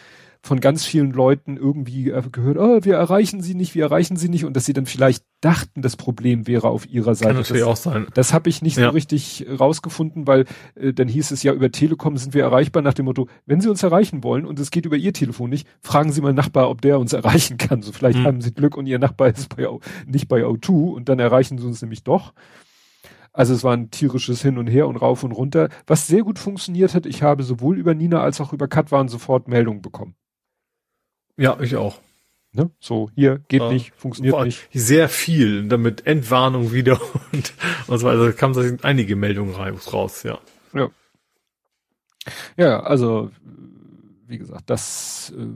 von 0.46 0.60
ganz 0.60 0.84
vielen 0.84 1.12
Leuten 1.12 1.56
irgendwie 1.56 2.10
äh, 2.10 2.22
gehört, 2.30 2.56
oh, 2.56 2.84
wir 2.84 2.94
erreichen 2.94 3.40
sie 3.40 3.54
nicht, 3.54 3.74
wir 3.74 3.84
erreichen 3.84 4.16
sie 4.16 4.28
nicht 4.28 4.44
und 4.44 4.54
dass 4.54 4.64
sie 4.64 4.72
dann 4.72 4.86
vielleicht 4.86 5.24
dachten, 5.40 5.82
das 5.82 5.96
Problem 5.96 6.46
wäre 6.46 6.68
auf 6.68 6.88
ihrer 6.88 7.14
Seite. 7.14 7.30
Kann 7.30 7.42
natürlich 7.42 7.62
das, 7.62 7.68
auch 7.68 7.76
sein. 7.76 8.06
Das 8.14 8.32
habe 8.32 8.48
ich 8.48 8.62
nicht 8.62 8.76
ja. 8.76 8.84
so 8.84 8.90
richtig 8.90 9.44
rausgefunden, 9.58 10.26
weil 10.26 10.44
äh, 10.76 10.92
dann 10.92 11.08
hieß 11.08 11.32
es 11.32 11.42
ja, 11.42 11.52
über 11.52 11.70
Telekom 11.72 12.16
sind 12.16 12.32
wir 12.32 12.44
erreichbar 12.44 12.82
nach 12.82 12.94
dem 12.94 13.06
Motto, 13.06 13.28
wenn 13.44 13.60
Sie 13.60 13.68
uns 13.68 13.82
erreichen 13.82 14.22
wollen 14.22 14.46
und 14.46 14.60
es 14.60 14.70
geht 14.70 14.86
über 14.86 14.96
Ihr 14.96 15.12
Telefon 15.12 15.50
nicht, 15.50 15.66
fragen 15.80 16.12
Sie 16.12 16.20
mal 16.20 16.32
Nachbar, 16.32 16.70
ob 16.70 16.80
der 16.80 17.00
uns 17.00 17.12
erreichen 17.12 17.58
kann. 17.58 17.82
So 17.82 17.90
vielleicht 17.90 18.18
hm. 18.18 18.24
haben 18.24 18.40
Sie 18.40 18.54
Glück 18.54 18.76
und 18.76 18.86
Ihr 18.86 19.00
Nachbar 19.00 19.28
ist 19.28 19.54
bei, 19.54 19.66
nicht 20.06 20.28
bei 20.28 20.44
O2 20.44 20.92
und 20.92 21.08
dann 21.08 21.18
erreichen 21.18 21.58
Sie 21.58 21.66
uns 21.66 21.82
nämlich 21.82 22.04
doch. 22.04 22.32
Also 23.32 23.52
es 23.52 23.64
war 23.64 23.74
ein 23.74 23.90
tierisches 23.90 24.42
Hin 24.42 24.58
und 24.58 24.68
Her 24.68 24.86
und 24.86 24.96
rauf 24.96 25.24
und 25.24 25.32
runter. 25.32 25.68
Was 25.86 26.06
sehr 26.06 26.22
gut 26.22 26.38
funktioniert 26.38 26.94
hat, 26.94 27.04
ich 27.04 27.22
habe 27.22 27.42
sowohl 27.42 27.76
über 27.76 27.94
Nina 27.94 28.22
als 28.22 28.40
auch 28.40 28.52
über 28.52 28.68
Katwan 28.68 29.08
sofort 29.08 29.48
Meldungen 29.48 29.82
bekommen. 29.82 30.14
Ja, 31.36 31.58
ich 31.60 31.76
auch. 31.76 32.00
Ne? 32.52 32.70
So, 32.80 33.10
hier 33.14 33.40
geht 33.48 33.60
ja, 33.60 33.70
nicht, 33.70 33.92
funktioniert 33.94 34.42
nicht. 34.44 34.68
Sehr 34.72 35.10
viel, 35.10 35.68
damit 35.68 36.06
Entwarnung 36.06 36.72
wieder 36.72 36.98
und, 37.32 37.52
und 37.86 37.98
so 37.98 38.06
weiter. 38.06 38.20
Also 38.20 38.32
kamen 38.36 38.54
da 38.54 38.88
einige 38.88 39.14
Meldungen 39.14 39.54
raus, 39.54 40.22
ja. 40.22 40.38
Ja. 40.72 40.88
Ja, 42.56 42.80
also, 42.80 43.30
wie 44.26 44.38
gesagt, 44.38 44.70
das 44.70 45.34
äh, 45.36 45.46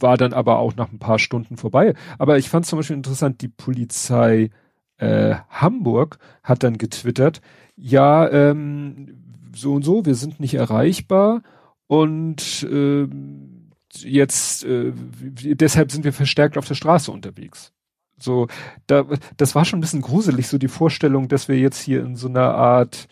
war 0.00 0.16
dann 0.16 0.32
aber 0.32 0.58
auch 0.58 0.74
nach 0.74 0.90
ein 0.90 0.98
paar 0.98 1.18
Stunden 1.18 1.56
vorbei. 1.56 1.94
Aber 2.18 2.38
ich 2.38 2.48
fand 2.48 2.64
zum 2.66 2.78
Beispiel 2.78 2.96
interessant, 2.96 3.42
die 3.42 3.48
Polizei 3.48 4.50
äh, 4.96 5.34
Hamburg 5.50 6.18
hat 6.42 6.62
dann 6.62 6.78
getwittert, 6.78 7.40
ja, 7.76 8.28
ähm, 8.30 9.50
so 9.54 9.74
und 9.74 9.82
so, 9.82 10.06
wir 10.06 10.14
sind 10.14 10.40
nicht 10.40 10.54
erreichbar 10.54 11.42
und 11.86 12.66
ähm, 12.70 13.53
jetzt 14.02 14.64
äh, 14.64 14.92
deshalb 14.94 15.90
sind 15.92 16.04
wir 16.04 16.12
verstärkt 16.12 16.58
auf 16.58 16.66
der 16.66 16.74
Straße 16.74 17.10
unterwegs. 17.10 17.72
So, 18.18 18.48
da, 18.86 19.04
das 19.36 19.54
war 19.54 19.64
schon 19.64 19.78
ein 19.78 19.82
bisschen 19.82 20.02
gruselig, 20.02 20.48
so 20.48 20.58
die 20.58 20.68
Vorstellung, 20.68 21.28
dass 21.28 21.48
wir 21.48 21.58
jetzt 21.58 21.80
hier 21.80 22.02
in 22.02 22.16
so 22.16 22.28
einer 22.28 22.54
Art, 22.54 23.08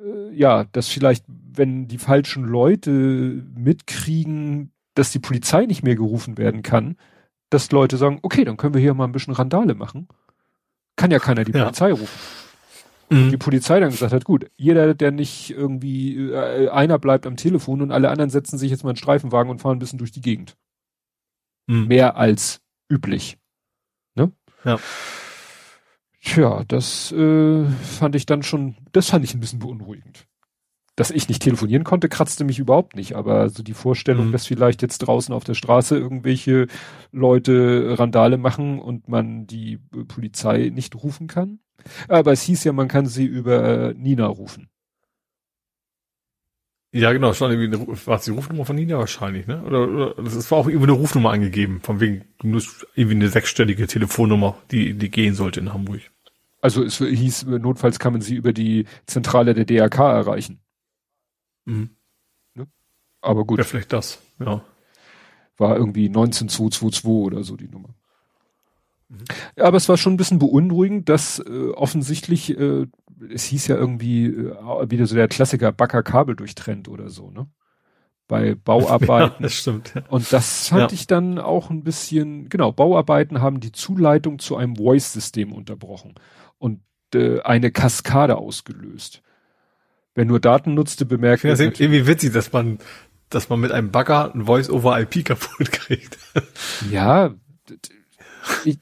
äh, 0.00 0.34
ja, 0.34 0.64
dass 0.72 0.88
vielleicht, 0.88 1.24
wenn 1.28 1.88
die 1.88 1.98
falschen 1.98 2.44
Leute 2.44 2.90
mitkriegen, 3.54 4.72
dass 4.94 5.12
die 5.12 5.20
Polizei 5.20 5.66
nicht 5.66 5.82
mehr 5.82 5.96
gerufen 5.96 6.38
werden 6.38 6.62
kann, 6.62 6.96
dass 7.50 7.70
Leute 7.70 7.96
sagen, 7.96 8.18
okay, 8.22 8.44
dann 8.44 8.56
können 8.56 8.74
wir 8.74 8.80
hier 8.80 8.94
mal 8.94 9.04
ein 9.04 9.12
bisschen 9.12 9.34
Randale 9.34 9.74
machen. 9.74 10.08
Kann 10.96 11.10
ja 11.10 11.18
keiner 11.18 11.44
die 11.44 11.52
ja. 11.52 11.64
Polizei 11.64 11.92
rufen 11.92 12.41
mhm. 13.10 13.30
die 13.30 13.36
Polizei 13.36 13.80
dann 13.80 13.90
gesagt 13.90 14.12
hat, 14.12 14.24
gut, 14.24 14.50
jeder, 14.56 14.94
der 14.94 15.10
nicht 15.10 15.50
irgendwie, 15.50 16.30
äh, 16.30 16.68
einer 16.68 16.98
bleibt 16.98 17.26
am 17.26 17.36
Telefon 17.36 17.82
und 17.82 17.92
alle 17.92 18.10
anderen 18.10 18.30
setzen 18.30 18.58
sich 18.58 18.70
jetzt 18.70 18.84
mal 18.84 18.90
in 18.90 18.96
Streifenwagen 18.96 19.50
und 19.50 19.60
fahren 19.60 19.76
ein 19.76 19.80
bisschen 19.80 19.98
durch 19.98 20.12
die 20.12 20.20
Gegend. 20.20 20.56
Mhm. 21.66 21.88
Mehr 21.88 22.16
als 22.16 22.60
üblich. 22.88 23.38
Ne? 24.14 24.32
Ja. 24.64 24.78
Tja, 26.24 26.62
das 26.68 27.10
äh, 27.12 27.64
fand 27.64 28.14
ich 28.14 28.26
dann 28.26 28.42
schon, 28.42 28.76
das 28.92 29.10
fand 29.10 29.24
ich 29.24 29.34
ein 29.34 29.40
bisschen 29.40 29.58
beunruhigend. 29.58 30.26
Dass 30.94 31.10
ich 31.10 31.28
nicht 31.28 31.42
telefonieren 31.42 31.84
konnte, 31.84 32.08
kratzte 32.08 32.44
mich 32.44 32.58
überhaupt 32.58 32.96
nicht, 32.96 33.16
aber 33.16 33.48
so 33.48 33.62
die 33.62 33.72
Vorstellung, 33.72 34.28
mhm. 34.28 34.32
dass 34.32 34.46
vielleicht 34.46 34.82
jetzt 34.82 34.98
draußen 34.98 35.34
auf 35.34 35.42
der 35.42 35.54
Straße 35.54 35.96
irgendwelche 35.96 36.68
Leute 37.10 37.96
Randale 37.98 38.36
machen 38.36 38.78
und 38.78 39.08
man 39.08 39.46
die 39.46 39.78
Polizei 40.06 40.70
nicht 40.72 40.94
rufen 40.94 41.28
kann, 41.28 41.60
aber 42.08 42.32
es 42.32 42.42
hieß 42.42 42.64
ja, 42.64 42.72
man 42.72 42.88
kann 42.88 43.06
sie 43.06 43.24
über 43.24 43.90
äh, 43.90 43.94
Nina 43.94 44.26
rufen. 44.26 44.68
Ja, 46.94 47.10
genau, 47.12 47.32
schon 47.32 47.50
irgendwie 47.50 47.74
eine, 47.74 48.06
war 48.06 48.18
es 48.18 48.24
die 48.24 48.32
Rufnummer 48.32 48.66
von 48.66 48.76
Nina 48.76 48.98
wahrscheinlich, 48.98 49.46
ne? 49.46 49.62
Oder, 49.62 49.88
oder 49.88 50.22
das 50.22 50.50
war 50.50 50.58
auch 50.58 50.66
irgendwie 50.66 50.90
eine 50.90 50.92
Rufnummer 50.92 51.30
angegeben, 51.30 51.80
von 51.80 52.00
wegen 52.00 52.26
musst 52.42 52.86
irgendwie 52.94 53.16
eine 53.16 53.28
sechsstellige 53.28 53.86
Telefonnummer, 53.86 54.58
die 54.70 54.92
die 54.92 55.10
gehen 55.10 55.34
sollte 55.34 55.60
in 55.60 55.72
Hamburg. 55.72 56.02
Also 56.60 56.84
es 56.84 56.98
hieß, 56.98 57.46
notfalls 57.46 57.98
kann 57.98 58.12
man 58.12 58.20
sie 58.20 58.34
über 58.34 58.52
die 58.52 58.86
Zentrale 59.06 59.54
der 59.54 59.64
DRK 59.64 59.98
erreichen. 60.12 60.60
Mhm. 61.64 61.96
Ne? 62.54 62.68
Aber 63.22 63.44
gut. 63.46 63.58
Ja, 63.58 63.64
vielleicht 63.64 63.92
das, 63.92 64.20
ja. 64.38 64.62
War 65.56 65.76
irgendwie 65.76 66.08
19222 66.10 67.04
oder 67.04 67.42
so 67.42 67.56
die 67.56 67.68
Nummer. 67.68 67.94
Aber 69.56 69.76
es 69.76 69.88
war 69.88 69.96
schon 69.96 70.14
ein 70.14 70.16
bisschen 70.16 70.38
beunruhigend, 70.38 71.08
dass 71.08 71.38
äh, 71.38 71.70
offensichtlich, 71.70 72.58
äh, 72.58 72.86
es 73.32 73.44
hieß 73.44 73.68
ja 73.68 73.76
irgendwie 73.76 74.26
äh, 74.26 74.90
wieder 74.90 75.06
so 75.06 75.14
der 75.14 75.28
Klassiker 75.28 75.72
Backer 75.72 76.02
Kabel 76.02 76.36
durchtrennt 76.36 76.88
oder 76.88 77.08
so, 77.08 77.30
ne? 77.30 77.46
Bei 78.28 78.54
Bauarbeiten. 78.54 79.34
Ja, 79.38 79.42
das 79.42 79.54
stimmt. 79.54 79.92
Ja. 79.94 80.02
Und 80.08 80.32
das 80.32 80.68
fand 80.68 80.92
ja. 80.92 80.94
ich 80.94 81.06
dann 81.06 81.38
auch 81.38 81.70
ein 81.70 81.82
bisschen, 81.82 82.48
genau, 82.48 82.72
Bauarbeiten 82.72 83.42
haben 83.42 83.60
die 83.60 83.72
Zuleitung 83.72 84.38
zu 84.38 84.56
einem 84.56 84.76
Voice-System 84.76 85.52
unterbrochen 85.52 86.14
und 86.58 86.80
äh, 87.14 87.40
eine 87.40 87.70
Kaskade 87.70 88.38
ausgelöst. 88.38 89.22
Wer 90.14 90.24
nur 90.24 90.40
Daten 90.40 90.74
nutzte, 90.74 91.04
bemerkt. 91.04 91.42
Ja, 91.42 91.58
irgendwie 91.58 92.06
witzig, 92.06 92.32
dass 92.32 92.52
man, 92.52 92.78
dass 93.28 93.48
man 93.48 93.60
mit 93.60 93.72
einem 93.72 93.90
Bagger 93.90 94.34
ein 94.34 94.46
Voice-over-IP 94.46 95.24
kaputt 95.24 95.72
kriegt. 95.72 96.18
Ja, 96.90 97.34
ich, 98.64 98.78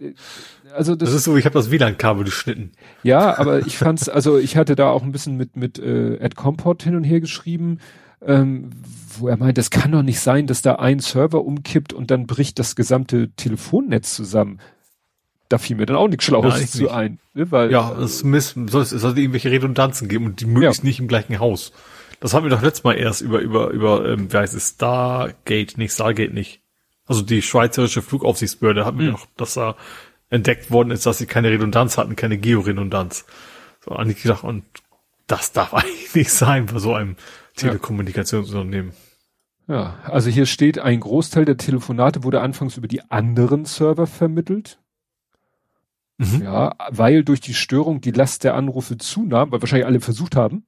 also 0.75 0.95
das, 0.95 1.11
das 1.11 1.19
ist 1.19 1.25
so, 1.25 1.37
ich 1.37 1.45
habe 1.45 1.55
das 1.55 1.71
WLAN-Kabel 1.71 2.25
geschnitten. 2.25 2.73
Ja, 3.03 3.39
aber 3.39 3.67
ich 3.67 3.77
fand's, 3.79 4.09
also 4.09 4.39
ich 4.39 4.57
hatte 4.57 4.77
da 4.77 4.91
auch 4.91 5.03
ein 5.03 5.13
bisschen 5.13 5.37
mit 5.37 5.57
mit 5.57 5.79
äh, 5.79 6.17
Ed 6.17 6.37
Comport 6.37 6.83
hin 6.83 6.97
und 6.97 7.05
her 7.05 7.21
geschrieben, 7.21 7.79
ähm, 8.23 8.71
wo 9.19 9.29
er 9.29 9.37
meint, 9.37 9.59
es 9.59 9.71
kann 9.71 9.93
doch 9.93 10.03
nicht 10.03 10.21
sein, 10.21 10.47
dass 10.47 10.63
da 10.63 10.77
ein 10.77 11.01
Server 11.01 11.45
umkippt 11.45 11.93
und 11.93 12.11
dann 12.11 12.27
bricht 12.27 12.59
das 12.59 12.77
gesamte 12.77 13.31
Telefonnetz 13.37 14.15
zusammen. 14.15 14.61
Da 15.49 15.59
fiel 15.59 15.77
mir 15.77 15.87
dann 15.87 15.97
auch 15.97 16.09
nichts 16.09 16.25
Schlaues 16.25 16.55
Nein, 16.55 16.69
zu 16.69 16.83
nicht. 16.83 16.93
ein. 16.93 17.19
Ne, 17.35 17.51
weil, 17.51 17.73
ja, 17.73 17.99
es, 17.99 18.23
miss, 18.23 18.55
soll, 18.67 18.83
es 18.83 18.91
sollte 18.91 19.21
irgendwelche 19.21 19.51
Redundanzen 19.51 20.09
geben 20.09 20.27
und 20.27 20.41
die 20.41 20.47
möglichst 20.47 20.83
ja. 20.83 20.89
nicht 20.89 21.01
im 21.01 21.09
gleichen 21.09 21.39
Haus. 21.41 21.73
Das 22.21 22.35
haben 22.35 22.45
wir 22.45 22.51
doch 22.51 22.63
letztes 22.63 22.85
Mal 22.85 22.95
erst 22.95 23.23
über, 23.23 23.41
über, 23.41 23.71
über, 23.71 24.09
ähm, 24.09 24.33
wie 24.33 24.37
heißt 24.37 24.55
es, 24.55 24.71
Stargate, 24.71 25.79
nicht 25.79 25.93
Stargate 25.93 26.33
nicht. 26.33 26.61
Also 27.11 27.23
die 27.23 27.43
schweizerische 27.43 28.03
Flugaufsichtsbehörde 28.03 28.87
hat 28.87 28.95
mir 28.95 29.03
mhm. 29.03 29.11
noch, 29.11 29.27
dass 29.37 29.55
da 29.55 29.75
entdeckt 30.29 30.71
worden 30.71 30.93
ist, 30.93 31.07
dass 31.07 31.19
sie 31.19 31.27
keine 31.27 31.51
Redundanz 31.51 31.99
hatten, 31.99 32.15
keine 32.15 32.39
Georedundanz. 32.39 33.25
So, 33.85 33.97
eigentlich 33.97 34.23
gedacht, 34.23 34.45
und 34.45 34.63
das 35.27 35.51
darf 35.51 35.75
eigentlich 35.75 36.15
nicht 36.15 36.31
sein 36.31 36.67
bei 36.67 36.79
so 36.79 36.95
einem 36.95 37.17
Telekommunikationsunternehmen. 37.57 38.93
Ja, 39.67 39.99
also 40.05 40.31
hier 40.31 40.47
steht, 40.47 40.79
ein 40.79 41.01
Großteil 41.01 41.45
der 41.45 41.57
Telefonate 41.57 42.23
wurde 42.23 42.43
anfangs 42.43 42.77
über 42.77 42.87
die 42.87 43.03
anderen 43.11 43.65
Server 43.65 44.07
vermittelt. 44.07 44.79
Mhm. 46.19 46.43
Ja, 46.45 46.77
weil 46.91 47.25
durch 47.25 47.41
die 47.41 47.55
Störung 47.55 48.01
die 48.01 48.13
Last 48.13 48.45
der 48.45 48.55
Anrufe 48.55 48.99
zunahm, 48.99 49.51
weil 49.51 49.61
wahrscheinlich 49.61 49.87
alle 49.87 50.01
versucht 50.01 50.37
haben 50.37 50.65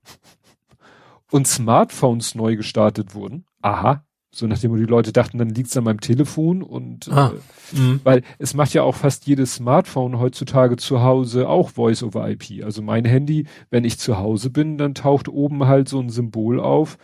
und 1.31 1.47
Smartphones 1.47 2.35
neu 2.35 2.57
gestartet 2.57 3.15
wurden. 3.15 3.47
Aha. 3.61 4.05
So 4.35 4.47
nachdem 4.47 4.75
die 4.77 4.85
Leute 4.85 5.13
dachten, 5.13 5.37
dann 5.37 5.51
liegt's 5.51 5.77
an 5.77 5.85
meinem 5.85 6.01
Telefon 6.01 6.63
und 6.63 7.13
ah, 7.13 7.33
äh, 7.75 7.79
mhm. 7.79 8.01
weil 8.03 8.23
es 8.39 8.55
macht 8.55 8.73
ja 8.73 8.83
auch 8.83 8.95
fast 8.95 9.27
jedes 9.27 9.57
Smartphone 9.57 10.19
heutzutage 10.19 10.79
zu 10.79 11.03
Hause 11.03 11.51
auch 11.51 11.69
Voice 11.69 12.03
over 12.03 12.31
IP. 12.31 12.65
Also 12.65 12.81
mein 12.81 13.05
Handy, 13.05 13.45
wenn 13.69 13.85
ich 13.85 13.99
zu 13.99 14.17
Hause 14.17 14.49
bin, 14.49 14.79
dann 14.79 14.95
taucht 14.95 15.29
oben 15.29 15.67
halt 15.67 15.91
so 15.91 16.01
ein 16.01 16.09
Symbol 16.09 16.61
auf. 16.61 16.97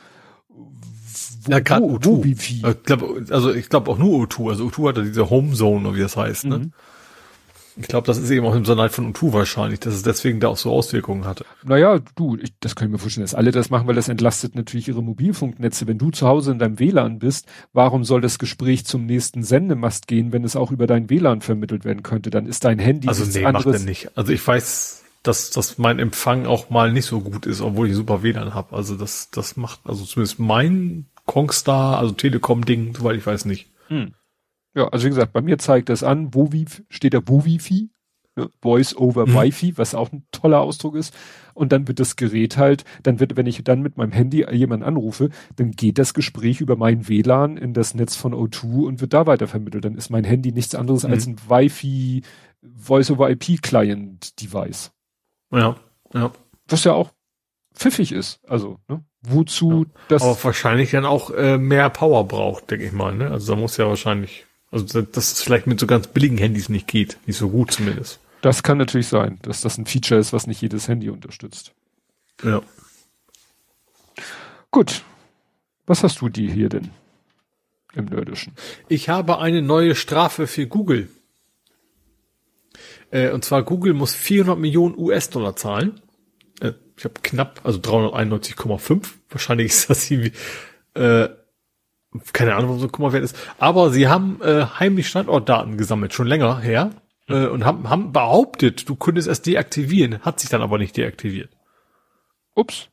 Wo, 0.49 1.51
ja, 1.51 1.61
gerade 1.61 1.85
O2. 1.85 2.25
Ich 2.25 2.63
glaub, 2.85 3.31
also 3.31 3.53
ich 3.53 3.69
glaube 3.69 3.91
auch 3.91 3.99
nur 3.99 4.25
O2. 4.25 4.49
Also 4.49 4.67
O2 4.67 4.89
hat 4.89 4.97
ja 4.97 5.03
diese 5.03 5.29
Home 5.29 5.53
Zone, 5.53 5.95
wie 5.95 6.01
das 6.01 6.17
heißt. 6.17 6.47
Ne? 6.47 6.71
Ich 7.81 7.89
glaube, 7.89 8.07
das 8.07 8.19
ist 8.19 8.31
eben 8.31 8.45
auch 8.45 8.55
im 8.55 8.65
Sonal 8.65 8.89
von 8.89 9.07
Utu 9.07 9.33
wahrscheinlich, 9.33 9.81
dass 9.81 9.95
es 9.95 10.03
deswegen 10.03 10.41
da 10.41 10.49
auch 10.49 10.57
so 10.57 10.73
Auswirkungen 10.73 11.25
hatte. 11.25 11.45
Naja, 11.65 12.01
du, 12.17 12.37
ich, 12.37 12.53
das 12.61 12.75
kann 12.75 12.89
ich 12.89 12.93
mir 12.93 12.99
vorstellen, 12.99 13.25
dass 13.25 13.35
alle 13.35 13.53
das 13.53 13.71
machen, 13.71 13.87
weil 13.87 13.95
das 13.95 14.09
entlastet 14.09 14.55
natürlich 14.55 14.89
ihre 14.89 15.03
Mobilfunknetze. 15.03 15.87
Wenn 15.87 15.99
du 15.99 16.11
zu 16.11 16.27
Hause 16.27 16.53
in 16.53 16.59
deinem 16.59 16.79
WLAN 16.79 17.19
bist, 17.19 17.47
warum 17.73 18.05
soll 18.05 18.21
das 18.21 18.39
Gespräch 18.39 18.85
zum 18.85 19.07
nächsten 19.07 19.43
Sendemast 19.43 20.09
gehen, 20.09 20.33
wenn 20.33 20.45
es 20.45 20.57
auch 20.57 20.73
über 20.73 20.87
dein 20.87 21.09
WLAN 21.09 21.41
vermittelt 21.41 21.85
werden 21.85 22.03
könnte? 22.03 22.31
Dann 22.31 22.47
ist 22.47 22.65
dein 22.65 22.79
Handy 22.79 23.09
also 23.09 23.25
nee, 23.25 23.45
anderes. 23.45 23.67
Macht 23.67 23.75
er 23.77 23.85
nicht. 23.85 24.11
Also 24.17 24.33
ich 24.33 24.47
weiß, 24.47 25.05
dass, 25.23 25.51
dass 25.51 25.79
mein 25.79 25.99
Empfang 25.99 26.47
auch 26.47 26.71
mal 26.71 26.93
nicht 26.93 27.07
so 27.07 27.21
gut 27.21 27.47
ist, 27.47 27.61
obwohl 27.61 27.89
ich 27.89 27.95
super 27.95 28.23
WLAN 28.23 28.55
habe. 28.55 28.75
Also 28.75 28.97
das, 28.97 29.31
das 29.31 29.57
macht, 29.57 29.81
also 29.85 30.05
zumindest 30.05 30.39
mein 30.39 31.07
Kongstar, 31.27 31.99
also 31.99 32.13
Telekom-Ding, 32.13 32.95
soweit 32.97 33.17
ich 33.17 33.27
weiß 33.27 33.45
nicht. 33.45 33.69
Hm. 33.89 34.15
Ja, 34.75 34.89
also 34.89 35.07
wie 35.07 35.11
gesagt, 35.11 35.33
bei 35.33 35.41
mir 35.41 35.59
zeigt 35.59 35.89
das 35.89 36.03
an, 36.03 36.35
wo 36.35 36.53
wie 36.53 36.67
steht 36.89 37.15
da 37.15 37.21
wo 37.27 37.45
Wifi, 37.45 37.91
ne? 38.39 38.51
Voice 38.63 38.97
over 38.97 39.27
mhm. 39.27 39.35
Wi-Fi, 39.35 39.77
was 39.77 39.95
auch 39.95 40.11
ein 40.13 40.25
toller 40.33 40.61
Ausdruck 40.61 40.95
ist. 40.95 41.15
Und 41.53 41.73
dann 41.73 41.89
wird 41.89 42.01
das 42.01 42.17
Gerät 42.17 42.57
halt, 42.57 42.85
dann 43.03 43.21
wird, 43.21 43.37
wenn 43.37 43.47
ich 43.47 43.63
dann 43.65 43.83
mit 43.83 43.97
meinem 43.97 44.13
Handy 44.13 44.47
jemanden 44.51 44.87
anrufe, 44.87 45.29
dann 45.57 45.73
geht 45.73 45.99
das 45.99 46.15
Gespräch 46.15 46.61
über 46.61 46.77
mein 46.77 47.09
WLAN 47.09 47.57
in 47.57 47.75
das 47.75 47.95
Netz 47.95 48.15
von 48.15 48.33
O2 48.33 48.87
und 48.87 49.01
wird 49.01 49.13
da 49.13 49.27
weiter 49.27 49.49
vermittelt. 49.49 49.85
Dann 49.85 49.97
ist 49.97 50.11
mein 50.11 50.25
Handy 50.25 50.53
nichts 50.53 50.75
anderes 50.75 51.05
mhm. 51.05 51.11
als 51.11 51.27
ein 51.27 51.37
Wi-Fi 51.49 52.23
Voice 52.77 53.11
over 53.11 53.31
IP 53.31 53.61
Client 53.63 54.41
Device. 54.41 54.93
Ja, 55.53 55.77
ja. 56.15 56.33
Was 56.69 56.85
ja 56.85 56.93
auch 56.93 57.13
pfiffig 57.75 58.13
ist. 58.13 58.41
Also, 58.47 58.79
ne? 58.89 59.05
Wozu 59.23 59.85
ja. 59.85 60.01
das. 60.09 60.23
Aber 60.23 60.37
wahrscheinlich 60.43 60.93
dann 60.93 61.05
auch 61.05 61.31
äh, 61.31 61.59
mehr 61.59 61.91
Power 61.91 62.27
braucht, 62.27 62.71
denke 62.71 62.87
ich 62.87 62.93
mal. 62.93 63.15
Ne? 63.15 63.31
Also 63.31 63.55
da 63.55 63.61
muss 63.61 63.77
ja 63.77 63.87
wahrscheinlich 63.89 64.47
also, 64.71 65.03
dass 65.03 65.33
es 65.33 65.43
vielleicht 65.43 65.67
mit 65.67 65.81
so 65.81 65.87
ganz 65.87 66.07
billigen 66.09 66.39
Handys 66.39 66.69
nicht 66.69 66.87
geht. 66.87 67.19
Nicht 67.27 67.39
so 67.39 67.49
gut 67.49 67.73
zumindest. 67.73 68.21
Das 68.43 68.63
kann 68.63 68.79
natürlich 68.79 69.09
sein, 69.09 69.39
dass 69.43 69.63
das 69.63 69.79
ein 69.79 69.87
Feature 69.87 70.21
ist, 70.21 70.33
was 70.33 70.47
nicht 70.47 70.61
jedes 70.61 70.89
Handy 70.89 71.11
unterstützt. 71.11 71.73
Ja. 72.43 72.63
Gut. 74.71 75.03
Was 75.87 76.05
hast 76.05 76.21
du 76.21 76.29
dir 76.29 76.53
hier 76.53 76.69
denn 76.69 76.91
im 77.95 78.05
Nerdischen? 78.05 78.53
Ich 78.89 79.09
habe 79.09 79.39
eine 79.39 79.63
neue 79.63 79.95
Strafe 79.95 80.47
für 80.47 80.67
Google. 80.67 81.09
Äh, 83.11 83.31
und 83.31 83.45
zwar 83.45 83.63
Google 83.63 83.95
muss 83.95 84.15
400 84.15 84.59
Millionen 84.59 84.99
US-Dollar 84.99 85.57
zahlen. 85.57 86.01
Äh, 86.61 86.73
ich 86.97 87.05
habe 87.05 87.15
knapp, 87.23 87.61
also 87.65 87.79
391,5. 87.79 89.09
Wahrscheinlich 89.31 89.69
ist 89.69 89.89
das 89.89 90.11
irgendwie 90.11 90.33
äh, 90.95 91.29
keine 92.33 92.55
Ahnung, 92.55 92.69
warum 92.69 92.81
so 92.81 92.89
Kummerwert 92.89 93.25
ist, 93.25 93.37
aber 93.59 93.91
sie 93.91 94.09
haben 94.09 94.41
äh, 94.43 94.65
heimlich 94.65 95.09
Standortdaten 95.09 95.77
gesammelt, 95.77 96.15
schon 96.15 96.27
länger 96.27 96.61
her, 96.61 96.91
äh, 97.29 97.47
und 97.47 97.65
haben, 97.65 97.89
haben 97.89 98.13
behauptet, 98.13 98.89
du 98.89 98.97
könntest 98.97 99.29
es 99.29 99.43
deaktivieren, 99.43 100.21
hat 100.21 100.41
sich 100.41 100.51
dann 100.51 100.63
aber 100.63 100.79
nicht 100.79 100.97
deaktiviert. 100.97 101.51
Ups. 102.55 102.89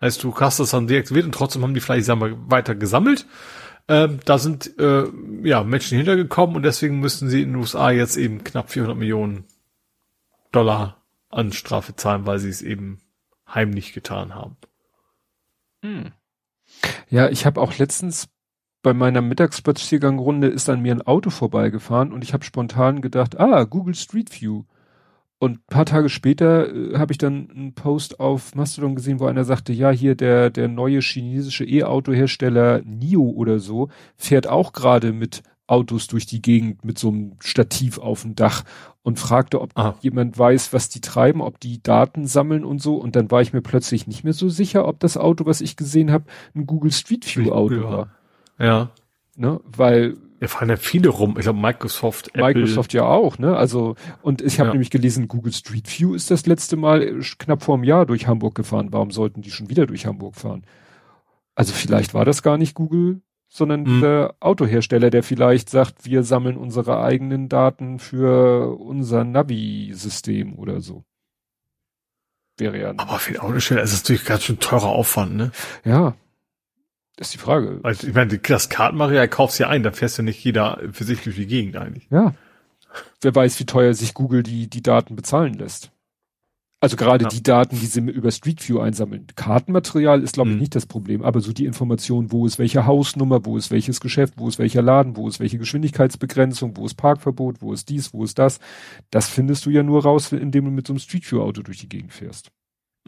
Heißt, 0.00 0.22
du 0.22 0.34
hast 0.36 0.60
das 0.60 0.70
dann 0.70 0.86
deaktiviert 0.86 1.24
und 1.26 1.34
trotzdem 1.34 1.62
haben 1.62 1.74
die 1.74 1.80
vielleicht 1.80 2.08
weiter 2.08 2.74
gesammelt. 2.74 3.26
Ähm, 3.86 4.20
da 4.24 4.38
sind 4.38 4.78
äh, 4.78 5.04
ja 5.42 5.62
Menschen 5.62 5.96
hintergekommen 5.96 6.56
und 6.56 6.62
deswegen 6.62 7.00
müssten 7.00 7.28
sie 7.28 7.42
in 7.42 7.50
den 7.50 7.56
USA 7.56 7.90
jetzt 7.90 8.16
eben 8.16 8.44
knapp 8.44 8.70
400 8.70 8.96
Millionen 8.96 9.44
Dollar 10.52 11.02
an 11.28 11.52
Strafe 11.52 11.96
zahlen, 11.96 12.26
weil 12.26 12.38
sie 12.38 12.48
es 12.48 12.62
eben 12.62 13.00
heimlich 13.46 13.92
getan 13.92 14.34
haben. 14.34 14.56
Hm. 15.82 16.12
Ja, 17.10 17.28
ich 17.28 17.44
habe 17.44 17.60
auch 17.60 17.76
letztens 17.76 18.28
bei 18.84 18.94
meiner 18.94 19.22
Mittagsspaziergangrunde 19.22 20.46
ist 20.46 20.68
an 20.68 20.82
mir 20.82 20.92
ein 20.92 21.02
Auto 21.02 21.30
vorbeigefahren 21.30 22.12
und 22.12 22.22
ich 22.22 22.34
habe 22.34 22.44
spontan 22.44 23.00
gedacht, 23.00 23.40
ah, 23.40 23.64
Google 23.64 23.94
Street 23.94 24.30
View. 24.30 24.64
Und 25.38 25.66
paar 25.66 25.86
Tage 25.86 26.10
später 26.10 26.72
äh, 26.72 26.98
habe 26.98 27.12
ich 27.12 27.18
dann 27.18 27.50
einen 27.50 27.72
Post 27.74 28.20
auf 28.20 28.54
Mastodon 28.54 28.94
gesehen, 28.94 29.20
wo 29.20 29.26
einer 29.26 29.44
sagte, 29.44 29.72
ja, 29.72 29.90
hier 29.90 30.14
der, 30.14 30.50
der 30.50 30.68
neue 30.68 31.00
chinesische 31.00 31.64
E-Auto-Hersteller 31.64 32.82
NIO 32.84 33.22
oder 33.22 33.58
so 33.58 33.88
fährt 34.16 34.46
auch 34.46 34.72
gerade 34.72 35.12
mit 35.12 35.42
Autos 35.66 36.06
durch 36.06 36.26
die 36.26 36.42
Gegend 36.42 36.84
mit 36.84 36.98
so 36.98 37.08
einem 37.08 37.36
Stativ 37.40 37.98
auf 37.98 38.20
dem 38.20 38.34
Dach 38.34 38.64
und 39.02 39.18
fragte, 39.18 39.62
ob 39.62 39.70
ah. 39.76 39.94
jemand 40.02 40.38
weiß, 40.38 40.74
was 40.74 40.90
die 40.90 41.00
treiben, 41.00 41.40
ob 41.40 41.58
die 41.58 41.82
Daten 41.82 42.26
sammeln 42.26 42.66
und 42.66 42.82
so. 42.82 42.96
Und 42.96 43.16
dann 43.16 43.30
war 43.30 43.40
ich 43.40 43.54
mir 43.54 43.62
plötzlich 43.62 44.06
nicht 44.06 44.24
mehr 44.24 44.34
so 44.34 44.50
sicher, 44.50 44.86
ob 44.86 45.00
das 45.00 45.16
Auto, 45.16 45.46
was 45.46 45.62
ich 45.62 45.76
gesehen 45.76 46.12
habe, 46.12 46.26
ein 46.54 46.66
Google 46.66 46.92
Street 46.92 47.24
View 47.34 47.50
Auto 47.50 47.82
war. 47.82 48.10
Ja. 48.64 48.90
Ne, 49.36 49.60
weil 49.64 50.16
wir 50.38 50.48
fahren 50.48 50.68
ja 50.68 50.76
viele 50.76 51.08
rum. 51.08 51.36
Ich 51.38 51.44
glaube 51.44 51.58
Microsoft, 51.58 52.28
Apple. 52.28 52.42
Microsoft 52.42 52.92
ja 52.92 53.04
auch, 53.04 53.38
ne? 53.38 53.56
Also 53.56 53.96
und 54.22 54.42
ich 54.42 54.60
habe 54.60 54.68
ja. 54.68 54.72
nämlich 54.74 54.90
gelesen, 54.90 55.26
Google 55.28 55.52
Street 55.52 55.88
View 55.88 56.14
ist 56.14 56.30
das 56.30 56.46
letzte 56.46 56.76
Mal 56.76 57.20
knapp 57.38 57.62
vor 57.62 57.76
einem 57.76 57.84
Jahr 57.84 58.06
durch 58.06 58.26
Hamburg 58.26 58.54
gefahren. 58.54 58.88
Warum 58.90 59.10
sollten 59.10 59.42
die 59.42 59.50
schon 59.50 59.70
wieder 59.70 59.86
durch 59.86 60.06
Hamburg 60.06 60.36
fahren? 60.36 60.64
Also 61.54 61.72
vielleicht 61.72 62.14
war 62.14 62.24
das 62.24 62.42
gar 62.42 62.58
nicht 62.58 62.74
Google, 62.74 63.22
sondern 63.48 63.84
mhm. 63.84 64.00
der 64.00 64.34
Autohersteller, 64.40 65.10
der 65.10 65.22
vielleicht 65.22 65.70
sagt, 65.70 66.04
wir 66.04 66.24
sammeln 66.24 66.56
unsere 66.56 67.00
eigenen 67.00 67.48
Daten 67.48 67.98
für 67.98 68.76
unser 68.78 69.24
Navi-System 69.24 70.58
oder 70.58 70.80
so. 70.80 71.04
Wäre 72.58 72.78
ja. 72.78 72.94
Aber 72.96 73.18
für 73.18 73.32
den 73.32 73.40
Autohersteller 73.40 73.82
ist 73.82 73.92
es 73.92 74.02
natürlich 74.02 74.24
ganz 74.24 74.42
schön 74.42 74.58
teurer 74.60 74.88
Aufwand, 74.88 75.36
ne? 75.36 75.52
Ja, 75.84 76.14
das 77.16 77.28
ist 77.28 77.34
die 77.34 77.38
Frage. 77.38 77.80
Also 77.82 78.08
ich 78.08 78.14
meine, 78.14 78.38
das 78.38 78.68
Kartenmaterial 78.68 79.28
kaufst 79.28 79.58
ja 79.58 79.68
ein, 79.68 79.82
da 79.82 79.92
fährst 79.92 80.18
ja 80.18 80.24
nicht 80.24 80.42
jeder 80.42 80.80
für 80.92 81.04
sich 81.04 81.22
durch 81.22 81.36
die 81.36 81.46
Gegend 81.46 81.76
eigentlich. 81.76 82.08
Ja. 82.10 82.34
Wer 83.20 83.34
weiß, 83.34 83.58
wie 83.60 83.66
teuer 83.66 83.94
sich 83.94 84.14
Google 84.14 84.42
die, 84.42 84.68
die 84.68 84.82
Daten 84.82 85.16
bezahlen 85.16 85.54
lässt. 85.54 85.90
Also 86.80 86.96
gerade 86.96 87.24
ja. 87.24 87.30
die 87.30 87.42
Daten, 87.42 87.80
die 87.80 87.86
sie 87.86 88.00
über 88.00 88.30
Street 88.30 88.68
View 88.68 88.78
einsammeln. 88.78 89.26
Kartenmaterial 89.36 90.22
ist, 90.22 90.34
glaube 90.34 90.50
ich, 90.50 90.56
mhm. 90.56 90.60
nicht 90.60 90.74
das 90.74 90.84
Problem, 90.84 91.22
aber 91.22 91.40
so 91.40 91.52
die 91.52 91.64
Information, 91.64 92.30
wo 92.30 92.44
ist 92.44 92.58
welche 92.58 92.84
Hausnummer, 92.84 93.46
wo 93.46 93.56
ist 93.56 93.70
welches 93.70 94.00
Geschäft, 94.00 94.34
wo 94.36 94.48
ist 94.48 94.58
welcher 94.58 94.82
Laden, 94.82 95.16
wo 95.16 95.26
ist 95.26 95.40
welche 95.40 95.56
Geschwindigkeitsbegrenzung, 95.56 96.76
wo 96.76 96.84
ist 96.84 96.94
Parkverbot, 96.94 97.62
wo 97.62 97.72
ist 97.72 97.88
dies, 97.88 98.12
wo 98.12 98.22
ist 98.22 98.38
das, 98.38 98.60
das 99.10 99.30
findest 99.30 99.64
du 99.64 99.70
ja 99.70 99.82
nur 99.82 100.02
raus, 100.02 100.30
indem 100.32 100.66
du 100.66 100.70
mit 100.70 100.86
so 100.86 100.92
einem 100.92 101.00
Street 101.00 101.30
View 101.30 101.40
Auto 101.40 101.62
durch 101.62 101.78
die 101.78 101.88
Gegend 101.88 102.12
fährst. 102.12 102.50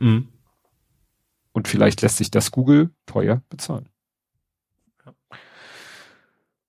Mhm. 0.00 0.28
Und 1.52 1.68
vielleicht 1.68 2.00
lässt 2.00 2.16
sich 2.16 2.30
das 2.30 2.52
Google 2.52 2.90
teuer 3.04 3.42
bezahlen. 3.50 3.90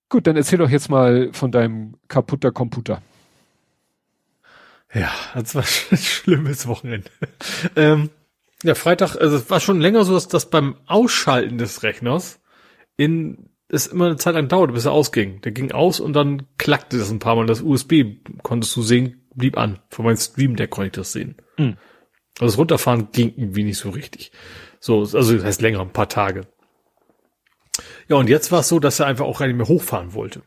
Gut, 0.09 0.27
dann 0.27 0.37
erzähl 0.37 0.59
doch 0.59 0.69
jetzt 0.69 0.89
mal 0.89 1.29
von 1.33 1.51
deinem 1.51 1.95
kaputter 2.07 2.51
Computer. 2.51 3.01
Ja, 4.93 5.11
das 5.35 5.55
war 5.55 5.63
ein 5.91 5.97
schlimmes 5.97 6.67
Wochenende. 6.67 7.09
ähm, 7.75 8.09
ja, 8.63 8.73
Freitag, 8.73 9.15
also 9.15 9.35
es 9.35 9.49
war 9.49 9.59
schon 9.59 9.81
länger 9.81 10.03
so, 10.05 10.13
dass 10.13 10.27
das 10.27 10.49
beim 10.49 10.77
Ausschalten 10.87 11.57
des 11.57 11.83
Rechners 11.83 12.39
in 12.95 13.49
es 13.69 13.87
immer 13.87 14.05
eine 14.05 14.15
Zeit 14.15 14.35
lang 14.35 14.47
dauerte, 14.47 14.73
bis 14.73 14.85
er 14.85 14.93
ausging. 14.93 15.41
Der 15.41 15.51
ging 15.51 15.71
aus 15.71 15.99
und 15.99 16.13
dann 16.13 16.47
klackte 16.57 16.97
das 16.97 17.11
ein 17.11 17.19
paar 17.19 17.35
Mal. 17.35 17.45
Das 17.45 17.61
USB 17.61 18.03
konntest 18.41 18.75
du 18.75 18.81
sehen, 18.81 19.27
blieb 19.35 19.57
an. 19.57 19.79
Von 19.89 20.05
meinem 20.05 20.17
Stream 20.17 20.55
Deck 20.55 20.69
konnte 20.69 20.87
ich 20.87 20.93
das 20.93 21.11
sehen. 21.11 21.35
Mhm. 21.57 21.77
Also 22.39 22.51
das 22.51 22.57
Runterfahren 22.57 23.09
ging 23.11 23.33
irgendwie 23.35 23.63
nicht 23.63 23.77
so 23.77 23.89
richtig. 23.89 24.31
So, 24.79 24.99
also 24.99 25.33
das 25.35 25.43
heißt 25.43 25.61
länger, 25.61 25.81
ein 25.81 25.91
paar 25.91 26.07
Tage. 26.07 26.47
Ja, 28.07 28.15
und 28.17 28.29
jetzt 28.29 28.51
war 28.51 28.61
es 28.61 28.69
so, 28.69 28.79
dass 28.79 28.99
er 28.99 29.07
einfach 29.07 29.25
auch 29.25 29.39
gar 29.39 29.47
nicht 29.47 29.57
mehr 29.57 29.67
hochfahren 29.67 30.13
wollte. 30.13 30.41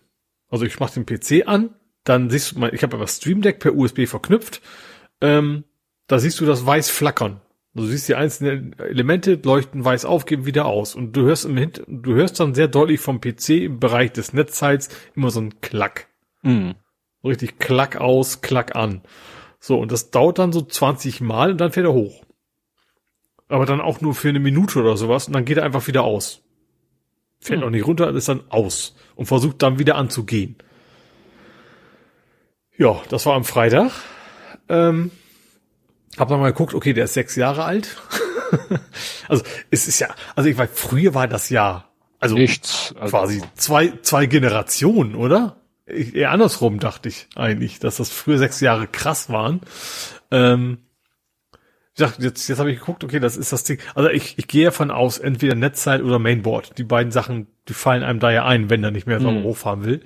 Also 0.49 0.65
ich 0.65 0.79
mache 0.81 1.01
den 1.01 1.07
PC 1.07 1.47
an, 1.47 1.75
dann 2.05 2.31
siehst 2.31 2.57
du 2.57 2.67
ich 2.67 2.83
habe 2.83 2.97
aber 2.97 3.07
Stream 3.07 3.43
Deck 3.43 3.61
per 3.61 3.75
USB 3.75 4.07
verknüpft, 4.07 4.61
ähm, 5.21 5.65
da 6.07 6.19
siehst 6.19 6.41
du 6.41 6.47
das 6.47 6.65
weiß 6.65 6.91
flackern. 6.91 7.41
Du 7.73 7.85
siehst 7.85 8.09
die 8.09 8.17
einzelnen 8.17 8.77
Elemente 8.81 9.35
leuchten 9.35 9.85
weiß 9.85 10.05
auf, 10.05 10.27
geben 10.27 10.45
wieder 10.45 10.65
aus. 10.67 10.97
Und 10.97 11.13
du 11.13 11.23
hörst 11.23 11.45
im 11.45 11.57
Hint 11.57 11.85
du 11.87 12.15
hörst 12.15 12.41
dann 12.41 12.55
sehr 12.55 12.67
deutlich 12.67 12.99
vom 12.99 13.21
PC 13.21 13.51
im 13.51 13.79
Bereich 13.79 14.13
des 14.13 14.33
Netzteils 14.33 14.89
immer 15.15 15.31
so 15.31 15.41
ein 15.41 15.61
Klack. 15.61 16.09
Mhm. 16.43 16.75
Richtig 17.23 17.59
klack 17.59 17.97
aus, 17.97 18.41
klack 18.41 18.75
an. 18.75 19.03
So, 19.61 19.79
und 19.79 19.93
das 19.93 20.11
dauert 20.11 20.39
dann 20.39 20.53
so 20.53 20.63
20 20.63 21.21
Mal 21.21 21.53
und 21.53 21.61
dann 21.61 21.71
fährt 21.71 21.87
er 21.87 21.93
hoch. 21.93 22.25
Aber 23.47 23.67
dann 23.67 23.81
auch 23.81 24.01
nur 24.01 24.15
für 24.15 24.31
eine 24.31 24.41
Minute 24.41 24.81
oder 24.81 24.97
sowas 24.97 25.29
und 25.29 25.35
dann 25.35 25.45
geht 25.45 25.59
er 25.59 25.65
einfach 25.65 25.87
wieder 25.87 26.03
aus. 26.03 26.43
Fährt 27.41 27.59
hm. 27.59 27.65
noch 27.65 27.71
nicht 27.71 27.87
runter, 27.87 28.15
ist 28.15 28.29
dann 28.29 28.43
aus 28.51 28.95
und 29.17 29.27
versucht 29.27 29.63
dann 29.63 29.79
wieder 29.79 29.97
anzugehen. 29.97 30.57
Ja, 32.77 33.01
das 33.09 33.27
war 33.27 33.35
am 33.35 33.45
Freitag. 33.45 33.91
Ähm, 34.69 35.11
hab 36.17 36.29
dann 36.29 36.41
mal 36.41 36.53
geguckt, 36.53 36.75
okay, 36.75 36.93
der 36.93 37.05
ist 37.05 37.15
sechs 37.15 37.37
Jahre 37.37 37.65
alt. 37.65 37.97
also 39.29 39.43
es 39.71 39.89
ist 39.89 40.01
ja, 40.01 40.09
also 40.35 40.49
ich 40.49 40.57
weiß, 40.57 40.71
früher 40.75 41.15
war 41.15 41.29
das 41.29 41.51
ja, 41.51 41.85
also 42.19 42.35
nichts, 42.35 42.95
also 42.99 43.17
quasi 43.17 43.43
zwei 43.55 43.93
zwei 44.03 44.27
Generationen, 44.27 45.15
oder? 45.15 45.57
Ich, 45.87 46.15
eher 46.15 46.31
andersrum 46.31 46.79
dachte 46.79 47.09
ich 47.09 47.29
eigentlich, 47.35 47.81
dass 47.81 47.97
das 47.97 48.11
früher 48.11 48.39
sechs 48.39 48.61
Jahre 48.61 48.87
krass 48.87 49.31
waren. 49.31 49.61
Ähm, 50.31 50.79
dachte, 52.01 52.23
jetzt, 52.23 52.49
jetzt 52.49 52.59
habe 52.59 52.71
ich 52.71 52.79
geguckt, 52.79 53.05
okay, 53.05 53.21
das 53.21 53.37
ist 53.37 53.53
das 53.53 53.65
Ding. 53.65 53.79
Also 53.95 54.11
ich, 54.11 54.39
ich 54.39 54.49
gehe 54.49 54.67
davon 54.67 54.91
aus, 54.91 55.19
entweder 55.19 55.55
Netzteil 55.55 56.03
oder 56.03 56.19
Mainboard. 56.19 56.79
Die 56.79 56.85
beiden 56.85 57.13
Sachen, 57.13 57.47
die 57.69 57.75
fallen 57.75 58.03
einem 58.03 58.21
da 58.21 58.31
ja 58.31 58.45
ein, 58.45 58.71
wenn 58.71 58.85
er 58.85 58.91
nicht 58.91 59.07
mehr 59.07 59.21
so 59.21 59.31
mhm. 59.31 59.45
hochfahren 59.45 59.85
will. 59.85 60.01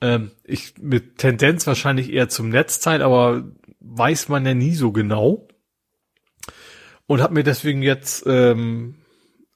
Ähm, 0.00 0.30
ich 0.44 0.74
mit 0.80 1.18
Tendenz 1.18 1.66
wahrscheinlich 1.66 2.12
eher 2.12 2.28
zum 2.28 2.48
Netzteil, 2.48 3.02
aber 3.02 3.44
weiß 3.80 4.28
man 4.28 4.46
ja 4.46 4.54
nie 4.54 4.74
so 4.74 4.92
genau. 4.92 5.48
Und 7.06 7.20
habe 7.20 7.34
mir 7.34 7.44
deswegen 7.44 7.82
jetzt 7.82 8.24
ähm, 8.26 8.96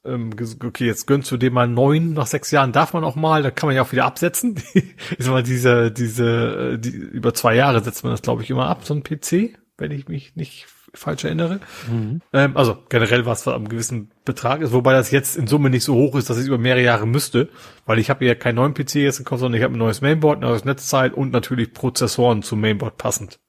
ähm, 0.05 0.31
okay, 0.63 0.85
jetzt 0.85 1.07
gönnst 1.07 1.29
du 1.31 1.37
dem 1.37 1.53
mal 1.53 1.67
neun, 1.67 2.13
nach 2.13 2.27
sechs 2.27 2.51
Jahren 2.51 2.71
darf 2.71 2.93
man 2.93 3.03
auch 3.03 3.15
mal, 3.15 3.43
da 3.43 3.51
kann 3.51 3.67
man 3.67 3.75
ja 3.75 3.81
auch 3.81 3.91
wieder 3.91 4.05
absetzen. 4.05 4.55
ist 5.17 5.29
mal 5.29 5.43
diese, 5.43 5.91
diese, 5.91 6.73
äh, 6.73 6.79
die, 6.79 6.89
über 6.89 7.33
zwei 7.33 7.55
Jahre 7.55 7.83
setzt 7.83 8.03
man 8.03 8.11
das, 8.11 8.21
glaube 8.21 8.43
ich, 8.43 8.49
immer 8.49 8.67
ab, 8.67 8.85
so 8.85 8.93
ein 8.93 9.03
PC, 9.03 9.57
wenn 9.77 9.91
ich 9.91 10.07
mich 10.07 10.35
nicht 10.35 10.67
falsch 10.93 11.23
erinnere. 11.23 11.59
Mhm. 11.89 12.21
Ähm, 12.33 12.57
also 12.57 12.77
generell 12.89 13.25
was 13.25 13.47
am 13.47 13.69
gewissen 13.69 14.11
Betrag 14.25 14.61
ist, 14.61 14.73
wobei 14.73 14.93
das 14.93 15.11
jetzt 15.11 15.37
in 15.37 15.47
Summe 15.47 15.69
nicht 15.69 15.83
so 15.83 15.95
hoch 15.95 16.15
ist, 16.15 16.29
dass 16.29 16.39
ich 16.39 16.47
über 16.47 16.57
mehrere 16.57 16.83
Jahre 16.83 17.07
müsste, 17.07 17.49
weil 17.85 17.99
ich 17.99 18.09
habe 18.09 18.25
ja 18.25 18.35
keinen 18.35 18.55
neuen 18.55 18.73
PC 18.73 18.95
jetzt 18.95 19.17
gekauft, 19.17 19.41
sondern 19.41 19.57
ich 19.57 19.63
habe 19.63 19.75
ein 19.75 19.79
neues 19.79 20.01
Mainboard, 20.01 20.39
ein 20.39 20.49
neues 20.49 20.65
Netzteil 20.65 21.11
und 21.11 21.31
natürlich 21.31 21.73
Prozessoren 21.73 22.43
zum 22.43 22.61
Mainboard 22.61 22.97
passend. 22.97 23.39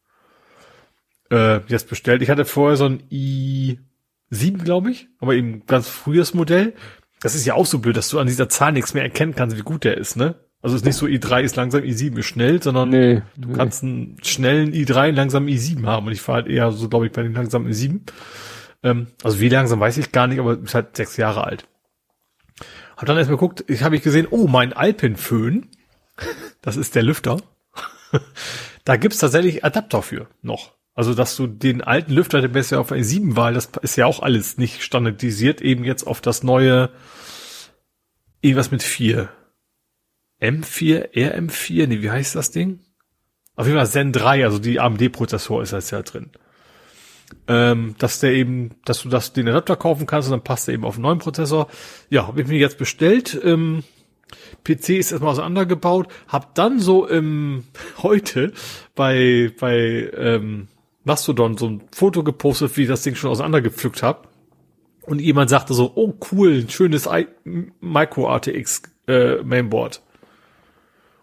Äh, 1.30 1.60
jetzt 1.68 1.88
bestellt. 1.88 2.22
Ich 2.22 2.30
hatte 2.30 2.44
vorher 2.44 2.76
so 2.76 2.86
ein 2.86 3.02
i 3.10 3.78
7, 4.30 4.62
glaube 4.62 4.90
ich, 4.90 5.08
aber 5.18 5.34
eben 5.34 5.66
ganz 5.66 5.88
frühes 5.88 6.34
Modell. 6.34 6.74
Das 7.20 7.34
ist 7.34 7.44
ja 7.44 7.54
auch 7.54 7.66
so 7.66 7.78
blöd, 7.78 7.96
dass 7.96 8.08
du 8.08 8.18
an 8.18 8.26
dieser 8.26 8.48
Zahl 8.48 8.72
nichts 8.72 8.94
mehr 8.94 9.02
erkennen 9.02 9.34
kannst, 9.34 9.56
wie 9.56 9.62
gut 9.62 9.84
der 9.84 9.98
ist, 9.98 10.16
ne? 10.16 10.36
Also 10.62 10.76
es 10.76 10.82
ist 10.82 10.86
nicht 10.86 10.96
so 10.96 11.06
i3 11.06 11.42
ist 11.42 11.56
langsam, 11.56 11.82
i7 11.82 12.18
ist 12.18 12.26
schnell, 12.26 12.62
sondern 12.62 12.90
nee, 12.90 13.22
du 13.36 13.48
nee. 13.48 13.54
kannst 13.54 13.82
einen 13.82 14.18
schnellen 14.22 14.72
i3 14.72 15.10
langsam 15.12 15.46
i7 15.46 15.86
haben. 15.86 16.06
Und 16.06 16.12
ich 16.12 16.20
fahre 16.20 16.42
halt 16.42 16.48
eher 16.48 16.70
so, 16.72 16.88
glaube 16.88 17.06
ich, 17.06 17.12
bei 17.12 17.22
den 17.22 17.32
langsamen 17.32 17.70
i7. 17.72 18.00
Ähm, 18.82 19.06
also 19.22 19.40
wie 19.40 19.48
langsam 19.48 19.80
weiß 19.80 19.96
ich 19.96 20.12
gar 20.12 20.26
nicht, 20.26 20.38
aber 20.38 20.58
ist 20.58 20.74
halt 20.74 20.96
sechs 20.96 21.16
Jahre 21.16 21.44
alt. 21.44 21.66
Hab 22.96 23.06
dann 23.06 23.16
erstmal 23.16 23.38
geguckt, 23.38 23.64
ich 23.68 23.82
habe 23.82 23.96
ich 23.96 24.02
gesehen, 24.02 24.26
oh, 24.30 24.46
mein 24.46 24.74
Alpenföhn, 24.74 25.68
das 26.60 26.76
ist 26.76 26.94
der 26.94 27.02
Lüfter. 27.02 27.38
da 28.84 28.96
gibt's 28.96 29.18
tatsächlich 29.18 29.64
Adapter 29.64 30.02
für 30.02 30.28
noch. 30.42 30.74
Also, 30.94 31.14
dass 31.14 31.36
du 31.36 31.46
den 31.46 31.80
alten 31.80 32.12
Lüfter, 32.12 32.42
der 32.42 32.48
bisher 32.48 32.80
auf 32.80 32.92
i7 32.92 33.36
war, 33.36 33.52
das 33.52 33.70
ist 33.80 33.96
ja 33.96 34.04
auch 34.04 34.20
alles 34.20 34.58
nicht 34.58 34.82
standardisiert, 34.82 35.62
eben 35.62 35.84
jetzt 35.84 36.06
auf 36.06 36.20
das 36.20 36.42
neue, 36.42 36.90
irgendwas 38.42 38.70
mit 38.70 38.82
4. 38.82 39.30
M4, 40.40 41.12
RM4, 41.12 41.86
nee, 41.86 42.02
wie 42.02 42.10
heißt 42.10 42.34
das 42.34 42.50
Ding? 42.50 42.80
Auf 43.56 43.66
jeden 43.66 43.78
Fall 43.78 43.88
Zen 43.88 44.12
3, 44.12 44.44
also 44.44 44.58
die 44.58 44.80
AMD-Prozessor 44.80 45.62
ist 45.62 45.72
jetzt 45.72 45.90
ja 45.90 46.02
drin. 46.02 46.30
Ähm, 47.46 47.94
dass 47.98 48.20
der 48.20 48.32
eben, 48.32 48.70
dass 48.84 49.02
du 49.02 49.08
das, 49.08 49.32
den 49.32 49.48
Adapter 49.48 49.76
kaufen 49.76 50.06
kannst 50.06 50.28
und 50.28 50.32
dann 50.32 50.44
passt 50.44 50.66
der 50.66 50.74
eben 50.74 50.84
auf 50.84 50.94
einen 50.94 51.02
neuen 51.02 51.18
Prozessor. 51.18 51.68
Ja, 52.08 52.26
habe 52.26 52.40
ich 52.40 52.48
mir 52.48 52.58
jetzt 52.58 52.78
bestellt. 52.78 53.38
Ähm, 53.44 53.84
PC 54.64 54.90
ist 54.90 55.12
erstmal 55.12 55.32
auseinandergebaut, 55.32 56.08
hab 56.28 56.54
dann 56.54 56.80
so 56.80 57.06
im 57.06 57.64
heute 58.02 58.52
bei 58.94 59.52
bei 59.58 60.10
ähm, 60.16 60.68
Mastodon 61.04 61.56
so 61.56 61.68
ein 61.68 61.82
Foto 61.92 62.22
gepostet, 62.22 62.76
wie 62.76 62.82
ich 62.82 62.88
das 62.88 63.02
Ding 63.02 63.14
schon 63.14 63.30
auseinandergepflückt 63.30 64.02
habe. 64.02 64.28
Und 65.02 65.20
jemand 65.20 65.50
sagte 65.50 65.74
so, 65.74 65.92
oh 65.94 66.14
cool, 66.30 66.60
ein 66.60 66.68
schönes 66.68 67.06
I 67.06 67.26
Micro 67.80 68.32
RTX 68.34 68.82
äh, 69.06 69.36
Mainboard. 69.42 70.02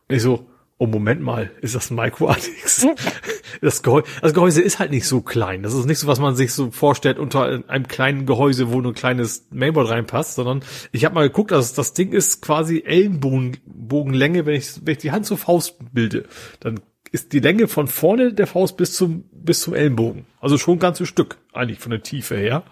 Ich 0.10 0.22
so, 0.22 0.48
oh 0.78 0.86
Moment 0.86 1.22
mal, 1.22 1.52
ist 1.62 1.76
das 1.76 1.90
ein 1.90 1.96
Micro 1.96 2.30
RTX? 2.30 2.88
das, 3.62 3.84
Gehäuse, 3.84 4.08
das 4.22 4.34
Gehäuse 4.34 4.62
ist 4.62 4.80
halt 4.80 4.92
nicht 4.92 5.08
so 5.08 5.22
klein. 5.22 5.64
Das 5.64 5.74
ist 5.74 5.86
nicht 5.86 6.00
so, 6.00 6.08
was 6.08 6.20
man 6.20 6.36
sich 6.36 6.54
so 6.54 6.72
vorstellt 6.72 7.18
unter 7.18 7.64
einem 7.68 7.88
kleinen 7.88 8.26
Gehäuse, 8.26 8.72
wo 8.72 8.82
nur 8.82 8.92
ein 8.92 8.96
kleines 8.96 9.48
Mainboard 9.50 9.90
reinpasst, 9.90 10.36
sondern 10.36 10.62
ich 10.92 11.06
habe 11.06 11.16
mal 11.16 11.28
geguckt, 11.28 11.52
also 11.52 11.76
das 11.76 11.94
Ding 11.94 12.12
ist 12.12 12.42
quasi 12.42 12.84
Ellenbogenlänge, 12.86 14.46
wenn 14.46 14.56
ich, 14.56 14.86
wenn 14.86 14.94
ich 14.94 15.00
die 15.00 15.12
Hand 15.12 15.26
zur 15.26 15.38
Faust 15.38 15.78
bilde. 15.94 16.26
Dann 16.60 16.80
ist 17.12 17.34
die 17.34 17.40
Länge 17.40 17.68
von 17.68 17.88
vorne 17.88 18.34
der 18.34 18.48
Faust 18.48 18.78
bis 18.78 18.94
zum, 18.94 19.24
bis 19.32 19.62
zum 19.62 19.74
Ellenbogen. 19.74 20.26
Also 20.40 20.58
schon 20.58 20.76
ein 20.76 20.80
ganzes 20.80 21.08
Stück, 21.08 21.38
eigentlich 21.54 21.80
von 21.80 21.92
der 21.92 22.04
Tiefe 22.04 22.36
her. 22.36 22.64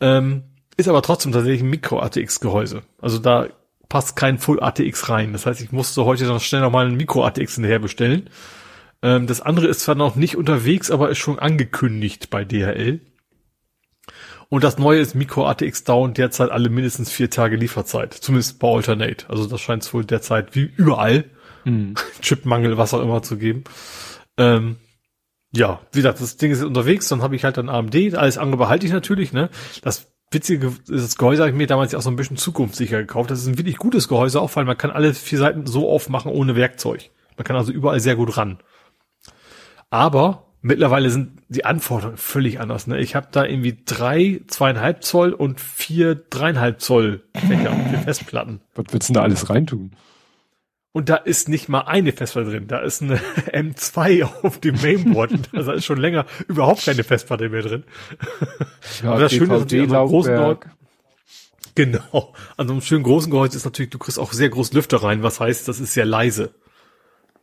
Ähm, 0.00 0.44
ist 0.76 0.88
aber 0.88 1.02
trotzdem 1.02 1.32
tatsächlich 1.32 1.62
ein 1.62 1.70
Micro-ATX-Gehäuse. 1.70 2.82
Also 3.00 3.18
da 3.18 3.48
passt 3.90 4.16
kein 4.16 4.38
Full-ATX 4.38 5.10
rein. 5.10 5.34
Das 5.34 5.44
heißt, 5.44 5.60
ich 5.60 5.72
musste 5.72 6.06
heute 6.06 6.24
noch 6.24 6.40
schnell 6.40 6.62
nochmal 6.62 6.86
ein 6.86 6.96
Micro-ATX 6.96 7.56
hinterher 7.56 7.80
bestellen. 7.80 8.30
Ähm, 9.02 9.26
das 9.26 9.42
andere 9.42 9.66
ist 9.66 9.80
zwar 9.80 9.96
noch 9.96 10.16
nicht 10.16 10.36
unterwegs, 10.36 10.90
aber 10.90 11.10
ist 11.10 11.18
schon 11.18 11.38
angekündigt 11.38 12.30
bei 12.30 12.44
DHL. 12.44 13.00
Und 14.48 14.64
das 14.64 14.78
neue 14.78 15.00
ist 15.00 15.14
Micro-ATX 15.14 15.84
dauert 15.84 16.16
derzeit 16.16 16.50
alle 16.50 16.70
mindestens 16.70 17.10
vier 17.10 17.30
Tage 17.30 17.56
Lieferzeit. 17.56 18.14
Zumindest 18.14 18.58
bei 18.58 18.68
Alternate. 18.68 19.28
Also 19.28 19.46
das 19.46 19.60
scheint 19.60 19.82
es 19.82 19.92
wohl 19.92 20.04
derzeit 20.04 20.54
wie 20.54 20.70
überall 20.76 21.24
mhm. 21.64 21.94
Chipmangel, 22.22 22.78
was 22.78 22.94
auch 22.94 23.02
immer 23.02 23.22
zu 23.22 23.36
geben. 23.36 23.64
Ähm, 24.38 24.76
ja, 25.52 25.80
wie 25.92 25.98
gesagt, 25.98 26.20
das 26.20 26.36
Ding 26.36 26.52
ist 26.52 26.62
unterwegs, 26.62 27.08
dann 27.08 27.22
habe 27.22 27.34
ich 27.34 27.42
halt 27.42 27.58
ein 27.58 27.68
AMD, 27.68 28.14
alles 28.14 28.38
andere 28.38 28.58
behalte 28.58 28.86
ich 28.86 28.92
natürlich, 28.92 29.32
ne? 29.32 29.50
Das 29.82 30.09
witzige 30.30 30.72
das 30.86 31.16
Gehäuse 31.16 31.42
habe 31.42 31.50
ich 31.50 31.56
mir 31.56 31.66
damals 31.66 31.92
ja 31.92 31.98
auch 31.98 32.02
so 32.02 32.10
ein 32.10 32.16
bisschen 32.16 32.36
zukunftssicher 32.36 32.98
gekauft. 32.98 33.30
Das 33.30 33.40
ist 33.40 33.46
ein 33.46 33.58
wirklich 33.58 33.76
gutes 33.76 34.08
Gehäuse, 34.08 34.40
auch 34.40 34.54
weil 34.56 34.64
man 34.64 34.78
kann 34.78 34.90
alle 34.90 35.14
vier 35.14 35.38
Seiten 35.38 35.66
so 35.66 35.90
aufmachen 35.90 36.30
ohne 36.30 36.56
Werkzeug. 36.56 37.10
Man 37.36 37.44
kann 37.44 37.56
also 37.56 37.72
überall 37.72 38.00
sehr 38.00 38.16
gut 38.16 38.36
ran. 38.36 38.58
Aber 39.90 40.46
mittlerweile 40.62 41.10
sind 41.10 41.42
die 41.48 41.64
Anforderungen 41.64 42.16
völlig 42.16 42.60
anders. 42.60 42.86
Ne? 42.86 42.98
Ich 43.00 43.14
habe 43.14 43.28
da 43.32 43.44
irgendwie 43.44 43.78
drei, 43.84 44.40
zweieinhalb 44.46 45.02
Zoll 45.02 45.32
und 45.32 45.60
vier, 45.60 46.14
dreieinhalb 46.14 46.80
Zoll 46.80 47.22
Fächer 47.34 47.72
für 47.72 47.98
Festplatten. 47.98 48.60
Was 48.74 48.86
willst 48.90 49.08
du 49.08 49.12
denn 49.12 49.20
da 49.20 49.24
alles 49.24 49.50
reintun? 49.50 49.92
Und 50.92 51.08
da 51.08 51.16
ist 51.16 51.48
nicht 51.48 51.68
mal 51.68 51.82
eine 51.82 52.12
Festplatte 52.12 52.50
drin. 52.50 52.66
Da 52.66 52.80
ist 52.80 53.00
eine 53.00 53.16
M2 53.52 54.24
auf 54.42 54.58
dem 54.58 54.80
Mainboard. 54.80 55.32
da 55.52 55.72
ist 55.72 55.84
schon 55.84 55.98
länger 55.98 56.26
überhaupt 56.48 56.84
keine 56.84 57.04
Festplatte 57.04 57.48
mehr 57.48 57.62
drin. 57.62 57.84
Ja, 59.02 59.12
Aber 59.12 59.20
das 59.20 59.32
Schöne 59.32 59.54
ist, 59.56 59.62
an 59.62 59.68
so 59.68 59.76
einem 59.76 60.08
großen 60.08 60.34
Gehäuse, 60.34 60.60
genau. 61.76 62.34
An 62.56 62.66
so 62.66 62.72
einem 62.72 62.82
schönen 62.82 63.04
großen 63.04 63.30
Gehäuse 63.30 63.56
ist 63.56 63.64
natürlich, 63.64 63.90
du 63.90 63.98
kriegst 63.98 64.18
auch 64.18 64.32
sehr 64.32 64.48
groß 64.48 64.72
Lüfter 64.72 65.02
rein, 65.02 65.22
was 65.22 65.38
heißt, 65.38 65.68
das 65.68 65.78
ist 65.78 65.94
sehr 65.94 66.06
leise. 66.06 66.54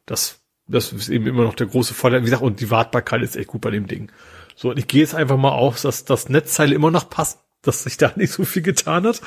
Das, 0.06 0.42
das 0.68 0.92
ist 0.92 1.08
eben 1.08 1.26
immer 1.26 1.44
noch 1.44 1.56
der 1.56 1.68
große 1.68 1.94
Vorteil. 1.94 2.22
Wie 2.22 2.26
gesagt, 2.26 2.44
und 2.44 2.60
die 2.60 2.70
Wartbarkeit 2.70 3.22
ist 3.22 3.38
echt 3.38 3.48
gut 3.48 3.62
bei 3.62 3.72
dem 3.72 3.88
Ding. 3.88 4.12
So, 4.56 4.72
und 4.72 4.80
ich 4.80 4.88
gehe 4.88 5.02
jetzt 5.02 5.16
einfach 5.16 5.38
mal 5.38 5.52
auf, 5.52 5.82
dass 5.82 6.04
das 6.04 6.28
Netzteile 6.28 6.76
immer 6.76 6.92
noch 6.92 7.10
passen 7.10 7.40
dass 7.62 7.84
sich 7.84 7.98
da 7.98 8.14
nicht 8.16 8.32
so 8.32 8.46
viel 8.46 8.62
getan 8.62 9.06
hat. 9.06 9.22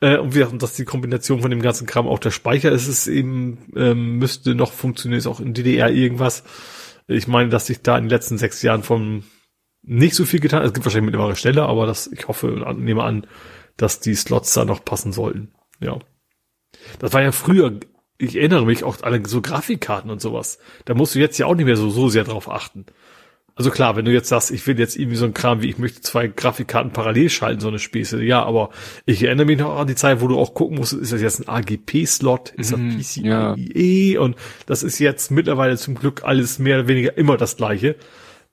Äh, 0.00 0.18
und, 0.18 0.34
wir, 0.34 0.50
und 0.50 0.62
dass 0.62 0.74
die 0.74 0.84
Kombination 0.84 1.40
von 1.40 1.50
dem 1.50 1.62
ganzen 1.62 1.86
Kram 1.86 2.06
auch 2.06 2.18
der 2.18 2.30
Speicher 2.30 2.70
ist, 2.70 2.88
es 2.88 3.06
eben 3.06 3.70
ähm, 3.76 4.16
müsste 4.18 4.54
noch 4.54 4.72
funktionieren, 4.72 5.18
ist 5.18 5.26
auch 5.26 5.40
in 5.40 5.54
DDR 5.54 5.90
irgendwas. 5.90 6.44
Ich 7.06 7.26
meine, 7.26 7.48
dass 7.48 7.66
sich 7.66 7.82
da 7.82 7.96
in 7.96 8.04
den 8.04 8.10
letzten 8.10 8.38
sechs 8.38 8.62
Jahren 8.62 8.82
von 8.82 9.24
nicht 9.82 10.14
so 10.14 10.26
viel 10.26 10.40
getan. 10.40 10.62
Es 10.62 10.74
gibt 10.74 10.84
wahrscheinlich 10.84 11.12
mittlerweile 11.12 11.36
Stelle, 11.36 11.62
aber 11.62 11.86
das, 11.86 12.06
ich 12.06 12.28
hoffe 12.28 12.64
und 12.64 12.84
nehme 12.84 13.04
an, 13.04 13.26
dass 13.76 14.00
die 14.00 14.14
Slots 14.14 14.52
da 14.52 14.64
noch 14.64 14.84
passen 14.84 15.12
sollten. 15.12 15.52
Ja. 15.80 15.98
Das 16.98 17.12
war 17.12 17.22
ja 17.22 17.32
früher, 17.32 17.80
ich 18.18 18.36
erinnere 18.36 18.66
mich 18.66 18.84
auch 18.84 19.02
an 19.02 19.24
so 19.24 19.40
Grafikkarten 19.40 20.10
und 20.10 20.20
sowas. 20.20 20.58
Da 20.84 20.94
musst 20.94 21.14
du 21.14 21.18
jetzt 21.18 21.38
ja 21.38 21.46
auch 21.46 21.54
nicht 21.54 21.64
mehr 21.64 21.76
so, 21.76 21.88
so 21.88 22.08
sehr 22.08 22.24
drauf 22.24 22.50
achten. 22.50 22.84
Also 23.58 23.72
klar, 23.72 23.96
wenn 23.96 24.04
du 24.04 24.12
jetzt 24.12 24.28
sagst, 24.28 24.52
ich 24.52 24.64
will 24.68 24.78
jetzt 24.78 24.94
irgendwie 24.96 25.16
so 25.16 25.24
ein 25.24 25.34
Kram 25.34 25.62
wie, 25.62 25.68
ich 25.68 25.78
möchte 25.78 26.00
zwei 26.00 26.28
Grafikkarten 26.28 26.92
parallel 26.92 27.28
schalten, 27.28 27.58
so 27.60 27.66
eine 27.66 27.80
Späße, 27.80 28.22
ja, 28.22 28.44
aber 28.44 28.70
ich 29.04 29.24
erinnere 29.24 29.46
mich 29.46 29.58
noch 29.58 29.76
an 29.76 29.88
die 29.88 29.96
Zeit, 29.96 30.20
wo 30.20 30.28
du 30.28 30.38
auch 30.38 30.54
gucken 30.54 30.78
musst, 30.78 30.92
ist 30.92 31.12
das 31.12 31.20
jetzt 31.20 31.40
ein 31.40 31.48
AGP-Slot, 31.48 32.50
ist 32.50 32.70
das 32.70 32.78
mhm, 32.78 33.00
PCIe 33.00 34.12
ja. 34.14 34.20
und 34.20 34.36
das 34.66 34.84
ist 34.84 35.00
jetzt 35.00 35.32
mittlerweile 35.32 35.76
zum 35.76 35.96
Glück 35.96 36.22
alles 36.22 36.60
mehr 36.60 36.78
oder 36.78 36.86
weniger 36.86 37.18
immer 37.18 37.36
das 37.36 37.56
gleiche. 37.56 37.96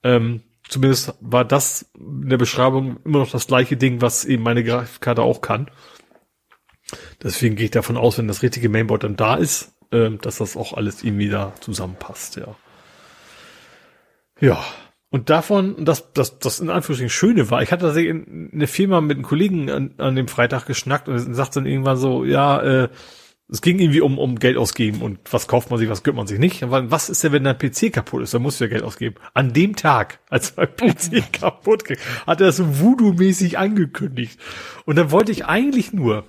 Ähm, 0.02 0.42
zumindest 0.68 1.14
war 1.22 1.46
das 1.46 1.86
in 1.94 2.30
der 2.30 2.38
Beschreibung 2.38 2.98
immer 3.06 3.20
noch 3.20 3.30
das 3.30 3.46
gleiche 3.46 3.78
Ding, 3.78 4.02
was 4.02 4.26
eben 4.26 4.42
meine 4.42 4.64
Grafikkarte 4.64 5.22
auch 5.22 5.42
kann. 5.42 5.70
Deswegen 7.22 7.56
gehe 7.56 7.66
ich 7.66 7.72
davon 7.72 7.96
aus, 7.96 8.18
wenn 8.18 8.28
das 8.28 8.42
richtige 8.42 8.70
Mainboard 8.70 9.04
dann 9.04 9.18
da 9.18 9.36
ist, 9.36 9.72
ähm, 9.92 10.18
dass 10.20 10.38
das 10.38 10.58
auch 10.58 10.74
alles 10.74 11.04
irgendwie 11.04 11.30
da 11.30 11.54
zusammenpasst, 11.60 12.38
ja. 12.38 12.56
Ja. 14.42 14.66
Und 15.10 15.30
davon, 15.30 15.86
das, 15.86 16.12
das, 16.14 16.40
das 16.40 16.60
in 16.60 16.70
Anführungsstrichen 16.70 17.10
Schöne 17.10 17.50
war, 17.50 17.62
ich 17.62 17.72
hatte 17.72 17.86
tatsächlich 17.86 18.26
eine 18.54 18.68
Firma 18.68 19.02
mit 19.02 19.18
einem 19.18 19.26
Kollegen 19.26 19.70
an, 19.70 19.94
an 19.98 20.16
dem 20.16 20.28
Freitag 20.28 20.66
geschnackt 20.66 21.08
und 21.08 21.34
sagt 21.34 21.56
dann 21.56 21.66
irgendwann 21.66 21.98
so, 21.98 22.26
ja, 22.26 22.62
äh, 22.62 22.90
es 23.48 23.62
ging 23.62 23.78
irgendwie 23.80 24.02
um, 24.02 24.18
um 24.18 24.40
Geld 24.40 24.58
ausgeben 24.58 25.02
und 25.04 25.20
was 25.32 25.48
kauft 25.48 25.70
man 25.70 25.78
sich, 25.78 25.88
was 25.88 26.02
gönnt 26.02 26.18
man 26.18 26.26
sich 26.26 26.40
nicht. 26.40 26.64
Aber 26.64 26.90
was 26.90 27.10
ist 27.10 27.24
denn, 27.24 27.32
wenn 27.32 27.44
dein 27.44 27.58
PC 27.58 27.94
kaputt 27.94 28.24
ist? 28.24 28.34
Dann 28.34 28.42
musst 28.42 28.60
du 28.60 28.64
ja 28.64 28.70
Geld 28.70 28.84
ausgeben. 28.84 29.16
An 29.36 29.54
dem 29.54 29.76
Tag, 29.76 30.20
als 30.30 30.56
mein 30.58 30.68
PC 30.76 31.32
kaputt 31.32 31.86
ging, 31.86 31.98
hat 32.26 32.42
er 32.42 32.48
das 32.48 32.58
so 32.58 32.80
Voodoo-mäßig 32.80 33.60
angekündigt. 33.60 34.40
Und 34.86 34.96
dann 34.96 35.12
wollte 35.12 35.32
ich 35.32 35.46
eigentlich 35.46 35.94
nur 35.94 36.26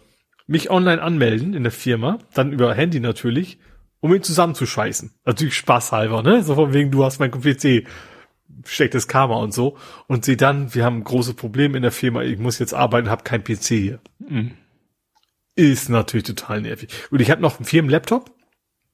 mich 0.46 0.70
online 0.70 1.02
anmelden 1.02 1.54
in 1.54 1.62
der 1.62 1.72
Firma, 1.72 2.18
dann 2.34 2.52
über 2.52 2.74
Handy 2.74 3.00
natürlich, 3.00 3.58
um 4.00 4.14
ihn 4.14 4.22
zusammenzuscheißen. 4.22 5.12
Natürlich 5.24 5.56
spaßhalber, 5.56 6.22
ne? 6.22 6.42
So 6.42 6.54
von 6.54 6.74
wegen, 6.74 6.90
du 6.90 7.02
hast 7.02 7.18
mein 7.18 7.30
PC 7.30 7.86
schlechtes 8.64 9.08
Karma 9.08 9.36
und 9.36 9.52
so. 9.52 9.76
Und 10.06 10.24
sie 10.24 10.36
dann, 10.36 10.74
wir 10.74 10.84
haben 10.84 11.04
große 11.04 11.34
Probleme 11.34 11.76
in 11.76 11.82
der 11.82 11.92
Firma, 11.92 12.22
ich 12.22 12.38
muss 12.38 12.58
jetzt 12.58 12.74
arbeiten, 12.74 13.10
habe 13.10 13.24
kein 13.24 13.44
PC 13.44 13.64
hier. 13.64 13.98
Mhm. 14.18 14.52
Ist 15.54 15.88
natürlich 15.88 16.26
total 16.26 16.62
nervig. 16.62 16.90
Und 17.10 17.20
ich 17.20 17.30
habe 17.30 17.40
noch 17.40 17.58
einen 17.58 17.64
Firmenlaptop, 17.64 18.30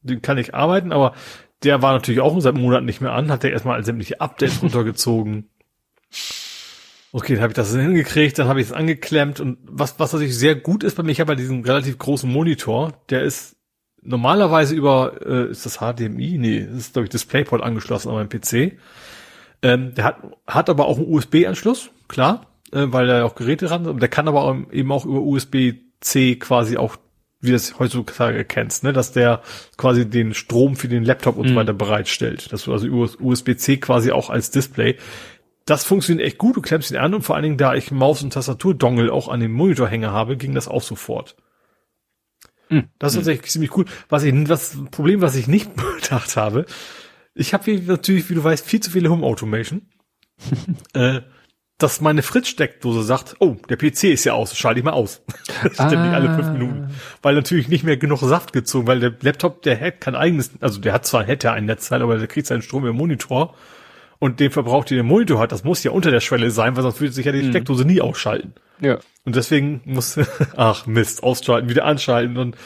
den 0.03 0.23
kann 0.23 0.39
ich 0.39 0.55
arbeiten, 0.55 0.93
aber 0.93 1.15
der 1.63 1.83
war 1.83 1.93
natürlich 1.93 2.21
auch 2.21 2.39
seit 2.41 2.55
Monaten 2.55 2.87
nicht 2.87 3.01
mehr 3.01 3.13
an, 3.13 3.31
hat 3.31 3.43
der 3.43 3.53
erstmal 3.53 3.85
sämtliche 3.85 4.21
Updates 4.21 4.63
runtergezogen. 4.63 5.49
Okay, 7.13 7.35
dann 7.35 7.43
habe 7.43 7.51
ich 7.51 7.57
das 7.57 7.75
hingekriegt, 7.75 8.39
dann 8.39 8.49
habe 8.49 8.61
ich 8.61 8.69
es 8.69 8.73
angeklemmt 8.73 9.39
und 9.39 9.59
was, 9.65 9.99
was 9.99 10.13
natürlich 10.13 10.37
sehr 10.37 10.55
gut 10.55 10.83
ist 10.83 10.97
bei 10.97 11.03
mir, 11.03 11.13
ich 11.13 11.21
habe 11.21 11.33
ja 11.33 11.37
diesen 11.37 11.65
relativ 11.65 11.99
großen 11.99 12.31
Monitor, 12.31 12.93
der 13.11 13.23
ist 13.23 13.57
normalerweise 14.03 14.75
über, 14.75 15.21
äh, 15.25 15.51
ist 15.51 15.65
das 15.65 15.79
HDMI? 15.79 16.39
Nee, 16.39 16.67
das 16.69 16.79
ist, 16.79 16.93
glaube 16.93 17.05
ich, 17.05 17.11
DisplayPort 17.11 17.63
angeschlossen 17.63 18.09
an 18.09 18.15
meinem 18.15 18.29
PC. 18.29 18.79
Ähm, 19.63 19.95
der 19.95 20.05
hat, 20.05 20.17
hat 20.47 20.71
aber 20.71 20.87
auch 20.87 20.99
einen 20.99 21.13
USB-Anschluss, 21.13 21.91
klar, 22.09 22.47
äh, 22.73 22.87
weil 22.87 23.09
er 23.09 23.25
auch 23.25 23.35
Geräte 23.35 23.71
ran, 23.71 23.99
der 23.99 24.09
kann 24.09 24.29
aber 24.29 24.65
eben 24.73 24.91
auch 24.91 25.05
über 25.05 25.21
USB-C 25.21 26.37
quasi 26.37 26.77
auch, 26.77 26.97
wie 27.41 27.53
das 27.53 27.79
heutzutage 27.79 28.45
kennst, 28.45 28.83
ne, 28.85 28.93
dass 28.93 29.13
der 29.13 29.43
quasi 29.77 30.09
den 30.09 30.35
Strom 30.35 30.77
für 30.77 30.89
den 30.89 31.05
Laptop 31.05 31.37
und 31.37 31.47
mhm. 31.47 31.51
so 31.51 31.57
weiter 31.57 31.73
bereitstellt. 31.73 32.53
Dass 32.53 32.65
du 32.65 32.73
also 32.73 32.87
über 32.87 33.09
USB-C 33.21 33.79
quasi 33.79 34.11
auch 34.11 34.31
als 34.31 34.51
Display. 34.51 34.97
Das 35.65 35.85
funktioniert 35.85 36.27
echt 36.27 36.39
gut, 36.39 36.57
du 36.57 36.61
klemmst 36.61 36.91
ihn 36.91 36.97
an 36.97 37.15
und 37.15 37.23
vor 37.23 37.37
allen 37.37 37.45
Dingen, 37.45 37.57
da 37.59 37.75
ich 37.75 37.93
Maus- 37.93 38.23
und 38.23 38.33
Tastatur-Dongle 38.33 39.13
auch 39.13 39.29
an 39.29 39.39
dem 39.39 39.53
Monitorhänger 39.53 40.11
habe, 40.11 40.37
ging 40.37 40.55
das 40.55 40.67
auch 40.67 40.83
sofort. 40.83 41.37
Mhm. 42.69 42.89
Das 42.99 43.13
ist 43.13 43.17
mhm. 43.17 43.21
tatsächlich 43.21 43.51
ziemlich 43.53 43.77
cool. 43.77 43.85
Was 44.09 44.25
ich, 44.25 44.35
das 44.45 44.77
Problem, 44.91 45.21
was 45.21 45.37
ich 45.37 45.47
nicht 45.47 45.71
bedacht 46.01 46.37
habe, 46.37 46.67
ich 47.35 47.55
habe 47.55 47.73
natürlich, 47.81 48.29
wie 48.31 48.35
du 48.35 48.45
weißt, 48.45 48.67
viel 48.67 48.81
zu 48.81 48.91
viele 48.91 49.11
Home 49.11 49.25
Automation. 49.27 49.83
äh, 50.95 51.21
dass 51.79 52.01
meine 52.01 52.23
Fritz-Steckdose 52.23 53.03
sagt, 53.03 53.37
oh, 53.41 53.57
der 53.69 53.77
PC 53.77 54.05
ist 54.05 54.25
ja 54.25 54.35
aus, 54.35 54.57
schalte 54.57 54.79
ich 54.79 54.85
mal 54.85 54.93
aus. 54.93 55.23
Ständig 55.73 55.99
ah. 55.99 56.13
alle 56.13 56.35
fünf 56.35 56.53
Minuten. 56.53 56.95
Weil 57.23 57.35
natürlich 57.35 57.69
nicht 57.69 57.83
mehr 57.83 57.97
genug 57.97 58.21
Saft 58.21 58.53
gezogen, 58.53 58.87
weil 58.87 59.01
der 59.01 59.13
Laptop, 59.21 59.63
der 59.63 59.81
hat 59.81 60.01
kein 60.01 60.15
eigenes, 60.15 60.53
also 60.61 60.81
der 60.81 60.93
hat 60.93 61.07
zwar, 61.07 61.25
hätte 61.25 61.51
ein 61.51 61.65
Netzteil, 61.65 62.03
aber 62.03 62.19
der 62.19 62.29
kriegt 62.29 62.47
seinen 62.47 62.63
Strom 62.63 62.87
im 62.87 62.97
Monitor 62.97 63.55
und 64.21 64.39
den 64.39 64.53
verbraucht, 64.53 64.91
den 64.91 64.99
der 64.99 65.05
Monitor 65.05 65.41
hat, 65.41 65.51
das 65.51 65.65
muss 65.65 65.83
ja 65.83 65.91
unter 65.91 66.13
der 66.13 66.21
Schwelle 66.21 66.53
sein, 66.53 66.77
weil 66.77 66.85
sonst 66.85 67.01
würde 67.01 67.13
sich 67.13 67.27
ja 67.27 67.33
die 67.33 67.43
mhm. 67.43 67.51
Steckdose 67.51 67.85
nie 67.85 68.01
ausschalten. 68.01 68.55
Ja. 68.81 68.99
Und 69.25 69.35
deswegen 69.35 69.81
muss, 69.85 70.19
ach 70.57 70.87
Mist, 70.87 71.25
ausschalten, 71.25 71.69
wieder 71.69 71.85
anschalten 71.85 72.37
und 72.37 72.57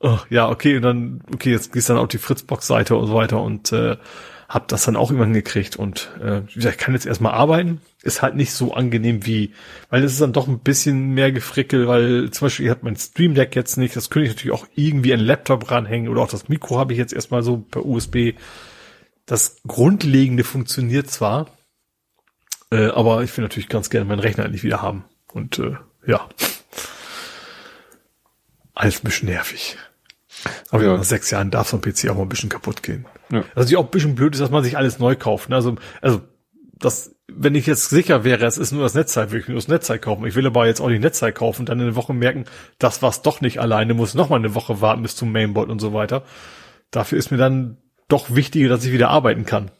oh, 0.00 0.18
ja, 0.30 0.48
okay, 0.48 0.76
und 0.76 0.82
dann, 0.82 1.20
okay, 1.32 1.50
jetzt 1.50 1.72
gehst 1.72 1.88
du 1.88 1.94
dann 1.94 2.02
auf 2.02 2.08
die 2.08 2.18
Fritzbox-Seite 2.18 2.96
und 2.96 3.06
so 3.06 3.14
weiter 3.14 3.40
und 3.40 3.72
äh, 3.72 3.96
hab 4.48 4.66
das 4.68 4.84
dann 4.84 4.96
auch 4.96 5.10
immer 5.10 5.26
gekriegt 5.26 5.76
und 5.76 6.10
äh, 6.22 6.40
ich 6.56 6.78
kann 6.78 6.94
jetzt 6.94 7.04
erstmal 7.04 7.34
arbeiten, 7.34 7.82
ist 8.02 8.22
halt 8.22 8.34
nicht 8.34 8.52
so 8.52 8.72
angenehm 8.72 9.26
wie, 9.26 9.52
weil 9.90 10.02
es 10.02 10.12
ist 10.12 10.22
dann 10.22 10.32
doch 10.32 10.48
ein 10.48 10.60
bisschen 10.60 11.10
mehr 11.10 11.32
gefrickelt, 11.32 11.86
weil 11.86 12.30
zum 12.30 12.46
Beispiel, 12.46 12.70
habt 12.70 12.82
mein 12.82 12.96
Stream 12.96 13.34
Deck 13.34 13.54
jetzt 13.54 13.76
nicht, 13.76 13.94
das 13.94 14.08
könnte 14.08 14.28
ich 14.28 14.34
natürlich 14.34 14.58
auch 14.58 14.66
irgendwie 14.74 15.12
an 15.12 15.20
Laptop 15.20 15.70
ranhängen 15.70 16.08
oder 16.08 16.22
auch 16.22 16.30
das 16.30 16.48
Mikro 16.48 16.78
habe 16.78 16.94
ich 16.94 16.98
jetzt 16.98 17.12
erstmal 17.12 17.42
so 17.42 17.58
per 17.58 17.84
USB. 17.84 18.34
Das 19.26 19.60
Grundlegende 19.66 20.44
funktioniert 20.44 21.10
zwar, 21.10 21.50
äh, 22.72 22.86
aber 22.86 23.22
ich 23.24 23.36
will 23.36 23.42
natürlich 23.42 23.68
ganz 23.68 23.90
gerne 23.90 24.06
meinen 24.06 24.20
Rechner 24.20 24.46
endlich 24.46 24.64
wieder 24.64 24.80
haben 24.80 25.04
und 25.30 25.58
äh, 25.58 25.76
ja. 26.06 26.26
Alles 28.72 29.00
ein 29.00 29.04
bisschen 29.04 29.28
nervig. 29.28 29.76
Aber 30.70 30.84
ja. 30.84 30.96
nach 30.96 31.04
sechs 31.04 31.30
Jahren 31.30 31.50
darf 31.50 31.68
so 31.68 31.76
ein 31.76 31.80
PC 31.80 32.08
auch 32.08 32.16
mal 32.16 32.22
ein 32.22 32.28
bisschen 32.28 32.48
kaputt 32.48 32.82
gehen. 32.82 33.06
Ja. 33.30 33.40
Was 33.40 33.64
natürlich 33.64 33.76
auch 33.76 33.84
ein 33.84 33.90
bisschen 33.90 34.14
blöd 34.14 34.34
ist, 34.34 34.40
dass 34.40 34.50
man 34.50 34.64
sich 34.64 34.76
alles 34.76 34.98
neu 34.98 35.16
kauft. 35.16 35.48
Ne? 35.48 35.56
Also, 35.56 35.76
also 36.00 36.22
das, 36.78 37.16
wenn 37.26 37.54
ich 37.54 37.66
jetzt 37.66 37.90
sicher 37.90 38.24
wäre, 38.24 38.46
es 38.46 38.58
ist 38.58 38.72
nur 38.72 38.82
das 38.82 38.94
Netzteil, 38.94 39.30
würde 39.30 39.40
ich 39.40 39.48
nur 39.48 39.56
das 39.56 39.68
Netzteil 39.68 39.98
kaufen. 39.98 40.26
Ich 40.26 40.34
will 40.34 40.46
aber 40.46 40.66
jetzt 40.66 40.80
auch 40.80 40.88
nicht 40.88 41.02
Netzteil 41.02 41.32
kaufen 41.32 41.62
und 41.62 41.68
dann 41.68 41.78
in 41.78 41.86
eine 41.86 41.96
Woche 41.96 42.14
merken, 42.14 42.44
das 42.78 43.02
war's 43.02 43.22
doch 43.22 43.40
nicht 43.40 43.58
alleine, 43.58 43.94
muss 43.94 44.14
noch 44.14 44.28
mal 44.28 44.36
eine 44.36 44.54
Woche 44.54 44.80
warten 44.80 45.02
bis 45.02 45.16
zum 45.16 45.32
Mainboard 45.32 45.68
und 45.68 45.80
so 45.80 45.92
weiter. 45.92 46.22
Dafür 46.90 47.18
ist 47.18 47.30
mir 47.30 47.36
dann 47.36 47.78
doch 48.08 48.34
wichtiger, 48.34 48.68
dass 48.68 48.84
ich 48.84 48.92
wieder 48.92 49.10
arbeiten 49.10 49.44
kann. 49.44 49.70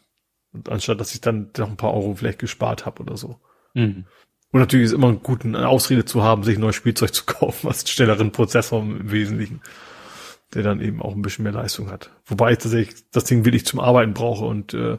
Und 0.52 0.68
anstatt, 0.68 1.00
dass 1.00 1.14
ich 1.14 1.20
dann 1.20 1.50
noch 1.56 1.68
ein 1.68 1.76
paar 1.76 1.94
Euro 1.94 2.14
vielleicht 2.14 2.38
gespart 2.38 2.84
habe 2.84 3.02
oder 3.02 3.16
so. 3.16 3.36
Mhm. 3.74 4.06
Und 4.50 4.60
natürlich 4.60 4.86
ist 4.86 4.92
immer 4.92 5.12
gut, 5.12 5.44
eine 5.44 5.68
Ausrede 5.68 6.04
zu 6.04 6.22
haben, 6.22 6.42
sich 6.42 6.56
ein 6.56 6.60
neues 6.60 6.76
Spielzeug 6.76 7.14
zu 7.14 7.24
kaufen, 7.26 7.68
was 7.68 7.80
einen 7.80 7.88
schnelleren 7.88 8.32
Prozessor 8.32 8.82
im 8.82 9.10
Wesentlichen 9.10 9.60
der 10.54 10.62
dann 10.62 10.80
eben 10.80 11.02
auch 11.02 11.14
ein 11.14 11.22
bisschen 11.22 11.42
mehr 11.42 11.52
Leistung 11.52 11.90
hat. 11.90 12.10
Wobei 12.26 12.52
ich 12.52 12.58
tatsächlich 12.58 13.10
das 13.10 13.24
Ding 13.24 13.44
wirklich 13.44 13.66
zum 13.66 13.80
Arbeiten 13.80 14.14
brauche 14.14 14.44
und 14.44 14.74
äh, 14.74 14.98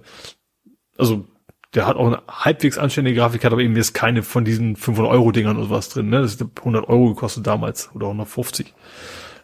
also 0.97 1.25
der 1.73 1.85
hat 1.85 1.97
auch 1.97 2.07
eine 2.07 2.21
halbwegs 2.27 2.77
anständige 2.77 3.19
Grafik, 3.19 3.43
hat 3.43 3.51
aber 3.51 3.61
eben 3.61 3.75
jetzt 3.75 3.93
keine 3.93 4.23
von 4.23 4.43
diesen 4.43 4.75
500 4.75 5.11
Euro 5.11 5.31
Dingern 5.31 5.57
oder 5.57 5.69
was 5.69 5.89
drin. 5.89 6.09
Ne? 6.09 6.21
Das 6.21 6.33
ist 6.33 6.41
100 6.41 6.87
Euro 6.89 7.09
gekostet 7.09 7.45
damals 7.45 7.91
oder 7.93 8.07
150. 8.07 8.73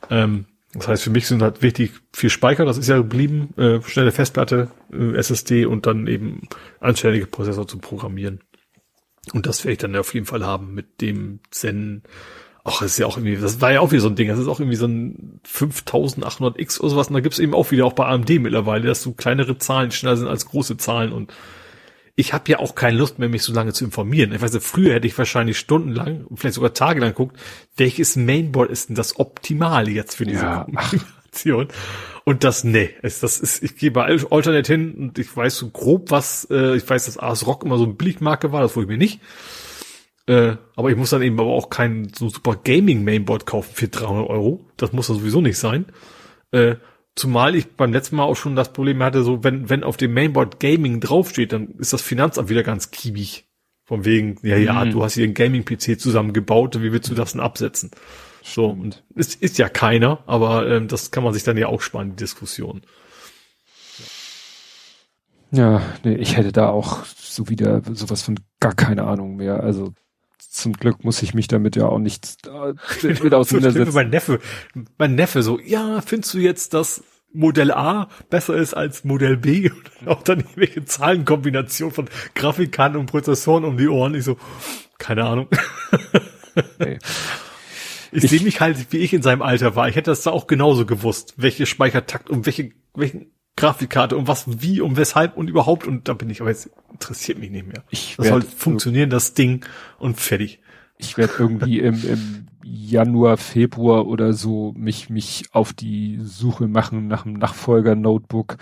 Ähm, 0.09 0.45
das 0.73 0.87
heißt, 0.87 1.03
für 1.03 1.09
mich 1.09 1.27
sind 1.27 1.41
halt 1.41 1.61
wichtig 1.61 1.91
viel 2.13 2.29
Speicher, 2.29 2.65
das 2.65 2.77
ist 2.77 2.89
ja 2.89 2.97
geblieben, 2.97 3.53
äh, 3.57 3.81
schnelle 3.81 4.11
Festplatte, 4.11 4.69
äh, 4.91 5.15
SSD 5.15 5.65
und 5.65 5.85
dann 5.85 6.07
eben 6.07 6.49
anständige 6.81 7.27
Prozessor 7.27 7.67
zu 7.67 7.77
programmieren. 7.77 8.41
Und 9.33 9.45
das 9.45 9.63
werde 9.63 9.73
ich 9.73 9.77
dann 9.79 9.95
auf 9.95 10.13
jeden 10.13 10.25
Fall 10.25 10.45
haben 10.45 10.73
mit 10.73 11.01
dem 11.01 11.39
Zen 11.49 12.03
Ach, 12.67 12.79
das 12.79 12.93
ist 12.93 12.97
ja 12.97 13.05
auch 13.05 13.17
irgendwie, 13.17 13.37
das 13.37 13.61
war 13.61 13.71
ja 13.71 13.79
auch 13.79 13.91
wieder 13.91 14.01
so 14.01 14.09
ein 14.09 14.15
Ding. 14.15 14.27
Das 14.27 14.39
ist 14.39 14.47
auch 14.47 14.59
irgendwie 14.59 14.75
so 14.75 14.87
ein 14.87 15.39
5800X 15.47 16.79
oder 16.79 16.89
sowas. 16.89 17.07
Und 17.09 17.13
da 17.13 17.19
gibt's 17.19 17.37
eben 17.37 17.53
auch 17.53 17.69
wieder 17.69 17.85
auch 17.85 17.93
bei 17.93 18.07
AMD 18.07 18.29
mittlerweile, 18.41 18.87
dass 18.87 19.03
so 19.03 19.13
kleinere 19.13 19.59
Zahlen 19.59 19.91
schneller 19.91 20.17
sind 20.17 20.27
als 20.27 20.47
große 20.47 20.75
Zahlen. 20.75 21.13
Und 21.13 21.31
ich 22.15 22.33
habe 22.33 22.49
ja 22.51 22.57
auch 22.57 22.73
keine 22.73 22.97
Lust 22.97 23.19
mehr, 23.19 23.29
mich 23.29 23.43
so 23.43 23.53
lange 23.53 23.71
zu 23.71 23.85
informieren. 23.85 24.33
Ich 24.33 24.41
weiß 24.41 24.51
nicht, 24.51 24.65
früher 24.65 24.95
hätte 24.95 25.05
ich 25.05 25.15
wahrscheinlich 25.15 25.59
stundenlang, 25.59 26.25
vielleicht 26.33 26.55
sogar 26.55 26.73
tagelang 26.73 27.11
geguckt, 27.11 27.37
welches 27.77 28.15
Mainboard 28.15 28.71
ist 28.71 28.89
denn 28.89 28.95
das 28.95 29.19
Optimale 29.19 29.91
jetzt 29.91 30.15
für 30.15 30.25
diese 30.25 30.41
ja. 30.41 30.63
Kombination. 30.63 31.67
Und 32.23 32.43
das, 32.43 32.63
nee, 32.63 32.89
ist, 33.03 33.21
das 33.21 33.39
ist, 33.39 33.61
ich 33.61 33.77
gehe 33.77 33.91
bei 33.91 34.05
Alternate 34.05 34.71
hin 34.71 34.95
und 34.95 35.19
ich 35.19 35.37
weiß 35.37 35.55
so 35.55 35.69
grob, 35.69 36.09
was, 36.09 36.47
äh, 36.49 36.75
ich 36.75 36.89
weiß, 36.89 37.05
dass 37.05 37.19
Ars 37.19 37.45
Rock 37.45 37.63
immer 37.63 37.77
so 37.77 37.83
ein 37.83 37.95
Billigmarke 37.95 38.51
war, 38.51 38.61
das 38.61 38.75
wollte 38.75 38.91
ich 38.91 38.97
mir 38.97 39.03
nicht. 39.03 39.19
Äh, 40.27 40.55
aber 40.75 40.89
ich 40.89 40.97
muss 40.97 41.11
dann 41.11 41.21
eben 41.21 41.39
aber 41.39 41.51
auch 41.51 41.69
kein 41.69 42.11
so 42.13 42.29
super 42.29 42.55
Gaming-Mainboard 42.63 43.45
kaufen 43.45 43.71
für 43.73 43.87
300 43.87 44.29
Euro. 44.29 44.65
Das 44.77 44.91
muss 44.91 45.07
dann 45.07 45.17
sowieso 45.17 45.41
nicht 45.41 45.57
sein. 45.57 45.85
Äh, 46.51 46.75
zumal 47.15 47.55
ich 47.55 47.71
beim 47.71 47.93
letzten 47.93 48.15
Mal 48.15 48.23
auch 48.23 48.35
schon 48.35 48.55
das 48.55 48.73
Problem 48.73 49.03
hatte, 49.03 49.23
so 49.23 49.43
wenn, 49.43 49.69
wenn 49.69 49.83
auf 49.83 49.97
dem 49.97 50.13
Mainboard 50.13 50.59
Gaming 50.59 50.99
draufsteht, 50.99 51.53
dann 51.53 51.75
ist 51.77 51.93
das 51.93 52.01
Finanzamt 52.01 52.49
wieder 52.49 52.63
ganz 52.63 52.91
kiebig. 52.91 53.47
Von 53.87 54.03
wegen, 54.03 54.39
ja, 54.41 54.57
ja, 54.57 54.83
mhm. 54.83 54.91
du 54.91 55.03
hast 55.03 55.13
hier 55.13 55.25
einen 55.25 55.35
Gaming-PC 55.35 55.99
zusammengebaut, 55.99 56.81
wie 56.81 56.91
willst 56.91 57.11
du 57.11 57.13
das 57.13 57.33
denn 57.33 57.41
absetzen? 57.41 57.91
So, 58.41 58.65
und 58.67 59.03
es 59.15 59.35
ist 59.35 59.59
ja 59.59 59.69
keiner, 59.69 60.23
aber 60.25 60.67
ähm, 60.67 60.87
das 60.87 61.11
kann 61.11 61.23
man 61.23 61.33
sich 61.33 61.43
dann 61.43 61.55
ja 61.55 61.67
auch 61.67 61.81
sparen, 61.81 62.11
die 62.11 62.15
Diskussion. 62.15 62.81
Ja, 65.51 65.81
nee, 66.03 66.15
ich 66.15 66.35
hätte 66.35 66.51
da 66.51 66.69
auch 66.69 67.05
so 67.05 67.47
wieder 67.47 67.81
sowas 67.93 68.23
von 68.23 68.39
gar 68.59 68.73
keine 68.73 69.03
Ahnung 69.03 69.35
mehr. 69.35 69.61
Also 69.61 69.93
zum 70.55 70.73
Glück 70.73 71.03
muss 71.03 71.21
ich 71.21 71.33
mich 71.33 71.47
damit 71.47 71.75
ja 71.75 71.87
auch 71.87 71.99
nicht 71.99 72.47
äh, 72.47 72.73
mit 73.03 73.33
auseinandersetzen. 73.33 73.93
mein 73.93 74.09
Neffe, 74.09 74.39
mein 74.97 75.15
Neffe 75.15 75.43
so, 75.43 75.59
ja, 75.59 76.01
findest 76.01 76.33
du 76.33 76.39
jetzt, 76.39 76.73
dass 76.73 77.03
Modell 77.33 77.71
A 77.71 78.07
besser 78.29 78.55
ist 78.55 78.73
als 78.73 79.03
Modell 79.03 79.37
B 79.37 79.69
und 80.01 80.07
auch 80.07 80.23
dann 80.23 80.39
irgendwelche 80.39 80.85
Zahlenkombination 80.85 81.91
von 81.91 82.09
Grafikkarten 82.33 82.97
und 82.97 83.07
Prozessoren 83.07 83.65
um 83.65 83.77
die 83.77 83.87
Ohren. 83.87 84.15
Ich 84.15 84.23
so, 84.23 84.37
keine 84.97 85.25
Ahnung. 85.25 85.47
Okay. 86.55 86.99
Ich, 88.11 88.23
ich 88.23 88.29
sehe 88.29 88.41
mich 88.41 88.61
halt, 88.61 88.77
wie 88.91 88.99
ich 88.99 89.13
in 89.13 89.21
seinem 89.21 89.41
Alter 89.41 89.75
war. 89.75 89.89
Ich 89.89 89.95
hätte 89.97 90.11
das 90.11 90.23
da 90.23 90.31
auch 90.31 90.47
genauso 90.47 90.85
gewusst, 90.85 91.33
welche 91.35 91.65
Speichertakt 91.65 92.29
und 92.29 92.45
welche, 92.45 92.71
welchen 92.93 93.34
Grafikkarte 93.57 94.17
und 94.17 94.27
was, 94.27 94.61
wie 94.61 94.81
und 94.81 94.97
weshalb 94.97 95.37
und 95.37 95.49
überhaupt 95.49 95.87
und 95.87 96.07
da 96.07 96.13
bin 96.13 96.29
ich 96.29 96.41
aber 96.41 96.49
jetzt 96.49 96.69
interessiert 96.91 97.39
mich 97.39 97.51
nicht 97.51 97.65
mehr. 97.65 97.83
Ich 97.89 98.15
das 98.17 98.27
soll 98.27 98.41
funktionieren, 98.41 99.09
das 99.09 99.33
Ding 99.33 99.65
und 99.97 100.19
fertig. 100.19 100.59
Ich 100.97 101.17
werde 101.17 101.33
irgendwie 101.39 101.79
im, 101.79 102.03
im 102.05 102.47
Januar, 102.63 103.37
Februar 103.37 104.07
oder 104.07 104.33
so 104.33 104.73
mich, 104.77 105.09
mich 105.09 105.45
auf 105.51 105.73
die 105.73 106.19
Suche 106.21 106.67
machen 106.67 107.07
nach 107.07 107.25
einem 107.25 107.35
Nachfolger-Notebook. 107.35 108.57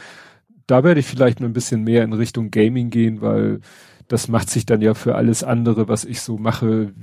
da 0.67 0.83
werde 0.83 0.99
ich 0.99 1.05
vielleicht 1.05 1.39
noch 1.39 1.47
ein 1.47 1.53
bisschen 1.53 1.83
mehr 1.83 2.03
in 2.03 2.13
Richtung 2.13 2.51
Gaming 2.51 2.89
gehen, 2.89 3.21
weil 3.21 3.61
das 4.07 4.27
macht 4.27 4.49
sich 4.49 4.65
dann 4.65 4.81
ja 4.81 4.93
für 4.93 5.15
alles 5.15 5.43
andere, 5.43 5.87
was 5.87 6.05
ich 6.05 6.21
so 6.21 6.37
mache, 6.37 6.93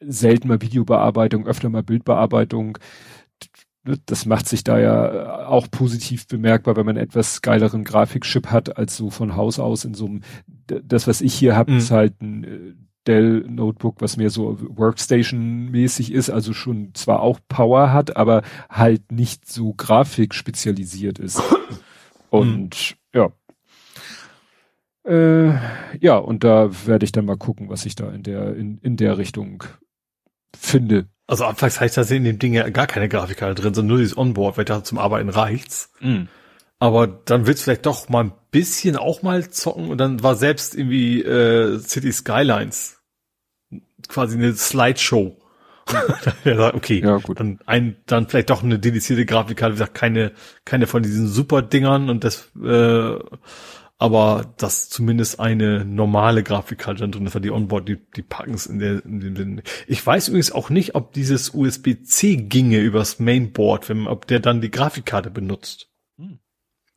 selten 0.00 0.48
mal 0.48 0.62
Videobearbeitung, 0.62 1.46
öfter 1.46 1.68
mal 1.68 1.82
Bildbearbeitung. 1.82 2.78
Das 3.82 4.26
macht 4.26 4.46
sich 4.46 4.62
da 4.62 4.78
ja 4.78 5.46
auch 5.46 5.70
positiv 5.70 6.26
bemerkbar, 6.26 6.76
wenn 6.76 6.84
man 6.84 6.98
etwas 6.98 7.40
geileren 7.40 7.82
Grafikchip 7.84 8.48
hat, 8.48 8.76
als 8.76 8.96
so 8.96 9.08
von 9.08 9.36
Haus 9.36 9.58
aus 9.58 9.86
in 9.86 9.94
so 9.94 10.06
einem, 10.06 10.20
das 10.66 11.06
was 11.06 11.22
ich 11.22 11.32
hier 11.32 11.56
habe, 11.56 11.72
mhm. 11.72 11.78
ist 11.78 11.90
halt 11.90 12.20
ein 12.20 12.44
äh, 12.44 12.74
Dell 13.06 13.46
Notebook, 13.48 14.02
was 14.02 14.18
mehr 14.18 14.28
so 14.28 14.58
Workstation-mäßig 14.60 16.12
ist, 16.12 16.28
also 16.28 16.52
schon 16.52 16.94
zwar 16.94 17.20
auch 17.20 17.40
Power 17.48 17.92
hat, 17.92 18.16
aber 18.16 18.42
halt 18.68 19.10
nicht 19.10 19.50
so 19.50 19.72
Grafik 19.72 20.34
spezialisiert 20.34 21.18
ist. 21.18 21.42
Und 22.30 22.96
mhm. 23.12 23.18
ja. 23.18 23.32
Äh, 25.02 25.58
ja, 25.98 26.18
und 26.18 26.44
da 26.44 26.86
werde 26.86 27.04
ich 27.04 27.10
dann 27.10 27.24
mal 27.24 27.38
gucken, 27.38 27.70
was 27.70 27.86
ich 27.86 27.94
da 27.96 28.10
in 28.10 28.22
der, 28.22 28.54
in, 28.54 28.78
in 28.78 28.96
der 28.96 29.16
Richtung 29.16 29.64
finde. 30.54 31.08
Also 31.30 31.44
anfangs 31.44 31.78
heißt 31.78 31.96
das 31.96 32.10
in 32.10 32.24
dem 32.24 32.40
Ding 32.40 32.54
ja 32.54 32.68
gar 32.70 32.88
keine 32.88 33.08
Grafikkarte 33.08 33.62
drin, 33.62 33.72
sondern 33.72 33.90
nur 33.90 33.98
dieses 33.98 34.18
Onboard, 34.18 34.58
weil 34.58 34.64
da 34.64 34.82
zum 34.82 34.98
Arbeiten 34.98 35.28
reicht's. 35.28 35.92
Mhm. 36.00 36.26
Aber 36.80 37.06
dann 37.06 37.46
willst 37.46 37.62
du 37.62 37.64
vielleicht 37.64 37.86
doch 37.86 38.08
mal 38.08 38.24
ein 38.24 38.32
bisschen 38.50 38.96
auch 38.96 39.22
mal 39.22 39.48
zocken 39.48 39.90
und 39.90 39.98
dann 39.98 40.24
war 40.24 40.34
selbst 40.34 40.74
irgendwie 40.74 41.22
äh, 41.22 41.78
City 41.78 42.10
Skylines 42.10 42.98
quasi 44.08 44.38
eine 44.38 44.54
Slideshow. 44.54 45.36
okay, 46.72 47.00
ja, 47.00 47.18
gut. 47.18 47.38
Dann, 47.38 47.60
ein, 47.64 47.96
dann 48.06 48.26
vielleicht 48.26 48.50
doch 48.50 48.64
eine 48.64 48.80
dedizierte 48.80 49.24
Grafikkarte, 49.24 49.74
wie 49.74 49.78
gesagt, 49.78 49.94
keine, 49.94 50.32
keine 50.64 50.88
von 50.88 51.04
diesen 51.04 51.28
super 51.28 51.62
Dingern 51.62 52.10
und 52.10 52.24
das, 52.24 52.50
äh, 52.60 53.14
aber 54.00 54.54
dass 54.56 54.88
zumindest 54.88 55.40
eine 55.40 55.84
normale 55.84 56.42
Grafikkarte 56.42 57.02
dann 57.02 57.12
drin 57.12 57.26
ist, 57.26 57.34
weil 57.34 57.42
die 57.42 57.50
Onboard, 57.50 57.86
die, 57.86 57.98
die 58.16 58.22
packen 58.22 58.54
es 58.54 58.64
in, 58.64 58.78
der, 58.78 59.04
in 59.04 59.20
dem 59.20 59.36
Sinne. 59.36 59.62
Ich 59.86 60.04
weiß 60.04 60.28
übrigens 60.28 60.52
auch 60.52 60.70
nicht, 60.70 60.94
ob 60.94 61.12
dieses 61.12 61.50
USB-C 61.50 62.36
ginge 62.36 62.78
übers 62.78 63.18
Mainboard, 63.18 63.90
wenn, 63.90 64.06
ob 64.06 64.26
der 64.26 64.40
dann 64.40 64.62
die 64.62 64.70
Grafikkarte 64.70 65.30
benutzt. 65.30 65.90
Hm. 66.16 66.38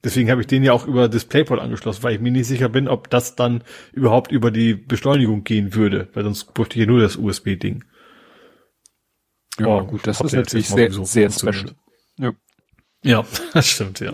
Deswegen 0.02 0.32
habe 0.32 0.40
ich 0.40 0.48
den 0.48 0.64
ja 0.64 0.72
auch 0.72 0.88
über 0.88 1.10
DisplayPort 1.10 1.60
angeschlossen, 1.60 2.04
weil 2.04 2.16
ich 2.16 2.22
mir 2.22 2.32
nicht 2.32 2.48
sicher 2.48 2.70
bin, 2.70 2.88
ob 2.88 3.10
das 3.10 3.36
dann 3.36 3.66
überhaupt 3.92 4.32
über 4.32 4.50
die 4.50 4.74
Beschleunigung 4.74 5.44
gehen 5.44 5.76
würde, 5.76 6.08
weil 6.14 6.24
sonst 6.24 6.54
bräuchte 6.54 6.80
ich 6.80 6.86
ja 6.86 6.88
nur 6.90 7.02
das 7.02 7.18
USB-Ding. 7.18 7.84
Ja, 9.60 9.68
oh, 9.68 9.84
gut, 9.84 10.08
das 10.08 10.22
ist 10.22 10.32
natürlich 10.32 10.70
sehr, 10.70 10.90
sehr 10.90 11.30
special. 11.30 11.76
Ja. 12.18 12.32
ja, 13.04 13.26
das 13.54 13.68
stimmt, 13.68 14.00
ja. 14.00 14.14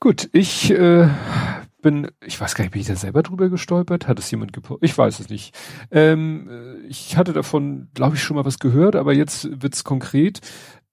Gut, 0.00 0.28
ich 0.32 0.70
äh, 0.70 1.08
bin, 1.82 2.08
ich 2.24 2.40
weiß 2.40 2.54
gar 2.54 2.62
nicht, 2.64 2.70
bin 2.70 2.80
ich 2.80 2.86
da 2.86 2.94
selber 2.94 3.22
drüber 3.22 3.48
gestolpert? 3.48 4.06
Hat 4.06 4.18
es 4.20 4.30
jemand 4.30 4.52
gepostet? 4.52 4.88
Ich 4.88 4.96
weiß 4.96 5.18
es 5.18 5.28
nicht. 5.28 5.56
Ähm, 5.90 6.48
äh, 6.48 6.86
ich 6.86 7.16
hatte 7.16 7.32
davon, 7.32 7.88
glaube 7.94 8.14
ich, 8.14 8.22
schon 8.22 8.36
mal 8.36 8.44
was 8.44 8.60
gehört, 8.60 8.94
aber 8.94 9.12
jetzt 9.12 9.48
wird's 9.60 9.82
konkret. 9.82 10.40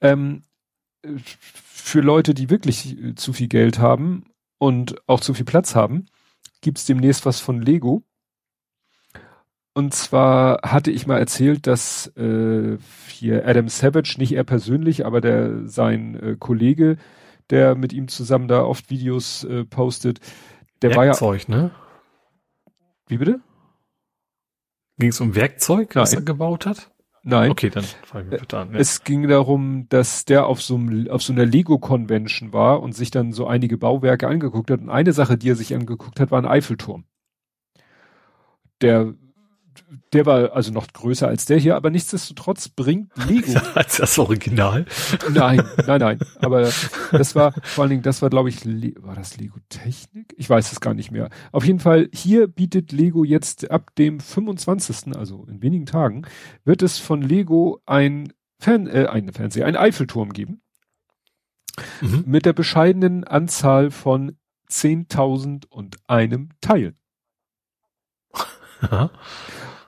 Ähm, 0.01 0.42
für 1.16 2.01
Leute, 2.01 2.34
die 2.34 2.50
wirklich 2.50 2.98
äh, 2.98 3.16
zu 3.16 3.32
viel 3.32 3.48
Geld 3.48 3.77
haben 3.77 4.25
und 4.58 4.95
auch 5.08 5.19
zu 5.19 5.35
viel 5.35 5.45
Platz 5.45 5.75
haben, 5.75 6.08
gibt's 6.61 6.85
demnächst 6.85 7.27
was 7.27 7.40
von 7.40 7.61
Lego. 7.61 8.03
Und 9.75 9.93
zwar 9.93 10.61
hatte 10.64 10.90
ich 10.90 11.06
mal 11.06 11.19
erzählt, 11.19 11.67
dass 11.67 12.08
äh, 12.16 12.77
hier 13.09 13.45
Adam 13.45 13.67
Savage, 13.67 14.16
nicht 14.17 14.32
er 14.32 14.45
persönlich, 14.45 15.06
aber 15.06 15.22
der 15.22 15.67
sein 15.67 16.16
äh, 16.16 16.35
Kollege, 16.40 16.98
der 17.49 17.75
mit 17.75 17.93
ihm 17.93 18.07
zusammen 18.07 18.48
da 18.48 18.64
oft 18.64 18.90
Videos 18.90 19.43
äh, 19.43 19.65
postet. 19.65 20.19
Der 20.82 20.95
Werkzeug, 20.95 21.49
war 21.49 21.57
ja. 21.57 21.64
ne? 21.64 21.72
Wie 23.07 23.17
bitte? 23.17 23.40
Ging 24.98 25.09
es 25.09 25.22
um 25.22 25.35
Werkzeug, 25.35 25.93
Nein. 25.95 26.01
was 26.01 26.14
er 26.14 26.22
gebaut 26.22 26.65
hat? 26.65 26.91
Nein. 27.27 27.49
Okay, 27.49 27.72
dann 27.72 27.83
fangen 27.83 28.30
wir 28.30 28.38
bitte 28.38 28.59
an. 28.59 28.74
Ja. 28.74 28.80
Es 28.80 29.03
ging 29.03 29.27
darum, 29.27 29.88
dass 29.90 30.25
der 30.25 30.45
auf 30.45 30.61
so, 30.61 30.75
einem, 30.75 31.09
auf 31.09 31.24
so 31.24 31.33
einer 31.33 31.45
Lego-Convention 31.45 32.53
war 32.53 32.83
und 32.83 32.93
sich 32.93 33.09
dann 33.09 33.33
so 33.33 33.48
einige 33.48 33.80
Bauwerke 33.80 34.27
angeguckt 34.27 34.69
hat. 34.69 34.82
Und 34.82 34.91
eine 34.91 35.11
Sache, 35.11 35.35
die 35.35 35.49
er 35.49 35.56
sich 35.56 35.74
angeguckt 35.74 36.19
hat, 36.19 36.30
war 36.30 36.40
ein 36.40 36.45
Eiffelturm. 36.45 37.06
Der 38.82 39.15
der 40.14 40.25
war 40.25 40.53
also 40.53 40.72
noch 40.72 40.88
größer 40.88 41.27
als 41.27 41.45
der 41.45 41.57
hier, 41.57 41.75
aber 41.75 41.89
nichtsdestotrotz 41.89 42.69
bringt 42.69 43.11
Lego. 43.27 43.53
als 43.75 43.97
das 43.97 44.17
Original? 44.17 44.85
Nein, 45.33 45.64
nein, 45.85 45.99
nein. 45.99 46.19
Aber 46.39 46.72
das 47.11 47.35
war, 47.35 47.53
vor 47.64 47.83
allen 47.83 47.91
Dingen, 47.91 48.01
das 48.01 48.22
war, 48.22 48.30
glaube 48.30 48.49
ich, 48.49 48.64
Le 48.65 48.93
war 48.99 49.15
das 49.15 49.38
Lego 49.38 49.57
Technik? 49.69 50.33
Ich 50.38 50.49
weiß 50.49 50.72
es 50.72 50.80
gar 50.80 50.93
nicht 50.93 51.11
mehr. 51.11 51.30
Auf 51.51 51.65
jeden 51.65 51.80
Fall, 51.80 52.09
hier 52.14 52.47
bietet 52.47 52.91
Lego 52.91 53.23
jetzt 53.23 53.69
ab 53.72 53.93
dem 53.95 54.19
25., 54.19 55.15
also 55.15 55.45
in 55.49 55.61
wenigen 55.61 55.85
Tagen, 55.85 56.25
wird 56.64 56.81
es 56.81 56.97
von 56.97 57.22
Lego 57.22 57.81
ein 57.85 58.33
Fern, 58.59 58.88
äh, 58.88 59.07
ein 59.07 59.31
Fernseher, 59.31 59.65
ein 59.65 59.75
Eiffelturm 59.75 60.33
geben. 60.33 60.61
Mhm. 62.01 62.23
Mit 62.25 62.45
der 62.45 62.53
bescheidenen 62.53 63.23
Anzahl 63.25 63.91
von 63.91 64.38
10.000 64.69 65.67
und 65.67 65.97
einem 66.07 66.49
Teil. 66.61 66.95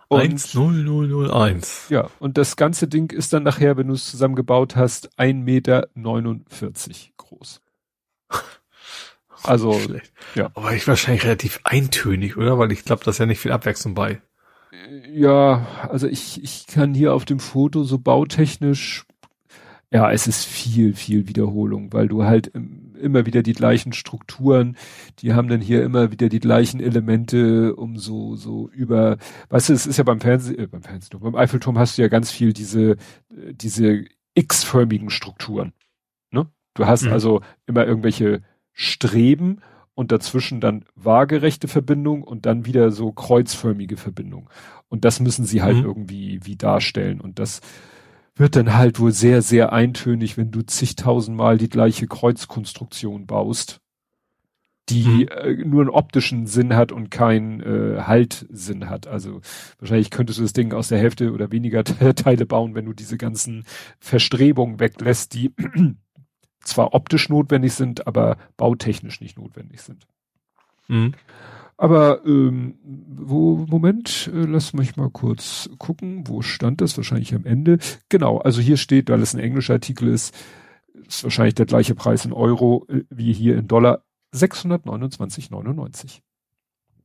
10001. 0.09 1.89
Ja, 1.89 2.09
und 2.19 2.37
das 2.37 2.55
ganze 2.55 2.87
Ding 2.87 3.11
ist 3.11 3.33
dann 3.33 3.43
nachher, 3.43 3.77
wenn 3.77 3.87
du 3.87 3.93
es 3.93 4.09
zusammengebaut 4.09 4.75
hast, 4.75 5.09
1,49 5.19 5.33
Meter 5.33 5.87
groß. 7.17 7.61
Also, 9.43 9.79
ja. 10.35 10.49
Aber 10.53 10.73
ich 10.73 10.87
wahrscheinlich 10.87 11.25
relativ 11.25 11.59
eintönig, 11.63 12.37
oder? 12.37 12.57
Weil 12.57 12.71
ich 12.71 12.85
glaube, 12.85 13.03
da 13.03 13.11
ist 13.11 13.17
ja 13.17 13.25
nicht 13.25 13.39
viel 13.39 13.51
Abwechslung 13.51 13.95
bei. 13.95 14.21
Ja, 15.11 15.67
also 15.89 16.07
ich, 16.07 16.43
ich 16.43 16.67
kann 16.67 16.93
hier 16.93 17.13
auf 17.13 17.25
dem 17.25 17.39
Foto 17.39 17.83
so 17.83 17.97
bautechnisch 17.97 19.05
ja, 19.91 20.11
es 20.11 20.27
ist 20.27 20.45
viel, 20.45 20.93
viel 20.93 21.27
Wiederholung, 21.27 21.93
weil 21.93 22.07
du 22.07 22.25
halt 22.25 22.51
immer 22.97 23.25
wieder 23.25 23.43
die 23.43 23.53
gleichen 23.53 23.93
Strukturen, 23.93 24.75
die 25.19 25.33
haben 25.33 25.47
dann 25.47 25.61
hier 25.61 25.83
immer 25.83 26.11
wieder 26.11 26.29
die 26.29 26.39
gleichen 26.39 26.79
Elemente, 26.79 27.75
um 27.75 27.97
so, 27.97 28.35
so 28.35 28.69
über, 28.69 29.17
weißt 29.49 29.69
du, 29.69 29.73
es 29.73 29.85
ist 29.85 29.97
ja 29.97 30.03
beim 30.03 30.19
Fernsehen, 30.19 30.59
äh, 30.59 30.67
beim 30.67 30.83
Fernsehen, 30.83 31.19
beim 31.19 31.35
Eiffelturm 31.35 31.77
hast 31.77 31.97
du 31.97 32.01
ja 32.01 32.07
ganz 32.07 32.31
viel 32.31 32.53
diese, 32.53 32.97
diese 33.29 34.05
X-förmigen 34.35 35.09
Strukturen. 35.09 35.73
Ne? 36.31 36.47
Du 36.73 36.85
hast 36.85 37.03
mhm. 37.03 37.11
also 37.11 37.41
immer 37.65 37.85
irgendwelche 37.85 38.41
Streben 38.73 39.61
und 39.95 40.11
dazwischen 40.11 40.61
dann 40.61 40.85
waagerechte 40.95 41.67
Verbindung 41.67 42.21
und 42.23 42.45
dann 42.45 42.65
wieder 42.67 42.91
so 42.91 43.11
kreuzförmige 43.11 43.97
Verbindung. 43.97 44.49
Und 44.89 45.05
das 45.05 45.19
müssen 45.19 45.45
sie 45.45 45.63
halt 45.63 45.77
mhm. 45.77 45.85
irgendwie 45.85 46.39
wie 46.43 46.55
darstellen. 46.55 47.19
Und 47.19 47.39
das, 47.39 47.61
wird 48.39 48.55
dann 48.55 48.75
halt 48.75 48.99
wohl 48.99 49.11
sehr, 49.11 49.41
sehr 49.41 49.73
eintönig, 49.73 50.37
wenn 50.37 50.51
du 50.51 50.61
zigtausendmal 50.61 51.57
die 51.57 51.69
gleiche 51.69 52.07
Kreuzkonstruktion 52.07 53.25
baust, 53.25 53.79
die 54.89 55.03
mhm. 55.03 55.27
äh, 55.27 55.53
nur 55.65 55.81
einen 55.81 55.89
optischen 55.89 56.47
Sinn 56.47 56.75
hat 56.75 56.91
und 56.91 57.11
keinen 57.11 57.61
äh, 57.61 58.01
Haltsinn 58.01 58.89
hat. 58.89 59.07
Also 59.07 59.41
wahrscheinlich 59.79 60.11
könntest 60.11 60.39
du 60.39 60.43
das 60.43 60.53
Ding 60.53 60.73
aus 60.73 60.87
der 60.87 60.99
Hälfte 60.99 61.31
oder 61.33 61.51
weniger 61.51 61.83
Teile 62.15 62.45
bauen, 62.45 62.75
wenn 62.75 62.85
du 62.85 62.93
diese 62.93 63.17
ganzen 63.17 63.65
Verstrebungen 63.99 64.79
weglässt, 64.79 65.33
die 65.33 65.53
zwar 66.63 66.93
optisch 66.93 67.29
notwendig 67.29 67.73
sind, 67.73 68.07
aber 68.07 68.37
bautechnisch 68.55 69.21
nicht 69.21 69.37
notwendig 69.37 69.81
sind. 69.81 70.07
Mhm. 70.87 71.13
Aber 71.77 72.25
ähm, 72.25 72.79
wo, 72.83 73.57
Moment, 73.69 74.31
äh, 74.33 74.45
lass 74.45 74.73
mich 74.73 74.95
mal 74.95 75.11
kurz 75.11 75.69
gucken, 75.77 76.27
wo 76.27 76.41
stand 76.41 76.81
das? 76.81 76.97
Wahrscheinlich 76.97 77.35
am 77.35 77.45
Ende. 77.45 77.77
Genau, 78.09 78.39
also 78.39 78.61
hier 78.61 78.77
steht, 78.77 79.09
weil 79.09 79.21
es 79.21 79.35
ein 79.35 79.39
englischer 79.39 79.73
Artikel 79.73 80.07
ist, 80.07 80.35
ist 81.07 81.23
wahrscheinlich 81.23 81.53
der 81.53 81.67
gleiche 81.67 81.93
Preis 81.93 82.25
in 82.25 82.33
Euro 82.33 82.85
äh, 82.89 83.03
wie 83.09 83.31
hier 83.31 83.57
in 83.57 83.67
Dollar, 83.67 84.03
629,99. 84.33 86.21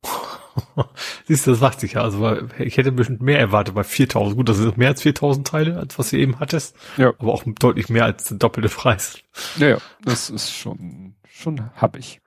Siehst 1.27 1.47
du, 1.47 1.51
das 1.53 1.61
macht 1.61 1.81
sich 1.81 1.93
ja. 1.93 2.03
Also 2.03 2.49
ich 2.59 2.77
hätte 2.77 2.93
bestimmt 2.93 3.23
mehr 3.23 3.39
erwartet 3.39 3.75
bei 3.75 3.85
4000. 3.85 4.37
Gut, 4.37 4.49
das 4.49 4.59
ist 4.59 4.77
mehr 4.77 4.89
als 4.89 5.03
4000 5.03 5.47
Teile, 5.47 5.79
als 5.79 5.99
was 5.99 6.11
du 6.11 6.19
eben 6.19 6.41
hattest. 6.41 6.77
Ja. 6.97 7.13
Aber 7.19 7.33
auch 7.33 7.45
deutlich 7.47 7.89
mehr 7.89 8.05
als 8.05 8.25
der 8.25 8.39
doppelte 8.39 8.69
Preis. 8.69 9.19
Ja, 9.57 9.69
ja, 9.69 9.79
das 10.05 10.31
ist 10.31 10.51
schon, 10.51 11.15
schon 11.29 11.71
hab 11.77 11.97
ich. 11.97 12.21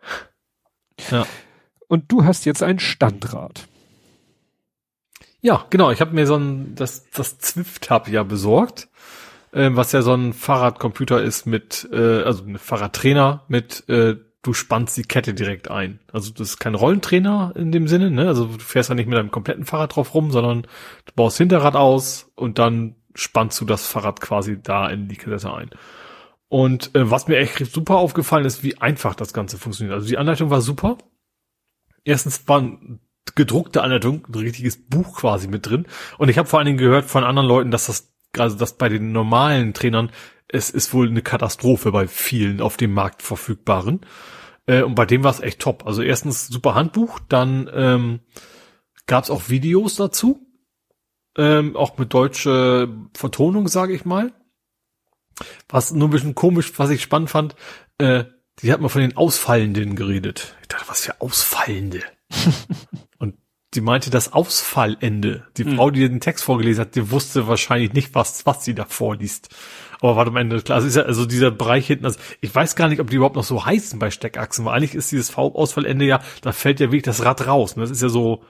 Ja. 1.12 1.26
Und 1.88 2.12
du 2.12 2.26
hast 2.26 2.46
jetzt 2.46 2.64
ein 2.64 2.80
Standrad. 2.80 3.68
Ja, 5.42 5.66
genau. 5.70 5.92
Ich 5.92 6.02
habe 6.02 6.16
mir 6.16 6.26
so 6.26 6.36
ein, 6.36 6.74
das, 6.76 7.10
das 7.12 7.38
Zwift-Hub 7.38 8.08
ja 8.08 8.24
besorgt, 8.24 8.90
äh, 9.52 9.70
was 9.74 9.92
ja 9.92 10.02
so 10.02 10.14
ein 10.14 10.34
Fahrradcomputer 10.34 11.22
ist 11.22 11.46
mit, 11.46 11.88
äh, 11.92 12.24
also 12.24 12.44
ein 12.44 12.58
Fahrradtrainer 12.58 13.44
mit, 13.48 13.88
äh, 13.88 14.16
du 14.42 14.54
spannst 14.54 14.98
die 14.98 15.04
Kette 15.04 15.34
direkt 15.34 15.70
ein. 15.70 16.00
Also 16.12 16.32
das 16.32 16.50
ist 16.50 16.60
kein 16.60 16.76
Rollentrainer 16.76 17.54
in 17.56 17.72
dem 17.72 17.88
Sinne, 17.88 18.12
ne? 18.12 18.28
Also 18.28 18.46
du 18.46 18.60
fährst 18.60 18.90
ja 18.90 18.96
nicht 18.96 19.08
mit 19.08 19.18
deinem 19.18 19.32
kompletten 19.32 19.66
Fahrrad 19.66 19.96
drauf 19.96 20.14
rum, 20.14 20.32
sondern 20.32 20.64
du 20.64 21.14
baust 21.16 21.38
Hinterrad 21.38 21.76
aus 21.76 22.32
und 22.36 22.60
dann 22.60 22.96
spannst 23.14 23.60
du 23.62 23.66
das 23.66 23.88
Fahrrad 23.88 24.22
quasi 24.22 24.62
da 24.62 24.90
in 24.90 25.08
die 25.08 25.16
Kette 25.16 25.54
ein. 25.54 25.70
Und 26.48 26.94
äh, 26.96 27.10
was 27.10 27.28
mir 27.28 27.38
echt 27.38 27.72
super 27.72 27.98
aufgefallen 27.98 28.46
ist, 28.46 28.64
wie 28.64 28.78
einfach 28.78 29.16
das 29.16 29.34
Ganze 29.34 29.58
funktioniert. 29.58 29.96
Also 29.96 30.08
die 30.08 30.18
Anleitung 30.18 30.50
war 30.50 30.62
super. 30.62 30.98
Erstens 32.06 32.48
waren 32.48 33.02
gedruckte 33.34 33.82
Anleitung, 33.82 34.26
ein 34.28 34.36
richtiges 34.36 34.88
Buch 34.88 35.18
quasi 35.18 35.48
mit 35.48 35.66
drin. 35.66 35.88
Und 36.18 36.30
ich 36.30 36.38
habe 36.38 36.48
vor 36.48 36.60
allen 36.60 36.68
Dingen 36.68 36.78
gehört 36.78 37.06
von 37.06 37.24
anderen 37.24 37.48
Leuten, 37.48 37.72
dass 37.72 37.88
das, 37.88 38.14
also 38.38 38.56
dass 38.56 38.78
bei 38.78 38.88
den 38.88 39.12
normalen 39.12 39.74
Trainern, 39.74 40.12
es 40.48 40.70
ist 40.70 40.94
wohl 40.94 41.10
eine 41.10 41.22
Katastrophe 41.22 41.92
bei 41.92 42.08
vielen 42.08 42.62
auf 42.62 42.78
dem 42.78 42.94
Markt 42.94 43.22
verfügbaren. 43.22 44.02
Äh, 44.68 44.84
und 44.84 44.96
bei 44.96 45.06
dem 45.06 45.24
war 45.24 45.32
es 45.32 45.42
echt 45.42 45.60
top. 45.60 45.86
Also 45.86 46.02
erstens 46.02 46.48
super 46.48 46.76
Handbuch, 46.76 47.20
dann 47.28 47.70
ähm, 47.74 48.20
gab 49.08 49.24
es 49.24 49.30
auch 49.30 49.50
Videos 49.50 49.96
dazu, 49.96 50.48
ähm, 51.38 51.76
auch 51.76 51.98
mit 51.98 52.14
deutsche 52.14 52.88
Vertonung, 53.14 53.68
sage 53.68 53.94
ich 53.94 54.06
mal. 54.06 54.32
Was 55.68 55.92
nur 55.92 56.08
ein 56.08 56.12
bisschen 56.12 56.36
komisch, 56.36 56.72
was 56.78 56.92
ich 56.92 57.02
spannend 57.02 57.30
fand, 57.30 57.56
äh, 57.98 58.26
die 58.62 58.72
hat 58.72 58.82
mal 58.82 58.90
von 58.90 59.02
den 59.02 59.18
Ausfallenden 59.18 59.96
geredet. 59.96 60.56
Ich 60.62 60.68
dachte, 60.70 60.86
was 60.88 61.02
für 61.06 61.22
Ausfallende? 61.22 62.02
und 63.18 63.36
sie 63.74 63.82
meinte 63.82 64.10
das 64.10 64.34
Ausfallende. 64.34 65.46
Die 65.58 65.66
mhm. 65.66 65.76
Frau, 65.76 65.92
die 65.92 66.08
den 66.08 66.22
Text 66.22 66.44
vorgelesen 66.44 66.82
hat, 66.82 66.96
die 66.96 67.12
wusste 67.12 67.48
wahrscheinlich 67.48 67.94
nicht, 67.94 68.16
was, 68.16 68.46
was 68.46 68.64
sie 68.64 68.74
da 68.74 68.86
vorliest. 68.86 69.50
Aber 70.02 70.16
war 70.16 70.28
am 70.28 70.38
Ende 70.38 70.62
klar. 70.62 70.78
Also 70.78 70.88
ist 70.88 70.96
ja, 70.96 71.04
also 71.04 71.26
dieser 71.26 71.52
Bereich 71.52 71.88
hinten, 71.88 72.06
also 72.06 72.20
ich 72.42 72.54
weiß 72.54 72.76
gar 72.76 72.88
nicht, 72.88 73.00
ob 73.00 73.10
die 73.10 73.18
überhaupt 73.18 73.36
noch 73.36 73.44
so 73.44 73.66
heißen 73.66 74.00
bei 74.00 74.12
Steckachsen, 74.12 74.66
weil 74.66 74.76
eigentlich 74.76 74.96
ist 74.96 75.12
dieses 75.12 75.30
V-Ausfallende 75.30 76.06
ja, 76.06 76.22
da 76.42 76.52
fällt 76.52 76.80
ja 76.80 76.88
wirklich 76.88 77.04
das 77.04 77.24
Rad 77.24 77.48
raus. 77.48 77.76
Ne? 77.76 77.84
Das 77.84 77.92
ist 77.92 78.02
ja 78.02 78.10
so 78.10 78.44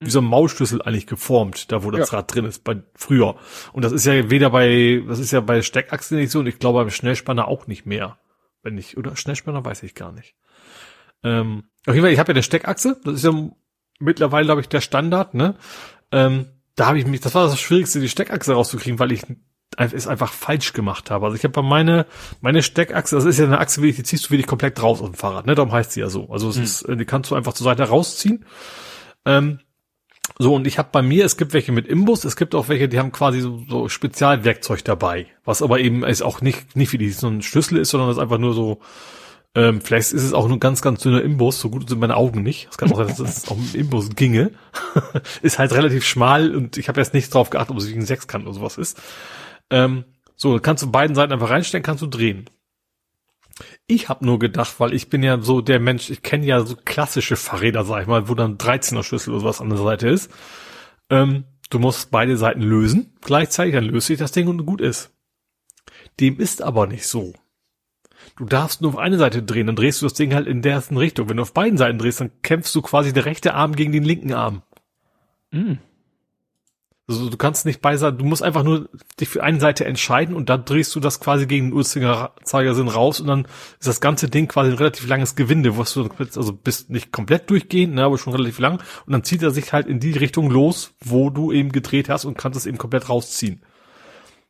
wie 0.00 0.10
so 0.10 0.20
ein 0.20 0.26
Maulschlüssel 0.26 0.82
eigentlich 0.82 1.06
geformt, 1.06 1.72
da 1.72 1.82
wo 1.82 1.90
das 1.90 2.10
ja. 2.10 2.18
Rad 2.18 2.34
drin 2.34 2.44
ist, 2.44 2.64
bei 2.64 2.82
früher. 2.94 3.36
Und 3.72 3.82
das 3.82 3.92
ist 3.92 4.04
ja 4.04 4.30
weder 4.30 4.50
bei, 4.50 5.02
das 5.08 5.18
ist 5.18 5.30
ja 5.30 5.40
bei 5.40 5.62
Steckachsen 5.62 6.18
nicht 6.18 6.30
so 6.30 6.40
und 6.40 6.46
ich 6.46 6.58
glaube 6.58 6.80
beim 6.80 6.90
Schnellspanner 6.90 7.48
auch 7.48 7.66
nicht 7.66 7.86
mehr. 7.86 8.18
Wenn 8.66 8.78
ich, 8.78 8.96
oder 8.96 9.14
Schnellspanner 9.14 9.64
weiß 9.64 9.84
ich 9.84 9.94
gar 9.94 10.10
nicht. 10.10 10.34
Ähm, 11.22 11.68
auf 11.86 11.94
jeden 11.94 12.04
Fall, 12.04 12.12
ich 12.12 12.18
habe 12.18 12.32
ja 12.32 12.34
eine 12.34 12.42
Steckachse, 12.42 13.00
das 13.04 13.14
ist 13.14 13.24
ja 13.24 13.32
mittlerweile, 14.00 14.46
glaube 14.46 14.60
ich, 14.60 14.68
der 14.68 14.80
Standard, 14.80 15.34
ne? 15.34 15.54
Ähm, 16.10 16.46
da 16.74 16.86
habe 16.86 16.98
ich 16.98 17.06
mich, 17.06 17.20
das 17.20 17.36
war 17.36 17.44
das 17.46 17.60
Schwierigste, 17.60 18.00
die 18.00 18.08
Steckachse 18.08 18.54
rauszukriegen, 18.54 18.98
weil 18.98 19.12
ich 19.12 19.22
es 19.76 20.08
einfach 20.08 20.32
falsch 20.32 20.72
gemacht 20.72 21.12
habe. 21.12 21.26
Also 21.26 21.36
ich 21.36 21.44
habe 21.44 21.62
meine 21.62 22.06
meine 22.40 22.60
Steckachse, 22.64 23.14
das 23.14 23.24
ist 23.24 23.38
ja 23.38 23.44
eine 23.44 23.60
Achse, 23.60 23.80
die 23.80 24.02
ziehst 24.02 24.26
du 24.26 24.30
wirklich 24.30 24.48
komplett 24.48 24.82
raus 24.82 25.00
aus 25.00 25.10
dem 25.10 25.14
Fahrrad, 25.14 25.46
ne? 25.46 25.54
Darum 25.54 25.70
heißt 25.70 25.92
sie 25.92 26.00
ja 26.00 26.08
so. 26.08 26.28
Also 26.30 26.48
es 26.48 26.56
hm. 26.56 26.64
ist, 26.64 26.86
die 26.88 27.04
kannst 27.04 27.30
du 27.30 27.36
einfach 27.36 27.52
zur 27.52 27.66
Seite 27.66 27.84
rausziehen. 27.84 28.44
Ähm, 29.24 29.60
so, 30.38 30.54
und 30.54 30.66
ich 30.66 30.78
habe 30.78 30.90
bei 30.92 31.00
mir, 31.00 31.24
es 31.24 31.36
gibt 31.36 31.54
welche 31.54 31.72
mit 31.72 31.86
Imbus, 31.86 32.24
es 32.24 32.36
gibt 32.36 32.54
auch 32.54 32.68
welche, 32.68 32.88
die 32.88 32.98
haben 32.98 33.10
quasi 33.10 33.40
so, 33.40 33.62
so 33.68 33.88
Spezialwerkzeug 33.88 34.84
dabei, 34.84 35.26
was 35.44 35.62
aber 35.62 35.80
eben 35.80 36.04
ist 36.04 36.22
auch 36.22 36.42
nicht, 36.42 36.76
nicht 36.76 36.92
wie 36.92 36.98
die 36.98 37.10
so 37.10 37.28
ein 37.28 37.40
Schlüssel 37.40 37.78
ist, 37.78 37.90
sondern 37.90 38.10
das 38.10 38.18
einfach 38.18 38.38
nur 38.38 38.52
so, 38.52 38.80
ähm, 39.54 39.80
vielleicht 39.80 40.12
ist 40.12 40.22
es 40.22 40.34
auch 40.34 40.46
nur 40.48 40.60
ganz, 40.60 40.82
ganz 40.82 41.00
dünner 41.00 41.22
Imbus, 41.22 41.58
so 41.58 41.70
gut 41.70 41.88
sind 41.88 41.98
meine 41.98 42.16
Augen 42.16 42.42
nicht. 42.42 42.68
Es 42.70 42.76
kann 42.76 42.92
auch 42.92 42.98
sein, 42.98 43.06
dass 43.06 43.20
es 43.20 43.48
auch 43.48 43.56
mit 43.56 43.74
Imbus 43.74 44.10
ginge. 44.10 44.50
ist 45.42 45.58
halt 45.58 45.72
relativ 45.72 46.04
schmal 46.04 46.54
und 46.54 46.76
ich 46.76 46.88
habe 46.88 47.00
jetzt 47.00 47.14
nicht 47.14 47.32
drauf 47.32 47.48
geachtet, 47.48 47.70
ob 47.70 47.78
es 47.78 47.88
wie 47.88 47.94
ein 47.94 48.04
Sechskant 48.04 48.44
oder 48.44 48.52
sowas 48.52 48.76
ist. 48.76 49.00
Ähm, 49.70 50.04
so, 50.34 50.58
kannst 50.60 50.82
du 50.82 50.90
beiden 50.90 51.16
Seiten 51.16 51.32
einfach 51.32 51.48
reinstellen, 51.48 51.82
kannst 51.82 52.02
du 52.02 52.06
drehen. 52.06 52.50
Ich 53.86 54.08
habe 54.08 54.24
nur 54.24 54.38
gedacht, 54.38 54.78
weil 54.78 54.92
ich 54.92 55.08
bin 55.08 55.22
ja 55.22 55.40
so 55.40 55.60
der 55.60 55.80
Mensch, 55.80 56.10
ich 56.10 56.22
kenne 56.22 56.44
ja 56.44 56.64
so 56.64 56.76
klassische 56.76 57.36
Fahrräder, 57.36 57.84
sag 57.84 58.02
ich 58.02 58.06
mal, 58.06 58.28
wo 58.28 58.34
dann 58.34 58.58
13er 58.58 59.02
Schlüssel 59.02 59.34
oder 59.34 59.44
was 59.44 59.60
an 59.60 59.70
der 59.70 59.78
Seite 59.78 60.08
ist. 60.08 60.30
Ähm, 61.08 61.44
du 61.70 61.78
musst 61.78 62.10
beide 62.10 62.36
Seiten 62.36 62.62
lösen, 62.62 63.14
gleichzeitig, 63.22 63.74
dann 63.74 63.84
löst 63.84 64.08
sich 64.08 64.18
das 64.18 64.32
Ding 64.32 64.48
und 64.48 64.66
gut 64.66 64.80
ist. 64.80 65.10
Dem 66.20 66.38
ist 66.38 66.62
aber 66.62 66.86
nicht 66.86 67.06
so. 67.06 67.34
Du 68.36 68.44
darfst 68.44 68.82
nur 68.82 68.92
auf 68.92 68.98
eine 68.98 69.18
Seite 69.18 69.42
drehen, 69.42 69.66
dann 69.66 69.76
drehst 69.76 70.02
du 70.02 70.06
das 70.06 70.14
Ding 70.14 70.34
halt 70.34 70.46
in 70.46 70.62
der 70.62 70.72
ersten 70.72 70.96
Richtung. 70.96 71.28
Wenn 71.28 71.36
du 71.36 71.42
auf 71.42 71.54
beiden 71.54 71.78
Seiten 71.78 71.98
drehst, 71.98 72.20
dann 72.20 72.42
kämpfst 72.42 72.74
du 72.74 72.82
quasi 72.82 73.12
der 73.12 73.24
rechte 73.24 73.54
Arm 73.54 73.74
gegen 73.74 73.92
den 73.92 74.04
linken 74.04 74.32
Arm. 74.32 74.62
Mm. 75.52 75.74
Also 77.08 77.30
du 77.30 77.36
kannst 77.36 77.66
nicht 77.66 77.80
beiseite, 77.80 78.16
du 78.16 78.24
musst 78.24 78.42
einfach 78.42 78.64
nur 78.64 78.88
dich 79.20 79.28
für 79.28 79.42
eine 79.42 79.60
Seite 79.60 79.84
entscheiden 79.84 80.34
und 80.34 80.48
dann 80.48 80.64
drehst 80.64 80.92
du 80.96 80.98
das 80.98 81.20
quasi 81.20 81.46
gegen 81.46 81.70
den 81.70 81.72
Uhrzeigersinn 81.72 82.88
raus 82.88 83.20
und 83.20 83.28
dann 83.28 83.46
ist 83.78 83.86
das 83.86 84.00
ganze 84.00 84.28
Ding 84.28 84.48
quasi 84.48 84.72
ein 84.72 84.76
relativ 84.76 85.06
langes 85.06 85.36
Gewinde, 85.36 85.76
wo 85.76 85.84
du 85.84 86.10
also 86.18 86.52
bist 86.52 86.90
nicht 86.90 87.12
komplett 87.12 87.48
durchgehend, 87.48 87.94
ne, 87.94 88.02
aber 88.02 88.18
schon 88.18 88.32
relativ 88.32 88.58
lang 88.58 88.82
und 89.06 89.12
dann 89.12 89.22
zieht 89.22 89.42
er 89.42 89.52
sich 89.52 89.72
halt 89.72 89.86
in 89.86 90.00
die 90.00 90.12
Richtung 90.12 90.50
los, 90.50 90.94
wo 91.00 91.30
du 91.30 91.52
eben 91.52 91.70
gedreht 91.70 92.08
hast 92.08 92.24
und 92.24 92.36
kannst 92.36 92.58
es 92.58 92.66
eben 92.66 92.78
komplett 92.78 93.08
rausziehen. 93.08 93.62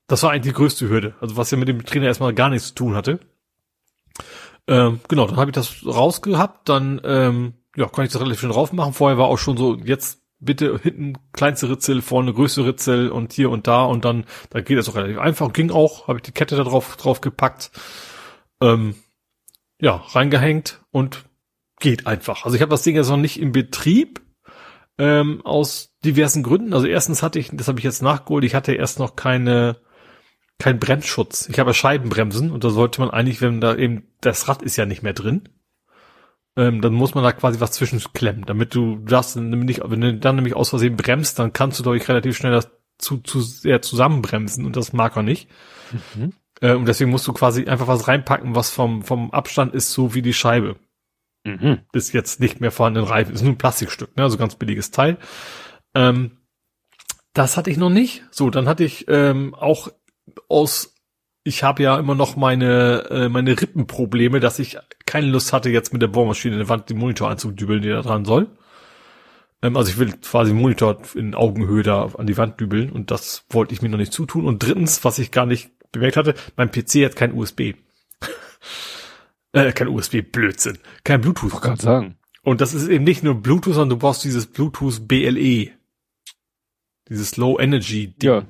Das 0.06 0.22
war 0.22 0.30
eigentlich 0.30 0.54
die 0.54 0.56
größte 0.56 0.88
Hürde, 0.88 1.14
also 1.20 1.36
was 1.36 1.50
ja 1.50 1.58
mit 1.58 1.68
dem 1.68 1.84
Trainer 1.84 2.06
erstmal 2.06 2.32
gar 2.32 2.48
nichts 2.48 2.68
zu 2.68 2.74
tun 2.74 2.94
hatte. 2.94 3.20
Ähm, 4.66 5.00
genau, 5.08 5.26
dann 5.26 5.36
habe 5.36 5.50
ich 5.50 5.54
das 5.54 5.84
rausgehabt, 5.84 6.70
dann 6.70 7.02
ähm, 7.04 7.52
ja, 7.76 7.84
konnte 7.84 8.06
ich 8.06 8.12
das 8.12 8.22
relativ 8.22 8.40
schön 8.40 8.50
drauf 8.50 8.72
machen. 8.72 8.94
Vorher 8.94 9.18
war 9.18 9.26
auch 9.26 9.36
schon 9.36 9.58
so, 9.58 9.76
jetzt 9.76 10.22
bitte 10.38 10.78
hinten 10.82 11.14
kleinste 11.32 11.70
Ritzel, 11.70 12.02
vorne 12.02 12.32
größte 12.32 12.64
Ritzel 12.64 13.10
und 13.10 13.32
hier 13.32 13.50
und 13.50 13.66
da 13.66 13.84
und 13.84 14.04
dann, 14.04 14.24
da 14.50 14.60
geht 14.60 14.78
das 14.78 14.88
auch 14.88 14.96
relativ 14.96 15.18
einfach. 15.18 15.52
Ging 15.52 15.70
auch, 15.70 16.08
habe 16.08 16.18
ich 16.18 16.22
die 16.22 16.32
Kette 16.32 16.56
da 16.56 16.64
drauf, 16.64 16.96
drauf 16.96 17.20
gepackt, 17.20 17.70
ähm, 18.60 18.94
ja, 19.80 19.96
reingehängt 19.96 20.80
und 20.90 21.24
geht 21.80 22.06
einfach. 22.06 22.44
Also 22.44 22.56
ich 22.56 22.62
habe 22.62 22.70
das 22.70 22.82
Ding 22.82 22.96
jetzt 22.96 23.10
noch 23.10 23.16
nicht 23.16 23.40
im 23.40 23.52
Betrieb, 23.52 24.20
ähm, 24.98 25.42
aus 25.44 25.94
diversen 26.04 26.42
Gründen. 26.42 26.72
Also 26.72 26.86
erstens 26.86 27.22
hatte 27.22 27.38
ich, 27.38 27.50
das 27.52 27.68
habe 27.68 27.78
ich 27.78 27.84
jetzt 27.84 28.02
nachgeholt, 28.02 28.44
ich 28.44 28.54
hatte 28.54 28.72
erst 28.72 28.98
noch 28.98 29.16
keine, 29.16 29.76
kein 30.58 30.78
Bremsschutz. 30.78 31.48
Ich 31.50 31.58
habe 31.58 31.74
Scheibenbremsen 31.74 32.50
und 32.50 32.64
da 32.64 32.70
sollte 32.70 33.00
man 33.00 33.10
eigentlich, 33.10 33.40
wenn 33.40 33.60
da 33.60 33.74
eben, 33.74 34.08
das 34.20 34.48
Rad 34.48 34.62
ist 34.62 34.76
ja 34.76 34.86
nicht 34.86 35.02
mehr 35.02 35.12
drin, 35.12 35.48
ähm, 36.56 36.80
dann 36.80 36.94
muss 36.94 37.14
man 37.14 37.22
da 37.22 37.32
quasi 37.32 37.60
was 37.60 37.72
zwischenklemmen, 37.72 38.44
damit 38.46 38.74
du 38.74 38.96
das 38.96 39.36
nämlich, 39.36 39.80
wenn 39.84 40.00
du 40.00 40.14
dann 40.14 40.36
nämlich 40.36 40.56
aus 40.56 40.70
Versehen 40.70 40.96
bremst, 40.96 41.38
dann 41.38 41.52
kannst 41.52 41.78
du 41.78 41.82
dadurch 41.82 42.08
relativ 42.08 42.36
schnell 42.36 42.52
das 42.52 42.70
zu, 42.98 43.18
zu 43.18 43.40
sehr 43.40 43.82
zusammenbremsen 43.82 44.64
und 44.64 44.76
das 44.76 44.92
mag 44.92 45.16
er 45.16 45.22
nicht. 45.22 45.48
Mhm. 46.14 46.32
Äh, 46.60 46.74
und 46.74 46.86
deswegen 46.86 47.10
musst 47.10 47.26
du 47.26 47.32
quasi 47.34 47.66
einfach 47.66 47.88
was 47.88 48.08
reinpacken, 48.08 48.54
was 48.54 48.70
vom, 48.70 49.02
vom 49.02 49.30
Abstand 49.32 49.74
ist, 49.74 49.92
so 49.92 50.14
wie 50.14 50.22
die 50.22 50.32
Scheibe. 50.32 50.76
Mhm. 51.44 51.80
Ist 51.92 52.12
jetzt 52.12 52.40
nicht 52.40 52.60
mehr 52.60 52.70
vorhanden 52.70 53.04
Reifen, 53.04 53.34
ist 53.34 53.42
nur 53.42 53.52
ein 53.52 53.58
Plastikstück, 53.58 54.16
ne? 54.16 54.22
also 54.22 54.38
ganz 54.38 54.56
billiges 54.56 54.90
Teil. 54.90 55.18
Ähm, 55.94 56.38
das 57.34 57.58
hatte 57.58 57.70
ich 57.70 57.76
noch 57.76 57.90
nicht. 57.90 58.24
So, 58.30 58.48
dann 58.48 58.66
hatte 58.66 58.82
ich 58.82 59.06
ähm, 59.08 59.54
auch 59.54 59.88
aus 60.48 60.95
ich 61.46 61.62
habe 61.62 61.84
ja 61.84 61.96
immer 61.96 62.16
noch 62.16 62.34
meine, 62.34 63.08
äh, 63.08 63.28
meine 63.28 63.60
Rippenprobleme, 63.60 64.40
dass 64.40 64.58
ich 64.58 64.78
keine 65.06 65.28
Lust 65.28 65.52
hatte, 65.52 65.70
jetzt 65.70 65.92
mit 65.92 66.02
der 66.02 66.08
Bohrmaschine 66.08 66.54
in 66.54 66.58
der 66.58 66.68
Wand 66.68 66.90
den 66.90 66.98
Monitor 66.98 67.30
anzudübeln, 67.30 67.82
der 67.82 67.96
da 67.96 68.02
dran 68.02 68.24
soll. 68.24 68.48
Ähm, 69.62 69.76
also 69.76 69.90
ich 69.90 69.98
will 69.98 70.12
quasi 70.12 70.50
den 70.50 70.60
Monitor 70.60 71.00
in 71.14 71.36
Augenhöhe 71.36 71.84
da 71.84 72.06
an 72.18 72.26
die 72.26 72.36
Wand 72.36 72.60
dübeln 72.60 72.90
und 72.90 73.12
das 73.12 73.44
wollte 73.48 73.72
ich 73.72 73.80
mir 73.80 73.88
noch 73.88 73.98
nicht 73.98 74.12
zutun. 74.12 74.44
Und 74.44 74.60
drittens, 74.60 75.04
was 75.04 75.20
ich 75.20 75.30
gar 75.30 75.46
nicht 75.46 75.70
bemerkt 75.92 76.16
hatte, 76.16 76.34
mein 76.56 76.72
PC 76.72 77.04
hat 77.04 77.14
kein 77.14 77.32
USB. 77.32 77.60
äh, 79.52 79.70
kein 79.70 79.86
USB, 79.86 80.22
Blödsinn. 80.22 80.78
Kein 81.04 81.20
Bluetooth. 81.20 81.52
Ich 81.54 81.60
kann 81.60 81.76
sagen. 81.76 82.16
Und 82.42 82.60
das 82.60 82.74
ist 82.74 82.88
eben 82.88 83.04
nicht 83.04 83.22
nur 83.22 83.36
Bluetooth, 83.36 83.74
sondern 83.74 83.90
du 83.90 83.98
brauchst 83.98 84.24
dieses 84.24 84.46
Bluetooth 84.46 85.06
BLE. 85.06 85.70
Dieses 87.08 87.36
Low 87.36 87.56
Energy 87.60 88.08
Ding. 88.08 88.30
Ja. 88.30 88.42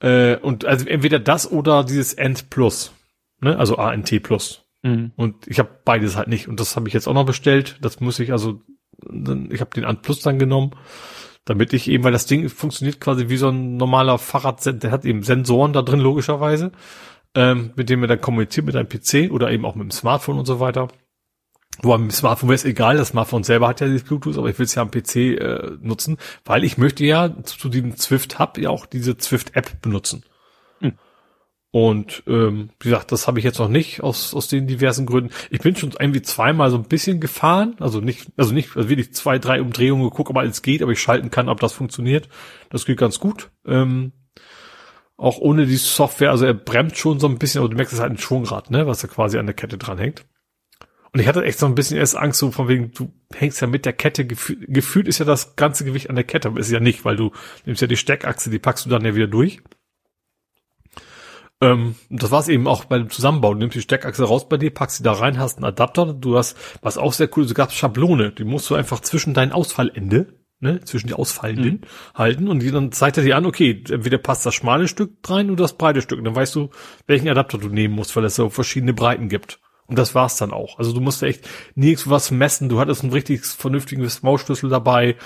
Äh, 0.00 0.36
und 0.36 0.64
also 0.64 0.86
entweder 0.86 1.18
das 1.18 1.50
oder 1.50 1.84
dieses 1.84 2.14
End 2.14 2.50
Plus, 2.50 2.92
ne? 3.40 3.58
Also 3.58 3.76
ANT 3.76 4.22
Plus. 4.22 4.66
Mhm. 4.82 5.12
Und 5.16 5.46
ich 5.46 5.58
habe 5.58 5.70
beides 5.84 6.16
halt 6.16 6.28
nicht. 6.28 6.48
Und 6.48 6.60
das 6.60 6.76
habe 6.76 6.88
ich 6.88 6.94
jetzt 6.94 7.08
auch 7.08 7.14
noch 7.14 7.26
bestellt. 7.26 7.78
Das 7.80 8.00
muss 8.00 8.18
ich 8.18 8.32
also, 8.32 8.60
ich 9.50 9.60
habe 9.60 9.74
den 9.74 9.84
Ant 9.84 10.02
Plus 10.02 10.20
dann 10.20 10.38
genommen, 10.38 10.72
damit 11.44 11.72
ich 11.72 11.88
eben, 11.88 12.04
weil 12.04 12.12
das 12.12 12.26
Ding 12.26 12.48
funktioniert 12.48 13.00
quasi 13.00 13.28
wie 13.28 13.36
so 13.36 13.48
ein 13.48 13.76
normaler 13.76 14.18
Fahrrad, 14.18 14.64
der 14.82 14.90
hat 14.90 15.04
eben 15.04 15.22
Sensoren 15.22 15.72
da 15.72 15.82
drin 15.82 16.00
logischerweise, 16.00 16.72
ähm, 17.34 17.72
mit 17.76 17.88
dem 17.90 18.02
er 18.02 18.08
dann 18.08 18.20
kommuniziert 18.20 18.66
mit 18.66 18.76
einem 18.76 18.88
PC 18.88 19.30
oder 19.30 19.50
eben 19.50 19.64
auch 19.64 19.74
mit 19.74 19.84
dem 19.84 19.90
Smartphone 19.90 20.38
und 20.38 20.46
so 20.46 20.60
weiter. 20.60 20.88
Wo 21.82 21.92
am 21.92 22.10
Smartphone 22.10 22.48
wäre 22.48 22.56
es 22.56 22.64
egal, 22.64 22.96
das 22.96 23.08
Smartphone 23.08 23.44
selber 23.44 23.68
hat 23.68 23.80
ja 23.80 23.86
dieses 23.86 24.04
Bluetooth, 24.04 24.38
aber 24.38 24.48
ich 24.48 24.58
will 24.58 24.66
es 24.66 24.74
ja 24.74 24.82
am 24.82 24.90
PC 24.90 25.16
äh, 25.16 25.70
nutzen, 25.80 26.16
weil 26.44 26.64
ich 26.64 26.78
möchte 26.78 27.04
ja 27.04 27.42
zu, 27.42 27.68
diesem 27.68 27.96
Zwift 27.96 28.38
Hub 28.38 28.58
ja 28.58 28.70
auch 28.70 28.86
diese 28.86 29.16
Zwift 29.16 29.54
App 29.56 29.82
benutzen. 29.82 30.24
Hm. 30.80 30.94
Und 31.70 32.22
ähm, 32.26 32.70
wie 32.80 32.88
gesagt, 32.88 33.12
das 33.12 33.26
habe 33.26 33.38
ich 33.38 33.44
jetzt 33.44 33.58
noch 33.58 33.68
nicht 33.68 34.02
aus 34.02 34.32
aus 34.32 34.48
den 34.48 34.66
diversen 34.66 35.04
Gründen. 35.04 35.30
Ich 35.50 35.60
bin 35.60 35.76
schon 35.76 35.92
irgendwie 35.98 36.22
zweimal 36.22 36.70
so 36.70 36.78
ein 36.78 36.84
bisschen 36.88 37.20
gefahren, 37.20 37.76
also 37.80 38.00
nicht, 38.00 38.28
also 38.36 38.54
nicht, 38.54 38.76
also 38.76 38.88
wirklich 38.88 39.12
zwei, 39.12 39.38
drei 39.38 39.60
Umdrehungen 39.60 40.04
geguckt, 40.04 40.30
ob 40.30 40.36
alles 40.38 40.62
geht, 40.62 40.82
aber 40.82 40.92
ich 40.92 41.00
schalten 41.00 41.30
kann, 41.30 41.50
ob 41.50 41.60
das 41.60 41.74
funktioniert. 41.74 42.28
Das 42.70 42.86
geht 42.86 42.98
ganz 42.98 43.20
gut. 43.20 43.50
Ähm, 43.66 44.12
auch 45.18 45.38
ohne 45.38 45.66
die 45.66 45.76
Software, 45.76 46.30
also 46.30 46.44
er 46.44 46.54
bremst 46.54 46.98
schon 46.98 47.20
so 47.20 47.26
ein 47.26 47.38
bisschen, 47.38 47.60
aber 47.60 47.70
du 47.70 47.76
merkst 47.76 47.94
es 47.94 48.00
halt 48.00 48.12
ein 48.12 48.18
Schwungrad, 48.18 48.70
ne, 48.70 48.86
was 48.86 49.00
da 49.00 49.08
quasi 49.08 49.38
an 49.38 49.46
der 49.46 49.54
Kette 49.54 49.78
dranhängt. 49.78 50.26
Und 51.12 51.20
ich 51.20 51.28
hatte 51.28 51.44
echt 51.44 51.58
so 51.58 51.66
ein 51.66 51.74
bisschen 51.74 51.98
erst 51.98 52.16
Angst, 52.16 52.38
so 52.38 52.50
von 52.50 52.68
wegen, 52.68 52.92
du 52.92 53.12
hängst 53.34 53.60
ja 53.60 53.66
mit 53.66 53.86
der 53.86 53.92
Kette, 53.92 54.26
gefühlt, 54.26 54.64
gefühlt 54.68 55.08
ist 55.08 55.18
ja 55.18 55.24
das 55.24 55.56
ganze 55.56 55.84
Gewicht 55.84 56.10
an 56.10 56.16
der 56.16 56.24
Kette, 56.24 56.48
aber 56.48 56.60
ist 56.60 56.70
ja 56.70 56.80
nicht, 56.80 57.04
weil 57.04 57.16
du 57.16 57.32
nimmst 57.64 57.82
ja 57.82 57.88
die 57.88 57.96
Steckachse, 57.96 58.50
die 58.50 58.58
packst 58.58 58.86
du 58.86 58.90
dann 58.90 59.04
ja 59.04 59.14
wieder 59.14 59.26
durch. 59.26 59.62
Ähm, 61.62 61.94
das 62.10 62.30
war 62.30 62.40
es 62.40 62.48
eben 62.48 62.66
auch 62.66 62.84
bei 62.84 62.98
dem 62.98 63.08
Zusammenbau. 63.08 63.54
Du 63.54 63.60
nimmst 63.60 63.76
die 63.76 63.80
Steckachse 63.80 64.24
raus 64.24 64.48
bei 64.48 64.58
dir, 64.58 64.72
packst 64.72 64.98
sie 64.98 65.02
da 65.02 65.12
rein, 65.12 65.38
hast 65.38 65.56
einen 65.56 65.64
Adapter, 65.64 66.12
du 66.12 66.36
hast, 66.36 66.56
was 66.82 66.98
auch 66.98 67.12
sehr 67.12 67.30
cool 67.36 67.44
ist, 67.44 67.50
du 67.50 67.54
gab's 67.54 67.74
Schablone, 67.74 68.32
die 68.32 68.44
musst 68.44 68.68
du 68.68 68.74
einfach 68.74 69.00
zwischen 69.00 69.32
dein 69.32 69.52
Ausfallende, 69.52 70.34
ne, 70.60 70.80
zwischen 70.80 71.08
die 71.08 71.14
Ausfallenden 71.14 71.80
mhm. 71.80 72.14
halten 72.14 72.48
und 72.48 72.60
die, 72.60 72.70
dann 72.70 72.92
zeigt 72.92 73.16
er 73.16 73.22
dir 73.24 73.36
an, 73.36 73.46
okay, 73.46 73.82
entweder 73.88 74.18
passt 74.18 74.44
das 74.44 74.54
schmale 74.54 74.88
Stück 74.88 75.12
rein 75.26 75.50
oder 75.50 75.64
das 75.64 75.78
breite 75.78 76.02
Stück. 76.02 76.18
Und 76.18 76.24
dann 76.24 76.36
weißt 76.36 76.54
du, 76.54 76.70
welchen 77.06 77.28
Adapter 77.28 77.58
du 77.58 77.68
nehmen 77.68 77.94
musst, 77.94 78.14
weil 78.16 78.24
es 78.24 78.36
so 78.36 78.50
verschiedene 78.50 78.92
Breiten 78.92 79.28
gibt. 79.28 79.60
Und 79.86 79.98
das 79.98 80.14
war's 80.14 80.36
dann 80.36 80.52
auch. 80.52 80.78
Also 80.78 80.92
du 80.92 81.00
musst 81.00 81.22
echt 81.22 81.48
nirgends 81.74 82.08
was 82.10 82.30
messen. 82.30 82.68
Du 82.68 82.80
hattest 82.80 83.02
ein 83.02 83.12
richtig 83.12 83.44
vernünftiges 83.44 84.22
Mausschlüssel 84.22 84.68
dabei. 84.68 85.16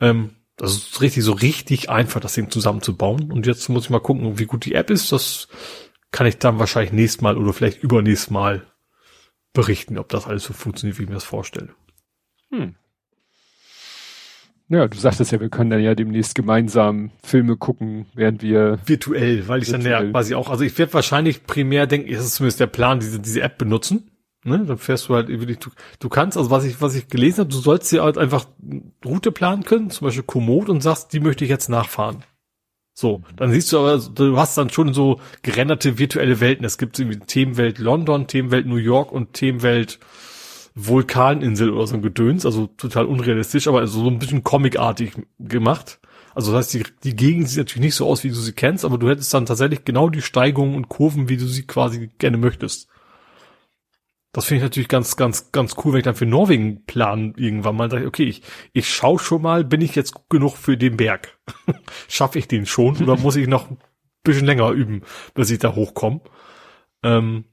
Ähm, 0.00 0.30
das 0.56 0.72
ist 0.72 1.00
richtig, 1.02 1.22
so 1.22 1.32
richtig 1.32 1.90
einfach, 1.90 2.20
das 2.20 2.34
Ding 2.34 2.50
zusammenzubauen. 2.50 3.30
Und 3.30 3.46
jetzt 3.46 3.68
muss 3.68 3.84
ich 3.84 3.90
mal 3.90 4.00
gucken, 4.00 4.38
wie 4.38 4.46
gut 4.46 4.64
die 4.64 4.74
App 4.74 4.90
ist. 4.90 5.12
Das 5.12 5.48
kann 6.10 6.26
ich 6.26 6.38
dann 6.38 6.58
wahrscheinlich 6.58 6.92
nächstes 6.92 7.20
Mal 7.20 7.36
oder 7.36 7.52
vielleicht 7.52 7.82
übernächstes 7.82 8.30
Mal 8.30 8.66
berichten, 9.52 9.98
ob 9.98 10.08
das 10.08 10.26
alles 10.26 10.44
so 10.44 10.54
funktioniert, 10.54 10.98
wie 10.98 11.02
ich 11.02 11.08
mir 11.08 11.14
das 11.14 11.24
vorstelle. 11.24 11.74
Hm. 12.50 12.76
Ja, 14.68 14.88
du 14.88 14.98
sagtest 14.98 15.30
ja, 15.30 15.40
wir 15.40 15.48
können 15.48 15.70
dann 15.70 15.80
ja 15.80 15.94
demnächst 15.94 16.34
gemeinsam 16.34 17.12
Filme 17.22 17.56
gucken, 17.56 18.06
während 18.14 18.42
wir 18.42 18.80
virtuell, 18.84 19.46
weil 19.46 19.62
ich 19.62 19.68
virtuell. 19.68 19.92
dann 19.92 20.06
ja 20.06 20.10
quasi 20.10 20.34
auch, 20.34 20.50
also 20.50 20.64
ich 20.64 20.76
werde 20.76 20.94
wahrscheinlich 20.94 21.46
primär 21.46 21.86
denken, 21.86 22.08
ist 22.08 22.34
zumindest 22.34 22.58
der 22.58 22.66
Plan, 22.66 22.98
diese 22.98 23.20
diese 23.20 23.42
App 23.42 23.58
benutzen 23.58 24.10
Ne, 24.46 24.64
dann 24.64 24.78
fährst 24.78 25.08
du 25.08 25.14
halt 25.14 25.26
wirklich, 25.26 25.58
du, 25.58 25.70
du 25.98 26.08
kannst, 26.08 26.36
also 26.36 26.50
was 26.52 26.64
ich, 26.64 26.80
was 26.80 26.94
ich 26.94 27.08
gelesen 27.08 27.40
habe, 27.40 27.50
du 27.50 27.58
sollst 27.58 27.90
dir 27.90 28.04
halt 28.04 28.16
einfach 28.16 28.46
Route 29.04 29.32
planen 29.32 29.64
können, 29.64 29.90
zum 29.90 30.06
Beispiel 30.06 30.22
Komoot 30.22 30.68
und 30.68 30.82
sagst, 30.82 31.12
die 31.12 31.18
möchte 31.18 31.42
ich 31.42 31.50
jetzt 31.50 31.68
nachfahren. 31.68 32.22
So, 32.94 33.22
dann 33.34 33.50
siehst 33.50 33.72
du 33.72 33.80
aber, 33.80 33.98
du 33.98 34.38
hast 34.38 34.56
dann 34.56 34.70
schon 34.70 34.94
so 34.94 35.20
gerenderte 35.42 35.98
virtuelle 35.98 36.38
Welten. 36.38 36.64
Es 36.64 36.78
gibt 36.78 36.96
irgendwie 36.96 37.18
Themenwelt 37.18 37.78
London, 37.78 38.28
Themenwelt 38.28 38.66
New 38.66 38.76
York 38.76 39.10
und 39.10 39.32
Themenwelt 39.32 39.98
Vulkaninsel 40.78 41.70
oder 41.70 41.86
so 41.86 41.94
ein 41.94 42.02
Gedöns, 42.02 42.44
also 42.44 42.66
total 42.66 43.06
unrealistisch, 43.06 43.66
aber 43.66 43.86
so 43.86 44.06
ein 44.06 44.18
bisschen 44.18 44.44
comicartig 44.44 45.12
gemacht. 45.38 46.00
Also 46.34 46.52
das 46.52 46.66
heißt, 46.66 46.74
die, 46.74 46.84
die 47.02 47.16
Gegend 47.16 47.48
sieht 47.48 47.58
natürlich 47.58 47.86
nicht 47.86 47.94
so 47.94 48.06
aus, 48.06 48.22
wie 48.24 48.28
du 48.28 48.34
sie 48.34 48.52
kennst, 48.52 48.84
aber 48.84 48.98
du 48.98 49.08
hättest 49.08 49.32
dann 49.32 49.46
tatsächlich 49.46 49.86
genau 49.86 50.10
die 50.10 50.20
Steigungen 50.20 50.74
und 50.74 50.90
Kurven, 50.90 51.30
wie 51.30 51.38
du 51.38 51.46
sie 51.46 51.66
quasi 51.66 52.10
gerne 52.18 52.36
möchtest. 52.36 52.88
Das 54.32 54.44
finde 54.44 54.58
ich 54.58 54.64
natürlich 54.64 54.88
ganz, 54.88 55.16
ganz, 55.16 55.50
ganz 55.50 55.76
cool, 55.82 55.94
wenn 55.94 56.00
ich 56.00 56.04
dann 56.04 56.14
für 56.14 56.26
Norwegen 56.26 56.84
plan 56.84 57.32
irgendwann 57.38 57.74
mal 57.74 57.90
sage, 57.90 58.06
okay, 58.06 58.24
ich, 58.24 58.42
ich 58.74 58.86
schau 58.86 59.16
schon 59.16 59.40
mal, 59.40 59.64
bin 59.64 59.80
ich 59.80 59.94
jetzt 59.94 60.12
gut 60.12 60.28
genug 60.28 60.58
für 60.58 60.76
den 60.76 60.98
Berg? 60.98 61.38
Schaffe 62.08 62.38
ich 62.38 62.48
den 62.48 62.66
schon 62.66 62.98
oder 62.98 63.16
muss 63.18 63.36
ich 63.36 63.48
noch 63.48 63.70
ein 63.70 63.78
bisschen 64.24 64.44
länger 64.44 64.72
üben, 64.72 65.04
bis 65.32 65.50
ich 65.50 65.58
da 65.58 65.74
hochkomme? 65.74 66.20
Ähm, 67.02 67.46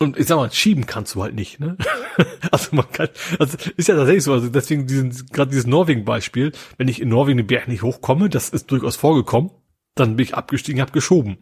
und 0.00 0.18
ich 0.18 0.26
sag 0.26 0.36
mal, 0.36 0.50
schieben 0.52 0.86
kannst 0.86 1.14
du 1.14 1.22
halt 1.22 1.34
nicht, 1.34 1.60
ne? 1.60 1.76
also 2.50 2.74
man 2.74 2.90
kann, 2.90 3.08
also 3.38 3.56
ist 3.76 3.88
ja 3.88 3.96
tatsächlich 3.96 4.24
so, 4.24 4.32
also 4.32 4.48
deswegen 4.48 4.86
diesen, 4.86 5.10
gerade 5.32 5.50
dieses 5.50 5.66
Norwegen-Beispiel, 5.66 6.52
wenn 6.76 6.88
ich 6.88 7.00
in 7.00 7.08
Norwegen 7.08 7.38
den 7.38 7.46
Berg 7.46 7.68
nicht 7.68 7.82
hochkomme, 7.82 8.28
das 8.28 8.48
ist 8.48 8.70
durchaus 8.70 8.96
vorgekommen, 8.96 9.50
dann 9.94 10.16
bin 10.16 10.24
ich 10.24 10.34
abgestiegen, 10.34 10.80
hab 10.80 10.92
geschoben. 10.92 11.38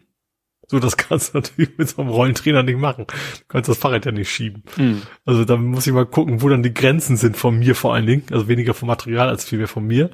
So, 0.68 0.80
das 0.80 0.96
kannst 0.96 1.34
du 1.34 1.38
natürlich 1.38 1.78
mit 1.78 1.88
so 1.88 2.02
einem 2.02 2.10
Rollentrainer 2.10 2.62
nicht 2.62 2.78
machen. 2.78 3.06
Du 3.06 3.44
kannst 3.48 3.68
das 3.68 3.78
Fahrrad 3.78 4.04
ja 4.04 4.12
nicht 4.12 4.30
schieben. 4.30 4.64
Mhm. 4.76 5.02
Also 5.24 5.44
da 5.44 5.56
muss 5.56 5.86
ich 5.86 5.92
mal 5.92 6.06
gucken, 6.06 6.42
wo 6.42 6.48
dann 6.48 6.62
die 6.62 6.74
Grenzen 6.74 7.16
sind 7.16 7.36
von 7.36 7.58
mir 7.58 7.74
vor 7.74 7.94
allen 7.94 8.06
Dingen. 8.06 8.24
Also 8.30 8.48
weniger 8.48 8.74
vom 8.74 8.88
Material 8.88 9.28
als 9.28 9.44
viel 9.44 9.58
mehr 9.58 9.68
von 9.68 9.86
mir. 9.86 10.10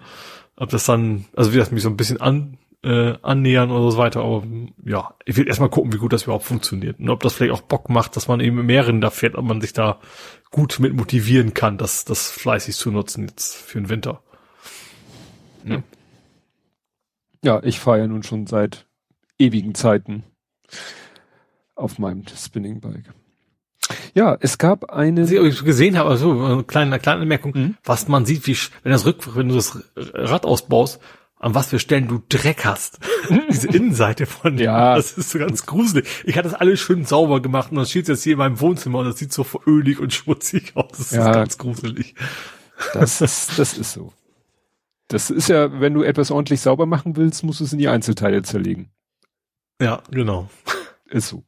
Ob 0.57 0.71
das 0.71 0.85
dann, 0.85 1.25
also 1.35 1.53
wie 1.55 1.59
das 1.59 1.71
mich 1.71 1.83
so 1.83 1.89
ein 1.89 1.97
bisschen 1.97 2.21
an, 2.21 2.59
äh, 2.83 3.15
annähern 3.23 3.71
oder 3.71 3.91
so 3.91 3.99
weiter. 3.99 4.23
Aber 4.23 4.45
ja, 4.85 5.15
ich 5.25 5.37
will 5.37 5.47
erstmal 5.47 5.71
gucken, 5.71 5.93
wie 5.93 5.99
gut 5.99 6.13
das 6.13 6.25
überhaupt 6.25 6.45
funktioniert. 6.45 6.99
Und 6.99 7.11
ob 7.11 7.23
das 7.23 7.35
vielleicht 7.35 7.53
auch 7.53 7.63
Bock 7.63 7.89
macht, 7.89 8.17
dass 8.17 8.29
man 8.29 8.41
eben 8.41 8.59
im 8.59 8.67
mehreren 8.67 9.01
da 9.01 9.11
fährt, 9.11 9.37
ob 9.37 9.45
man 9.45 9.61
sich 9.61 9.73
da 9.73 10.01
gut 10.51 10.79
mit 10.81 10.95
motivieren 10.95 11.55
kann, 11.55 11.79
das, 11.79 12.05
das 12.05 12.31
fleißig 12.31 12.77
zu 12.77 12.91
nutzen 12.91 13.29
jetzt 13.29 13.55
für 13.55 13.81
den 13.81 13.89
Winter. 13.89 14.23
Ja, 15.65 15.83
ja 17.43 17.63
ich 17.63 17.79
fahre 17.79 18.01
ja 18.01 18.07
nun 18.07 18.23
schon 18.23 18.47
seit 18.47 18.87
ewigen 19.39 19.75
Zeiten 19.75 20.25
auf 21.75 21.99
meinem 21.99 22.25
Spinning 22.27 22.81
Bike. 22.81 23.13
Ja, 24.15 24.37
es 24.41 24.59
gab 24.59 24.91
eine. 24.91 25.27
Sie 25.27 25.37
ich 25.37 25.65
gesehen 25.65 25.99
habe, 25.99 26.11
also 26.11 26.31
eine 26.31 26.65
kleine, 26.65 26.99
kleine 26.99 27.23
Anmerkung, 27.23 27.53
mhm. 27.55 27.77
was 27.85 28.09
man 28.09 28.27
sieht, 28.27 28.47
wie 28.47 28.57
wenn 28.83 28.93
das 28.93 29.07
Rück, 29.07 29.37
wenn 29.37 29.49
du 29.49 29.55
das 29.55 29.79
Rad 29.97 30.45
ausbaust, 30.45 31.01
an 31.43 31.57
was 31.57 31.69
für 31.69 31.81
Stellen 31.81 32.07
du 32.07 32.23
Dreck 32.29 32.65
hast. 32.65 33.01
Diese 33.51 33.67
Innenseite 33.67 34.27
von 34.27 34.57
dem, 34.57 34.67
ja. 34.67 34.95
das 34.95 35.19
ist 35.19 35.31
so 35.31 35.39
ganz 35.41 35.67
gruselig. 35.67 36.09
Ich 36.25 36.39
hatte 36.39 36.49
das 36.49 36.59
alles 36.59 36.81
schön 36.81 37.05
sauber 37.05 37.43
gemacht 37.43 37.73
und 37.73 37.79
das 37.79 37.91
steht 37.91 38.09
jetzt 38.09 38.23
hier 38.23 38.35
in 38.35 38.39
meinem 38.39 38.61
Wohnzimmer 38.61 39.01
und 39.01 39.07
das 39.07 39.19
sieht 39.19 39.33
so 39.33 39.45
ölig 39.67 39.99
und 39.99 40.15
schmutzig 40.15 40.77
aus. 40.77 40.93
Das 40.97 41.11
ja. 41.11 41.29
ist 41.29 41.35
ganz 41.35 41.59
gruselig. 41.59 42.15
Das 42.95 43.21
ist, 43.21 43.59
das 43.59 43.77
ist 43.77 43.93
so. 43.93 44.13
Das 45.09 45.31
ist 45.31 45.49
ja, 45.49 45.81
wenn 45.81 45.95
du 45.95 46.03
etwas 46.05 46.31
ordentlich 46.31 46.61
sauber 46.61 46.87
machen 46.87 47.17
willst, 47.17 47.43
musst 47.43 47.61
du 47.61 47.65
es 47.65 47.73
in 47.73 47.81
die 47.81 47.89
Einzelteile 47.89 48.43
zerlegen. 48.43 48.91
Ja, 49.81 50.03
genau. 50.11 50.49
Ist 51.07 51.29
so. 51.29 51.43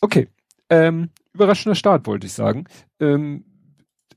Okay. 0.00 0.28
Ähm, 0.70 1.10
überraschender 1.34 1.76
Start, 1.76 2.06
wollte 2.06 2.26
ich 2.26 2.32
sagen. 2.32 2.64
Ähm, 2.98 3.44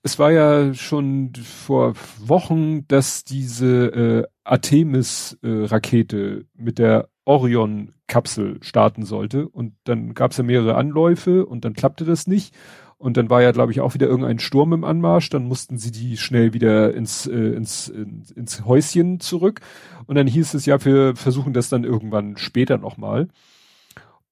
es 0.03 0.17
war 0.17 0.31
ja 0.31 0.73
schon 0.73 1.33
vor 1.35 1.93
Wochen, 2.19 2.87
dass 2.87 3.23
diese 3.23 3.85
äh, 3.87 4.27
Artemis-Rakete 4.43 6.17
äh, 6.17 6.43
mit 6.55 6.79
der 6.79 7.09
Orion-Kapsel 7.25 8.57
starten 8.63 9.05
sollte. 9.05 9.47
Und 9.47 9.75
dann 9.83 10.15
gab 10.15 10.31
es 10.31 10.37
ja 10.37 10.43
mehrere 10.43 10.75
Anläufe 10.75 11.45
und 11.45 11.65
dann 11.65 11.73
klappte 11.73 12.03
das 12.03 12.25
nicht. 12.25 12.55
Und 12.97 13.17
dann 13.17 13.29
war 13.29 13.41
ja, 13.41 13.51
glaube 13.51 13.71
ich, 13.71 13.81
auch 13.81 13.93
wieder 13.93 14.07
irgendein 14.07 14.39
Sturm 14.39 14.73
im 14.73 14.83
Anmarsch. 14.83 15.29
Dann 15.29 15.43
mussten 15.43 15.77
sie 15.77 15.91
die 15.91 16.17
schnell 16.17 16.53
wieder 16.53 16.93
ins, 16.93 17.27
äh, 17.27 17.33
ins, 17.33 17.87
ins, 17.87 18.31
ins 18.31 18.65
Häuschen 18.65 19.19
zurück. 19.19 19.61
Und 20.07 20.15
dann 20.15 20.27
hieß 20.27 20.55
es 20.55 20.65
ja, 20.65 20.83
wir 20.83 21.15
versuchen 21.15 21.53
das 21.53 21.69
dann 21.69 21.83
irgendwann 21.83 22.37
später 22.37 22.79
nochmal. 22.79 23.27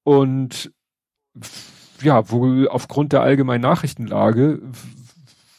Und 0.02 0.72
ja, 2.02 2.30
wohl 2.30 2.68
aufgrund 2.68 3.12
der 3.12 3.22
allgemeinen 3.22 3.62
Nachrichtenlage 3.62 4.60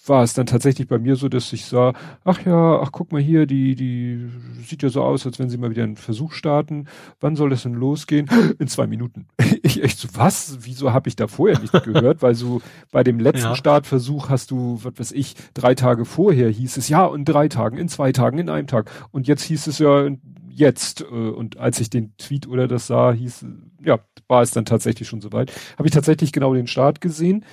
war 0.05 0.23
es 0.23 0.33
dann 0.33 0.45
tatsächlich 0.45 0.87
bei 0.87 0.97
mir 0.97 1.15
so, 1.15 1.29
dass 1.29 1.53
ich 1.53 1.65
sah, 1.65 1.93
ach 2.23 2.43
ja, 2.45 2.79
ach 2.79 2.91
guck 2.91 3.11
mal 3.11 3.21
hier, 3.21 3.45
die, 3.45 3.75
die 3.75 4.29
sieht 4.65 4.83
ja 4.83 4.89
so 4.89 5.03
aus, 5.03 5.25
als 5.25 5.37
wenn 5.37 5.49
sie 5.49 5.57
mal 5.57 5.69
wieder 5.69 5.83
einen 5.83 5.95
Versuch 5.95 6.33
starten. 6.33 6.87
Wann 7.19 7.35
soll 7.35 7.49
das 7.49 7.63
denn 7.63 7.73
losgehen? 7.73 8.27
In 8.59 8.67
zwei 8.67 8.87
Minuten. 8.87 9.27
Ich 9.63 9.83
echt 9.83 9.99
so, 9.99 10.07
was? 10.15 10.57
Wieso 10.61 10.91
habe 10.91 11.07
ich 11.07 11.15
da 11.15 11.27
vorher 11.27 11.59
nicht 11.59 11.71
gehört? 11.83 12.23
Weil 12.23 12.33
so 12.33 12.61
bei 12.91 13.03
dem 13.03 13.19
letzten 13.19 13.49
ja. 13.49 13.55
Startversuch 13.55 14.27
hast 14.27 14.49
du, 14.49 14.79
was 14.81 14.93
weiß 14.97 15.11
ich, 15.11 15.35
drei 15.53 15.75
Tage 15.75 16.03
vorher 16.03 16.49
hieß 16.49 16.77
es, 16.77 16.89
ja, 16.89 17.13
in 17.13 17.25
drei 17.25 17.47
Tagen, 17.47 17.77
in 17.77 17.87
zwei 17.87 18.11
Tagen, 18.11 18.39
in 18.39 18.49
einem 18.49 18.65
Tag. 18.65 18.89
Und 19.11 19.27
jetzt 19.27 19.43
hieß 19.43 19.67
es 19.67 19.77
ja 19.77 20.09
jetzt. 20.49 21.01
Äh, 21.01 21.05
und 21.05 21.57
als 21.57 21.79
ich 21.79 21.89
den 21.91 22.17
Tweet 22.17 22.47
oder 22.47 22.67
das 22.67 22.87
sah, 22.87 23.13
hieß, 23.13 23.45
ja, 23.85 23.99
war 24.27 24.41
es 24.41 24.51
dann 24.51 24.65
tatsächlich 24.65 25.07
schon 25.07 25.21
soweit. 25.21 25.51
Habe 25.77 25.87
ich 25.87 25.93
tatsächlich 25.93 26.31
genau 26.31 26.53
den 26.53 26.67
Start 26.67 27.01
gesehen 27.01 27.45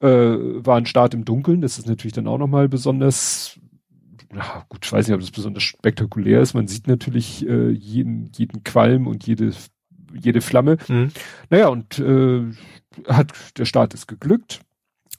äh, 0.00 0.06
war 0.06 0.76
ein 0.76 0.86
Start 0.86 1.14
im 1.14 1.24
Dunkeln. 1.24 1.60
Das 1.60 1.78
ist 1.78 1.86
natürlich 1.86 2.12
dann 2.12 2.28
auch 2.28 2.38
nochmal 2.38 2.68
besonders, 2.68 3.58
ja, 4.34 4.64
gut, 4.68 4.84
ich 4.84 4.92
weiß 4.92 5.06
nicht, 5.06 5.14
ob 5.14 5.20
das 5.20 5.30
besonders 5.30 5.62
spektakulär 5.62 6.40
ist. 6.40 6.54
Man 6.54 6.68
sieht 6.68 6.86
natürlich 6.86 7.46
äh, 7.46 7.70
jeden, 7.70 8.30
jeden 8.36 8.64
Qualm 8.64 9.06
und 9.06 9.26
jede, 9.26 9.52
jede 10.12 10.40
Flamme. 10.40 10.78
Mhm. 10.88 11.08
Naja, 11.50 11.68
und 11.68 11.98
äh, 11.98 12.52
hat 13.06 13.32
der 13.58 13.64
Start 13.64 13.94
ist 13.94 14.06
geglückt. 14.06 14.60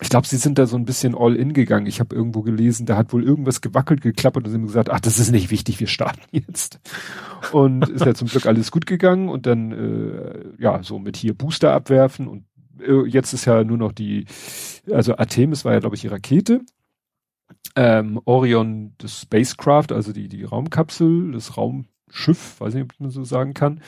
Ich 0.02 0.08
glaube, 0.08 0.28
sie 0.28 0.38
sind 0.38 0.58
da 0.58 0.66
so 0.66 0.78
ein 0.78 0.86
bisschen 0.86 1.14
all 1.14 1.36
in 1.36 1.52
gegangen. 1.52 1.86
Ich 1.86 2.00
habe 2.00 2.16
irgendwo 2.16 2.42
gelesen, 2.42 2.86
da 2.86 2.96
hat 2.96 3.12
wohl 3.12 3.22
irgendwas 3.22 3.60
gewackelt, 3.60 4.00
geklappert 4.00 4.46
und 4.46 4.52
sie 4.52 4.56
haben 4.58 4.66
gesagt, 4.66 4.90
ach, 4.90 5.02
das 5.02 5.20
ist 5.20 5.30
nicht 5.30 5.52
wichtig, 5.52 5.82
wir 5.82 5.88
starten 5.88 6.22
jetzt. 6.32 6.80
Und 7.52 7.90
ist 7.90 8.06
ja 8.06 8.14
zum 8.14 8.30
Glück 8.30 8.46
alles 8.46 8.72
gut 8.72 8.86
gegangen 8.86 9.28
und 9.28 9.46
dann 9.46 9.72
äh, 9.74 10.64
ja 10.64 10.84
so 10.84 11.00
mit 11.00 11.18
hier 11.18 11.34
Booster 11.34 11.74
abwerfen 11.74 12.30
und 12.30 12.46
jetzt 13.08 13.34
ist 13.34 13.46
ja 13.46 13.64
nur 13.64 13.78
noch 13.78 13.92
die, 13.92 14.26
also 14.92 15.16
Artemis 15.18 15.66
war 15.66 15.74
ja, 15.74 15.80
glaube 15.80 15.96
ich, 15.96 16.02
die 16.02 16.08
Rakete. 16.08 16.62
Ähm, 17.76 18.20
Orion, 18.26 18.94
das 18.98 19.22
Spacecraft, 19.22 19.92
also 19.92 20.12
die, 20.12 20.28
die 20.28 20.44
Raumkapsel, 20.44 21.32
das 21.32 21.58
Raumschiff, 21.58 22.60
weiß 22.60 22.74
nicht, 22.74 22.84
ob 22.84 23.00
man 23.00 23.10
so 23.10 23.24
sagen 23.24 23.54
kann. 23.54 23.82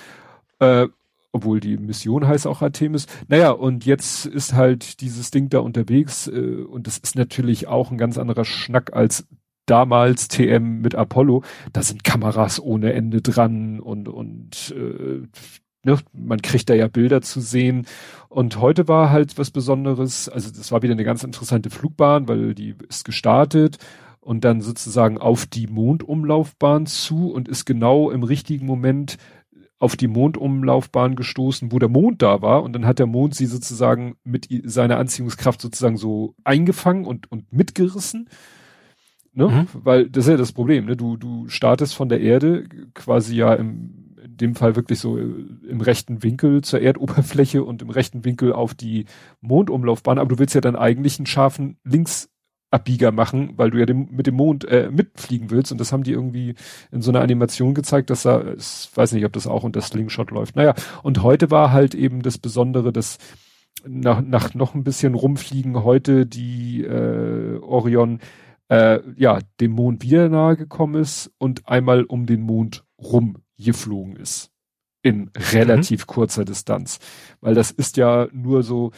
Äh, 0.60 0.88
obwohl 1.34 1.60
die 1.60 1.78
Mission 1.78 2.28
heißt 2.28 2.46
auch 2.46 2.62
Artemis. 2.62 3.08
Naja, 3.28 3.52
und 3.52 3.86
jetzt 3.86 4.26
ist 4.26 4.54
halt 4.54 5.02
dieses 5.02 5.32
Ding 5.32 5.50
da 5.50 5.60
unterwegs 5.60 6.28
äh, 6.28 6.64
und 6.64 6.88
das 6.88 6.98
ist 6.98 7.16
natürlich 7.16 7.68
auch 7.68 7.92
ein 7.92 7.98
ganz 7.98 8.18
anderer 8.18 8.46
Schnack 8.46 8.94
als 8.94 9.26
damals 9.66 10.28
TM 10.28 10.82
mit 10.82 10.96
Apollo. 10.96 11.44
Da 11.72 11.84
sind 11.84 12.04
Kameras 12.04 12.60
ohne 12.60 12.94
Ende 12.94 13.22
dran 13.22 13.80
und, 13.80 14.10
und 14.10 14.74
äh, 14.76 15.28
ne, 15.84 15.98
man 16.14 16.42
kriegt 16.42 16.70
da 16.70 16.74
ja 16.74 16.88
Bilder 16.88 17.22
zu 17.22 17.42
sehen. 17.42 17.88
Und 18.30 18.60
heute 18.60 18.88
war 18.88 19.10
halt 19.10 19.38
was 19.38 19.52
Besonderes, 19.52 20.30
also 20.30 20.50
das 20.50 20.72
war 20.72 20.82
wieder 20.82 20.94
eine 20.94 21.04
ganz 21.04 21.24
interessante 21.24 21.70
Flugbahn, 21.70 22.28
weil 22.28 22.54
die 22.54 22.76
ist 22.88 23.06
gestartet 23.06 23.78
und 24.20 24.46
dann 24.46 24.62
sozusagen 24.62 25.18
auf 25.18 25.46
die 25.46 25.68
Mondumlaufbahn 25.68 26.86
zu 26.86 27.32
und 27.32 27.50
ist 27.50 27.66
genau 27.66 28.12
im 28.12 28.24
richtigen 28.24 28.66
Moment 28.66 29.18
auf 29.80 29.98
die 29.98 30.08
Mondumlaufbahn 30.08 31.16
gestoßen, 31.16 31.72
wo 31.72 31.80
der 31.80 31.90
Mond 31.90 32.22
da 32.22 32.44
war 32.44 32.62
und 32.62 32.74
dann 32.74 32.86
hat 32.86 33.00
der 33.00 33.08
Mond 33.08 33.34
sie 33.34 33.48
sozusagen 33.48 34.16
mit 34.24 34.48
seiner 34.64 34.98
Anziehungskraft 35.00 35.60
sozusagen 35.60 35.98
so 35.98 36.36
eingefangen 36.44 37.06
und, 37.06 37.32
und 37.32 37.52
mitgerissen. 37.52 38.30
Ne? 39.34 39.48
Mhm. 39.48 39.68
Weil 39.74 40.10
das 40.10 40.26
ist 40.26 40.32
ja 40.32 40.38
das 40.38 40.52
Problem, 40.52 40.86
ne? 40.86 40.96
Du, 40.96 41.18
du 41.18 41.48
startest 41.48 41.96
von 41.96 42.10
der 42.10 42.20
Erde 42.20 42.66
quasi 42.94 43.36
ja 43.36 43.54
im, 43.56 44.01
dem 44.42 44.56
Fall 44.56 44.76
wirklich 44.76 45.00
so 45.00 45.18
äh, 45.18 45.24
im 45.68 45.82
rechten 45.82 46.24
Winkel 46.24 46.62
zur 46.62 46.82
Erdoberfläche 46.82 47.64
und 47.64 47.82
im 47.82 47.90
rechten 47.90 48.26
Winkel 48.26 48.54
auf 48.54 48.74
die 48.74 49.06
Mondumlaufbahn, 49.40 50.20
aber 50.20 50.30
du 50.30 50.40
willst 50.40 50.56
ja 50.56 50.62
dann 50.62 50.76
eigentlich 50.76 51.20
einen 51.20 51.28
scharfen 51.28 51.78
Links 51.84 52.30
Abbieger 52.72 53.12
machen, 53.12 53.54
weil 53.58 53.70
du 53.70 53.80
ja 53.80 53.86
dem, 53.86 54.08
mit 54.12 54.28
dem 54.28 54.36
Mond 54.36 54.64
äh, 54.66 54.90
mitfliegen 54.90 55.52
willst. 55.52 55.74
Und 55.74 55.82
das 55.82 55.92
haben 55.92 56.04
die 56.04 56.14
irgendwie 56.14 56.56
in 56.90 57.02
so 57.02 57.12
einer 57.12 57.20
Animation 57.20 57.74
gezeigt, 57.74 58.10
dass 58.10 58.24
da, 58.24 58.54
ich 58.54 58.90
weiß 58.96 59.12
nicht, 59.12 59.26
ob 59.26 59.34
das 59.34 59.46
auch 59.46 59.64
unter 59.64 59.82
Slingshot 59.82 60.32
läuft. 60.32 60.56
Naja, 60.56 60.74
und 61.04 61.22
heute 61.22 61.52
war 61.52 61.74
halt 61.74 61.94
eben 61.94 62.22
das 62.22 62.38
Besondere, 62.38 62.94
dass 62.94 63.18
nach, 63.86 64.22
nach 64.22 64.54
noch 64.54 64.74
ein 64.74 64.86
bisschen 64.86 65.16
rumfliegen 65.16 65.84
heute 65.84 66.26
die 66.26 66.84
äh, 66.84 67.58
Orion 67.58 68.20
äh, 68.70 69.00
ja 69.18 69.40
dem 69.60 69.72
Mond 69.72 70.02
wieder 70.02 70.30
nahe 70.30 70.56
gekommen 70.56 70.96
ist 70.96 71.32
und 71.38 71.68
einmal 71.68 72.04
um 72.04 72.26
den 72.26 72.42
Mond 72.42 72.86
rumgeflogen 73.62 74.16
ist. 74.16 74.52
In 75.04 75.32
relativ 75.54 76.02
mhm. 76.02 76.08
kurzer 76.08 76.46
Distanz. 76.46 77.00
Weil 77.40 77.56
das 77.56 77.72
ist 77.72 77.98
ja 77.98 78.28
nur 78.32 78.62
so, 78.64 78.92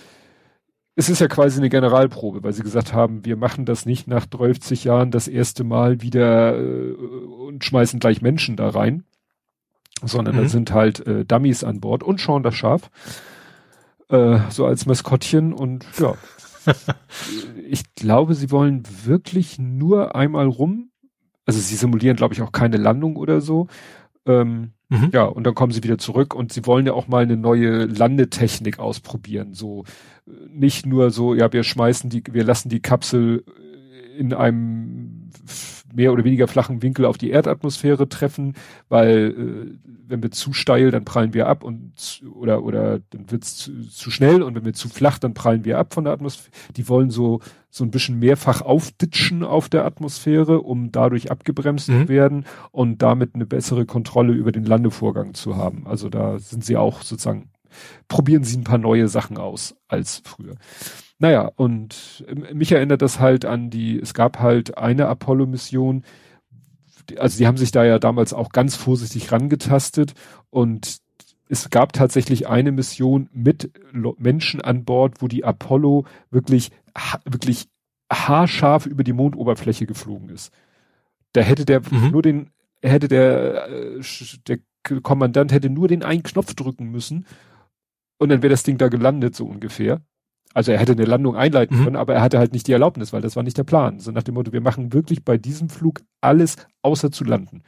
es 0.96 1.10
ist 1.10 1.22
ja 1.22 1.28
quasi 1.28 1.60
eine 1.60 1.70
Generalprobe, 1.70 2.44
weil 2.44 2.54
sie 2.54 2.64
gesagt 2.64 2.94
haben, 2.94 3.26
wir 3.26 3.38
machen 3.38 3.66
das 3.66 3.86
nicht 3.86 4.08
nach 4.08 4.26
30 4.26 4.84
Jahren 4.84 5.12
das 5.12 5.28
erste 5.28 5.64
Mal 5.64 6.02
wieder 6.02 6.60
äh, 6.60 6.92
und 6.92 7.64
schmeißen 7.64 8.00
gleich 8.00 8.22
Menschen 8.22 8.58
da 8.58 8.70
rein, 8.70 9.06
sondern 10.04 10.36
mhm. 10.36 10.42
da 10.42 10.50
sind 10.50 10.72
halt 10.74 11.06
äh, 11.08 11.24
Dummies 11.24 11.64
an 11.64 11.80
Bord 11.80 12.04
und 12.04 12.20
Sean 12.20 12.44
das 12.44 12.56
Schaf, 12.56 12.92
äh, 14.10 14.40
so 14.50 14.66
als 14.66 14.86
Maskottchen 14.86 15.54
und 15.54 15.86
ja. 16.00 16.16
ich 17.68 17.96
glaube, 17.96 18.36
sie 18.36 18.52
wollen 18.52 18.84
wirklich 19.06 19.58
nur 19.60 20.16
einmal 20.16 20.48
rum. 20.48 20.92
Also 21.46 21.60
sie 21.60 21.76
simulieren, 21.76 22.16
glaube 22.16 22.34
ich, 22.34 22.42
auch 22.42 22.54
keine 22.54 22.78
Landung 22.78 23.18
oder 23.18 23.42
so. 23.42 23.68
Ähm, 24.26 24.72
mhm. 24.90 25.10
Ja, 25.12 25.26
und 25.26 25.46
dann 25.46 25.56
kommen 25.56 25.72
sie 25.72 25.84
wieder 25.84 25.98
zurück 25.98 26.34
und 26.34 26.54
sie 26.54 26.66
wollen 26.66 26.86
ja 26.86 26.94
auch 26.94 27.08
mal 27.08 27.24
eine 27.24 27.38
neue 27.38 27.86
Landetechnik 27.86 28.80
ausprobieren. 28.80 29.54
So 29.54 29.84
nicht 30.26 30.86
nur 30.86 31.12
so, 31.12 31.34
ja, 31.34 31.52
wir 31.52 31.64
schmeißen 31.64 32.10
die, 32.10 32.24
wir 32.32 32.44
lassen 32.44 32.70
die 32.70 32.82
Kapsel 32.82 33.44
in 34.18 34.34
einem 34.34 35.30
mehr 35.94 36.12
oder 36.12 36.24
weniger 36.24 36.48
flachen 36.48 36.82
Winkel 36.82 37.06
auf 37.06 37.18
die 37.18 37.30
Erdatmosphäre 37.30 38.10
treffen, 38.10 38.56
weil 38.90 39.34
äh, 39.38 39.90
wenn 40.08 40.24
wir 40.24 40.32
zu 40.32 40.54
steil, 40.54 40.92
dann 40.92 41.06
prallen 41.06 41.34
wir 41.34 41.48
ab 41.48 41.64
und 41.64 42.22
oder 42.34 42.64
oder 42.64 43.00
dann 43.12 43.32
wird's 43.32 43.56
zu, 43.56 43.90
zu 43.90 44.12
schnell 44.12 44.42
und 44.42 44.56
wenn 44.56 44.66
wir 44.66 44.74
zu 44.74 44.90
flach, 44.90 45.20
dann 45.20 45.34
prallen 45.34 45.66
wir 45.66 45.78
ab 45.78 45.94
von 45.94 46.04
der 46.04 46.14
Atmosphäre. 46.14 46.52
Die 46.76 46.88
wollen 46.90 47.10
so 47.10 47.40
so 47.70 47.84
ein 47.84 47.92
bisschen 47.92 48.20
mehrfach 48.20 48.62
aufditschen 48.62 49.44
auf 49.44 49.68
der 49.68 49.86
Atmosphäre, 49.86 50.62
um 50.62 50.92
dadurch 50.92 51.32
abgebremst 51.32 51.90
mhm. 51.90 52.04
zu 52.04 52.08
werden 52.10 52.46
und 52.72 53.02
damit 53.02 53.34
eine 53.34 53.48
bessere 53.48 53.86
Kontrolle 53.86 54.34
über 54.34 54.52
den 54.52 54.64
Landevorgang 54.64 55.34
zu 55.34 55.58
haben. 55.58 55.88
Also 55.88 56.10
da 56.10 56.38
sind 56.38 56.64
sie 56.64 56.78
auch 56.78 57.02
sozusagen 57.02 57.50
probieren 58.08 58.44
sie 58.44 58.58
ein 58.58 58.64
paar 58.64 58.78
neue 58.78 59.08
Sachen 59.08 59.38
aus 59.38 59.76
als 59.88 60.22
früher. 60.24 60.56
Naja, 61.20 61.52
und 61.56 62.26
mich 62.54 62.72
erinnert 62.72 63.02
das 63.02 63.20
halt 63.20 63.46
an 63.46 63.70
die, 63.70 64.00
es 64.00 64.14
gab 64.14 64.40
halt 64.40 64.78
eine 64.78 65.08
Apollo-Mission, 65.08 66.04
also 67.18 67.38
die 67.38 67.48
haben 67.48 67.58
sich 67.58 67.72
da 67.72 67.84
ja 67.86 68.00
damals 68.00 68.34
auch 68.34 68.50
ganz 68.50 68.76
vorsichtig 68.76 69.32
rangetastet 69.32 70.14
und 70.50 70.98
es 71.50 71.70
gab 71.70 71.94
tatsächlich 71.94 72.48
eine 72.48 72.72
Mission 72.72 73.30
mit 73.32 73.72
Menschen 74.18 74.62
an 74.62 74.86
Bord, 74.86 75.22
wo 75.22 75.28
die 75.28 75.44
Apollo 75.44 76.06
wirklich, 76.32 76.72
wirklich 77.26 77.68
haarscharf 78.12 78.86
über 78.86 79.04
die 79.04 79.14
Mondoberfläche 79.14 79.86
geflogen 79.86 80.30
ist. 80.30 80.52
Da 81.34 81.42
hätte 81.42 81.66
der 81.66 81.82
mhm. 81.82 82.12
nur 82.12 82.22
den, 82.22 82.50
hätte 82.82 83.08
der, 83.08 83.68
äh, 83.70 84.02
der 84.48 84.60
Kommandant 85.02 85.52
hätte 85.52 85.70
nur 85.70 85.88
den 85.88 86.04
einen 86.04 86.24
Knopf 86.24 86.54
drücken 86.56 86.92
müssen 86.92 87.26
und 88.18 88.30
dann 88.30 88.42
wäre 88.42 88.52
das 88.52 88.64
Ding 88.64 88.78
da 88.78 88.90
gelandet, 88.90 89.36
so 89.36 89.46
ungefähr. 89.46 90.02
Also 90.54 90.72
er 90.72 90.80
hätte 90.80 90.92
eine 90.92 91.06
Landung 91.06 91.36
einleiten 91.36 91.80
mhm. 91.80 91.84
können, 91.84 91.96
aber 91.96 92.14
er 92.14 92.22
hatte 92.22 92.38
halt 92.38 92.54
nicht 92.54 92.68
die 92.68 92.74
Erlaubnis, 92.74 93.12
weil 93.12 93.22
das 93.22 93.36
war 93.36 93.44
nicht 93.44 93.58
der 93.58 93.64
Plan. 93.64 94.00
So 94.00 94.12
nach 94.12 94.24
dem 94.24 94.36
Motto, 94.36 94.54
wir 94.54 94.62
machen 94.62 94.94
wirklich 94.94 95.24
bei 95.24 95.38
diesem 95.38 95.70
Flug 95.70 96.02
alles 96.22 96.58
außer 96.82 97.12
zu 97.12 97.24
landen. 97.24 97.64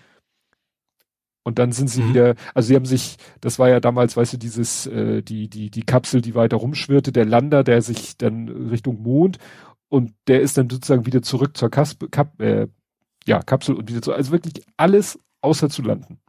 Und 1.43 1.59
dann 1.59 1.71
sind 1.71 1.89
sie 1.89 2.01
mhm. 2.01 2.09
wieder, 2.09 2.35
also 2.55 2.67
sie 2.67 2.75
haben 2.75 2.85
sich, 2.85 3.17
das 3.39 3.59
war 3.59 3.69
ja 3.69 3.79
damals, 3.79 4.17
weißt 4.17 4.33
du, 4.33 4.37
dieses, 4.37 4.87
äh, 4.87 5.21
die, 5.21 5.47
die, 5.47 5.69
die 5.69 5.83
Kapsel, 5.83 6.21
die 6.21 6.33
weiter 6.33 6.57
rumschwirrte, 6.57 7.11
der 7.11 7.25
Lander, 7.25 7.63
der 7.63 7.83
sich 7.83 8.17
dann 8.17 8.49
Richtung 8.49 9.01
Mond 9.01 9.37
und 9.89 10.13
der 10.27 10.41
ist 10.41 10.57
dann 10.57 10.69
sozusagen 10.69 11.05
wieder 11.05 11.21
zurück 11.21 11.55
zur 11.55 11.69
Kasp 11.69 12.11
Kap, 12.11 12.41
äh, 12.41 12.67
ja, 13.27 13.41
Kapsel 13.41 13.75
und 13.75 13.89
wieder 13.89 14.01
zu, 14.01 14.13
also 14.13 14.31
wirklich 14.31 14.65
alles 14.77 15.19
außer 15.41 15.69
zu 15.69 15.83
landen. 15.83 16.19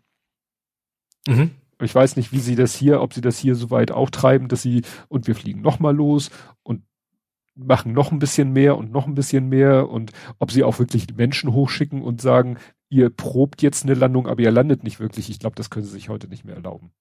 Mhm. 1.26 1.50
Ich 1.80 1.94
weiß 1.94 2.16
nicht, 2.16 2.32
wie 2.32 2.38
sie 2.38 2.56
das 2.56 2.74
hier, 2.74 3.02
ob 3.02 3.12
sie 3.12 3.20
das 3.20 3.38
hier 3.38 3.54
so 3.54 3.70
weit 3.70 3.90
auch 3.90 4.10
treiben, 4.10 4.48
dass 4.48 4.62
sie, 4.62 4.82
und 5.08 5.26
wir 5.26 5.34
fliegen 5.34 5.60
noch 5.60 5.78
mal 5.78 5.94
los 5.94 6.30
und 6.62 6.82
machen 7.54 7.92
noch 7.92 8.12
ein 8.12 8.18
bisschen 8.18 8.52
mehr 8.52 8.76
und 8.76 8.92
noch 8.92 9.06
ein 9.06 9.14
bisschen 9.14 9.48
mehr 9.48 9.88
und 9.88 10.12
ob 10.38 10.52
sie 10.52 10.62
auch 10.62 10.78
wirklich 10.78 11.06
Menschen 11.16 11.52
hochschicken 11.52 12.02
und 12.02 12.20
sagen, 12.20 12.58
ihr 12.88 13.10
probt 13.10 13.62
jetzt 13.62 13.84
eine 13.84 13.94
Landung, 13.94 14.26
aber 14.26 14.42
ihr 14.42 14.50
landet 14.50 14.84
nicht 14.84 15.00
wirklich. 15.00 15.30
Ich 15.30 15.38
glaube, 15.38 15.56
das 15.56 15.70
können 15.70 15.84
sie 15.84 15.92
sich 15.92 16.08
heute 16.08 16.28
nicht 16.28 16.44
mehr 16.44 16.54
erlauben. 16.54 16.92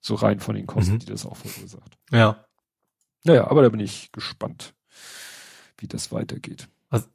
So 0.00 0.14
rein 0.14 0.40
von 0.40 0.54
den 0.54 0.66
Kosten, 0.66 0.94
mhm. 0.94 0.98
die 1.00 1.06
das 1.06 1.26
auch 1.26 1.36
verursacht. 1.36 1.98
Ja. 2.10 2.44
Naja, 3.24 3.50
aber 3.50 3.62
da 3.62 3.68
bin 3.68 3.80
ich 3.80 4.12
gespannt, 4.12 4.74
wie 5.76 5.88
das 5.88 6.12
weitergeht. 6.12 6.68
Was, 6.88 7.10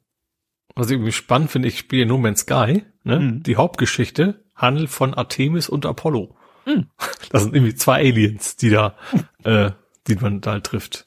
was 0.74 0.86
ich 0.86 0.92
irgendwie 0.92 1.12
spannend 1.12 1.50
finde, 1.50 1.68
ich 1.68 1.78
spiele 1.78 2.06
No 2.06 2.18
Man's 2.18 2.40
Sky, 2.40 2.84
ne? 3.02 3.20
Mhm. 3.20 3.42
Die 3.42 3.56
Hauptgeschichte 3.56 4.44
handelt 4.54 4.90
von 4.90 5.14
Artemis 5.14 5.68
und 5.68 5.86
Apollo. 5.86 6.36
Hm. 6.64 6.88
Das 7.30 7.42
sind 7.42 7.54
irgendwie 7.54 7.74
zwei 7.74 8.00
Aliens, 8.00 8.56
die 8.56 8.70
da, 8.70 8.96
äh, 9.44 9.70
die 10.06 10.16
man 10.16 10.40
da 10.40 10.52
halt 10.52 10.64
trifft. 10.64 11.04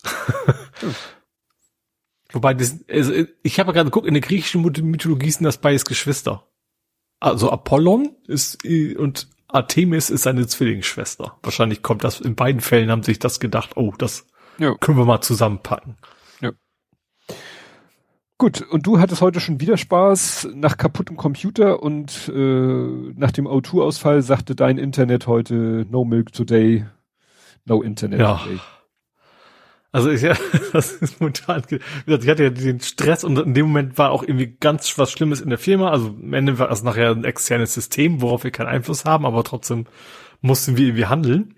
Hm. 0.80 0.96
Wobei, 2.34 2.54
das, 2.54 2.78
also 2.90 3.14
ich 3.42 3.60
habe 3.60 3.70
ja 3.70 3.74
gerade 3.74 3.90
geguckt, 3.90 4.08
in 4.08 4.14
der 4.14 4.22
griechischen 4.22 4.62
Mythologie 4.62 5.32
sind 5.32 5.46
das 5.46 5.60
beides 5.60 5.86
Geschwister. 5.86 6.46
Also 7.20 7.52
Apollon 7.52 8.16
ist 8.28 8.64
und 8.66 9.30
Artemis 9.48 10.10
ist 10.10 10.24
seine 10.24 10.46
Zwillingsschwester. 10.46 11.38
Wahrscheinlich 11.42 11.82
kommt 11.82 12.04
das, 12.04 12.20
in 12.20 12.36
beiden 12.36 12.62
Fällen 12.62 12.92
haben 12.92 13.04
sich 13.04 13.18
das 13.18 13.40
gedacht, 13.40 13.72
oh, 13.76 13.94
das 13.98 14.28
ja. 14.60 14.76
können 14.76 14.98
wir 14.98 15.06
mal 15.06 15.22
zusammenpacken. 15.22 15.96
Gut, 18.40 18.62
und 18.62 18.86
du 18.86 19.00
hattest 19.00 19.22
heute 19.22 19.40
schon 19.40 19.60
wieder 19.62 19.78
Spaß 19.78 20.50
nach 20.54 20.78
kaputtem 20.78 21.18
Computer 21.18 21.82
und 21.82 22.32
äh, 22.32 23.12
nach 23.16 23.32
dem 23.32 23.48
O2-Ausfall 23.48 24.22
sagte 24.22 24.54
dein 24.56 24.78
Internet 24.78 25.26
heute 25.26 25.88
No 25.90 26.06
Milk 26.06 26.34
Today, 26.34 26.86
No 27.66 27.82
Internet 27.82 28.20
ja. 28.20 28.38
Today. 28.38 28.60
Also 29.92 30.12
ich, 30.12 30.22
ja, 30.22 30.36
das 30.72 30.92
ist 30.92 31.20
momentan, 31.20 31.64
ich 32.06 32.28
hatte 32.28 32.44
ja 32.44 32.50
den 32.52 32.80
Stress 32.80 33.24
und 33.24 33.40
in 33.40 33.56
dem 33.56 33.68
Moment 33.68 33.98
war 33.98 34.12
auch 34.12 34.22
irgendwie 34.22 34.56
ganz 34.60 34.96
was 35.00 35.12
Schlimmes 35.12 35.42
in 35.42 35.50
der 35.50 35.58
Firma. 35.58 35.90
Also 35.90 36.10
am 36.10 36.34
Ende 36.34 36.60
war 36.60 36.68
das 36.68 36.84
nachher 36.84 37.10
ein 37.10 37.24
externes 37.24 37.74
System, 37.74 38.22
worauf 38.22 38.44
wir 38.44 38.52
keinen 38.52 38.68
Einfluss 38.68 39.04
haben, 39.04 39.26
aber 39.26 39.44
trotzdem 39.44 39.88
mussten 40.42 40.78
wir 40.78 40.86
irgendwie 40.86 41.08
handeln. 41.08 41.56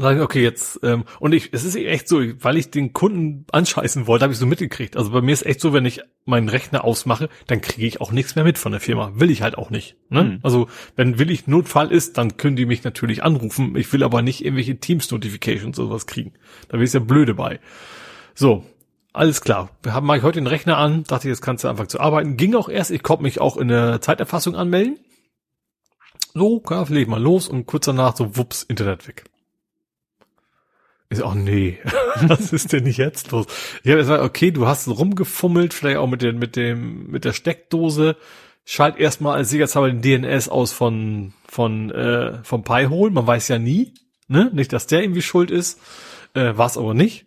Und 0.00 0.04
sage, 0.04 0.22
okay, 0.22 0.42
jetzt, 0.42 0.80
ähm, 0.82 1.04
und 1.18 1.34
ich, 1.34 1.50
es 1.52 1.62
ist 1.62 1.76
echt 1.76 2.08
so, 2.08 2.22
weil 2.38 2.56
ich 2.56 2.70
den 2.70 2.94
Kunden 2.94 3.44
anscheißen 3.52 4.06
wollte, 4.06 4.22
habe 4.22 4.32
ich 4.32 4.38
so 4.38 4.46
mitgekriegt. 4.46 4.96
Also 4.96 5.10
bei 5.10 5.20
mir 5.20 5.32
ist 5.32 5.44
echt 5.44 5.60
so, 5.60 5.74
wenn 5.74 5.84
ich 5.84 6.00
meinen 6.24 6.48
Rechner 6.48 6.84
ausmache, 6.84 7.28
dann 7.48 7.60
kriege 7.60 7.86
ich 7.86 8.00
auch 8.00 8.10
nichts 8.10 8.34
mehr 8.34 8.42
mit 8.42 8.56
von 8.56 8.72
der 8.72 8.80
Firma. 8.80 9.12
Will 9.16 9.30
ich 9.30 9.42
halt 9.42 9.58
auch 9.58 9.68
nicht. 9.68 9.96
Ne? 10.08 10.24
Mhm. 10.24 10.38
Also 10.42 10.68
wenn 10.96 11.18
will 11.18 11.30
ich 11.30 11.46
Notfall 11.46 11.92
ist, 11.92 12.16
dann 12.16 12.38
können 12.38 12.56
die 12.56 12.64
mich 12.64 12.82
natürlich 12.82 13.22
anrufen. 13.22 13.76
Ich 13.76 13.92
will 13.92 14.02
aber 14.02 14.22
nicht 14.22 14.42
irgendwelche 14.42 14.78
Teams-Notifications 14.78 15.78
oder 15.78 15.88
sowas 15.88 16.06
kriegen. 16.06 16.32
Da 16.68 16.78
bin 16.78 16.86
ich 16.86 16.94
ja 16.94 17.00
blöde 17.00 17.34
bei. 17.34 17.60
So, 18.34 18.64
alles 19.12 19.42
klar. 19.42 19.68
Wir 19.82 19.92
haben 19.92 20.10
ich 20.14 20.22
heute 20.22 20.40
den 20.40 20.46
Rechner 20.46 20.78
an, 20.78 21.04
dachte 21.04 21.28
jetzt 21.28 21.42
kannst 21.42 21.64
du 21.64 21.68
einfach 21.68 21.88
zu 21.88 22.00
arbeiten. 22.00 22.38
Ging 22.38 22.54
auch 22.54 22.70
erst, 22.70 22.90
ich 22.90 23.02
konnte 23.02 23.22
mich 23.22 23.38
auch 23.38 23.58
in 23.58 23.68
der 23.68 24.00
Zeiterfassung 24.00 24.56
anmelden. 24.56 24.98
So, 26.32 26.62
ja, 26.70 26.86
leg 26.88 27.06
mal 27.06 27.20
los 27.20 27.48
und 27.48 27.66
kurz 27.66 27.84
danach 27.84 28.16
so 28.16 28.38
wups, 28.38 28.62
Internet 28.62 29.06
weg. 29.06 29.29
Ich 31.12 31.24
oh 31.24 31.34
nee, 31.34 31.78
was 32.22 32.52
ist 32.52 32.72
denn 32.72 32.86
jetzt 32.86 33.32
los? 33.32 33.46
Ich 33.82 33.90
habe 33.90 34.00
gesagt, 34.00 34.22
okay, 34.22 34.52
du 34.52 34.68
hast 34.68 34.86
rumgefummelt, 34.86 35.74
vielleicht 35.74 35.98
auch 35.98 36.06
mit, 36.06 36.22
den, 36.22 36.38
mit 36.38 36.54
dem, 36.54 37.10
mit 37.10 37.24
der 37.24 37.32
Steckdose. 37.32 38.16
Schalt 38.64 38.96
erstmal 38.96 39.36
als 39.36 39.50
Sicherheitshalber 39.50 39.90
den 39.90 40.02
DNS 40.02 40.48
aus 40.48 40.72
von, 40.72 41.32
von, 41.48 41.90
äh, 41.90 42.38
vom 42.44 42.62
Pi-Hole. 42.62 43.10
Man 43.10 43.26
weiß 43.26 43.48
ja 43.48 43.58
nie, 43.58 43.94
ne? 44.28 44.50
Nicht, 44.52 44.72
dass 44.72 44.86
der 44.86 45.02
irgendwie 45.02 45.22
schuld 45.22 45.50
ist. 45.50 45.80
Äh, 46.34 46.56
war 46.56 46.66
es 46.66 46.78
aber 46.78 46.94
nicht. 46.94 47.26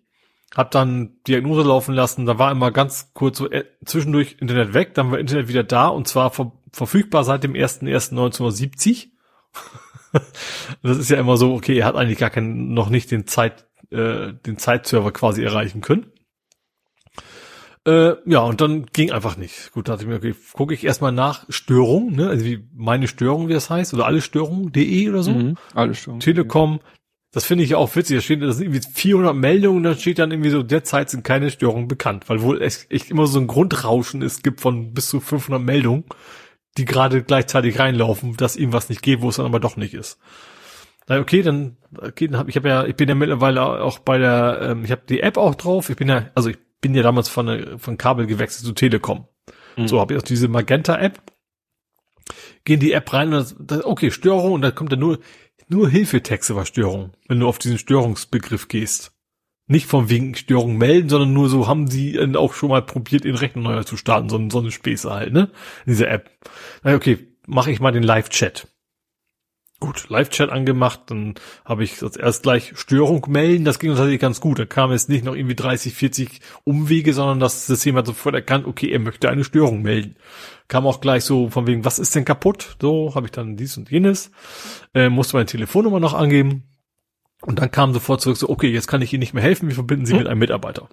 Hab 0.55 0.71
dann 0.71 1.17
Diagnose 1.27 1.63
laufen 1.63 1.93
lassen, 1.93 2.25
da 2.25 2.37
war 2.39 2.51
immer 2.51 2.71
ganz 2.71 3.11
kurz 3.13 3.39
so 3.39 3.49
äh, 3.49 3.65
zwischendurch 3.83 4.37
Internet 4.39 4.73
weg, 4.73 4.93
dann 4.93 5.11
war 5.11 5.19
Internet 5.19 5.47
wieder 5.47 5.63
da 5.63 5.87
und 5.87 6.07
zwar 6.07 6.31
ver 6.31 6.51
verfügbar 6.71 7.23
seit 7.23 7.43
dem 7.43 7.53
1.1.1970. 7.53 9.09
das 10.81 10.97
ist 10.97 11.09
ja 11.09 11.19
immer 11.19 11.37
so, 11.37 11.53
okay, 11.53 11.77
er 11.77 11.85
hat 11.85 11.95
eigentlich 11.95 12.17
gar 12.17 12.31
keinen, 12.31 12.73
noch 12.73 12.89
nicht 12.89 13.11
den 13.11 13.27
Zeit, 13.27 13.67
äh, 13.93 14.33
den 14.45 14.57
Zeitserver 14.57 15.11
quasi 15.11 15.43
erreichen 15.43 15.81
können. 15.81 16.11
Äh, 17.85 18.13
ja, 18.25 18.39
und 18.39 18.61
dann 18.61 18.85
ging 18.93 19.11
einfach 19.11 19.35
nicht. 19.35 19.71
Gut, 19.73 19.87
da 19.87 19.93
dachte 19.93 20.05
ich 20.05 20.09
mir, 20.09 20.15
okay, 20.15 20.35
gucke 20.53 20.73
ich 20.73 20.85
erstmal 20.85 21.11
nach 21.11 21.45
Störung, 21.49 22.13
ne, 22.13 22.29
also 22.29 22.45
wie 22.45 22.65
meine 22.73 23.07
Störung, 23.07 23.49
wie 23.49 23.53
das 23.53 23.69
heißt, 23.69 23.93
oder 23.93 24.05
alle 24.05 24.21
Störungen.de 24.21 25.09
oder 25.09 25.23
so. 25.23 25.31
Mhm, 25.31 25.57
alle 25.73 25.93
Störungen. 25.93 26.21
Telekom, 26.21 26.79
das 27.33 27.45
finde 27.45 27.65
ich 27.65 27.71
ja 27.71 27.77
auch 27.77 27.93
witzig. 27.95 28.17
Da 28.17 28.21
steht, 28.21 28.41
das 28.41 28.57
sind 28.57 28.67
irgendwie 28.67 28.87
400 28.93 29.35
Meldungen, 29.35 29.83
da 29.83 29.95
steht 29.95 30.19
dann 30.19 30.31
irgendwie 30.31 30.51
so, 30.51 30.63
derzeit 30.63 31.09
sind 31.09 31.25
keine 31.25 31.51
Störungen 31.51 31.89
bekannt, 31.89 32.29
weil 32.29 32.41
wohl 32.41 32.61
echt, 32.61 32.89
echt 32.89 33.11
immer 33.11 33.27
so 33.27 33.39
ein 33.39 33.47
Grundrauschen 33.47 34.21
es 34.21 34.43
gibt 34.43 34.61
von 34.61 34.93
bis 34.93 35.09
zu 35.09 35.19
500 35.19 35.61
Meldungen, 35.61 36.05
die 36.77 36.85
gerade 36.85 37.21
gleichzeitig 37.21 37.79
reinlaufen, 37.79 38.37
dass 38.37 38.55
irgendwas 38.55 38.87
nicht 38.87 39.01
geht, 39.01 39.21
wo 39.21 39.29
es 39.29 39.37
dann 39.37 39.45
aber 39.45 39.59
doch 39.59 39.75
nicht 39.75 39.93
ist. 39.93 40.19
Na 41.07 41.19
okay, 41.19 41.41
dann, 41.41 41.75
okay, 41.97 42.27
dann 42.27 42.39
hab, 42.39 42.49
ich 42.49 42.55
habe 42.55 42.69
ja, 42.69 42.85
ich 42.85 42.95
bin 42.95 43.09
ja 43.09 43.15
mittlerweile 43.15 43.63
auch 43.63 43.99
bei 43.99 44.17
der, 44.17 44.59
ähm, 44.61 44.83
ich 44.85 44.91
habe 44.91 45.03
die 45.07 45.21
App 45.21 45.37
auch 45.37 45.55
drauf. 45.55 45.89
Ich 45.89 45.95
bin 45.95 46.09
ja, 46.09 46.29
also 46.35 46.49
ich 46.49 46.57
bin 46.81 46.95
ja 46.95 47.03
damals 47.03 47.29
von, 47.29 47.47
äh, 47.47 47.77
von 47.77 47.97
Kabel 47.97 48.27
gewechselt 48.27 48.65
zu 48.65 48.73
Telekom. 48.73 49.27
Mhm. 49.77 49.87
So 49.87 49.99
habe 49.99 50.13
ich 50.13 50.19
auch 50.19 50.23
diese 50.23 50.47
Magenta-App. 50.47 51.21
Gehen 52.65 52.79
die 52.79 52.93
App 52.93 53.11
rein 53.11 53.33
und 53.33 53.55
das, 53.59 53.83
okay, 53.83 54.11
Störung 54.11 54.53
und 54.53 54.61
da 54.61 54.71
kommt 54.71 54.91
dann 54.91 54.99
nur, 54.99 55.19
nur 55.67 55.89
Hilfetexte 55.89 56.55
war 56.55 56.65
Störung, 56.65 57.11
wenn 57.27 57.39
du 57.39 57.47
auf 57.47 57.59
diesen 57.59 57.77
Störungsbegriff 57.77 58.67
gehst. 58.67 59.11
Nicht 59.67 59.87
von 59.87 60.09
wegen 60.09 60.35
Störung 60.35 60.77
melden, 60.77 61.09
sondern 61.09 61.33
nur 61.33 61.49
so 61.49 61.67
haben 61.67 61.87
sie 61.87 62.19
auch 62.35 62.53
schon 62.53 62.69
mal 62.69 62.81
probiert, 62.81 63.23
den 63.23 63.35
Rechner 63.35 63.61
neu 63.61 63.83
zu 63.83 63.97
starten, 63.97 64.29
so, 64.29 64.49
so 64.49 64.59
eine 64.59 64.71
Späße 64.71 65.09
halt, 65.09 65.33
ne? 65.33 65.51
Diese 65.85 66.07
App. 66.07 66.29
Na 66.83 66.95
okay, 66.95 67.27
mache 67.47 67.71
ich 67.71 67.79
mal 67.79 67.91
den 67.91 68.03
Live-Chat. 68.03 68.67
Gut, 69.83 70.07
Live-Chat 70.07 70.49
angemacht, 70.49 71.01
dann 71.07 71.35
habe 71.65 71.83
ich 71.83 72.01
erst 72.01 72.43
gleich 72.43 72.71
Störung 72.75 73.25
melden, 73.27 73.65
das 73.65 73.79
ging 73.79 73.89
tatsächlich 73.89 74.21
ganz 74.21 74.39
gut. 74.39 74.57
Da 74.57 74.65
kam 74.65 74.93
jetzt 74.93 75.09
nicht 75.09 75.25
noch 75.25 75.35
irgendwie 75.35 75.55
30, 75.55 75.93
40 75.93 76.39
Umwege, 76.63 77.13
sondern 77.13 77.41
das 77.41 77.67
System 77.67 77.97
hat 77.97 78.05
sofort 78.05 78.33
erkannt, 78.33 78.65
okay, 78.65 78.89
er 78.89 78.99
möchte 78.99 79.29
eine 79.29 79.43
Störung 79.43 79.81
melden. 79.81 80.15
Kam 80.69 80.87
auch 80.87 81.01
gleich 81.01 81.25
so 81.25 81.49
von 81.49 81.67
wegen, 81.67 81.83
was 81.83 81.99
ist 81.99 82.15
denn 82.15 82.23
kaputt? 82.23 82.77
So 82.81 83.13
habe 83.13 83.25
ich 83.25 83.33
dann 83.33 83.57
dies 83.57 83.75
und 83.75 83.91
jenes. 83.91 84.31
Äh, 84.93 85.09
musste 85.09 85.35
meine 85.35 85.47
Telefonnummer 85.47 85.99
noch 85.99 86.13
angeben. 86.13 86.63
Und 87.41 87.59
dann 87.59 87.69
kam 87.69 87.93
sofort 87.93 88.21
zurück 88.21 88.37
so, 88.37 88.47
okay, 88.47 88.71
jetzt 88.71 88.87
kann 88.87 89.01
ich 89.01 89.11
Ihnen 89.11 89.19
nicht 89.19 89.33
mehr 89.33 89.43
helfen, 89.43 89.67
wir 89.67 89.75
verbinden 89.75 90.05
Sie 90.05 90.13
hm. 90.13 90.19
mit 90.19 90.27
einem 90.29 90.39
Mitarbeiter. 90.39 90.87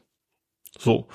So. 0.77 1.07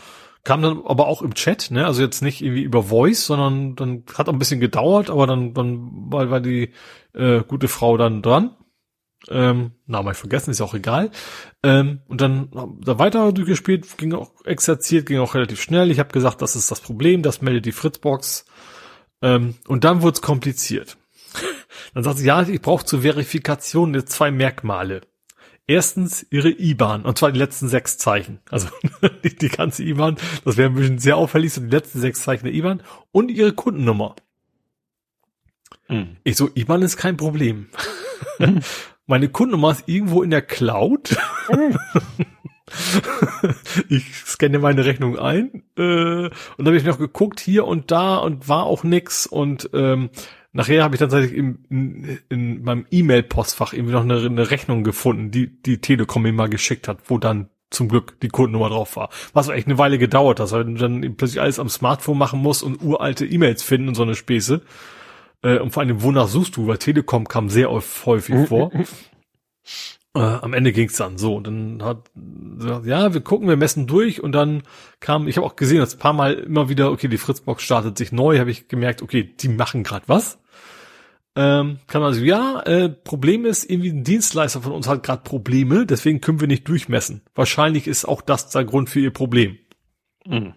Kam 0.45 0.61
dann 0.61 0.83
aber 0.85 1.07
auch 1.07 1.23
im 1.23 1.33
Chat, 1.33 1.71
ne? 1.71 1.85
Also 1.87 2.03
jetzt 2.03 2.21
nicht 2.21 2.41
irgendwie 2.43 2.61
über 2.61 2.83
Voice, 2.83 3.25
sondern 3.25 3.75
dann 3.75 4.03
hat 4.13 4.29
ein 4.29 4.37
bisschen 4.37 4.59
gedauert, 4.59 5.09
aber 5.09 5.25
dann, 5.25 5.55
dann 5.55 5.89
war, 6.11 6.29
war 6.29 6.39
die 6.39 6.71
äh, 7.13 7.41
gute 7.41 7.67
Frau 7.67 7.97
dann 7.97 8.21
dran. 8.21 8.55
Ähm, 9.27 9.71
Name 9.87 10.11
ich 10.11 10.17
vergessen, 10.17 10.51
ist 10.51 10.61
auch 10.61 10.75
egal. 10.75 11.09
Ähm, 11.63 12.01
und 12.07 12.21
dann 12.21 12.51
da 12.79 12.99
weiter 12.99 13.31
durchgespielt, 13.31 13.97
ging 13.97 14.13
auch 14.13 14.45
exerziert, 14.45 15.07
ging 15.07 15.19
auch 15.19 15.33
relativ 15.33 15.59
schnell. 15.59 15.89
Ich 15.89 15.97
habe 15.97 16.13
gesagt, 16.13 16.43
das 16.43 16.55
ist 16.55 16.69
das 16.69 16.79
Problem, 16.79 17.23
das 17.23 17.41
meldet 17.41 17.65
die 17.65 17.71
Fritzbox. 17.71 18.45
Ähm, 19.23 19.55
und 19.67 19.83
dann 19.83 20.03
wurde 20.03 20.13
es 20.13 20.21
kompliziert. 20.21 20.97
dann 21.95 22.03
sagt 22.03 22.19
sie, 22.19 22.25
ja, 22.27 22.43
ich 22.43 22.61
brauche 22.61 22.85
zur 22.85 23.01
Verifikation 23.01 23.95
jetzt 23.95 24.11
zwei 24.11 24.29
Merkmale. 24.29 25.01
Erstens 25.67 26.25
ihre 26.29 26.49
IBAN, 26.49 27.05
und 27.05 27.17
zwar 27.17 27.31
die 27.31 27.39
letzten 27.39 27.67
sechs 27.67 27.97
Zeichen. 27.97 28.39
Also 28.51 28.67
die, 29.23 29.35
die 29.35 29.49
ganze 29.49 29.83
IBAN, 29.83 30.17
das 30.43 30.57
wäre 30.57 30.69
ein 30.69 30.75
bisschen 30.75 30.99
sehr 30.99 31.17
auffällig, 31.17 31.53
so 31.53 31.61
die 31.61 31.69
letzten 31.69 31.99
sechs 31.99 32.21
Zeichen 32.21 32.45
der 32.45 32.53
IBAN 32.53 32.83
und 33.11 33.29
ihre 33.31 33.53
Kundennummer. 33.53 34.15
Mhm. 35.87 36.17
Ich 36.23 36.37
so, 36.37 36.49
IBAN 36.53 36.83
ist 36.83 36.97
kein 36.97 37.17
Problem. 37.17 37.69
Mhm. 38.39 38.61
Meine 39.07 39.29
Kundennummer 39.29 39.71
ist 39.71 39.87
irgendwo 39.87 40.23
in 40.23 40.31
der 40.31 40.41
Cloud. 40.41 41.17
Mhm. 41.51 41.77
ich 43.89 44.15
scanne 44.25 44.57
meine 44.57 44.85
Rechnung 44.85 45.19
ein 45.19 45.63
äh, 45.77 46.25
und 46.25 46.31
dann 46.57 46.65
habe 46.65 46.77
ich 46.77 46.83
noch 46.83 46.97
geguckt 46.97 47.39
hier 47.39 47.65
und 47.65 47.91
da 47.91 48.17
und 48.17 48.49
war 48.49 48.63
auch 48.63 48.83
nix 48.83 49.27
und 49.27 49.69
ähm, 49.73 50.09
Nachher 50.55 50.83
habe 50.85 50.95
ich 50.95 50.99
dann 50.99 51.09
tatsächlich 51.09 51.37
in, 51.37 51.65
in, 51.69 52.19
in 52.29 52.63
meinem 52.63 52.85
E-Mail-Postfach 52.89 53.73
irgendwie 53.73 53.91
noch 53.91 54.03
eine, 54.03 54.15
eine 54.19 54.51
Rechnung 54.51 54.85
gefunden, 54.85 55.29
die 55.29 55.47
die 55.47 55.79
Telekom 55.79 56.21
mir 56.21 56.31
mal 56.31 56.47
geschickt 56.47 56.87
hat, 56.87 56.99
wo 57.07 57.17
dann 57.17 57.49
zum 57.71 57.89
Glück 57.89 58.17
die 58.21 58.29
Kundennummer 58.29 58.69
drauf 58.69 58.95
war. 58.95 59.09
Was 59.33 59.49
echt 59.49 59.67
eine 59.67 59.77
Weile 59.77 59.97
gedauert 59.97 60.39
hat, 60.39 60.53
weil 60.53 60.63
du 60.63 60.75
dann 60.75 61.17
plötzlich 61.17 61.41
alles 61.41 61.59
am 61.59 61.67
Smartphone 61.67 62.17
machen 62.17 62.39
musst 62.39 62.63
und 62.63 62.81
uralte 62.81 63.25
E-Mails 63.25 63.63
finden 63.63 63.89
und 63.89 63.95
so 63.95 64.03
eine 64.03 64.15
Späße. 64.15 64.61
Äh, 65.41 65.59
und 65.59 65.71
vor 65.71 65.83
allem, 65.83 66.01
wonach 66.01 66.29
suchst 66.29 66.55
du? 66.55 66.67
Weil 66.67 66.77
Telekom 66.77 67.27
kam 67.27 67.49
sehr 67.49 67.69
häufig 67.69 68.35
vor. 68.47 68.71
Äh, 70.15 70.19
am 70.19 70.53
Ende 70.53 70.71
ging's 70.71 70.95
dann 70.95 71.17
so. 71.17 71.35
Und 71.35 71.47
dann 71.47 71.83
hat 71.83 72.11
ja, 72.85 73.13
wir 73.13 73.19
gucken, 73.19 73.49
wir 73.49 73.57
messen 73.57 73.87
durch 73.87 74.23
und 74.23 74.31
dann 74.31 74.63
kam, 75.01 75.27
ich 75.27 75.35
habe 75.35 75.45
auch 75.45 75.57
gesehen, 75.57 75.79
dass 75.79 75.95
ein 75.95 75.99
paar 75.99 76.13
Mal 76.13 76.35
immer 76.35 76.69
wieder, 76.69 76.93
okay, 76.93 77.09
die 77.09 77.17
Fritzbox 77.17 77.61
startet 77.61 77.97
sich 77.97 78.13
neu, 78.13 78.39
habe 78.39 78.51
ich 78.51 78.69
gemerkt, 78.69 79.01
okay, 79.01 79.23
die 79.23 79.49
machen 79.49 79.83
gerade 79.83 80.05
was. 80.07 80.39
Ähm, 81.37 81.79
kann 81.87 82.01
man 82.01 82.13
also, 82.13 82.23
ja, 82.23 82.61
äh, 82.61 82.89
Problem 82.89 83.45
ist, 83.45 83.69
irgendwie 83.69 83.89
ein 83.89 84.05
Dienstleister 84.05 84.61
von 84.61 84.71
uns 84.71 84.87
hat 84.87 85.03
gerade 85.03 85.23
Probleme, 85.23 85.85
deswegen 85.85 86.21
können 86.21 86.39
wir 86.39 86.47
nicht 86.47 86.67
durchmessen. 86.67 87.23
Wahrscheinlich 87.35 87.87
ist 87.87 88.05
auch 88.05 88.21
das 88.21 88.49
der 88.49 88.63
Grund 88.63 88.89
für 88.89 89.01
ihr 89.01 89.11
Problem. 89.11 89.57
Mhm. 90.25 90.53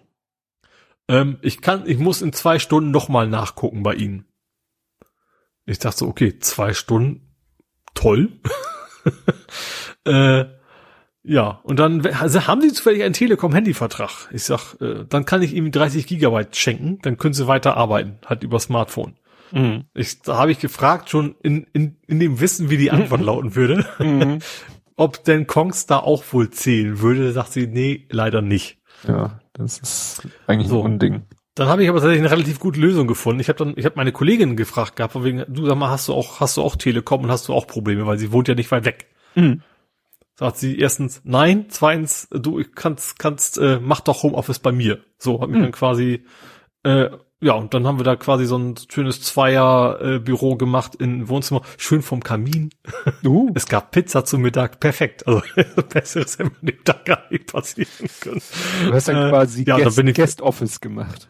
Ähm, 1.09 1.37
ich 1.41 1.61
kann, 1.61 1.83
ich 1.85 1.97
muss 1.97 2.21
in 2.21 2.31
zwei 2.31 2.59
Stunden 2.59 2.91
nochmal 2.91 3.27
nachgucken 3.27 3.83
bei 3.83 3.95
Ihnen. 3.95 4.25
Ich 5.65 5.79
dachte 5.79 5.99
so, 5.99 6.07
okay, 6.07 6.39
zwei 6.39 6.73
Stunden, 6.73 7.35
toll. 7.93 8.39
äh, 10.05 10.45
ja, 11.23 11.59
und 11.63 11.77
dann 11.77 12.05
also 12.05 12.47
haben 12.47 12.61
sie 12.61 12.71
zufällig 12.71 13.03
einen 13.03 13.13
Telekom-Handyvertrag. 13.13 14.29
Ich 14.31 14.43
sag, 14.45 14.75
äh, 14.79 15.05
dann 15.07 15.25
kann 15.25 15.41
ich 15.41 15.53
ihm 15.53 15.71
30 15.71 16.07
Gigabyte 16.07 16.55
schenken, 16.55 16.99
dann 17.01 17.17
können 17.17 17.33
sie 17.33 17.47
weiter 17.47 17.75
arbeiten, 17.75 18.19
halt 18.25 18.43
über 18.43 18.59
Smartphone. 18.59 19.15
Mhm. 19.51 19.85
Ich, 19.93 20.21
da 20.21 20.37
habe 20.37 20.51
ich 20.51 20.59
gefragt, 20.59 21.09
schon 21.09 21.35
in, 21.41 21.67
in, 21.73 21.97
in 22.07 22.19
dem 22.19 22.39
Wissen, 22.39 22.69
wie 22.69 22.77
die 22.77 22.91
Antwort 22.91 23.21
lauten 23.21 23.55
würde, 23.55 23.85
mhm. 23.99 24.39
ob 24.95 25.23
denn 25.23 25.47
Kongs 25.47 25.85
da 25.85 25.97
auch 25.97 26.23
wohl 26.31 26.49
zählen 26.49 26.99
würde. 27.01 27.25
Da 27.25 27.31
sagt 27.31 27.53
sie, 27.53 27.67
nee, 27.67 28.07
leider 28.09 28.41
nicht. 28.41 28.79
Ja, 29.07 29.39
das 29.53 29.79
ist 29.79 30.27
eigentlich 30.47 30.69
so 30.69 30.83
ein 30.83 30.99
Ding. 30.99 31.23
Dann 31.55 31.67
habe 31.67 31.83
ich 31.83 31.89
aber 31.89 31.99
tatsächlich 31.99 32.21
eine 32.21 32.31
relativ 32.31 32.59
gute 32.59 32.79
Lösung 32.79 33.07
gefunden. 33.07 33.41
Ich 33.41 33.49
habe 33.49 33.57
dann, 33.57 33.73
ich 33.75 33.85
habe 33.85 33.95
meine 33.97 34.11
Kollegin 34.11 34.55
gefragt 34.55 34.95
gehabt, 34.95 35.13
von 35.13 35.23
wegen, 35.23 35.43
du 35.47 35.65
sag 35.65 35.77
mal, 35.77 35.89
hast 35.89 36.07
du 36.07 36.13
auch, 36.13 36.39
hast 36.39 36.57
du 36.57 36.61
auch 36.61 36.75
Telekom 36.75 37.23
und 37.23 37.31
hast 37.31 37.47
du 37.47 37.53
auch 37.53 37.67
Probleme, 37.67 38.05
weil 38.05 38.17
sie 38.17 38.31
wohnt 38.31 38.47
ja 38.47 38.55
nicht 38.55 38.71
weit 38.71 38.85
weg. 38.85 39.07
Mhm. 39.35 39.61
Sagt 40.35 40.55
sie 40.55 40.79
erstens 40.79 41.19
nein, 41.25 41.65
zweitens 41.67 42.29
du 42.31 42.63
kannst 42.73 43.19
kannst 43.19 43.57
äh, 43.57 43.77
mach 43.81 43.99
doch 43.99 44.23
Homeoffice 44.23 44.59
bei 44.59 44.71
mir. 44.71 45.03
So 45.17 45.41
hat 45.41 45.49
mich 45.49 45.57
mhm. 45.57 45.63
dann 45.63 45.71
quasi 45.73 46.23
äh, 46.83 47.09
ja, 47.41 47.53
und 47.53 47.73
dann 47.73 47.87
haben 47.87 47.99
wir 47.99 48.03
da 48.03 48.17
quasi 48.17 48.45
so 48.45 48.57
ein 48.57 48.75
schönes 48.91 49.21
Zweier-Büro 49.21 50.53
äh, 50.53 50.57
gemacht 50.57 50.95
im 50.95 51.29
Wohnzimmer, 51.29 51.61
schön 51.77 52.01
vom 52.01 52.21
Kamin. 52.21 52.71
Uh. 53.23 53.51
Es 53.55 53.65
gab 53.65 53.91
Pizza 53.91 54.25
zum 54.25 54.41
Mittag, 54.41 54.81
perfekt. 54.81 55.25
Also 55.25 55.41
besseres 55.89 56.37
hätte 56.37 56.51
man 56.51 56.61
dem 56.61 56.83
Tag 56.83 57.05
gar 57.05 57.23
nicht 57.29 57.51
passieren 57.51 58.09
können. 58.19 58.41
Du 58.85 58.93
hast 58.93 59.07
dann 59.07 59.27
äh, 59.27 59.29
quasi 59.29 59.63
ja, 59.63 59.77
Guest, 59.77 59.87
dann 59.87 59.95
bin 59.95 60.07
ich, 60.07 60.15
Guest 60.15 60.41
Office 60.41 60.81
gemacht. 60.81 61.29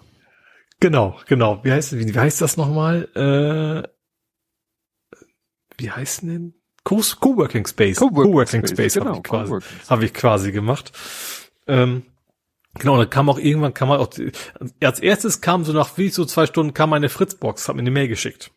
Genau, 0.79 1.19
genau. 1.27 1.63
Wie 1.63 1.71
heißt, 1.71 1.97
wie, 1.97 2.13
wie 2.13 2.19
heißt 2.19 2.41
das 2.41 2.57
nochmal? 2.57 3.07
Äh, 3.15 3.87
wie 5.77 5.91
heißt 5.91 6.23
denn? 6.23 6.55
Coworking 6.83 7.67
Space. 7.67 7.97
Coworking, 7.97 8.31
Coworking 8.31 8.67
Space, 8.67 8.71
Space 8.71 8.93
genau, 8.95 9.09
habe 9.09 9.17
ich, 9.17 9.23
quasi, 9.23 9.65
hab 9.89 10.01
ich 10.01 10.13
quasi 10.13 10.51
gemacht. 10.51 10.91
Ähm, 11.67 12.03
Genau, 12.75 12.97
da 12.97 13.05
kam 13.05 13.29
auch 13.29 13.39
irgendwann, 13.39 13.73
kam 13.73 13.89
auch, 13.89 14.09
als 14.81 14.99
erstes 14.99 15.41
kam 15.41 15.63
so 15.63 15.73
nach 15.73 15.97
wie 15.97 16.09
so 16.09 16.25
zwei 16.25 16.45
Stunden 16.45 16.73
kam 16.73 16.91
meine 16.91 17.09
Fritzbox, 17.09 17.67
hat 17.67 17.75
mir 17.75 17.81
eine 17.81 17.91
Mail 17.91 18.07
geschickt. 18.07 18.51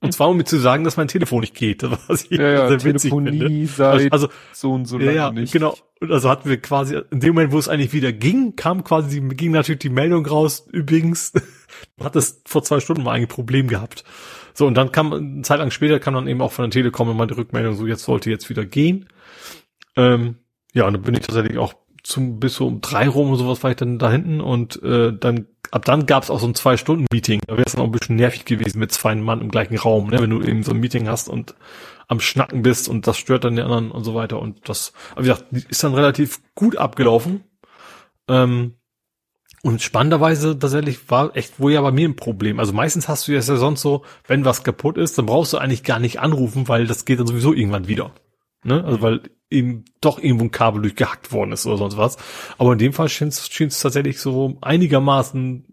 Und 0.00 0.12
zwar, 0.12 0.28
um 0.28 0.36
mir 0.36 0.44
zu 0.44 0.58
sagen, 0.58 0.84
dass 0.84 0.96
mein 0.96 1.08
Telefon 1.08 1.40
nicht 1.40 1.54
geht, 1.54 1.82
was 2.08 2.24
ich 2.30 2.38
ja, 2.38 2.48
ja, 2.48 2.68
sehr 2.68 2.84
witzig 2.84 3.10
Telefonie 3.10 3.66
finde. 3.66 4.12
Also, 4.12 4.28
so 4.52 4.72
und 4.72 4.84
so 4.86 4.98
lange 4.98 5.14
ja, 5.14 5.30
nicht. 5.32 5.52
genau. 5.52 5.76
Und 6.00 6.12
also 6.12 6.30
hatten 6.30 6.48
wir 6.48 6.60
quasi, 6.60 7.00
in 7.10 7.18
dem 7.18 7.34
Moment, 7.34 7.52
wo 7.52 7.58
es 7.58 7.68
eigentlich 7.68 7.92
wieder 7.92 8.12
ging, 8.12 8.54
kam 8.54 8.84
quasi, 8.84 9.20
ging 9.20 9.50
natürlich 9.50 9.80
die 9.80 9.88
Meldung 9.88 10.24
raus, 10.24 10.68
übrigens, 10.72 11.32
hat 12.00 12.14
es 12.14 12.42
vor 12.46 12.62
zwei 12.62 12.78
Stunden 12.78 13.02
mal 13.02 13.12
ein 13.12 13.26
Problem 13.26 13.66
gehabt. 13.66 14.04
So, 14.54 14.66
und 14.66 14.74
dann 14.74 14.92
kam, 14.92 15.12
eine 15.12 15.42
Zeit 15.42 15.58
lang 15.58 15.72
später 15.72 15.98
kam 15.98 16.14
dann 16.14 16.28
eben 16.28 16.40
auch 16.40 16.52
von 16.52 16.64
der 16.64 16.70
Telekom 16.70 17.10
immer 17.10 17.26
die 17.26 17.34
Rückmeldung, 17.34 17.74
so, 17.74 17.86
jetzt 17.86 18.04
sollte 18.04 18.30
jetzt 18.30 18.48
wieder 18.48 18.64
gehen. 18.64 19.08
Ähm, 19.96 20.36
ja, 20.72 20.86
und 20.86 20.92
dann 20.92 21.02
bin 21.02 21.14
ich 21.14 21.20
tatsächlich 21.20 21.58
auch 21.58 21.74
zum 22.08 22.40
bis 22.40 22.54
so 22.54 22.66
um 22.66 22.80
drei 22.80 23.08
rum 23.08 23.28
oder 23.28 23.38
sowas 23.38 23.62
war 23.62 23.70
ich 23.70 23.76
dann 23.76 23.98
da 23.98 24.10
hinten 24.10 24.40
und 24.40 24.82
äh, 24.82 25.12
dann 25.12 25.46
ab 25.70 25.84
dann 25.84 26.06
gab 26.06 26.22
es 26.22 26.30
auch 26.30 26.40
so 26.40 26.46
ein 26.46 26.54
zwei 26.54 26.76
Stunden 26.76 27.06
Meeting. 27.12 27.40
Da 27.46 27.54
wäre 27.56 27.66
es 27.66 27.72
dann 27.72 27.82
auch 27.82 27.86
ein 27.86 27.92
bisschen 27.92 28.16
nervig 28.16 28.44
gewesen 28.44 28.78
mit 28.78 28.92
zwei 28.92 29.14
Mann 29.14 29.40
im 29.40 29.50
gleichen 29.50 29.76
Raum, 29.76 30.08
ne? 30.08 30.20
wenn 30.20 30.30
du 30.30 30.42
eben 30.42 30.62
so 30.62 30.72
ein 30.72 30.80
Meeting 30.80 31.08
hast 31.08 31.28
und 31.28 31.54
am 32.08 32.20
Schnacken 32.20 32.62
bist 32.62 32.88
und 32.88 33.06
das 33.06 33.18
stört 33.18 33.44
dann 33.44 33.56
den 33.56 33.66
anderen 33.66 33.90
und 33.90 34.04
so 34.04 34.14
weiter 34.14 34.40
und 34.40 34.68
das, 34.68 34.94
wie 35.16 35.24
gesagt, 35.24 35.44
ist 35.52 35.84
dann 35.84 35.94
relativ 35.94 36.40
gut 36.54 36.76
abgelaufen. 36.78 37.44
Ähm, 38.28 38.74
Und 39.62 39.82
spannenderweise 39.82 40.58
tatsächlich 40.58 41.10
war 41.10 41.36
echt 41.36 41.58
wohl 41.60 41.72
ja 41.72 41.82
bei 41.82 41.90
mir 41.90 42.08
ein 42.08 42.16
Problem. 42.16 42.60
Also 42.60 42.72
meistens 42.72 43.08
hast 43.08 43.28
du 43.28 43.32
ja 43.32 43.42
sonst 43.42 43.82
so, 43.82 44.04
wenn 44.26 44.44
was 44.44 44.62
kaputt 44.62 44.96
ist, 44.96 45.18
dann 45.18 45.26
brauchst 45.26 45.52
du 45.52 45.58
eigentlich 45.58 45.82
gar 45.82 45.98
nicht 45.98 46.20
anrufen, 46.20 46.68
weil 46.68 46.86
das 46.86 47.04
geht 47.04 47.18
dann 47.18 47.26
sowieso 47.26 47.52
irgendwann 47.52 47.88
wieder. 47.88 48.12
Ne? 48.64 48.82
Also 48.84 49.02
weil 49.02 49.20
eben 49.50 49.84
doch 50.00 50.18
irgendwo 50.18 50.44
ein 50.44 50.50
Kabel 50.50 50.82
durchgehackt 50.82 51.32
worden 51.32 51.52
ist 51.52 51.66
oder 51.66 51.78
sonst 51.78 51.96
was. 51.96 52.16
Aber 52.58 52.72
in 52.72 52.78
dem 52.78 52.92
Fall 52.92 53.08
schien 53.08 53.28
es 53.28 53.80
tatsächlich 53.80 54.20
so 54.20 54.58
einigermaßen 54.60 55.64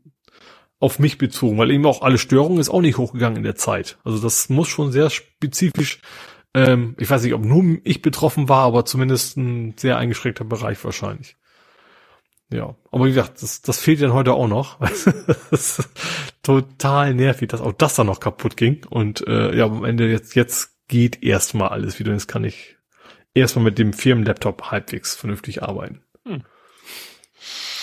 auf 0.80 1.00
mich 1.00 1.18
bezogen, 1.18 1.58
weil 1.58 1.72
eben 1.72 1.86
auch 1.86 2.02
alle 2.02 2.18
Störungen 2.18 2.60
ist 2.60 2.70
auch 2.70 2.82
nicht 2.82 2.98
hochgegangen 2.98 3.38
in 3.38 3.44
der 3.44 3.56
Zeit. 3.56 3.98
Also 4.04 4.20
das 4.20 4.50
muss 4.50 4.68
schon 4.68 4.92
sehr 4.92 5.10
spezifisch, 5.10 6.02
ähm, 6.54 6.96
ich 7.00 7.10
weiß 7.10 7.24
nicht, 7.24 7.34
ob 7.34 7.44
nur 7.44 7.78
ich 7.84 8.02
betroffen 8.02 8.50
war, 8.50 8.66
aber 8.66 8.86
zumindest 8.86 9.38
ein 9.38 9.76
sehr 9.78 9.98
eingeschränkter 9.98 10.46
Bereich 10.46 10.84
wahrscheinlich. 10.84 11.38
Ja, 12.52 12.76
aber 12.92 13.06
wie 13.06 13.10
gesagt, 13.10 13.42
das, 13.42 13.62
das 13.62 13.80
fehlt 13.80 14.02
dann 14.02 14.14
heute 14.14 14.34
auch 14.34 14.48
noch. 14.48 14.80
total 16.44 17.14
nervig, 17.16 17.50
dass 17.50 17.62
auch 17.62 17.74
das 17.74 17.96
dann 17.96 18.08
noch 18.08 18.20
kaputt 18.20 18.56
ging. 18.56 18.86
Und 18.88 19.28
äh, 19.28 19.56
ja, 19.56 19.66
am 19.66 19.84
Ende 19.84 20.08
jetzt, 20.08 20.36
jetzt 20.36 20.88
geht 20.88 21.24
erstmal 21.24 21.70
alles 21.70 22.00
wieder. 22.00 22.14
Jetzt 22.14 22.28
kann 22.28 22.44
ich 22.44 22.75
erstmal 23.36 23.66
mit 23.66 23.78
dem 23.78 23.94
Firmenlaptop 23.94 24.72
halbwegs 24.72 25.16
vernünftig 25.16 25.62
arbeiten. 25.62 26.02
Hm. 26.26 26.42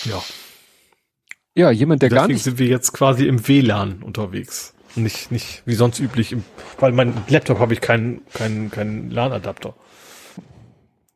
Ja. 0.05 0.21
Ja, 1.55 1.71
jemand, 1.71 2.01
der 2.01 2.09
Deswegen 2.09 2.21
gar 2.21 2.27
nicht. 2.27 2.43
sind 2.43 2.57
wir 2.57 2.67
jetzt 2.67 2.93
quasi 2.93 3.27
im 3.27 3.47
WLAN 3.47 4.01
unterwegs. 4.03 4.73
Nicht, 4.95 5.31
nicht 5.31 5.63
wie 5.65 5.75
sonst 5.75 5.99
üblich, 5.99 6.31
im, 6.31 6.43
weil 6.79 6.91
mein 6.91 7.13
Laptop 7.27 7.59
habe 7.59 7.73
ich 7.73 7.81
keinen, 7.81 8.21
keinen, 8.33 8.69
keinen 8.69 9.09
LAN-Adapter. 9.09 9.75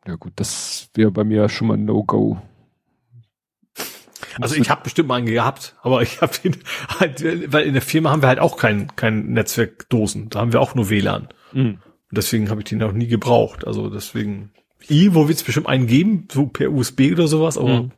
Ja 0.07 0.15
gut, 0.15 0.33
das 0.37 0.89
wäre 0.93 1.11
bei 1.11 1.23
mir 1.23 1.49
schon 1.49 1.67
mal 1.67 1.73
ein 1.75 1.85
No-Go. 1.85 2.41
Also 4.39 4.55
ich 4.55 4.69
habe 4.69 4.83
bestimmt 4.83 5.09
mal 5.09 5.15
einen 5.15 5.25
gehabt, 5.25 5.75
aber 5.81 6.01
ich 6.01 6.21
habe 6.21 6.33
ihn 6.43 6.57
halt, 6.99 7.23
weil 7.51 7.65
in 7.65 7.73
der 7.73 7.81
Firma 7.81 8.11
haben 8.11 8.21
wir 8.21 8.27
halt 8.27 8.39
auch 8.39 8.57
kein, 8.57 8.95
kein 8.95 9.33
Netzwerkdosen. 9.33 10.29
Da 10.29 10.39
haben 10.39 10.53
wir 10.53 10.61
auch 10.61 10.75
nur 10.75 10.89
WLAN. 10.89 11.29
Mhm. 11.53 11.79
Deswegen 12.11 12.49
habe 12.49 12.61
ich 12.61 12.65
den 12.65 12.83
auch 12.83 12.91
nie 12.91 13.07
gebraucht. 13.07 13.65
Also 13.67 13.89
deswegen, 13.89 14.51
irgendwo 14.87 15.27
wird 15.27 15.37
es 15.37 15.43
bestimmt 15.43 15.67
einen 15.67 15.87
geben, 15.87 16.27
so 16.31 16.47
per 16.47 16.71
USB 16.71 17.11
oder 17.11 17.27
sowas, 17.27 17.57
aber 17.57 17.83
mhm 17.83 17.91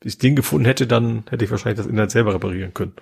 wenn 0.00 0.08
ich 0.08 0.18
den 0.18 0.36
gefunden 0.36 0.64
hätte, 0.64 0.86
dann 0.86 1.24
hätte 1.28 1.44
ich 1.44 1.50
wahrscheinlich 1.50 1.78
das 1.78 1.86
Internet 1.86 2.10
selber 2.10 2.34
reparieren 2.34 2.74
können. 2.74 2.94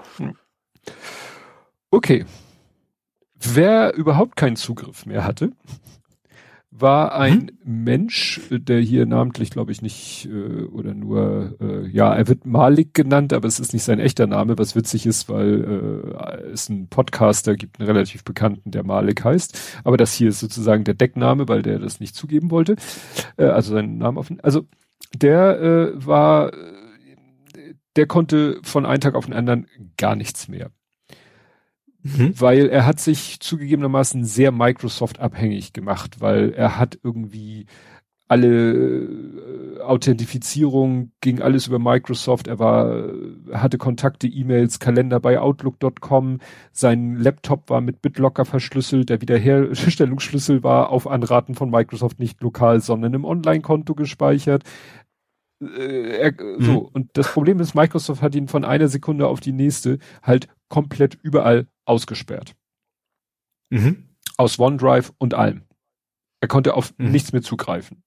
Okay. 1.90 2.24
Wer 3.34 3.94
überhaupt 3.94 4.36
keinen 4.36 4.56
Zugriff 4.56 5.06
mehr 5.06 5.24
hatte, 5.24 5.52
war 6.72 7.14
ein 7.14 7.50
hm? 7.62 7.84
Mensch, 7.84 8.40
der 8.50 8.80
hier 8.80 9.04
namentlich, 9.04 9.50
glaube 9.50 9.72
ich, 9.72 9.82
nicht 9.82 10.28
äh, 10.30 10.62
oder 10.64 10.94
nur, 10.94 11.56
äh, 11.60 11.88
ja, 11.88 12.14
er 12.14 12.28
wird 12.28 12.46
Malik 12.46 12.94
genannt, 12.94 13.32
aber 13.32 13.48
es 13.48 13.58
ist 13.58 13.72
nicht 13.72 13.82
sein 13.82 13.98
echter 13.98 14.26
Name, 14.26 14.56
was 14.56 14.76
witzig 14.76 15.04
ist, 15.06 15.28
weil 15.28 15.64
äh, 15.64 16.50
es 16.52 16.70
einen 16.70 16.88
Podcaster 16.88 17.56
gibt, 17.56 17.80
einen 17.80 17.88
relativ 17.88 18.22
bekannten, 18.24 18.70
der 18.70 18.84
Malik 18.84 19.24
heißt. 19.24 19.80
Aber 19.84 19.96
das 19.96 20.12
hier 20.12 20.28
ist 20.28 20.40
sozusagen 20.40 20.84
der 20.84 20.94
Deckname, 20.94 21.48
weil 21.48 21.62
der 21.62 21.78
das 21.78 21.98
nicht 21.98 22.14
zugeben 22.14 22.50
wollte. 22.50 22.76
Äh, 23.36 23.46
also 23.46 23.74
seinen 23.74 23.98
Namen 23.98 24.18
offen. 24.18 24.40
Also 24.40 24.66
der 25.14 25.60
äh, 25.60 26.06
war 26.06 26.52
der 27.96 28.06
konnte 28.06 28.60
von 28.62 28.86
einem 28.86 29.00
Tag 29.00 29.14
auf 29.14 29.26
den 29.26 29.34
anderen 29.34 29.66
gar 29.96 30.16
nichts 30.16 30.48
mehr. 30.48 30.70
Mhm. 32.02 32.34
Weil 32.38 32.68
er 32.68 32.86
hat 32.86 33.00
sich 33.00 33.40
zugegebenermaßen 33.40 34.24
sehr 34.24 34.52
Microsoft 34.52 35.20
abhängig 35.20 35.72
gemacht, 35.72 36.20
weil 36.20 36.52
er 36.52 36.78
hat 36.78 36.98
irgendwie 37.02 37.66
alle 38.30 38.46
äh, 38.46 39.80
Authentifizierung 39.80 41.10
ging 41.20 41.42
alles 41.42 41.66
über 41.66 41.80
Microsoft. 41.80 42.46
Er 42.46 42.60
war, 42.60 43.08
hatte 43.52 43.76
Kontakte, 43.76 44.28
E-Mails, 44.28 44.78
Kalender 44.78 45.18
bei 45.18 45.40
Outlook.com. 45.40 46.38
Sein 46.70 47.16
Laptop 47.16 47.68
war 47.70 47.80
mit 47.80 48.00
BitLocker 48.02 48.44
verschlüsselt. 48.44 49.08
Der 49.08 49.20
Wiederherstellungsschlüssel 49.20 50.62
war 50.62 50.90
auf 50.90 51.08
Anraten 51.08 51.56
von 51.56 51.70
Microsoft 51.70 52.20
nicht 52.20 52.40
lokal, 52.40 52.80
sondern 52.80 53.14
im 53.14 53.24
Online-Konto 53.24 53.96
gespeichert 53.96 54.62
äh, 55.60 56.18
er, 56.18 56.32
mhm. 56.32 56.62
so. 56.62 56.90
Und 56.92 57.10
das 57.14 57.32
Problem 57.32 57.58
ist, 57.58 57.74
Microsoft 57.74 58.22
hat 58.22 58.36
ihn 58.36 58.46
von 58.46 58.64
einer 58.64 58.88
Sekunde 58.88 59.26
auf 59.26 59.40
die 59.40 59.52
nächste 59.52 59.98
halt 60.22 60.48
komplett 60.70 61.18
überall 61.22 61.66
ausgesperrt. 61.84 62.56
Mhm. 63.68 64.08
Aus 64.38 64.58
OneDrive 64.58 65.12
und 65.18 65.34
allem. 65.34 65.64
Er 66.40 66.48
konnte 66.48 66.72
auf 66.72 66.94
mhm. 66.96 67.10
nichts 67.10 67.32
mehr 67.32 67.42
zugreifen. 67.42 68.02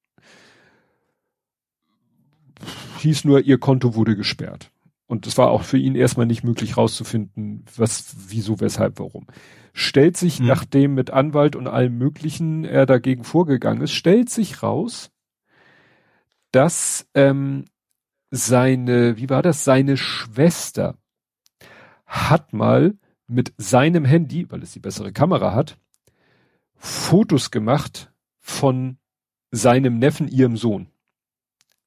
Hieß 3.00 3.26
nur, 3.26 3.42
ihr 3.42 3.60
Konto 3.60 3.94
wurde 3.94 4.16
gesperrt. 4.16 4.72
Und 5.06 5.28
es 5.28 5.38
war 5.38 5.52
auch 5.52 5.64
für 5.64 5.78
ihn 5.78 5.96
erstmal 5.96 6.26
nicht 6.26 6.44
möglich 6.44 6.78
rauszufinden, 6.78 7.66
was, 7.76 8.16
wieso, 8.30 8.60
weshalb, 8.60 9.00
warum. 9.00 9.28
Stellt 9.74 10.18
sich, 10.18 10.40
mhm. 10.40 10.48
nachdem 10.48 10.96
mit 10.96 11.12
Anwalt 11.12 11.56
und 11.56 11.68
allem 11.68 11.98
Möglichen 11.98 12.64
er 12.64 12.86
dagegen 12.86 13.24
vorgegangen 13.24 13.84
ist, 13.84 13.92
stellt 13.92 14.30
sich 14.30 14.64
raus, 14.64 15.12
dass 16.52 17.08
ähm, 17.14 17.66
seine, 18.32 19.18
wie 19.18 19.30
war 19.30 19.42
das, 19.42 19.64
seine 19.64 19.98
Schwester 19.98 20.98
hat 22.14 22.54
mal 22.54 22.96
mit 23.28 23.54
seinem 23.58 24.06
Handy, 24.06 24.50
weil 24.52 24.62
es 24.62 24.72
die 24.72 24.80
bessere 24.80 25.12
Kamera 25.12 25.56
hat, 25.56 25.78
Fotos 26.76 27.50
gemacht 27.50 28.12
von 28.40 28.98
seinem 29.50 29.98
Neffen, 29.98 30.28
ihrem 30.28 30.56
Sohn, 30.56 30.88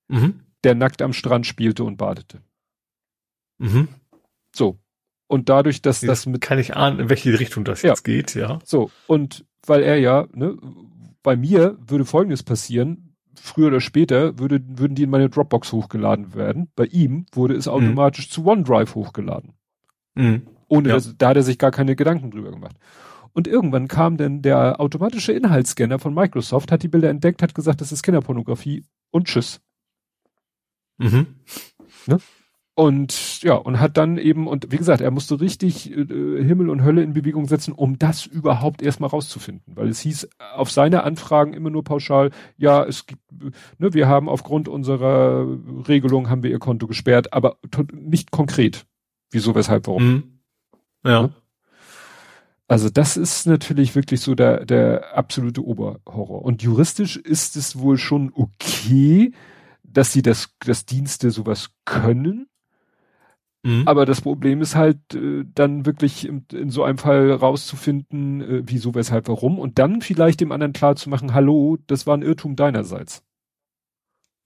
mhm. 0.08 0.40
der 0.64 0.74
nackt 0.74 1.00
am 1.00 1.12
Strand 1.12 1.46
spielte 1.46 1.84
und 1.84 1.96
badete. 1.96 2.42
Mhm. 3.58 3.88
So. 4.55 4.78
Und 5.28 5.48
dadurch, 5.48 5.80
dass 5.82 6.00
das, 6.00 6.06
das 6.06 6.26
mit. 6.26 6.40
Kann 6.40 6.58
ich 6.58 6.76
ahnen, 6.76 6.98
in 7.00 7.08
welche 7.08 7.38
Richtung 7.38 7.64
das 7.64 7.82
ja. 7.82 7.90
jetzt 7.90 8.05
geht, 8.05 8.34
ja. 8.34 8.58
So. 8.64 8.90
Und 9.06 9.44
weil 9.64 9.82
er 9.82 9.98
ja, 9.98 10.26
ne, 10.32 10.56
bei 11.22 11.36
mir 11.36 11.78
würde 11.86 12.05
Folgendes 12.05 12.42
passieren, 12.42 13.16
früher 13.34 13.68
oder 13.68 13.80
später 13.80 14.38
würde, 14.38 14.60
würden 14.66 14.94
die 14.94 15.02
in 15.05 15.10
meine 15.10 15.28
Dropbox 15.28 15.72
hochgeladen 15.72 16.34
werden. 16.34 16.70
Bei 16.74 16.86
ihm 16.86 17.26
wurde 17.32 17.55
es 17.55 17.66
mhm. 17.66 17.72
automatisch 17.72 18.28
mhm. 18.28 18.32
zu 18.32 18.46
OneDrive 18.46 18.94
hochgeladen. 18.94 19.52
Mhm. 20.17 20.43
Ohne 20.69 20.89
ja. 20.89 20.95
dass, 20.97 21.17
da 21.17 21.28
hat 21.28 21.36
er 21.36 21.43
sich 21.43 21.59
gar 21.59 21.70
keine 21.70 21.95
Gedanken 21.95 22.31
drüber 22.31 22.51
gemacht. 22.51 22.77
Und 23.33 23.47
irgendwann 23.47 23.86
kam 23.86 24.17
dann 24.17 24.43
der 24.43 24.81
automatische 24.81 25.33
Inhaltsscanner 25.33 25.99
von 25.99 26.15
Microsoft, 26.15 26.73
hat 26.73 26.83
die 26.83 26.89
Bilder 26.89 27.11
entdeckt, 27.11 27.43
hat 27.43 27.55
gesagt, 27.55 27.81
das 27.81 27.93
ist 27.93 28.03
Kinderpornografie 28.03 28.85
und 29.11 29.28
tschüss. 29.28 29.61
Mhm. 30.99 31.27
Ne? 32.07 32.19
Und 32.78 33.43
ja, 33.43 33.55
und 33.55 33.81
hat 33.81 33.97
dann 33.97 34.19
eben, 34.19 34.47
und 34.47 34.70
wie 34.70 34.77
gesagt, 34.77 35.01
er 35.01 35.11
musste 35.11 35.41
richtig 35.41 35.91
äh, 35.91 36.05
Himmel 36.45 36.69
und 36.69 36.85
Hölle 36.85 37.03
in 37.03 37.15
Bewegung 37.15 37.47
setzen, 37.47 37.73
um 37.73 37.99
das 37.99 38.27
überhaupt 38.27 38.83
erstmal 38.83 39.09
rauszufinden. 39.09 39.75
Weil 39.75 39.89
es 39.89 40.01
hieß 40.01 40.28
auf 40.55 40.70
seine 40.70 41.03
Anfragen 41.03 41.55
immer 41.55 41.70
nur 41.70 41.85
pauschal, 41.85 42.33
ja, 42.59 42.85
es 42.85 43.07
gibt, 43.07 43.23
ne, 43.78 43.95
wir 43.95 44.09
haben 44.09 44.28
aufgrund 44.28 44.69
unserer 44.69 45.47
Regelung 45.89 46.28
haben 46.28 46.43
wir 46.43 46.51
ihr 46.51 46.59
Konto 46.59 46.86
gesperrt, 46.86 47.33
aber 47.33 47.57
nicht 47.93 48.31
konkret. 48.31 48.86
Wieso, 49.30 49.55
weshalb, 49.55 49.86
warum. 49.86 50.05
Mhm. 50.05 50.40
Ja. 51.05 51.22
Ne? 51.22 51.34
Also 52.68 52.90
das 52.90 53.16
ist 53.16 53.46
natürlich 53.46 53.94
wirklich 53.94 54.20
so 54.20 54.34
der, 54.34 54.64
der 54.64 55.16
absolute 55.16 55.64
Oberhorror. 55.64 56.42
Und 56.42 56.62
juristisch 56.62 57.16
ist 57.16 57.56
es 57.56 57.78
wohl 57.78 57.96
schon 57.96 58.32
okay, 58.34 59.32
dass 59.84 60.12
sie 60.12 60.22
das, 60.22 60.50
das 60.58 60.84
Dienste 60.84 61.30
sowas 61.30 61.70
können 61.84 62.48
Mhm. 63.66 63.82
Aber 63.84 64.06
das 64.06 64.20
Problem 64.20 64.60
ist 64.60 64.76
halt, 64.76 64.98
äh, 65.12 65.44
dann 65.52 65.86
wirklich 65.86 66.28
in, 66.28 66.46
in, 66.52 66.70
so 66.70 66.84
einem 66.84 66.98
Fall 66.98 67.32
rauszufinden, 67.32 68.40
äh, 68.40 68.62
wieso, 68.64 68.94
weshalb, 68.94 69.26
warum 69.26 69.58
und 69.58 69.80
dann 69.80 70.02
vielleicht 70.02 70.40
dem 70.40 70.52
anderen 70.52 70.72
klar 70.72 70.94
zu 70.94 71.10
machen, 71.10 71.34
hallo, 71.34 71.76
das 71.88 72.06
war 72.06 72.16
ein 72.16 72.22
Irrtum 72.22 72.55
deinerseits. 72.55 73.24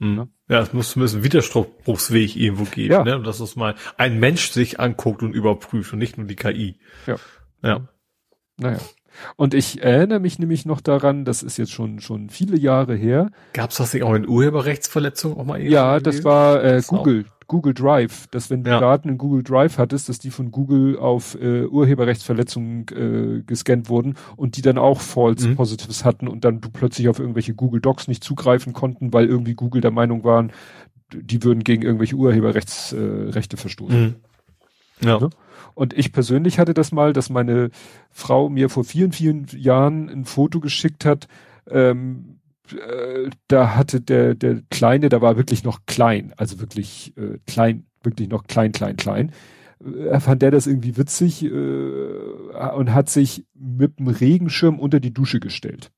Mhm. 0.01 0.31
Ja, 0.49 0.61
es 0.61 0.73
muss 0.73 0.91
zumindest 0.91 1.17
einen 1.17 1.25
Widerspruchsweg 1.25 2.35
irgendwo 2.35 2.65
geben, 2.65 2.93
ja. 2.93 3.05
ne? 3.05 3.23
dass 3.23 3.39
es 3.39 3.55
mal 3.55 3.77
ein 3.97 4.19
Mensch 4.19 4.51
sich 4.51 4.81
anguckt 4.81 5.23
und 5.23 5.35
überprüft 5.35 5.93
und 5.93 5.99
nicht 5.99 6.19
nur 6.19 6.27
die 6.27 6.37
KI. 6.37 6.79
Ja. 7.07 7.17
Ja. 7.63 7.89
Naja. 8.57 8.79
Und 9.37 9.55
ich 9.55 9.83
erinnere 9.83 10.21
mich 10.21 10.39
nämlich 10.39 10.65
noch 10.65 10.81
daran, 10.81 11.25
das 11.25 11.43
ist 11.43 11.59
jetzt 11.59 11.73
schon 11.73 12.01
schon 12.01 12.31
viele 12.31 12.57
Jahre 12.57 12.95
her. 12.95 13.31
Gab 13.53 13.71
es 13.71 13.77
das 13.77 13.93
nicht 13.93 14.03
auch 14.03 14.15
in 14.15 14.27
Urheberrechtsverletzung 14.27 15.37
auch 15.37 15.45
mal? 15.45 15.61
Ja, 15.61 16.01
das 16.01 16.25
war 16.25 16.65
äh, 16.65 16.83
Google. 16.87 17.27
Google 17.51 17.75
Drive, 17.75 18.29
dass 18.29 18.49
wenn 18.49 18.63
du 18.63 18.71
ja. 18.71 18.79
Daten 18.79 19.09
in 19.09 19.19
Google 19.19 19.43
Drive 19.43 19.77
hattest, 19.77 20.09
dass 20.09 20.21
die 20.21 20.31
von 20.31 20.53
Google 20.53 20.97
auf 20.97 21.35
äh, 21.35 21.65
Urheberrechtsverletzungen 21.65 22.87
äh, 22.91 23.43
gescannt 23.43 23.89
wurden 23.89 24.15
und 24.37 24.57
die 24.57 24.63
dann 24.63 24.79
auch 24.79 25.01
False 25.01 25.49
mhm. 25.49 25.57
Positives 25.57 26.05
hatten 26.05 26.29
und 26.29 26.45
dann 26.45 26.61
du 26.61 26.71
plötzlich 26.71 27.09
auf 27.09 27.19
irgendwelche 27.19 27.53
Google 27.53 27.81
Docs 27.81 28.07
nicht 28.07 28.23
zugreifen 28.23 28.73
konnten, 28.73 29.13
weil 29.13 29.27
irgendwie 29.27 29.55
Google 29.55 29.81
der 29.81 29.91
Meinung 29.91 30.23
waren, 30.23 30.53
die 31.13 31.43
würden 31.43 31.65
gegen 31.65 31.83
irgendwelche 31.83 32.15
Urheberrechtsrechte 32.15 33.57
äh, 33.57 33.61
verstoßen. 33.61 34.01
Mhm. 34.01 34.15
Ja. 35.01 35.19
Ne? 35.19 35.31
Und 35.75 35.93
ich 35.93 36.13
persönlich 36.13 36.61
hatte 36.61 36.73
das 36.73 36.93
mal, 36.93 37.13
dass 37.13 37.31
meine 37.31 37.71
Frau 38.13 38.49
mir 38.49 38.69
vor 38.69 38.85
vielen, 38.85 39.11
vielen 39.11 39.49
Jahren 39.57 40.09
ein 40.09 40.25
Foto 40.25 40.61
geschickt 40.61 41.05
hat, 41.05 41.27
ähm, 41.69 42.39
äh, 42.73 43.31
da 43.49 43.77
hatte 43.77 44.01
der, 44.01 44.35
der 44.35 44.63
Kleine, 44.71 45.09
da 45.09 45.21
war 45.21 45.37
wirklich 45.37 45.65
noch 45.65 45.81
klein, 45.87 46.33
also 46.37 46.61
wirklich 46.61 47.15
äh, 47.17 47.39
klein, 47.47 47.87
wirklich 48.03 48.29
noch 48.29 48.45
klein, 48.45 48.73
klein, 48.73 48.97
klein. 48.97 49.33
Äh, 49.85 50.21
fand 50.21 50.43
der 50.43 50.51
das 50.51 50.67
irgendwie 50.67 50.97
witzig 50.97 51.45
äh, 51.45 51.49
und 51.49 52.93
hat 52.93 53.09
sich 53.09 53.47
mit 53.55 53.99
dem 53.99 54.09
Regenschirm 54.09 54.79
unter 54.79 55.01
die 55.01 55.13
Dusche 55.13 55.41
gestellt. 55.41 55.91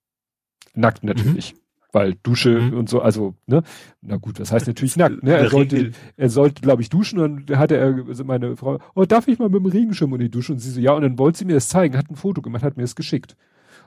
Nackt 0.75 1.05
natürlich. 1.05 1.55
Mhm. 1.55 1.59
Weil 1.95 2.15
Dusche 2.23 2.59
mhm. 2.59 2.79
und 2.79 2.89
so, 2.89 3.03
also, 3.03 3.35
ne, 3.47 3.63
na 4.01 4.17
gut, 4.17 4.41
was 4.41 4.51
heißt 4.51 4.67
natürlich 4.67 4.97
nackt, 4.97 5.23
ne? 5.23 5.37
Er 5.37 5.51
sollte, 5.51 5.91
er 6.17 6.31
sollte, 6.31 6.63
glaube 6.63 6.81
ich, 6.81 6.89
duschen 6.89 7.19
und 7.19 7.51
dann 7.51 7.59
hatte 7.59 7.77
er, 7.77 8.07
also 8.09 8.25
meine 8.25 8.57
Frau, 8.57 8.79
oh, 8.95 9.05
darf 9.05 9.29
ich 9.29 9.39
mal 9.39 9.51
mit 9.51 9.63
dem 9.63 9.67
Regenschirm 9.67 10.13
unter 10.13 10.25
die 10.25 10.31
Dusche? 10.31 10.53
Und 10.53 10.59
sie 10.61 10.71
so, 10.71 10.81
ja, 10.81 10.93
und 10.93 11.03
dann 11.03 11.19
wollte 11.19 11.41
sie 11.41 11.45
mir 11.45 11.55
das 11.55 11.69
zeigen, 11.69 11.99
hat 11.99 12.11
ein 12.11 12.17
Foto 12.17 12.41
gemacht, 12.41 12.63
hat 12.63 12.79
mir 12.79 12.85
das 12.85 12.97
geschickt. 12.97 13.37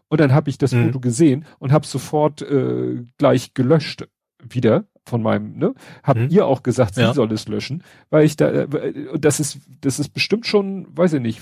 Und 0.08 0.20
dann 0.20 0.34
habe 0.34 0.50
ich 0.50 0.58
das 0.58 0.72
mhm. 0.72 0.86
Foto 0.86 1.00
gesehen 1.00 1.46
und 1.60 1.72
habe 1.72 1.86
sofort 1.86 2.42
äh, 2.42 3.04
gleich 3.18 3.54
gelöscht 3.54 4.08
wieder 4.44 4.86
von 5.06 5.22
meinem, 5.22 5.58
ne? 5.58 5.74
Hab 6.04 6.18
mhm. 6.18 6.30
ihr 6.30 6.46
auch 6.46 6.64
gesagt, 6.64 6.96
sie 6.96 7.02
ja. 7.02 7.14
soll 7.14 7.32
es 7.32 7.48
löschen, 7.48 7.84
weil 8.10 8.26
ich 8.26 8.36
da, 8.36 8.50
äh, 8.50 9.20
das 9.20 9.40
ist, 9.40 9.60
das 9.82 10.00
ist 10.00 10.10
bestimmt 10.10 10.48
schon, 10.48 10.88
weiß 10.96 11.14
ich 11.14 11.22
nicht, 11.22 11.42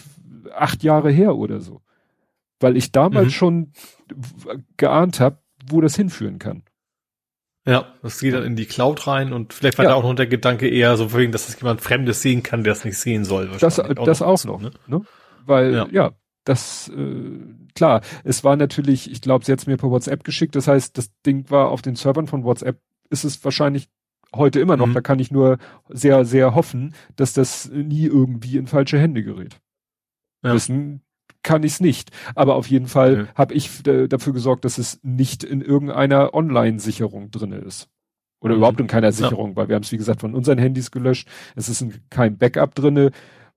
acht 0.53 0.83
Jahre 0.83 1.11
her 1.11 1.35
oder 1.35 1.61
so. 1.61 1.82
Weil 2.59 2.77
ich 2.77 2.92
damals 2.92 3.27
mhm. 3.27 3.32
schon 3.32 3.72
geahnt 4.77 5.19
habe, 5.19 5.40
wo 5.67 5.82
das 5.82 5.95
hinführen 5.95 6.40
kann. 6.40 6.64
Ja, 7.66 7.93
das 8.01 8.19
geht 8.19 8.33
dann 8.33 8.43
in 8.43 8.58
die 8.58 8.66
Cloud 8.66 9.08
rein 9.08 9.32
und 9.32 9.53
vielleicht 9.53 9.77
war 9.77 9.85
ja. 9.85 9.92
da 9.92 9.95
auch 9.95 10.03
noch 10.03 10.14
der 10.16 10.27
Gedanke 10.27 10.67
eher 10.67 10.98
so, 10.98 11.14
wegen, 11.14 11.32
dass 11.32 11.45
das 11.45 11.59
jemand 11.59 11.80
Fremdes 11.80 12.22
sehen 12.22 12.43
kann, 12.43 12.66
der 12.66 12.74
es 12.74 12.83
nicht 12.83 12.98
sehen 12.98 13.24
soll. 13.24 13.50
Das, 13.59 13.82
das 14.06 14.22
auch 14.22 14.43
noch, 14.43 14.61
ne? 14.61 14.72
ne? 14.88 15.01
Weil, 15.45 15.74
ja, 15.74 15.88
ja 15.90 16.11
das, 16.44 16.90
äh, 16.90 17.40
klar, 17.76 18.02
es 18.24 18.44
war 18.44 18.56
natürlich, 18.56 19.12
ich 19.12 19.22
glaube, 19.22 19.46
sie 19.46 19.52
hat 19.52 19.60
es 19.60 19.68
mir 19.68 19.78
per 19.78 19.90
WhatsApp 19.90 20.24
geschickt, 20.24 20.56
das 20.56 20.68
heißt, 20.68 20.98
das 20.98 21.12
Ding 21.26 21.50
war 21.50 21.70
auf 21.70 21.82
den 21.82 21.96
Servern 21.96 22.28
von 22.28 22.44
WhatsApp 22.44 22.80
ist 23.10 23.24
es 23.24 23.44
wahrscheinlich 23.46 23.90
heute 24.36 24.60
immer 24.60 24.78
noch. 24.78 24.88
Mhm. 24.88 24.94
Da 24.94 25.02
kann 25.02 25.20
ich 25.20 25.32
nur 25.32 25.58
sehr, 25.90 26.26
sehr 26.26 26.56
hoffen, 26.56 26.94
dass 27.16 27.34
das 27.34 27.70
nie 27.70 28.06
irgendwie 28.06 28.58
in 28.58 28.68
falsche 28.68 29.00
Hände 29.00 29.24
gerät. 29.24 29.60
Ja. 30.44 30.54
Wissen 30.54 31.02
kann 31.44 31.64
ich 31.64 31.74
es 31.74 31.80
nicht. 31.82 32.12
Aber 32.36 32.56
auf 32.56 32.68
jeden 32.68 32.88
Fall 32.88 33.18
ja. 33.18 33.36
habe 33.36 33.54
ich 33.54 33.86
äh, 33.86 34.08
dafür 34.08 34.34
gesorgt, 34.34 34.66
dass 34.66 34.78
es 34.78 35.00
nicht 35.04 35.44
in 35.44 35.62
irgendeiner 35.62 36.34
Online-Sicherung 36.34 37.32
drinne 37.32 37.58
ist. 37.58 37.90
Oder 38.40 38.54
mhm. 38.54 38.58
überhaupt 38.58 38.80
in 38.80 38.88
keiner 38.88 39.12
Sicherung, 39.12 39.52
ja. 39.52 39.56
weil 39.58 39.68
wir 39.70 39.76
haben 39.76 39.84
es, 39.84 39.92
wie 39.92 39.98
gesagt, 39.98 40.22
von 40.22 40.34
unseren 40.34 40.58
Handys 40.58 40.92
gelöscht. 40.92 41.28
Es 41.56 41.70
ist 41.70 41.82
in 41.82 41.94
kein 42.10 42.38
Backup 42.38 42.76
drinne. 42.76 43.12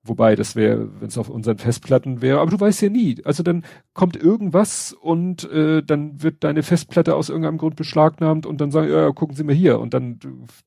Wobei, 0.07 0.35
das 0.35 0.55
wäre, 0.55 0.89
wenn 0.99 1.07
es 1.07 1.17
auf 1.17 1.29
unseren 1.29 1.57
Festplatten 1.57 2.21
wäre, 2.21 2.39
aber 2.39 2.51
du 2.51 2.59
weißt 2.59 2.81
ja 2.81 2.89
nie. 2.89 3.21
Also 3.23 3.43
dann 3.43 3.63
kommt 3.93 4.15
irgendwas 4.15 4.93
und 4.93 5.49
äh, 5.51 5.83
dann 5.83 6.21
wird 6.21 6.43
deine 6.43 6.63
Festplatte 6.63 7.15
aus 7.15 7.29
irgendeinem 7.29 7.57
Grund 7.57 7.75
beschlagnahmt 7.75 8.45
und 8.45 8.61
dann 8.61 8.71
sagen, 8.71 8.89
ja, 8.89 9.11
gucken 9.11 9.35
Sie 9.35 9.43
mal 9.43 9.55
hier. 9.55 9.79
Und 9.79 9.93
dann 9.93 10.19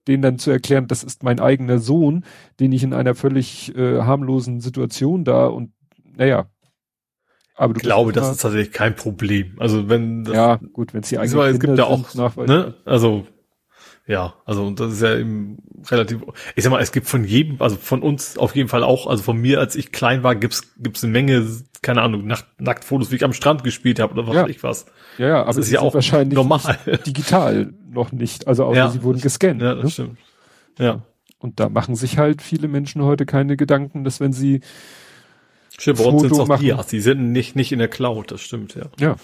denen 0.07 0.23
dann 0.23 0.39
zu 0.39 0.51
erklären, 0.51 0.87
das 0.87 1.05
ist 1.05 1.23
mein 1.23 1.41
eigener 1.41 1.79
Sohn, 1.79 2.25
den 2.59 2.73
ich 2.73 2.83
in 2.83 2.95
einer 2.95 3.15
völlig 3.15 3.75
äh, 3.77 4.03
harmlosen 4.03 4.61
Situation 4.61 5.25
da 5.25 5.47
und 5.47 5.73
naja. 6.17 6.47
Aber 7.55 7.75
du 7.75 7.79
ich 7.79 7.83
glaube, 7.83 8.13
das 8.13 8.31
ist 8.31 8.41
tatsächlich 8.41 8.73
kein 8.73 8.97
Problem. 8.97 9.57
Also 9.59 9.89
wenn 9.89 10.25
das, 10.25 10.35
Ja, 10.35 10.61
gut, 10.73 10.95
wenn 10.95 11.03
es 11.03 11.11
die 11.11 11.19
eigenen 11.19 11.55
es 11.55 11.61
gibt 11.61 11.77
ja 11.77 11.85
auch, 11.85 12.15
ne? 12.37 12.75
Also 12.85 13.27
ja, 14.11 14.35
also 14.45 14.67
und 14.67 14.81
das 14.81 14.95
ist 14.95 15.03
ja 15.03 15.15
eben 15.17 15.59
relativ. 15.89 16.19
Ich 16.57 16.65
sag 16.65 16.71
mal, 16.71 16.83
es 16.83 16.91
gibt 16.91 17.07
von 17.07 17.23
jedem, 17.23 17.63
also 17.63 17.77
von 17.77 18.03
uns 18.03 18.39
auf 18.39 18.57
jeden 18.57 18.69
Fall 18.69 18.83
auch, 18.83 19.07
also 19.07 19.23
von 19.23 19.37
mir, 19.37 19.61
als 19.61 19.77
ich 19.77 19.93
klein 19.93 20.25
war, 20.25 20.35
gibt's 20.35 20.75
gibt's 20.79 21.05
eine 21.05 21.13
Menge, 21.13 21.47
keine 21.81 22.03
Ahnung, 22.03 22.27
Nacht, 22.27 22.47
Nacktfotos, 22.59 23.13
wie 23.13 23.17
ich 23.17 23.25
am 23.25 23.33
Strand 23.33 23.63
gespielt 23.63 24.01
habe 24.01 24.15
oder 24.15 24.27
was 24.27 24.35
ja. 24.35 24.43
weiß 24.43 24.51
ich 24.51 24.65
was. 24.65 24.87
Ja, 25.17 25.29
ja, 25.29 25.41
aber 25.43 25.47
das 25.47 25.59
ist 25.59 25.71
ja 25.71 25.79
auch 25.79 25.95
wahrscheinlich 25.95 26.35
normal. 26.35 26.77
digital 27.07 27.73
noch 27.89 28.11
nicht. 28.11 28.49
Also 28.49 28.65
auch 28.65 28.75
ja, 28.75 28.91
sie 28.91 29.05
wurden 29.05 29.21
gescannt. 29.21 29.63
Ja, 29.63 29.77
das 29.77 29.85
ne? 29.85 29.91
stimmt. 29.93 30.19
Ja. 30.81 31.03
Und 31.39 31.61
da 31.61 31.69
machen 31.69 31.95
sich 31.95 32.19
halt 32.19 32.43
viele 32.43 32.67
Menschen 32.67 33.05
heute 33.05 33.27
keine 33.27 33.57
Gedanken, 33.57 34.03
dass 34.03 34.19
wenn 34.19 34.33
sie 34.33 34.61
Stimmt, 35.79 35.99
bei 35.99 36.05
uns 36.05 36.23
sind 36.23 36.33
auch 36.33 36.49
machen, 36.49 36.65
die, 36.65 36.75
die 36.91 37.01
sind 37.01 37.31
nicht 37.31 37.55
nicht 37.55 37.71
in 37.71 37.79
der 37.79 37.87
Cloud, 37.87 38.33
das 38.33 38.41
stimmt, 38.41 38.75
ja. 38.75 38.87
Ja. 38.99 39.15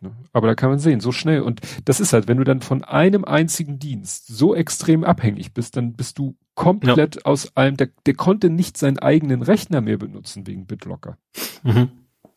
Ne? 0.00 0.14
Aber 0.32 0.46
da 0.46 0.54
kann 0.54 0.70
man 0.70 0.78
sehen, 0.78 1.00
so 1.00 1.12
schnell. 1.12 1.40
Und 1.40 1.60
das 1.84 2.00
ist 2.00 2.12
halt, 2.12 2.28
wenn 2.28 2.36
du 2.36 2.44
dann 2.44 2.60
von 2.60 2.84
einem 2.84 3.24
einzigen 3.24 3.78
Dienst 3.78 4.26
so 4.26 4.54
extrem 4.54 5.04
abhängig 5.04 5.54
bist, 5.54 5.76
dann 5.76 5.94
bist 5.94 6.18
du 6.18 6.36
komplett 6.54 7.16
ja. 7.16 7.22
aus 7.24 7.56
allem, 7.56 7.76
der, 7.76 7.88
der 8.04 8.14
konnte 8.14 8.50
nicht 8.50 8.76
seinen 8.76 8.98
eigenen 8.98 9.42
Rechner 9.42 9.80
mehr 9.80 9.96
benutzen 9.96 10.46
wegen 10.46 10.66
BitLocker. 10.66 11.18
Mhm. 11.62 11.90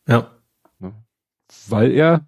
Ja. 0.07 0.31
Ne? 0.79 0.93
Weil 1.67 1.91
er 1.91 2.27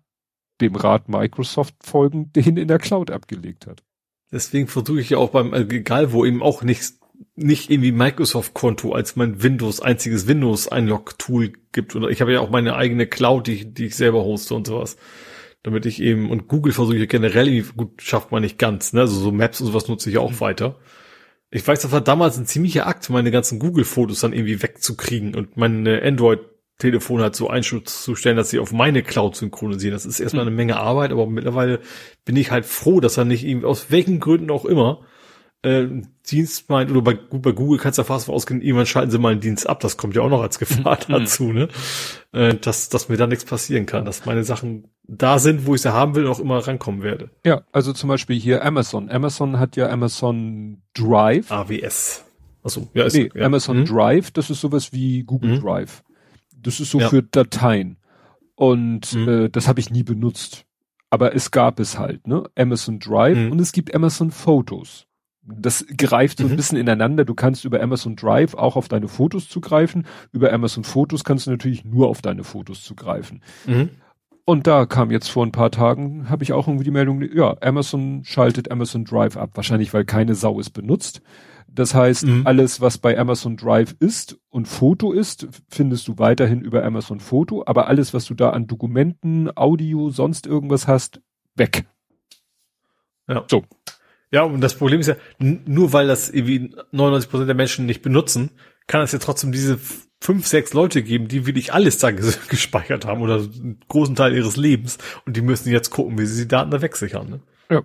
dem 0.60 0.76
Rat 0.76 1.10
Microsoft 1.10 1.76
folgend 1.82 2.36
den 2.36 2.58
in 2.58 2.68
der 2.68 2.78
Cloud 2.78 3.10
abgelegt 3.10 3.68
hat. 3.68 3.84
Deswegen 4.32 4.68
versuche 4.68 5.02
ich 5.02 5.10
ja 5.10 5.18
auch 5.18 5.32
beim, 5.32 5.54
also 5.54 5.70
egal 5.70 6.14
wo 6.14 6.26
eben 6.26 6.42
auch 6.42 6.62
nicht, 6.62 6.94
nicht 7.44 7.70
irgendwie 7.70 7.92
Microsoft-Konto 7.92 8.94
als 8.94 9.16
mein 9.16 9.44
Windows, 9.44 9.82
einziges 9.82 10.28
Windows-Einlog-Tool 10.28 11.54
gibt. 11.72 11.96
Oder 11.96 12.10
ich 12.10 12.22
habe 12.22 12.34
ja 12.34 12.40
auch 12.40 12.50
meine 12.50 12.76
eigene 12.76 13.08
Cloud, 13.08 13.48
die, 13.48 13.74
die 13.74 13.86
ich 13.86 13.96
selber 13.96 14.24
hoste 14.24 14.56
und 14.56 14.68
sowas 14.68 14.98
damit 15.64 15.86
ich 15.86 16.02
eben, 16.02 16.30
und 16.32 16.48
Google 16.48 16.74
versuche 16.74 16.98
ich 16.98 17.10
generell, 17.10 17.62
gut, 17.76 18.02
schafft 18.02 18.32
man 18.32 18.42
nicht 18.42 18.58
ganz, 18.58 18.94
ne, 18.94 19.02
also 19.02 19.20
so 19.20 19.32
Maps 19.32 19.62
und 19.62 19.68
sowas 19.68 19.88
nutze 19.88 20.10
ich 20.10 20.18
auch 20.18 20.32
mhm. 20.32 20.40
weiter. 20.40 20.80
Ich 21.52 21.68
weiß, 21.68 21.82
das 21.82 21.92
war 21.92 22.02
damals 22.02 22.38
ein 22.38 22.46
ziemlicher 22.46 22.88
Akt, 22.88 23.10
meine 23.10 23.32
ganzen 23.32 23.60
Google-Fotos 23.60 24.22
dann 24.22 24.34
irgendwie 24.34 24.64
wegzukriegen 24.64 25.36
und 25.36 25.58
meine 25.58 26.02
Android-Telefon 26.02 27.22
halt 27.22 27.36
so 27.36 27.50
einzustellen, 27.50 28.38
dass 28.38 28.50
sie 28.50 28.60
auf 28.60 28.72
meine 28.72 29.04
Cloud 29.04 29.36
synchronisieren. 29.36 29.94
Das 29.94 30.06
ist 30.06 30.20
erstmal 30.20 30.46
mhm. 30.46 30.50
eine 30.50 30.56
Menge 30.56 30.78
Arbeit, 30.78 31.12
aber 31.12 31.28
mittlerweile 31.28 31.82
bin 32.26 32.38
ich 32.38 32.52
halt 32.52 32.66
froh, 32.66 33.02
dass 33.02 33.18
er 33.18 33.26
nicht 33.26 33.44
irgendwie, 33.44 33.68
aus 33.68 33.92
welchen 33.92 34.20
Gründen 34.20 34.50
auch 34.50 34.66
immer, 34.66 35.02
äh, 35.64 35.88
Dienst 36.28 36.70
meint, 36.70 36.90
oder 36.92 37.02
bei, 37.02 37.14
bei 37.14 37.52
Google 37.52 37.78
kannst 37.78 37.98
du 37.98 38.02
ja 38.02 38.06
fast 38.06 38.30
ausgehen, 38.30 38.62
irgendwann 38.62 38.86
schalten 38.86 39.12
sie 39.12 39.20
mal 39.20 39.32
einen 39.32 39.42
Dienst 39.42 39.70
ab, 39.70 39.80
das 39.80 39.98
kommt 39.98 40.16
ja 40.16 40.22
auch 40.22 40.30
noch 40.30 40.42
als 40.42 40.60
Gefahr 40.60 40.98
mhm. 41.08 41.14
dazu, 41.14 41.52
ne? 41.52 41.68
Äh, 42.32 42.56
dass, 42.56 42.90
dass 42.90 43.10
mir 43.10 43.18
da 43.18 43.28
nichts 43.28 43.46
passieren 43.46 43.86
kann, 43.86 44.06
dass 44.06 44.26
meine 44.26 44.44
Sachen 44.44 44.88
da 45.04 45.40
sind, 45.40 45.66
wo 45.66 45.76
ich 45.76 45.82
sie 45.82 45.94
haben 45.94 46.16
will, 46.16 46.28
auch 46.28 46.40
immer 46.40 46.60
rankommen 46.60 47.04
werde. 47.04 47.30
Ja, 47.46 47.62
also 47.72 47.94
zum 47.94 48.08
Beispiel 48.08 48.40
hier 48.40 48.64
Amazon. 48.64 49.10
Amazon 49.10 49.60
hat 49.60 49.76
ja 49.76 49.90
Amazon 49.90 50.82
Drive. 50.94 51.52
AWS. 51.52 52.24
Achso, 52.64 52.88
ja, 52.94 53.06
ist, 53.06 53.16
nee, 53.16 53.30
ja. 53.34 53.46
Amazon 53.46 53.80
mhm. 53.80 53.86
Drive, 53.86 54.32
das 54.32 54.50
ist 54.50 54.62
sowas 54.62 54.94
wie 54.94 55.24
Google 55.24 55.58
mhm. 55.58 55.62
Drive. 55.62 56.04
Das 56.56 56.80
ist 56.80 56.92
so 56.92 57.00
ja. 57.00 57.10
für 57.10 57.24
Dateien. 57.24 57.98
Und 58.56 59.14
mhm. 59.14 59.28
äh, 59.28 59.50
das 59.50 59.68
habe 59.68 59.80
ich 59.80 59.90
nie 59.90 60.04
benutzt. 60.04 60.66
Aber 61.10 61.36
es 61.36 61.52
gab 61.52 61.80
es 61.80 62.00
halt, 62.00 62.26
ne? 62.28 62.50
Amazon 62.56 63.00
Drive 63.00 63.38
mhm. 63.38 63.52
und 63.52 63.60
es 63.60 63.74
gibt 63.74 63.94
Amazon 63.94 64.32
Photos 64.32 65.08
das 65.44 65.86
greift 65.98 66.38
so 66.38 66.46
ein 66.46 66.52
mhm. 66.52 66.56
bisschen 66.56 66.78
ineinander. 66.78 67.26
Du 67.26 67.34
kannst 67.34 67.66
über 67.66 67.82
Amazon 67.82 68.16
Drive 68.16 68.54
auch 68.54 68.76
auf 68.76 68.88
deine 68.88 69.08
Fotos 69.08 69.50
zugreifen. 69.50 70.06
Über 70.32 70.54
Amazon 70.54 70.84
Fotos 70.84 71.24
kannst 71.24 71.48
du 71.48 71.52
natürlich 71.52 71.84
nur 71.84 72.08
auf 72.08 72.22
deine 72.22 72.44
Fotos 72.44 72.84
zugreifen. 72.84 73.42
Mhm. 73.66 73.90
Und 74.46 74.68
da 74.68 74.86
kam 74.86 75.12
jetzt 75.12 75.30
vor 75.30 75.46
ein 75.46 75.52
paar 75.52 75.72
Tagen, 75.72 76.30
habe 76.30 76.44
ich 76.44 76.54
auch 76.54 76.68
irgendwie 76.68 76.84
die 76.84 76.92
Meldung, 76.92 77.22
ja, 77.22 77.56
Amazon 77.62 78.24
schaltet 78.24 78.72
Amazon 78.72 79.06
Drive 79.06 79.38
ab. 79.38 79.52
Wahrscheinlich, 79.54 79.94
weil 79.94 80.06
keine 80.06 80.36
Sau 80.36 80.60
es 80.60 80.70
benutzt. 80.70 81.22
Das 81.68 81.96
heißt, 81.96 82.26
mhm. 82.26 82.46
alles, 82.46 82.82
was 82.82 82.98
bei 82.98 83.18
Amazon 83.18 83.56
Drive 83.56 83.96
ist 84.00 84.38
und 84.50 84.68
Foto 84.68 85.14
ist, 85.14 85.48
findest 85.70 86.08
du 86.08 86.18
weiterhin 86.18 86.62
über 86.62 86.84
Amazon 86.84 87.20
Foto. 87.20 87.64
Aber 87.66 87.88
alles, 87.88 88.14
was 88.14 88.26
du 88.26 88.34
da 88.34 88.50
an 88.50 88.68
Dokumenten, 88.68 89.50
Audio, 89.56 90.10
sonst 90.10 90.48
irgendwas 90.48 90.88
hast, 90.88 91.22
weg. 91.56 91.86
Ja. 93.28 93.46
So. 93.50 93.64
Ja, 94.32 94.44
und 94.44 94.62
das 94.62 94.76
Problem 94.76 95.02
ist 95.02 95.08
ja, 95.08 95.16
nur 95.40 95.92
weil 95.92 96.08
das 96.08 96.30
irgendwie 96.30 96.74
99 96.92 97.30
Prozent 97.30 97.50
der 97.50 97.56
Menschen 97.56 97.86
nicht 97.86 98.02
benutzen, 98.02 98.52
kann 98.88 99.02
es 99.02 99.12
ja 99.12 99.20
trotzdem 99.20 99.52
diese 99.52 99.78
fünf, 100.22 100.48
sechs 100.48 100.74
Leute 100.74 101.04
geben, 101.04 101.28
die 101.28 101.46
wirklich 101.46 101.74
alles 101.74 101.98
da 101.98 102.12
gespeichert 102.50 103.06
haben 103.06 103.22
oder 103.22 103.36
einen 103.36 103.80
großen 103.88 104.16
Teil 104.16 104.36
ihres 104.36 104.56
Lebens 104.56 104.98
und 105.26 105.36
die 105.36 105.42
müssen 105.42 105.72
jetzt 105.72 105.90
gucken, 105.90 106.18
wie 106.18 106.26
sie 106.26 106.44
die 106.44 106.48
Daten 106.48 106.72
da 106.72 106.82
wegsichern. 106.82 107.30
Ne? 107.30 107.42
Ja. 107.70 107.84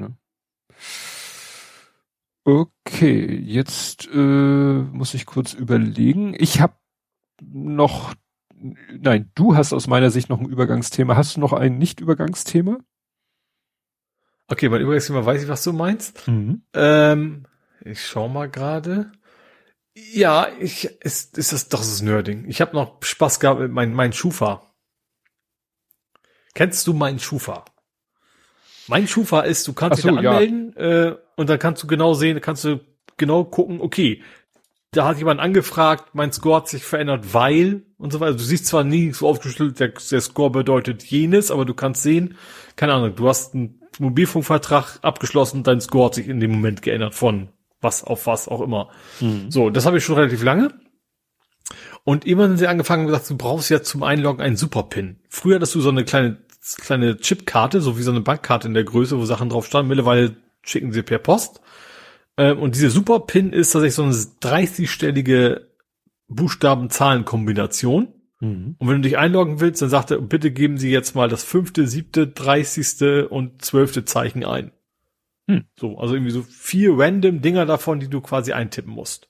ja. 0.00 0.10
Okay, 2.44 3.36
jetzt 3.36 4.08
äh, 4.12 4.16
muss 4.16 5.14
ich 5.14 5.26
kurz 5.26 5.52
überlegen. 5.52 6.34
Ich 6.38 6.60
habe 6.60 6.74
noch, 7.42 8.14
nein, 8.56 9.30
du 9.34 9.54
hast 9.54 9.72
aus 9.72 9.86
meiner 9.86 10.10
Sicht 10.10 10.30
noch 10.30 10.40
ein 10.40 10.48
Übergangsthema. 10.48 11.16
Hast 11.16 11.36
du 11.36 11.40
noch 11.40 11.52
ein 11.52 11.78
Nicht-Übergangsthema? 11.78 12.78
Okay, 14.50 14.68
mein 14.68 14.80
Übergangsthema 14.80 15.24
weiß 15.24 15.44
ich, 15.44 15.48
was 15.48 15.62
du 15.62 15.72
meinst. 15.72 16.26
Mhm. 16.26 16.62
Ähm, 16.74 17.46
ich 17.84 18.04
schau 18.04 18.28
mal 18.28 18.50
gerade. 18.50 19.12
Ja, 19.94 20.48
ich 20.58 20.86
ist, 21.02 21.38
ist 21.38 21.52
das 21.52 21.68
doch 21.68 21.78
das 21.78 22.02
Nerding. 22.02 22.46
Ich 22.48 22.60
habe 22.60 22.74
noch 22.74 23.00
Spaß 23.00 23.38
gehabt 23.38 23.60
mit 23.60 23.70
meinem 23.70 23.94
mein 23.94 24.12
Schufa. 24.12 24.62
Kennst 26.54 26.84
du 26.88 26.94
meinen 26.94 27.20
Schufa? 27.20 27.64
Mein 28.88 29.06
Schufa 29.06 29.42
ist, 29.42 29.68
du 29.68 29.72
kannst 29.72 30.02
so, 30.02 30.08
dich 30.08 30.20
da 30.20 30.30
anmelden 30.30 30.74
ja. 30.76 31.10
äh, 31.10 31.16
und 31.36 31.48
dann 31.48 31.60
kannst 31.60 31.84
du 31.84 31.86
genau 31.86 32.14
sehen, 32.14 32.40
kannst 32.40 32.64
du 32.64 32.80
genau 33.16 33.44
gucken, 33.44 33.80
okay, 33.80 34.20
da 34.90 35.06
hat 35.06 35.18
jemand 35.18 35.38
angefragt, 35.38 36.12
mein 36.14 36.32
Score 36.32 36.56
hat 36.56 36.68
sich 36.68 36.82
verändert, 36.82 37.32
weil 37.32 37.84
und 37.98 38.12
so 38.12 38.18
weiter. 38.18 38.32
Du 38.32 38.42
siehst 38.42 38.66
zwar 38.66 38.82
nie 38.82 39.12
so 39.12 39.28
aufgestellt, 39.28 39.78
der, 39.78 39.90
der 39.90 40.20
Score 40.20 40.50
bedeutet 40.50 41.04
jenes, 41.04 41.52
aber 41.52 41.64
du 41.64 41.74
kannst 41.74 42.02
sehen, 42.02 42.36
keine 42.74 42.94
Ahnung, 42.94 43.14
du 43.14 43.28
hast 43.28 43.54
einen 43.54 43.79
Mobilfunkvertrag 44.00 44.98
abgeschlossen, 45.02 45.62
dein 45.62 45.80
Score 45.80 46.06
hat 46.06 46.14
sich 46.14 46.28
in 46.28 46.40
dem 46.40 46.50
Moment 46.50 46.82
geändert 46.82 47.14
von 47.14 47.48
was 47.80 48.04
auf 48.04 48.26
was 48.26 48.48
auch 48.48 48.60
immer. 48.60 48.90
Mhm. 49.20 49.50
So, 49.50 49.70
das 49.70 49.86
habe 49.86 49.98
ich 49.98 50.04
schon 50.04 50.16
relativ 50.16 50.42
lange. 50.42 50.74
Und 52.04 52.26
immer 52.26 52.48
sind 52.48 52.58
sie 52.58 52.66
angefangen 52.66 53.02
und 53.02 53.08
gesagt, 53.08 53.30
du 53.30 53.36
brauchst 53.36 53.70
ja 53.70 53.82
zum 53.82 54.02
Einloggen 54.02 54.42
einen 54.42 54.56
Superpin. 54.56 55.20
Früher 55.28 55.56
hattest 55.56 55.74
du 55.74 55.80
so 55.80 55.90
eine 55.90 56.04
kleine, 56.04 56.38
kleine 56.78 57.18
Chipkarte, 57.18 57.80
so 57.80 57.98
wie 57.98 58.02
so 58.02 58.10
eine 58.10 58.20
Bankkarte 58.20 58.68
in 58.68 58.74
der 58.74 58.84
Größe, 58.84 59.18
wo 59.18 59.24
Sachen 59.24 59.48
drauf 59.48 59.66
standen. 59.66 59.88
Mittlerweile 59.88 60.36
schicken 60.62 60.92
sie 60.92 61.02
per 61.02 61.18
Post. 61.18 61.60
Ähm, 62.36 62.58
und 62.58 62.74
diese 62.74 62.90
Superpin 62.90 63.52
ist 63.52 63.72
tatsächlich 63.72 63.94
so 63.94 64.02
eine 64.02 64.12
30-stellige 64.12 65.66
Buchstaben-Zahlen-Kombination. 66.28 68.08
Mhm. 68.40 68.76
Und 68.78 68.88
wenn 68.88 68.96
du 68.96 69.08
dich 69.08 69.18
einloggen 69.18 69.60
willst, 69.60 69.82
dann 69.82 69.90
sagt 69.90 70.10
er, 70.10 70.18
bitte 70.18 70.50
geben 70.50 70.78
Sie 70.78 70.90
jetzt 70.90 71.14
mal 71.14 71.28
das 71.28 71.44
fünfte, 71.44 71.86
siebte, 71.86 72.26
dreißigste 72.26 73.28
und 73.28 73.62
zwölfte 73.62 74.04
Zeichen 74.04 74.44
ein. 74.44 74.72
Hm. 75.48 75.64
So, 75.78 75.98
also 75.98 76.14
irgendwie 76.14 76.32
so 76.32 76.42
vier 76.42 76.92
random 76.96 77.42
Dinger 77.42 77.66
davon, 77.66 78.00
die 78.00 78.08
du 78.08 78.20
quasi 78.20 78.52
eintippen 78.52 78.92
musst. 78.92 79.28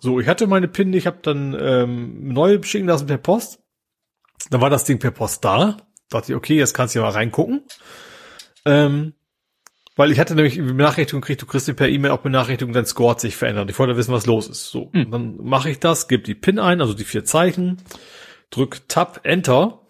So, 0.00 0.20
ich 0.20 0.28
hatte 0.28 0.46
meine 0.46 0.68
PIN, 0.68 0.92
ich 0.92 1.06
habe 1.06 1.18
dann 1.22 1.56
ähm, 1.58 2.28
neue 2.32 2.62
schicken 2.64 2.88
lassen 2.88 3.06
per 3.06 3.18
Post. 3.18 3.60
Dann 4.50 4.60
war 4.60 4.70
das 4.70 4.84
Ding 4.84 4.98
per 4.98 5.12
Post 5.12 5.44
da. 5.44 5.78
Dachte 6.10 6.32
ich, 6.32 6.36
okay, 6.36 6.56
jetzt 6.56 6.74
kannst 6.74 6.94
du 6.94 6.98
ja 6.98 7.04
mal 7.04 7.12
reingucken. 7.12 7.62
Ähm, 8.66 9.14
weil 9.96 10.10
ich 10.10 10.18
hatte 10.18 10.34
nämlich 10.34 10.56
Benachrichtigung 10.56 11.20
gekriegt, 11.20 11.42
du 11.42 11.46
kriegst 11.46 11.74
per 11.76 11.88
E-Mail 11.88 12.10
auch 12.10 12.22
Benachrichtigung, 12.22 12.74
dein 12.74 12.86
Score 12.86 13.10
hat 13.10 13.20
sich 13.20 13.36
verändert. 13.36 13.70
Ich 13.70 13.78
wollte 13.78 13.96
wissen, 13.96 14.12
was 14.12 14.26
los 14.26 14.48
ist. 14.48 14.70
So, 14.70 14.90
hm. 14.92 15.10
dann 15.10 15.36
mache 15.42 15.70
ich 15.70 15.78
das, 15.78 16.08
gebe 16.08 16.22
die 16.22 16.34
PIN 16.34 16.58
ein, 16.58 16.80
also 16.80 16.94
die 16.94 17.04
vier 17.04 17.24
Zeichen, 17.24 17.78
drück 18.50 18.88
Tab, 18.88 19.20
Enter. 19.22 19.80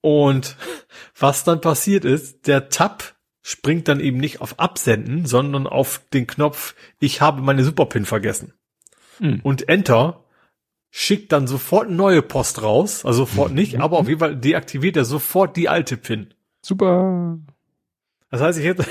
Und 0.00 0.56
was 1.18 1.44
dann 1.44 1.60
passiert 1.60 2.04
ist, 2.04 2.46
der 2.46 2.68
Tab 2.68 3.16
springt 3.42 3.88
dann 3.88 4.00
eben 4.00 4.18
nicht 4.18 4.40
auf 4.40 4.58
Absenden, 4.58 5.26
sondern 5.26 5.66
auf 5.66 6.02
den 6.12 6.26
Knopf, 6.26 6.74
ich 7.00 7.20
habe 7.20 7.42
meine 7.42 7.64
Superpin 7.64 8.04
vergessen. 8.04 8.52
Hm. 9.18 9.40
Und 9.42 9.68
Enter 9.68 10.24
schickt 10.90 11.32
dann 11.32 11.46
sofort 11.46 11.90
neue 11.90 12.22
Post 12.22 12.62
raus, 12.62 13.04
also 13.04 13.24
sofort 13.24 13.52
nicht, 13.52 13.74
mhm. 13.74 13.82
aber 13.82 13.98
auf 13.98 14.08
jeden 14.08 14.20
Fall 14.20 14.36
deaktiviert 14.36 14.96
er 14.96 15.04
sofort 15.04 15.56
die 15.56 15.68
alte 15.68 15.96
Pin. 15.96 16.34
Super. 16.62 17.38
Das 18.30 18.40
heißt, 18.40 18.58
ich 18.58 18.64
hätte, 18.64 18.86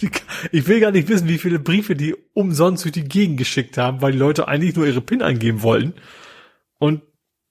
ich 0.52 0.68
will 0.68 0.80
gar 0.80 0.92
nicht 0.92 1.08
wissen, 1.08 1.28
wie 1.28 1.38
viele 1.38 1.58
Briefe 1.58 1.96
die 1.96 2.14
umsonst 2.32 2.84
durch 2.84 2.92
die 2.92 3.04
Gegend 3.04 3.38
geschickt 3.38 3.76
haben, 3.76 4.00
weil 4.00 4.12
die 4.12 4.18
Leute 4.18 4.48
eigentlich 4.48 4.76
nur 4.76 4.86
ihre 4.86 5.00
PIN 5.00 5.22
eingeben 5.22 5.62
wollten. 5.62 5.94
Und 6.78 7.02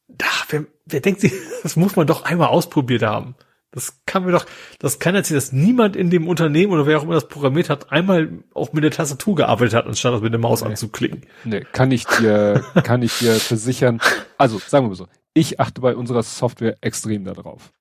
da, 0.07 0.25
wer, 0.49 0.65
wer 0.85 1.01
denkt 1.01 1.21
sich, 1.21 1.33
das 1.63 1.75
muss 1.75 1.95
man 1.95 2.07
doch 2.07 2.23
einmal 2.23 2.47
ausprobiert 2.47 3.03
haben. 3.03 3.35
Das 3.71 4.03
kann 4.05 4.23
mir 4.23 4.31
doch, 4.31 4.45
das 4.77 4.99
kann 4.99 5.15
erzählen, 5.15 5.39
dass 5.39 5.51
niemand 5.51 5.95
in 5.95 6.11
dem 6.11 6.27
Unternehmen 6.27 6.71
oder 6.73 6.85
wer 6.85 6.99
auch 6.99 7.03
immer 7.03 7.15
das 7.15 7.27
programmiert 7.27 7.71
hat, 7.71 7.91
einmal 7.91 8.43
auch 8.53 8.71
mit 8.71 8.83
der 8.83 8.91
Tastatur 8.91 9.35
gearbeitet 9.35 9.73
hat, 9.73 9.87
anstatt 9.87 10.13
das 10.13 10.21
mit 10.21 10.31
der 10.31 10.39
Maus 10.39 10.61
nee. 10.61 10.69
anzuklicken. 10.69 11.25
Nee, 11.43 11.65
kann 11.71 11.89
ich 11.89 12.05
dir, 12.05 12.63
kann 12.83 13.01
ich 13.01 13.17
dir 13.17 13.33
versichern. 13.33 13.99
Also, 14.37 14.59
sagen 14.59 14.85
wir 14.85 14.89
mal 14.89 14.95
so. 14.95 15.07
Ich 15.33 15.59
achte 15.59 15.81
bei 15.81 15.95
unserer 15.95 16.21
Software 16.21 16.77
extrem 16.81 17.25
darauf 17.25 17.73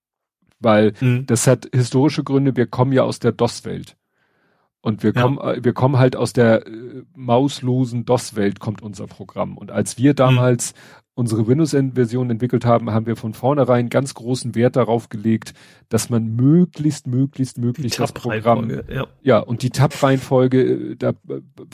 weil 0.62 0.94
mhm. 1.00 1.26
das 1.26 1.46
hat 1.46 1.68
historische 1.72 2.24
Gründe. 2.24 2.56
Wir 2.56 2.66
kommen 2.66 2.92
ja 2.92 3.02
aus 3.02 3.18
der 3.18 3.32
DOS-Welt. 3.32 3.96
Und 4.80 5.02
wir 5.04 5.12
ja. 5.14 5.22
kommen, 5.22 5.38
äh, 5.38 5.64
wir 5.64 5.72
kommen 5.72 5.98
halt 5.98 6.16
aus 6.16 6.32
der 6.32 6.66
äh, 6.66 7.02
mauslosen 7.14 8.04
DOS-Welt 8.04 8.60
kommt 8.60 8.82
unser 8.82 9.06
Programm. 9.06 9.56
Und 9.56 9.70
als 9.70 9.96
wir 9.96 10.14
damals 10.14 10.74
mhm. 10.74 11.01
Unsere 11.14 11.46
Windows-Version 11.46 12.30
entwickelt 12.30 12.64
haben, 12.64 12.90
haben 12.90 13.06
wir 13.06 13.16
von 13.16 13.34
vornherein 13.34 13.90
ganz 13.90 14.14
großen 14.14 14.54
Wert 14.54 14.76
darauf 14.76 15.10
gelegt, 15.10 15.52
dass 15.90 16.08
man 16.08 16.34
möglichst, 16.36 17.06
möglichst, 17.06 17.58
möglichst 17.58 18.00
das 18.00 18.12
Programm, 18.12 18.70
ja. 18.70 19.06
ja, 19.22 19.38
und 19.38 19.62
die 19.62 19.70
Tab-Reihenfolge, 19.70 20.60
äh, 20.62 20.96
da 20.96 21.12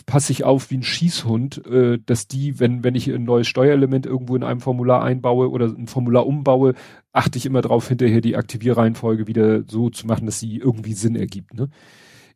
passe 0.07 0.33
ich 0.33 0.43
auf 0.43 0.71
wie 0.71 0.79
ein 0.79 0.83
Schießhund, 0.83 1.65
äh, 1.67 1.99
dass 2.05 2.27
die, 2.27 2.59
wenn, 2.59 2.83
wenn 2.83 2.97
ich 2.97 3.09
ein 3.13 3.25
neues 3.25 3.47
Steuerelement 3.47 4.07
irgendwo 4.07 4.35
in 4.35 4.43
einem 4.43 4.61
Formular 4.61 5.05
einbaue 5.05 5.51
oder 5.51 5.67
ein 5.67 5.87
Formular 5.87 6.27
umbaue, 6.27 6.75
achte 7.13 7.39
ich 7.39 7.47
immer 7.47 7.63
darauf, 7.63 7.89
hinterher 7.89 8.21
die 8.21 8.37
Aktivierreihenfolge 8.37 9.29
wieder 9.29 9.63
so 9.69 9.89
zu 9.89 10.07
machen, 10.07 10.27
dass 10.27 10.41
sie 10.41 10.57
irgendwie 10.57 10.95
Sinn 10.95 11.15
ergibt. 11.15 11.55
Ne? 11.55 11.69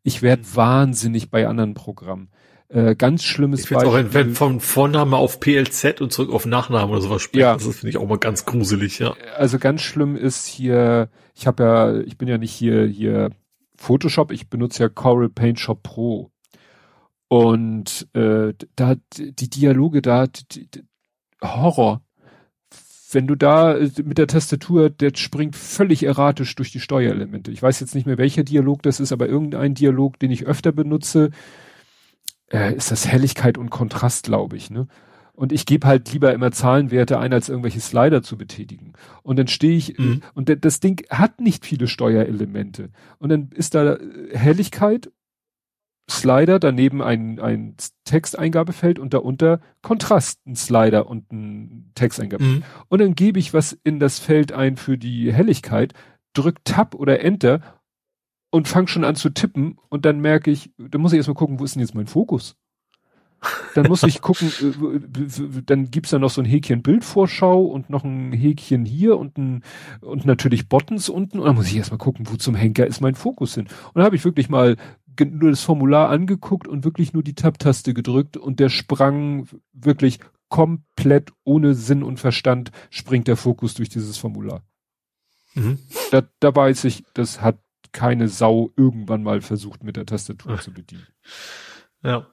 Ich 0.05 0.23
werde 0.23 0.43
mhm. 0.43 0.57
wahnsinnig 0.57 1.31
bei 1.31 1.49
anderen 1.49 1.75
Programmen. 1.75 2.29
Äh, 2.73 2.95
ganz 2.97 3.23
schlimmes 3.23 3.65
ich 3.65 3.71
Beispiel. 3.71 3.89
Auch, 3.91 4.15
wenn 4.15 4.35
von 4.35 4.61
Vorname 4.61 5.17
auf 5.17 5.41
PLZ 5.41 6.01
und 6.01 6.11
zurück 6.11 6.33
auf 6.33 6.47
Nachname 6.47 6.91
oder 6.91 7.03
sowas 7.03 7.21
spricht, 7.21 7.43
ja. 7.43 7.53
das 7.53 7.65
finde 7.65 7.91
ich 7.91 7.99
auch 7.99 8.09
mal 8.09 8.19
ganz 8.19 8.47
gruselig, 8.47 8.99
ja. 8.99 9.15
Also 9.37 9.59
ganz 9.59 9.83
schlimm 9.83 10.17
ist 10.17 10.47
hier, 10.47 11.11
ich 11.35 11.47
habe 11.47 11.63
ja, 11.63 12.01
ich 12.01 12.17
bin 12.17 12.29
ja 12.29 12.39
nicht 12.39 12.53
hier, 12.53 12.87
hier 12.87 13.31
Photoshop, 13.77 14.33
ich 14.33 14.49
benutze 14.49 14.85
ja 14.85 14.89
Coral 14.89 15.29
Paint 15.29 15.61
Shop 15.61 15.83
Pro. 15.83 16.31
Und 17.29 18.09
äh, 18.15 18.55
da 18.77 18.95
die 19.17 19.51
Dialoge 19.51 20.01
da, 20.01 20.27
die, 20.27 20.69
die, 20.69 20.83
Horror 21.43 22.03
wenn 23.15 23.27
du 23.27 23.35
da 23.35 23.77
äh, 23.77 23.91
mit 24.05 24.19
der 24.19 24.27
Tastatur, 24.27 24.91
der 24.91 25.13
springt 25.15 25.57
völlig 25.57 26.05
erratisch 26.05 26.55
durch 26.55 26.73
die 26.73 26.81
Steuerelemente. 26.81 27.51
Ich 27.51 27.63
weiß 27.63 27.81
jetzt 27.81 27.95
nicht 27.95 28.07
mehr, 28.07 28.19
welcher 28.19 28.45
Dialog 28.45 28.83
das 28.83 29.01
ist, 29.01 29.13
aber 29.13 29.29
irgendein 29.29 29.75
Dialog, 29.75 30.19
den 30.19 30.31
ich 30.31 30.47
öfter 30.47 30.73
benutze, 30.73 31.31
äh, 32.53 32.75
ist 32.75 32.91
das 32.91 33.09
Helligkeit 33.09 33.59
und 33.59 33.71
Kontrast, 33.71 34.25
glaube 34.25 34.57
ich. 34.57 34.71
Ne? 34.71 34.87
Und 35.35 35.53
ich 35.53 35.67
gebe 35.67 35.87
halt 35.87 36.13
lieber 36.13 36.33
immer 36.33 36.53
Zahlenwerte 36.53 37.19
ein, 37.19 37.33
als 37.33 37.49
irgendwelche 37.49 37.81
Slider 37.81 38.23
zu 38.23 38.37
betätigen. 38.37 38.93
Und 39.23 39.39
dann 39.39 39.49
stehe 39.49 39.77
ich, 39.77 39.99
mhm. 39.99 40.23
und 40.35 40.65
das 40.65 40.81
Ding 40.81 41.05
hat 41.11 41.41
nicht 41.41 41.65
viele 41.65 41.89
Steuerelemente. 41.89 42.91
Und 43.19 43.31
dann 43.31 43.51
ist 43.55 43.75
da 43.75 43.97
Helligkeit 44.33 45.11
Slider, 46.11 46.59
daneben 46.59 47.01
ein, 47.01 47.41
ein 47.41 47.77
Texteingabefeld 48.05 48.99
und 48.99 49.15
darunter 49.15 49.61
Kontrast, 49.81 50.47
ein 50.47 50.57
Slider 50.57 51.09
und 51.09 51.33
ein 51.33 51.91
Texteingabefeld. 51.95 52.59
Mhm. 52.59 52.65
Und 52.89 53.01
dann 53.01 53.15
gebe 53.15 53.39
ich 53.39 53.55
was 53.55 53.79
in 53.85 53.99
das 53.99 54.19
Feld 54.19 54.53
ein 54.53 54.77
für 54.77 54.99
die 54.99 55.33
Helligkeit, 55.33 55.95
drück 56.35 56.65
Tab 56.65 56.95
oder 56.95 57.21
Enter 57.21 57.61
und 58.53 58.69
fange 58.69 58.89
schon 58.89 59.03
an 59.03 59.17
zu 59.17 59.31
tippen 59.31 59.79
und 59.89 60.05
dann 60.05 60.21
merke 60.21 60.51
ich, 60.51 60.71
da 60.77 60.99
muss 60.99 61.13
ich 61.13 61.17
erstmal 61.17 61.35
gucken, 61.35 61.59
wo 61.59 61.65
ist 61.65 61.75
denn 61.75 61.81
jetzt 61.81 61.95
mein 61.95 62.07
Fokus? 62.07 62.57
Dann 63.75 63.89
muss 63.89 64.05
ich 64.05 64.21
gucken, 64.21 64.53
äh, 64.61 65.63
dann 65.67 65.91
gibt's 65.91 66.11
da 66.11 66.19
noch 66.19 66.31
so 66.31 66.41
ein 66.41 66.45
Häkchen 66.45 66.83
Bildvorschau 66.83 67.63
und 67.63 67.91
noch 67.91 68.05
ein 68.05 68.33
Häkchen 68.33 68.85
hier 68.85 69.19
und 69.19 69.37
ein, 69.39 69.65
und 70.01 70.27
natürlich 70.27 70.69
Buttons 70.69 71.09
unten 71.09 71.41
und 71.41 71.47
dann 71.47 71.57
muss 71.57 71.67
ich 71.67 71.77
erstmal 71.77 71.99
gucken, 71.99 72.29
wo 72.29 72.37
zum 72.37 72.55
Henker 72.55 72.87
ist 72.87 73.01
mein 73.01 73.15
Fokus 73.15 73.55
hin. 73.55 73.65
Und 73.65 73.97
dann 73.97 74.05
habe 74.05 74.17
ich 74.17 74.25
wirklich 74.25 74.49
mal 74.49 74.77
nur 75.19 75.51
das 75.51 75.63
Formular 75.63 76.11
angeguckt 76.11 76.69
und 76.69 76.85
wirklich 76.85 77.15
nur 77.15 77.23
die 77.23 77.35
Tab-Taste 77.35 77.95
gedrückt 77.95 78.37
und 78.37 78.61
der 78.61 78.69
sprang 78.69 79.49
wirklich 79.73 80.21
komplett 80.49 81.33
ohne 81.43 81.75
Sinn 81.75 82.03
und 82.03 82.21
Verstand 82.21 82.71
springt 82.91 83.29
der 83.29 83.37
Fokus 83.37 83.75
durch 83.75 83.89
dieses 83.89 84.19
Formular. 84.19 84.63
Mhm. 85.55 85.79
Da, 86.11 86.23
da 86.39 86.55
weiß 86.55 86.85
ich, 86.85 87.03
das 87.15 87.41
hat 87.41 87.59
keine 87.93 88.29
Sau 88.29 88.73
irgendwann 88.77 89.23
mal 89.23 89.41
versucht 89.41 89.85
mit 89.85 89.97
der 89.97 90.07
Tastatur 90.07 90.61
zu 90.61 90.73
bedienen. 90.73 91.07
Ja. 92.03 92.27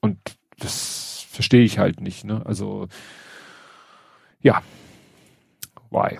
Und 0.00 0.18
das 0.58 1.26
verstehe 1.28 1.64
ich 1.64 1.78
halt 1.78 2.00
nicht, 2.00 2.24
ne? 2.24 2.44
Also 2.46 2.88
ja. 4.40 4.62
Why? 5.90 6.18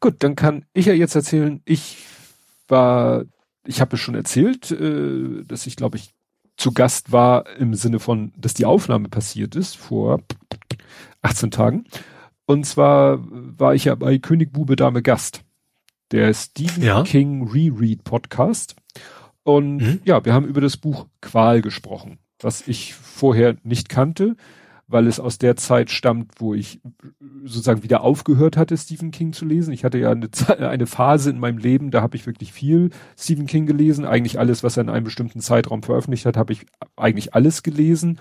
Gut, 0.00 0.22
dann 0.22 0.36
kann 0.36 0.66
ich 0.72 0.86
ja 0.86 0.92
jetzt 0.92 1.14
erzählen, 1.14 1.62
ich 1.64 1.98
war 2.68 3.24
ich 3.64 3.80
habe 3.80 3.96
es 3.96 4.00
schon 4.00 4.14
erzählt, 4.14 4.70
äh, 4.70 5.44
dass 5.44 5.66
ich 5.66 5.76
glaube 5.76 5.96
ich 5.96 6.14
zu 6.56 6.72
Gast 6.72 7.10
war 7.10 7.48
im 7.56 7.74
Sinne 7.74 8.00
von, 8.00 8.32
dass 8.36 8.54
die 8.54 8.66
Aufnahme 8.66 9.08
passiert 9.08 9.56
ist 9.56 9.76
vor 9.76 10.20
18 11.22 11.50
Tagen. 11.50 11.84
Und 12.44 12.66
zwar 12.66 13.18
war 13.20 13.74
ich 13.74 13.84
ja 13.86 13.94
bei 13.94 14.18
König 14.18 14.52
Bube 14.52 14.76
Dame 14.76 15.02
Gast. 15.02 15.42
Der 16.12 16.32
Stephen 16.34 16.82
ja. 16.82 17.02
King 17.02 17.48
Reread 17.48 18.04
Podcast. 18.04 18.76
Und 19.42 19.78
mhm. 19.78 20.00
ja, 20.04 20.24
wir 20.24 20.34
haben 20.34 20.46
über 20.46 20.60
das 20.60 20.76
Buch 20.76 21.06
Qual 21.20 21.62
gesprochen, 21.62 22.18
was 22.40 22.66
ich 22.66 22.94
vorher 22.94 23.56
nicht 23.62 23.88
kannte 23.88 24.36
weil 24.90 25.06
es 25.06 25.20
aus 25.20 25.38
der 25.38 25.54
Zeit 25.54 25.88
stammt, 25.90 26.32
wo 26.38 26.52
ich 26.52 26.80
sozusagen 27.44 27.84
wieder 27.84 28.02
aufgehört 28.02 28.56
hatte, 28.56 28.76
Stephen 28.76 29.12
King 29.12 29.32
zu 29.32 29.44
lesen. 29.44 29.72
Ich 29.72 29.84
hatte 29.84 29.98
ja 29.98 30.10
eine, 30.10 30.28
eine 30.58 30.86
Phase 30.86 31.30
in 31.30 31.38
meinem 31.38 31.58
Leben, 31.58 31.92
da 31.92 32.02
habe 32.02 32.16
ich 32.16 32.26
wirklich 32.26 32.52
viel 32.52 32.90
Stephen 33.16 33.46
King 33.46 33.66
gelesen. 33.66 34.04
Eigentlich 34.04 34.40
alles, 34.40 34.64
was 34.64 34.76
er 34.76 34.82
in 34.82 34.90
einem 34.90 35.04
bestimmten 35.04 35.40
Zeitraum 35.40 35.84
veröffentlicht 35.84 36.26
hat, 36.26 36.36
habe 36.36 36.52
ich 36.52 36.66
eigentlich 36.96 37.34
alles 37.34 37.62
gelesen. 37.62 38.18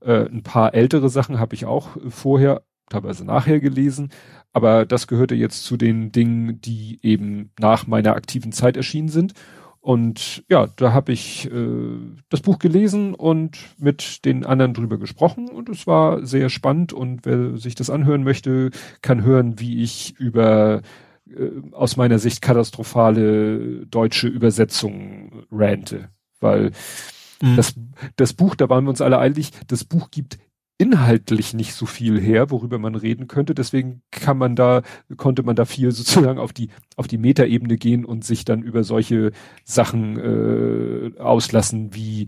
Äh, 0.00 0.26
ein 0.26 0.44
paar 0.44 0.74
ältere 0.74 1.08
Sachen 1.08 1.40
habe 1.40 1.56
ich 1.56 1.66
auch 1.66 1.88
vorher, 2.08 2.62
teilweise 2.88 3.24
nachher 3.24 3.60
gelesen. 3.60 4.10
Aber 4.52 4.86
das 4.86 5.06
gehörte 5.06 5.34
jetzt 5.34 5.64
zu 5.64 5.76
den 5.76 6.12
Dingen, 6.12 6.60
die 6.60 6.98
eben 7.02 7.50
nach 7.58 7.86
meiner 7.86 8.14
aktiven 8.14 8.52
Zeit 8.52 8.76
erschienen 8.76 9.08
sind. 9.08 9.32
Und 9.80 10.44
ja, 10.48 10.68
da 10.76 10.94
habe 10.94 11.12
ich 11.12 11.50
äh, 11.52 11.98
das 12.30 12.40
Buch 12.40 12.58
gelesen 12.58 13.14
und 13.14 13.58
mit 13.78 14.24
den 14.24 14.46
anderen 14.46 14.72
drüber 14.72 14.96
gesprochen 14.96 15.50
und 15.50 15.68
es 15.68 15.86
war 15.86 16.24
sehr 16.24 16.48
spannend 16.48 16.94
und 16.94 17.26
wer 17.26 17.58
sich 17.58 17.74
das 17.74 17.90
anhören 17.90 18.24
möchte, 18.24 18.70
kann 19.02 19.24
hören, 19.24 19.60
wie 19.60 19.82
ich 19.82 20.18
über 20.18 20.80
äh, 21.28 21.50
aus 21.72 21.98
meiner 21.98 22.18
Sicht 22.18 22.40
katastrophale 22.40 23.84
deutsche 23.84 24.28
Übersetzungen 24.28 25.44
rante, 25.50 26.08
weil 26.40 26.70
Mhm. 27.44 27.56
Das, 27.56 27.74
das 28.16 28.32
Buch, 28.32 28.54
da 28.54 28.68
waren 28.68 28.84
wir 28.84 28.90
uns 28.90 29.00
alle 29.00 29.18
einig, 29.18 29.50
das 29.66 29.84
Buch 29.84 30.10
gibt 30.10 30.38
inhaltlich 30.78 31.54
nicht 31.54 31.74
so 31.74 31.86
viel 31.86 32.20
her, 32.20 32.50
worüber 32.50 32.78
man 32.78 32.94
reden 32.94 33.28
könnte. 33.28 33.54
Deswegen 33.54 34.02
kann 34.10 34.38
man 34.38 34.56
da, 34.56 34.82
konnte 35.16 35.42
man 35.42 35.56
da 35.56 35.64
viel 35.64 35.90
sozusagen 35.92 36.38
auf 36.38 36.52
die, 36.52 36.70
auf 36.96 37.06
die 37.06 37.18
Metaebene 37.18 37.76
gehen 37.76 38.04
und 38.04 38.24
sich 38.24 38.44
dann 38.44 38.62
über 38.62 38.84
solche 38.84 39.32
Sachen 39.64 40.18
äh, 40.18 41.18
auslassen 41.18 41.94
wie 41.94 42.26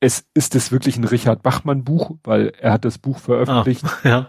es 0.00 0.24
ist 0.32 0.54
es 0.54 0.72
wirklich 0.72 0.96
ein 0.96 1.04
Richard 1.04 1.42
Bachmann 1.42 1.84
Buch, 1.84 2.12
weil 2.24 2.52
er 2.58 2.72
hat 2.72 2.86
das 2.86 2.96
Buch 2.96 3.18
veröffentlicht. 3.18 3.84
Ah, 3.84 3.98
ja. 4.08 4.28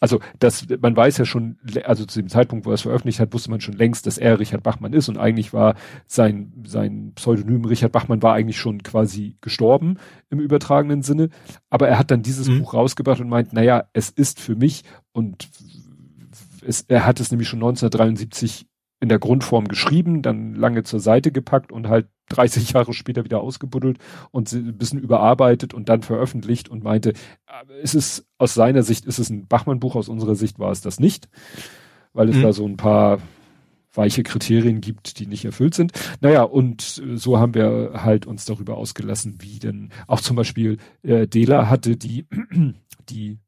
Also 0.00 0.20
das, 0.38 0.66
man 0.80 0.96
weiß 0.96 1.18
ja 1.18 1.24
schon, 1.24 1.58
also 1.84 2.04
zu 2.04 2.20
dem 2.20 2.28
Zeitpunkt, 2.28 2.66
wo 2.66 2.70
er 2.70 2.74
es 2.74 2.82
veröffentlicht 2.82 3.20
hat, 3.20 3.32
wusste 3.32 3.50
man 3.50 3.60
schon 3.60 3.74
längst, 3.74 4.06
dass 4.06 4.18
er 4.18 4.38
Richard 4.38 4.62
Bachmann 4.62 4.92
ist 4.92 5.08
und 5.08 5.18
eigentlich 5.18 5.52
war 5.52 5.74
sein 6.06 6.52
sein 6.66 7.12
Pseudonym 7.14 7.64
Richard 7.64 7.92
Bachmann 7.92 8.22
war 8.22 8.34
eigentlich 8.34 8.58
schon 8.58 8.82
quasi 8.82 9.36
gestorben 9.40 9.98
im 10.30 10.40
übertragenen 10.40 11.02
Sinne. 11.02 11.30
Aber 11.70 11.88
er 11.88 11.98
hat 11.98 12.10
dann 12.10 12.22
dieses 12.22 12.48
mhm. 12.48 12.60
Buch 12.60 12.74
rausgebracht 12.74 13.20
und 13.20 13.28
meint, 13.28 13.52
naja, 13.52 13.84
es 13.92 14.10
ist 14.10 14.40
für 14.40 14.56
mich 14.56 14.84
und 15.12 15.48
es, 16.66 16.82
er 16.82 17.06
hat 17.06 17.20
es 17.20 17.30
nämlich 17.30 17.48
schon 17.48 17.58
1973 17.58 18.66
in 19.00 19.08
der 19.08 19.18
Grundform 19.18 19.68
geschrieben, 19.68 20.22
dann 20.22 20.54
lange 20.54 20.82
zur 20.82 21.00
Seite 21.00 21.30
gepackt 21.30 21.72
und 21.72 21.88
halt 21.88 22.08
30 22.28 22.72
Jahre 22.72 22.92
später 22.94 23.24
wieder 23.24 23.40
ausgebuddelt 23.40 23.98
und 24.30 24.50
ein 24.52 24.76
bisschen 24.78 25.00
überarbeitet 25.00 25.74
und 25.74 25.88
dann 25.88 26.02
veröffentlicht 26.02 26.68
und 26.68 26.84
meinte, 26.84 27.12
es 27.82 27.94
ist 27.94 28.26
aus 28.38 28.54
seiner 28.54 28.82
Sicht 28.82 29.04
ist 29.04 29.18
es 29.18 29.30
ein 29.30 29.46
Bachmann-Buch, 29.46 29.94
aus 29.94 30.08
unserer 30.08 30.34
Sicht 30.34 30.58
war 30.58 30.70
es 30.70 30.80
das 30.80 31.00
nicht, 31.00 31.28
weil 32.12 32.28
es 32.28 32.36
mhm. 32.36 32.42
da 32.42 32.52
so 32.52 32.66
ein 32.66 32.76
paar 32.76 33.18
weiche 33.92 34.22
Kriterien 34.22 34.80
gibt, 34.80 35.18
die 35.18 35.26
nicht 35.26 35.44
erfüllt 35.44 35.74
sind. 35.74 35.92
Naja, 36.20 36.42
und 36.42 37.02
so 37.14 37.38
haben 37.38 37.54
wir 37.54 37.92
halt 37.94 38.26
uns 38.26 38.44
darüber 38.44 38.76
ausgelassen, 38.76 39.36
wie 39.40 39.58
denn 39.58 39.90
auch 40.06 40.20
zum 40.20 40.36
Beispiel 40.36 40.78
äh, 41.02 41.26
Dela 41.26 41.68
hatte 41.68 41.96
die, 41.96 42.26
die, 43.08 43.38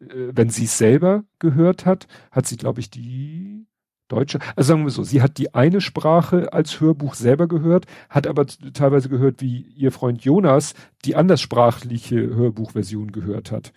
äh, 0.00 0.30
wenn 0.32 0.50
sie 0.50 0.64
es 0.64 0.78
selber 0.78 1.24
gehört 1.38 1.84
hat, 1.84 2.06
hat 2.30 2.46
sie, 2.46 2.56
glaube 2.56 2.80
ich, 2.80 2.90
die 2.90 3.66
Deutsche. 4.08 4.38
Also 4.56 4.68
sagen 4.68 4.84
wir 4.84 4.90
so, 4.90 5.02
sie 5.02 5.22
hat 5.22 5.38
die 5.38 5.54
eine 5.54 5.80
Sprache 5.80 6.52
als 6.52 6.80
Hörbuch 6.80 7.14
selber 7.14 7.46
gehört, 7.46 7.86
hat 8.08 8.26
aber 8.26 8.46
teilweise 8.46 9.08
gehört, 9.08 9.40
wie 9.40 9.60
ihr 9.76 9.92
Freund 9.92 10.24
Jonas 10.24 10.74
die 11.04 11.16
anderssprachliche 11.16 12.34
Hörbuchversion 12.34 13.12
gehört 13.12 13.52
hat. 13.52 13.72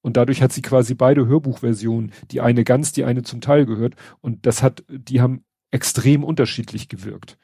Und 0.00 0.16
dadurch 0.16 0.42
hat 0.42 0.52
sie 0.52 0.62
quasi 0.62 0.94
beide 0.94 1.26
Hörbuchversionen, 1.26 2.12
die 2.30 2.40
eine 2.40 2.64
ganz, 2.64 2.92
die 2.92 3.04
eine 3.04 3.22
zum 3.22 3.40
Teil 3.40 3.64
gehört. 3.64 3.94
Und 4.20 4.44
das 4.44 4.62
hat, 4.62 4.84
die 4.88 5.20
haben 5.20 5.44
extrem 5.70 6.24
unterschiedlich 6.24 6.88
gewirkt. 6.88 7.38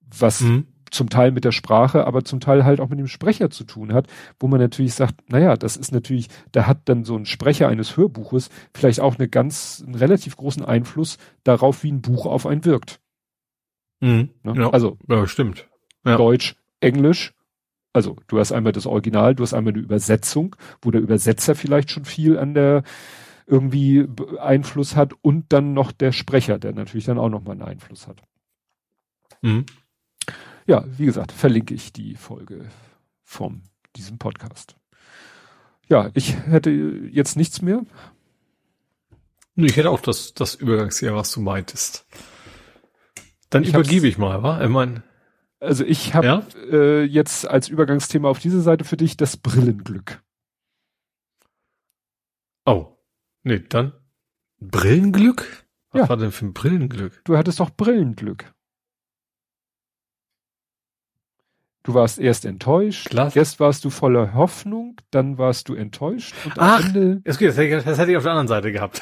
Was 0.00 0.40
mhm 0.40 0.66
zum 0.90 1.08
Teil 1.08 1.30
mit 1.30 1.44
der 1.44 1.52
Sprache, 1.52 2.06
aber 2.06 2.24
zum 2.24 2.40
Teil 2.40 2.64
halt 2.64 2.80
auch 2.80 2.88
mit 2.88 2.98
dem 2.98 3.06
Sprecher 3.06 3.50
zu 3.50 3.64
tun 3.64 3.92
hat, 3.92 4.06
wo 4.38 4.48
man 4.48 4.60
natürlich 4.60 4.94
sagt, 4.94 5.30
naja, 5.30 5.56
das 5.56 5.76
ist 5.76 5.92
natürlich, 5.92 6.28
da 6.52 6.66
hat 6.66 6.88
dann 6.88 7.04
so 7.04 7.16
ein 7.16 7.26
Sprecher 7.26 7.68
eines 7.68 7.96
Hörbuches 7.96 8.50
vielleicht 8.74 9.00
auch 9.00 9.18
eine 9.18 9.28
ganz, 9.28 9.82
einen 9.84 9.94
relativ 9.94 10.36
großen 10.36 10.64
Einfluss 10.64 11.18
darauf, 11.44 11.82
wie 11.82 11.92
ein 11.92 12.02
Buch 12.02 12.26
auf 12.26 12.46
einen 12.46 12.64
wirkt. 12.64 13.00
Mhm. 14.00 14.30
Ne? 14.42 14.54
Ja, 14.56 14.70
also, 14.70 14.98
ja, 15.08 15.26
stimmt. 15.26 15.68
Ja. 16.04 16.16
Deutsch, 16.16 16.56
Englisch, 16.80 17.34
also 17.92 18.16
du 18.28 18.38
hast 18.38 18.52
einmal 18.52 18.72
das 18.72 18.86
Original, 18.86 19.34
du 19.34 19.42
hast 19.42 19.54
einmal 19.54 19.72
eine 19.72 19.82
Übersetzung, 19.82 20.56
wo 20.80 20.90
der 20.90 21.00
Übersetzer 21.00 21.54
vielleicht 21.54 21.90
schon 21.90 22.04
viel 22.04 22.38
an 22.38 22.54
der 22.54 22.82
irgendwie 23.46 24.06
Einfluss 24.38 24.94
hat 24.94 25.12
und 25.22 25.52
dann 25.52 25.74
noch 25.74 25.90
der 25.90 26.12
Sprecher, 26.12 26.58
der 26.58 26.72
natürlich 26.72 27.04
dann 27.04 27.18
auch 27.18 27.28
nochmal 27.28 27.54
einen 27.54 27.62
Einfluss 27.62 28.06
hat. 28.06 28.22
Mhm 29.42 29.66
ja, 30.66 30.84
wie 30.96 31.06
gesagt, 31.06 31.32
verlinke 31.32 31.74
ich 31.74 31.92
die 31.92 32.14
Folge 32.16 32.68
vom 33.22 33.62
diesem 33.96 34.18
Podcast. 34.18 34.76
Ja, 35.88 36.10
ich 36.14 36.36
hätte 36.36 36.70
jetzt 36.70 37.36
nichts 37.36 37.62
mehr. 37.62 37.84
Ich 39.56 39.76
hätte 39.76 39.90
auch 39.90 40.00
das, 40.00 40.34
das 40.34 40.54
Übergangsjahr, 40.54 41.16
was 41.16 41.32
du 41.32 41.40
meintest. 41.40 42.06
Dann 43.50 43.64
ich 43.64 43.70
übergebe 43.70 44.06
ich 44.06 44.16
mal, 44.16 44.42
wa? 44.42 44.62
Ich 44.62 44.68
mein, 44.68 45.02
also 45.60 45.84
ich 45.84 46.14
habe 46.14 46.26
ja? 46.26 46.46
äh, 46.72 47.02
jetzt 47.02 47.46
als 47.46 47.68
Übergangsthema 47.68 48.28
auf 48.28 48.38
diese 48.38 48.62
Seite 48.62 48.84
für 48.84 48.96
dich 48.96 49.16
das 49.16 49.36
Brillenglück. 49.36 50.22
Oh, 52.64 52.96
nee, 53.42 53.58
dann 53.68 53.92
Brillenglück? 54.60 55.66
Was 55.90 56.02
ja. 56.02 56.08
war 56.08 56.16
denn 56.16 56.32
für 56.32 56.46
ein 56.46 56.54
Brillenglück? 56.54 57.20
Du 57.24 57.36
hattest 57.36 57.60
doch 57.60 57.70
Brillenglück. 57.70 58.54
Du 61.82 61.94
warst 61.94 62.18
erst 62.18 62.44
enttäuscht, 62.44 63.08
Klasse. 63.08 63.38
erst 63.38 63.58
warst 63.58 63.84
du 63.86 63.90
voller 63.90 64.34
Hoffnung, 64.34 65.00
dann 65.10 65.38
warst 65.38 65.68
du 65.68 65.74
enttäuscht 65.74 66.34
und 66.44 66.58
Ach, 66.58 66.84
Ende. 66.84 67.22
Das, 67.24 67.38
das, 67.38 67.56
das 67.56 67.98
hätte 67.98 68.10
ich 68.10 68.16
auf 68.18 68.22
der 68.22 68.32
anderen 68.32 68.48
Seite 68.48 68.70
gehabt. 68.70 69.00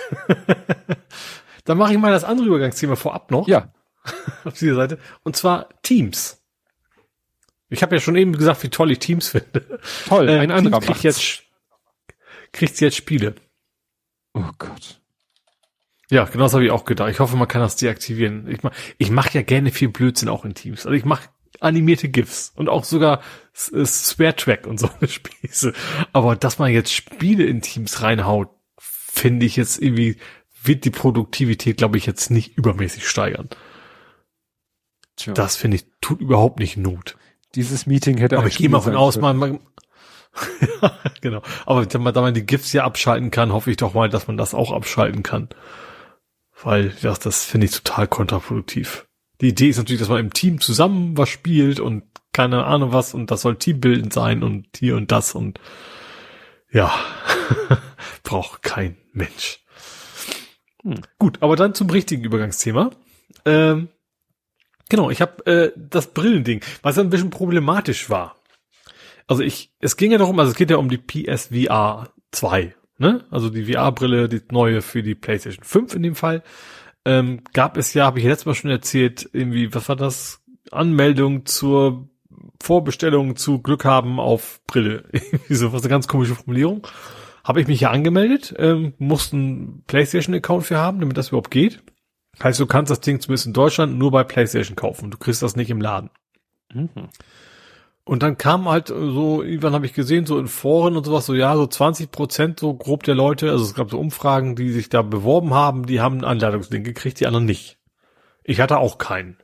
dann 1.65 1.77
mache 1.77 1.93
ich 1.93 1.99
mal 1.99 2.13
das 2.13 2.23
andere 2.23 2.47
Übergangsthema 2.47 2.95
vorab 2.95 3.33
noch. 3.33 3.49
Ja. 3.49 3.73
auf 4.45 4.55
dieser 4.55 4.77
Seite. 4.77 4.99
Und 5.25 5.37
zwar 5.37 5.69
Teams. 5.83 6.41
Ich 7.69 7.83
habe 7.83 7.97
ja 7.97 8.01
schon 8.01 8.17
eben 8.17 8.33
gesagt, 8.33 8.63
wie 8.63 8.71
toll 8.71 8.93
ich 8.93 9.01
Teams 9.01 9.29
finde. 9.29 9.79
Toll, 10.07 10.29
äh, 10.29 10.39
ein 10.39 10.51
anderer 10.51 10.81
kriegt 10.81 11.03
jetzt 11.03 11.43
kriegt 12.53 12.81
jetzt 12.81 12.97
Spiele. 12.97 13.35
Oh 14.35 14.51
Gott. 14.59 15.01
Ja, 16.11 16.25
genau 16.25 16.45
das 16.45 16.55
habe 16.55 16.65
ich 16.65 16.71
auch 16.71 16.87
gedacht. 16.87 17.11
Ich 17.11 17.21
hoffe, 17.21 17.37
man 17.37 17.49
kann 17.49 17.61
das 17.61 17.77
deaktivieren. 17.77 18.49
Ich 18.49 18.63
mache 18.63 18.75
ich 18.97 19.11
mach 19.11 19.31
ja 19.35 19.43
gerne 19.43 19.71
viel 19.71 19.89
Blödsinn 19.89 20.29
auch 20.31 20.45
in 20.45 20.55
Teams. 20.55 20.87
Also 20.87 20.97
ich 20.97 21.05
mache 21.05 21.29
animierte 21.61 22.09
GIFs 22.09 22.53
und 22.55 22.69
auch 22.69 22.85
sogar 22.85 23.21
Spare 23.55 24.37
Track 24.37 24.67
und 24.67 24.79
so 24.79 24.89
eine 25.01 25.09
Spieße. 25.09 25.73
Aber 26.13 26.37
dass 26.37 26.59
man 26.59 26.73
jetzt 26.73 26.93
Spiele 26.93 27.45
in 27.45 27.61
Teams 27.61 28.03
reinhaut, 28.03 28.51
finde 28.79 29.47
ich 29.47 29.57
jetzt 29.57 29.83
irgendwie, 29.83 30.17
wird 30.63 30.85
die 30.85 30.91
Produktivität, 30.91 31.79
glaube 31.79 31.99
ich, 31.99 32.07
jetzt 32.07 32.31
nicht 32.31 32.57
übermäßig 32.57 33.09
steigern. 33.09 33.49
Tja. 35.17 35.33
Das 35.33 35.57
finde 35.57 35.77
ich, 35.77 35.87
tut 36.01 36.21
überhaupt 36.21 36.61
nicht 36.61 36.77
Not. 36.77 37.17
Dieses 37.55 37.87
Meeting 37.87 38.19
hätte 38.19 38.39
Aber 38.39 38.47
ich 38.47 38.59
gehe 38.59 38.69
mal 38.69 38.81
von 38.81 38.95
aus, 38.95 39.19
man, 39.19 39.37
man 39.37 39.61
genau. 41.21 41.43
Aber 41.67 41.85
da 41.87 41.99
man, 41.99 42.15
da 42.15 42.21
man 42.21 42.35
die 42.35 42.47
GIFs 42.47 42.73
ja 42.73 42.85
abschalten 42.85 43.31
kann, 43.33 43.53
hoffe 43.53 43.71
ich 43.71 43.79
doch 43.79 43.95
mal, 43.95 44.09
dass 44.09 44.29
man 44.29 44.37
das 44.37 44.55
auch 44.55 44.71
abschalten 44.71 45.25
kann. 45.25 45.49
Weil, 46.63 46.95
ja, 47.01 47.15
das 47.15 47.45
finde 47.45 47.67
ich 47.67 47.73
total 47.73 48.07
kontraproduktiv 48.07 49.08
die 49.41 49.49
Idee 49.49 49.69
ist 49.69 49.79
natürlich, 49.79 50.01
dass 50.01 50.09
man 50.09 50.21
im 50.21 50.33
Team 50.33 50.61
zusammen 50.61 51.17
was 51.17 51.29
spielt 51.29 51.81
und 51.81 52.05
keine 52.33 52.65
Ahnung 52.65 52.93
was 52.93 53.15
und 53.15 53.31
das 53.31 53.43
soll 53.43 53.57
teambildend 53.57 54.13
sein 54.13 54.43
und 54.43 54.67
hier 54.79 54.97
und 54.97 55.11
das 55.13 55.35
und 55.35 55.61
ja, 56.71 56.93
braucht 58.23 58.63
kein 58.63 58.97
Mensch. 59.13 59.61
Hm. 60.83 61.01
Gut, 61.19 61.39
aber 61.41 61.57
dann 61.57 61.75
zum 61.75 61.91
richtigen 61.91 62.25
Übergangsthema. 62.25 62.91
Ähm, 63.45 63.89
genau, 64.89 65.11
ich 65.11 65.21
habe 65.21 65.47
äh, 65.47 65.73
das 65.77 66.09
Brillending, 66.09 66.61
was 66.83 66.99
ein 66.99 67.11
bisschen 67.11 67.31
problematisch 67.31 68.11
war. 68.11 68.37
Also 69.27 69.43
ich, 69.43 69.73
es 69.81 69.97
ging 69.97 70.13
ja 70.13 70.19
darum, 70.19 70.39
also 70.39 70.51
es 70.51 70.57
geht 70.57 70.71
ja 70.71 70.77
um 70.77 70.89
die 70.89 70.99
PSVR 70.99 72.11
2, 72.33 72.75
ne? 72.99 73.25
Also 73.31 73.51
die 73.51 73.73
VR-Brille, 73.73 74.29
die 74.29 74.43
neue 74.51 74.81
für 74.81 75.03
die 75.03 75.15
PlayStation 75.15 75.65
5 75.65 75.95
in 75.95 76.03
dem 76.03 76.15
Fall 76.15 76.43
ähm, 77.09 77.41
gab 77.55 77.79
es 77.79 77.95
ja, 77.95 78.05
habe 78.05 78.19
ich 78.19 78.27
letztes 78.27 78.45
Mal 78.45 78.55
schon 78.55 78.71
erzählt, 78.71 79.31
irgendwie, 79.33 79.75
was 79.75 79.89
war 79.89 79.97
das? 79.97 80.43
Anmeldung 80.71 81.47
zur 81.47 82.11
Vorbestellung 82.63 83.35
zu 83.37 83.63
Glück 83.63 83.87
haben 83.87 84.21
auf 84.21 84.61
Brille. 84.67 85.05
Irgendwie 85.13 85.55
so, 85.55 85.73
was 85.73 85.83
eine 85.83 85.89
ganz 85.89 86.07
komische 86.07 86.35
Formulierung. 86.35 86.87
Habe 87.45 87.63
ich 87.63 87.67
mich 87.67 87.81
ja 87.81 87.91
angemeldet, 87.91 88.55
ähm, 88.59 88.93
mussten 88.99 89.85
PlayStation-Account 89.87 90.67
für 90.67 90.77
haben, 90.77 91.01
damit 91.01 91.17
das 91.17 91.29
überhaupt 91.29 91.51
geht. 91.51 91.83
Heißt, 92.43 92.61
du 92.61 92.67
kannst 92.67 92.91
das 92.91 93.01
Ding 93.01 93.21
zumindest 93.21 93.47
in 93.47 93.55
Deutschland 93.55 93.97
nur 93.97 94.11
bei 94.11 94.23
PlayStation 94.23 94.77
kaufen. 94.77 95.11
Du 95.11 95.17
kriegst 95.17 95.43
das 95.43 95.57
nicht 95.57 95.71
im 95.71 95.81
Laden. 95.81 96.11
Mhm. 96.75 96.91
Und 98.09 98.23
dann 98.23 98.39
kam 98.39 98.67
halt 98.71 98.89
so, 98.89 99.43
irgendwann 99.43 99.75
habe 99.75 99.85
ich 99.85 99.93
gesehen, 99.93 100.25
so 100.25 100.39
in 100.39 100.49
Foren 100.49 100.97
und 100.97 101.05
sowas, 101.05 101.27
so 101.27 101.35
ja, 101.35 101.55
so 101.55 101.67
20 101.67 102.11
Prozent 102.11 102.59
so 102.59 102.73
grob 102.73 103.03
der 103.03 103.15
Leute, 103.15 103.51
also 103.51 103.63
es 103.63 103.75
gab 103.75 103.91
so 103.91 104.01
Umfragen, 104.01 104.57
die 104.57 104.71
sich 104.71 104.89
da 104.89 105.03
beworben 105.03 105.53
haben, 105.53 105.85
die 105.85 106.01
haben 106.01 106.15
einen 106.15 106.25
Anleitungslink 106.25 106.87
gekriegt, 106.87 107.21
die 107.21 107.27
anderen 107.27 107.45
nicht. 107.45 107.79
Ich 108.45 108.63
hatte 108.63 108.79
auch 108.79 108.97
keinen. 108.97 109.37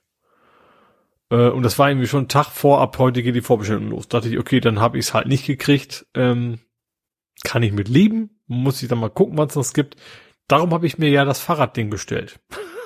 Äh, 1.28 1.50
und 1.50 1.62
das 1.62 1.78
war 1.78 1.90
irgendwie 1.90 2.06
schon 2.06 2.26
Tag 2.26 2.46
vor, 2.46 2.80
ab 2.80 2.96
heute 2.98 3.22
geht 3.22 3.34
die 3.34 3.42
Vorbestellung 3.42 3.90
los. 3.90 4.08
Da 4.08 4.20
dachte 4.20 4.30
ich, 4.30 4.38
okay, 4.38 4.60
dann 4.60 4.80
habe 4.80 4.96
ich 4.96 5.04
es 5.04 5.12
halt 5.12 5.26
nicht 5.26 5.44
gekriegt. 5.44 6.06
Ähm, 6.14 6.58
kann 7.44 7.62
ich 7.62 7.72
mit 7.72 7.90
leben, 7.90 8.40
muss 8.46 8.82
ich 8.82 8.88
dann 8.88 8.98
mal 8.98 9.10
gucken, 9.10 9.36
was 9.36 9.54
es 9.54 9.56
noch 9.56 9.74
gibt. 9.74 9.96
Darum 10.48 10.72
habe 10.72 10.86
ich 10.86 10.96
mir 10.96 11.10
ja 11.10 11.26
das 11.26 11.38
Fahrradding 11.38 11.90
bestellt. 11.90 12.40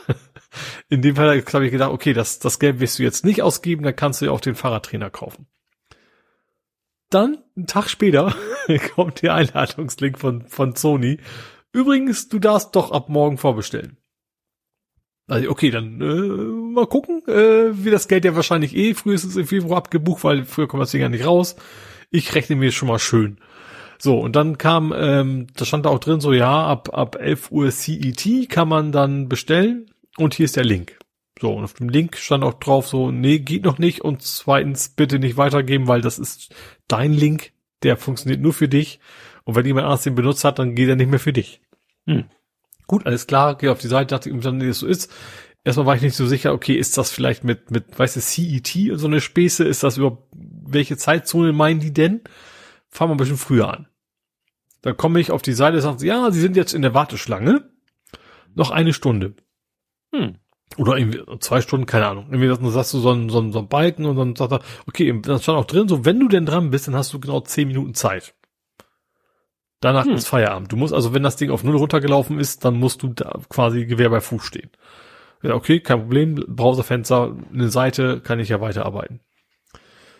In 0.89 1.03
dem 1.03 1.15
Fall 1.15 1.41
habe 1.41 1.67
ich 1.67 1.71
gedacht, 1.71 1.93
okay, 1.93 2.15
das, 2.15 2.41
das 2.41 2.59
Geld 2.59 2.81
wirst 2.81 2.99
du 2.99 3.05
jetzt 3.05 3.25
nicht 3.25 3.43
ausgeben, 3.43 3.85
dann 3.85 3.95
kannst 3.95 4.21
du 4.21 4.25
ja 4.25 4.33
auch 4.33 4.41
den 4.41 4.57
Fahrradtrainer 4.57 5.11
kaufen. 5.11 5.47
Dann, 7.11 7.39
einen 7.57 7.67
Tag 7.67 7.89
später, 7.89 8.35
kommt 8.95 9.23
der 9.23 9.35
Einladungslink 9.35 10.19
von, 10.19 10.47
von 10.47 10.75
Sony. 10.75 11.19
Übrigens, 11.73 12.29
du 12.29 12.39
darfst 12.39 12.77
doch 12.77 12.93
ab 12.93 13.09
morgen 13.09 13.39
vorbestellen. 13.39 13.97
Also, 15.27 15.51
okay, 15.51 15.71
dann 15.71 16.01
äh, 16.01 16.75
mal 16.75 16.87
gucken, 16.87 17.23
äh, 17.29 17.85
wie 17.85 17.91
das 17.91 18.09
Geld 18.09 18.25
ja 18.25 18.35
wahrscheinlich 18.35 18.75
eh 18.75 18.95
frühestens 18.95 19.37
im 19.37 19.47
Februar 19.47 19.79
abgebucht, 19.79 20.25
weil 20.25 20.45
früher 20.45 20.69
kommt 20.69 20.83
das 20.83 20.91
Ding 20.91 21.03
ja 21.03 21.09
nicht 21.09 21.27
raus. 21.27 21.57
Ich 22.11 22.35
rechne 22.35 22.57
mir 22.57 22.73
schon 22.73 22.89
mal 22.89 22.99
schön. 22.99 23.39
So, 23.99 24.19
und 24.19 24.37
dann 24.37 24.59
kam, 24.59 24.95
ähm, 24.97 25.49
da 25.55 25.65
stand 25.65 25.85
da 25.85 25.91
auch 25.91 25.99
drin, 25.99 26.21
so 26.21 26.33
ja, 26.33 26.67
ab, 26.67 26.91
ab 26.97 27.17
11 27.17 27.51
Uhr 27.51 27.71
CET 27.71 28.49
kann 28.49 28.69
man 28.69 28.93
dann 28.93 29.29
bestellen 29.29 29.91
und 30.17 30.35
hier 30.35 30.45
ist 30.45 30.57
der 30.57 30.65
Link. 30.65 30.99
So, 31.41 31.53
und 31.53 31.65
auf 31.65 31.75
dem 31.75 31.89
Link 31.89 32.17
stand 32.17 32.43
auch 32.43 32.55
drauf 32.55 32.89
so, 32.89 33.11
nee, 33.11 33.39
geht 33.39 33.65
noch 33.65 33.79
nicht 33.79 34.01
und 34.01 34.23
zweitens 34.23 34.89
bitte 34.89 35.19
nicht 35.19 35.37
weitergeben, 35.37 35.87
weil 35.87 36.01
das 36.01 36.19
ist 36.19 36.55
dein 36.89 37.13
Link, 37.13 37.53
der 37.83 37.97
funktioniert 37.97 38.41
nur 38.41 38.53
für 38.53 38.69
dich 38.69 38.99
und 39.45 39.55
wenn 39.55 39.65
jemand 39.65 39.87
anders 39.87 40.03
den 40.03 40.15
benutzt 40.15 40.45
hat, 40.45 40.59
dann 40.59 40.75
geht 40.75 40.89
er 40.89 40.97
nicht 40.97 41.11
mehr 41.11 41.21
für 41.21 41.33
dich. 41.33 41.61
Hm. 42.07 42.25
Gut, 42.87 43.07
alles 43.07 43.27
klar, 43.27 43.57
geh 43.57 43.69
auf 43.69 43.79
die 43.79 43.89
Seite, 43.89 44.15
dachte 44.15 44.31
ich, 44.31 44.35
nee, 44.35 44.67
das 44.67 44.81
so 44.81 44.87
ist. 44.87 45.13
Erstmal 45.63 45.87
war 45.87 45.97
ich 45.97 46.03
nicht 46.03 46.17
so 46.17 46.27
sicher, 46.27 46.53
okay, 46.53 46.75
ist 46.75 46.97
das 46.99 47.11
vielleicht 47.11 47.45
mit, 47.45 47.71
mit, 47.71 47.99
weißt 47.99 48.17
du, 48.17 48.21
CET 48.21 48.91
und 48.91 48.99
so 48.99 49.07
eine 49.07 49.21
Späße, 49.21 49.65
ist 49.65 49.83
das 49.83 49.99
überhaupt, 49.99 50.29
welche 50.33 50.97
Zeitzone 50.97 51.53
meinen 51.53 51.81
die 51.81 51.93
denn? 51.93 52.23
Fangen 52.89 53.11
wir 53.11 53.15
ein 53.15 53.19
bisschen 53.19 53.37
früher 53.37 53.73
an. 53.73 53.89
Dann 54.83 54.97
komme 54.97 55.21
ich 55.21 55.31
auf 55.31 55.43
die 55.43 55.53
Seite, 55.53 55.81
sagt 55.81 56.01
sie, 56.01 56.07
ja, 56.07 56.31
sie 56.31 56.41
sind 56.41 56.57
jetzt 56.57 56.73
in 56.73 56.83
der 56.83 56.95
Warteschlange. 56.95 57.71
Noch 58.55 58.71
eine 58.71 58.93
Stunde. 58.93 59.35
Hm. 60.13 60.37
Oder 60.77 60.97
irgendwie 60.97 61.23
zwei 61.41 61.61
Stunden, 61.61 61.87
keine 61.87 62.07
Ahnung. 62.07 62.27
Irgendwie 62.31 62.49
dann 62.49 62.71
sagst 62.71 62.95
du 62.95 62.99
so 62.99 63.11
einen, 63.11 63.31
so 63.31 63.39
einen, 63.39 63.53
so 63.53 63.59
einen 63.59 63.69
Balken 63.69 64.05
und 64.05 64.17
dann 64.17 64.37
sagt 64.37 64.53
er, 64.53 64.61
okay, 64.87 65.19
dann 65.23 65.41
stand 65.41 65.59
auch 65.59 65.65
drin, 65.65 65.89
so 65.89 66.05
wenn 66.05 66.21
du 66.21 66.29
denn 66.29 66.47
dran 66.47 66.71
bist, 66.71 66.87
dann 66.87 66.95
hast 66.95 67.13
du 67.13 67.21
genau 67.21 67.41
zehn 67.41 67.69
Minuten 67.69 67.95
Zeit. 67.95 68.35
Danach 69.81 70.05
hm. 70.05 70.15
ist 70.15 70.29
Feierabend. 70.29 70.73
Du 70.73 70.77
musst 70.77 70.93
also, 70.93 71.15
wenn 71.15 71.23
das 71.23 71.37
Ding 71.37 71.51
auf 71.51 71.65
Null 71.65 71.77
runtergelaufen 71.77 72.39
ist, 72.39 72.65
dann 72.65 72.75
musst 72.75 73.03
du 73.03 73.09
da 73.09 73.41
quasi 73.49 73.87
Gewehr 73.87 74.11
bei 74.11 74.21
Fuß 74.21 74.43
stehen. 74.43 74.71
Ja, 75.43 75.55
okay, 75.55 75.81
kein 75.81 76.01
Problem. 76.01 76.35
Browserfenster, 76.49 77.37
eine 77.53 77.69
Seite, 77.71 78.21
kann 78.21 78.41
ich 78.41 78.49
ja 78.49 78.61
weiterarbeiten. 78.61 79.21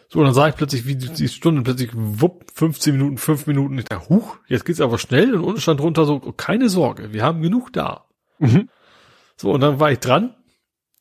So, 0.09 0.21
und 0.21 0.25
dann 0.25 0.35
sage 0.35 0.51
ich 0.51 0.57
plötzlich, 0.57 0.87
wie 0.87 0.97
die 0.97 1.29
Stunde 1.29 1.63
plötzlich, 1.63 1.91
wupp, 1.93 2.47
15 2.55 2.97
Minuten, 2.97 3.19
5 3.19 3.47
Minuten. 3.47 3.79
Ich 3.79 3.85
dachte, 3.85 4.09
huch, 4.09 4.37
jetzt 4.47 4.65
geht's 4.65 4.81
aber 4.81 4.97
schnell. 4.97 5.35
Und 5.35 5.45
unten 5.45 5.61
stand 5.61 5.81
drunter 5.81 6.07
so, 6.07 6.21
keine 6.21 6.69
Sorge, 6.69 7.13
wir 7.13 7.25
haben 7.25 7.43
genug 7.43 7.73
da. 7.73 8.07
Mhm. 8.39 8.71
So, 9.37 9.51
und 9.53 9.61
dann 9.61 9.81
war 9.81 9.93
ich 9.93 9.99
dran. 9.99 10.35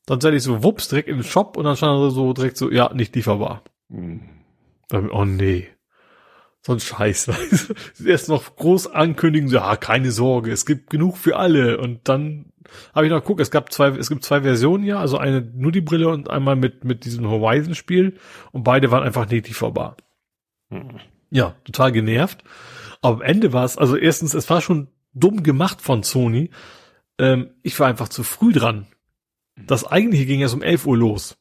Dann 0.08 0.22
sah 0.22 0.32
ich 0.32 0.42
so, 0.42 0.64
wups, 0.64 0.88
direkt 0.88 1.10
in 1.10 1.18
den 1.18 1.24
Shop. 1.24 1.58
Und 1.58 1.66
dann 1.66 1.76
stand 1.76 2.11
so 2.14 2.34
direkt 2.34 2.58
so, 2.58 2.72
ja, 2.72 2.92
nicht 2.94 3.14
lieferbar. 3.16 3.61
Mhm. 3.90 4.22
Dann, 4.88 5.11
oh 5.11 5.26
nee. 5.26 5.68
So 6.61 6.74
ein 6.74 6.80
Scheiß. 6.80 7.30
Erst 8.06 8.30
noch 8.30 8.56
groß 8.56 8.88
ankündigen, 8.88 9.50
ja, 9.50 9.76
keine 9.76 10.11
Sorge, 10.11 10.52
es 10.52 10.66
gibt 10.66 10.90
genug 10.90 11.18
für 11.18 11.38
alle. 11.38 11.77
Und 11.77 12.08
dann 12.10 12.52
habe 12.95 13.06
ich 13.06 13.11
noch 13.11 13.22
geguckt, 13.22 13.42
es 13.42 13.52
gab 13.52 13.72
zwei, 13.72 13.90
es 13.90 14.10
gibt 14.10 14.24
zwei 14.24 14.42
Versionen 14.42 14.84
ja, 14.84 15.00
also 15.00 15.18
eine 15.18 15.42
nur 15.42 15.72
die 15.72 15.82
Brille 15.82 16.10
und 16.10 16.30
einmal 16.30 16.56
mit, 16.56 16.84
mit 16.84 17.06
diesem 17.06 17.30
Horizon-Spiel 17.30 18.18
und 18.52 18.64
beide 18.64 18.92
waren 18.92 19.03
einfach 19.03 19.30
nicht 19.30 19.48
lieferbar. 19.48 19.98
Hm. 20.69 21.00
Ja, 21.30 21.56
total 21.66 21.92
genervt. 21.92 22.44
Aber 23.02 23.18
am 23.18 23.22
Ende 23.22 23.53
war 23.53 23.66
es, 23.66 23.77
also 23.77 23.95
erstens, 23.95 24.34
es 24.34 24.50
war 24.50 24.61
schon 24.61 24.88
dumm 25.14 25.44
gemacht 25.44 25.82
von 25.82 26.03
Sony. 26.03 26.52
Ähm, 27.19 27.52
ich 27.64 27.80
war 27.80 27.88
einfach 27.88 28.10
zu 28.10 28.24
früh 28.24 28.53
dran. 28.53 28.88
Das 29.66 29.86
eigentliche 29.86 30.26
ging 30.26 30.42
erst 30.42 30.53
um 30.53 30.61
11 30.61 30.86
Uhr 30.86 30.98
los. 30.98 31.38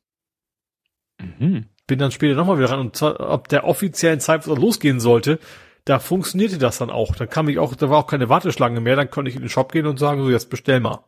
Mhm. 1.20 1.66
Bin 1.86 1.98
dann 1.98 2.10
später 2.10 2.34
nochmal 2.34 2.58
wieder 2.58 2.70
ran 2.70 2.80
und 2.80 2.96
zwar, 2.96 3.20
ab 3.20 3.48
der 3.48 3.64
offiziellen 3.64 4.20
Zeit, 4.20 4.48
was 4.48 4.58
losgehen 4.58 5.00
sollte, 5.00 5.38
da 5.84 5.98
funktionierte 5.98 6.58
das 6.58 6.78
dann 6.78 6.90
auch. 6.90 7.14
Dann 7.14 7.28
kam 7.28 7.48
ich 7.48 7.58
auch, 7.58 7.74
da 7.74 7.90
war 7.90 7.98
auch 7.98 8.06
keine 8.06 8.28
Warteschlange 8.28 8.80
mehr, 8.80 8.96
dann 8.96 9.10
konnte 9.10 9.30
ich 9.30 9.36
in 9.36 9.42
den 9.42 9.48
Shop 9.48 9.70
gehen 9.70 9.86
und 9.86 9.98
sagen, 9.98 10.22
so 10.22 10.30
jetzt 10.30 10.50
bestell 10.50 10.80
mal. 10.80 11.04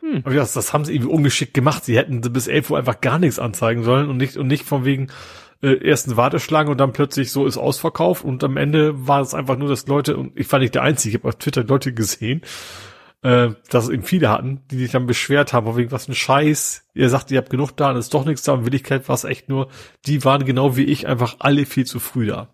Hm. 0.00 0.22
Aber 0.24 0.34
das, 0.34 0.52
das 0.52 0.72
haben 0.72 0.84
sie 0.84 0.94
irgendwie 0.94 1.12
ungeschickt 1.12 1.54
gemacht. 1.54 1.84
Sie 1.84 1.96
hätten 1.96 2.20
bis 2.20 2.46
11 2.46 2.70
Uhr 2.70 2.78
einfach 2.78 3.00
gar 3.00 3.18
nichts 3.18 3.38
anzeigen 3.38 3.84
sollen 3.84 4.10
und 4.10 4.18
nicht, 4.18 4.36
und 4.36 4.48
nicht 4.48 4.64
von 4.64 4.84
wegen, 4.84 5.08
äh, 5.62 5.88
ersten 5.88 6.16
Warteschlange 6.16 6.70
und 6.70 6.78
dann 6.78 6.92
plötzlich 6.92 7.32
so 7.32 7.46
ist 7.46 7.56
ausverkauft 7.56 8.24
und 8.24 8.44
am 8.44 8.58
Ende 8.58 9.06
war 9.06 9.22
es 9.22 9.32
einfach 9.32 9.56
nur, 9.56 9.68
dass 9.68 9.86
Leute, 9.86 10.16
und 10.16 10.38
ich 10.38 10.50
war 10.52 10.58
nicht 10.58 10.74
der 10.74 10.82
Einzige, 10.82 11.16
ich 11.16 11.22
habe 11.22 11.28
auf 11.28 11.36
Twitter 11.36 11.64
Leute 11.64 11.94
gesehen, 11.94 12.42
äh, 13.26 13.56
dass 13.70 13.88
eben 13.88 14.04
viele 14.04 14.30
hatten, 14.30 14.60
die 14.70 14.78
sich 14.78 14.92
dann 14.92 15.08
beschwert 15.08 15.52
haben, 15.52 15.76
wegen 15.76 15.90
was 15.90 16.06
ein 16.06 16.14
Scheiß, 16.14 16.84
ihr 16.94 17.10
sagt, 17.10 17.32
ihr 17.32 17.38
habt 17.38 17.50
genug 17.50 17.76
da 17.76 17.90
und 17.90 17.96
ist 17.96 18.14
doch 18.14 18.24
nichts 18.24 18.44
da 18.44 18.52
und 18.52 18.64
Willigkeit 18.64 19.08
war 19.08 19.16
es 19.16 19.24
echt 19.24 19.48
nur, 19.48 19.66
die 20.06 20.24
waren 20.24 20.44
genau 20.44 20.76
wie 20.76 20.84
ich 20.84 21.08
einfach 21.08 21.34
alle 21.40 21.66
viel 21.66 21.84
zu 21.86 21.98
früh 21.98 22.26
da. 22.26 22.50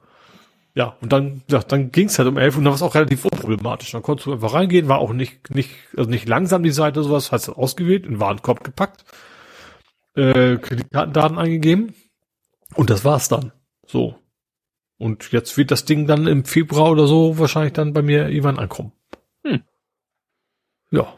Ja, 0.74 0.96
und 1.02 1.12
dann, 1.12 1.42
ja, 1.50 1.58
dann 1.58 1.92
ging's 1.92 2.18
halt 2.18 2.26
um 2.26 2.38
elf 2.38 2.56
und 2.56 2.64
dann 2.64 2.70
war 2.70 2.76
es 2.76 2.82
auch 2.82 2.94
relativ 2.94 3.26
unproblematisch. 3.26 3.90
Dann 3.90 4.00
konntest 4.00 4.26
du 4.26 4.32
einfach 4.32 4.54
reingehen, 4.54 4.88
war 4.88 5.00
auch 5.00 5.12
nicht, 5.12 5.54
nicht, 5.54 5.72
also 5.94 6.08
nicht 6.08 6.26
langsam 6.26 6.62
die 6.62 6.70
Seite 6.70 7.02
sowas, 7.02 7.32
hast 7.32 7.48
du 7.48 7.52
ausgewählt, 7.52 8.06
in 8.06 8.18
Warenkorb 8.18 8.64
gepackt, 8.64 9.04
äh, 10.16 10.56
Kreditkartendaten 10.56 11.36
eingegeben 11.36 11.94
und 12.74 12.88
das 12.88 13.04
war's 13.04 13.28
dann. 13.28 13.52
So. 13.86 14.14
Und 14.96 15.32
jetzt 15.32 15.58
wird 15.58 15.70
das 15.70 15.84
Ding 15.84 16.06
dann 16.06 16.26
im 16.26 16.46
Februar 16.46 16.90
oder 16.90 17.06
so 17.06 17.38
wahrscheinlich 17.38 17.74
dann 17.74 17.92
bei 17.92 18.00
mir 18.00 18.30
irgendwann 18.30 18.58
ankommen. 18.58 18.92
Ja. 20.92 21.12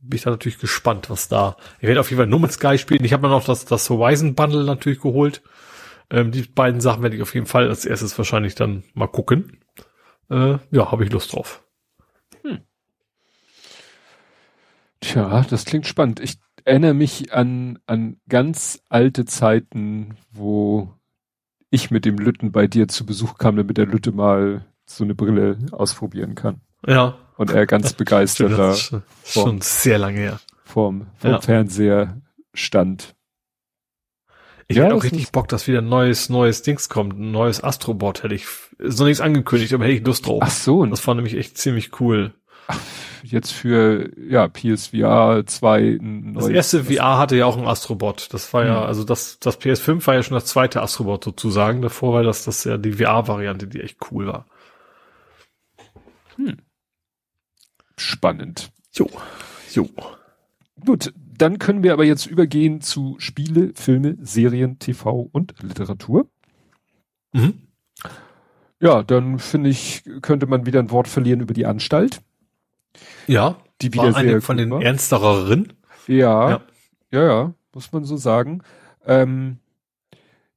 Bin 0.00 0.16
ich 0.16 0.22
da 0.22 0.30
natürlich 0.30 0.58
gespannt, 0.58 1.10
was 1.10 1.28
da. 1.28 1.56
Ich 1.80 1.86
werde 1.86 2.00
auf 2.00 2.08
jeden 2.08 2.18
Fall 2.18 2.26
nur 2.26 2.40
mit 2.40 2.52
Sky 2.52 2.78
spielen. 2.78 3.04
Ich 3.04 3.12
habe 3.12 3.26
mir 3.26 3.34
noch 3.34 3.44
das, 3.44 3.66
das 3.66 3.90
Horizon 3.90 4.34
Bundle 4.34 4.64
natürlich 4.64 5.00
geholt. 5.00 5.42
Ähm, 6.08 6.32
die 6.32 6.42
beiden 6.42 6.80
Sachen 6.80 7.02
werde 7.02 7.16
ich 7.16 7.22
auf 7.22 7.34
jeden 7.34 7.46
Fall 7.46 7.68
als 7.68 7.84
erstes 7.84 8.16
wahrscheinlich 8.16 8.54
dann 8.54 8.82
mal 8.94 9.08
gucken. 9.08 9.58
Äh, 10.30 10.58
ja, 10.70 10.90
habe 10.90 11.04
ich 11.04 11.12
Lust 11.12 11.34
drauf. 11.34 11.62
Hm. 12.42 12.60
Tja, 15.00 15.44
das 15.50 15.66
klingt 15.66 15.86
spannend. 15.86 16.20
Ich 16.20 16.38
erinnere 16.64 16.94
mich 16.94 17.32
an, 17.34 17.78
an 17.86 18.20
ganz 18.28 18.82
alte 18.88 19.26
Zeiten, 19.26 20.16
wo 20.30 20.94
ich 21.70 21.90
mit 21.90 22.04
dem 22.04 22.16
Lütten 22.16 22.52
bei 22.52 22.66
dir 22.66 22.88
zu 22.88 23.04
Besuch 23.04 23.38
kam, 23.38 23.56
damit 23.56 23.76
der 23.76 23.86
Lütte 23.86 24.12
mal 24.12 24.66
so 24.86 25.04
eine 25.04 25.14
Brille 25.14 25.58
ausprobieren 25.72 26.34
kann. 26.34 26.60
Ja. 26.86 27.18
Und 27.40 27.52
er 27.52 27.66
ganz 27.66 27.92
begeistert 27.94 28.52
da 28.52 28.74
schon, 28.74 29.02
schon 29.24 29.60
sehr 29.62 29.96
lange 29.96 30.20
her. 30.20 30.40
Vorm, 30.62 31.06
vorm 31.16 31.32
ja. 31.32 31.40
Fernseher 31.40 32.20
stand. 32.52 33.14
Ich 34.68 34.76
ja, 34.76 34.84
hätte 34.84 34.94
auch 34.94 35.02
richtig 35.02 35.32
Bock, 35.32 35.48
dass 35.48 35.66
wieder 35.66 35.78
ein 35.78 35.88
neues, 35.88 36.28
neues 36.28 36.60
Dings 36.60 36.90
kommt. 36.90 37.18
Ein 37.18 37.30
neues 37.30 37.64
Astrobot 37.64 38.24
hätte 38.24 38.34
ich, 38.34 38.44
ist 38.76 38.98
noch 38.98 39.06
nichts 39.06 39.22
angekündigt, 39.22 39.72
aber 39.72 39.84
hätte 39.84 39.94
ich 39.94 40.06
Lust 40.06 40.26
drauf. 40.26 40.42
Ach 40.44 40.50
so. 40.50 40.84
Das 40.84 41.06
war 41.06 41.14
nämlich 41.14 41.34
echt 41.34 41.56
ziemlich 41.56 41.98
cool. 41.98 42.34
Ach, 42.66 42.78
jetzt 43.22 43.52
für, 43.52 44.10
ja, 44.20 44.46
PSVR 44.46 45.44
2. 45.46 45.98
Das 46.34 46.46
erste 46.46 46.84
VR 46.84 47.16
hatte 47.16 47.36
ja 47.36 47.46
auch 47.46 47.56
ein 47.56 47.66
Astrobot. 47.66 48.34
Das 48.34 48.52
war 48.52 48.66
ja, 48.66 48.82
hm. 48.82 48.86
also 48.86 49.04
das, 49.04 49.38
das 49.40 49.58
PS5 49.58 50.06
war 50.06 50.14
ja 50.14 50.22
schon 50.22 50.34
das 50.34 50.44
zweite 50.44 50.82
Astrobot 50.82 51.24
sozusagen. 51.24 51.80
Davor 51.80 52.12
war 52.12 52.22
das, 52.22 52.44
das 52.44 52.64
ja 52.64 52.76
die 52.76 52.92
VR-Variante, 52.92 53.66
die 53.66 53.80
echt 53.80 53.96
cool 54.10 54.26
war. 54.26 54.44
Hm. 56.36 56.58
Spannend. 58.00 58.72
Jo. 58.92 59.10
Jo. 59.72 59.86
Gut, 60.86 61.12
dann 61.36 61.58
können 61.58 61.82
wir 61.82 61.92
aber 61.92 62.04
jetzt 62.04 62.24
übergehen 62.24 62.80
zu 62.80 63.16
Spiele, 63.18 63.72
Filme, 63.74 64.16
Serien, 64.22 64.78
TV 64.78 65.28
und 65.30 65.54
Literatur. 65.62 66.26
Mhm. 67.32 67.68
Ja, 68.80 69.02
dann 69.02 69.38
finde 69.38 69.68
ich, 69.68 70.02
könnte 70.22 70.46
man 70.46 70.64
wieder 70.64 70.80
ein 70.80 70.90
Wort 70.90 71.08
verlieren 71.08 71.40
über 71.40 71.52
die 71.52 71.66
Anstalt. 71.66 72.22
Ja, 73.26 73.58
die 73.82 73.92
wieder 73.92 74.14
war 74.14 74.16
eine 74.16 74.40
von 74.40 74.56
den 74.56 74.70
war. 74.70 74.80
ernstereren. 74.80 75.74
Ja, 76.06 76.50
ja, 76.50 76.60
ja, 77.10 77.24
ja, 77.24 77.54
muss 77.74 77.92
man 77.92 78.04
so 78.04 78.16
sagen. 78.16 78.62
Ähm, 79.04 79.58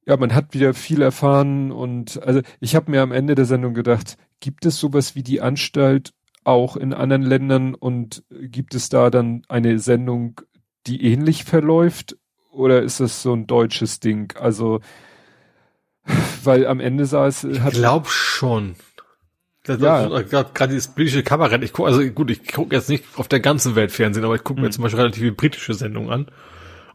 ja, 0.06 0.16
man 0.16 0.34
hat 0.34 0.54
wieder 0.54 0.72
viel 0.72 1.02
erfahren 1.02 1.70
und 1.72 2.22
also 2.22 2.40
ich 2.60 2.74
habe 2.74 2.90
mir 2.90 3.02
am 3.02 3.12
Ende 3.12 3.34
der 3.34 3.44
Sendung 3.44 3.74
gedacht, 3.74 4.16
gibt 4.40 4.64
es 4.64 4.78
sowas 4.78 5.14
wie 5.14 5.22
die 5.22 5.42
Anstalt 5.42 6.14
auch 6.44 6.76
in 6.76 6.92
anderen 6.92 7.22
Ländern 7.22 7.74
und 7.74 8.24
gibt 8.30 8.74
es 8.74 8.88
da 8.88 9.10
dann 9.10 9.42
eine 9.48 9.78
Sendung 9.78 10.40
die 10.86 11.04
ähnlich 11.04 11.44
verläuft? 11.44 12.16
Oder 12.50 12.82
ist 12.82 13.00
das 13.00 13.22
so 13.22 13.32
ein 13.32 13.46
deutsches 13.46 14.00
Ding? 14.00 14.32
Also, 14.38 14.80
weil 16.44 16.66
am 16.66 16.80
Ende 16.80 17.06
sah 17.06 17.26
es. 17.26 17.44
Ich 17.44 17.64
glaube 17.70 18.08
schon. 18.08 18.76
Das, 19.64 19.80
ja. 19.80 20.06
Gerade 20.20 20.68
dieses 20.68 20.88
britische 20.88 21.22
Kabarett. 21.22 21.64
Ich 21.64 21.72
guck, 21.72 21.86
also 21.86 22.04
gut, 22.10 22.30
ich 22.30 22.52
gucke 22.52 22.76
jetzt 22.76 22.90
nicht 22.90 23.04
auf 23.16 23.28
der 23.28 23.40
ganzen 23.40 23.74
Welt 23.74 23.92
Fernsehen, 23.92 24.24
aber 24.24 24.34
ich 24.34 24.44
gucke 24.44 24.60
mir 24.60 24.66
mhm. 24.66 24.72
zum 24.72 24.82
Beispiel 24.82 25.00
relativ 25.00 25.20
viele 25.20 25.32
britische 25.32 25.72
Sendungen 25.74 26.10
an. 26.10 26.26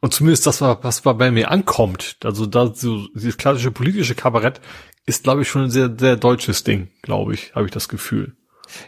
Und 0.02 0.14
zumindest 0.14 0.48
das, 0.48 0.62
was 0.62 1.02
bei 1.02 1.32
mir 1.32 1.52
ankommt, 1.52 2.18
also 2.24 2.46
da 2.46 2.74
so 2.74 3.08
dieses 3.14 3.38
klassische 3.38 3.72
politische 3.72 4.16
Kabarett, 4.16 4.62
ist, 5.06 5.24
glaube 5.24 5.42
ich, 5.42 5.50
schon 5.50 5.64
ein 5.64 5.72
sehr, 5.72 5.94
sehr 5.98 6.16
deutsches 6.16 6.64
Ding, 6.64 6.90
glaube 7.02 7.34
ich, 7.34 7.54
habe 7.56 7.66
ich 7.66 7.72
das 7.72 7.90
Gefühl. 7.90 8.38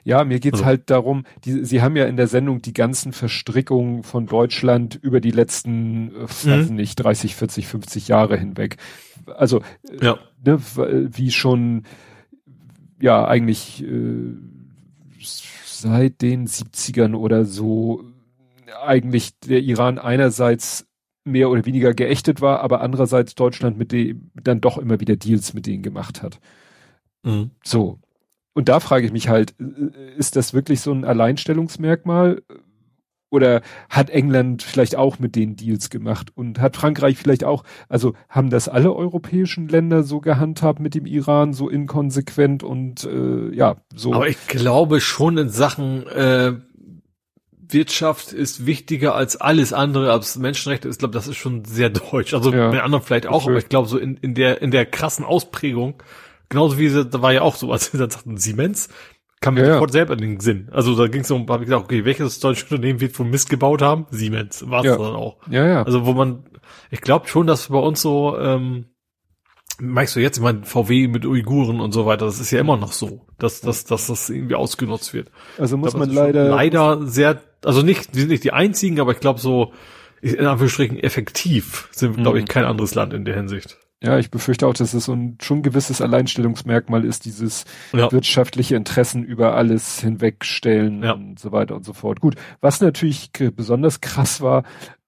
Ja, 0.03 0.23
mir 0.23 0.39
geht's 0.39 0.59
also. 0.59 0.65
halt 0.65 0.89
darum, 0.89 1.25
die, 1.45 1.65
Sie 1.65 1.81
haben 1.81 1.95
ja 1.95 2.05
in 2.05 2.17
der 2.17 2.27
Sendung 2.27 2.61
die 2.61 2.73
ganzen 2.73 3.13
Verstrickungen 3.13 4.03
von 4.03 4.25
Deutschland 4.25 4.99
über 5.01 5.21
die 5.21 5.31
letzten, 5.31 6.15
äh, 6.15 6.23
weiß 6.23 6.69
mhm. 6.69 6.75
nicht, 6.75 6.95
30, 6.95 7.35
40, 7.35 7.67
50 7.67 8.07
Jahre 8.07 8.37
hinweg. 8.37 8.77
Also, 9.25 9.61
äh, 9.89 10.05
ja. 10.05 10.19
ne, 10.43 10.59
wie 11.11 11.31
schon, 11.31 11.83
ja, 12.99 13.25
eigentlich 13.27 13.83
äh, 13.83 14.33
seit 15.65 16.21
den 16.21 16.47
70ern 16.47 17.15
oder 17.15 17.45
so 17.45 18.03
eigentlich 18.83 19.37
der 19.39 19.61
Iran 19.61 19.99
einerseits 19.99 20.87
mehr 21.23 21.49
oder 21.49 21.65
weniger 21.65 21.93
geächtet 21.93 22.41
war, 22.41 22.61
aber 22.61 22.81
andererseits 22.81 23.35
Deutschland 23.35 23.77
mit 23.77 23.91
dem 23.91 24.31
dann 24.33 24.61
doch 24.61 24.77
immer 24.77 24.99
wieder 24.99 25.15
Deals 25.15 25.53
mit 25.53 25.65
denen 25.67 25.83
gemacht 25.83 26.23
hat. 26.23 26.39
Mhm. 27.23 27.51
So. 27.63 27.99
Und 28.53 28.69
da 28.69 28.79
frage 28.79 29.05
ich 29.05 29.11
mich 29.11 29.29
halt, 29.29 29.55
äh, 29.59 30.17
ist 30.17 30.35
das 30.35 30.53
wirklich 30.53 30.81
so 30.81 30.91
ein 30.91 31.05
Alleinstellungsmerkmal? 31.05 32.41
Oder 33.31 33.61
hat 33.89 34.09
England 34.09 34.61
vielleicht 34.61 34.97
auch 34.97 35.17
mit 35.17 35.37
den 35.37 35.55
Deals 35.55 35.89
gemacht 35.89 36.31
und 36.35 36.59
hat 36.59 36.75
Frankreich 36.75 37.17
vielleicht 37.17 37.45
auch, 37.45 37.63
also 37.87 38.13
haben 38.27 38.49
das 38.49 38.67
alle 38.67 38.93
europäischen 38.93 39.69
Länder 39.69 40.03
so 40.03 40.19
gehandhabt 40.19 40.81
mit 40.81 40.95
dem 40.95 41.05
Iran, 41.05 41.53
so 41.53 41.69
inkonsequent 41.69 42.61
und 42.61 43.05
äh, 43.05 43.55
ja, 43.55 43.77
so. 43.95 44.13
Aber 44.13 44.27
ich 44.27 44.47
glaube 44.47 44.99
schon 44.99 45.37
in 45.37 45.47
Sachen 45.47 46.05
äh, 46.07 46.55
Wirtschaft 47.69 48.33
ist 48.33 48.65
wichtiger 48.65 49.15
als 49.15 49.37
alles 49.37 49.71
andere, 49.71 50.11
als 50.11 50.37
Menschenrechte 50.37 50.89
ist, 50.89 50.99
glaube 50.99 51.13
das 51.13 51.27
ist 51.27 51.37
schon 51.37 51.63
sehr 51.63 51.89
deutsch. 52.11 52.33
Also 52.33 52.51
ja. 52.51 52.69
mit 52.69 52.81
anderen 52.81 53.01
vielleicht 53.01 53.27
auch, 53.27 53.47
aber 53.47 53.57
ich 53.57 53.69
glaube 53.69 53.87
so 53.87 53.97
in, 53.97 54.17
in 54.17 54.35
der 54.35 54.61
in 54.61 54.71
der 54.71 54.85
krassen 54.85 55.23
Ausprägung, 55.23 55.95
genauso 56.51 56.77
wie 56.77 56.89
da 56.89 57.21
war 57.21 57.33
ja 57.33 57.41
auch 57.41 57.55
so, 57.55 57.71
als 57.71 57.91
sie 57.91 57.97
dann 57.97 58.11
sagten 58.11 58.37
Siemens, 58.37 58.89
kam 59.39 59.55
mir 59.55 59.65
ja, 59.65 59.73
sofort 59.73 59.89
ja. 59.89 59.93
selber 59.93 60.13
in 60.13 60.19
den 60.19 60.39
Sinn. 60.39 60.69
Also 60.71 60.95
da 60.95 61.07
ging 61.07 61.21
es 61.21 61.31
um, 61.31 61.47
habe 61.49 61.63
ich 61.63 61.69
gesagt, 61.69 61.85
okay, 61.85 62.05
welches 62.05 62.39
deutsche 62.39 62.65
Unternehmen 62.65 63.01
wird 63.01 63.13
von 63.13 63.29
Mist 63.29 63.49
gebaut 63.49 63.81
haben? 63.81 64.05
Siemens, 64.11 64.69
war 64.69 64.81
es 64.81 64.85
ja. 64.85 64.97
dann 64.97 65.15
auch. 65.15 65.37
Ja, 65.49 65.65
ja. 65.65 65.83
Also 65.83 66.05
wo 66.05 66.13
man, 66.13 66.43
ich 66.91 67.01
glaube 67.01 67.27
schon, 67.27 67.47
dass 67.47 67.69
bei 67.69 67.79
uns 67.79 68.01
so, 68.01 68.37
ähm, 68.37 68.85
meinst 69.79 70.15
du 70.15 70.19
jetzt, 70.19 70.37
ich 70.37 70.43
meine, 70.43 70.63
VW 70.63 71.07
mit 71.07 71.25
Uiguren 71.25 71.79
und 71.79 71.91
so 71.91 72.05
weiter, 72.05 72.25
das 72.25 72.39
ist 72.39 72.51
ja 72.51 72.59
immer 72.59 72.77
noch 72.77 72.91
so, 72.91 73.25
dass, 73.39 73.61
dass, 73.61 73.85
dass 73.85 74.07
das 74.07 74.29
irgendwie 74.29 74.55
ausgenutzt 74.55 75.13
wird. 75.13 75.31
Also 75.57 75.77
muss 75.77 75.91
glaub, 75.91 76.05
man 76.05 76.13
leider. 76.13 76.49
Leider 76.49 77.07
sehr, 77.07 77.41
also 77.63 77.81
nicht, 77.81 78.13
wir 78.13 78.21
sind 78.21 78.29
nicht 78.29 78.43
die 78.43 78.53
einzigen, 78.53 78.99
aber 78.99 79.13
ich 79.13 79.19
glaube 79.19 79.39
so, 79.39 79.73
in 80.21 80.45
Anführungsstrichen 80.45 80.99
effektiv 80.99 81.89
sind, 81.91 82.17
glaube 82.17 82.37
ich, 82.37 82.45
mhm. 82.45 82.49
kein 82.49 82.65
anderes 82.65 82.93
Land 82.93 83.13
in 83.13 83.25
der 83.25 83.35
Hinsicht. 83.35 83.79
Ja, 84.03 84.17
ich 84.17 84.31
befürchte 84.31 84.65
auch, 84.65 84.73
dass 84.73 84.95
es 84.95 85.05
so 85.05 85.13
ein 85.13 85.37
schon 85.41 85.61
gewisses 85.61 86.01
Alleinstellungsmerkmal 86.01 87.05
ist, 87.05 87.25
dieses 87.25 87.65
ja. 87.93 88.11
wirtschaftliche 88.11 88.75
Interessen 88.75 89.23
über 89.23 89.55
alles 89.55 89.99
hinwegstellen 89.99 91.03
ja. 91.03 91.11
und 91.11 91.37
so 91.37 91.51
weiter 91.51 91.75
und 91.75 91.85
so 91.85 91.93
fort. 91.93 92.19
Gut, 92.19 92.35
was 92.61 92.81
natürlich 92.81 93.31
besonders 93.31 94.01
krass 94.01 94.41
war, 94.41 94.63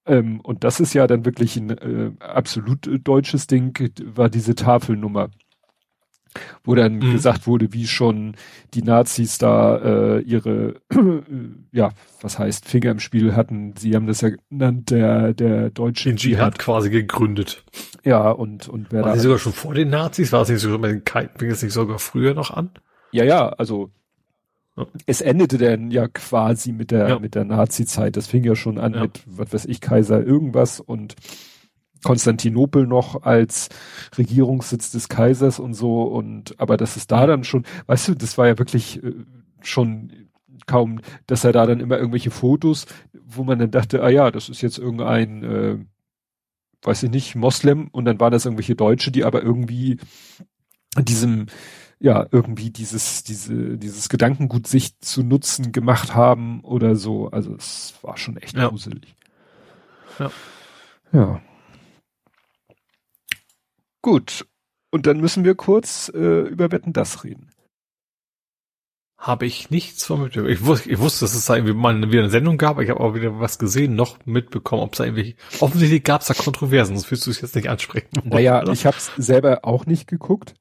ähm, 0.05 0.41
und 0.41 0.63
das 0.63 0.79
ist 0.79 0.93
ja 0.93 1.07
dann 1.07 1.25
wirklich 1.25 1.55
ein 1.55 1.69
äh, 1.69 2.11
absolut 2.19 2.89
deutsches 3.03 3.47
Ding, 3.47 3.73
war 4.15 4.29
diese 4.29 4.55
Tafelnummer 4.55 5.29
wo 6.63 6.75
dann 6.75 6.95
mhm. 6.95 7.11
gesagt 7.13 7.47
wurde, 7.47 7.73
wie 7.73 7.87
schon 7.87 8.35
die 8.73 8.81
Nazis 8.81 9.37
da 9.37 9.77
äh, 9.77 10.21
ihre, 10.21 10.75
äh, 10.91 11.21
ja, 11.71 11.91
was 12.21 12.39
heißt, 12.39 12.67
Finger 12.67 12.91
im 12.91 12.99
Spiel 12.99 13.35
hatten. 13.35 13.75
Sie 13.77 13.95
haben 13.95 14.07
das 14.07 14.21
ja 14.21 14.29
genannt, 14.49 14.89
der, 14.89 15.33
der 15.33 15.69
deutsche 15.69 16.09
Den 16.09 16.17
Dschihad 16.17 16.59
quasi 16.59 16.89
gegründet. 16.89 17.63
Ja, 18.03 18.29
und, 18.31 18.67
und 18.67 18.87
wer 18.91 19.03
war 19.03 19.13
da. 19.13 19.19
sogar 19.19 19.39
schon 19.39 19.53
vor 19.53 19.73
den 19.73 19.89
Nazis? 19.89 20.31
War 20.31 20.41
es 20.41 20.49
nicht 20.49 20.59
sogar 20.59 20.79
fing 21.37 21.49
es 21.49 21.63
nicht 21.63 21.73
sogar 21.73 21.99
früher 21.99 22.33
noch 22.33 22.51
an? 22.51 22.71
Ja, 23.11 23.23
ja, 23.23 23.49
also 23.49 23.91
ja. 24.75 24.87
Es 25.05 25.21
endete 25.21 25.57
dann 25.57 25.91
ja 25.91 26.07
quasi 26.07 26.71
mit 26.71 26.91
der 26.91 27.07
ja. 27.07 27.19
mit 27.19 27.35
der 27.35 27.45
Nazi-Zeit. 27.45 28.17
Das 28.17 28.27
fing 28.27 28.43
ja 28.43 28.55
schon 28.55 28.79
an 28.79 28.93
ja. 28.95 29.01
mit 29.01 29.21
was 29.25 29.53
weiß 29.53 29.65
ich 29.65 29.81
Kaiser 29.81 30.23
irgendwas 30.25 30.79
und 30.79 31.15
Konstantinopel 32.03 32.85
noch 32.85 33.23
als 33.23 33.69
Regierungssitz 34.17 34.91
des 34.91 35.09
Kaisers 35.09 35.59
und 35.59 35.73
so 35.73 36.03
und 36.03 36.59
aber 36.59 36.77
das 36.77 36.97
ist 36.97 37.11
da 37.11 37.25
dann 37.25 37.43
schon, 37.43 37.65
weißt 37.87 38.09
du, 38.09 38.15
das 38.15 38.37
war 38.37 38.47
ja 38.47 38.59
wirklich 38.59 39.03
äh, 39.03 39.13
schon 39.61 40.11
kaum, 40.65 41.01
dass 41.27 41.43
er 41.43 41.51
da 41.51 41.65
dann 41.65 41.79
immer 41.79 41.97
irgendwelche 41.97 42.31
Fotos, 42.31 42.85
wo 43.13 43.43
man 43.43 43.59
dann 43.59 43.71
dachte, 43.71 44.03
ah 44.03 44.09
ja, 44.09 44.31
das 44.31 44.49
ist 44.49 44.61
jetzt 44.61 44.77
irgendein, 44.77 45.43
äh, 45.43 45.77
weiß 46.83 47.03
ich 47.03 47.11
nicht, 47.11 47.35
Moslem 47.35 47.87
und 47.91 48.05
dann 48.05 48.19
waren 48.19 48.31
das 48.31 48.45
irgendwelche 48.45 48.75
Deutsche, 48.75 49.11
die 49.11 49.23
aber 49.23 49.41
irgendwie 49.41 49.99
diesem 50.97 51.47
ja 51.99 52.27
irgendwie 52.31 52.69
dieses 52.69 53.23
diese 53.23 53.77
dieses 53.77 54.09
Gedankengut 54.09 54.67
sich 54.67 54.99
zu 54.99 55.23
nutzen 55.23 55.71
gemacht 55.71 56.13
haben 56.13 56.61
oder 56.61 56.95
so. 56.95 57.29
Also 57.29 57.55
es 57.55 57.93
war 58.01 58.17
schon 58.17 58.35
echt 58.37 58.57
ja. 58.57 58.67
gruselig. 58.67 59.15
Ja. 60.19 60.31
Ja 61.13 61.41
Gut. 64.03 64.45
Und 64.91 65.07
dann 65.07 65.19
müssen 65.19 65.43
wir 65.43 65.55
kurz 65.55 66.11
äh, 66.13 66.41
über 66.41 66.71
Wetten 66.71 66.93
das 66.93 67.23
reden. 67.23 67.49
Habe 69.17 69.45
ich 69.45 69.71
nichts 69.71 70.05
von 70.05 70.21
mit. 70.21 70.35
Ich 70.35 70.65
wusste, 70.65 70.91
ich 70.91 70.99
wusste, 70.99 71.23
dass 71.23 71.33
es 71.33 71.45
da 71.45 71.55
irgendwie 71.55 71.73
mal 71.73 71.95
wieder 72.11 72.23
eine 72.23 72.29
Sendung 72.29 72.57
gab. 72.57 72.79
Ich 72.81 72.89
habe 72.89 72.99
auch 72.99 73.15
wieder 73.15 73.39
was 73.39 73.57
gesehen, 73.57 73.95
noch 73.95 74.17
mitbekommen, 74.25 74.83
ob 74.83 74.91
es 74.91 74.97
da 74.97 75.05
irgendwie. 75.05 75.37
Offensichtlich 75.61 76.03
gab 76.03 76.21
es 76.21 76.27
da 76.27 76.33
Kontroversen, 76.33 76.97
sonst 76.97 77.09
willst 77.09 77.25
du 77.25 77.31
es 77.31 77.39
jetzt 77.39 77.55
nicht 77.55 77.69
ansprechen. 77.69 78.09
Naja, 78.25 78.61
oder? 78.61 78.73
ich 78.73 78.85
habe 78.85 78.97
es 78.97 79.11
selber 79.15 79.59
auch 79.63 79.85
nicht 79.85 80.09
geguckt, 80.09 80.55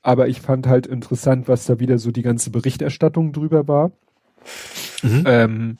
aber 0.00 0.28
ich 0.28 0.40
fand 0.40 0.68
halt 0.68 0.86
interessant, 0.86 1.48
was 1.48 1.66
da 1.66 1.80
wieder 1.80 1.98
so 1.98 2.12
die 2.12 2.22
ganze 2.22 2.50
Berichterstattung 2.50 3.32
drüber 3.32 3.66
war. 3.66 3.90
Mhm. 5.02 5.24
Ähm, 5.26 5.78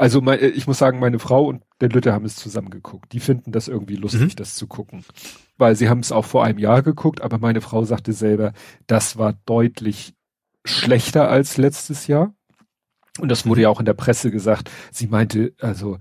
also 0.00 0.20
mein, 0.20 0.42
ich 0.42 0.66
muss 0.66 0.78
sagen, 0.78 0.98
meine 0.98 1.18
Frau 1.18 1.44
und 1.44 1.62
der 1.80 1.90
Lütte 1.90 2.12
haben 2.12 2.24
es 2.24 2.36
zusammen 2.36 2.70
geguckt. 2.70 3.12
Die 3.12 3.20
finden 3.20 3.52
das 3.52 3.68
irgendwie 3.68 3.96
lustig, 3.96 4.32
mhm. 4.32 4.36
das 4.36 4.54
zu 4.54 4.66
gucken 4.66 5.04
weil 5.60 5.76
sie 5.76 5.88
haben 5.88 6.00
es 6.00 6.10
auch 6.10 6.24
vor 6.24 6.42
einem 6.44 6.58
Jahr 6.58 6.82
geguckt, 6.82 7.20
aber 7.20 7.38
meine 7.38 7.60
Frau 7.60 7.84
sagte 7.84 8.12
selber, 8.12 8.52
das 8.86 9.18
war 9.18 9.34
deutlich 9.44 10.14
schlechter 10.64 11.28
als 11.28 11.58
letztes 11.58 12.06
Jahr. 12.06 12.34
Und 13.18 13.28
das 13.28 13.46
wurde 13.46 13.62
ja 13.62 13.68
auch 13.68 13.80
in 13.80 13.86
der 13.86 13.94
Presse 13.94 14.30
gesagt. 14.30 14.70
Sie 14.90 15.06
meinte, 15.06 15.52
also 15.60 15.98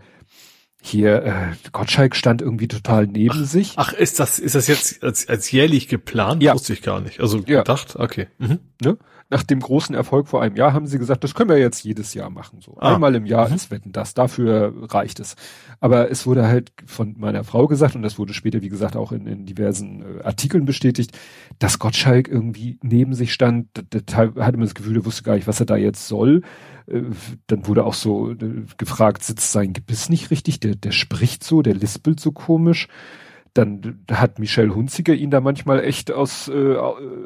hier, 0.82 1.24
äh, 1.24 1.70
Gottschalk 1.74 2.16
stand 2.16 2.42
irgendwie 2.42 2.70
total 2.70 3.06
neben 3.06 3.42
ach, 3.44 3.46
sich. 3.46 3.74
Ach, 3.76 3.92
ist 3.92 4.20
das, 4.20 4.40
ist 4.40 4.56
das 4.56 4.68
jetzt 4.68 5.04
als, 5.04 5.28
als 5.28 5.52
jährlich 5.52 5.90
geplant? 5.90 6.42
Ja. 6.42 6.54
Wusste 6.54 6.72
ich 6.72 6.82
gar 6.82 7.02
nicht. 7.02 7.20
Also 7.20 7.40
ja. 7.40 7.60
gedacht, 7.60 7.98
okay. 7.98 8.28
Mhm. 8.38 8.60
Ne? 8.82 8.98
Nach 9.30 9.44
dem 9.44 9.60
großen 9.60 9.94
Erfolg 9.94 10.28
vor 10.28 10.42
einem 10.42 10.56
Jahr 10.56 10.74
haben 10.74 10.88
sie 10.88 10.98
gesagt, 10.98 11.24
das 11.24 11.36
können 11.36 11.50
wir 11.50 11.60
jetzt 11.60 11.84
jedes 11.84 12.14
Jahr 12.16 12.32
machen. 12.32 12.62
So 12.62 12.76
ah. 12.80 12.96
einmal 12.96 13.14
im 13.14 13.26
Jahr 13.26 13.48
mhm. 13.50 13.56
ist 13.56 13.70
Wetten 13.70 13.92
das. 13.92 14.16
Dafür 14.16 14.74
reicht 14.92 15.20
es. 15.20 15.36
Aber 15.80 16.10
es 16.10 16.26
wurde 16.26 16.48
halt 16.48 16.72
von 16.86 17.16
meiner 17.18 17.44
Frau 17.44 17.68
gesagt 17.68 17.96
und 17.96 18.02
das 18.02 18.18
wurde 18.18 18.34
später, 18.34 18.62
wie 18.62 18.70
gesagt, 18.70 18.96
auch 18.96 19.12
in, 19.12 19.28
in 19.28 19.46
diversen 19.46 20.02
äh, 20.02 20.24
Artikeln 20.24 20.66
bestätigt, 20.66 21.18
dass 21.60 21.78
Gottschalk 21.78 22.28
irgendwie 22.28 22.80
neben 22.82 23.14
sich 23.14 23.32
stand. 23.32 23.68
Der, 23.94 24.02
der 24.02 24.18
hatte 24.18 24.58
man 24.58 24.66
das 24.66 24.76
Gefühl, 24.76 24.98
er 24.98 25.06
wusste 25.06 25.24
gar 25.24 25.36
nicht, 25.36 25.48
was 25.48 25.60
er 25.60 25.68
da 25.68 25.76
jetzt 25.76 26.08
soll. 26.08 26.42
Äh, 26.88 27.04
dann 27.46 27.68
wurde 27.68 27.86
auch 27.86 27.94
so 27.94 28.32
äh, 28.32 28.66
gefragt, 28.78 29.24
sitzt 29.24 29.52
sein 29.52 29.74
Gebiss 29.74 30.10
nicht 30.10 30.32
richtig? 30.32 30.60
Der, 30.60 30.74
der 30.74 30.92
spricht 30.92 31.44
so, 31.44 31.62
der 31.62 31.76
lispelt 31.76 32.20
so 32.20 32.32
komisch 32.32 32.88
dann 33.54 34.06
hat 34.12 34.40
Michelle 34.40 34.74
Hunziker 34.74 35.14
ihn 35.14 35.32
da 35.32 35.42
manchmal 35.42 35.84
echt 35.84 36.12
aus, 36.12 36.48
äh, 36.48 36.76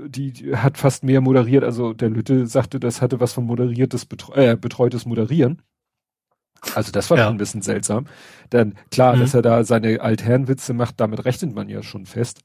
die, 0.08 0.32
die 0.32 0.56
hat 0.56 0.78
fast 0.78 1.04
mehr 1.04 1.22
moderiert. 1.22 1.64
Also 1.64 1.94
der 1.94 2.10
Lütte 2.10 2.48
sagte, 2.48 2.80
das 2.80 3.02
hatte 3.02 3.20
was 3.20 3.34
von 3.34 3.46
moderiertes, 3.46 4.06
betreu 4.06 4.34
äh, 4.36 4.56
betreutes 4.56 5.06
Moderieren. 5.06 5.62
Also 6.76 6.92
das 6.92 7.10
war 7.10 7.18
ja. 7.18 7.26
schon 7.26 7.36
ein 7.36 7.40
bisschen 7.40 7.62
seltsam. 7.62 8.06
Dann 8.50 8.76
klar, 8.90 9.16
mhm. 9.16 9.20
dass 9.22 9.34
er 9.34 9.42
da 9.42 9.64
seine 9.64 10.02
Altherrenwitze 10.02 10.74
macht, 10.74 11.00
damit 11.00 11.26
rechnet 11.26 11.54
man 11.54 11.70
ja 11.70 11.84
schon 11.84 12.06
fest. 12.06 12.42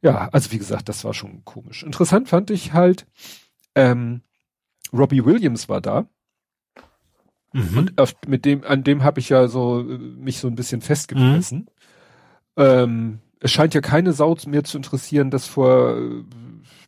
Ja, 0.00 0.28
also 0.32 0.52
wie 0.52 0.58
gesagt, 0.58 0.88
das 0.88 1.04
war 1.04 1.12
schon 1.12 1.44
komisch. 1.44 1.82
Interessant 1.82 2.28
fand 2.28 2.50
ich 2.50 2.72
halt, 2.72 3.06
ähm, 3.74 4.22
Robbie 4.92 5.24
Williams 5.24 5.68
war 5.68 5.80
da. 5.80 6.08
Mhm. 7.52 7.78
Und 7.78 8.00
auf, 8.00 8.14
mit 8.26 8.44
dem, 8.44 8.64
an 8.64 8.84
dem 8.84 9.02
habe 9.02 9.20
ich 9.20 9.28
ja 9.28 9.48
so 9.48 9.80
äh, 9.80 9.98
mich 9.98 10.38
so 10.38 10.48
ein 10.48 10.54
bisschen 10.54 10.80
festgebissen. 10.80 11.58
Mhm. 11.58 11.66
Ähm, 12.58 13.20
es 13.40 13.52
scheint 13.52 13.72
ja 13.72 13.80
keine 13.80 14.12
Sau 14.12 14.36
mehr 14.46 14.64
zu 14.64 14.76
interessieren, 14.76 15.30
dass 15.30 15.46
vor 15.46 15.96
äh, 15.96 16.24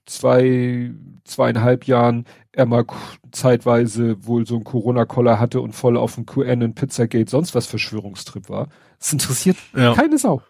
zwei, 0.05 0.93
zweieinhalb 1.25 1.85
Jahren 1.85 2.25
er 2.53 2.67
mal 2.67 2.85
zeitweise 3.31 4.27
wohl 4.27 4.47
so 4.47 4.57
ein 4.57 4.65
Corona-Koller 4.65 5.39
hatte 5.39 5.61
und 5.61 5.73
voll 5.73 5.97
auf 5.97 6.17
dem 6.17 6.27
QN, 6.27 6.75
Pizzagate, 6.75 7.31
sonst 7.31 7.55
was 7.55 7.67
Verschwörungstrip 7.67 8.49
war. 8.49 8.69
Es 8.99 9.13
interessiert 9.13 9.57
ja. 9.75 9.95
keine 9.95 10.19
Sau. 10.19 10.43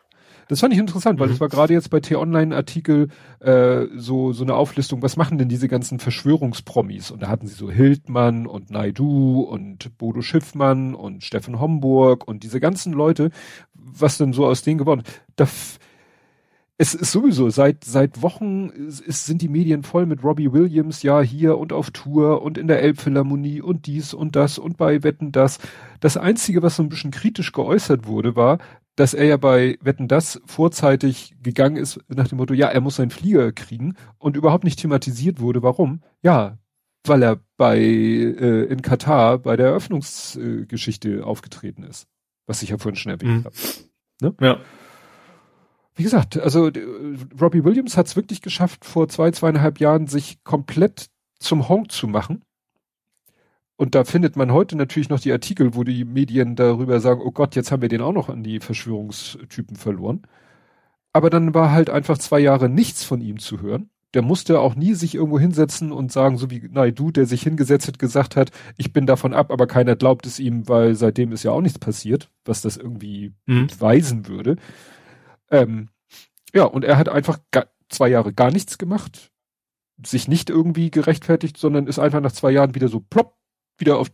Das 0.51 0.59
fand 0.59 0.75
ich 0.75 0.81
interessant, 0.81 1.21
weil 1.21 1.29
mhm. 1.29 1.35
es 1.35 1.41
war 1.41 1.49
gerade 1.49 1.73
jetzt 1.73 1.91
bei 1.91 2.01
T-Online-Artikel 2.01 3.07
äh, 3.39 3.87
so 3.95 4.33
so 4.33 4.43
eine 4.43 4.57
Auflistung, 4.57 5.01
was 5.01 5.17
machen 5.17 5.39
denn 5.39 5.49
diese 5.49 5.69
ganzen 5.69 6.01
Verschwörungspromis? 6.01 7.13
Und 7.13 7.23
da 7.23 7.29
hatten 7.29 7.47
sie 7.47 7.55
so 7.55 7.71
Hildmann 7.71 8.49
und 8.49 8.69
Naidu 8.69 9.43
und 9.43 9.97
Bodo 9.97 10.23
Schiffmann 10.23 10.97
und 10.97 11.23
Steffen 11.23 11.61
Homburg 11.61 12.27
und 12.27 12.43
diese 12.43 12.59
ganzen 12.59 12.93
Leute, 12.93 13.31
was 13.83 14.19
denn 14.19 14.33
so 14.33 14.47
aus 14.47 14.63
denen 14.63 14.79
geworden? 14.79 15.03
Da 15.37 15.47
es 16.83 16.95
ist 16.95 17.13
sowieso 17.13 17.51
seit 17.51 17.85
seit 17.85 18.23
Wochen 18.23 18.71
ist, 18.71 19.27
sind 19.27 19.43
die 19.43 19.51
Medien 19.51 19.83
voll 19.83 20.07
mit 20.07 20.25
Robbie 20.25 20.51
Williams, 20.51 21.03
ja 21.03 21.21
hier 21.21 21.59
und 21.59 21.75
auf 21.75 21.91
Tour 21.91 22.41
und 22.41 22.57
in 22.57 22.69
der 22.69 22.83
Elbphilharmonie 22.83 23.61
und 23.61 23.87
dies 23.87 24.15
und 24.15 24.35
das 24.35 24.59
und 24.59 24.79
bei 24.79 25.03
Wetten 25.03 25.31
das. 25.31 25.59
Das 26.01 26.17
einzige, 26.17 26.63
was 26.63 26.77
so 26.77 26.83
ein 26.83 26.89
bisschen 26.89 27.11
kritisch 27.11 27.53
geäußert 27.53 28.07
wurde, 28.07 28.35
war, 28.35 28.59
dass 28.97 29.13
er 29.13 29.27
ja 29.27 29.37
bei 29.37 29.79
Wetten 29.83 30.09
das 30.09 30.41
vorzeitig 30.47 31.35
gegangen 31.43 31.77
ist 31.77 32.01
nach 32.09 32.29
dem 32.29 32.39
Motto, 32.39 32.55
ja, 32.55 32.69
er 32.69 32.81
muss 32.81 32.97
seinen 32.97 33.11
Flieger 33.11 33.53
kriegen 33.53 33.95
und 34.19 34.37
überhaupt 34.37 34.65
nicht 34.65 34.81
thematisiert 34.81 35.41
wurde. 35.41 35.63
Warum? 35.63 36.01
Ja, 36.23 36.59
weil 37.07 37.23
er 37.23 37.41
bei 37.57 37.79
äh, 37.79 38.65
in 38.65 38.83
Katar 38.83 39.39
bei 39.39 39.57
der 39.57 39.69
Eröffnungsgeschichte 39.69 41.11
äh, 41.11 41.21
aufgetreten 41.23 41.83
ist, 41.83 42.09
was 42.47 42.63
ich 42.63 42.71
ja 42.71 42.79
vorhin 42.79 42.97
schon 42.97 43.13
erwähnt 43.13 43.39
mhm. 43.41 43.45
habe. 43.45 43.57
Ne? 44.21 44.35
Ja. 44.41 44.61
Wie 45.95 46.03
gesagt, 46.03 46.39
also 46.39 46.71
Robbie 47.41 47.65
Williams 47.65 47.97
hat 47.97 48.07
es 48.07 48.17
wirklich 48.17 48.43
geschafft, 48.43 48.85
vor 48.85 49.09
zwei, 49.09 49.31
zweieinhalb 49.33 49.81
Jahren 49.81 50.07
sich 50.07 50.43
komplett 50.45 51.11
zum 51.39 51.69
Honk 51.69 51.93
zu 51.93 52.07
machen. 52.07 52.43
Und 53.77 53.95
da 53.95 54.05
findet 54.05 54.37
man 54.37 54.53
heute 54.53 54.77
natürlich 54.77 55.09
noch 55.09 55.21
die 55.21 55.33
Artikel, 55.33 55.75
wo 55.75 55.85
die 55.85 56.05
Medien 56.05 56.55
darüber 56.55 57.01
sagen, 57.01 57.23
oh 57.25 57.33
Gott, 57.33 57.57
jetzt 57.57 57.73
haben 57.73 57.83
wir 57.83 57.89
den 57.89 58.03
auch 58.03 58.13
noch 58.13 58.29
an 58.29 58.43
die 58.43 58.61
Verschwörungstypen 58.61 59.77
verloren. 59.77 60.23
Aber 61.13 61.31
dann 61.31 61.55
war 61.55 61.73
halt 61.73 61.91
einfach 61.91 62.19
zwei 62.19 62.41
Jahre 62.41 62.69
nichts 62.69 63.05
von 63.05 63.21
ihm 63.21 63.39
zu 63.39 63.61
hören. 63.61 63.91
Der 64.15 64.23
musste 64.23 64.61
auch 64.61 64.75
nie 64.75 64.95
sich 64.95 65.15
irgendwo 65.15 65.39
hinsetzen 65.39 65.93
und 65.93 66.11
sagen, 66.11 66.37
so 66.37 66.51
wie 66.51 66.69
Naidu, 66.69 67.11
der 67.11 67.27
sich 67.27 67.43
hingesetzt 67.43 67.87
hat, 67.87 67.99
gesagt 67.99 68.37
hat, 68.37 68.51
ich 68.77 68.93
bin 68.93 69.07
davon 69.07 69.35
ab, 69.35 69.53
aber 69.53 69.67
keiner 69.67 69.95
glaubt 69.97 70.27
es 70.27 70.41
ihm, 70.41 70.69
weil 70.69 70.95
seitdem 70.95 71.33
ist 71.33 71.45
ja 71.45 71.53
auch 71.53 71.61
nichts 71.61 71.79
passiert, 71.79 72.31
was 72.45 72.61
das 72.61 72.77
irgendwie 72.77 73.33
mhm. 73.47 73.69
weisen 73.79 74.27
würde. 74.27 74.57
Ähm, 75.51 75.91
ja, 76.53 76.65
und 76.65 76.85
er 76.85 76.99
hat 76.99 77.09
einfach 77.09 77.39
zwei 77.89 78.09
Jahre 78.09 78.33
gar 78.33 78.51
nichts 78.51 78.79
gemacht, 78.79 79.31
sich 80.05 80.27
nicht 80.27 80.51
irgendwie 80.51 80.91
gerechtfertigt, 80.91 81.57
sondern 81.57 81.87
ist 81.87 81.99
einfach 81.99 82.21
nach 82.21 82.33
zwei 82.33 82.51
Jahren 82.51 82.75
wieder 82.75 82.89
so 82.89 83.01
plopp 83.01 83.37
wieder 83.81 83.99
auf, 83.99 84.09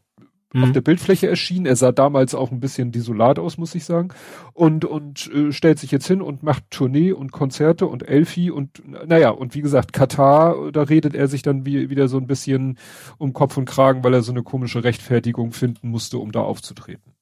mhm. 0.56 0.64
auf 0.64 0.72
der 0.72 0.80
Bildfläche 0.80 1.28
erschienen. 1.28 1.66
Er 1.66 1.76
sah 1.76 1.92
damals 1.92 2.34
auch 2.34 2.50
ein 2.50 2.60
bisschen 2.60 2.92
desolat 2.92 3.38
aus, 3.38 3.58
muss 3.58 3.74
ich 3.74 3.84
sagen. 3.84 4.08
Und, 4.52 4.84
und 4.84 5.30
äh, 5.32 5.52
stellt 5.52 5.78
sich 5.78 5.90
jetzt 5.90 6.06
hin 6.06 6.22
und 6.22 6.42
macht 6.42 6.70
Tournee 6.70 7.12
und 7.12 7.32
Konzerte 7.32 7.86
und 7.86 8.08
Elfi 8.08 8.50
und 8.50 8.82
naja, 9.06 9.30
und 9.30 9.54
wie 9.54 9.62
gesagt, 9.62 9.92
Katar, 9.92 10.72
da 10.72 10.82
redet 10.82 11.14
er 11.14 11.28
sich 11.28 11.42
dann 11.42 11.66
wie, 11.66 11.90
wieder 11.90 12.08
so 12.08 12.16
ein 12.18 12.26
bisschen 12.26 12.78
um 13.18 13.32
Kopf 13.32 13.56
und 13.56 13.66
Kragen, 13.66 14.02
weil 14.02 14.14
er 14.14 14.22
so 14.22 14.32
eine 14.32 14.42
komische 14.42 14.84
Rechtfertigung 14.84 15.52
finden 15.52 15.88
musste, 15.90 16.18
um 16.18 16.32
da 16.32 16.40
aufzutreten. 16.40 17.12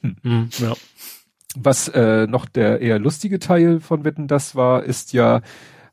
Hm. 0.00 0.16
Mhm, 0.22 0.48
ja. 0.58 0.72
Was 1.54 1.88
äh, 1.88 2.26
noch 2.26 2.46
der 2.46 2.80
eher 2.80 2.98
lustige 2.98 3.38
Teil 3.38 3.80
von 3.80 4.04
Wetten 4.04 4.26
das 4.26 4.56
war, 4.56 4.84
ist 4.84 5.12
ja, 5.12 5.42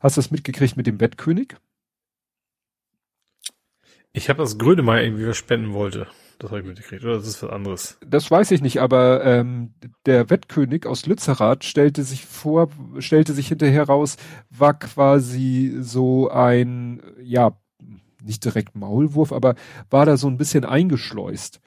hast 0.00 0.16
du 0.16 0.20
das 0.20 0.30
mitgekriegt 0.30 0.76
mit 0.76 0.86
dem 0.86 0.96
Bettkönig? 0.96 1.54
Ich 4.12 4.28
habe 4.28 4.42
das 4.42 4.58
Grönemeyer 4.58 5.04
irgendwie 5.04 5.28
was 5.28 5.36
spenden 5.36 5.72
wollte. 5.72 6.08
Das 6.40 6.50
habe 6.50 6.62
ich 6.62 6.66
mitgekriegt, 6.66 7.04
oder 7.04 7.16
das 7.16 7.26
ist 7.26 7.42
was 7.42 7.50
anderes? 7.50 7.98
Das 8.04 8.30
weiß 8.30 8.50
ich 8.52 8.62
nicht, 8.62 8.80
aber 8.80 9.22
ähm, 9.24 9.74
der 10.06 10.30
Wettkönig 10.30 10.86
aus 10.86 11.04
Lützerath 11.04 11.64
stellte 11.64 12.02
sich 12.02 12.24
vor, 12.24 12.70
stellte 12.98 13.34
sich 13.34 13.48
hinterher 13.48 13.84
raus, 13.84 14.16
war 14.48 14.78
quasi 14.78 15.76
so 15.80 16.30
ein, 16.30 17.02
ja, 17.22 17.58
nicht 18.22 18.42
direkt 18.42 18.74
Maulwurf, 18.74 19.32
aber 19.32 19.54
war 19.90 20.06
da 20.06 20.16
so 20.16 20.28
ein 20.28 20.38
bisschen 20.38 20.64
eingeschleust. 20.64 21.60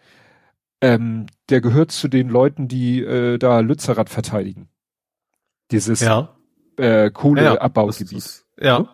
Ähm, 0.82 1.28
der 1.50 1.62
gehört 1.62 1.92
zu 1.92 2.08
den 2.08 2.30
Leuten, 2.30 2.68
die 2.68 3.02
äh, 3.02 3.38
da 3.38 3.60
Lützerath 3.60 4.10
verteidigen. 4.10 4.70
Dieses 5.70 6.00
ja. 6.00 6.36
äh, 6.78 7.12
Kohleabbaugebiet. 7.12 8.44
Ja. 8.60 8.66
ja. 8.66 8.90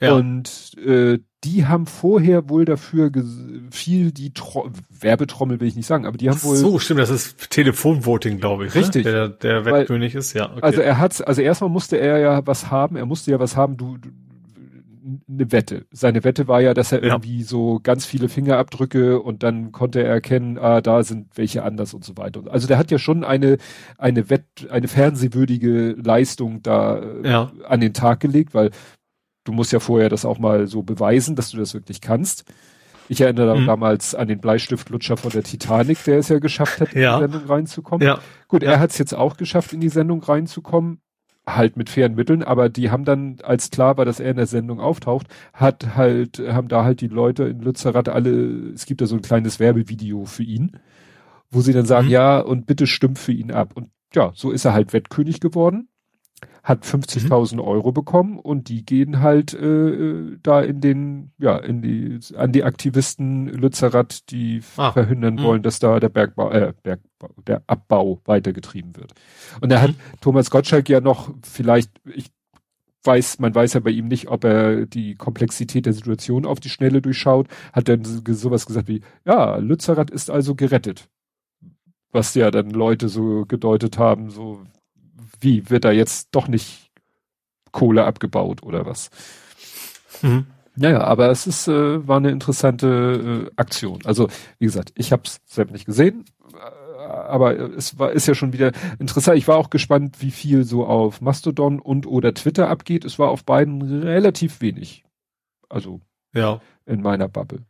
ja. 0.00 0.12
Und 0.14 0.78
äh, 0.78 1.18
die 1.44 1.66
haben 1.66 1.86
vorher 1.86 2.48
wohl 2.50 2.64
dafür 2.64 3.10
viel 3.70 4.12
die 4.12 4.32
Tro 4.34 4.70
Werbetrommel 4.90 5.60
will 5.60 5.68
ich 5.68 5.76
nicht 5.76 5.86
sagen, 5.86 6.04
aber 6.04 6.18
die 6.18 6.28
haben 6.28 6.42
wohl 6.42 6.56
so 6.56 6.78
stimmt, 6.78 7.00
das 7.00 7.10
ist 7.10 7.50
Telefonvoting, 7.50 8.38
glaube 8.38 8.66
ich, 8.66 8.74
ne? 8.74 8.80
richtig, 8.80 9.04
ne? 9.06 9.12
der 9.12 9.28
der 9.28 9.64
Wettkönig 9.64 10.14
ist, 10.14 10.34
ja. 10.34 10.50
Okay. 10.50 10.60
Also 10.60 10.80
er 10.82 10.98
hat, 10.98 11.26
also 11.26 11.40
erstmal 11.40 11.70
musste 11.70 11.96
er 11.96 12.18
ja 12.18 12.46
was 12.46 12.70
haben, 12.70 12.96
er 12.96 13.06
musste 13.06 13.30
ja 13.30 13.40
was 13.40 13.56
haben, 13.56 13.76
du, 13.76 13.96
du 13.96 14.10
eine 15.28 15.50
Wette. 15.52 15.86
Seine 15.90 16.24
Wette 16.24 16.48
war 16.48 16.60
ja, 16.60 16.74
dass 16.74 16.92
er 16.92 17.02
ja. 17.02 17.14
irgendwie 17.14 17.42
so 17.42 17.80
ganz 17.82 18.04
viele 18.04 18.28
Fingerabdrücke 18.28 19.20
und 19.20 19.42
dann 19.42 19.72
konnte 19.72 20.02
er 20.02 20.10
erkennen, 20.10 20.58
ah, 20.58 20.80
da 20.80 21.02
sind 21.02 21.28
welche 21.34 21.62
anders 21.62 21.94
und 21.94 22.04
so 22.04 22.16
weiter. 22.16 22.42
Also 22.48 22.68
der 22.68 22.78
hat 22.78 22.90
ja 22.90 22.98
schon 22.98 23.24
eine 23.24 23.56
eine 23.98 24.30
Wett, 24.30 24.44
eine 24.70 24.88
fernsehwürdige 24.88 25.92
Leistung 25.92 26.62
da 26.62 27.02
ja. 27.24 27.50
an 27.66 27.80
den 27.80 27.94
Tag 27.94 28.20
gelegt, 28.20 28.54
weil 28.54 28.70
du 29.50 29.56
musst 29.56 29.72
ja 29.72 29.80
vorher 29.80 30.08
das 30.08 30.24
auch 30.24 30.38
mal 30.38 30.66
so 30.66 30.82
beweisen, 30.82 31.36
dass 31.36 31.50
du 31.50 31.58
das 31.58 31.74
wirklich 31.74 32.00
kannst. 32.00 32.44
Ich 33.08 33.20
erinnere 33.20 33.58
mhm. 33.58 33.66
damals 33.66 34.14
an 34.14 34.28
den 34.28 34.40
Bleistiftlutscher 34.40 35.16
von 35.16 35.32
der 35.32 35.42
Titanic, 35.42 36.04
der 36.04 36.18
es 36.18 36.28
ja 36.28 36.38
geschafft 36.38 36.80
hat, 36.80 36.92
in 36.92 37.02
ja. 37.02 37.16
die 37.16 37.24
Sendung 37.24 37.48
reinzukommen. 37.48 38.06
Ja. 38.06 38.20
Gut, 38.46 38.62
er 38.62 38.78
hat 38.78 38.90
es 38.90 38.98
jetzt 38.98 39.14
auch 39.14 39.36
geschafft, 39.36 39.72
in 39.72 39.80
die 39.80 39.88
Sendung 39.88 40.22
reinzukommen, 40.22 41.00
halt 41.44 41.76
mit 41.76 41.90
fairen 41.90 42.14
Mitteln, 42.14 42.44
aber 42.44 42.68
die 42.68 42.92
haben 42.92 43.04
dann, 43.04 43.38
als 43.42 43.70
klar 43.70 43.96
war, 43.96 44.04
dass 44.04 44.20
er 44.20 44.30
in 44.30 44.36
der 44.36 44.46
Sendung 44.46 44.78
auftaucht, 44.78 45.26
hat 45.52 45.96
halt, 45.96 46.38
haben 46.38 46.68
da 46.68 46.84
halt 46.84 47.00
die 47.00 47.08
Leute 47.08 47.44
in 47.44 47.60
Lützerath 47.60 48.08
alle, 48.08 48.72
es 48.72 48.86
gibt 48.86 49.00
da 49.00 49.06
so 49.06 49.16
ein 49.16 49.22
kleines 49.22 49.58
Werbevideo 49.58 50.26
für 50.26 50.44
ihn, 50.44 50.76
wo 51.50 51.62
sie 51.62 51.72
dann 51.72 51.86
sagen, 51.86 52.06
mhm. 52.06 52.12
ja, 52.12 52.38
und 52.38 52.66
bitte 52.66 52.86
stimmt 52.86 53.18
für 53.18 53.32
ihn 53.32 53.50
ab. 53.50 53.72
Und 53.74 53.90
ja, 54.14 54.30
so 54.34 54.52
ist 54.52 54.64
er 54.64 54.72
halt 54.72 54.92
Wettkönig 54.92 55.40
geworden 55.40 55.89
hat 56.62 56.84
50.000 56.84 57.54
mhm. 57.54 57.60
Euro 57.60 57.92
bekommen 57.92 58.38
und 58.38 58.68
die 58.68 58.84
gehen 58.84 59.20
halt 59.20 59.54
äh, 59.54 60.36
da 60.42 60.60
in 60.60 60.80
den, 60.80 61.32
ja, 61.38 61.56
in 61.56 61.82
die, 61.82 62.18
an 62.36 62.52
die 62.52 62.64
Aktivisten 62.64 63.48
Lützerath, 63.48 64.30
die 64.30 64.62
ah. 64.76 64.92
verhindern 64.92 65.34
mhm. 65.34 65.42
wollen, 65.42 65.62
dass 65.62 65.78
da 65.78 66.00
der 66.00 66.10
Bergbau, 66.10 66.50
äh, 66.50 66.72
Bergbau, 66.82 67.30
der 67.46 67.62
Abbau 67.66 68.20
weitergetrieben 68.24 68.96
wird. 68.96 69.12
Und 69.60 69.72
er 69.72 69.82
hat 69.82 69.90
mhm. 69.90 70.20
Thomas 70.20 70.50
Gottschalk 70.50 70.88
ja 70.88 71.00
noch 71.00 71.32
vielleicht, 71.42 71.90
ich 72.04 72.30
weiß, 73.04 73.38
man 73.38 73.54
weiß 73.54 73.74
ja 73.74 73.80
bei 73.80 73.90
ihm 73.90 74.08
nicht, 74.08 74.28
ob 74.28 74.44
er 74.44 74.86
die 74.86 75.14
Komplexität 75.14 75.86
der 75.86 75.92
Situation 75.92 76.44
auf 76.44 76.60
die 76.60 76.68
Schnelle 76.68 77.00
durchschaut, 77.00 77.48
hat 77.72 77.88
dann 77.88 78.04
sowas 78.04 78.66
gesagt 78.66 78.88
wie, 78.88 79.00
ja, 79.24 79.56
Lützerath 79.56 80.10
ist 80.10 80.30
also 80.30 80.54
gerettet. 80.54 81.08
Was 82.12 82.34
ja 82.34 82.50
dann 82.50 82.70
Leute 82.70 83.08
so 83.08 83.46
gedeutet 83.46 83.98
haben, 83.98 84.30
so, 84.30 84.62
wie 85.40 85.68
wird 85.70 85.84
da 85.84 85.90
jetzt 85.90 86.28
doch 86.32 86.48
nicht 86.48 86.90
Kohle 87.72 88.04
abgebaut 88.04 88.62
oder 88.62 88.86
was? 88.86 89.10
Mhm. 90.22 90.46
Naja, 90.76 91.02
aber 91.02 91.30
es 91.30 91.46
ist, 91.46 91.68
äh, 91.68 92.06
war 92.06 92.18
eine 92.18 92.30
interessante 92.30 93.48
äh, 93.48 93.50
Aktion. 93.56 94.00
Also, 94.04 94.28
wie 94.58 94.66
gesagt, 94.66 94.92
ich 94.94 95.12
habe 95.12 95.22
es 95.24 95.40
selbst 95.44 95.72
nicht 95.72 95.84
gesehen, 95.84 96.24
äh, 96.54 97.02
aber 97.02 97.58
es 97.76 97.98
war, 97.98 98.12
ist 98.12 98.28
ja 98.28 98.34
schon 98.34 98.52
wieder 98.52 98.72
interessant. 98.98 99.36
Ich 99.36 99.48
war 99.48 99.56
auch 99.56 99.70
gespannt, 99.70 100.22
wie 100.22 100.30
viel 100.30 100.64
so 100.64 100.86
auf 100.86 101.20
Mastodon 101.20 101.80
und 101.80 102.06
oder 102.06 102.32
Twitter 102.34 102.68
abgeht. 102.68 103.04
Es 103.04 103.18
war 103.18 103.30
auf 103.30 103.44
beiden 103.44 103.82
relativ 103.82 104.60
wenig. 104.60 105.04
Also, 105.68 106.00
ja. 106.32 106.60
in 106.86 107.02
meiner 107.02 107.28
Bubble. 107.28 107.64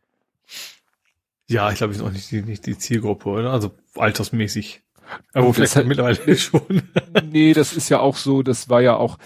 Ja, 1.49 1.71
ich 1.71 1.79
glaube, 1.79 1.93
ich 1.93 1.99
bin 1.99 2.07
auch 2.07 2.13
nicht 2.13 2.31
die, 2.31 2.43
nicht 2.43 2.65
die 2.67 2.79
Zielgruppe, 2.79 3.29
oder? 3.29 3.51
Also 3.51 3.73
altersmäßig. 3.97 4.85
Aber 5.33 5.53
vielleicht 5.55 5.77
hat, 5.77 5.87
mittlerweile 5.87 6.37
schon. 6.37 6.83
nee, 7.31 7.53
das 7.53 7.73
ist 7.73 7.89
ja 7.89 8.01
auch 8.01 8.17
so, 8.17 8.43
das 8.43 8.69
war 8.69 8.81
ja 8.81 8.97
auch, 8.97 9.19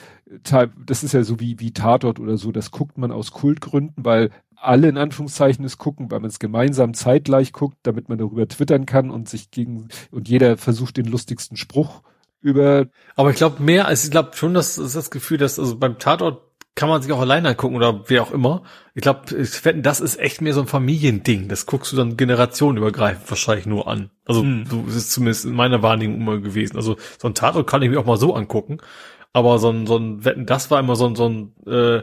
das 0.86 1.02
ist 1.02 1.14
ja 1.14 1.22
so 1.22 1.40
wie, 1.40 1.60
wie 1.60 1.72
Tatort 1.72 2.20
oder 2.20 2.36
so, 2.36 2.52
das 2.52 2.70
guckt 2.70 2.98
man 2.98 3.12
aus 3.12 3.32
Kultgründen, 3.32 4.04
weil 4.04 4.30
alle 4.56 4.88
in 4.88 4.96
Anführungszeichen 4.96 5.64
es 5.64 5.78
gucken, 5.78 6.10
weil 6.10 6.20
man 6.20 6.30
es 6.30 6.38
gemeinsam 6.38 6.94
zeitgleich 6.94 7.52
guckt, 7.52 7.76
damit 7.82 8.08
man 8.08 8.18
darüber 8.18 8.48
twittern 8.48 8.86
kann 8.86 9.10
und 9.10 9.28
sich 9.28 9.50
gegen, 9.50 9.88
und 10.10 10.28
jeder 10.28 10.56
versucht 10.56 10.96
den 10.96 11.06
lustigsten 11.06 11.56
Spruch 11.56 12.02
über. 12.40 12.86
Aber 13.16 13.30
ich 13.30 13.36
glaube 13.36 13.62
mehr, 13.62 13.86
als 13.86 14.04
ich 14.04 14.10
glaube 14.10 14.30
schon, 14.34 14.54
dass 14.54 14.76
das, 14.76 14.92
das 14.92 15.10
Gefühl, 15.10 15.38
dass 15.38 15.58
also 15.58 15.78
beim 15.78 15.98
Tatort 15.98 16.43
kann 16.74 16.88
man 16.88 17.02
sich 17.02 17.12
auch 17.12 17.20
alleine 17.20 17.50
angucken 17.50 17.76
oder 17.76 18.08
wer 18.08 18.22
auch 18.22 18.32
immer. 18.32 18.64
Ich 18.94 19.02
glaube, 19.02 19.36
ich 19.36 19.64
wette, 19.64 19.80
das 19.80 20.00
ist 20.00 20.18
echt 20.18 20.40
mehr 20.40 20.54
so 20.54 20.60
ein 20.60 20.66
Familiending. 20.66 21.48
Das 21.48 21.66
guckst 21.66 21.92
du 21.92 21.96
dann 21.96 22.16
generationenübergreifend 22.16 23.30
wahrscheinlich 23.30 23.66
nur 23.66 23.86
an. 23.86 24.10
Also 24.24 24.42
hm. 24.42 24.66
so 24.66 24.84
ist 24.88 24.96
es 24.96 25.10
zumindest 25.10 25.44
in 25.44 25.52
meiner 25.52 25.82
Wahrnehmung 25.82 26.20
immer 26.20 26.38
gewesen. 26.38 26.76
Also 26.76 26.96
so 27.18 27.28
ein 27.28 27.34
Tatort 27.34 27.68
kann 27.68 27.82
ich 27.82 27.90
mir 27.90 28.00
auch 28.00 28.06
mal 28.06 28.16
so 28.16 28.34
angucken. 28.34 28.78
Aber 29.32 29.58
so 29.58 29.70
ein, 29.70 29.86
so 29.86 29.96
ein 29.96 30.24
Wetten, 30.24 30.46
das 30.46 30.70
war 30.70 30.80
immer 30.80 30.96
so 30.96 31.06
ein, 31.06 31.16
so 31.16 31.28
ein 31.28 31.52
äh, 31.66 32.02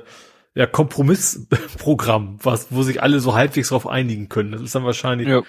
ja, 0.53 0.65
Kompromissprogramm, 0.65 2.39
was, 2.43 2.67
wo 2.69 2.83
sich 2.83 3.01
alle 3.01 3.19
so 3.19 3.35
halbwegs 3.35 3.69
drauf 3.69 3.87
einigen 3.87 4.29
können. 4.29 4.51
Das 4.51 4.61
ist 4.61 4.75
dann 4.75 4.85
wahrscheinlich. 4.85 5.27
Ja. 5.27 5.41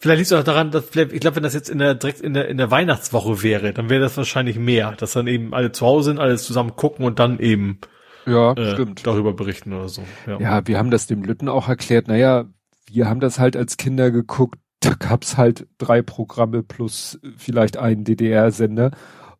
Vielleicht 0.00 0.18
liegt 0.18 0.30
es 0.30 0.38
auch 0.38 0.44
daran, 0.44 0.70
dass 0.70 0.84
vielleicht, 0.84 1.12
ich 1.12 1.20
glaube, 1.20 1.36
wenn 1.36 1.42
das 1.42 1.54
jetzt 1.54 1.68
in 1.68 1.78
der 1.78 1.94
direkt 1.94 2.20
in 2.20 2.34
der 2.34 2.48
in 2.48 2.56
der 2.56 2.70
Weihnachtswoche 2.70 3.42
wäre, 3.42 3.72
dann 3.72 3.90
wäre 3.90 4.00
das 4.00 4.16
wahrscheinlich 4.16 4.56
mehr, 4.56 4.92
dass 4.92 5.12
dann 5.12 5.26
eben 5.26 5.54
alle 5.54 5.72
zu 5.72 5.84
Hause 5.84 6.10
sind, 6.10 6.20
alles 6.20 6.44
zusammen 6.44 6.76
gucken 6.76 7.04
und 7.04 7.18
dann 7.18 7.40
eben 7.40 7.80
ja, 8.28 8.52
äh, 8.52 8.74
stimmt. 8.74 9.06
darüber 9.06 9.32
berichten 9.32 9.72
oder 9.72 9.88
so. 9.88 10.02
Ja. 10.26 10.40
ja, 10.40 10.66
wir 10.66 10.78
haben 10.78 10.90
das 10.90 11.06
dem 11.06 11.22
Lütten 11.22 11.48
auch 11.48 11.68
erklärt. 11.68 12.08
Naja, 12.08 12.46
wir 12.86 13.08
haben 13.08 13.20
das 13.20 13.38
halt 13.38 13.56
als 13.56 13.76
Kinder 13.76 14.10
geguckt. 14.10 14.58
Da 14.80 14.94
gab's 14.94 15.36
halt 15.36 15.66
drei 15.78 16.02
Programme 16.02 16.62
plus 16.62 17.18
vielleicht 17.36 17.76
einen 17.76 18.04
DDR-Sender. 18.04 18.92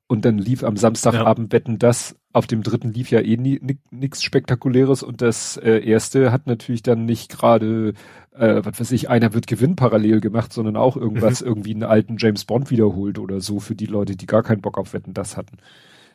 Und 0.08 0.24
dann 0.24 0.38
lief 0.38 0.64
am 0.64 0.76
Samstagabend 0.76 1.52
ja. 1.52 1.58
Wetten 1.58 1.78
das. 1.78 2.16
Auf 2.32 2.46
dem 2.46 2.62
dritten 2.62 2.92
lief 2.92 3.10
ja 3.10 3.20
eh 3.20 3.36
nie, 3.36 3.60
nichts 3.90 4.22
Spektakuläres. 4.22 5.02
Und 5.02 5.20
das 5.20 5.58
äh, 5.58 5.84
erste 5.84 6.32
hat 6.32 6.46
natürlich 6.46 6.82
dann 6.82 7.04
nicht 7.04 7.30
gerade, 7.30 7.92
äh, 8.34 8.62
was 8.64 8.80
weiß 8.80 8.92
ich, 8.92 9.10
einer 9.10 9.34
wird 9.34 9.46
Gewinn 9.46 9.76
parallel 9.76 10.20
gemacht, 10.20 10.52
sondern 10.52 10.76
auch 10.76 10.96
irgendwas, 10.96 11.42
mhm. 11.42 11.46
irgendwie 11.48 11.74
einen 11.74 11.84
alten 11.84 12.16
James 12.18 12.46
Bond 12.46 12.70
wiederholt 12.70 13.18
oder 13.18 13.40
so 13.40 13.60
für 13.60 13.74
die 13.74 13.86
Leute, 13.86 14.16
die 14.16 14.26
gar 14.26 14.42
keinen 14.42 14.62
Bock 14.62 14.78
auf 14.78 14.94
Wetten 14.94 15.12
das 15.12 15.36
hatten. 15.36 15.58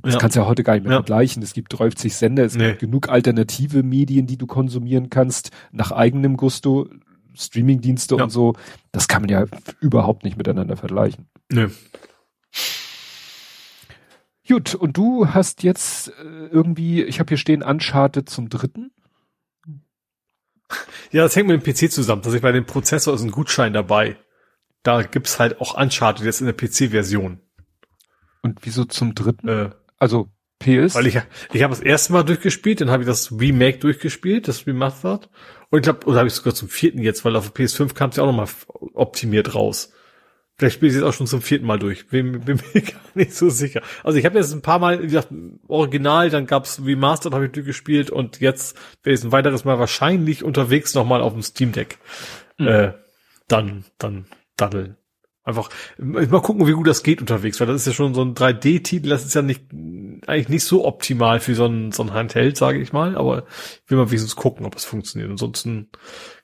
Das 0.03 0.13
Ja. 0.13 0.19
kannst 0.19 0.35
du 0.35 0.41
ja 0.41 0.45
heute 0.47 0.63
gar 0.63 0.73
nicht 0.73 0.83
mehr 0.83 0.91
Ja. 0.91 0.97
vergleichen. 0.99 1.41
Es 1.41 1.53
gibt 1.53 1.77
30 1.77 2.13
Sender, 2.15 2.43
es 2.45 2.55
Nee. 2.55 2.69
gibt 2.69 2.81
genug 2.81 3.09
alternative 3.09 3.83
Medien, 3.83 4.27
die 4.27 4.37
du 4.37 4.45
konsumieren 4.47 5.09
kannst, 5.09 5.49
nach 5.71 5.91
eigenem 5.91 6.37
Gusto, 6.37 6.87
Streamingdienste 7.33 8.15
Ja. 8.17 8.25
und 8.25 8.29
so. 8.29 8.53
Das 8.91 9.07
kann 9.07 9.21
man 9.23 9.29
ja 9.29 9.45
überhaupt 9.79 10.23
nicht 10.25 10.37
miteinander 10.37 10.75
vergleichen. 10.77 11.27
Nö. 11.51 11.69
Gut, 14.47 14.75
und 14.75 14.97
du 14.97 15.27
hast 15.29 15.63
jetzt 15.63 16.09
äh, 16.09 16.47
irgendwie, 16.51 17.01
ich 17.03 17.19
habe 17.19 17.29
hier 17.29 17.37
stehen, 17.37 17.63
Uncharted 17.63 18.29
zum 18.29 18.49
dritten. 18.49 18.91
Ja, 21.11 21.23
das 21.23 21.35
hängt 21.35 21.47
mit 21.47 21.65
dem 21.65 21.73
PC 21.73 21.89
zusammen. 21.91 22.23
Dass 22.23 22.33
ich 22.33 22.41
bei 22.41 22.51
dem 22.51 22.65
Prozessor 22.65 23.13
ist 23.13 23.21
ein 23.21 23.31
Gutschein 23.31 23.71
dabei. 23.73 24.17
Da 24.81 25.01
gibt's 25.03 25.39
halt 25.39 25.61
auch 25.61 25.75
Uncharted 25.79 26.25
jetzt 26.25 26.41
in 26.41 26.47
der 26.47 26.53
PC-Version. 26.53 27.39
Und 28.41 28.59
wieso 28.63 28.83
zum 28.83 29.15
dritten? 29.15 29.47
Äh, 29.47 29.69
Also 29.97 30.29
PS. 30.59 30.95
weil 30.95 31.07
ich, 31.07 31.19
ich 31.51 31.63
habe 31.63 31.73
das 31.73 31.81
erste 31.81 32.13
Mal 32.13 32.23
durchgespielt, 32.23 32.81
dann 32.81 32.89
habe 32.89 33.03
ich 33.03 33.07
das 33.07 33.31
Remake 33.31 33.79
durchgespielt, 33.79 34.47
das 34.47 34.65
Remastered. 34.65 35.29
Und 35.69 35.79
ich 35.79 35.83
glaube, 35.83 36.05
oder 36.05 36.19
habe 36.19 36.27
ich 36.27 36.33
sogar 36.33 36.53
zum 36.53 36.69
vierten 36.69 36.99
jetzt, 36.99 37.25
weil 37.25 37.35
auf 37.35 37.49
der 37.49 37.65
PS5 37.65 37.93
kam 37.93 38.09
es 38.09 38.17
ja 38.17 38.23
auch 38.23 38.27
nochmal 38.27 38.47
optimiert 38.93 39.55
raus. 39.55 39.91
Vielleicht 40.55 40.75
spiele 40.75 40.89
ich 40.89 40.95
es 40.95 41.01
jetzt 41.01 41.09
auch 41.09 41.17
schon 41.17 41.27
zum 41.27 41.41
vierten 41.41 41.65
Mal 41.65 41.79
durch. 41.79 42.07
Bin, 42.09 42.39
bin 42.41 42.61
mir 42.73 42.81
gar 42.81 43.01
nicht 43.15 43.33
so 43.33 43.49
sicher. 43.49 43.81
Also 44.03 44.19
ich 44.19 44.25
habe 44.25 44.37
jetzt 44.37 44.53
ein 44.53 44.61
paar 44.61 44.79
Mal, 44.79 45.01
wie 45.01 45.07
gesagt, 45.07 45.29
Original, 45.67 46.29
dann 46.29 46.45
gab's 46.45 46.79
Remastered, 46.83 47.33
habe 47.33 47.47
ich 47.47 47.51
durchgespielt 47.51 48.11
und 48.11 48.39
jetzt 48.39 48.77
werde 49.01 49.17
ich 49.17 49.23
ein 49.23 49.31
weiteres 49.31 49.65
Mal 49.65 49.79
wahrscheinlich 49.79 50.43
unterwegs 50.43 50.93
nochmal 50.93 51.21
auf 51.21 51.33
dem 51.33 51.41
Steam 51.41 51.71
Deck. 51.71 51.97
Äh, 52.59 52.91
dann, 53.47 53.83
dann 53.97 54.25
daddeln. 54.55 54.95
Einfach 55.43 55.69
mal 55.97 56.41
gucken, 56.41 56.67
wie 56.67 56.71
gut 56.71 56.87
das 56.87 57.03
geht 57.03 57.19
unterwegs, 57.19 57.59
weil 57.59 57.67
das 57.67 57.81
ist 57.81 57.87
ja 57.87 57.93
schon 57.93 58.13
so 58.13 58.21
ein 58.21 58.33
3D-Titel, 58.33 59.09
das 59.09 59.25
ist 59.25 59.33
ja 59.33 59.41
nicht 59.41 59.65
eigentlich 60.25 60.49
nicht 60.49 60.63
so 60.63 60.85
optimal 60.85 61.41
für 61.41 61.53
so 61.53 61.65
ein, 61.65 61.91
so 61.91 62.03
ein 62.03 62.13
Handheld, 62.13 62.55
sage 62.55 62.79
ich 62.79 62.93
mal, 62.93 63.17
aber 63.17 63.45
ich 63.83 63.91
will 63.91 63.97
mal 63.97 64.09
wenigstens 64.09 64.37
gucken, 64.37 64.65
ob 64.65 64.75
es 64.75 64.85
funktioniert. 64.85 65.29
Ansonsten 65.29 65.89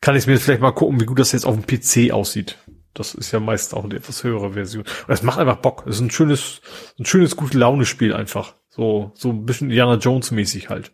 kann 0.01 0.17
ich 0.17 0.27
mir 0.27 0.37
vielleicht 0.37 0.61
mal 0.61 0.71
gucken, 0.71 0.99
wie 0.99 1.05
gut 1.05 1.19
das 1.19 1.31
jetzt 1.31 1.45
auf 1.45 1.55
dem 1.55 1.65
PC 1.65 2.11
aussieht. 2.11 2.57
Das 2.93 3.13
ist 3.13 3.31
ja 3.31 3.39
meist 3.39 3.73
auch 3.73 3.85
eine 3.85 3.95
etwas 3.95 4.23
höhere 4.23 4.53
Version. 4.53 4.83
Und 4.83 5.13
es 5.13 5.23
macht 5.23 5.39
einfach 5.39 5.57
Bock. 5.57 5.85
Es 5.87 5.95
ist 5.95 6.01
ein 6.01 6.11
schönes, 6.11 6.61
ein 6.99 7.05
schönes, 7.05 7.37
gute 7.37 7.57
Laune-Spiel 7.57 8.13
einfach. 8.13 8.55
So, 8.69 9.11
so 9.15 9.29
ein 9.29 9.45
bisschen 9.45 9.69
Indiana 9.69 9.95
Jones 9.95 10.31
mäßig 10.31 10.69
halt. 10.69 10.91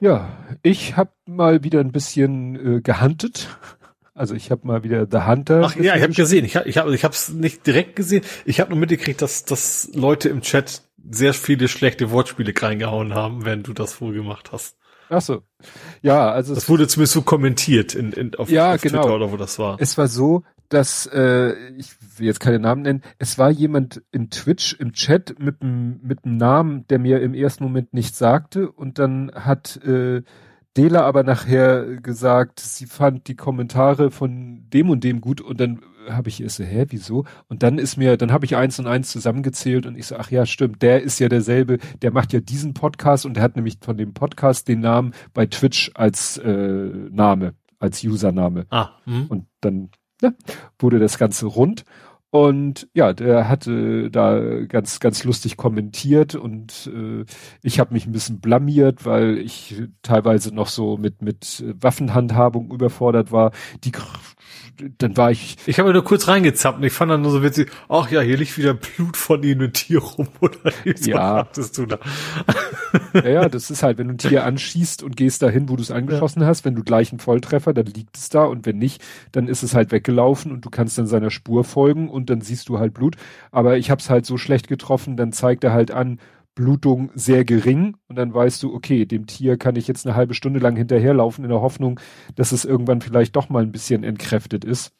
Ja, 0.00 0.28
ich 0.62 0.96
habe 0.96 1.12
mal 1.26 1.62
wieder 1.62 1.80
ein 1.80 1.92
bisschen 1.92 2.76
äh, 2.76 2.80
gehuntet. 2.80 3.48
Also 4.14 4.34
ich 4.34 4.50
habe 4.50 4.66
mal 4.66 4.84
wieder 4.84 5.06
The 5.10 5.22
Hunter. 5.26 5.62
Ach 5.64 5.76
ja, 5.76 5.96
ich 5.96 6.02
habe 6.02 6.12
gesehen. 6.12 6.44
Ich 6.44 6.56
habe 6.56 6.68
ich 6.68 6.78
hab, 6.78 6.88
ich 6.88 7.04
hab's 7.04 7.30
nicht 7.30 7.66
direkt 7.66 7.96
gesehen. 7.96 8.24
Ich 8.44 8.60
habe 8.60 8.70
nur 8.70 8.78
mitgekriegt, 8.78 9.20
dass, 9.20 9.44
dass 9.44 9.90
Leute 9.92 10.28
im 10.28 10.40
Chat 10.40 10.82
sehr 11.10 11.34
viele 11.34 11.66
schlechte 11.68 12.10
Wortspiele 12.10 12.54
reingehauen 12.56 13.12
haben, 13.14 13.44
während 13.44 13.66
du 13.66 13.72
das 13.72 14.00
wohl 14.00 14.14
gemacht 14.14 14.52
hast. 14.52 14.76
Ach 15.10 15.20
so. 15.20 15.42
Ja, 16.00 16.30
also 16.30 16.54
Das 16.54 16.64
es, 16.64 16.68
wurde 16.70 16.86
zumindest 16.88 17.12
so 17.12 17.22
kommentiert 17.22 17.94
in, 17.94 18.12
in, 18.12 18.34
auf, 18.36 18.48
Ja, 18.48 18.74
auf 18.74 18.80
genau. 18.80 19.02
Twitter 19.02 19.16
oder 19.16 19.32
wo 19.32 19.36
das 19.36 19.58
war. 19.58 19.76
es 19.80 19.98
war 19.98 20.08
so, 20.08 20.44
dass 20.70 21.06
äh, 21.06 21.52
ich 21.76 21.90
will 22.16 22.26
jetzt 22.26 22.40
keine 22.40 22.58
Namen 22.58 22.82
nennen. 22.82 23.02
Es 23.18 23.36
war 23.36 23.50
jemand 23.50 24.02
in 24.12 24.30
Twitch 24.30 24.74
im 24.78 24.92
Chat 24.92 25.38
mit 25.38 25.60
einem 25.60 26.00
mit 26.02 26.24
einem 26.24 26.36
Namen, 26.38 26.86
der 26.88 26.98
mir 26.98 27.20
im 27.20 27.34
ersten 27.34 27.64
Moment 27.64 27.92
nicht 27.92 28.16
sagte 28.16 28.70
und 28.70 28.98
dann 28.98 29.30
hat 29.34 29.76
äh, 29.84 30.22
Dela 30.76 31.02
aber 31.02 31.22
nachher 31.22 31.96
gesagt, 32.00 32.58
sie 32.60 32.86
fand 32.86 33.28
die 33.28 33.36
Kommentare 33.36 34.10
von 34.10 34.68
dem 34.70 34.90
und 34.90 35.04
dem 35.04 35.20
gut 35.20 35.40
und 35.40 35.60
dann 35.60 35.80
habe 36.08 36.28
ich 36.28 36.42
erst 36.42 36.56
so, 36.56 36.64
hä, 36.64 36.86
wieso? 36.88 37.24
Und 37.48 37.62
dann 37.62 37.78
ist 37.78 37.96
mir, 37.96 38.16
dann 38.16 38.32
habe 38.32 38.44
ich 38.44 38.56
eins 38.56 38.78
und 38.78 38.86
eins 38.86 39.10
zusammengezählt 39.10 39.86
und 39.86 39.96
ich 39.96 40.06
so, 40.06 40.16
ach 40.16 40.30
ja, 40.30 40.46
stimmt, 40.46 40.82
der 40.82 41.02
ist 41.02 41.18
ja 41.18 41.28
derselbe, 41.28 41.78
der 42.02 42.12
macht 42.12 42.32
ja 42.32 42.40
diesen 42.40 42.74
Podcast 42.74 43.24
und 43.24 43.34
der 43.34 43.42
hat 43.42 43.56
nämlich 43.56 43.78
von 43.80 43.96
dem 43.96 44.14
Podcast 44.14 44.68
den 44.68 44.80
Namen 44.80 45.14
bei 45.32 45.46
Twitch 45.46 45.90
als 45.94 46.38
äh, 46.38 46.50
Name, 46.50 47.54
als 47.78 48.02
Username. 48.02 48.66
Ah, 48.70 48.90
hm. 49.04 49.26
Und 49.28 49.46
dann 49.60 49.90
ja, 50.20 50.32
wurde 50.78 50.98
das 50.98 51.18
Ganze 51.18 51.46
rund. 51.46 51.84
Und 52.34 52.88
ja, 52.94 53.12
der 53.12 53.48
hatte 53.48 54.10
da 54.10 54.64
ganz, 54.66 54.98
ganz 54.98 55.22
lustig 55.22 55.56
kommentiert 55.56 56.34
und 56.34 56.90
äh, 56.92 57.24
ich 57.62 57.78
habe 57.78 57.94
mich 57.94 58.06
ein 58.06 58.12
bisschen 58.12 58.40
blamiert, 58.40 59.06
weil 59.06 59.38
ich 59.38 59.84
teilweise 60.02 60.52
noch 60.52 60.66
so 60.66 60.96
mit, 60.96 61.22
mit 61.22 61.62
Waffenhandhabung 61.80 62.72
überfordert 62.72 63.30
war. 63.30 63.52
Die, 63.84 63.92
dann 64.98 65.16
war 65.16 65.30
ich, 65.30 65.58
Ich 65.66 65.78
habe 65.78 65.92
nur 65.92 66.02
kurz 66.02 66.26
reingezappt 66.26 66.78
und 66.78 66.82
ich 66.84 66.92
fand 66.92 67.12
dann 67.12 67.22
nur 67.22 67.30
so 67.30 67.40
witzig, 67.44 67.70
ach 67.88 68.10
ja, 68.10 68.20
hier 68.20 68.36
liegt 68.36 68.58
wieder 68.58 68.74
Blut 68.74 69.16
von 69.16 69.40
ihnen 69.44 69.62
und 69.62 69.74
Tier 69.74 70.00
rum, 70.00 70.26
oder 70.40 70.58
was 70.84 71.06
Ja. 71.06 71.44
du 71.54 71.86
da? 71.86 72.00
Ja, 73.14 73.28
ja, 73.28 73.48
das 73.48 73.70
ist 73.70 73.82
halt, 73.82 73.98
wenn 73.98 74.08
du 74.08 74.14
ein 74.14 74.18
Tier 74.18 74.44
anschießt 74.44 75.02
und 75.02 75.16
gehst 75.16 75.42
dahin, 75.42 75.68
wo 75.68 75.76
du 75.76 75.82
es 75.82 75.90
angeschossen 75.90 76.44
hast, 76.44 76.64
wenn 76.64 76.74
du 76.74 76.82
gleich 76.82 77.12
einen 77.12 77.20
Volltreffer, 77.20 77.72
dann 77.72 77.86
liegt 77.86 78.16
es 78.16 78.28
da 78.28 78.44
und 78.44 78.66
wenn 78.66 78.78
nicht, 78.78 79.02
dann 79.32 79.48
ist 79.48 79.62
es 79.62 79.74
halt 79.74 79.92
weggelaufen 79.92 80.52
und 80.52 80.64
du 80.64 80.70
kannst 80.70 80.98
dann 80.98 81.06
seiner 81.06 81.30
Spur 81.30 81.64
folgen 81.64 82.08
und 82.08 82.30
dann 82.30 82.40
siehst 82.40 82.68
du 82.68 82.78
halt 82.78 82.94
Blut. 82.94 83.16
Aber 83.50 83.78
ich 83.78 83.90
habe 83.90 84.00
es 84.00 84.10
halt 84.10 84.26
so 84.26 84.36
schlecht 84.36 84.68
getroffen, 84.68 85.16
dann 85.16 85.32
zeigt 85.32 85.64
er 85.64 85.72
halt 85.72 85.90
an, 85.90 86.18
Blutung 86.54 87.10
sehr 87.14 87.44
gering 87.44 87.96
und 88.08 88.16
dann 88.16 88.32
weißt 88.32 88.62
du, 88.62 88.74
okay, 88.74 89.06
dem 89.06 89.26
Tier 89.26 89.56
kann 89.56 89.76
ich 89.76 89.88
jetzt 89.88 90.06
eine 90.06 90.14
halbe 90.14 90.34
Stunde 90.34 90.60
lang 90.60 90.76
hinterherlaufen 90.76 91.44
in 91.44 91.50
der 91.50 91.60
Hoffnung, 91.60 91.98
dass 92.36 92.52
es 92.52 92.64
irgendwann 92.64 93.00
vielleicht 93.00 93.34
doch 93.36 93.48
mal 93.48 93.62
ein 93.62 93.72
bisschen 93.72 94.04
entkräftet 94.04 94.64
ist. 94.64 94.92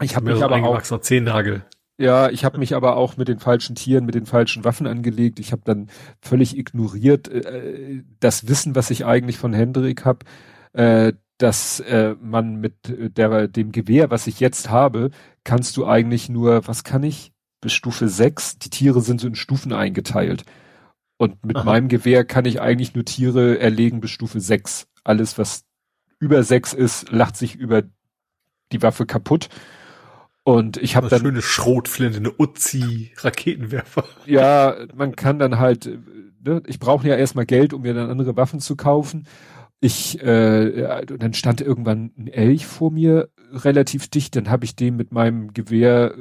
Ich 0.00 0.16
habe 0.16 0.32
mich 0.32 0.42
aber 0.42 0.56
auch 0.56 0.82
Zehennagel. 1.00 1.64
Ja, 2.00 2.30
ich 2.30 2.46
habe 2.46 2.58
mich 2.58 2.74
aber 2.74 2.96
auch 2.96 3.18
mit 3.18 3.28
den 3.28 3.38
falschen 3.38 3.76
Tieren, 3.76 4.06
mit 4.06 4.14
den 4.14 4.24
falschen 4.24 4.64
Waffen 4.64 4.86
angelegt. 4.86 5.38
Ich 5.38 5.52
habe 5.52 5.60
dann 5.64 5.88
völlig 6.22 6.56
ignoriert 6.56 7.28
äh, 7.28 8.02
das 8.20 8.48
Wissen, 8.48 8.74
was 8.74 8.90
ich 8.90 9.04
eigentlich 9.04 9.36
von 9.36 9.52
Hendrik 9.52 10.06
habe, 10.06 10.24
äh, 10.72 11.12
dass 11.36 11.80
äh, 11.80 12.14
man 12.18 12.56
mit 12.56 12.88
äh, 12.88 13.10
der, 13.10 13.48
dem 13.48 13.70
Gewehr, 13.70 14.10
was 14.10 14.26
ich 14.26 14.40
jetzt 14.40 14.70
habe, 14.70 15.10
kannst 15.44 15.76
du 15.76 15.86
eigentlich 15.86 16.30
nur, 16.30 16.66
was 16.66 16.84
kann 16.84 17.02
ich? 17.02 17.32
Bis 17.60 17.74
Stufe 17.74 18.08
6. 18.08 18.58
Die 18.60 18.70
Tiere 18.70 19.02
sind 19.02 19.20
so 19.20 19.26
in 19.26 19.34
Stufen 19.34 19.74
eingeteilt. 19.74 20.44
Und 21.18 21.44
mit 21.44 21.56
Aha. 21.56 21.64
meinem 21.64 21.88
Gewehr 21.88 22.24
kann 22.24 22.46
ich 22.46 22.62
eigentlich 22.62 22.94
nur 22.94 23.04
Tiere 23.04 23.58
erlegen 23.58 24.00
bis 24.00 24.10
Stufe 24.10 24.40
6. 24.40 24.86
Alles, 25.04 25.36
was 25.36 25.64
über 26.18 26.42
6 26.42 26.72
ist, 26.72 27.10
lacht 27.10 27.36
sich 27.36 27.56
über 27.56 27.82
die 28.72 28.80
Waffe 28.80 29.04
kaputt. 29.04 29.50
Und 30.42 30.78
ich 30.78 30.96
habe 30.96 31.08
dann 31.08 31.20
schöne 31.20 31.42
Schrotflinte, 31.42 32.18
eine 32.18 32.32
Uzi-Raketenwerfer. 32.36 34.04
ja, 34.26 34.74
man 34.94 35.14
kann 35.14 35.38
dann 35.38 35.58
halt, 35.58 35.86
ne, 36.42 36.62
ich 36.66 36.78
brauche 36.78 37.06
ja 37.06 37.16
erstmal 37.16 37.46
Geld, 37.46 37.72
um 37.72 37.82
mir 37.82 37.94
dann 37.94 38.10
andere 38.10 38.36
Waffen 38.36 38.60
zu 38.60 38.76
kaufen. 38.76 39.26
Ich, 39.80 40.20
äh, 40.22 41.04
dann 41.06 41.32
stand 41.34 41.60
irgendwann 41.60 42.12
ein 42.18 42.26
Elch 42.26 42.66
vor 42.66 42.90
mir 42.90 43.30
relativ 43.52 44.08
dicht, 44.08 44.36
dann 44.36 44.50
habe 44.50 44.64
ich 44.64 44.76
dem 44.76 44.96
mit 44.96 45.12
meinem 45.12 45.52
Gewehr 45.52 46.14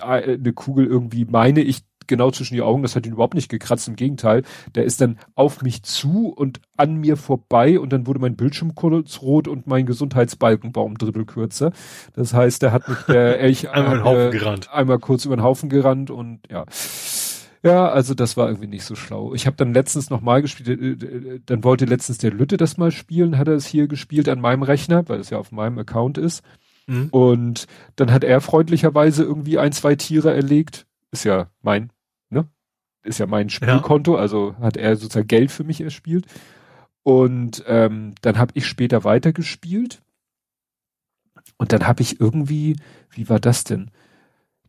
eine 0.00 0.52
Kugel 0.52 0.86
irgendwie, 0.86 1.24
meine 1.24 1.60
ich, 1.60 1.82
genau 2.12 2.30
zwischen 2.30 2.52
die 2.52 2.60
Augen, 2.60 2.82
das 2.82 2.94
hat 2.94 3.06
ihn 3.06 3.12
überhaupt 3.12 3.32
nicht 3.34 3.48
gekratzt, 3.48 3.88
im 3.88 3.96
Gegenteil. 3.96 4.42
Der 4.74 4.84
ist 4.84 5.00
dann 5.00 5.18
auf 5.34 5.62
mich 5.62 5.82
zu 5.82 6.28
und 6.28 6.60
an 6.76 6.96
mir 6.96 7.16
vorbei 7.16 7.80
und 7.80 7.90
dann 7.90 8.06
wurde 8.06 8.20
mein 8.20 8.36
Bildschirm 8.36 8.74
kurz 8.74 9.22
rot 9.22 9.48
und 9.48 9.66
mein 9.66 9.86
Gesundheitsbalken 9.86 10.76
war 10.76 10.84
um 10.84 10.98
Drittel 10.98 11.24
kürzer. 11.24 11.72
Das 12.12 12.34
heißt, 12.34 12.60
der 12.60 12.72
hat 12.72 12.86
mich 12.86 12.98
der 13.08 13.40
Elch 13.40 13.70
Einmal 13.70 13.98
hat 13.98 14.04
Haufen 14.04 14.24
mir 14.24 14.30
gerannt. 14.30 14.70
einmal 14.72 14.98
kurz 14.98 15.24
über 15.24 15.36
den 15.36 15.42
Haufen 15.42 15.70
gerannt 15.70 16.10
und 16.10 16.40
ja. 16.50 16.66
Ja, 17.64 17.88
also 17.88 18.14
das 18.14 18.36
war 18.36 18.48
irgendwie 18.48 18.66
nicht 18.66 18.84
so 18.84 18.96
schlau. 18.96 19.34
Ich 19.34 19.46
habe 19.46 19.56
dann 19.56 19.72
letztens 19.72 20.10
noch 20.10 20.20
mal 20.20 20.42
gespielt, 20.42 20.68
äh, 20.68 21.06
äh, 21.06 21.40
dann 21.46 21.62
wollte 21.64 21.84
letztens 21.84 22.18
der 22.18 22.32
Lütte 22.32 22.56
das 22.56 22.76
mal 22.76 22.90
spielen, 22.90 23.38
hat 23.38 23.46
er 23.48 23.54
es 23.54 23.66
hier 23.66 23.86
gespielt 23.86 24.28
an 24.28 24.40
meinem 24.40 24.64
Rechner, 24.64 25.08
weil 25.08 25.20
es 25.20 25.30
ja 25.30 25.38
auf 25.38 25.52
meinem 25.52 25.78
Account 25.78 26.18
ist. 26.18 26.42
Mhm. 26.88 27.08
Und 27.10 27.66
dann 27.96 28.12
hat 28.12 28.24
er 28.24 28.40
freundlicherweise 28.40 29.22
irgendwie 29.22 29.58
ein, 29.58 29.70
zwei 29.72 29.94
Tiere 29.94 30.34
erlegt. 30.34 30.86
Ist 31.12 31.24
ja 31.24 31.50
mein? 31.62 31.90
Ist 33.02 33.18
ja 33.18 33.26
mein 33.26 33.50
Spielkonto, 33.50 34.16
also 34.16 34.54
hat 34.60 34.76
er 34.76 34.96
sozusagen 34.96 35.28
Geld 35.28 35.50
für 35.50 35.64
mich 35.64 35.80
erspielt. 35.80 36.26
Und 37.02 37.64
ähm, 37.66 38.14
dann 38.22 38.38
habe 38.38 38.52
ich 38.54 38.66
später 38.66 39.04
weitergespielt. 39.04 40.02
Und 41.56 41.72
dann 41.72 41.86
habe 41.86 42.02
ich 42.02 42.20
irgendwie, 42.20 42.76
wie 43.10 43.28
war 43.28 43.40
das 43.40 43.64
denn? 43.64 43.90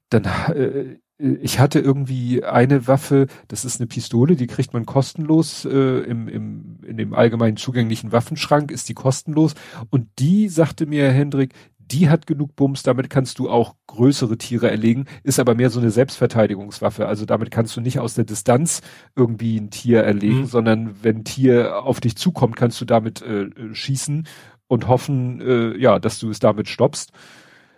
Dann 0.10 0.26
äh, 0.26 0.98
ich 1.24 1.60
hatte 1.60 1.80
irgendwie 1.80 2.44
eine 2.44 2.88
Waffe, 2.88 3.28
das 3.48 3.66
ist 3.66 3.80
eine 3.80 3.88
Pistole, 3.88 4.36
die 4.36 4.48
kriegt 4.48 4.74
man 4.74 4.86
kostenlos 4.86 5.64
äh, 5.64 6.00
im, 6.00 6.28
im, 6.28 6.80
in 6.86 6.98
dem 6.98 7.14
allgemein 7.14 7.56
zugänglichen 7.56 8.12
Waffenschrank, 8.12 8.72
ist 8.72 8.90
die 8.90 8.94
kostenlos. 8.94 9.54
Und 9.90 10.08
die 10.20 10.50
sagte 10.50 10.86
mir, 10.86 11.04
Herr 11.04 11.14
Hendrik, 11.14 11.54
die 11.92 12.10
hat 12.10 12.28
genug 12.28 12.56
Bums, 12.56 12.84
damit 12.84 13.10
kannst 13.10 13.40
du 13.40 13.50
auch 13.50 13.76
größere 13.88 14.38
Tiere 14.38 14.70
erlegen, 14.70 15.06
ist 15.24 15.40
aber 15.40 15.56
mehr 15.56 15.70
so 15.70 15.80
eine 15.80 15.92
Selbstverteidigungswaffe. 15.92 17.08
Also 17.08 17.26
damit 17.26 17.52
kannst 17.52 17.76
du 17.76 17.82
nicht 17.82 18.00
aus 18.00 18.14
der 18.16 18.24
Distanz 18.26 18.82
irgendwie 19.16 19.58
ein 19.58 19.70
Tier 19.70 20.02
erlegen, 20.04 20.42
Mhm. 20.42 20.46
sondern 20.46 21.04
wenn 21.04 21.18
ein 21.18 21.24
Tier 21.24 21.84
auf 21.84 22.00
dich 22.00 22.16
zukommt, 22.16 22.56
kannst 22.56 22.80
du 22.82 22.86
damit 22.86 23.22
äh, 23.22 23.50
schießen 23.74 24.28
und 24.68 24.88
hoffen, 24.88 25.42
äh, 25.42 25.78
ja, 25.78 26.00
dass 26.00 26.20
du 26.20 26.30
es 26.30 26.40
damit 26.40 26.68
stoppst. 26.68 27.12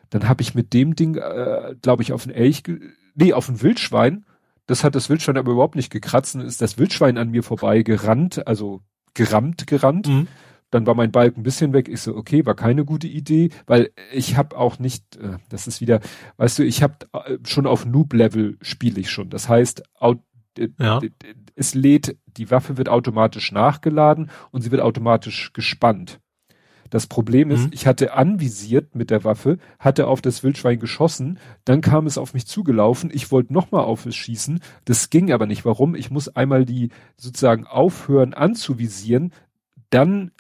Dann 0.10 0.30
habe 0.30 0.42
ich 0.42 0.56
mit 0.56 0.74
dem 0.74 0.96
Ding, 0.96 1.16
äh, 1.16 1.76
glaube 1.82 2.04
ich, 2.04 2.14
auf 2.14 2.26
einen 2.26 2.36
Elch 2.36 2.64
nee, 3.16 3.34
auf 3.34 3.50
ein 3.50 3.62
Wildschwein. 3.62 4.26
Das 4.68 4.84
hat 4.84 4.96
das 4.96 5.10
Wildschwein 5.10 5.38
aber 5.38 5.52
überhaupt 5.52 5.76
nicht 5.76 5.92
gekratzt. 5.92 6.36
Ist 6.36 6.62
das 6.62 6.78
Wildschwein 6.78 7.18
an 7.18 7.32
mir 7.32 7.44
vorbei 7.44 7.82
gerannt, 7.82 8.48
also 8.48 8.82
gerammt 9.14 9.68
gerannt. 9.68 10.08
Mhm. 10.08 10.28
Dann 10.72 10.86
war 10.88 10.96
mein 10.96 11.12
Balken 11.12 11.42
ein 11.42 11.44
bisschen 11.44 11.74
weg. 11.74 11.88
Ich 11.88 12.02
so, 12.02 12.16
okay, 12.16 12.46
war 12.46 12.56
keine 12.56 12.86
gute 12.86 13.08
Idee, 13.08 13.50
weil 13.66 13.92
ich 14.12 14.36
habe 14.36 14.58
auch 14.58 14.80
nicht, 14.80 15.16
äh, 15.18 15.38
das 15.50 15.68
ist 15.68 15.82
wieder, 15.82 16.00
weißt 16.38 16.60
du, 16.60 16.64
ich 16.64 16.84
habe 16.84 16.96
äh, 17.14 17.38
schon 17.46 17.68
auf 17.68 17.86
Noob-Level 17.86 18.58
spiele 18.62 19.00
ich 19.00 19.10
schon. 19.10 19.30
Das 19.30 19.48
heißt, 19.48 19.84
ja. 20.80 21.02
es 21.56 21.76
lädt, 21.76 22.18
die 22.26 22.52
Waffe 22.52 22.78
wird 22.78 22.90
automatisch 22.90 23.52
nachgeladen 23.52 24.30
und 24.52 24.62
sie 24.62 24.72
wird 24.72 24.82
automatisch 24.82 25.54
gespannt. 25.54 26.20
Das 26.90 27.08
Problem 27.08 27.50
ist, 27.50 27.66
mhm. 27.66 27.72
ich 27.74 27.88
hatte 27.88 28.14
anvisiert 28.14 28.96
mit 28.96 29.10
der 29.10 29.24
Waffe, 29.24 29.58
hatte 29.80 30.08
auf 30.08 30.22
das 30.22 30.44
Wildschwein 30.44 30.80
geschossen, 30.80 31.40
dann 31.66 31.82
kam 31.82 32.06
es 32.06 32.18
auf 32.18 32.34
mich 32.34 32.46
zugelaufen, 32.46 33.10
ich 33.12 33.32
wollte 33.32 33.54
nochmal 33.54 33.84
auf 33.84 34.06
es 34.06 34.16
schießen, 34.16 34.60
das 34.86 35.10
ging 35.10 35.32
aber 35.32 35.48
nicht. 35.48 35.66
Warum? 35.66 35.96
Ich 35.96 36.12
muss 36.12 36.30
einmal 36.30 36.66
die 36.66 36.90
sozusagen 37.18 37.66
aufhören 37.66 38.34
anzuvisieren, 38.34 39.34
dann 39.90 40.32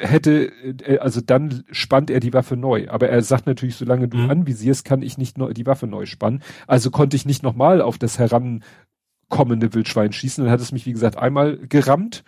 hätte, 0.00 0.52
äh, 0.62 0.98
also 0.98 1.20
dann 1.20 1.64
spannt 1.70 2.10
er 2.10 2.20
die 2.20 2.32
Waffe 2.32 2.56
neu. 2.56 2.88
Aber 2.88 3.08
er 3.08 3.22
sagt 3.22 3.46
natürlich, 3.46 3.76
solange 3.76 4.08
du 4.08 4.18
mhm. 4.18 4.30
anvisierst, 4.30 4.84
kann 4.84 5.02
ich 5.02 5.18
nicht 5.18 5.36
die 5.38 5.66
Waffe 5.66 5.86
neu 5.86 6.06
spannen. 6.06 6.42
Also 6.66 6.90
konnte 6.90 7.16
ich 7.16 7.26
nicht 7.26 7.42
nochmal 7.42 7.80
auf 7.80 7.98
das 7.98 8.18
herankommende 8.18 9.74
Wildschwein 9.74 10.12
schießen. 10.12 10.44
Dann 10.44 10.52
hat 10.52 10.60
es 10.60 10.72
mich, 10.72 10.86
wie 10.86 10.92
gesagt, 10.92 11.16
einmal 11.16 11.58
gerammt. 11.58 12.24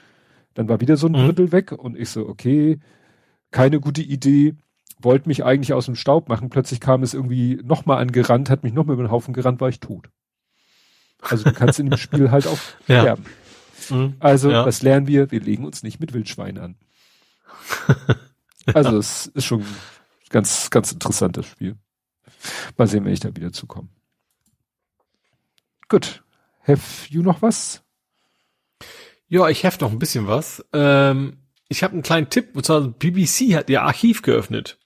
Dann 0.55 0.69
war 0.69 0.81
wieder 0.81 0.97
so 0.97 1.07
ein 1.07 1.12
mhm. 1.12 1.27
Drittel 1.27 1.53
weg 1.53 1.73
und 1.73 1.97
ich 1.97 2.11
so, 2.11 2.29
okay, 2.29 2.79
keine 3.51 3.81
gute 3.81 4.03
Idee. 4.03 4.55
Wollte 5.03 5.29
mich 5.29 5.45
eigentlich 5.45 5.73
aus 5.73 5.87
dem 5.87 5.97
Staub 5.97 6.29
machen. 6.29 6.51
Plötzlich 6.51 6.79
kam 6.79 7.03
es 7.03 7.15
irgendwie 7.15 7.59
nochmal 7.65 7.99
angerannt, 7.99 8.51
hat 8.51 8.62
mich 8.62 8.75
nochmal 8.75 8.95
über 8.95 9.05
den 9.05 9.11
Haufen 9.11 9.33
gerannt, 9.33 9.61
war 9.61 9.70
ich 9.70 9.81
tot. 9.81 10.11
Also 11.23 11.45
du 11.45 11.53
kannst 11.53 11.81
in 11.81 11.89
dem 11.89 11.99
Spiel 11.99 12.31
halt 12.31 12.47
auch 12.47 12.59
ja. 12.87 13.01
sterben. 13.01 13.25
Mhm. 13.89 14.15
Also, 14.20 14.51
ja. 14.51 14.65
was 14.65 14.83
lernen 14.83 15.07
wir? 15.07 15.31
Wir 15.31 15.41
legen 15.41 15.65
uns 15.65 15.83
nicht 15.83 16.01
mit 16.01 16.12
Wildschweinen 16.12 16.62
an. 16.62 16.75
also 18.75 18.99
es 18.99 19.27
ist 19.27 19.45
schon 19.45 19.65
ganz, 20.31 20.71
ganz 20.71 20.93
interessantes 20.93 21.47
Spiel. 21.47 21.77
Mal 22.77 22.87
sehen, 22.87 23.05
wenn 23.05 23.13
ich 23.13 23.21
da 23.21 23.35
wieder 23.35 23.53
zukomme. 23.53 23.89
Gut. 25.89 26.23
Have 26.67 27.09
you 27.09 27.23
noch 27.23 27.43
was? 27.43 27.83
Ja, 29.29 29.49
ich 29.49 29.65
have 29.65 29.79
noch 29.81 29.91
ein 29.91 29.99
bisschen 29.99 30.27
was. 30.27 30.65
Ähm, 30.73 31.39
ich 31.69 31.83
habe 31.83 31.93
einen 31.93 32.03
kleinen 32.03 32.31
Tipp, 32.31 32.57
und 32.57 32.65
zwar 32.65 32.81
BBC 32.81 33.55
hat 33.55 33.71
ihr 33.71 33.83
Archiv 33.83 34.23
geöffnet. 34.23 34.79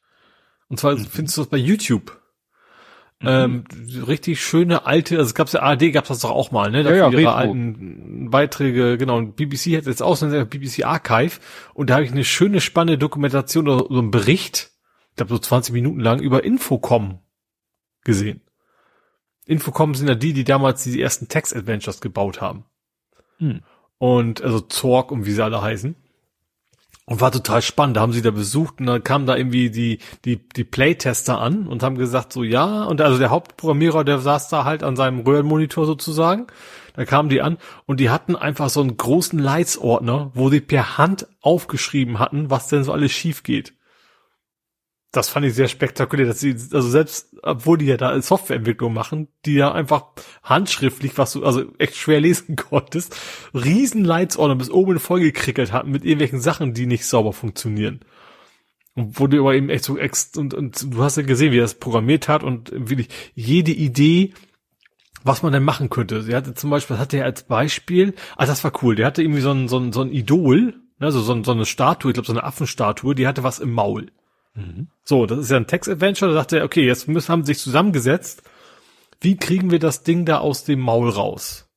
Und 0.68 0.78
zwar 0.78 0.96
mhm. 0.96 1.06
findest 1.06 1.36
du 1.36 1.42
das 1.42 1.50
bei 1.50 1.56
YouTube. 1.56 2.20
Mhm. 3.20 3.28
Ähm, 3.28 3.64
richtig 4.06 4.42
schöne 4.42 4.86
alte, 4.86 5.16
also 5.16 5.28
es 5.28 5.34
gab's 5.34 5.52
ja 5.52 5.60
ARD, 5.60 5.92
gab's 5.92 6.08
das 6.08 6.20
doch 6.20 6.30
auch 6.30 6.50
mal, 6.50 6.70
ne? 6.70 6.82
Dafür 6.82 6.98
ja, 6.98 7.10
ja, 7.10 7.18
ihre 7.18 7.34
alten 7.34 8.30
Beiträge, 8.30 8.98
genau. 8.98 9.16
Und 9.16 9.36
BBC 9.36 9.76
hat 9.76 9.86
jetzt 9.86 10.02
auch 10.02 10.16
so 10.16 10.26
ein 10.26 10.48
BBC 10.48 10.84
Archive 10.84 11.40
und 11.72 11.90
da 11.90 11.94
habe 11.94 12.04
ich 12.04 12.10
eine 12.10 12.24
schöne, 12.24 12.60
spannende 12.60 12.98
Dokumentation 12.98 13.68
oder 13.68 13.86
so 13.88 13.98
einen 13.98 14.10
Bericht, 14.10 14.72
ich 15.10 15.16
glaube 15.16 15.32
so 15.32 15.38
20 15.38 15.72
Minuten 15.72 16.00
lang, 16.00 16.20
über 16.20 16.44
Infocom 16.44 17.20
gesehen. 18.02 18.42
Infocom 19.46 19.94
sind 19.94 20.08
ja 20.08 20.14
die, 20.14 20.32
die 20.32 20.44
damals 20.44 20.84
die 20.84 21.00
ersten 21.00 21.28
Text-Adventures 21.28 22.00
gebaut 22.00 22.40
haben. 22.40 22.64
Hm. 23.38 23.62
Und 23.98 24.42
also 24.42 24.60
Zorg 24.60 25.12
und 25.12 25.26
wie 25.26 25.32
sie 25.32 25.44
alle 25.44 25.62
heißen. 25.62 25.96
Und 27.06 27.20
war 27.20 27.30
total 27.30 27.60
spannend. 27.60 27.96
Da 27.96 28.00
haben 28.00 28.12
sie 28.12 28.22
da 28.22 28.30
besucht 28.30 28.80
und 28.80 28.86
dann 28.86 29.04
kamen 29.04 29.26
da 29.26 29.36
irgendwie 29.36 29.70
die, 29.70 29.98
die, 30.24 30.36
die 30.36 30.64
Playtester 30.64 31.38
an 31.38 31.66
und 31.66 31.82
haben 31.82 31.98
gesagt 31.98 32.32
so, 32.32 32.42
ja, 32.42 32.84
und 32.84 33.02
also 33.02 33.18
der 33.18 33.28
Hauptprogrammierer, 33.28 34.04
der 34.04 34.20
saß 34.20 34.48
da 34.48 34.64
halt 34.64 34.82
an 34.82 34.96
seinem 34.96 35.20
Röhrenmonitor 35.20 35.84
sozusagen. 35.84 36.46
Da 36.94 37.04
kamen 37.04 37.28
die 37.28 37.42
an 37.42 37.58
und 37.84 38.00
die 38.00 38.08
hatten 38.08 38.36
einfach 38.36 38.70
so 38.70 38.80
einen 38.80 38.96
großen 38.96 39.38
Leitsordner, 39.38 40.30
wo 40.32 40.48
sie 40.48 40.60
per 40.60 40.96
Hand 40.96 41.26
aufgeschrieben 41.42 42.18
hatten, 42.18 42.48
was 42.48 42.68
denn 42.68 42.84
so 42.84 42.92
alles 42.92 43.12
schief 43.12 43.42
geht 43.42 43.74
das 45.16 45.28
fand 45.28 45.46
ich 45.46 45.54
sehr 45.54 45.68
spektakulär, 45.68 46.26
dass 46.26 46.40
sie, 46.40 46.52
also 46.72 46.88
selbst, 46.88 47.36
obwohl 47.42 47.78
die 47.78 47.86
ja 47.86 47.96
da 47.96 48.20
Softwareentwicklung 48.20 48.92
machen, 48.92 49.28
die 49.44 49.54
ja 49.54 49.72
einfach 49.72 50.06
handschriftlich, 50.42 51.16
was 51.16 51.32
du 51.32 51.44
also 51.44 51.64
echt 51.78 51.96
schwer 51.96 52.20
lesen 52.20 52.56
konntest, 52.70 53.16
riesen 53.54 54.04
Leitsorder 54.04 54.56
bis 54.56 54.70
oben 54.70 54.98
vollgekrickelt 54.98 55.72
hatten 55.72 55.90
mit 55.90 56.04
irgendwelchen 56.04 56.40
Sachen, 56.40 56.74
die 56.74 56.86
nicht 56.86 57.06
sauber 57.06 57.32
funktionieren. 57.32 58.00
Und 58.96 59.18
du 59.18 59.40
aber 59.40 59.54
eben 59.54 59.70
echt 59.70 59.84
so 59.84 59.98
ex 59.98 60.36
und, 60.36 60.54
und 60.54 60.94
du 60.94 61.02
hast 61.02 61.16
ja 61.16 61.22
gesehen, 61.24 61.52
wie 61.52 61.58
er 61.58 61.62
das 61.62 61.74
programmiert 61.74 62.28
hat 62.28 62.44
und 62.44 62.70
wirklich 62.72 63.08
jede 63.34 63.72
Idee, 63.72 64.34
was 65.24 65.42
man 65.42 65.52
denn 65.52 65.64
machen 65.64 65.90
könnte. 65.90 66.22
Sie 66.22 66.34
hatte 66.34 66.54
zum 66.54 66.70
Beispiel, 66.70 66.98
hatte 66.98 67.16
er 67.18 67.24
als 67.24 67.44
Beispiel, 67.44 68.14
ah, 68.36 68.46
das 68.46 68.62
war 68.62 68.72
cool, 68.82 68.94
der 68.94 69.06
hatte 69.06 69.22
irgendwie 69.22 69.40
so 69.40 69.50
ein, 69.50 69.68
so 69.68 69.78
ein, 69.78 69.92
so 69.92 70.02
ein 70.02 70.12
Idol, 70.12 70.74
also 70.98 71.20
so, 71.20 71.42
so 71.42 71.52
eine 71.52 71.66
Statue, 71.66 72.10
ich 72.10 72.14
glaube 72.14 72.26
so 72.26 72.32
eine 72.32 72.44
Affenstatue, 72.44 73.14
die 73.14 73.26
hatte 73.26 73.42
was 73.42 73.58
im 73.58 73.72
Maul. 73.72 74.10
Mhm. 74.54 74.88
So, 75.04 75.26
das 75.26 75.38
ist 75.38 75.50
ja 75.50 75.56
ein 75.56 75.66
Text-Adventure. 75.66 76.32
Da 76.32 76.38
dachte 76.38 76.58
er, 76.58 76.64
okay, 76.64 76.84
jetzt 76.86 77.08
müssen, 77.08 77.28
haben 77.28 77.44
sie 77.44 77.52
sich 77.54 77.62
zusammengesetzt. 77.62 78.42
Wie 79.20 79.36
kriegen 79.36 79.70
wir 79.70 79.78
das 79.78 80.02
Ding 80.02 80.24
da 80.24 80.38
aus 80.38 80.64
dem 80.64 80.80
Maul 80.80 81.08
raus? 81.08 81.68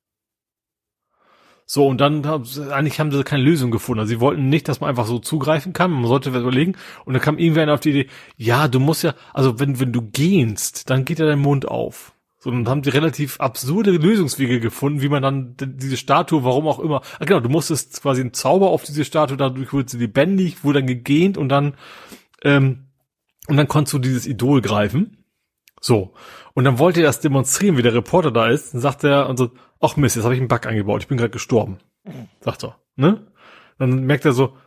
So, 1.69 1.85
und 1.85 1.99
dann, 1.99 2.25
eigentlich 2.25 2.99
haben 2.99 3.11
sie 3.11 3.23
keine 3.25 3.43
Lösung 3.43 3.71
gefunden. 3.71 3.99
Also 3.99 4.09
sie 4.09 4.21
wollten 4.21 4.47
nicht, 4.47 4.69
dass 4.69 4.79
man 4.79 4.89
einfach 4.89 5.05
so 5.05 5.19
zugreifen 5.19 5.73
kann. 5.73 5.91
Man 5.91 6.05
sollte 6.05 6.29
überlegen. 6.29 6.75
Und 7.03 7.13
dann 7.13 7.21
kam 7.21 7.37
irgendwer 7.37 7.73
auf 7.73 7.81
die 7.81 7.89
Idee, 7.89 8.07
ja, 8.37 8.69
du 8.69 8.79
musst 8.79 9.03
ja, 9.03 9.15
also 9.33 9.59
wenn, 9.59 9.79
wenn 9.79 9.91
du 9.91 10.01
gehst, 10.01 10.89
dann 10.89 11.03
geht 11.03 11.19
ja 11.19 11.25
dein 11.25 11.39
Mund 11.39 11.67
auf. 11.67 12.13
So, 12.39 12.51
und 12.51 12.63
dann 12.63 12.71
haben 12.71 12.83
sie 12.83 12.91
relativ 12.91 13.41
absurde 13.41 13.91
Lösungswege 13.91 14.61
gefunden, 14.61 15.01
wie 15.01 15.09
man 15.09 15.23
dann 15.23 15.55
diese 15.57 15.97
Statue, 15.97 16.45
warum 16.45 16.67
auch 16.67 16.79
immer, 16.79 17.01
ah, 17.19 17.25
genau, 17.25 17.41
du 17.41 17.49
musstest 17.49 18.01
quasi 18.01 18.21
einen 18.21 18.33
Zauber 18.33 18.69
auf 18.69 18.83
diese 18.83 19.03
Statue, 19.03 19.35
dadurch 19.35 19.73
wurde 19.73 19.89
sie 19.89 19.97
lebendig, 19.97 20.63
wurde 20.63 20.79
dann 20.79 20.87
gegähnt 20.87 21.37
und 21.37 21.49
dann 21.49 21.73
ähm, 22.43 22.87
und 23.47 23.57
dann 23.57 23.67
konntest 23.67 23.93
du 23.93 23.99
dieses 23.99 24.27
Idol 24.27 24.61
greifen. 24.61 25.23
So. 25.79 26.13
Und 26.53 26.63
dann 26.63 26.79
wollte 26.79 27.01
er 27.01 27.07
das 27.07 27.19
demonstrieren, 27.19 27.77
wie 27.77 27.81
der 27.81 27.93
Reporter 27.93 28.31
da 28.31 28.47
ist. 28.47 28.73
Dann 28.73 28.81
sagt 28.81 29.03
er 29.03 29.29
und 29.29 29.37
so, 29.37 29.51
ach 29.79 29.95
Mist, 29.95 30.15
jetzt 30.15 30.25
habe 30.25 30.33
ich 30.33 30.39
einen 30.41 30.49
Bug 30.49 30.65
eingebaut, 30.65 31.01
ich 31.01 31.07
bin 31.07 31.17
gerade 31.17 31.29
gestorben. 31.29 31.77
Sagt 32.41 32.63
er. 32.63 32.77
Ne? 32.95 33.27
Dann 33.77 34.03
merkt 34.05 34.25
er 34.25 34.33
so, 34.33 34.57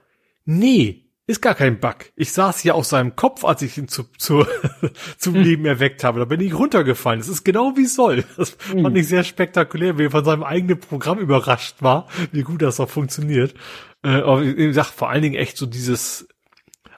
nee, 0.45 1.11
ist 1.27 1.43
gar 1.43 1.55
kein 1.55 1.79
Bug. 1.79 1.97
Ich 2.17 2.33
saß 2.33 2.59
hier 2.59 2.75
aus 2.75 2.89
seinem 2.89 3.15
Kopf, 3.15 3.45
als 3.45 3.63
ich 3.63 3.79
ihn 3.79 3.89
zu, 3.89 4.05
zu, 4.19 4.45
zum 5.19 5.35
hm. 5.35 5.43
Leben 5.43 5.65
erweckt 5.65 6.03
habe. 6.03 6.19
Da 6.19 6.25
bin 6.25 6.41
ich 6.41 6.55
runtergefallen. 6.55 7.21
Das 7.21 7.29
ist 7.29 7.45
genau 7.45 7.77
wie 7.77 7.85
es 7.85 7.95
soll. 7.95 8.25
Das 8.37 8.57
hm. 8.71 8.83
fand 8.83 8.97
ich 8.97 9.07
sehr 9.07 9.23
spektakulär, 9.25 9.97
wie 9.99 10.07
er 10.07 10.11
von 10.11 10.25
seinem 10.25 10.43
eigenen 10.43 10.81
Programm 10.81 11.19
überrascht 11.19 11.77
war, 11.83 12.09
wie 12.33 12.43
gut 12.43 12.63
das 12.63 12.81
auch 12.81 12.89
funktioniert. 12.89 13.55
Äh, 14.03 14.23
aber 14.23 14.43
ich 14.43 14.75
sag 14.75 14.87
vor 14.87 15.09
allen 15.11 15.23
Dingen 15.23 15.37
echt 15.37 15.57
so 15.57 15.67
dieses 15.67 16.27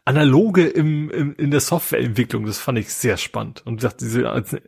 Analoge 0.04 0.66
im, 0.66 1.10
im, 1.10 1.34
in 1.36 1.50
der 1.50 1.60
Softwareentwicklung, 1.60 2.44
das 2.44 2.58
fand 2.58 2.78
ich 2.78 2.92
sehr 2.92 3.16
spannend. 3.16 3.62
Und 3.64 3.76
ich 3.76 3.88
dachte, 3.88 4.04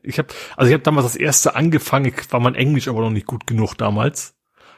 ich 0.02 0.18
habe, 0.18 0.28
also 0.56 0.68
ich 0.68 0.74
habe 0.74 0.82
damals 0.82 1.06
das 1.06 1.16
erste 1.16 1.56
angefangen, 1.56 2.12
war 2.30 2.40
mein 2.40 2.54
Englisch 2.54 2.86
aber 2.86 3.00
noch 3.00 3.10
nicht 3.10 3.26
gut 3.26 3.46
genug 3.46 3.74
damals, 3.74 4.36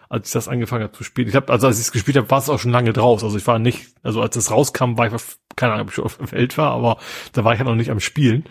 als 0.09 0.29
ich 0.29 0.33
das 0.33 0.49
angefangen 0.49 0.85
habe 0.85 0.97
zu 0.97 1.05
spielen. 1.05 1.29
Ich 1.29 1.37
habe, 1.37 1.53
also 1.53 1.67
als 1.67 1.77
ich 1.79 1.87
es 1.87 1.93
gespielt 1.93 2.17
habe, 2.17 2.31
war 2.31 2.39
es 2.39 2.49
auch 2.49 2.59
schon 2.59 2.73
lange 2.73 2.95
draus. 2.95 3.23
Also 3.23 3.37
ich 3.37 3.47
war 3.47 3.59
nicht, 3.59 3.89
also 4.03 4.23
als 4.23 4.35
es 4.37 4.51
rauskam, 4.51 4.97
war 4.97 5.07
ich, 5.07 5.23
keine 5.57 5.75
Ahnung, 5.75 5.89
ob 5.89 5.93
ich 5.93 5.99
auf 5.99 6.17
der 6.17 6.33
Welt 6.33 6.57
war, 6.57 6.71
aber 6.71 6.99
da 7.33 7.45
war 7.45 7.53
ich 7.53 7.59
ja 7.59 7.65
noch 7.65 7.75
nicht 7.75 7.91
am 7.91 8.01
Spielen. 8.01 8.45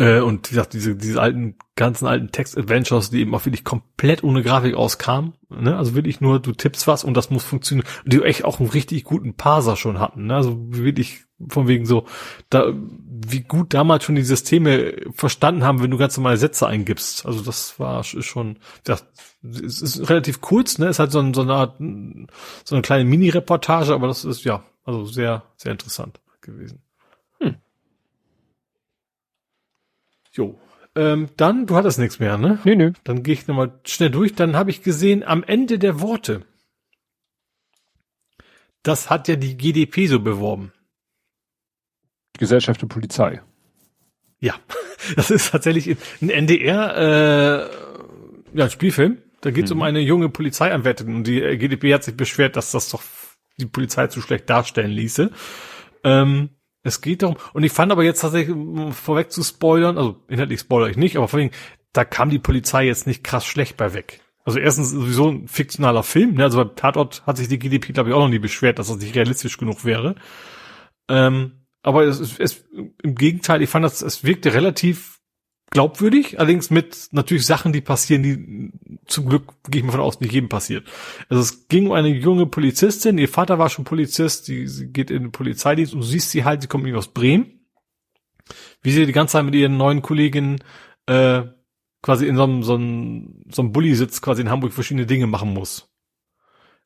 Äh, 0.00 0.20
und 0.20 0.50
wie 0.50 0.54
gesagt, 0.54 0.72
diese, 0.72 0.96
diese 0.96 1.20
alten, 1.20 1.56
ganzen 1.76 2.06
alten 2.06 2.32
Text-Adventures, 2.32 3.10
die 3.10 3.20
eben 3.20 3.34
auch 3.34 3.44
wirklich 3.44 3.64
komplett 3.64 4.24
ohne 4.24 4.42
Grafik 4.42 4.74
auskamen. 4.74 5.34
Ne? 5.50 5.76
Also 5.76 5.94
wirklich 5.94 6.22
nur, 6.22 6.40
du 6.40 6.52
tippst 6.52 6.86
was 6.86 7.04
und 7.04 7.14
das 7.14 7.28
muss 7.28 7.44
funktionieren. 7.44 7.86
Und 8.04 8.12
die 8.12 8.22
echt 8.22 8.44
auch 8.44 8.60
einen 8.60 8.70
richtig 8.70 9.04
guten 9.04 9.34
Parser 9.34 9.76
schon 9.76 10.00
hatten. 10.00 10.26
Ne? 10.26 10.36
Also 10.36 10.56
wirklich 10.70 11.24
von 11.48 11.68
wegen 11.68 11.84
so, 11.84 12.06
da, 12.48 12.72
wie 12.74 13.40
gut 13.40 13.74
damals 13.74 14.04
schon 14.04 14.14
die 14.14 14.22
Systeme 14.22 14.94
verstanden 15.14 15.64
haben, 15.64 15.82
wenn 15.82 15.90
du 15.90 15.98
ganz 15.98 16.16
normale 16.16 16.38
Sätze 16.38 16.66
eingibst. 16.66 17.26
Also 17.26 17.42
das 17.42 17.78
war 17.78 18.02
schon, 18.02 18.58
das, 18.84 19.06
es 19.42 19.82
ist 19.82 20.08
relativ 20.08 20.40
kurz, 20.40 20.78
ne? 20.78 20.86
Es 20.86 20.98
hat 20.98 21.12
so, 21.12 21.20
ein, 21.20 21.32
so 21.32 21.42
eine 21.42 21.72
so 22.64 22.74
eine 22.74 22.82
kleine 22.82 23.04
Mini-Reportage, 23.04 23.94
aber 23.94 24.06
das 24.06 24.26
ist 24.26 24.44
ja, 24.44 24.64
also 24.84 25.06
sehr, 25.06 25.44
sehr 25.56 25.72
interessant 25.72 26.20
gewesen. 26.42 26.82
Jo. 30.40 30.58
Ähm, 30.96 31.28
dann, 31.36 31.66
du 31.66 31.76
hattest 31.76 31.98
nichts 31.98 32.18
mehr, 32.18 32.38
ne? 32.38 32.58
Nee, 32.64 32.74
nee. 32.74 32.92
Dann 33.04 33.22
gehe 33.22 33.34
ich 33.34 33.46
nochmal 33.46 33.78
schnell 33.84 34.10
durch. 34.10 34.34
Dann 34.34 34.56
habe 34.56 34.70
ich 34.70 34.82
gesehen, 34.82 35.22
am 35.22 35.44
Ende 35.44 35.78
der 35.78 36.00
Worte. 36.00 36.46
Das 38.82 39.10
hat 39.10 39.28
ja 39.28 39.36
die 39.36 39.58
GDP 39.58 40.06
so 40.06 40.18
beworben. 40.20 40.72
Gesellschaft 42.38 42.82
und 42.82 42.88
Polizei. 42.88 43.42
Ja, 44.40 44.54
das 45.16 45.30
ist 45.30 45.50
tatsächlich 45.50 45.98
ein 46.22 46.30
NDR, 46.30 46.96
äh, 46.96 48.56
ja, 48.56 48.64
ein 48.64 48.70
Spielfilm. 48.70 49.18
Da 49.42 49.50
geht 49.50 49.66
es 49.66 49.70
mhm. 49.70 49.76
um 49.76 49.82
eine 49.82 50.00
junge 50.00 50.30
Polizeianwärterin 50.30 51.16
und 51.16 51.26
die 51.26 51.40
GDP 51.58 51.92
hat 51.92 52.04
sich 52.04 52.16
beschwert, 52.16 52.56
dass 52.56 52.72
das 52.72 52.88
doch 52.88 53.02
die 53.58 53.66
Polizei 53.66 54.06
zu 54.06 54.22
schlecht 54.22 54.48
darstellen 54.48 54.90
ließe. 54.90 55.30
Ähm, 56.02 56.48
es 56.82 57.00
geht 57.00 57.22
darum, 57.22 57.36
und 57.52 57.62
ich 57.62 57.72
fand 57.72 57.92
aber 57.92 58.02
jetzt 58.02 58.20
tatsächlich, 58.20 58.54
um 58.54 58.92
vorweg 58.92 59.30
zu 59.30 59.42
spoilern, 59.42 59.98
also 59.98 60.22
inhaltlich 60.28 60.60
spoilere 60.60 60.90
ich 60.90 60.96
nicht, 60.96 61.16
aber 61.16 61.28
vor 61.28 61.38
allem, 61.38 61.50
da 61.92 62.04
kam 62.04 62.30
die 62.30 62.38
Polizei 62.38 62.86
jetzt 62.86 63.06
nicht 63.06 63.24
krass 63.24 63.44
schlecht 63.44 63.76
bei 63.76 63.92
weg. 63.92 64.20
Also 64.44 64.58
erstens 64.58 64.90
sowieso 64.90 65.28
ein 65.28 65.48
fiktionaler 65.48 66.02
Film, 66.02 66.34
ne? 66.34 66.44
also 66.44 66.64
beim 66.64 66.74
Tatort 66.74 67.26
hat 67.26 67.36
sich 67.36 67.48
die 67.48 67.58
GDP, 67.58 67.92
glaube 67.92 68.10
ich, 68.10 68.14
auch 68.14 68.20
noch 68.20 68.28
nie 68.28 68.38
beschwert, 68.38 68.78
dass 68.78 68.88
das 68.88 68.98
nicht 68.98 69.14
realistisch 69.14 69.58
genug 69.58 69.84
wäre. 69.84 70.14
Ähm, 71.08 71.66
aber 71.82 72.04
es, 72.04 72.38
es, 72.38 72.64
im 72.72 73.14
Gegenteil, 73.14 73.62
ich 73.62 73.68
fand 73.68 73.84
das, 73.84 74.02
es 74.02 74.24
wirkte 74.24 74.54
relativ 74.54 75.19
glaubwürdig, 75.70 76.38
allerdings 76.38 76.70
mit 76.70 77.08
natürlich 77.12 77.46
Sachen, 77.46 77.72
die 77.72 77.80
passieren, 77.80 78.22
die 78.22 78.72
zum 79.06 79.28
Glück, 79.28 79.54
gehe 79.68 79.80
ich 79.80 79.86
mal 79.86 79.92
von 79.92 80.00
aus, 80.00 80.20
nicht 80.20 80.32
jedem 80.32 80.48
passiert. 80.48 80.86
Also 81.28 81.42
es 81.42 81.68
ging 81.68 81.86
um 81.86 81.92
eine 81.92 82.08
junge 82.08 82.46
Polizistin, 82.46 83.18
ihr 83.18 83.28
Vater 83.28 83.58
war 83.58 83.70
schon 83.70 83.84
Polizist, 83.84 84.48
die, 84.48 84.66
sie 84.66 84.88
geht 84.88 85.10
in 85.10 85.24
den 85.24 85.32
Polizeidienst 85.32 85.94
und 85.94 86.00
du 86.00 86.06
siehst 86.06 86.30
sie 86.30 86.44
halt, 86.44 86.62
sie 86.62 86.68
kommt 86.68 86.92
aus 86.94 87.08
Bremen, 87.08 87.60
wie 88.82 88.90
sie 88.90 89.06
die 89.06 89.12
ganze 89.12 89.32
Zeit 89.32 89.44
mit 89.44 89.54
ihren 89.54 89.76
neuen 89.76 90.02
Kolleginnen 90.02 90.58
äh, 91.06 91.42
quasi 92.02 92.26
in 92.26 92.36
so 92.36 92.42
einem, 92.42 92.62
so 92.62 92.74
einem, 92.74 93.44
so 93.50 93.62
einem 93.62 93.72
Bulli 93.72 93.94
sitzt, 93.94 94.22
quasi 94.22 94.42
in 94.42 94.50
Hamburg 94.50 94.72
verschiedene 94.72 95.06
Dinge 95.06 95.28
machen 95.28 95.52
muss. 95.52 95.88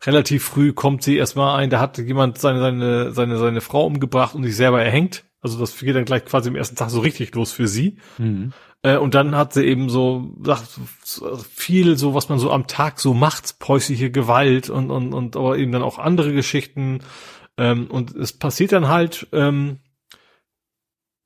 Relativ 0.03 0.45
früh 0.45 0.75
kommt 0.75 1.03
sie 1.03 1.17
erstmal 1.17 1.59
ein, 1.59 1.71
da 1.71 1.81
hat 1.81 1.97
jemand 1.97 2.37
seine, 2.37 2.61
seine, 2.61 3.13
seine, 3.13 3.39
seine 3.39 3.61
Frau 3.63 3.87
umgebracht 3.87 4.35
und 4.35 4.45
sich 4.45 4.57
selber 4.57 4.83
erhängt. 4.83 5.25
Also 5.41 5.59
das 5.59 5.79
geht 5.79 5.95
dann 5.95 6.05
gleich 6.05 6.25
quasi 6.25 6.49
am 6.49 6.57
ersten 6.57 6.77
Tag 6.77 6.91
so 6.91 7.01
richtig 7.01 7.35
los 7.35 7.53
für 7.53 7.69
sie. 7.69 7.99
Mhm. 8.19 8.53
Äh, 8.85 8.99
und 8.99 9.15
dann 9.15 9.35
hat 9.35 9.55
sie 9.55 9.65
eben 9.65 9.89
so, 9.89 10.31
sagt, 10.43 10.79
viel 11.51 11.97
so, 11.97 12.15
was 12.15 12.29
man 12.29 12.39
so 12.39 12.53
am 12.53 12.67
Tag 12.67 13.01
so 13.01 13.15
macht, 13.15 13.59
päusliche 13.59 14.11
Gewalt 14.11 14.71
und, 14.71 14.91
und, 14.91 15.15
und 15.15 15.37
aber 15.37 15.57
eben 15.59 15.73
dann 15.73 15.83
auch 15.83 15.99
andere 15.99 16.33
Geschichten. 16.33 17.01
Ähm, 17.57 17.87
und 17.91 18.15
es 18.15 18.35
passiert 18.35 18.73
dann 18.73 18.89
halt, 18.89 19.27
ähm, 19.33 19.79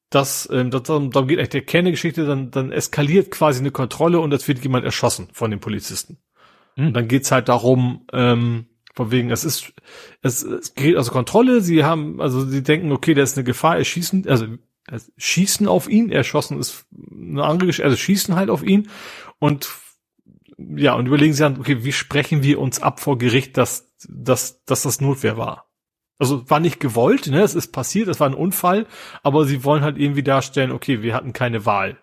dass, 0.09 0.49
ähm, 0.53 0.71
das, 0.71 0.85
darum 0.85 1.11
geht 1.11 1.39
eigentlich 1.39 1.49
der 1.49 1.63
Kern 1.63 1.85
der 1.85 1.93
Geschichte, 1.93 2.25
dann, 2.27 2.51
dann 2.53 2.71
eskaliert 2.71 3.31
quasi 3.33 3.59
eine 3.59 3.73
Kontrolle 3.73 4.21
und 4.21 4.33
es 4.33 4.47
wird 4.47 4.63
jemand 4.63 4.85
erschossen 4.85 5.29
von 5.33 5.51
den 5.51 5.61
Polizisten. 5.61 6.19
Mhm. 6.77 6.87
Und 6.89 6.95
dann 6.95 7.09
geht's 7.09 7.33
halt 7.33 7.49
darum, 7.49 8.07
ähm, 8.13 8.67
von 8.95 9.11
wegen, 9.11 9.31
es 9.31 9.45
ist, 9.45 9.73
es, 10.23 10.45
es 10.45 10.75
geht 10.75 10.97
also 10.97 11.11
Kontrolle, 11.11 11.61
sie 11.61 11.85
haben, 11.85 12.21
also 12.21 12.45
sie 12.45 12.63
denken, 12.63 12.93
okay, 12.93 13.15
da 13.15 13.23
ist 13.23 13.37
eine 13.37 13.45
Gefahr, 13.45 13.77
erschießen, 13.77 14.29
also 14.29 14.47
schießen 15.17 15.67
auf 15.69 15.89
ihn, 15.89 16.11
erschossen 16.11 16.59
ist 16.59 16.87
eine 17.11 17.45
andere 17.45 17.67
Geschichte, 17.67 17.85
also 17.85 17.97
schießen 17.97 18.37
halt 18.37 18.51
auf 18.51 18.63
ihn 18.63 18.89
und 19.39 19.69
ja, 20.59 20.95
und 20.95 21.07
überlegen 21.07 21.33
sie 21.33 21.43
dann, 21.43 21.61
okay, 21.61 21.85
wie 21.85 21.93
sprechen 21.93 22.43
wir 22.43 22.59
uns 22.59 22.83
ab 22.83 22.99
vor 23.01 23.17
Gericht, 23.17 23.57
dass, 23.57 23.93
dass, 24.09 24.65
dass 24.65 24.83
das 24.83 25.01
Notwehr 25.01 25.37
war? 25.37 25.67
Also 26.19 26.51
war 26.51 26.59
nicht 26.59 26.81
gewollt, 26.81 27.29
ne? 27.29 27.43
Es 27.43 27.55
ist 27.55 27.71
passiert, 27.71 28.09
es 28.09 28.19
war 28.19 28.29
ein 28.29 28.35
Unfall, 28.35 28.87
aber 29.23 29.45
sie 29.45 29.63
wollen 29.63 29.85
halt 29.85 29.99
irgendwie 29.99 30.25
darstellen, 30.25 30.73
okay, 30.73 31.01
wir 31.01 31.15
hatten 31.15 31.33
keine 31.33 31.65
Wahl. 31.65 31.97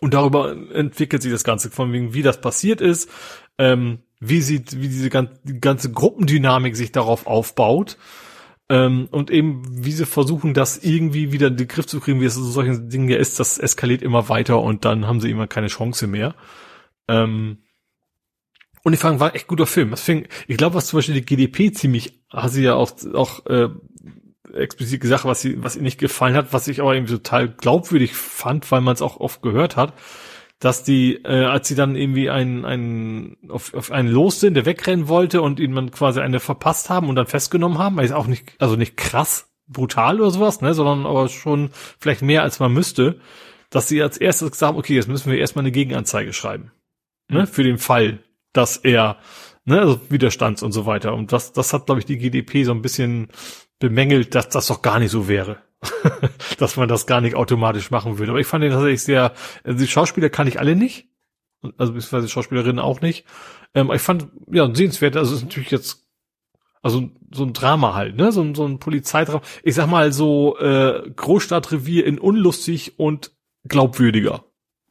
Und 0.00 0.14
darüber 0.14 0.56
entwickelt 0.72 1.22
sich 1.22 1.30
das 1.30 1.44
Ganze, 1.44 1.70
von 1.70 1.92
wegen, 1.92 2.14
wie 2.14 2.22
das 2.22 2.40
passiert 2.40 2.80
ist, 2.80 3.10
ähm, 3.58 3.98
wie 4.20 4.40
sieht, 4.40 4.80
wie 4.80 4.88
diese 4.88 5.10
ganze, 5.10 5.38
ganze 5.60 5.92
Gruppendynamik 5.92 6.76
sich 6.76 6.92
darauf 6.92 7.26
aufbaut 7.26 7.98
ähm, 8.70 9.08
und 9.10 9.32
eben, 9.32 9.64
wie 9.84 9.90
sie 9.90 10.06
versuchen, 10.06 10.54
das 10.54 10.78
irgendwie 10.78 11.32
wieder 11.32 11.48
in 11.48 11.56
den 11.56 11.66
Griff 11.66 11.86
zu 11.86 11.98
kriegen, 11.98 12.20
wie 12.20 12.26
es 12.26 12.36
so 12.36 12.44
solchen 12.44 12.88
Dingen 12.88 13.08
ja 13.08 13.16
ist, 13.16 13.40
das 13.40 13.58
eskaliert 13.58 14.00
immer 14.00 14.28
weiter 14.28 14.62
und 14.62 14.84
dann 14.84 15.08
haben 15.08 15.20
sie 15.20 15.28
immer 15.28 15.48
keine 15.48 15.66
Chance 15.66 16.06
mehr. 16.06 16.36
Ähm, 17.08 17.58
und 18.84 18.92
ich 18.92 19.00
fand, 19.00 19.18
war 19.18 19.34
echt 19.34 19.48
guter 19.48 19.66
Film. 19.66 19.90
Das 19.90 20.02
fing, 20.02 20.28
ich 20.46 20.56
glaube, 20.56 20.76
was 20.76 20.86
zum 20.86 20.98
Beispiel 20.98 21.16
die 21.16 21.26
GDP 21.26 21.72
ziemlich, 21.72 22.22
hat 22.30 22.52
sie 22.52 22.62
ja 22.62 22.74
auch, 22.74 22.92
auch 23.12 23.44
äh, 23.46 23.70
explizit 24.54 25.00
gesagt, 25.00 25.24
was 25.24 25.40
sie, 25.40 25.62
was 25.64 25.74
ihr 25.74 25.82
nicht 25.82 25.98
gefallen 25.98 26.36
hat, 26.36 26.52
was 26.52 26.68
ich 26.68 26.80
aber 26.80 26.94
irgendwie 26.94 27.14
total 27.14 27.48
glaubwürdig 27.48 28.14
fand, 28.14 28.70
weil 28.70 28.82
man 28.82 28.94
es 28.94 29.02
auch 29.02 29.18
oft 29.18 29.42
gehört 29.42 29.76
hat, 29.76 29.94
dass 30.60 30.84
die, 30.84 31.14
äh, 31.24 31.44
als 31.44 31.68
sie 31.68 31.74
dann 31.74 31.96
irgendwie 31.96 32.28
einen, 32.28 32.64
einen 32.66 33.38
auf, 33.48 33.72
auf 33.74 33.90
einen 33.90 34.08
los 34.08 34.40
sind, 34.40 34.54
der 34.54 34.66
wegrennen 34.66 35.08
wollte 35.08 35.40
und 35.40 35.58
ihnen 35.58 35.72
man 35.72 35.90
quasi 35.90 36.20
eine 36.20 36.38
verpasst 36.38 36.90
haben 36.90 37.08
und 37.08 37.16
dann 37.16 37.26
festgenommen 37.26 37.78
haben, 37.78 37.96
weil 37.96 38.04
ist 38.04 38.12
auch 38.12 38.26
nicht, 38.26 38.52
also 38.58 38.76
nicht 38.76 38.96
krass 38.96 39.50
brutal 39.66 40.20
oder 40.20 40.30
sowas, 40.30 40.60
ne, 40.60 40.74
sondern 40.74 41.06
aber 41.06 41.28
schon 41.28 41.70
vielleicht 41.98 42.22
mehr 42.22 42.42
als 42.42 42.60
man 42.60 42.72
müsste, 42.72 43.20
dass 43.70 43.88
sie 43.88 44.02
als 44.02 44.18
erstes 44.18 44.50
gesagt 44.50 44.68
haben, 44.68 44.78
okay, 44.78 44.94
jetzt 44.94 45.08
müssen 45.08 45.30
wir 45.30 45.38
erstmal 45.38 45.62
eine 45.62 45.72
Gegenanzeige 45.72 46.32
schreiben, 46.32 46.72
ne, 47.28 47.42
mhm. 47.42 47.46
für 47.46 47.62
den 47.62 47.78
Fall, 47.78 48.18
dass 48.52 48.76
er, 48.76 49.16
ne, 49.64 49.80
also 49.80 50.00
Widerstands 50.10 50.62
und 50.62 50.72
so 50.72 50.84
weiter. 50.84 51.14
Und 51.14 51.32
das, 51.32 51.52
das 51.52 51.72
hat, 51.72 51.86
glaube 51.86 52.00
ich, 52.00 52.04
die 52.04 52.18
GDP 52.18 52.64
so 52.64 52.72
ein 52.72 52.82
bisschen 52.82 53.28
bemängelt, 53.78 54.34
dass 54.34 54.50
das 54.50 54.66
doch 54.66 54.82
gar 54.82 54.98
nicht 54.98 55.10
so 55.10 55.26
wäre. 55.26 55.62
dass 56.58 56.76
man 56.76 56.88
das 56.88 57.06
gar 57.06 57.20
nicht 57.20 57.36
automatisch 57.36 57.90
machen 57.90 58.18
würde. 58.18 58.32
Aber 58.32 58.40
ich 58.40 58.46
fand 58.46 58.64
den 58.64 58.72
tatsächlich 58.72 59.02
sehr, 59.02 59.32
also 59.64 59.78
die 59.78 59.88
Schauspieler 59.88 60.28
kann 60.28 60.46
ich 60.46 60.60
alle 60.60 60.76
nicht. 60.76 61.08
Also 61.76 61.92
beziehungsweise 61.92 62.28
Schauspielerinnen 62.28 62.78
auch 62.78 63.00
nicht. 63.00 63.26
Ähm, 63.74 63.90
ich 63.92 64.02
fand, 64.02 64.28
ja, 64.50 64.72
sehenswert, 64.74 65.16
also 65.16 65.34
ist 65.34 65.42
natürlich 65.42 65.70
jetzt, 65.70 66.06
also 66.82 67.10
so 67.30 67.44
ein 67.44 67.52
Drama 67.52 67.94
halt, 67.94 68.16
ne? 68.16 68.32
So, 68.32 68.54
so 68.54 68.66
ein 68.66 68.78
Polizeidrama. 68.78 69.42
Ich 69.62 69.74
sag 69.74 69.86
mal 69.86 70.12
so 70.12 70.58
äh, 70.58 71.10
Großstadtrevier 71.14 72.06
in 72.06 72.18
unlustig 72.18 72.98
und 72.98 73.32
glaubwürdiger. 73.64 74.44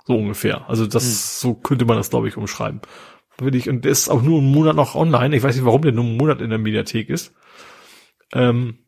So 0.06 0.16
ungefähr. 0.16 0.70
Also 0.70 0.86
das, 0.86 1.04
hm. 1.04 1.12
so 1.12 1.54
könnte 1.56 1.86
man 1.86 1.98
das, 1.98 2.12
glaube 2.12 2.28
ich, 2.28 2.38
umschreiben. 2.38 2.82
Will 3.40 3.56
ich, 3.56 3.70
und 3.70 3.86
der 3.86 3.92
ist 3.92 4.10
auch 4.10 4.22
nur 4.22 4.40
einen 4.40 4.52
Monat 4.52 4.76
noch 4.76 4.96
online. 4.96 5.36
Ich 5.36 5.44
weiß 5.44 5.56
nicht, 5.56 5.66
warum 5.66 5.82
der 5.82 5.92
nur 5.92 6.04
einen 6.04 6.18
Monat 6.18 6.42
in 6.42 6.50
der 6.50 6.60
Mediathek 6.60 7.10
ist. 7.10 7.34
Ähm, 8.34 8.80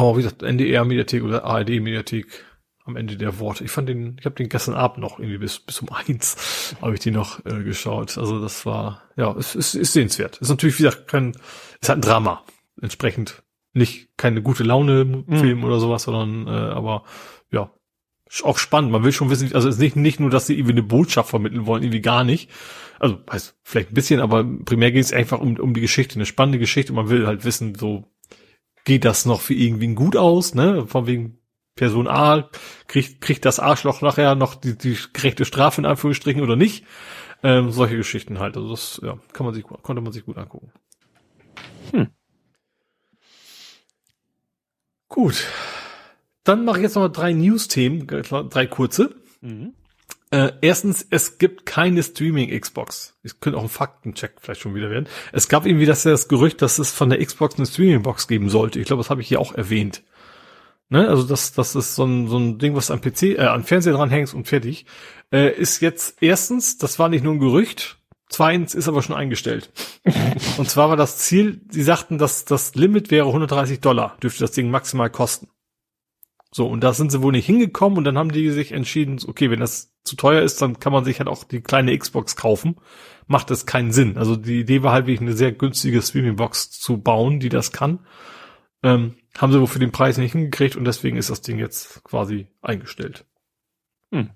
aber 0.00 0.18
wie 0.18 0.22
gesagt, 0.22 0.42
NDR-Mediathek 0.42 1.22
oder 1.22 1.44
ARD-Mediathek 1.44 2.44
am 2.84 2.96
Ende 2.96 3.16
der 3.16 3.38
Worte. 3.38 3.64
Ich 3.64 3.70
fand 3.70 3.88
den, 3.88 4.16
ich 4.18 4.26
habe 4.26 4.34
den 4.34 4.48
gestern 4.48 4.74
Abend 4.74 4.98
noch 4.98 5.18
irgendwie 5.18 5.38
bis 5.38 5.60
bis 5.60 5.80
um 5.80 5.88
eins 5.90 6.76
habe 6.82 6.94
ich 6.94 7.00
die 7.00 7.10
noch 7.10 7.44
äh, 7.46 7.62
geschaut. 7.62 8.18
Also 8.18 8.40
das 8.40 8.66
war 8.66 9.02
ja, 9.16 9.34
es 9.36 9.54
ist, 9.54 9.74
ist 9.74 9.92
sehenswert. 9.92 10.38
Ist 10.38 10.48
natürlich 10.48 10.78
wie 10.78 10.84
gesagt 10.84 11.08
kein, 11.08 11.32
ist 11.80 11.88
halt 11.88 11.98
ein 11.98 12.02
Drama. 12.02 12.44
Entsprechend 12.80 13.42
nicht 13.72 14.16
keine 14.16 14.42
gute 14.42 14.64
Laune 14.64 15.24
Film 15.28 15.58
mhm. 15.58 15.64
oder 15.64 15.78
sowas, 15.78 16.04
sondern 16.04 16.46
äh, 16.46 16.72
aber 16.72 17.04
ja 17.50 17.70
auch 18.42 18.58
spannend. 18.58 18.92
Man 18.92 19.04
will 19.04 19.12
schon 19.12 19.30
wissen, 19.30 19.54
also 19.54 19.68
es 19.68 19.76
ist 19.76 19.80
nicht 19.80 19.96
nicht 19.96 20.20
nur, 20.20 20.30
dass 20.30 20.46
sie 20.46 20.54
irgendwie 20.54 20.72
eine 20.72 20.82
Botschaft 20.82 21.30
vermitteln 21.30 21.66
wollen, 21.66 21.82
irgendwie 21.82 22.00
gar 22.00 22.24
nicht. 22.24 22.50
Also 22.98 23.18
heißt 23.30 23.56
vielleicht 23.62 23.90
ein 23.90 23.94
bisschen, 23.94 24.20
aber 24.20 24.44
primär 24.64 24.92
geht 24.92 25.04
es 25.04 25.12
einfach 25.12 25.40
um 25.40 25.56
um 25.56 25.74
die 25.74 25.80
Geschichte, 25.80 26.14
eine 26.16 26.26
spannende 26.26 26.58
Geschichte. 26.58 26.92
Und 26.92 26.96
man 26.96 27.10
will 27.10 27.26
halt 27.26 27.44
wissen, 27.44 27.74
so 27.74 28.09
geht 28.90 29.04
das 29.04 29.24
noch 29.24 29.40
für 29.40 29.54
irgendwen 29.54 29.94
gut 29.94 30.16
aus, 30.16 30.56
ne? 30.56 30.84
Von 30.88 31.06
wegen 31.06 31.38
Person 31.76 32.08
A 32.08 32.50
kriegt, 32.88 33.20
kriegt 33.20 33.44
das 33.44 33.60
Arschloch 33.60 34.02
nachher 34.02 34.34
noch 34.34 34.56
die, 34.56 34.76
die 34.76 34.98
gerechte 35.12 35.44
Strafe 35.44 35.80
in 35.80 35.84
Anführungsstrichen 35.84 36.42
oder 36.42 36.56
nicht. 36.56 36.84
Ähm, 37.44 37.70
solche 37.70 37.96
Geschichten 37.96 38.40
halt. 38.40 38.56
Also 38.56 38.68
das 38.68 39.00
ja, 39.04 39.16
kann 39.32 39.46
man 39.46 39.54
sich, 39.54 39.62
konnte 39.62 40.02
man 40.02 40.12
sich 40.12 40.24
gut 40.24 40.38
angucken. 40.38 40.72
Hm. 41.92 42.08
Gut. 45.08 45.44
Dann 46.42 46.64
mache 46.64 46.78
ich 46.78 46.82
jetzt 46.82 46.96
noch 46.96 47.02
mal 47.02 47.10
drei 47.10 47.32
News-Themen, 47.32 48.08
drei 48.08 48.66
kurze. 48.66 49.14
Mhm. 49.40 49.74
Äh, 50.32 50.52
erstens, 50.60 51.04
es 51.10 51.38
gibt 51.38 51.66
keine 51.66 52.02
Streaming-Xbox. 52.02 53.18
Es 53.24 53.40
könnte 53.40 53.58
auch 53.58 53.64
ein 53.64 53.68
Faktencheck 53.68 54.34
vielleicht 54.40 54.60
schon 54.60 54.76
wieder 54.76 54.90
werden. 54.90 55.08
Es 55.32 55.48
gab 55.48 55.66
irgendwie 55.66 55.86
das, 55.86 56.04
das 56.04 56.28
Gerücht, 56.28 56.62
dass 56.62 56.78
es 56.78 56.92
von 56.92 57.10
der 57.10 57.24
Xbox 57.24 57.56
eine 57.56 57.66
Streaming-Box 57.66 58.28
geben 58.28 58.48
sollte. 58.48 58.78
Ich 58.78 58.86
glaube, 58.86 59.02
das 59.02 59.10
habe 59.10 59.20
ich 59.20 59.28
hier 59.28 59.40
auch 59.40 59.54
erwähnt. 59.54 60.02
Ne? 60.88 61.08
Also 61.08 61.24
das, 61.24 61.52
das 61.52 61.74
ist 61.74 61.96
so 61.96 62.04
ein, 62.04 62.28
so 62.28 62.38
ein 62.38 62.58
Ding, 62.58 62.76
was 62.76 62.92
am 62.92 63.00
PC, 63.00 63.22
äh, 63.22 63.40
am 63.40 63.64
Fernseher 63.64 63.94
dranhängst 63.94 64.34
und 64.34 64.46
fertig. 64.46 64.86
Äh, 65.32 65.52
ist 65.52 65.80
jetzt 65.80 66.18
erstens, 66.20 66.78
das 66.78 66.98
war 67.00 67.08
nicht 67.08 67.24
nur 67.24 67.34
ein 67.34 67.40
Gerücht, 67.40 67.98
zweitens 68.28 68.74
ist 68.74 68.86
aber 68.88 69.02
schon 69.02 69.16
eingestellt. 69.16 69.70
und 70.58 70.68
zwar 70.68 70.90
war 70.90 70.96
das 70.96 71.18
Ziel, 71.18 71.60
sie 71.70 71.82
sagten, 71.82 72.18
dass 72.18 72.44
das 72.44 72.74
Limit 72.76 73.10
wäre 73.10 73.26
130 73.26 73.80
Dollar, 73.80 74.16
dürfte 74.22 74.44
das 74.44 74.52
Ding 74.52 74.70
maximal 74.70 75.10
kosten. 75.10 75.48
So, 76.52 76.66
und 76.66 76.82
da 76.82 76.92
sind 76.92 77.12
sie 77.12 77.22
wohl 77.22 77.32
nicht 77.32 77.46
hingekommen 77.46 77.98
und 77.98 78.04
dann 78.04 78.18
haben 78.18 78.32
die 78.32 78.50
sich 78.50 78.72
entschieden, 78.72 79.20
okay, 79.26 79.50
wenn 79.50 79.60
das 79.60 79.94
zu 80.02 80.16
teuer 80.16 80.42
ist, 80.42 80.60
dann 80.60 80.80
kann 80.80 80.92
man 80.92 81.04
sich 81.04 81.20
halt 81.20 81.28
auch 81.28 81.44
die 81.44 81.60
kleine 81.60 81.96
Xbox 81.96 82.34
kaufen. 82.34 82.76
Macht 83.26 83.50
das 83.50 83.66
keinen 83.66 83.92
Sinn. 83.92 84.18
Also 84.18 84.34
die 84.34 84.60
Idee 84.60 84.82
war 84.82 84.92
halt 84.92 85.06
wirklich 85.06 85.20
eine 85.20 85.36
sehr 85.36 85.52
günstige 85.52 86.02
Streaming-Box 86.02 86.72
zu 86.72 86.98
bauen, 86.98 87.38
die 87.38 87.50
das 87.50 87.70
kann. 87.70 88.00
Ähm, 88.82 89.14
haben 89.38 89.52
sie 89.52 89.60
wohl 89.60 89.68
für 89.68 89.78
den 89.78 89.92
Preis 89.92 90.18
nicht 90.18 90.32
hingekriegt 90.32 90.74
und 90.74 90.84
deswegen 90.84 91.16
ist 91.16 91.30
das 91.30 91.42
Ding 91.42 91.58
jetzt 91.58 92.02
quasi 92.02 92.48
eingestellt. 92.62 93.26
Hm. 94.10 94.30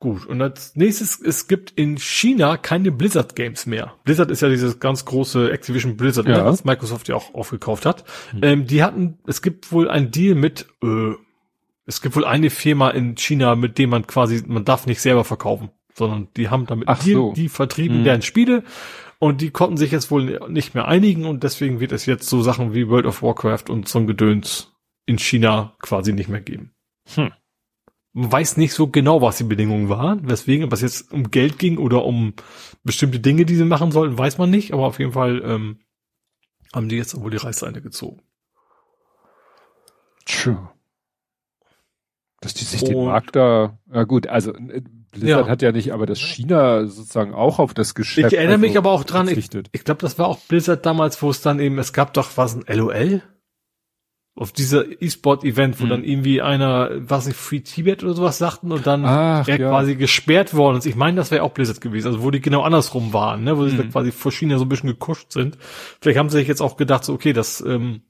Gut, 0.00 0.26
und 0.26 0.40
als 0.40 0.76
nächstes, 0.76 1.20
es 1.20 1.48
gibt 1.48 1.72
in 1.72 1.98
China 1.98 2.56
keine 2.56 2.92
Blizzard 2.92 3.34
Games 3.34 3.66
mehr. 3.66 3.94
Blizzard 4.04 4.30
ist 4.30 4.42
ja 4.42 4.48
dieses 4.48 4.78
ganz 4.78 5.04
große 5.04 5.50
Activision 5.50 5.96
Blizzard, 5.96 6.26
ne, 6.26 6.34
ja. 6.34 6.44
was 6.44 6.64
Microsoft 6.64 7.08
ja 7.08 7.16
auch 7.16 7.34
aufgekauft 7.34 7.84
hat. 7.84 8.04
Mhm. 8.32 8.40
Ähm, 8.42 8.66
die 8.68 8.84
hatten, 8.84 9.18
es 9.26 9.42
gibt 9.42 9.72
wohl 9.72 9.90
ein 9.90 10.12
Deal 10.12 10.36
mit, 10.36 10.68
äh, 10.84 11.14
es 11.84 12.00
gibt 12.00 12.14
wohl 12.14 12.24
eine 12.24 12.50
Firma 12.50 12.90
in 12.90 13.16
China, 13.16 13.56
mit 13.56 13.76
dem 13.76 13.90
man 13.90 14.06
quasi, 14.06 14.44
man 14.46 14.64
darf 14.64 14.86
nicht 14.86 15.00
selber 15.00 15.24
verkaufen, 15.24 15.70
sondern 15.94 16.28
die 16.36 16.48
haben 16.48 16.66
damit 16.66 16.86
Ach 16.86 17.02
Deal, 17.02 17.16
so. 17.16 17.32
die 17.32 17.48
vertrieben 17.48 18.00
mhm. 18.00 18.04
deren 18.04 18.22
Spiele 18.22 18.62
und 19.18 19.40
die 19.40 19.50
konnten 19.50 19.78
sich 19.78 19.90
jetzt 19.90 20.12
wohl 20.12 20.38
nicht 20.48 20.76
mehr 20.76 20.86
einigen 20.86 21.26
und 21.26 21.42
deswegen 21.42 21.80
wird 21.80 21.90
es 21.90 22.06
jetzt 22.06 22.28
so 22.28 22.40
Sachen 22.40 22.72
wie 22.72 22.88
World 22.88 23.06
of 23.06 23.20
Warcraft 23.20 23.64
und 23.68 23.88
so 23.88 23.98
ein 23.98 24.06
Gedöns 24.06 24.72
in 25.06 25.18
China 25.18 25.74
quasi 25.80 26.12
nicht 26.12 26.28
mehr 26.28 26.40
geben. 26.40 26.70
Hm 27.16 27.32
Man 28.18 28.32
weiß 28.32 28.56
nicht 28.56 28.72
so 28.74 28.88
genau, 28.88 29.22
was 29.22 29.38
die 29.38 29.44
Bedingungen 29.44 29.88
waren, 29.88 30.28
weswegen, 30.28 30.64
ob 30.64 30.72
es 30.72 30.80
jetzt 30.80 31.12
um 31.12 31.30
Geld 31.30 31.56
ging 31.56 31.78
oder 31.78 32.04
um 32.04 32.34
bestimmte 32.82 33.20
Dinge, 33.20 33.44
die 33.44 33.54
sie 33.54 33.64
machen 33.64 33.92
sollten, 33.92 34.18
weiß 34.18 34.38
man 34.38 34.50
nicht, 34.50 34.72
aber 34.72 34.86
auf 34.86 34.98
jeden 34.98 35.12
Fall 35.12 35.40
ähm, 35.44 35.78
haben 36.74 36.88
die 36.88 36.96
jetzt 36.96 37.18
wohl 37.20 37.30
die 37.30 37.36
Reißleine 37.36 37.80
gezogen. 37.80 38.20
Tja. 40.24 40.72
Dass 42.40 42.54
die 42.54 42.64
sich 42.64 42.82
den 42.82 43.04
Markt 43.04 43.36
da, 43.36 43.78
ja 43.92 44.02
gut, 44.02 44.26
also 44.26 44.52
äh, 44.52 44.82
Blizzard 45.12 45.46
ja. 45.46 45.48
hat 45.48 45.62
ja 45.62 45.70
nicht, 45.70 45.92
aber 45.92 46.06
das 46.06 46.18
China 46.18 46.86
sozusagen 46.86 47.34
auch 47.34 47.60
auf 47.60 47.72
das 47.72 47.94
Geschäft. 47.94 48.32
Ich 48.32 48.36
erinnere 48.36 48.56
also 48.56 48.66
mich 48.66 48.76
aber 48.76 48.90
auch 48.90 49.04
dran, 49.04 49.28
ich, 49.28 49.48
ich 49.70 49.84
glaube, 49.84 50.00
das 50.00 50.18
war 50.18 50.26
auch 50.26 50.40
Blizzard 50.40 50.84
damals, 50.84 51.22
wo 51.22 51.30
es 51.30 51.40
dann 51.40 51.60
eben, 51.60 51.78
es 51.78 51.92
gab 51.92 52.14
doch 52.14 52.36
was 52.36 52.56
ein 52.56 52.64
LOL? 52.66 53.22
Auf 54.38 54.52
dieser 54.52 54.84
E-Sport-Event, 55.02 55.80
wo 55.80 55.84
mhm. 55.84 55.88
dann 55.88 56.04
irgendwie 56.04 56.40
einer, 56.40 56.90
was 56.98 57.26
nicht, 57.26 57.36
Free 57.36 57.60
Tibet 57.60 58.04
oder 58.04 58.14
sowas 58.14 58.38
sagten 58.38 58.70
und 58.70 58.86
dann 58.86 59.04
Ach, 59.04 59.48
er 59.48 59.58
ja. 59.58 59.68
quasi 59.68 59.96
gesperrt 59.96 60.54
worden 60.54 60.78
ist. 60.78 60.86
Ich 60.86 60.96
meine, 60.96 61.16
das 61.16 61.30
wäre 61.30 61.42
auch 61.42 61.52
Blizzard 61.52 61.80
gewesen, 61.80 62.06
also 62.06 62.22
wo 62.22 62.30
die 62.30 62.40
genau 62.40 62.62
andersrum 62.62 63.12
waren, 63.12 63.42
ne, 63.44 63.58
wo 63.58 63.62
mhm. 63.62 63.70
sie 63.70 63.88
quasi 63.88 64.12
vor 64.12 64.30
China 64.30 64.58
so 64.58 64.64
ein 64.64 64.68
bisschen 64.68 64.90
gekuscht 64.90 65.32
sind. 65.32 65.58
Vielleicht 66.00 66.18
haben 66.18 66.30
sie 66.30 66.38
sich 66.38 66.48
jetzt 66.48 66.62
auch 66.62 66.76
gedacht, 66.76 67.04
so, 67.04 67.14
okay, 67.14 67.32
das, 67.32 67.60
ähm, 67.60 68.02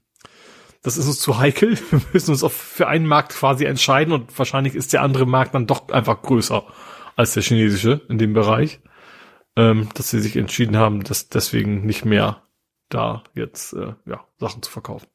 das 0.83 0.99
ist 0.99 1.07
uns 1.07 1.21
zu 1.21 1.39
heikel. 1.39 1.79
Wir 1.91 2.01
müssen 2.13 2.31
uns 2.33 2.45
auf, 2.45 2.53
für 2.53 2.89
einen 2.89 3.07
Markt 3.07 3.33
quasi 3.33 3.65
entscheiden 3.65 4.13
und 4.13 4.39
wahrscheinlich 4.39 4.75
ist 4.75 4.93
der 4.93 5.03
andere 5.03 5.27
Markt 5.27 5.55
dann 5.55 5.67
doch 5.67 5.89
einfach 5.89 6.21
größer 6.21 6.63
als 7.17 7.35
der 7.35 7.43
chinesische 7.43 8.03
in 8.09 8.19
dem 8.19 8.35
Bereich, 8.35 8.81
ähm, 9.57 9.89
dass 9.95 10.11
sie 10.11 10.21
sich 10.21 10.37
entschieden 10.37 10.77
haben, 10.77 11.03
dass 11.03 11.31
deswegen 11.31 11.87
nicht 11.87 12.05
mehr 12.05 12.43
da 12.91 13.25
jetzt 13.35 13.73
äh, 13.73 13.95
ja 14.07 14.25
Sachen 14.39 14.63
zu 14.63 14.71
verkaufen. 14.71 15.09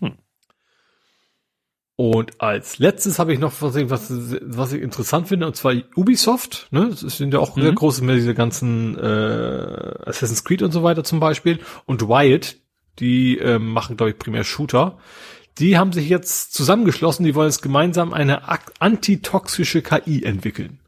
Hm. 0.00 0.18
Und 1.96 2.40
als 2.40 2.78
letztes 2.78 3.20
habe 3.20 3.32
ich 3.32 3.38
noch 3.38 3.52
was, 3.60 3.74
was, 3.88 4.10
was 4.42 4.72
ich 4.72 4.82
interessant 4.82 5.28
finde, 5.28 5.46
und 5.46 5.54
zwar 5.54 5.74
Ubisoft. 5.94 6.66
Ne? 6.72 6.88
Das 6.88 7.00
sind 7.00 7.32
ja 7.32 7.38
auch 7.38 7.54
mhm. 7.54 7.62
sehr 7.62 7.72
große, 7.72 8.02
mehr 8.02 8.16
diese 8.16 8.34
ganzen 8.34 8.98
äh, 8.98 9.94
Assassin's 10.04 10.44
Creed 10.44 10.62
und 10.62 10.72
so 10.72 10.82
weiter 10.82 11.04
zum 11.04 11.20
Beispiel. 11.20 11.60
Und 11.86 12.02
Riot, 12.02 12.56
die 12.98 13.38
äh, 13.38 13.60
machen, 13.60 13.96
glaube 13.96 14.10
ich, 14.10 14.18
primär 14.18 14.42
Shooter. 14.42 14.98
Die 15.58 15.78
haben 15.78 15.92
sich 15.92 16.08
jetzt 16.08 16.52
zusammengeschlossen, 16.52 17.24
die 17.24 17.36
wollen 17.36 17.50
jetzt 17.50 17.62
gemeinsam 17.62 18.12
eine 18.12 18.42
antitoxische 18.80 19.82
KI 19.82 20.24
entwickeln. 20.24 20.80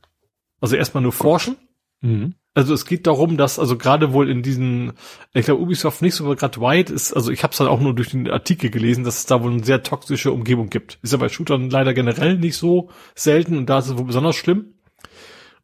Also 0.61 0.75
erstmal 0.75 1.05
nur 1.05 1.13
forschen. 1.13 1.57
Mhm. 2.01 2.35
Also 2.57 2.73
es 2.73 2.87
geht 2.87 3.07
darum, 3.07 3.37
dass 3.37 3.59
also 3.59 3.77
gerade 3.77 4.15
wohl 4.15 4.31
in 4.31 4.43
diesen, 4.43 4.95
ich 5.35 5.45
glaube 5.45 5.61
Ubisoft 5.61 6.01
nicht 6.01 6.15
so, 6.15 6.25
aber 6.25 6.37
gerade 6.37 6.59
White 6.59 6.91
ist, 6.91 7.13
also 7.13 7.31
ich 7.31 7.43
habe 7.43 7.51
es 7.51 7.59
dann 7.59 7.67
auch 7.67 7.81
nur 7.81 7.95
durch 7.95 8.13
den 8.13 8.31
Artikel 8.31 8.71
gelesen, 8.71 9.05
dass 9.05 9.19
es 9.19 9.27
da 9.27 9.43
wohl 9.43 9.53
eine 9.53 9.63
sehr 9.63 9.83
toxische 9.83 10.33
Umgebung 10.33 10.71
gibt. 10.71 10.99
Ist 11.03 11.13
ja 11.13 11.19
bei 11.19 11.29
Shootern 11.29 11.69
leider 11.69 11.93
generell 11.93 12.39
nicht 12.39 12.57
so 12.57 12.89
selten 13.15 13.59
und 13.59 13.67
da 13.69 13.81
ist 13.81 13.89
es 13.89 13.99
wohl 13.99 14.07
besonders 14.07 14.37
schlimm. 14.37 14.73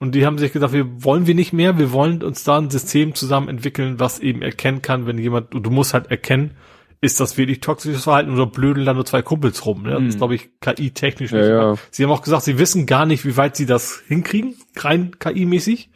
Und 0.01 0.15
die 0.15 0.27
haben 0.27 0.37
sich 0.37 0.53
gesagt, 0.53 0.75
wir 0.75 1.03
wollen 1.03 1.27
wir 1.27 1.35
nicht 1.35 1.55
mehr, 1.55 1.79
wir 1.79 1.93
wollen 1.93 2.23
uns 2.23 2.45
da 2.45 2.59
ein 2.59 2.69
System 2.69 3.15
zusammen 3.15 3.49
entwickeln, 3.49 3.99
was 3.99 4.19
eben 4.19 4.43
erkennen 4.43 4.83
kann, 4.83 5.07
wenn 5.07 5.17
jemand, 5.17 5.55
und 5.55 5.62
du 5.62 5.71
musst 5.71 5.95
halt 5.95 6.11
erkennen, 6.11 6.51
ist 7.01 7.21
das 7.21 7.39
wirklich 7.39 7.61
toxisches 7.61 8.05
Verhalten 8.05 8.35
oder 8.35 8.45
blödeln 8.45 8.85
da 8.85 8.93
nur 8.93 9.07
zwei 9.07 9.23
Kumpels 9.23 9.65
rum? 9.65 9.85
Ne? 9.85 9.93
Das 9.93 10.03
ist, 10.03 10.12
hm. 10.12 10.19
glaube 10.19 10.35
ich, 10.35 10.51
KI-technisch 10.61 11.33
ja, 11.33 11.47
ja. 11.47 11.75
Sie 11.91 12.05
haben 12.05 12.11
auch 12.11 12.21
gesagt, 12.21 12.43
sie 12.43 12.59
wissen 12.59 12.85
gar 12.85 13.07
nicht, 13.07 13.25
wie 13.25 13.39
weit 13.39 13.57
sie 13.57 13.65
das 13.65 14.03
hinkriegen, 14.07 14.57
rein 14.77 15.12
KI-mäßig. 15.19 15.89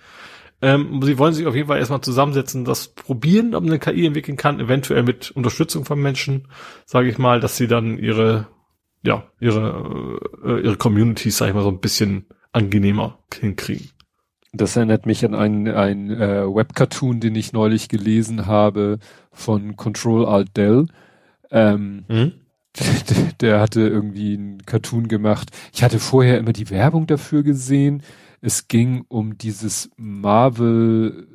Ähm, 0.62 1.02
sie 1.02 1.18
wollen 1.18 1.34
sich 1.34 1.46
auf 1.46 1.54
jeden 1.54 1.68
Fall 1.68 1.78
erstmal 1.78 2.00
zusammensetzen, 2.00 2.64
das 2.64 2.88
probieren, 2.88 3.54
ob 3.54 3.64
eine 3.64 3.78
KI 3.78 4.06
entwickeln 4.06 4.38
kann, 4.38 4.58
eventuell 4.58 5.02
mit 5.02 5.30
Unterstützung 5.30 5.84
von 5.84 6.00
Menschen, 6.00 6.48
sage 6.86 7.08
ich 7.08 7.18
mal, 7.18 7.40
dass 7.40 7.56
sie 7.56 7.66
dann 7.66 7.98
ihre, 7.98 8.46
ja, 9.02 9.24
ihre, 9.38 10.18
äh, 10.44 10.60
ihre 10.62 10.76
Communities, 10.76 11.36
sag 11.36 11.48
ich 11.48 11.54
mal, 11.54 11.62
so 11.62 11.68
ein 11.68 11.80
bisschen 11.80 12.26
angenehmer 12.52 13.18
hinkriegen. 13.38 13.90
Das 14.52 14.76
erinnert 14.76 15.04
mich 15.04 15.24
an 15.26 15.34
einen, 15.34 15.68
einen 15.68 16.10
äh, 16.10 16.46
Webcartoon, 16.46 17.20
den 17.20 17.34
ich 17.34 17.52
neulich 17.52 17.88
gelesen 17.90 18.46
habe 18.46 18.98
von 19.30 19.76
Control 19.76 20.24
Alt 20.24 20.56
Del. 20.56 20.86
Ähm, 21.50 22.04
mhm. 22.08 22.32
der, 22.78 23.32
der 23.40 23.60
hatte 23.60 23.82
irgendwie 23.82 24.34
einen 24.34 24.64
Cartoon 24.64 25.08
gemacht. 25.08 25.50
Ich 25.74 25.82
hatte 25.82 25.98
vorher 25.98 26.38
immer 26.38 26.54
die 26.54 26.70
Werbung 26.70 27.06
dafür 27.06 27.42
gesehen 27.42 28.02
es 28.40 28.68
ging 28.68 29.04
um 29.08 29.38
dieses 29.38 29.90
Marvel, 29.96 31.28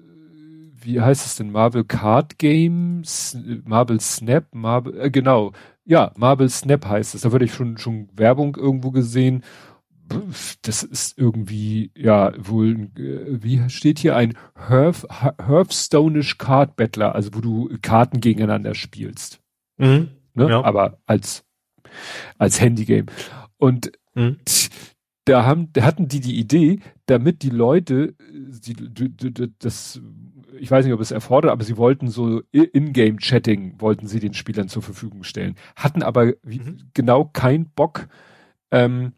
wie 0.82 1.02
heißt 1.02 1.26
es 1.26 1.36
denn? 1.36 1.52
Marvel 1.52 1.84
Card 1.84 2.38
Games, 2.38 3.38
Marvel 3.66 4.00
Snap, 4.00 4.46
Marvel, 4.54 5.00
äh, 5.00 5.12
genau. 5.12 5.52
Ja, 5.84 6.12
Marvel 6.16 6.50
Snap 6.50 6.86
heißt 6.86 7.16
es. 7.16 7.22
Da 7.22 7.32
würde 7.32 7.46
ich 7.46 7.54
schon, 7.54 7.78
schon 7.78 8.10
Werbung 8.14 8.56
irgendwo 8.56 8.92
gesehen. 8.92 9.44
Das 10.62 10.84
ist 10.84 11.18
irgendwie, 11.18 11.92
ja, 11.96 12.34
wohl, 12.38 12.90
äh, 12.98 13.42
wie 13.42 13.70
steht 13.70 14.00
hier 14.00 14.16
ein 14.16 14.38
Hearth, 14.56 15.08
Hearthstone-ish 15.10 16.38
Card 16.38 16.76
Battler, 16.76 17.16
also 17.16 17.32
wo 17.34 17.40
du 17.40 17.70
Karten 17.82 18.20
gegeneinander 18.20 18.76
spielst. 18.76 19.42
Mhm. 19.78 20.10
Ne? 20.34 20.50
Ja. 20.50 20.64
Aber 20.64 21.00
als, 21.06 21.46
als 22.38 22.60
Handygame. 22.60 23.08
Und 23.58 23.92
mhm 24.14 24.38
da 25.26 25.46
haben, 25.46 25.72
da 25.74 25.84
hatten 25.84 26.08
die 26.08 26.20
die 26.20 26.40
Idee, 26.40 26.80
damit 27.06 27.44
die 27.44 27.50
Leute, 27.50 28.16
die, 28.32 28.74
die, 28.74 29.10
die, 29.10 29.54
das, 29.60 30.02
ich 30.60 30.72
weiß 30.72 30.86
nicht, 30.86 30.94
ob 30.94 31.02
es 31.02 31.12
erfordert, 31.12 31.52
aber 31.52 31.64
sie 31.64 31.78
wollten 31.78 32.08
so 32.10 32.42
In-Game-Chatting, 32.52 33.76
wollten 33.80 34.08
sie 34.08 34.20
den 34.20 34.34
Spielern 34.34 34.68
zur 34.68 34.82
Verfügung 34.82 35.24
stellen, 35.24 35.56
hatten 35.76 36.04
aber 36.04 36.34
mhm. 36.44 36.90
genau 36.94 37.26
keinen 37.26 37.70
Bock, 37.70 38.08
ähm, 38.72 39.14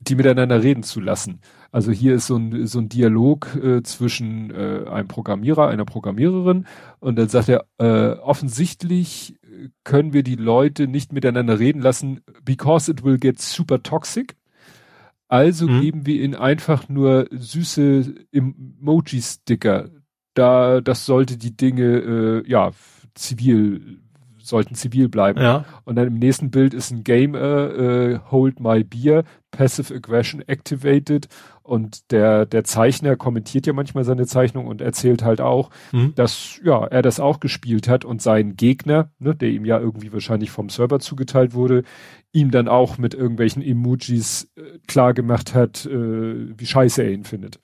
die 0.00 0.14
miteinander 0.14 0.62
reden 0.62 0.82
zu 0.82 1.00
lassen. 1.00 1.40
Also 1.72 1.92
hier 1.92 2.14
ist 2.14 2.26
so 2.26 2.36
ein, 2.36 2.66
so 2.66 2.78
ein 2.78 2.88
Dialog 2.88 3.54
äh, 3.56 3.82
zwischen 3.82 4.50
äh, 4.50 4.88
einem 4.88 5.08
Programmierer, 5.08 5.68
einer 5.68 5.84
Programmiererin 5.84 6.66
und 7.00 7.16
dann 7.16 7.28
sagt 7.28 7.48
er, 7.48 7.66
äh, 7.78 8.18
offensichtlich 8.18 9.34
können 9.84 10.12
wir 10.12 10.22
die 10.22 10.36
Leute 10.36 10.86
nicht 10.86 11.12
miteinander 11.12 11.58
reden 11.58 11.82
lassen, 11.82 12.20
because 12.44 12.90
it 12.90 13.04
will 13.04 13.18
get 13.18 13.40
super 13.40 13.82
toxic. 13.82 14.36
Also 15.28 15.68
mhm. 15.68 15.80
geben 15.82 16.06
wir 16.06 16.22
ihnen 16.22 16.34
einfach 16.34 16.88
nur 16.88 17.28
süße 17.30 18.14
Emoji-Sticker. 18.32 19.90
Da, 20.34 20.80
das 20.80 21.04
sollte 21.04 21.36
die 21.36 21.56
Dinge, 21.56 21.84
äh, 21.84 22.50
ja, 22.50 22.70
zivil, 23.14 24.00
sollten 24.38 24.74
zivil 24.74 25.08
bleiben. 25.08 25.40
Ja. 25.40 25.66
Und 25.84 25.96
dann 25.96 26.06
im 26.06 26.18
nächsten 26.18 26.50
Bild 26.50 26.72
ist 26.72 26.90
ein 26.90 27.04
Gamer, 27.04 27.74
äh, 27.74 28.18
Hold 28.30 28.60
My 28.60 28.82
Beer, 28.84 29.24
Passive 29.50 29.94
Aggression 29.94 30.42
Activated. 30.46 31.28
Und 31.68 32.12
der, 32.12 32.46
der 32.46 32.64
Zeichner 32.64 33.14
kommentiert 33.16 33.66
ja 33.66 33.74
manchmal 33.74 34.02
seine 34.02 34.26
Zeichnung 34.26 34.66
und 34.66 34.80
erzählt 34.80 35.22
halt 35.22 35.42
auch, 35.42 35.68
mhm. 35.92 36.14
dass, 36.14 36.58
ja, 36.64 36.86
er 36.86 37.02
das 37.02 37.20
auch 37.20 37.40
gespielt 37.40 37.88
hat 37.88 38.06
und 38.06 38.22
sein 38.22 38.56
Gegner, 38.56 39.10
ne, 39.18 39.34
der 39.34 39.50
ihm 39.50 39.66
ja 39.66 39.78
irgendwie 39.78 40.10
wahrscheinlich 40.10 40.50
vom 40.50 40.70
Server 40.70 40.98
zugeteilt 40.98 41.52
wurde, 41.52 41.82
ihm 42.32 42.50
dann 42.50 42.68
auch 42.68 42.96
mit 42.96 43.12
irgendwelchen 43.12 43.60
Emojis 43.62 44.50
äh, 44.56 44.78
klar 44.86 45.12
gemacht 45.12 45.54
hat, 45.54 45.84
äh, 45.84 46.58
wie 46.58 46.64
scheiße 46.64 47.02
er 47.02 47.12
ihn 47.12 47.24
findet. 47.24 47.60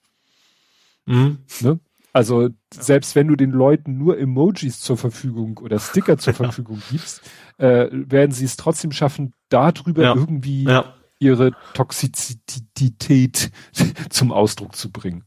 Mhm. 1.07 1.39
Ne? 1.63 1.81
Also 2.13 2.51
selbst 2.75 3.17
wenn 3.17 3.29
du 3.29 3.37
den 3.37 3.53
Leuten 3.53 3.97
nur 3.97 4.19
Emojis 4.19 4.81
zur 4.81 4.99
Verfügung 4.99 5.57
oder 5.63 5.79
Sticker 5.79 6.19
zur 6.19 6.35
Verfügung 6.35 6.83
gibst, 6.91 7.23
äh, 7.57 7.89
werden 7.91 8.33
sie 8.33 8.45
es 8.45 8.59
trotzdem 8.59 8.93
schaffen, 8.93 9.33
darüber 9.49 10.03
ja. 10.03 10.15
irgendwie 10.15 10.65
ja. 10.65 10.93
Ihre 11.19 11.53
Toxizität 11.75 13.51
zum 14.11 14.33
Ausdruck 14.33 14.77
zu 14.77 14.91
bringen. 14.91 15.25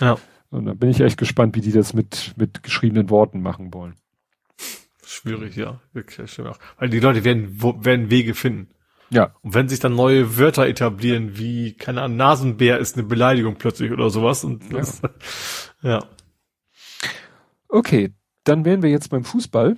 Ja. 0.00 0.16
Und 0.50 0.66
da 0.66 0.74
bin 0.74 0.90
ich 0.90 1.00
echt 1.00 1.18
gespannt, 1.18 1.56
wie 1.56 1.60
die 1.60 1.72
das 1.72 1.92
mit, 1.92 2.34
mit 2.36 2.62
geschriebenen 2.62 3.10
Worten 3.10 3.42
machen 3.42 3.74
wollen. 3.74 3.94
Schwierig, 5.04 5.56
ja. 5.56 5.80
Wirklich, 5.92 6.38
Weil 6.78 6.88
die 6.88 7.00
Leute 7.00 7.24
werden, 7.24 7.60
werden 7.62 8.10
Wege 8.10 8.34
finden. 8.34 8.68
Ja. 9.10 9.34
Und 9.42 9.54
wenn 9.54 9.68
sich 9.68 9.78
dann 9.78 9.94
neue 9.94 10.36
Wörter 10.38 10.66
etablieren, 10.66 11.38
wie, 11.38 11.74
keine 11.74 12.02
Ahnung, 12.02 12.16
Nasenbär 12.16 12.78
ist 12.78 12.96
eine 12.96 13.06
Beleidigung 13.06 13.56
plötzlich 13.56 13.92
oder 13.92 14.10
sowas. 14.10 14.44
Und 14.44 14.72
das, 14.72 15.00
ja. 15.82 15.90
ja. 15.90 16.04
Okay, 17.68 18.12
dann 18.44 18.64
wären 18.64 18.82
wir 18.82 18.90
jetzt 18.90 19.10
beim 19.10 19.24
Fußball. 19.24 19.76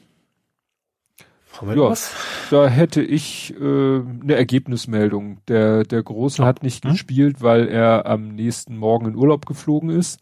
Haben 1.59 1.69
wir 1.69 1.77
ja, 1.77 1.91
was? 1.91 2.15
Da 2.51 2.69
hätte 2.69 3.03
ich 3.03 3.55
äh, 3.61 3.65
eine 3.65 4.35
Ergebnismeldung. 4.35 5.39
Der, 5.49 5.85
der 5.85 6.03
Große 6.03 6.45
hat 6.45 6.63
nicht 6.63 6.85
hm? 6.85 6.93
gespielt, 6.93 7.43
weil 7.43 7.69
er 7.69 8.07
am 8.07 8.29
nächsten 8.29 8.77
Morgen 8.77 9.07
in 9.07 9.17
Urlaub 9.17 9.47
geflogen 9.47 9.91
ist. 9.91 10.21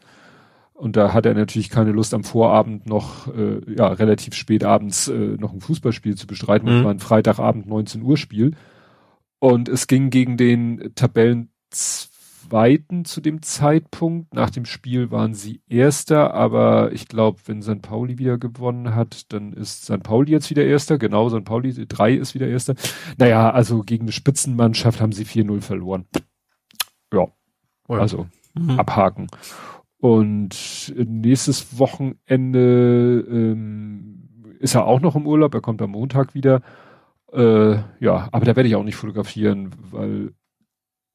Und 0.72 0.96
da 0.96 1.12
hat 1.14 1.24
er 1.24 1.34
natürlich 1.34 1.70
keine 1.70 1.92
Lust 1.92 2.12
am 2.12 2.24
Vorabend 2.24 2.86
noch, 2.86 3.28
äh, 3.34 3.60
ja, 3.74 3.88
relativ 3.88 4.34
spät 4.34 4.62
abends 4.62 5.08
äh, 5.08 5.36
noch 5.38 5.52
ein 5.52 5.60
Fußballspiel 5.60 6.16
zu 6.16 6.26
bestreiten. 6.26 6.68
Mhm. 6.68 6.74
Das 6.74 6.84
war 6.84 6.90
ein 6.90 7.00
Freitagabend 7.00 7.66
19 7.66 8.02
Uhr 8.02 8.16
Spiel. 8.16 8.52
Und 9.38 9.68
es 9.68 9.86
ging 9.86 10.10
gegen 10.10 10.36
den 10.36 10.92
Tabellenzweiten 12.46 13.04
zu 13.04 13.20
dem 13.20 13.42
Zeitpunkt. 13.42 14.34
Nach 14.34 14.50
dem 14.50 14.64
Spiel 14.64 15.10
waren 15.10 15.34
sie 15.34 15.60
Erster, 15.68 16.34
aber 16.34 16.92
ich 16.92 17.08
glaube, 17.08 17.40
wenn 17.46 17.62
St. 17.62 17.82
Pauli 17.82 18.18
wieder 18.18 18.38
gewonnen 18.38 18.94
hat, 18.94 19.32
dann 19.32 19.52
ist 19.52 19.84
St. 19.84 20.02
Pauli 20.02 20.32
jetzt 20.32 20.50
wieder 20.50 20.64
Erster. 20.64 20.98
Genau, 20.98 21.28
St. 21.28 21.44
Pauli 21.44 21.72
3 21.72 22.14
ist 22.14 22.34
wieder 22.34 22.48
Erster. 22.48 22.74
Naja, 23.18 23.50
also 23.50 23.82
gegen 23.82 24.04
eine 24.04 24.12
Spitzenmannschaft 24.12 25.00
haben 25.00 25.12
sie 25.12 25.24
4-0 25.24 25.60
verloren. 25.60 26.06
ja, 27.12 27.26
oh 27.88 27.94
ja. 27.94 27.98
also 28.00 28.26
mhm. 28.54 28.78
abhaken. 28.78 29.26
Und 29.98 30.94
nächstes 30.96 31.78
Wochenende 31.78 33.26
ähm, 33.28 34.56
ist 34.60 34.74
er 34.74 34.86
auch 34.86 35.00
noch 35.00 35.16
im 35.16 35.26
Urlaub, 35.26 35.54
er 35.54 35.60
kommt 35.60 35.82
am 35.82 35.90
Montag 35.90 36.34
wieder. 36.34 36.62
Äh, 37.32 37.76
ja, 38.00 38.28
aber 38.30 38.44
da 38.44 38.54
werde 38.56 38.68
ich 38.68 38.76
auch 38.76 38.84
nicht 38.84 38.96
fotografieren, 38.96 39.70
weil 39.90 40.32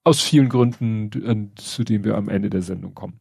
aus 0.04 0.22
vielen 0.22 0.50
Gründen, 0.50 1.52
zu 1.56 1.84
denen 1.84 2.04
wir 2.04 2.16
am 2.16 2.30
Ende 2.30 2.50
der 2.50 2.62
Sendung 2.62 2.96
kommen. 2.96 3.20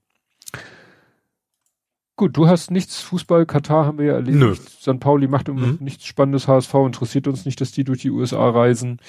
Gut, 2.17 2.37
du 2.37 2.49
hast 2.49 2.71
nichts, 2.71 3.01
Fußball, 3.01 3.47
Katar 3.47 3.87
haben 3.87 3.99
wir 3.99 4.07
ja 4.07 4.13
erlebt. 4.13 4.37
Nö. 4.37 4.55
St. 4.55 5.01
Pauli 5.01 5.27
macht 5.27 5.49
im 5.49 5.57
mhm. 5.57 5.79
nichts 5.81 6.05
Spannendes, 6.05 6.49
HSV 6.49 6.75
interessiert 6.75 7.27
uns 7.27 7.47
nicht, 7.47 7.61
dass 7.63 7.73
die 7.73 7.85
durch 7.85 8.03
die 8.03 8.11
USA 8.11 8.51
reisen. 8.51 9.01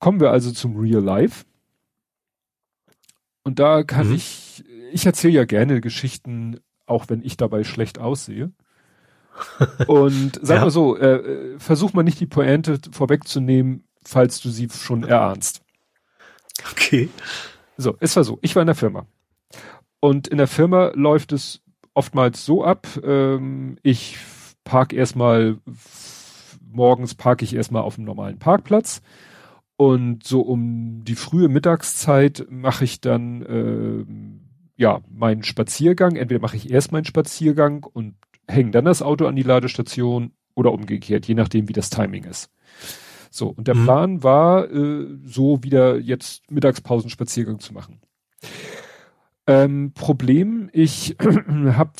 Kommen 0.00 0.18
wir 0.18 0.32
also 0.32 0.50
zum 0.50 0.76
Real 0.76 1.02
Life. 1.02 1.44
Und 3.44 3.60
da 3.60 3.84
kann 3.84 4.08
mhm. 4.08 4.14
ich, 4.14 4.64
ich 4.92 5.06
erzähle 5.06 5.34
ja 5.34 5.44
gerne 5.44 5.80
Geschichten, 5.80 6.58
auch 6.84 7.04
wenn 7.08 7.22
ich 7.22 7.36
dabei 7.36 7.62
schlecht 7.62 8.00
aussehe. 8.00 8.50
Und 9.86 10.40
sag 10.42 10.56
ja. 10.56 10.62
mal 10.62 10.70
so, 10.70 10.96
äh, 10.96 11.58
versuch 11.58 11.92
mal 11.92 12.02
nicht 12.02 12.18
die 12.18 12.26
Pointe 12.26 12.80
vorwegzunehmen, 12.90 13.84
falls 14.04 14.40
du 14.40 14.50
sie 14.50 14.68
schon 14.68 15.04
erahnst. 15.04 15.62
Okay. 16.72 17.08
So, 17.76 17.96
es 18.00 18.16
war 18.16 18.24
so, 18.24 18.38
ich 18.42 18.54
war 18.54 18.62
in 18.62 18.66
der 18.66 18.74
Firma. 18.74 19.06
Und 20.00 20.28
in 20.28 20.38
der 20.38 20.46
Firma 20.46 20.92
läuft 20.94 21.32
es 21.32 21.60
oftmals 21.94 22.44
so 22.44 22.64
ab, 22.64 22.86
ähm, 23.02 23.78
ich 23.82 24.18
park 24.64 24.92
erstmal, 24.92 25.58
morgens 26.62 27.14
parke 27.14 27.44
ich 27.44 27.54
erstmal 27.54 27.82
auf 27.82 27.96
dem 27.96 28.04
normalen 28.04 28.38
Parkplatz 28.38 29.02
und 29.80 30.26
so 30.26 30.42
um 30.42 31.04
die 31.04 31.14
frühe 31.14 31.48
Mittagszeit 31.48 32.46
mache 32.50 32.84
ich 32.84 33.00
dann 33.00 33.42
äh, 33.42 34.04
ja 34.76 35.00
meinen 35.10 35.42
Spaziergang. 35.42 36.16
Entweder 36.16 36.42
mache 36.42 36.56
ich 36.56 36.70
erst 36.70 36.92
meinen 36.92 37.06
Spaziergang 37.06 37.84
und 37.84 38.14
hänge 38.46 38.72
dann 38.72 38.84
das 38.84 39.00
Auto 39.00 39.26
an 39.26 39.36
die 39.36 39.42
Ladestation 39.42 40.32
oder 40.54 40.72
umgekehrt, 40.72 41.26
je 41.26 41.34
nachdem 41.34 41.68
wie 41.68 41.72
das 41.72 41.88
Timing 41.88 42.24
ist. 42.24 42.50
So, 43.30 43.48
und 43.48 43.68
der 43.68 43.76
mhm. 43.76 43.84
Plan 43.84 44.22
war, 44.22 44.70
äh, 44.70 45.06
so 45.24 45.62
wieder 45.62 45.98
jetzt 45.98 46.50
Mittagspausenspaziergang 46.50 47.60
zu 47.60 47.72
machen. 47.72 48.00
Ähm, 49.46 49.92
Problem, 49.94 50.68
ich 50.72 51.16
habe 51.48 51.92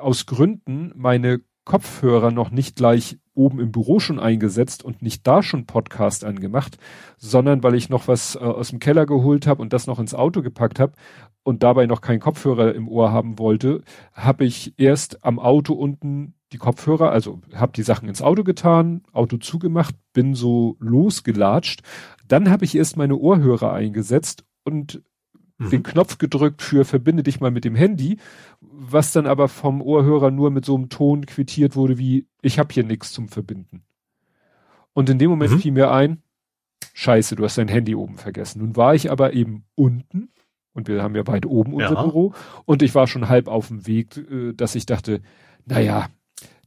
aus 0.00 0.26
Gründen 0.26 0.92
meine 0.94 1.40
Kopfhörer 1.64 2.30
noch 2.30 2.50
nicht 2.50 2.76
gleich 2.76 3.18
oben 3.34 3.60
im 3.60 3.72
Büro 3.72 4.00
schon 4.00 4.18
eingesetzt 4.18 4.84
und 4.84 5.02
nicht 5.02 5.26
da 5.26 5.42
schon 5.42 5.66
Podcast 5.66 6.24
angemacht, 6.24 6.78
sondern 7.16 7.62
weil 7.62 7.74
ich 7.74 7.88
noch 7.88 8.08
was 8.08 8.36
äh, 8.36 8.40
aus 8.40 8.70
dem 8.70 8.80
Keller 8.80 9.06
geholt 9.06 9.46
habe 9.46 9.62
und 9.62 9.72
das 9.72 9.86
noch 9.86 9.98
ins 9.98 10.14
Auto 10.14 10.42
gepackt 10.42 10.78
habe 10.78 10.92
und 11.42 11.62
dabei 11.62 11.86
noch 11.86 12.00
keinen 12.00 12.20
Kopfhörer 12.20 12.74
im 12.74 12.88
Ohr 12.88 13.12
haben 13.12 13.38
wollte, 13.38 13.82
habe 14.12 14.44
ich 14.44 14.74
erst 14.78 15.24
am 15.24 15.38
Auto 15.38 15.74
unten 15.74 16.34
die 16.52 16.58
Kopfhörer, 16.58 17.12
also 17.12 17.40
habe 17.54 17.72
die 17.72 17.82
Sachen 17.82 18.08
ins 18.08 18.22
Auto 18.22 18.42
getan, 18.42 19.02
Auto 19.12 19.36
zugemacht, 19.36 19.94
bin 20.12 20.34
so 20.34 20.76
losgelatscht, 20.80 21.82
dann 22.26 22.50
habe 22.50 22.64
ich 22.64 22.74
erst 22.74 22.96
meine 22.96 23.16
Ohrhörer 23.16 23.72
eingesetzt 23.72 24.44
und 24.64 25.02
mhm. 25.58 25.70
den 25.70 25.82
Knopf 25.82 26.18
gedrückt 26.18 26.62
für 26.62 26.84
verbinde 26.84 27.22
dich 27.22 27.40
mal 27.40 27.50
mit 27.50 27.64
dem 27.64 27.76
Handy, 27.76 28.18
was 28.60 29.12
dann 29.12 29.26
aber 29.26 29.48
vom 29.48 29.80
Ohrhörer 29.80 30.30
nur 30.30 30.50
mit 30.50 30.64
so 30.64 30.74
einem 30.74 30.88
Ton 30.88 31.26
quittiert 31.26 31.76
wurde 31.76 31.98
wie, 31.98 32.26
ich 32.42 32.58
habe 32.58 32.72
hier 32.72 32.84
nichts 32.84 33.12
zum 33.12 33.28
Verbinden. 33.28 33.84
Und 34.92 35.08
in 35.08 35.18
dem 35.18 35.30
Moment 35.30 35.52
mhm. 35.52 35.60
fiel 35.60 35.72
mir 35.72 35.92
ein, 35.92 36.22
scheiße, 36.94 37.36
du 37.36 37.44
hast 37.44 37.58
dein 37.58 37.68
Handy 37.68 37.94
oben 37.94 38.16
vergessen. 38.16 38.60
Nun 38.60 38.74
war 38.74 38.94
ich 38.94 39.10
aber 39.10 39.34
eben 39.34 39.64
unten 39.76 40.30
und 40.72 40.88
wir 40.88 41.02
haben 41.02 41.14
ja 41.14 41.26
weit 41.28 41.46
oben 41.46 41.74
unser 41.74 41.94
ja. 41.94 42.02
Büro 42.02 42.34
und 42.64 42.82
ich 42.82 42.94
war 42.94 43.06
schon 43.06 43.28
halb 43.28 43.46
auf 43.46 43.68
dem 43.68 43.86
Weg, 43.86 44.16
äh, 44.16 44.52
dass 44.52 44.74
ich 44.74 44.86
dachte, 44.86 45.22
naja, 45.64 46.08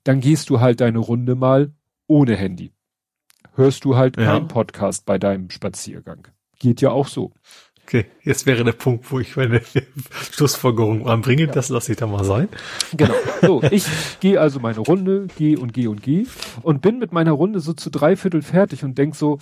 dann 0.03 0.19
gehst 0.19 0.49
du 0.49 0.59
halt 0.59 0.81
deine 0.81 0.99
Runde 0.99 1.35
mal 1.35 1.73
ohne 2.07 2.35
Handy. 2.35 2.71
Hörst 3.55 3.85
du 3.85 3.95
halt 3.95 4.17
ja. 4.17 4.25
keinen 4.25 4.47
Podcast 4.47 5.05
bei 5.05 5.17
deinem 5.17 5.49
Spaziergang. 5.49 6.27
Geht 6.59 6.81
ja 6.81 6.91
auch 6.91 7.07
so. 7.07 7.31
Okay, 7.85 8.05
jetzt 8.21 8.45
wäre 8.45 8.63
der 8.63 8.71
Punkt, 8.71 9.11
wo 9.11 9.19
ich 9.19 9.35
meine 9.35 9.61
Schlussfolgerung 10.31 11.07
anbringe. 11.07 11.43
Ja. 11.45 11.51
Das 11.51 11.69
lasse 11.69 11.91
ich 11.91 11.97
da 11.97 12.07
mal 12.07 12.23
sein. 12.23 12.47
Genau. 12.95 13.13
So, 13.41 13.61
ich 13.71 13.85
gehe 14.21 14.39
also 14.39 14.59
meine 14.59 14.79
Runde, 14.79 15.27
gehe 15.37 15.59
und 15.59 15.73
gehe 15.73 15.89
und 15.89 16.01
gehe 16.01 16.25
und 16.61 16.81
bin 16.81 16.97
mit 16.97 17.11
meiner 17.11 17.33
Runde 17.33 17.59
so 17.59 17.73
zu 17.73 17.89
dreiviertel 17.89 18.41
fertig 18.41 18.83
und 18.83 18.97
denk 18.97 19.15
so, 19.15 19.37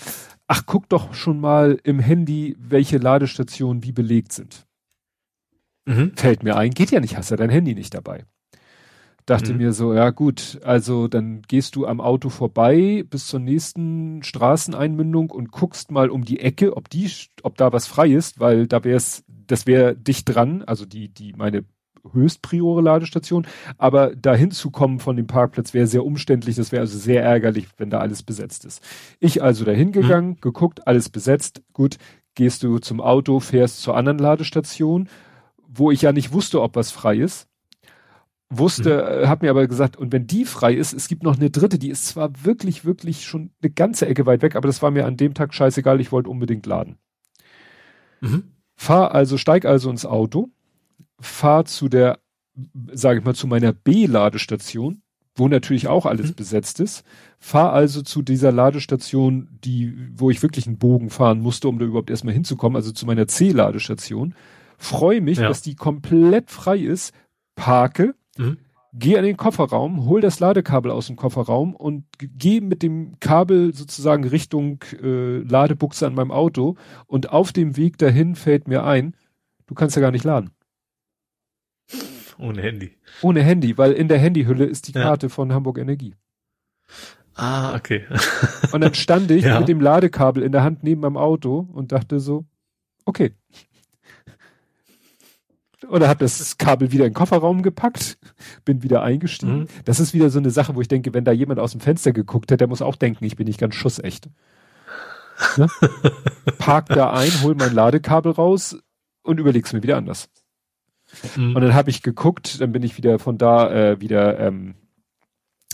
ach, 0.47 0.63
guck 0.65 0.89
doch 0.89 1.13
schon 1.13 1.39
mal 1.39 1.79
im 1.83 1.99
Handy, 1.99 2.57
welche 2.59 2.97
Ladestationen 2.97 3.83
wie 3.83 3.91
belegt 3.91 4.33
sind. 4.33 4.65
Mhm. 5.85 6.13
Fällt 6.15 6.43
mir 6.43 6.57
ein, 6.57 6.71
geht 6.71 6.91
ja 6.91 6.99
nicht, 6.99 7.17
hast 7.17 7.31
ja 7.31 7.37
dein 7.37 7.49
Handy 7.49 7.75
nicht 7.75 7.93
dabei. 7.93 8.25
Dachte 9.25 9.53
mhm. 9.53 9.57
mir 9.59 9.73
so, 9.73 9.93
ja 9.93 10.09
gut, 10.09 10.59
also 10.63 11.07
dann 11.07 11.43
gehst 11.47 11.75
du 11.75 11.85
am 11.85 12.01
Auto 12.01 12.29
vorbei 12.29 13.05
bis 13.09 13.27
zur 13.27 13.39
nächsten 13.39 14.23
Straßeneinmündung 14.23 15.29
und 15.29 15.51
guckst 15.51 15.91
mal 15.91 16.09
um 16.09 16.25
die 16.25 16.39
Ecke, 16.39 16.75
ob 16.75 16.89
die, 16.89 17.09
ob 17.43 17.57
da 17.57 17.71
was 17.71 17.87
frei 17.87 18.09
ist, 18.09 18.39
weil 18.39 18.67
da 18.67 18.83
wär's, 18.83 19.23
das 19.27 19.67
wäre 19.67 19.95
dicht 19.95 20.33
dran, 20.33 20.63
also 20.63 20.85
die, 20.85 21.09
die, 21.09 21.33
meine 21.33 21.65
höchstpriore 22.13 22.81
Ladestation, 22.81 23.45
aber 23.77 24.15
dahin 24.15 24.49
zu 24.49 24.71
kommen 24.71 24.99
von 24.99 25.15
dem 25.15 25.27
Parkplatz 25.27 25.75
wäre 25.75 25.85
sehr 25.85 26.03
umständlich, 26.03 26.55
das 26.55 26.71
wäre 26.71 26.81
also 26.81 26.97
sehr 26.97 27.23
ärgerlich, 27.23 27.67
wenn 27.77 27.91
da 27.91 27.99
alles 27.99 28.23
besetzt 28.23 28.65
ist. 28.65 28.81
Ich 29.19 29.43
also 29.43 29.65
dahin 29.65 29.91
gegangen, 29.91 30.29
mhm. 30.29 30.41
geguckt, 30.41 30.87
alles 30.87 31.09
besetzt, 31.09 31.61
gut, 31.73 31.97
gehst 32.33 32.63
du 32.63 32.79
zum 32.79 33.01
Auto, 33.01 33.39
fährst 33.39 33.81
zur 33.81 33.95
anderen 33.95 34.17
Ladestation, 34.17 35.09
wo 35.67 35.91
ich 35.91 36.01
ja 36.01 36.11
nicht 36.11 36.33
wusste, 36.33 36.61
ob 36.61 36.75
was 36.75 36.91
frei 36.91 37.17
ist 37.17 37.47
wusste, 38.51 38.89
mhm. 38.89 39.23
Äh, 39.23 39.27
hat 39.27 39.41
mir 39.41 39.49
aber 39.49 39.67
gesagt, 39.67 39.97
und 39.97 40.11
wenn 40.11 40.27
die 40.27 40.45
frei 40.45 40.73
ist, 40.73 40.93
es 40.93 41.07
gibt 41.07 41.23
noch 41.23 41.37
eine 41.37 41.49
dritte, 41.49 41.79
die 41.79 41.89
ist 41.89 42.07
zwar 42.07 42.31
wirklich, 42.43 42.85
wirklich 42.85 43.25
schon 43.25 43.51
eine 43.61 43.71
ganze 43.71 44.07
Ecke 44.07 44.25
weit 44.25 44.41
weg, 44.41 44.55
aber 44.55 44.67
das 44.67 44.81
war 44.81 44.91
mir 44.91 45.05
an 45.05 45.17
dem 45.17 45.33
Tag 45.33 45.53
scheißegal, 45.53 45.99
ich 46.01 46.11
wollte 46.11 46.29
unbedingt 46.29 46.65
laden. 46.65 46.97
Mhm. 48.19 48.43
Fahr 48.75 49.13
also, 49.13 49.37
steig 49.37 49.65
also 49.65 49.89
ins 49.89 50.05
Auto, 50.05 50.49
fahr 51.19 51.65
zu 51.65 51.87
der, 51.87 52.19
sage 52.91 53.19
ich 53.19 53.25
mal, 53.25 53.35
zu 53.35 53.47
meiner 53.47 53.73
B-Ladestation, 53.73 55.01
wo 55.35 55.47
natürlich 55.47 55.87
auch 55.87 56.05
alles 56.05 56.31
mhm. 56.31 56.35
besetzt 56.35 56.79
ist, 56.79 57.03
fahr 57.39 57.73
also 57.73 58.01
zu 58.01 58.21
dieser 58.21 58.51
Ladestation, 58.51 59.49
die, 59.63 59.95
wo 60.13 60.29
ich 60.29 60.43
wirklich 60.43 60.67
einen 60.67 60.77
Bogen 60.77 61.09
fahren 61.09 61.39
musste, 61.39 61.69
um 61.69 61.79
da 61.79 61.85
überhaupt 61.85 62.09
erstmal 62.09 62.33
hinzukommen, 62.33 62.75
also 62.75 62.91
zu 62.91 63.05
meiner 63.05 63.27
C-Ladestation, 63.27 64.35
freue 64.77 65.21
mich, 65.21 65.37
ja. 65.37 65.47
dass 65.47 65.61
die 65.61 65.75
komplett 65.75 66.51
frei 66.51 66.79
ist, 66.79 67.13
parke, 67.55 68.15
Mhm. 68.41 68.57
Geh 68.93 69.17
an 69.17 69.23
den 69.23 69.37
Kofferraum, 69.37 70.05
hol 70.05 70.19
das 70.19 70.41
Ladekabel 70.41 70.91
aus 70.91 71.07
dem 71.07 71.15
Kofferraum 71.15 71.75
und 71.75 72.03
geh 72.17 72.59
mit 72.59 72.83
dem 72.83 73.17
Kabel 73.21 73.73
sozusagen 73.73 74.25
Richtung 74.27 74.83
äh, 75.01 75.37
Ladebuchse 75.37 76.05
an 76.05 76.13
meinem 76.13 76.31
Auto 76.31 76.75
und 77.07 77.31
auf 77.31 77.53
dem 77.53 77.77
Weg 77.77 77.97
dahin 77.97 78.35
fällt 78.35 78.67
mir 78.67 78.83
ein, 78.83 79.15
du 79.67 79.75
kannst 79.75 79.95
ja 79.95 80.01
gar 80.01 80.11
nicht 80.11 80.25
laden. 80.25 80.51
Ohne 82.37 82.61
Handy. 82.61 82.91
Ohne 83.21 83.43
Handy, 83.43 83.77
weil 83.77 83.93
in 83.93 84.09
der 84.09 84.17
Handyhülle 84.17 84.65
ist 84.65 84.89
die 84.89 84.93
Karte 84.93 85.27
ja. 85.27 85.29
von 85.29 85.53
Hamburg 85.53 85.77
Energie. 85.77 86.15
Ah, 87.35 87.75
okay. 87.75 88.03
und 88.73 88.81
dann 88.81 88.93
stand 88.93 89.31
ich 89.31 89.45
ja. 89.45 89.59
mit 89.59 89.69
dem 89.69 89.79
Ladekabel 89.79 90.43
in 90.43 90.51
der 90.51 90.63
Hand 90.63 90.83
neben 90.83 90.99
meinem 91.01 91.17
Auto 91.17 91.67
und 91.71 91.93
dachte 91.93 92.19
so, 92.19 92.45
okay, 93.05 93.33
oder 95.87 96.07
habe 96.07 96.19
das 96.19 96.57
Kabel 96.57 96.91
wieder 96.91 97.05
in 97.05 97.11
den 97.11 97.15
Kofferraum 97.15 97.63
gepackt, 97.63 98.17
bin 98.65 98.83
wieder 98.83 99.01
eingestiegen. 99.03 99.61
Mhm. 99.61 99.67
Das 99.85 99.99
ist 99.99 100.13
wieder 100.13 100.29
so 100.29 100.39
eine 100.39 100.51
Sache, 100.51 100.75
wo 100.75 100.81
ich 100.81 100.87
denke, 100.87 101.13
wenn 101.13 101.25
da 101.25 101.31
jemand 101.31 101.59
aus 101.59 101.71
dem 101.71 101.81
Fenster 101.81 102.11
geguckt 102.11 102.51
hat, 102.51 102.61
der 102.61 102.67
muss 102.67 102.81
auch 102.81 102.95
denken, 102.95 103.25
ich 103.25 103.35
bin 103.35 103.47
nicht 103.47 103.59
ganz 103.59 103.75
schussecht. 103.75 104.29
Ne? 105.57 105.67
Park 106.59 106.87
da 106.87 107.11
ein, 107.11 107.31
hol 107.41 107.55
mein 107.55 107.73
Ladekabel 107.73 108.31
raus 108.31 108.77
und 109.23 109.39
überleg's 109.39 109.73
mir 109.73 109.83
wieder 109.83 109.97
anders. 109.97 110.29
Mhm. 111.35 111.55
Und 111.55 111.61
dann 111.61 111.73
habe 111.73 111.89
ich 111.89 112.03
geguckt, 112.03 112.61
dann 112.61 112.71
bin 112.71 112.83
ich 112.83 112.97
wieder 112.97 113.19
von 113.19 113.37
da 113.37 113.71
äh, 113.71 114.01
wieder 114.01 114.39
ähm, 114.39 114.75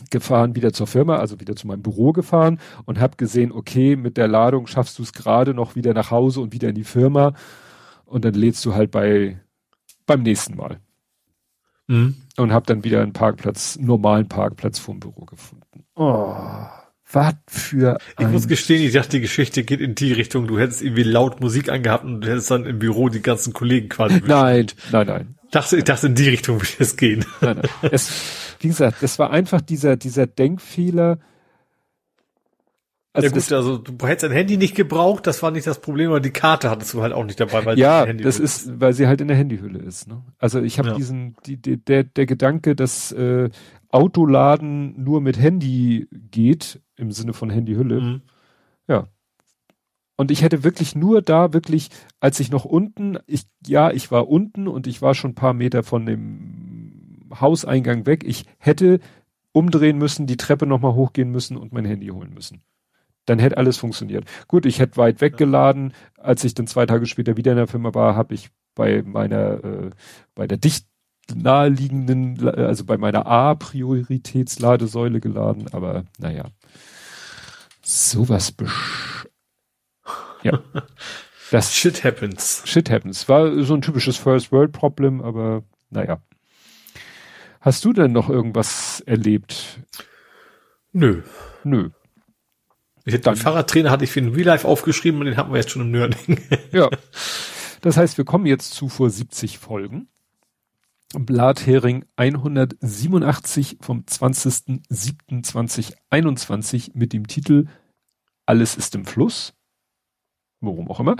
gefahren, 0.09 0.55
wieder 0.55 0.73
zur 0.73 0.87
Firma, 0.87 1.17
also 1.17 1.39
wieder 1.39 1.55
zu 1.55 1.67
meinem 1.67 1.81
Büro 1.81 2.13
gefahren 2.13 2.59
und 2.85 2.99
habe 2.99 3.17
gesehen, 3.17 3.51
okay, 3.51 3.95
mit 3.95 4.17
der 4.17 4.27
Ladung 4.27 4.67
schaffst 4.67 4.97
du 4.99 5.03
es 5.03 5.13
gerade 5.13 5.53
noch 5.53 5.75
wieder 5.75 5.93
nach 5.93 6.11
Hause 6.11 6.41
und 6.41 6.53
wieder 6.53 6.69
in 6.69 6.75
die 6.75 6.83
Firma. 6.83 7.33
Und 8.05 8.23
dann 8.23 8.33
lädst 8.33 8.63
du 8.65 8.73
halt 8.73 8.91
bei 8.91 9.39
beim 10.07 10.23
nächsten 10.23 10.55
Mal. 10.55 10.79
Mhm. 11.85 12.15
Und 12.37 12.51
habe 12.51 12.65
dann 12.65 12.83
wieder 12.83 13.01
einen 13.01 13.13
Parkplatz, 13.13 13.77
normalen 13.79 14.27
Parkplatz 14.27 14.79
vom 14.79 14.99
Büro 14.99 15.25
gefunden. 15.25 15.85
Oh, 15.95 16.35
was 17.11 17.35
für 17.47 17.97
ein 18.17 18.25
Ich 18.25 18.31
muss 18.31 18.47
gestehen, 18.47 18.83
ich 18.83 18.93
dachte, 18.93 19.11
die 19.11 19.21
Geschichte 19.21 19.63
geht 19.63 19.79
in 19.79 19.95
die 19.95 20.11
Richtung, 20.11 20.47
du 20.47 20.59
hättest 20.59 20.81
irgendwie 20.81 21.03
laut 21.03 21.39
Musik 21.39 21.69
angehabt 21.69 22.03
und 22.03 22.21
du 22.21 22.29
hättest 22.29 22.51
dann 22.51 22.65
im 22.65 22.79
Büro 22.79 23.07
die 23.07 23.21
ganzen 23.21 23.53
Kollegen 23.53 23.87
quasi. 23.87 24.21
Nein, 24.27 24.67
nein, 24.91 25.07
nein. 25.07 25.35
Ich 25.45 25.51
dachte, 25.51 25.77
ich 25.77 25.85
dachte, 25.85 26.07
in 26.07 26.15
die 26.15 26.27
Richtung 26.27 26.59
würde 26.59 26.67
es 26.79 26.97
gehen. 26.97 27.25
Nein, 27.39 27.61
nein. 27.61 27.91
Es, 27.93 28.11
wie 28.59 28.67
gesagt, 28.67 29.01
es 29.01 29.17
war 29.19 29.31
einfach 29.31 29.61
dieser, 29.61 29.95
dieser 29.95 30.27
Denkfehler, 30.27 31.19
Also 33.17 33.29
ja 33.29 33.33
gut, 33.33 33.51
also 33.51 33.77
du 33.79 34.07
hättest 34.07 34.25
ein 34.25 34.31
Handy 34.31 34.57
nicht 34.57 34.75
gebraucht, 34.75 35.25
das 35.25 35.41
war 35.41 35.49
nicht 35.49 35.65
das 35.65 35.81
Problem, 35.81 36.11
aber 36.11 36.19
die 36.19 36.29
Karte 36.29 36.69
hattest 36.69 36.93
du 36.93 37.01
halt 37.01 37.13
auch 37.13 37.25
nicht 37.25 37.39
dabei, 37.39 37.65
weil 37.65 37.79
ja, 37.79 38.05
das 38.05 38.39
ist, 38.39 38.79
weil 38.79 38.93
sie 38.93 39.07
halt 39.07 39.21
in 39.21 39.27
der 39.27 39.35
Handyhülle 39.35 39.79
ist. 39.79 40.07
Ne? 40.07 40.23
Also 40.37 40.61
ich 40.61 40.77
habe 40.77 40.89
ja. 40.89 40.95
diesen, 40.95 41.35
die, 41.47 41.57
die, 41.57 41.83
der 41.83 42.03
der 42.03 42.27
Gedanke, 42.27 42.75
dass 42.75 43.11
äh, 43.13 43.49
Autoladen 43.89 45.03
nur 45.03 45.19
mit 45.19 45.39
Handy 45.39 46.07
geht 46.11 46.79
im 46.95 47.11
Sinne 47.11 47.33
von 47.33 47.49
Handyhülle. 47.49 48.01
Mhm. 48.01 48.21
Ja. 48.87 49.07
Und 50.15 50.29
ich 50.29 50.43
hätte 50.43 50.63
wirklich 50.63 50.95
nur 50.95 51.23
da 51.23 51.53
wirklich, 51.53 51.89
als 52.19 52.39
ich 52.39 52.51
noch 52.51 52.65
unten, 52.65 53.17
ich 53.25 53.47
ja, 53.65 53.89
ich 53.89 54.11
war 54.11 54.29
unten 54.29 54.67
und 54.67 54.85
ich 54.85 55.01
war 55.01 55.15
schon 55.15 55.31
ein 55.31 55.35
paar 55.35 55.53
Meter 55.53 55.81
von 55.81 56.05
dem 56.05 57.31
Hauseingang 57.41 58.05
weg. 58.05 58.23
Ich 58.27 58.45
hätte 58.59 58.99
umdrehen 59.53 59.97
müssen, 59.97 60.27
die 60.27 60.37
Treppe 60.37 60.67
nochmal 60.67 60.93
hochgehen 60.93 61.31
müssen 61.31 61.57
und 61.57 61.73
mein 61.73 61.85
Handy 61.85 62.09
holen 62.09 62.31
müssen 62.35 62.61
dann 63.27 63.37
hätte 63.37 63.57
alles 63.57 63.77
funktioniert. 63.77 64.25
Gut, 64.47 64.65
ich 64.65 64.79
hätte 64.79 64.97
weit 64.97 65.21
weggeladen. 65.21 65.93
Als 66.17 66.43
ich 66.43 66.55
dann 66.55 66.65
zwei 66.65 66.87
Tage 66.87 67.05
später 67.05 67.37
wieder 67.37 67.51
in 67.51 67.57
der 67.57 67.67
Firma 67.67 67.93
war, 67.93 68.15
habe 68.15 68.33
ich 68.33 68.49
bei 68.73 69.03
meiner, 69.03 69.63
äh, 69.63 69.89
bei 70.33 70.47
der 70.47 70.57
dicht 70.57 70.87
naheliegenden, 71.35 72.47
also 72.47 72.85
bei 72.85 72.97
meiner 72.97 73.27
A-Prioritätsladesäule 73.27 75.19
geladen, 75.19 75.67
aber 75.71 76.05
naja. 76.17 76.45
Sowas 77.81 78.51
besch 78.51 79.27
ja. 80.43 80.59
Das 81.49 81.73
Shit 81.73 82.03
happens. 82.03 82.61
Shit 82.65 82.89
happens. 82.89 83.29
War 83.29 83.63
so 83.63 83.73
ein 83.73 83.81
typisches 83.81 84.17
First 84.17 84.51
World 84.51 84.73
Problem, 84.73 85.21
aber 85.21 85.63
naja. 85.89 86.21
Hast 87.61 87.85
du 87.85 87.93
denn 87.93 88.11
noch 88.11 88.29
irgendwas 88.29 88.99
erlebt? 89.05 89.79
Nö. 90.91 91.21
Nö. 91.63 91.91
Ich 93.07 93.13
hätte 93.13 93.29
den 93.29 93.37
Fahrradtrainer 93.37 93.89
hatte 93.89 94.03
ich 94.03 94.11
für 94.11 94.21
den 94.21 94.33
Real 94.33 94.47
Life 94.47 94.67
aufgeschrieben 94.67 95.21
und 95.21 95.27
den 95.27 95.37
hatten 95.37 95.53
wir 95.53 95.59
jetzt 95.59 95.71
schon 95.71 95.81
im 95.81 95.91
Nörding. 95.91 96.41
ja. 96.73 96.89
Das 97.79 97.95
heißt, 97.95 98.17
wir 98.17 98.25
kommen 98.25 98.45
jetzt 98.45 98.73
zu 98.73 98.89
vor 98.89 99.09
70 99.09 99.59
Folgen. 99.59 100.09
Blathering 101.13 102.03
187 102.17 103.77
vom 103.79 104.01
20.07.2021 104.01 106.91
mit 106.95 107.13
dem 107.13 107.27
Titel 107.27 107.67
Alles 108.45 108.75
ist 108.75 108.93
im 108.93 109.05
Fluss. 109.05 109.53
Worum 110.59 110.91
auch 110.91 110.99
immer. 110.99 111.15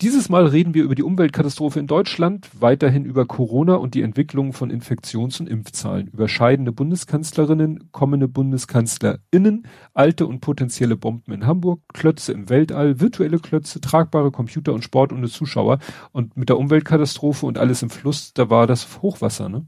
Dieses 0.00 0.30
Mal 0.30 0.46
reden 0.46 0.72
wir 0.72 0.82
über 0.82 0.94
die 0.94 1.02
Umweltkatastrophe 1.02 1.78
in 1.78 1.86
Deutschland, 1.86 2.48
weiterhin 2.58 3.04
über 3.04 3.26
Corona 3.26 3.74
und 3.74 3.92
die 3.92 4.00
Entwicklung 4.00 4.54
von 4.54 4.70
Infektions- 4.70 5.40
und 5.40 5.46
Impfzahlen, 5.46 6.06
über 6.06 6.26
scheidende 6.26 6.72
Bundeskanzlerinnen, 6.72 7.92
kommende 7.92 8.26
BundeskanzlerInnen, 8.26 9.66
alte 9.92 10.26
und 10.26 10.40
potenzielle 10.40 10.96
Bomben 10.96 11.32
in 11.32 11.46
Hamburg, 11.46 11.82
Klötze 11.92 12.32
im 12.32 12.48
Weltall, 12.48 12.98
virtuelle 12.98 13.40
Klötze, 13.40 13.82
tragbare 13.82 14.30
Computer 14.30 14.72
und 14.72 14.84
Sport 14.84 15.12
ohne 15.12 15.28
Zuschauer. 15.28 15.80
Und 16.12 16.34
mit 16.34 16.48
der 16.48 16.56
Umweltkatastrophe 16.56 17.44
und 17.44 17.58
alles 17.58 17.82
im 17.82 17.90
Fluss, 17.90 18.32
da 18.32 18.48
war 18.48 18.66
das 18.66 19.02
Hochwasser, 19.02 19.50
ne? 19.50 19.66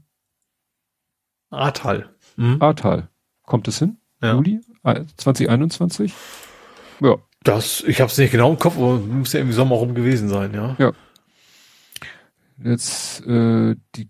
Ahrtal. 1.51 2.09
Mhm. 2.37 2.59
Ahrtal. 2.59 3.09
Kommt 3.43 3.67
es 3.67 3.77
hin? 3.77 3.97
Ja. 4.19 4.33
Juli 4.33 4.61
2021? 5.17 6.11
Ja. 7.01 7.17
Das, 7.43 7.83
ich 7.85 7.99
habe 7.99 8.09
es 8.09 8.17
nicht 8.17 8.31
genau 8.31 8.51
im 8.51 8.59
Kopf, 8.59 8.77
aber 8.77 8.99
muss 8.99 9.33
ja 9.33 9.39
irgendwie 9.39 9.55
Sommer 9.55 9.75
rum 9.75 9.95
gewesen 9.95 10.29
sein, 10.29 10.53
ja. 10.53 10.75
Ja. 10.79 10.93
Jetzt 12.63 13.25
äh, 13.25 13.75
die, 13.95 14.07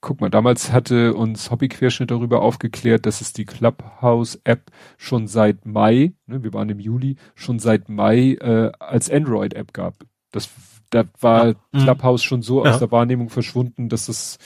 guck 0.00 0.20
mal, 0.20 0.28
damals 0.28 0.72
hatte 0.72 1.14
uns 1.14 1.50
Hobbyquerschnitt 1.50 2.10
darüber 2.10 2.42
aufgeklärt, 2.42 3.06
dass 3.06 3.20
es 3.20 3.32
die 3.32 3.46
Clubhouse-App 3.46 4.70
schon 4.98 5.26
seit 5.28 5.64
Mai, 5.64 6.12
ne, 6.26 6.42
wir 6.42 6.52
waren 6.52 6.68
im 6.68 6.80
Juli, 6.80 7.16
schon 7.34 7.58
seit 7.58 7.88
Mai 7.88 8.36
äh, 8.40 8.72
als 8.78 9.10
Android-App 9.10 9.72
gab. 9.72 9.94
Das, 10.30 10.50
da 10.90 11.04
war 11.20 11.48
ja. 11.48 11.54
Mhm. 11.72 11.78
Clubhouse 11.78 12.22
schon 12.22 12.42
so 12.42 12.64
ja. 12.64 12.72
aus 12.72 12.78
der 12.80 12.90
Wahrnehmung 12.90 13.30
verschwunden, 13.30 13.88
dass 13.88 14.08
es, 14.08 14.38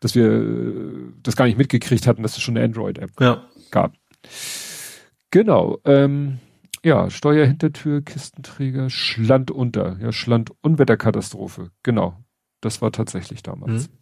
dass 0.00 0.14
wir 0.14 0.26
äh, 0.26 1.12
das 1.22 1.36
gar 1.36 1.44
nicht 1.44 1.58
mitgekriegt 1.58 2.06
hatten, 2.06 2.22
dass 2.22 2.36
es 2.36 2.42
schon 2.42 2.56
eine 2.56 2.64
Android-App 2.64 3.10
ja. 3.20 3.44
gab. 3.70 3.92
Genau. 5.30 5.78
Ähm, 5.84 6.38
ja, 6.86 7.10
Steuerhintertür, 7.10 8.00
Kistenträger, 8.00 8.90
Schland 8.90 9.50
unter. 9.50 9.98
Ja, 9.98 10.12
Schland 10.12 10.52
Unwetterkatastrophe. 10.62 11.72
Genau. 11.82 12.16
Das 12.60 12.80
war 12.80 12.92
tatsächlich 12.92 13.42
damals. 13.42 13.88
Mhm. 13.88 13.92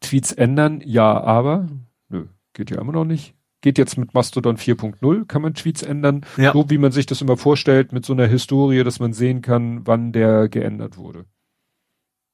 Tweets 0.00 0.32
ändern, 0.32 0.80
ja, 0.82 1.20
aber. 1.20 1.68
Nö, 2.08 2.28
geht 2.54 2.70
ja 2.70 2.80
immer 2.80 2.92
noch 2.92 3.04
nicht. 3.04 3.34
Geht 3.60 3.76
jetzt 3.76 3.98
mit 3.98 4.14
Mastodon 4.14 4.56
4.0, 4.56 5.26
kann 5.26 5.42
man 5.42 5.52
Tweets 5.52 5.82
ändern. 5.82 6.24
Ja. 6.38 6.54
So 6.54 6.70
wie 6.70 6.78
man 6.78 6.92
sich 6.92 7.04
das 7.04 7.20
immer 7.20 7.36
vorstellt, 7.36 7.92
mit 7.92 8.06
so 8.06 8.14
einer 8.14 8.26
Historie, 8.26 8.82
dass 8.82 8.98
man 8.98 9.12
sehen 9.12 9.42
kann, 9.42 9.86
wann 9.86 10.12
der 10.12 10.48
geändert 10.48 10.96
wurde. 10.96 11.26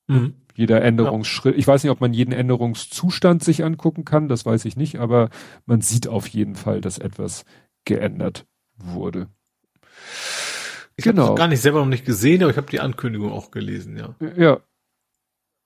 Mhm. 0.07 0.35
Jeder 0.55 0.83
Änderungsschritt. 0.83 1.55
Ja. 1.55 1.59
Ich 1.59 1.67
weiß 1.67 1.83
nicht, 1.83 1.91
ob 1.91 2.01
man 2.01 2.13
jeden 2.13 2.33
Änderungszustand 2.33 3.43
sich 3.43 3.65
angucken 3.65 4.05
kann, 4.05 4.29
das 4.29 4.47
weiß 4.47 4.67
ich 4.67 4.77
nicht, 4.77 5.01
aber 5.01 5.31
man 5.67 5.81
sieht 5.81 6.07
auf 6.07 6.29
jeden 6.29 6.55
Fall, 6.55 6.81
dass 6.81 6.99
etwas 6.99 7.45
geändert 7.85 8.47
wurde. 8.79 9.29
Ich 10.97 11.05
genau. 11.05 11.27
habe 11.27 11.35
gar 11.37 11.49
nicht 11.49 11.61
selber 11.61 11.79
noch 11.79 11.87
nicht 11.87 12.05
gesehen, 12.05 12.43
aber 12.43 12.51
ich 12.51 12.57
habe 12.57 12.71
die 12.71 12.81
Ankündigung 12.81 13.33
auch 13.33 13.51
gelesen, 13.51 13.97
ja. 13.97 14.15
Ja. 14.37 14.61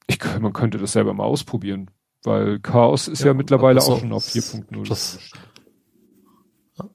Ich, 0.07 0.19
man 0.41 0.53
könnte 0.53 0.79
das 0.79 0.93
selber 0.93 1.15
mal 1.15 1.25
ausprobieren, 1.25 1.91
weil 2.23 2.59
Chaos 2.61 3.09
ist 3.09 3.21
ja, 3.21 3.29
ja 3.29 3.35
mittlerweile 3.35 3.81
auch 3.81 4.01
schon 4.01 4.13
auf 4.13 4.27
4.0. 4.27 4.89
Das, 4.89 5.19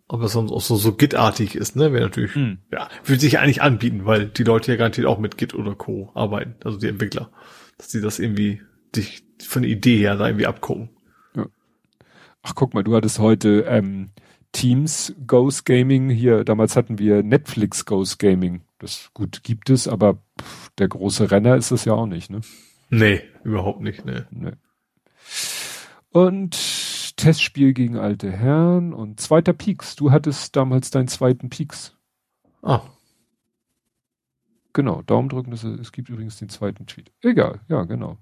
ob 0.07 0.21
das 0.21 0.35
auch 0.35 0.61
so, 0.61 0.75
so 0.75 0.93
Git-artig 0.93 1.55
ist, 1.55 1.75
ne? 1.75 1.93
Wäre 1.93 2.05
natürlich, 2.05 2.35
hm. 2.35 2.59
ja, 2.71 2.89
würde 3.05 3.21
sich 3.21 3.39
eigentlich 3.39 3.61
anbieten, 3.61 4.05
weil 4.05 4.27
die 4.27 4.43
Leute 4.43 4.71
ja 4.71 4.77
garantiert 4.77 5.07
auch 5.07 5.19
mit 5.19 5.37
Git 5.37 5.53
oder 5.53 5.75
Co. 5.75 6.11
arbeiten, 6.13 6.55
also 6.63 6.77
die 6.77 6.87
Entwickler. 6.87 7.31
Dass 7.77 7.89
die 7.89 8.01
das 8.01 8.19
irgendwie 8.19 8.61
dich 8.95 9.23
von 9.41 9.61
der 9.61 9.71
Idee 9.71 9.97
her 9.97 10.15
da 10.15 10.27
irgendwie 10.27 10.47
abgucken. 10.47 10.89
Ja. 11.35 11.47
Ach, 12.41 12.55
guck 12.55 12.73
mal, 12.73 12.83
du 12.83 12.95
hattest 12.95 13.19
heute 13.19 13.65
ähm, 13.67 14.11
Teams 14.57 15.13
Ghost 15.27 15.67
Gaming 15.67 16.09
hier, 16.09 16.43
damals 16.43 16.75
hatten 16.75 16.97
wir 16.97 17.21
Netflix 17.21 17.85
Ghost 17.85 18.17
Gaming. 18.17 18.61
Das 18.79 19.11
gut 19.13 19.43
gibt 19.43 19.69
es, 19.69 19.87
aber 19.87 20.17
pff, 20.41 20.71
der 20.79 20.87
große 20.87 21.29
Renner 21.29 21.55
ist 21.57 21.69
es 21.69 21.85
ja 21.85 21.93
auch 21.93 22.07
nicht, 22.07 22.31
ne? 22.31 22.41
Nee, 22.89 23.21
überhaupt 23.43 23.81
nicht, 23.81 24.03
ne. 24.03 24.25
Nee. 24.31 24.53
Und 26.09 26.57
Testspiel 27.17 27.73
gegen 27.73 27.97
alte 27.97 28.31
Herren 28.31 28.93
und 28.93 29.19
zweiter 29.19 29.53
Peaks. 29.53 29.95
Du 29.95 30.09
hattest 30.09 30.55
damals 30.55 30.89
deinen 30.89 31.07
zweiten 31.07 31.51
Peaks. 31.51 31.95
Ah. 32.63 32.81
Genau, 34.73 35.03
Daumen 35.03 35.29
drücken, 35.29 35.53
es 35.53 35.91
gibt 35.91 36.09
übrigens 36.09 36.37
den 36.39 36.49
zweiten 36.49 36.87
Tweet. 36.87 37.11
Egal, 37.21 37.59
ja, 37.67 37.83
genau. 37.83 38.17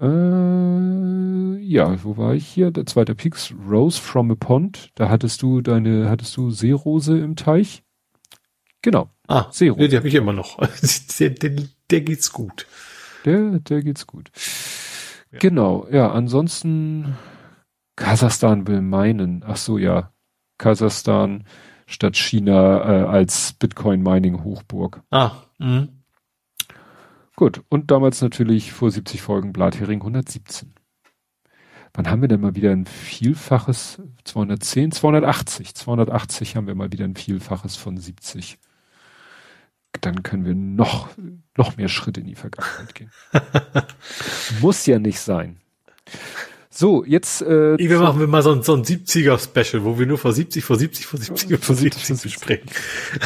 Äh, 0.00 1.33
ja, 1.64 2.04
wo 2.04 2.16
war 2.16 2.34
ich 2.34 2.46
hier? 2.46 2.70
Der 2.70 2.86
zweite 2.86 3.14
Peaks, 3.14 3.54
Rose 3.68 4.00
from 4.00 4.30
a 4.30 4.34
Pond. 4.34 4.90
Da 4.94 5.08
hattest 5.08 5.42
du 5.42 5.60
deine, 5.60 6.08
hattest 6.10 6.36
du 6.36 6.50
Seerose 6.50 7.18
im 7.18 7.36
Teich? 7.36 7.82
Genau. 8.82 9.10
Ah, 9.26 9.46
Seerose. 9.50 9.88
Die 9.88 9.96
habe 9.96 10.08
ich 10.08 10.14
immer 10.14 10.32
noch. 10.32 10.58
der, 11.18 11.30
der, 11.30 11.56
der, 11.90 12.00
geht's 12.02 12.32
gut. 12.32 12.66
Der, 13.24 13.58
der 13.58 13.82
geht's 13.82 14.06
gut. 14.06 14.30
Ja. 15.32 15.38
Genau, 15.38 15.86
ja, 15.90 16.12
ansonsten 16.12 17.16
Kasachstan 17.96 18.66
will 18.66 18.82
meinen. 18.82 19.42
Ach 19.46 19.56
so, 19.56 19.78
ja. 19.78 20.12
Kasachstan 20.58 21.44
statt 21.86 22.16
China 22.16 22.78
äh, 22.80 23.04
als 23.06 23.54
Bitcoin 23.54 24.02
Mining 24.02 24.44
Hochburg. 24.44 25.02
Ah, 25.10 25.32
mh. 25.58 25.88
Gut, 27.36 27.62
und 27.68 27.90
damals 27.90 28.22
natürlich 28.22 28.72
vor 28.72 28.90
70 28.90 29.20
Folgen 29.20 29.52
Blathering 29.52 30.00
117. 30.00 30.73
Wann 31.94 32.10
haben 32.10 32.22
wir 32.22 32.28
denn 32.28 32.40
mal 32.40 32.56
wieder 32.56 32.72
ein 32.72 32.86
Vielfaches? 32.86 34.02
210, 34.24 34.90
280. 34.90 35.74
280 35.74 36.56
haben 36.56 36.66
wir 36.66 36.74
mal 36.74 36.90
wieder 36.90 37.04
ein 37.04 37.14
Vielfaches 37.14 37.76
von 37.76 37.96
70. 37.96 38.58
Dann 40.00 40.24
können 40.24 40.44
wir 40.44 40.54
noch, 40.54 41.08
noch 41.56 41.76
mehr 41.76 41.88
Schritte 41.88 42.20
in 42.20 42.26
die 42.26 42.34
Vergangenheit 42.34 42.94
gehen. 42.96 43.12
Muss 44.60 44.84
ja 44.86 44.98
nicht 44.98 45.20
sein. 45.20 45.60
So, 46.68 47.04
jetzt. 47.04 47.42
Äh, 47.42 47.78
wir 47.78 48.00
machen 48.00 48.18
wir 48.18 48.26
mal 48.26 48.42
so 48.42 48.50
ein, 48.50 48.64
so 48.64 48.74
ein 48.74 48.82
70er-Special, 48.82 49.84
wo 49.84 49.96
wir 49.96 50.06
nur 50.06 50.18
vor 50.18 50.32
70, 50.32 50.64
vor 50.64 50.76
70, 50.76 51.06
vor 51.06 51.20
70, 51.20 51.60
vor 51.60 51.76
70, 51.76 52.04
vor 52.04 52.16
70 52.16 52.32
sprechen. 52.32 52.68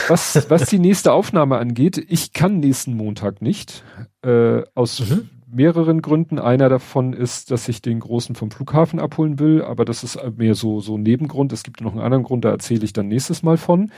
Was, 0.09 0.51
was 0.51 0.69
die 0.69 0.79
nächste 0.79 1.13
Aufnahme 1.13 1.57
angeht, 1.57 1.97
ich 1.97 2.35
kann 2.35 2.61
nächsten 2.61 2.95
Montag 2.95 3.41
nicht. 3.41 3.83
Äh, 4.23 4.65
aus 4.75 5.01
mhm. 5.01 5.31
Mehreren 5.51 6.03
Gründen. 6.03 6.39
Einer 6.39 6.69
davon 6.69 7.13
ist, 7.13 7.51
dass 7.51 7.69
ich 7.69 7.81
den 7.83 8.01
Großen 8.01 8.35
vom 8.35 8.51
Flughafen 8.51 9.01
abholen 9.01 9.39
will, 9.39 9.63
aber 9.63 9.85
das 9.85 10.05
ist 10.05 10.19
mehr 10.37 10.55
so, 10.55 10.81
so 10.81 10.99
Nebengrund. 10.99 11.53
Es 11.53 11.63
gibt 11.63 11.81
noch 11.81 11.93
einen 11.93 12.01
anderen 12.03 12.25
Grund, 12.25 12.45
da 12.45 12.51
erzähle 12.51 12.85
ich 12.85 12.93
dann 12.93 13.09
nächstes 13.09 13.43
Mal 13.43 13.57
von. 13.57 13.91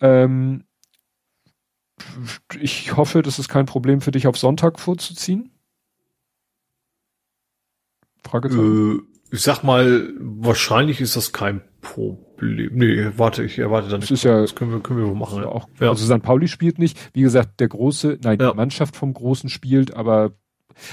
Ähm, 0.00 0.64
ich 2.60 2.96
hoffe, 2.96 3.22
das 3.22 3.38
ist 3.38 3.48
kein 3.48 3.66
Problem 3.66 4.00
für 4.00 4.10
dich, 4.10 4.26
auf 4.26 4.36
Sonntag 4.38 4.80
vorzuziehen. 4.80 5.50
Fragezeichen? 8.26 8.98
Äh, 8.98 9.34
ich 9.34 9.42
sag 9.42 9.62
mal, 9.64 10.12
wahrscheinlich 10.18 11.00
ist 11.00 11.16
das 11.16 11.32
kein 11.32 11.60
Problem. 11.80 12.70
Nee, 12.74 13.10
warte, 13.16 13.42
ich 13.44 13.58
erwarte 13.58 13.88
dann 13.88 14.00
Das 14.00 14.10
ist 14.10 14.22
ja, 14.24 14.40
Das 14.40 14.54
können 14.54 14.70
wir, 14.72 14.80
können 14.80 15.00
wir 15.00 15.08
wohl 15.08 15.14
machen. 15.14 15.42
Ja. 15.42 15.48
auch, 15.48 15.68
Ja. 15.80 15.88
also 15.90 16.04
St. 16.04 16.22
Pauli 16.22 16.48
spielt 16.48 16.78
nicht. 16.78 16.98
Wie 17.14 17.22
gesagt, 17.22 17.60
der 17.60 17.68
große, 17.68 18.18
nein, 18.22 18.38
Ja. 18.40 18.50
die 18.50 18.56
Mannschaft 18.56 18.96
vom 18.96 19.12
Großen 19.12 19.48
spielt, 19.50 19.94
aber 19.94 20.32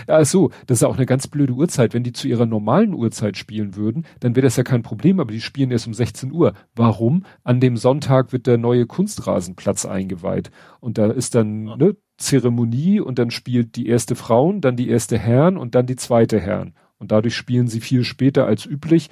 ja, 0.07 0.23
so, 0.25 0.51
das 0.67 0.77
ist 0.77 0.81
ja 0.81 0.87
auch 0.87 0.97
eine 0.97 1.05
ganz 1.05 1.27
blöde 1.27 1.53
Uhrzeit. 1.53 1.93
Wenn 1.93 2.03
die 2.03 2.13
zu 2.13 2.27
ihrer 2.27 2.45
normalen 2.45 2.93
Uhrzeit 2.93 3.37
spielen 3.37 3.75
würden, 3.75 4.05
dann 4.19 4.35
wäre 4.35 4.45
das 4.45 4.57
ja 4.57 4.63
kein 4.63 4.83
Problem, 4.83 5.19
aber 5.19 5.31
die 5.31 5.41
spielen 5.41 5.71
erst 5.71 5.87
um 5.87 5.93
16 5.93 6.31
Uhr. 6.31 6.53
Warum? 6.75 7.25
An 7.43 7.59
dem 7.59 7.77
Sonntag 7.77 8.31
wird 8.33 8.47
der 8.47 8.57
neue 8.57 8.85
Kunstrasenplatz 8.85 9.85
eingeweiht. 9.85 10.51
Und 10.79 10.97
da 10.97 11.07
ist 11.11 11.35
dann 11.35 11.67
Ja. 11.67 11.75
ne, 11.77 11.95
Zeremonie 12.17 12.99
und 12.99 13.19
dann 13.19 13.31
spielt 13.31 13.75
die 13.75 13.87
erste 13.87 14.15
Frauen, 14.15 14.61
dann 14.61 14.75
die 14.75 14.89
erste 14.89 15.17
Herren 15.17 15.57
und 15.57 15.75
dann 15.75 15.87
die 15.87 15.95
zweite 15.95 16.39
Herren. 16.39 16.73
Und 16.97 17.11
dadurch 17.11 17.35
spielen 17.35 17.67
sie 17.67 17.81
viel 17.81 18.03
später 18.03 18.45
als 18.45 18.65
üblich. 18.65 19.09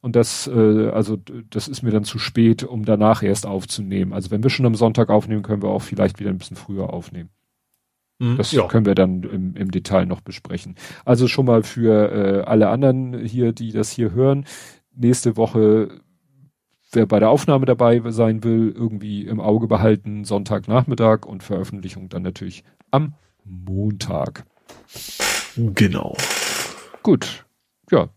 Und 0.00 0.16
das, 0.16 0.46
äh, 0.46 0.88
also 0.90 1.18
das 1.50 1.68
ist 1.68 1.82
mir 1.82 1.90
dann 1.90 2.04
zu 2.04 2.18
spät, 2.18 2.64
um 2.64 2.84
danach 2.84 3.22
erst 3.22 3.46
aufzunehmen. 3.46 4.12
Also 4.12 4.30
wenn 4.30 4.42
wir 4.42 4.50
schon 4.50 4.66
am 4.66 4.74
Sonntag 4.74 5.10
aufnehmen, 5.10 5.42
können 5.42 5.62
wir 5.62 5.68
auch 5.70 5.82
vielleicht 5.82 6.18
wieder 6.20 6.30
ein 6.30 6.38
bisschen 6.38 6.56
früher 6.56 6.92
aufnehmen. 6.92 7.30
Mhm. 8.18 8.36
Das 8.36 8.52
ja. 8.52 8.66
können 8.66 8.86
wir 8.86 8.94
dann 8.94 9.22
im, 9.22 9.56
im 9.56 9.70
Detail 9.70 10.06
noch 10.06 10.20
besprechen. 10.20 10.76
Also 11.04 11.28
schon 11.28 11.46
mal 11.46 11.62
für 11.62 12.12
äh, 12.12 12.42
alle 12.42 12.68
anderen 12.68 13.24
hier, 13.24 13.52
die 13.52 13.72
das 13.72 13.90
hier 13.90 14.12
hören, 14.12 14.46
nächste 14.94 15.36
Woche, 15.36 16.00
wer 16.92 17.06
bei 17.06 17.20
der 17.20 17.30
Aufnahme 17.30 17.66
dabei 17.66 18.02
sein 18.10 18.42
will, 18.42 18.72
irgendwie 18.74 19.26
im 19.26 19.40
Auge 19.40 19.66
behalten, 19.66 20.24
Sonntagnachmittag 20.24 21.26
und 21.26 21.42
Veröffentlichung 21.42 22.08
dann 22.08 22.22
natürlich 22.22 22.64
am 22.90 23.14
Montag. 23.44 24.44
Genau. 25.56 26.16
Gut, 27.02 27.46
ja, 27.90 28.08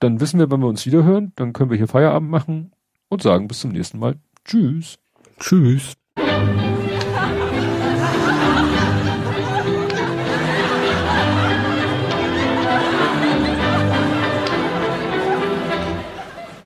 dann 0.00 0.20
wissen 0.20 0.40
wir, 0.40 0.50
wann 0.50 0.60
wir 0.60 0.66
uns 0.66 0.84
wieder 0.84 1.04
hören, 1.04 1.32
dann 1.36 1.52
können 1.52 1.70
wir 1.70 1.76
hier 1.76 1.88
Feierabend 1.88 2.30
machen 2.30 2.72
und 3.08 3.22
sagen 3.22 3.48
bis 3.48 3.60
zum 3.60 3.70
nächsten 3.70 3.98
Mal. 3.98 4.16
Tschüss. 4.44 4.98
Tschüss. 5.38 5.94